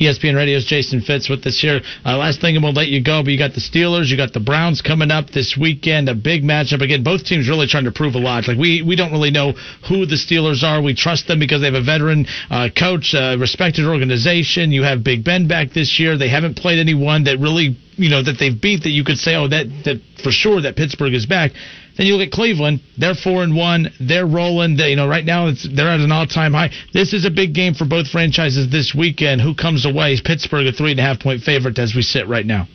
ESPN 0.00 0.34
Radio's 0.34 0.64
Jason 0.64 1.02
Fitz 1.02 1.28
with 1.28 1.46
us 1.46 1.60
here. 1.60 1.82
Uh, 2.06 2.16
last 2.16 2.40
thing, 2.40 2.56
and 2.56 2.64
we'll 2.64 2.72
let 2.72 2.88
you 2.88 3.04
go. 3.04 3.22
But 3.22 3.32
you 3.32 3.38
got 3.38 3.52
the 3.52 3.60
Steelers, 3.60 4.08
you 4.08 4.16
got 4.16 4.32
the 4.32 4.40
Browns 4.40 4.80
coming 4.80 5.10
up 5.10 5.28
this 5.28 5.58
weekend. 5.60 6.08
A 6.08 6.14
big 6.14 6.42
matchup 6.42 6.80
again. 6.80 7.04
Both 7.04 7.26
teams 7.26 7.48
really 7.48 7.66
trying 7.66 7.84
to 7.84 7.92
prove 7.92 8.14
a 8.14 8.18
lot. 8.18 8.48
Like 8.48 8.56
we 8.56 8.80
we 8.80 8.96
don't 8.96 9.12
really 9.12 9.30
know 9.30 9.52
who 9.86 10.06
the 10.06 10.16
Steelers 10.16 10.62
are. 10.62 10.82
We 10.82 10.94
trust 10.94 11.28
them 11.28 11.38
because 11.38 11.60
they 11.60 11.66
have 11.66 11.74
a 11.74 11.84
veteran 11.84 12.26
uh, 12.48 12.70
coach, 12.74 13.14
uh, 13.14 13.36
respected 13.38 13.84
organization. 13.84 14.72
You 14.72 14.84
have 14.84 15.04
Big 15.04 15.22
Ben 15.22 15.46
back 15.46 15.72
this 15.74 16.00
year. 16.00 16.16
They 16.16 16.30
haven't 16.30 16.56
played 16.56 16.78
anyone 16.78 17.24
that 17.24 17.38
really 17.38 17.76
you 17.96 18.08
know 18.08 18.22
that 18.22 18.38
they've 18.40 18.58
beat 18.58 18.84
that 18.84 18.90
you 18.90 19.04
could 19.04 19.18
say, 19.18 19.36
oh, 19.36 19.48
that 19.48 19.66
that 19.84 20.00
for 20.24 20.32
sure 20.32 20.62
that 20.62 20.76
Pittsburgh 20.76 21.12
is 21.12 21.26
back. 21.26 21.52
Then 22.00 22.06
you 22.06 22.16
look 22.16 22.28
at 22.28 22.32
Cleveland; 22.32 22.80
they're 22.96 23.14
four 23.14 23.42
and 23.42 23.54
one. 23.54 23.92
They're 24.00 24.24
rolling. 24.24 24.74
They, 24.74 24.88
you 24.88 24.96
know, 24.96 25.06
right 25.06 25.22
now 25.22 25.48
it's, 25.48 25.68
they're 25.70 25.90
at 25.90 26.00
an 26.00 26.10
all-time 26.10 26.54
high. 26.54 26.70
This 26.94 27.12
is 27.12 27.26
a 27.26 27.30
big 27.30 27.52
game 27.52 27.74
for 27.74 27.84
both 27.84 28.08
franchises 28.08 28.70
this 28.70 28.94
weekend. 28.94 29.42
Who 29.42 29.54
comes 29.54 29.84
away? 29.84 30.14
Is 30.14 30.22
Pittsburgh 30.22 30.66
a 30.66 30.72
three 30.72 30.92
and 30.92 31.00
a 31.00 31.02
half 31.02 31.20
point 31.20 31.42
favorite 31.42 31.78
as 31.78 31.94
we 31.94 32.00
sit 32.00 32.26
right 32.26 32.46
now? 32.46 32.66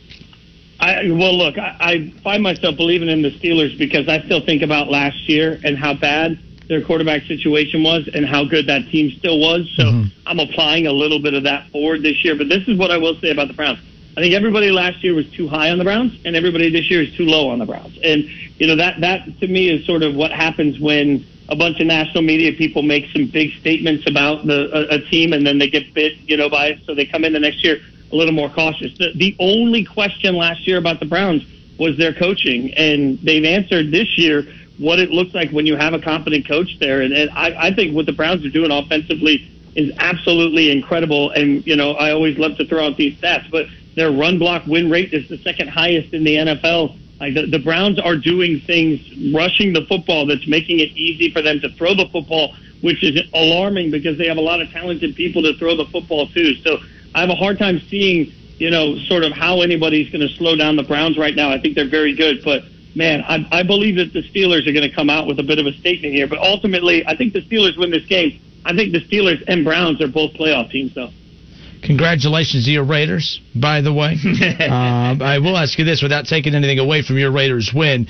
I, 0.78 1.10
well, 1.10 1.36
look, 1.36 1.58
I, 1.58 1.74
I 1.80 2.22
find 2.22 2.40
myself 2.40 2.76
believing 2.76 3.08
in 3.08 3.20
the 3.20 3.32
Steelers 3.32 3.76
because 3.76 4.08
I 4.08 4.22
still 4.26 4.46
think 4.46 4.62
about 4.62 4.92
last 4.92 5.28
year 5.28 5.58
and 5.64 5.76
how 5.76 5.94
bad 5.94 6.38
their 6.68 6.84
quarterback 6.84 7.24
situation 7.24 7.82
was 7.82 8.08
and 8.14 8.24
how 8.24 8.44
good 8.44 8.68
that 8.68 8.86
team 8.92 9.10
still 9.18 9.40
was. 9.40 9.68
So 9.74 9.82
mm-hmm. 9.82 10.20
I'm 10.24 10.38
applying 10.38 10.86
a 10.86 10.92
little 10.92 11.20
bit 11.20 11.34
of 11.34 11.42
that 11.42 11.68
forward 11.72 12.04
this 12.04 12.24
year. 12.24 12.38
But 12.38 12.48
this 12.48 12.62
is 12.68 12.78
what 12.78 12.92
I 12.92 12.98
will 12.98 13.18
say 13.20 13.32
about 13.32 13.48
the 13.48 13.54
Browns. 13.54 13.80
I 14.16 14.20
think 14.20 14.32
everybody 14.32 14.70
last 14.70 15.04
year 15.04 15.14
was 15.14 15.30
too 15.32 15.46
high 15.46 15.70
on 15.70 15.76
the 15.76 15.84
Browns, 15.84 16.18
and 16.24 16.34
everybody 16.34 16.70
this 16.70 16.90
year 16.90 17.02
is 17.02 17.14
too 17.14 17.26
low 17.26 17.50
on 17.50 17.58
the 17.58 17.66
Browns. 17.66 17.98
And 18.02 18.24
you 18.58 18.66
know 18.66 18.76
that 18.76 19.00
that 19.02 19.40
to 19.40 19.46
me 19.46 19.68
is 19.68 19.84
sort 19.84 20.02
of 20.02 20.14
what 20.14 20.32
happens 20.32 20.80
when 20.80 21.24
a 21.50 21.56
bunch 21.56 21.80
of 21.80 21.86
national 21.86 22.22
media 22.22 22.52
people 22.52 22.82
make 22.82 23.10
some 23.12 23.26
big 23.26 23.52
statements 23.60 24.08
about 24.08 24.46
the 24.46 24.70
a, 24.74 24.96
a 24.96 25.00
team, 25.10 25.34
and 25.34 25.46
then 25.46 25.58
they 25.58 25.68
get 25.68 25.92
bit, 25.92 26.16
you 26.20 26.38
know, 26.38 26.48
by 26.48 26.68
it. 26.68 26.78
So 26.86 26.94
they 26.94 27.04
come 27.04 27.24
in 27.24 27.34
the 27.34 27.40
next 27.40 27.62
year 27.62 27.78
a 28.10 28.16
little 28.16 28.32
more 28.32 28.48
cautious. 28.48 28.96
The, 28.96 29.12
the 29.14 29.36
only 29.38 29.84
question 29.84 30.34
last 30.34 30.66
year 30.66 30.78
about 30.78 30.98
the 30.98 31.06
Browns 31.06 31.44
was 31.78 31.98
their 31.98 32.14
coaching, 32.14 32.72
and 32.74 33.18
they've 33.18 33.44
answered 33.44 33.90
this 33.90 34.16
year 34.16 34.46
what 34.78 34.98
it 34.98 35.10
looks 35.10 35.34
like 35.34 35.50
when 35.50 35.66
you 35.66 35.76
have 35.76 35.92
a 35.92 35.98
competent 35.98 36.48
coach 36.48 36.78
there. 36.78 37.02
And, 37.02 37.12
and 37.12 37.30
I, 37.30 37.68
I 37.68 37.74
think 37.74 37.94
what 37.94 38.06
the 38.06 38.12
Browns 38.12 38.46
are 38.46 38.50
doing 38.50 38.70
offensively 38.70 39.50
is 39.74 39.92
absolutely 39.98 40.70
incredible. 40.70 41.30
And 41.32 41.66
you 41.66 41.76
know, 41.76 41.92
I 41.92 42.12
always 42.12 42.38
love 42.38 42.56
to 42.56 42.64
throw 42.64 42.86
out 42.86 42.96
these 42.96 43.18
stats, 43.18 43.50
but 43.50 43.66
their 43.96 44.12
run 44.12 44.38
block 44.38 44.66
win 44.66 44.88
rate 44.88 45.12
is 45.12 45.28
the 45.28 45.38
second 45.38 45.68
highest 45.68 46.12
in 46.14 46.22
the 46.22 46.36
NFL. 46.36 46.96
Like 47.18 47.34
the, 47.34 47.46
the 47.46 47.58
Browns 47.58 47.98
are 47.98 48.14
doing 48.14 48.60
things, 48.60 49.00
rushing 49.34 49.72
the 49.72 49.86
football 49.86 50.26
that's 50.26 50.46
making 50.46 50.80
it 50.80 50.90
easy 50.90 51.32
for 51.32 51.42
them 51.42 51.60
to 51.60 51.70
throw 51.70 51.94
the 51.94 52.06
football, 52.06 52.54
which 52.82 53.02
is 53.02 53.18
alarming 53.32 53.90
because 53.90 54.18
they 54.18 54.28
have 54.28 54.36
a 54.36 54.42
lot 54.42 54.60
of 54.60 54.70
talented 54.70 55.16
people 55.16 55.42
to 55.42 55.54
throw 55.54 55.74
the 55.74 55.86
football 55.86 56.28
too. 56.28 56.54
So 56.56 56.78
I 57.14 57.20
have 57.20 57.30
a 57.30 57.34
hard 57.34 57.58
time 57.58 57.80
seeing, 57.88 58.32
you 58.58 58.70
know, 58.70 58.98
sort 58.98 59.24
of 59.24 59.32
how 59.32 59.62
anybody's 59.62 60.10
going 60.10 60.28
to 60.28 60.34
slow 60.36 60.56
down 60.56 60.76
the 60.76 60.82
Browns 60.82 61.16
right 61.16 61.34
now. 61.34 61.50
I 61.50 61.58
think 61.58 61.74
they're 61.74 61.88
very 61.88 62.14
good, 62.14 62.44
but 62.44 62.64
man, 62.94 63.24
I, 63.26 63.46
I 63.50 63.62
believe 63.62 63.96
that 63.96 64.12
the 64.12 64.22
Steelers 64.28 64.68
are 64.68 64.72
going 64.72 64.88
to 64.88 64.94
come 64.94 65.08
out 65.08 65.26
with 65.26 65.38
a 65.38 65.42
bit 65.42 65.58
of 65.58 65.66
a 65.66 65.72
statement 65.72 66.12
here. 66.12 66.26
But 66.26 66.38
ultimately, 66.38 67.06
I 67.06 67.16
think 67.16 67.32
the 67.32 67.42
Steelers 67.42 67.78
win 67.78 67.90
this 67.90 68.04
game. 68.04 68.40
I 68.64 68.74
think 68.74 68.92
the 68.92 69.00
Steelers 69.00 69.42
and 69.48 69.64
Browns 69.64 70.02
are 70.02 70.08
both 70.08 70.34
playoff 70.34 70.70
teams, 70.70 70.94
though. 70.94 71.12
Congratulations 71.86 72.64
to 72.64 72.70
your 72.70 72.84
Raiders, 72.84 73.40
by 73.54 73.80
the 73.80 73.92
way. 73.92 74.18
um, 74.68 75.22
I 75.22 75.38
will 75.38 75.56
ask 75.56 75.78
you 75.78 75.84
this 75.84 76.02
without 76.02 76.26
taking 76.26 76.54
anything 76.54 76.78
away 76.78 77.02
from 77.02 77.16
your 77.16 77.30
Raiders 77.30 77.72
win. 77.72 78.08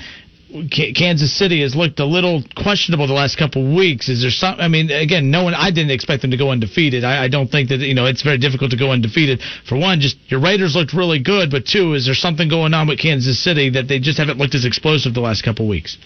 Kansas 0.71 1.37
City 1.37 1.61
has 1.61 1.75
looked 1.75 1.99
a 1.99 2.05
little 2.05 2.41
questionable 2.55 3.05
the 3.05 3.13
last 3.13 3.37
couple 3.37 3.67
of 3.67 3.75
weeks. 3.75 4.07
Is 4.07 4.21
there 4.21 4.31
some? 4.31 4.59
I 4.59 4.69
mean, 4.69 4.89
again, 4.89 5.29
no 5.29 5.43
one. 5.43 5.53
I 5.53 5.71
didn't 5.71 5.91
expect 5.91 6.21
them 6.21 6.31
to 6.31 6.37
go 6.37 6.51
undefeated. 6.51 7.03
I, 7.03 7.25
I 7.25 7.27
don't 7.27 7.49
think 7.49 7.69
that 7.69 7.79
you 7.79 7.93
know 7.93 8.05
it's 8.05 8.23
very 8.23 8.37
difficult 8.37 8.71
to 8.71 8.77
go 8.77 8.91
undefeated. 8.91 9.41
For 9.67 9.77
one, 9.77 9.99
just 9.99 10.17
your 10.27 10.39
Raiders 10.39 10.73
looked 10.73 10.93
really 10.93 11.21
good, 11.21 11.51
but 11.51 11.65
two, 11.65 11.93
is 11.93 12.05
there 12.05 12.15
something 12.15 12.47
going 12.47 12.73
on 12.73 12.87
with 12.87 12.97
Kansas 12.97 13.43
City 13.43 13.69
that 13.71 13.89
they 13.89 13.99
just 13.99 14.17
haven't 14.17 14.37
looked 14.37 14.55
as 14.55 14.63
explosive 14.63 15.13
the 15.13 15.21
last 15.21 15.43
couple 15.43 15.65
of 15.65 15.69
weeks? 15.69 15.97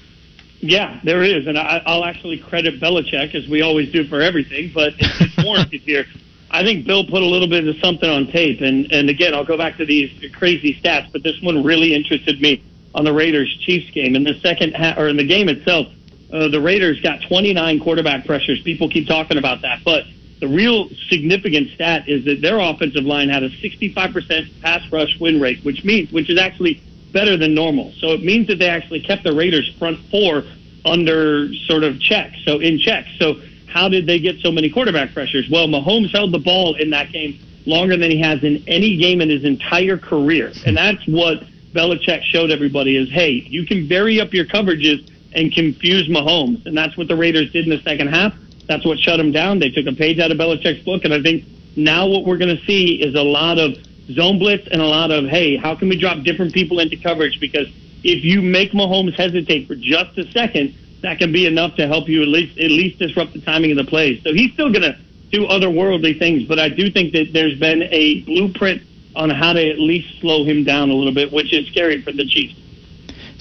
Yeah, 0.60 1.00
there 1.04 1.24
is, 1.24 1.48
and 1.48 1.58
I, 1.58 1.82
I'll 1.86 2.06
actually 2.06 2.40
credit 2.40 2.82
Belichick 2.82 3.34
as 3.34 3.48
we 3.50 3.62
always 3.62 3.92
do 3.92 4.06
for 4.06 4.22
everything, 4.22 4.72
but 4.74 4.94
it's, 4.98 5.22
it's 5.22 5.46
warranted 5.46 5.82
here. 5.82 6.06
I 6.54 6.64
think 6.64 6.86
Bill 6.86 7.06
put 7.06 7.22
a 7.22 7.26
little 7.26 7.48
bit 7.48 7.66
of 7.66 7.78
something 7.78 8.10
on 8.10 8.28
tape, 8.28 8.60
and 8.62 8.92
and 8.92 9.10
again, 9.10 9.34
I'll 9.34 9.46
go 9.46 9.58
back 9.58 9.78
to 9.78 9.86
these 9.86 10.12
crazy 10.34 10.80
stats, 10.82 11.12
but 11.12 11.24
this 11.24 11.42
one 11.42 11.64
really 11.64 11.96
interested 11.96 12.42
me 12.42 12.62
on 12.94 13.06
the 13.06 13.14
Raiders 13.14 13.50
Chiefs 13.66 13.90
game. 13.92 14.16
In 14.16 14.24
the 14.24 14.38
second 14.42 14.74
half, 14.74 14.98
or 14.98 15.08
in 15.08 15.16
the 15.16 15.26
game 15.26 15.48
itself, 15.48 15.88
uh, 16.34 16.50
the 16.50 16.60
Raiders 16.60 17.00
got 17.02 17.22
29 17.22 17.80
quarterback 17.80 18.26
pressures. 18.26 18.62
People 18.64 18.90
keep 18.90 19.08
talking 19.08 19.38
about 19.38 19.62
that, 19.62 19.80
but 19.86 20.04
the 20.42 20.48
real 20.48 20.90
significant 21.08 21.70
stat 21.72 22.10
is 22.10 22.26
that 22.26 22.42
their 22.42 22.60
offensive 22.60 23.06
line 23.06 23.30
had 23.30 23.44
a 23.44 23.50
65% 23.50 24.62
pass 24.62 24.92
rush 24.92 25.18
win 25.20 25.40
rate, 25.40 25.64
which 25.64 25.86
means 25.86 26.12
which 26.12 26.30
is 26.30 26.38
actually 26.38 26.82
better 27.14 27.38
than 27.38 27.54
normal. 27.54 27.94
So 28.00 28.08
it 28.10 28.24
means 28.24 28.48
that 28.48 28.60
they 28.60 28.70
actually 28.70 29.02
kept 29.02 29.24
the 29.24 29.34
Raiders 29.34 29.74
front 29.80 30.00
four 30.10 30.44
under 30.84 31.54
sort 31.68 31.84
of 31.84 32.02
check, 32.02 32.34
so 32.44 32.60
in 32.60 32.80
check. 32.80 33.06
So 33.20 33.40
how 33.72 33.90
did 33.90 34.06
they 34.06 34.20
get 34.20 34.40
so 34.40 34.52
many 34.52 34.70
quarterback 34.70 35.14
pressures? 35.14 35.50
Well, 35.50 35.68
Mahomes 35.68 36.12
held 36.12 36.32
the 36.32 36.40
ball 36.40 36.76
in 36.76 36.90
that 36.92 37.12
game 37.12 37.40
longer 37.66 37.96
than 37.96 38.12
he 38.12 38.20
has 38.20 38.44
in 38.44 38.64
any 38.68 38.98
game 38.98 39.22
in 39.22 39.30
his 39.30 39.44
entire 39.44 39.98
career, 39.98 40.52
and 40.66 40.76
that's 40.76 41.06
what 41.08 41.44
Belichick 41.74 42.24
showed 42.24 42.52
everybody 42.52 42.98
is, 42.98 43.10
hey, 43.10 43.30
you 43.30 43.66
can 43.66 43.88
vary 43.88 44.20
up 44.20 44.34
your 44.34 44.46
coverages 44.46 45.10
and 45.34 45.54
confuse 45.54 46.10
Mahomes, 46.10 46.66
and 46.66 46.78
that's 46.78 46.98
what 46.98 47.08
the 47.08 47.16
Raiders 47.16 47.52
did 47.52 47.66
in 47.66 47.70
the 47.70 47.82
second 47.82 48.08
half. 48.08 48.34
That's 48.68 48.86
what 48.86 49.00
shut 49.00 49.20
him 49.20 49.32
down. 49.32 49.60
They 49.60 49.70
took 49.70 49.86
a 49.86 49.96
page 49.96 50.20
out 50.20 50.32
of 50.32 50.38
Belichick's 50.38 50.84
book, 50.84 51.06
and 51.06 51.14
I 51.14 51.22
think 51.22 51.46
now 51.76 52.08
what 52.08 52.26
we're 52.26 52.38
going 52.38 52.56
to 52.56 52.64
see 52.66 53.02
is 53.02 53.16
a 53.16 53.24
lot 53.24 53.58
of 53.58 53.76
zone 54.12 54.40
blitz 54.40 54.68
and 54.72 54.82
a 54.82 54.86
lot 54.86 55.12
of 55.12 55.26
hey, 55.26 55.56
how 55.56 55.76
can 55.76 55.90
we 55.90 55.98
drop 55.98 56.24
different 56.24 56.54
people 56.54 56.80
into 56.80 56.98
coverage? 56.98 57.40
Because 57.40 57.68
if 58.04 58.24
you 58.24 58.42
make 58.42 58.72
Mahomes 58.72 59.14
hesitate 59.14 59.68
for 59.68 59.76
just 59.76 60.18
a 60.18 60.30
second, 60.32 60.76
that 61.02 61.18
can 61.20 61.32
be 61.32 61.46
enough 61.46 61.76
to 61.76 61.88
help 61.88 62.08
you 62.08 62.22
at 62.22 62.28
least 62.28 62.58
at 62.58 62.72
least 62.72 63.00
disrupt 63.00 63.34
the 63.34 63.42
timing 63.42 63.72
of 63.72 63.78
the 63.78 63.84
plays. 63.84 64.22
So 64.24 64.34
he's 64.34 64.54
still 64.54 64.72
going 64.72 64.84
to 64.84 64.98
do 65.32 65.48
otherworldly 65.48 66.20
things, 66.20 66.44
but 66.44 66.60
I 66.60 66.70
do 66.70 66.92
think 66.92 67.14
that 67.14 67.34
there's 67.34 67.58
been 67.58 67.84
a 67.84 68.22
blueprint 68.22 68.84
on 69.16 69.30
how 69.30 69.54
to 69.54 69.70
at 69.70 69.80
least 69.80 70.20
slow 70.20 70.44
him 70.44 70.64
down 70.64 70.90
a 70.90 70.94
little 70.94 71.14
bit, 71.14 71.32
which 71.32 71.54
is 71.54 71.68
scary 71.68 72.02
for 72.02 72.12
the 72.12 72.26
Chiefs. 72.26 72.56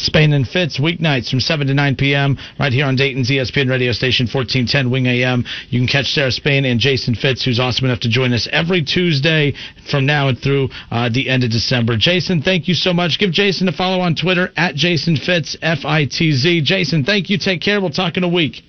Spain 0.00 0.32
and 0.32 0.46
Fitz 0.46 0.78
weeknights 0.78 1.30
from 1.30 1.40
7 1.40 1.66
to 1.66 1.74
9 1.74 1.96
p.m. 1.96 2.38
right 2.58 2.72
here 2.72 2.86
on 2.86 2.96
Dayton's 2.96 3.30
ESPN 3.30 3.68
radio 3.68 3.92
station 3.92 4.24
1410 4.24 4.90
Wing 4.90 5.06
AM. 5.06 5.44
You 5.68 5.80
can 5.80 5.86
catch 5.86 6.06
Sarah 6.06 6.30
Spain 6.30 6.64
and 6.64 6.80
Jason 6.80 7.14
Fitz, 7.14 7.44
who's 7.44 7.60
awesome 7.60 7.86
enough 7.86 8.00
to 8.00 8.08
join 8.08 8.32
us 8.32 8.48
every 8.52 8.82
Tuesday 8.82 9.54
from 9.90 10.06
now 10.06 10.28
and 10.28 10.38
through 10.38 10.68
uh, 10.90 11.08
the 11.08 11.28
end 11.28 11.44
of 11.44 11.50
December. 11.50 11.96
Jason, 11.96 12.42
thank 12.42 12.68
you 12.68 12.74
so 12.74 12.92
much. 12.92 13.18
Give 13.18 13.30
Jason 13.30 13.68
a 13.68 13.72
follow 13.72 14.00
on 14.00 14.14
Twitter 14.14 14.52
at 14.56 14.74
Jason 14.74 15.16
Fitz 15.16 15.56
F 15.62 15.84
I 15.84 16.06
T 16.06 16.32
Z. 16.32 16.62
Jason, 16.62 17.04
thank 17.04 17.30
you. 17.30 17.38
Take 17.38 17.60
care. 17.60 17.80
We'll 17.80 17.90
talk 17.90 18.16
in 18.16 18.24
a 18.24 18.28
week. 18.28 18.62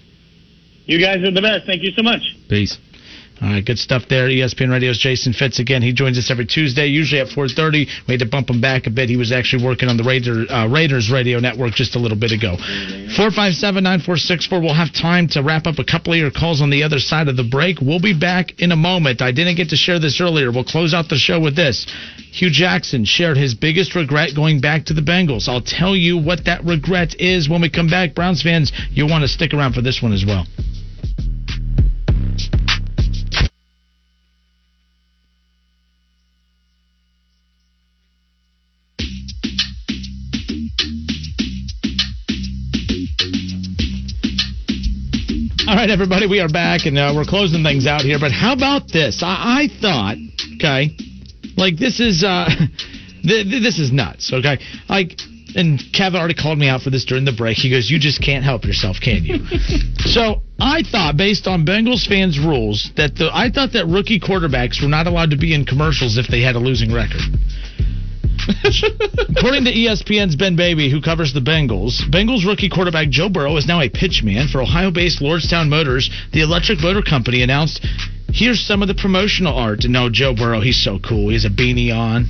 You 0.85 0.99
guys 0.99 1.23
are 1.23 1.31
the 1.31 1.41
best. 1.41 1.65
Thank 1.65 1.83
you 1.83 1.91
so 1.91 2.03
much. 2.03 2.21
Peace. 2.49 2.77
All 3.41 3.49
right, 3.49 3.65
good 3.65 3.79
stuff 3.79 4.03
there. 4.07 4.27
ESPN 4.27 4.69
Radio's 4.69 4.99
Jason 4.99 5.33
Fitz 5.33 5.57
again. 5.57 5.81
He 5.81 5.93
joins 5.93 6.15
us 6.19 6.29
every 6.29 6.45
Tuesday, 6.45 6.85
usually 6.85 7.21
at 7.21 7.27
4:30. 7.27 7.87
We 8.07 8.13
had 8.13 8.19
to 8.19 8.27
bump 8.27 8.51
him 8.51 8.61
back 8.61 8.85
a 8.85 8.91
bit. 8.91 9.09
He 9.09 9.17
was 9.17 9.31
actually 9.31 9.65
working 9.65 9.89
on 9.89 9.97
the 9.97 10.03
Raider, 10.03 10.45
uh, 10.47 10.67
Raiders 10.67 11.09
radio 11.09 11.39
network 11.39 11.73
just 11.73 11.95
a 11.95 11.99
little 11.99 12.17
bit 12.17 12.31
ago. 12.31 12.55
457-9464. 13.17 14.61
We'll 14.61 14.75
have 14.75 14.93
time 14.93 15.27
to 15.29 15.41
wrap 15.41 15.65
up 15.65 15.79
a 15.79 15.83
couple 15.83 16.13
of 16.13 16.19
your 16.19 16.29
calls 16.29 16.61
on 16.61 16.69
the 16.69 16.83
other 16.83 16.99
side 16.99 17.27
of 17.29 17.35
the 17.35 17.43
break. 17.43 17.81
We'll 17.81 17.99
be 17.99 18.13
back 18.13 18.59
in 18.59 18.71
a 18.71 18.75
moment. 18.75 19.23
I 19.23 19.31
didn't 19.31 19.55
get 19.55 19.69
to 19.69 19.75
share 19.75 19.97
this 19.97 20.21
earlier. 20.21 20.51
We'll 20.51 20.63
close 20.63 20.93
out 20.93 21.09
the 21.09 21.17
show 21.17 21.39
with 21.39 21.55
this. 21.55 21.87
Hue 22.33 22.51
Jackson 22.51 23.05
shared 23.05 23.37
his 23.37 23.55
biggest 23.55 23.95
regret 23.95 24.35
going 24.35 24.61
back 24.61 24.85
to 24.85 24.93
the 24.93 25.01
Bengals. 25.01 25.49
I'll 25.49 25.61
tell 25.61 25.95
you 25.95 26.15
what 26.15 26.45
that 26.45 26.63
regret 26.63 27.19
is 27.19 27.49
when 27.49 27.61
we 27.61 27.69
come 27.69 27.89
back. 27.89 28.13
Browns 28.13 28.43
fans, 28.43 28.71
you'll 28.91 29.09
want 29.09 29.23
to 29.23 29.27
stick 29.27 29.53
around 29.55 29.73
for 29.73 29.81
this 29.81 29.99
one 29.99 30.13
as 30.13 30.25
well. 30.25 30.45
All 45.71 45.77
right, 45.77 45.89
everybody, 45.89 46.27
we 46.27 46.41
are 46.41 46.49
back 46.49 46.85
and 46.85 46.97
uh, 46.97 47.13
we're 47.15 47.23
closing 47.23 47.63
things 47.63 47.87
out 47.87 48.01
here. 48.01 48.19
But 48.19 48.33
how 48.33 48.51
about 48.51 48.91
this? 48.91 49.23
I, 49.23 49.63
I 49.63 49.79
thought, 49.79 50.17
okay, 50.55 50.91
like 51.55 51.77
this 51.77 52.01
is 52.01 52.25
uh, 52.27 52.49
th- 53.23 53.47
th- 53.47 53.63
this 53.63 53.79
is 53.79 53.89
nuts. 53.89 54.33
Okay, 54.33 54.59
like, 54.89 55.15
and 55.55 55.81
Kevin 55.93 56.19
already 56.19 56.33
called 56.33 56.59
me 56.59 56.67
out 56.67 56.81
for 56.81 56.89
this 56.89 57.05
during 57.05 57.23
the 57.23 57.31
break. 57.31 57.55
He 57.55 57.69
goes, 57.69 57.89
"You 57.89 57.99
just 57.99 58.21
can't 58.21 58.43
help 58.43 58.65
yourself, 58.65 58.97
can 59.01 59.23
you?" 59.23 59.47
so 60.11 60.41
I 60.59 60.83
thought, 60.83 61.15
based 61.15 61.47
on 61.47 61.65
Bengals 61.65 62.05
fans' 62.05 62.37
rules, 62.37 62.91
that 62.97 63.15
the 63.15 63.29
I 63.31 63.49
thought 63.49 63.71
that 63.71 63.87
rookie 63.87 64.19
quarterbacks 64.19 64.81
were 64.81 64.89
not 64.89 65.07
allowed 65.07 65.29
to 65.29 65.37
be 65.37 65.55
in 65.55 65.63
commercials 65.63 66.17
if 66.17 66.27
they 66.27 66.41
had 66.41 66.57
a 66.57 66.59
losing 66.59 66.91
record. 66.91 67.21
According 69.37 69.65
to 69.65 69.71
ESPN's 69.71 70.35
Ben 70.35 70.55
Baby, 70.55 70.89
who 70.89 71.01
covers 71.01 71.33
the 71.33 71.41
Bengals, 71.41 72.01
Bengals 72.09 72.45
rookie 72.45 72.69
quarterback 72.69 73.09
Joe 73.09 73.29
Burrow 73.29 73.57
is 73.57 73.67
now 73.67 73.81
a 73.81 73.89
pitchman 73.89 74.49
for 74.49 74.61
Ohio-based 74.61 75.21
Lordstown 75.21 75.69
Motors. 75.69 76.09
The 76.33 76.41
electric 76.41 76.81
motor 76.81 77.01
company 77.01 77.43
announced, 77.43 77.85
"Here's 78.33 78.59
some 78.59 78.81
of 78.81 78.87
the 78.87 78.95
promotional 78.95 79.55
art." 79.55 79.87
No, 79.87 80.09
Joe 80.09 80.33
Burrow, 80.33 80.61
he's 80.61 80.81
so 80.81 80.99
cool. 80.99 81.29
He 81.29 81.33
has 81.35 81.45
a 81.45 81.49
beanie 81.49 81.95
on, 81.95 82.27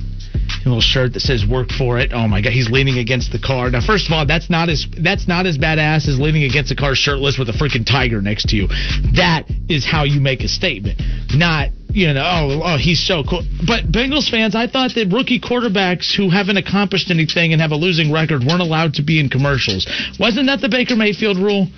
a 0.64 0.68
little 0.68 0.80
shirt 0.80 1.14
that 1.14 1.20
says 1.20 1.46
"Work 1.46 1.70
for 1.72 1.98
it." 1.98 2.12
Oh 2.12 2.28
my 2.28 2.40
God, 2.40 2.52
he's 2.52 2.68
leaning 2.70 2.98
against 2.98 3.32
the 3.32 3.38
car. 3.38 3.70
Now, 3.70 3.80
first 3.80 4.06
of 4.06 4.12
all, 4.12 4.26
that's 4.26 4.50
not 4.50 4.68
as 4.68 4.86
that's 4.98 5.26
not 5.26 5.46
as 5.46 5.58
badass 5.58 6.08
as 6.08 6.18
leaning 6.18 6.44
against 6.44 6.70
a 6.70 6.76
car 6.76 6.94
shirtless 6.94 7.38
with 7.38 7.48
a 7.48 7.52
freaking 7.52 7.86
tiger 7.86 8.20
next 8.20 8.48
to 8.50 8.56
you. 8.56 8.68
That 9.14 9.44
is 9.68 9.84
how 9.84 10.04
you 10.04 10.20
make 10.20 10.42
a 10.42 10.48
statement, 10.48 11.00
not 11.34 11.68
you 11.92 12.12
know, 12.12 12.22
oh, 12.22 12.60
oh, 12.64 12.78
he's 12.78 13.04
so 13.06 13.22
cool. 13.28 13.42
But 13.66 13.90
Bengals 13.92 14.30
fans, 14.30 14.54
I 14.54 14.66
thought 14.66 14.94
that 14.94 15.12
rookie 15.12 15.40
quarterbacks 15.40 16.14
who 16.14 16.30
haven't 16.30 16.56
accomplished 16.56 17.10
anything 17.10 17.52
and 17.52 17.60
have 17.60 17.72
a 17.72 17.76
losing 17.76 18.12
record 18.12 18.42
weren't 18.44 18.62
allowed 18.62 18.94
to 18.94 19.02
be 19.02 19.20
in 19.20 19.28
commercials. 19.28 19.86
Wasn't 20.18 20.46
that 20.46 20.60
the 20.60 20.68
Baker 20.68 20.96
Mayfield 20.96 21.38
rule? 21.38 21.68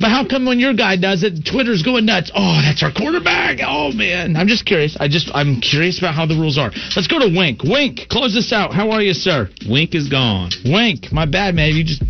But 0.00 0.10
how 0.10 0.26
come 0.26 0.44
when 0.44 0.58
your 0.58 0.74
guy 0.74 0.96
does 0.96 1.22
it, 1.22 1.46
Twitter's 1.46 1.82
going 1.82 2.04
nuts? 2.06 2.30
Oh, 2.34 2.60
that's 2.62 2.82
our 2.82 2.90
quarterback. 2.90 3.58
Oh 3.64 3.92
man, 3.92 4.36
I'm 4.36 4.48
just 4.48 4.66
curious. 4.66 4.96
I 4.98 5.08
just 5.08 5.30
I'm 5.32 5.60
curious 5.60 5.98
about 5.98 6.14
how 6.14 6.26
the 6.26 6.34
rules 6.34 6.58
are. 6.58 6.70
Let's 6.96 7.06
go 7.06 7.20
to 7.20 7.30
Wink. 7.34 7.62
Wink, 7.62 8.08
close 8.10 8.34
this 8.34 8.52
out. 8.52 8.74
How 8.74 8.90
are 8.90 9.00
you, 9.00 9.14
sir? 9.14 9.48
Wink 9.68 9.94
is 9.94 10.08
gone. 10.08 10.50
Wink, 10.64 11.12
my 11.12 11.26
bad, 11.26 11.54
man. 11.54 11.74
You 11.74 11.84
just 11.84 12.02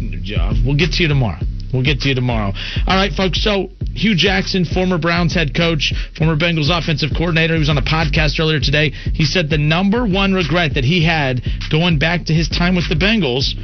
we'll 0.65 0.77
get 0.77 0.93
to 0.93 1.03
you 1.03 1.09
tomorrow. 1.09 1.41
We'll 1.73 1.85
get 1.85 2.01
to 2.01 2.09
you 2.09 2.15
tomorrow. 2.15 2.53
All 2.87 2.97
right, 2.97 3.13
folks. 3.13 3.43
So 3.43 3.71
Hue 3.95 4.15
Jackson, 4.15 4.65
former 4.65 4.99
Browns 4.99 5.35
head 5.35 5.55
coach, 5.55 5.93
former 6.17 6.37
Bengals 6.37 6.71
offensive 6.71 7.11
coordinator, 7.17 7.55
he 7.55 7.61
was 7.61 7.71
on 7.71 7.79
a 7.79 7.83
podcast 7.83 8.41
earlier 8.41 8.61
today. 8.61 8.91
He 8.91 9.25
said 9.25 9.51
the 9.51 9.59
number 9.59 10.07
one 10.07 10.35
regret 10.35 10.75
that 10.75 10.85
he 10.85 11.05
had 11.05 11.43
going 11.71 11.99
back 11.99 12.27
to 12.27 12.35
his 12.35 12.49
time 12.49 12.75
with 12.75 12.89
the 12.89 12.97
Bengals 12.97 13.55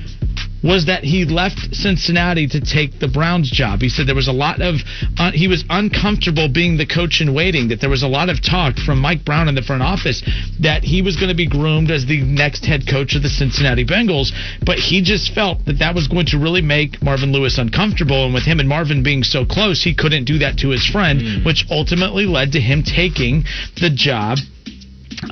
was 0.63 0.87
that 0.87 1.05
he 1.05 1.25
left 1.25 1.75
Cincinnati 1.75 2.47
to 2.49 2.61
take 2.61 2.99
the 2.99 3.09
Browns 3.09 3.51
job. 3.51 3.81
He 3.81 3.89
said 3.89 4.07
there 4.07 4.15
was 4.15 4.29
a 4.29 4.33
lot 4.33 4.61
of 4.61 4.77
uh, 5.19 5.33
he 5.33 5.49
was 5.49 5.65
uncomfortable 5.71 6.49
being 6.49 6.77
the 6.77 6.87
coach 6.87 7.21
in 7.21 7.35
waiting. 7.35 7.69
That 7.69 7.81
there 7.81 7.91
was 7.91 8.03
a 8.03 8.09
lot 8.09 8.29
of 8.29 8.43
talk 8.43 8.77
from 8.77 9.01
Mike 9.01 9.25
Brown 9.25 9.49
in 9.49 9.55
the 9.55 9.63
front 9.63 9.83
office 9.83 10.23
that 10.61 10.83
he 10.85 11.03
was 11.03 11.17
going 11.17 11.29
to 11.29 11.35
be 11.35 11.49
groomed 11.49 11.91
as 11.91 12.07
the 12.07 12.23
next 12.23 12.65
head 12.65 12.87
coach 12.89 13.15
of 13.15 13.23
the 13.23 13.29
Cincinnati 13.29 13.85
Bengals, 13.85 14.33
but 14.65 14.79
he 14.79 15.03
just 15.03 15.35
felt 15.35 15.65
that 15.67 15.79
that 15.79 15.95
was 15.95 16.09
going 16.09 16.27
to 16.27 16.39
really 16.39 16.63
make 16.63 17.03
Marvin 17.03 17.33
Lewis 17.33 17.59
uncomfortable. 17.59 18.25
And 18.25 18.35
with 18.35 18.45
him 18.45 18.61
and 18.61 18.69
Marvin 18.69 19.03
being 19.03 19.23
so 19.23 19.45
close, 19.45 19.83
he 19.83 19.95
couldn't 19.95 20.25
do 20.25 20.39
that 20.39 20.59
to 20.59 20.69
his 20.69 20.87
friend, 20.87 21.45
which 21.45 21.65
ultimately 21.71 22.27
led 22.27 22.53
to 22.53 22.61
him 22.61 22.83
taking 22.83 23.45
the 23.81 23.91
job 23.91 24.39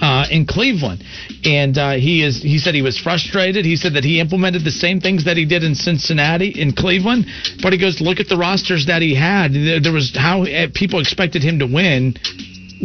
uh, 0.01 0.27
in 0.31 0.47
Cleveland, 0.47 1.03
and 1.45 1.77
uh, 1.79 1.93
he 1.93 2.23
is. 2.23 2.43
He 2.43 2.59
said 2.59 2.75
he 2.75 2.83
was 2.83 2.99
frustrated. 2.99 3.65
He 3.65 3.77
said 3.77 3.95
that 3.95 4.05
he 4.05 4.21
implemented 4.21 4.65
the 4.65 4.71
same 4.71 5.01
things 5.01 5.25
that 5.25 5.37
he 5.37 5.45
did 5.45 5.65
in 5.65 5.75
Cincinnati, 5.75 6.49
in 6.61 6.73
Cleveland. 6.73 7.27
But 7.63 7.73
he 7.73 7.79
goes, 7.79 8.01
look 8.01 8.21
at 8.21 8.29
the 8.29 8.37
rosters 8.37 8.87
that 8.87 9.03
he 9.03 9.15
had. 9.15 9.53
There, 9.53 9.81
there 9.81 9.93
was 9.93 10.15
how 10.15 10.45
uh, 10.45 10.69
people 10.75 11.01
expected 11.01 11.43
him 11.43 11.59
to 11.61 11.67
win 11.67 12.15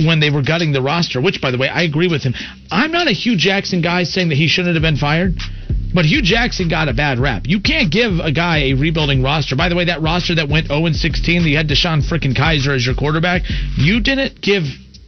when 0.06 0.20
they 0.20 0.30
were 0.30 0.42
gutting 0.42 0.72
the 0.72 0.82
roster. 0.82 1.22
Which, 1.22 1.42
by 1.42 1.52
the 1.52 1.58
way, 1.58 1.70
I 1.70 1.84
agree 1.84 2.08
with 2.08 2.24
him. 2.24 2.34
I'm 2.72 2.92
not 2.92 3.08
a 3.08 3.12
Hue 3.12 3.38
Jackson 3.38 3.82
guy 3.82 4.04
saying 4.04 4.30
that 4.30 4.38
he 4.38 4.48
shouldn't 4.48 4.76
have 4.76 4.84
been 4.84 4.98
fired. 4.98 5.36
But 5.94 6.06
Hue 6.06 6.24
Jackson 6.24 6.70
got 6.70 6.90
a 6.90 6.94
bad 6.94 7.20
rap. 7.20 7.44
You 7.46 7.62
can't 7.62 7.92
give 7.92 8.14
a 8.20 8.32
guy 8.32 8.72
a 8.72 8.74
rebuilding 8.74 9.22
roster. 9.22 9.56
By 9.56 9.70
the 9.70 9.76
way, 9.76 9.86
that 9.86 10.02
roster 10.02 10.34
that 10.36 10.50
went 10.50 10.68
0 10.68 10.92
16, 10.92 11.44
that 11.44 11.50
you 11.50 11.58
had 11.58 11.68
DeShone 11.68 12.02
freaking 12.02 12.34
Kizer 12.34 12.74
as 12.74 12.84
your 12.84 12.96
quarterback, 12.96 13.44
you 13.78 14.02
didn't 14.02 14.42
give 14.42 14.64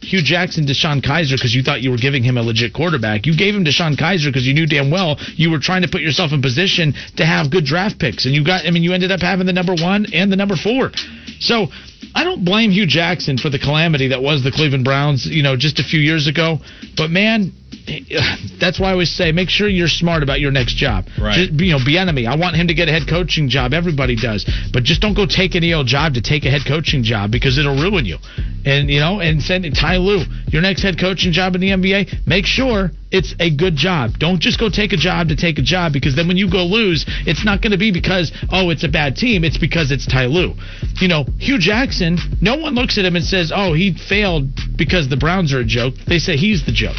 Hue 0.06 0.22
Jackson 0.22 0.64
DeShone 0.66 1.02
Kizer 1.02 1.34
because 1.34 1.54
you 1.54 1.62
thought 1.62 1.82
you 1.82 1.90
were 1.90 1.96
giving 1.96 2.22
him 2.22 2.38
a 2.38 2.42
legit 2.42 2.72
quarterback. 2.72 3.26
You 3.26 3.36
gave 3.36 3.54
him 3.54 3.64
DeShone 3.64 3.96
Kizer 3.96 4.26
because 4.26 4.46
you 4.46 4.54
knew 4.54 4.66
damn 4.66 4.90
well 4.90 5.18
you 5.34 5.50
were 5.50 5.58
trying 5.58 5.82
to 5.82 5.88
put 5.88 6.00
yourself 6.00 6.32
in 6.32 6.40
position 6.40 6.94
to 7.16 7.26
have 7.26 7.50
good 7.50 7.64
draft 7.64 7.98
picks. 7.98 8.24
And 8.24 8.34
you 8.34 8.44
got, 8.44 8.66
I 8.66 8.70
mean, 8.70 8.84
you 8.84 8.92
ended 8.92 9.10
up 9.10 9.20
having 9.20 9.46
the 9.46 9.52
number 9.52 9.74
one 9.74 10.06
and 10.12 10.30
the 10.30 10.36
number 10.36 10.56
four. 10.56 10.92
So 11.40 11.68
I 12.16 12.24
don't 12.24 12.46
blame 12.46 12.70
Hue 12.70 12.86
Jackson 12.86 13.36
for 13.36 13.50
the 13.50 13.58
calamity 13.58 14.08
that 14.08 14.22
was 14.22 14.42
the 14.42 14.50
Cleveland 14.50 14.84
Browns, 14.84 15.26
you 15.26 15.42
know, 15.42 15.54
just 15.54 15.78
a 15.78 15.84
few 15.84 16.00
years 16.00 16.26
ago. 16.26 16.60
But 16.96 17.10
man, 17.10 17.52
that's 18.58 18.80
why 18.80 18.88
I 18.88 18.92
always 18.92 19.10
say 19.10 19.32
make 19.32 19.50
sure 19.50 19.68
you're 19.68 19.86
smart 19.86 20.22
about 20.22 20.40
your 20.40 20.50
next 20.50 20.76
job. 20.76 21.04
Right. 21.20 21.46
Just, 21.46 21.60
you 21.60 21.72
know, 21.72 21.84
be 21.84 21.98
enemy. 21.98 22.26
I 22.26 22.36
want 22.36 22.56
him 22.56 22.68
to 22.68 22.74
get 22.74 22.88
a 22.88 22.92
head 22.92 23.02
coaching 23.06 23.50
job. 23.50 23.74
Everybody 23.74 24.16
does. 24.16 24.48
But 24.72 24.84
just 24.84 25.02
don't 25.02 25.12
go 25.12 25.26
take 25.26 25.54
any 25.56 25.74
old 25.74 25.88
job 25.88 26.14
to 26.14 26.22
take 26.22 26.46
a 26.46 26.50
head 26.50 26.62
coaching 26.66 27.02
job 27.02 27.30
because 27.30 27.58
it'll 27.58 27.76
ruin 27.76 28.06
you. 28.06 28.16
And 28.64 28.88
you 28.88 28.98
know, 28.98 29.20
and 29.20 29.42
send 29.42 29.68
Ty 29.76 29.98
Lue, 29.98 30.24
your 30.48 30.62
next 30.62 30.82
head 30.82 30.98
coaching 30.98 31.32
job 31.32 31.54
in 31.54 31.60
the 31.60 31.68
NBA, 31.68 32.26
make 32.26 32.46
sure 32.46 32.92
it's 33.16 33.34
a 33.40 33.50
good 33.50 33.76
job. 33.76 34.18
Don't 34.18 34.40
just 34.40 34.60
go 34.60 34.68
take 34.68 34.92
a 34.92 34.96
job 34.96 35.28
to 35.28 35.36
take 35.36 35.58
a 35.58 35.62
job 35.62 35.92
because 35.92 36.14
then 36.14 36.28
when 36.28 36.36
you 36.36 36.50
go 36.50 36.64
lose, 36.64 37.04
it's 37.26 37.44
not 37.44 37.62
going 37.62 37.72
to 37.72 37.78
be 37.78 37.90
because 37.90 38.30
oh 38.52 38.70
it's 38.70 38.84
a 38.84 38.88
bad 38.88 39.16
team. 39.16 39.42
It's 39.42 39.58
because 39.58 39.90
it's 39.90 40.06
Ty 40.06 40.26
Lue. 40.26 40.54
You 41.00 41.08
know, 41.08 41.24
Hue 41.38 41.58
Jackson. 41.58 42.18
No 42.40 42.56
one 42.56 42.74
looks 42.74 42.98
at 42.98 43.04
him 43.04 43.16
and 43.16 43.24
says 43.24 43.52
oh 43.54 43.72
he 43.72 43.94
failed 43.96 44.48
because 44.76 45.08
the 45.08 45.16
Browns 45.16 45.54
are 45.54 45.60
a 45.60 45.64
joke. 45.64 45.94
They 46.06 46.18
say 46.18 46.36
he's 46.36 46.66
the 46.66 46.72
joke. 46.72 46.96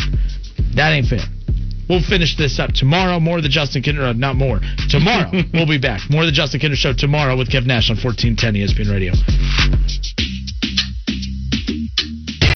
That 0.76 0.92
ain't 0.92 1.08
fair. 1.08 1.26
We'll 1.88 2.02
finish 2.02 2.36
this 2.36 2.60
up 2.60 2.74
tomorrow. 2.74 3.20
More 3.20 3.38
of 3.38 3.44
the 3.44 3.50
Justin 3.50 3.82
Kinner, 3.82 4.10
uh, 4.10 4.14
not 4.14 4.36
more. 4.36 4.60
Tomorrow 4.90 5.32
we'll 5.54 5.68
be 5.68 5.80
back. 5.80 6.02
More 6.10 6.24
of 6.24 6.28
the 6.28 6.34
Justin 6.34 6.60
Kinner 6.60 6.76
Show 6.76 6.94
tomorrow 6.94 7.38
with 7.38 7.50
Kev 7.50 7.66
Nash 7.66 7.90
on 7.90 7.96
1410 7.96 8.56
ESPN 8.56 8.92
Radio. 8.92 9.14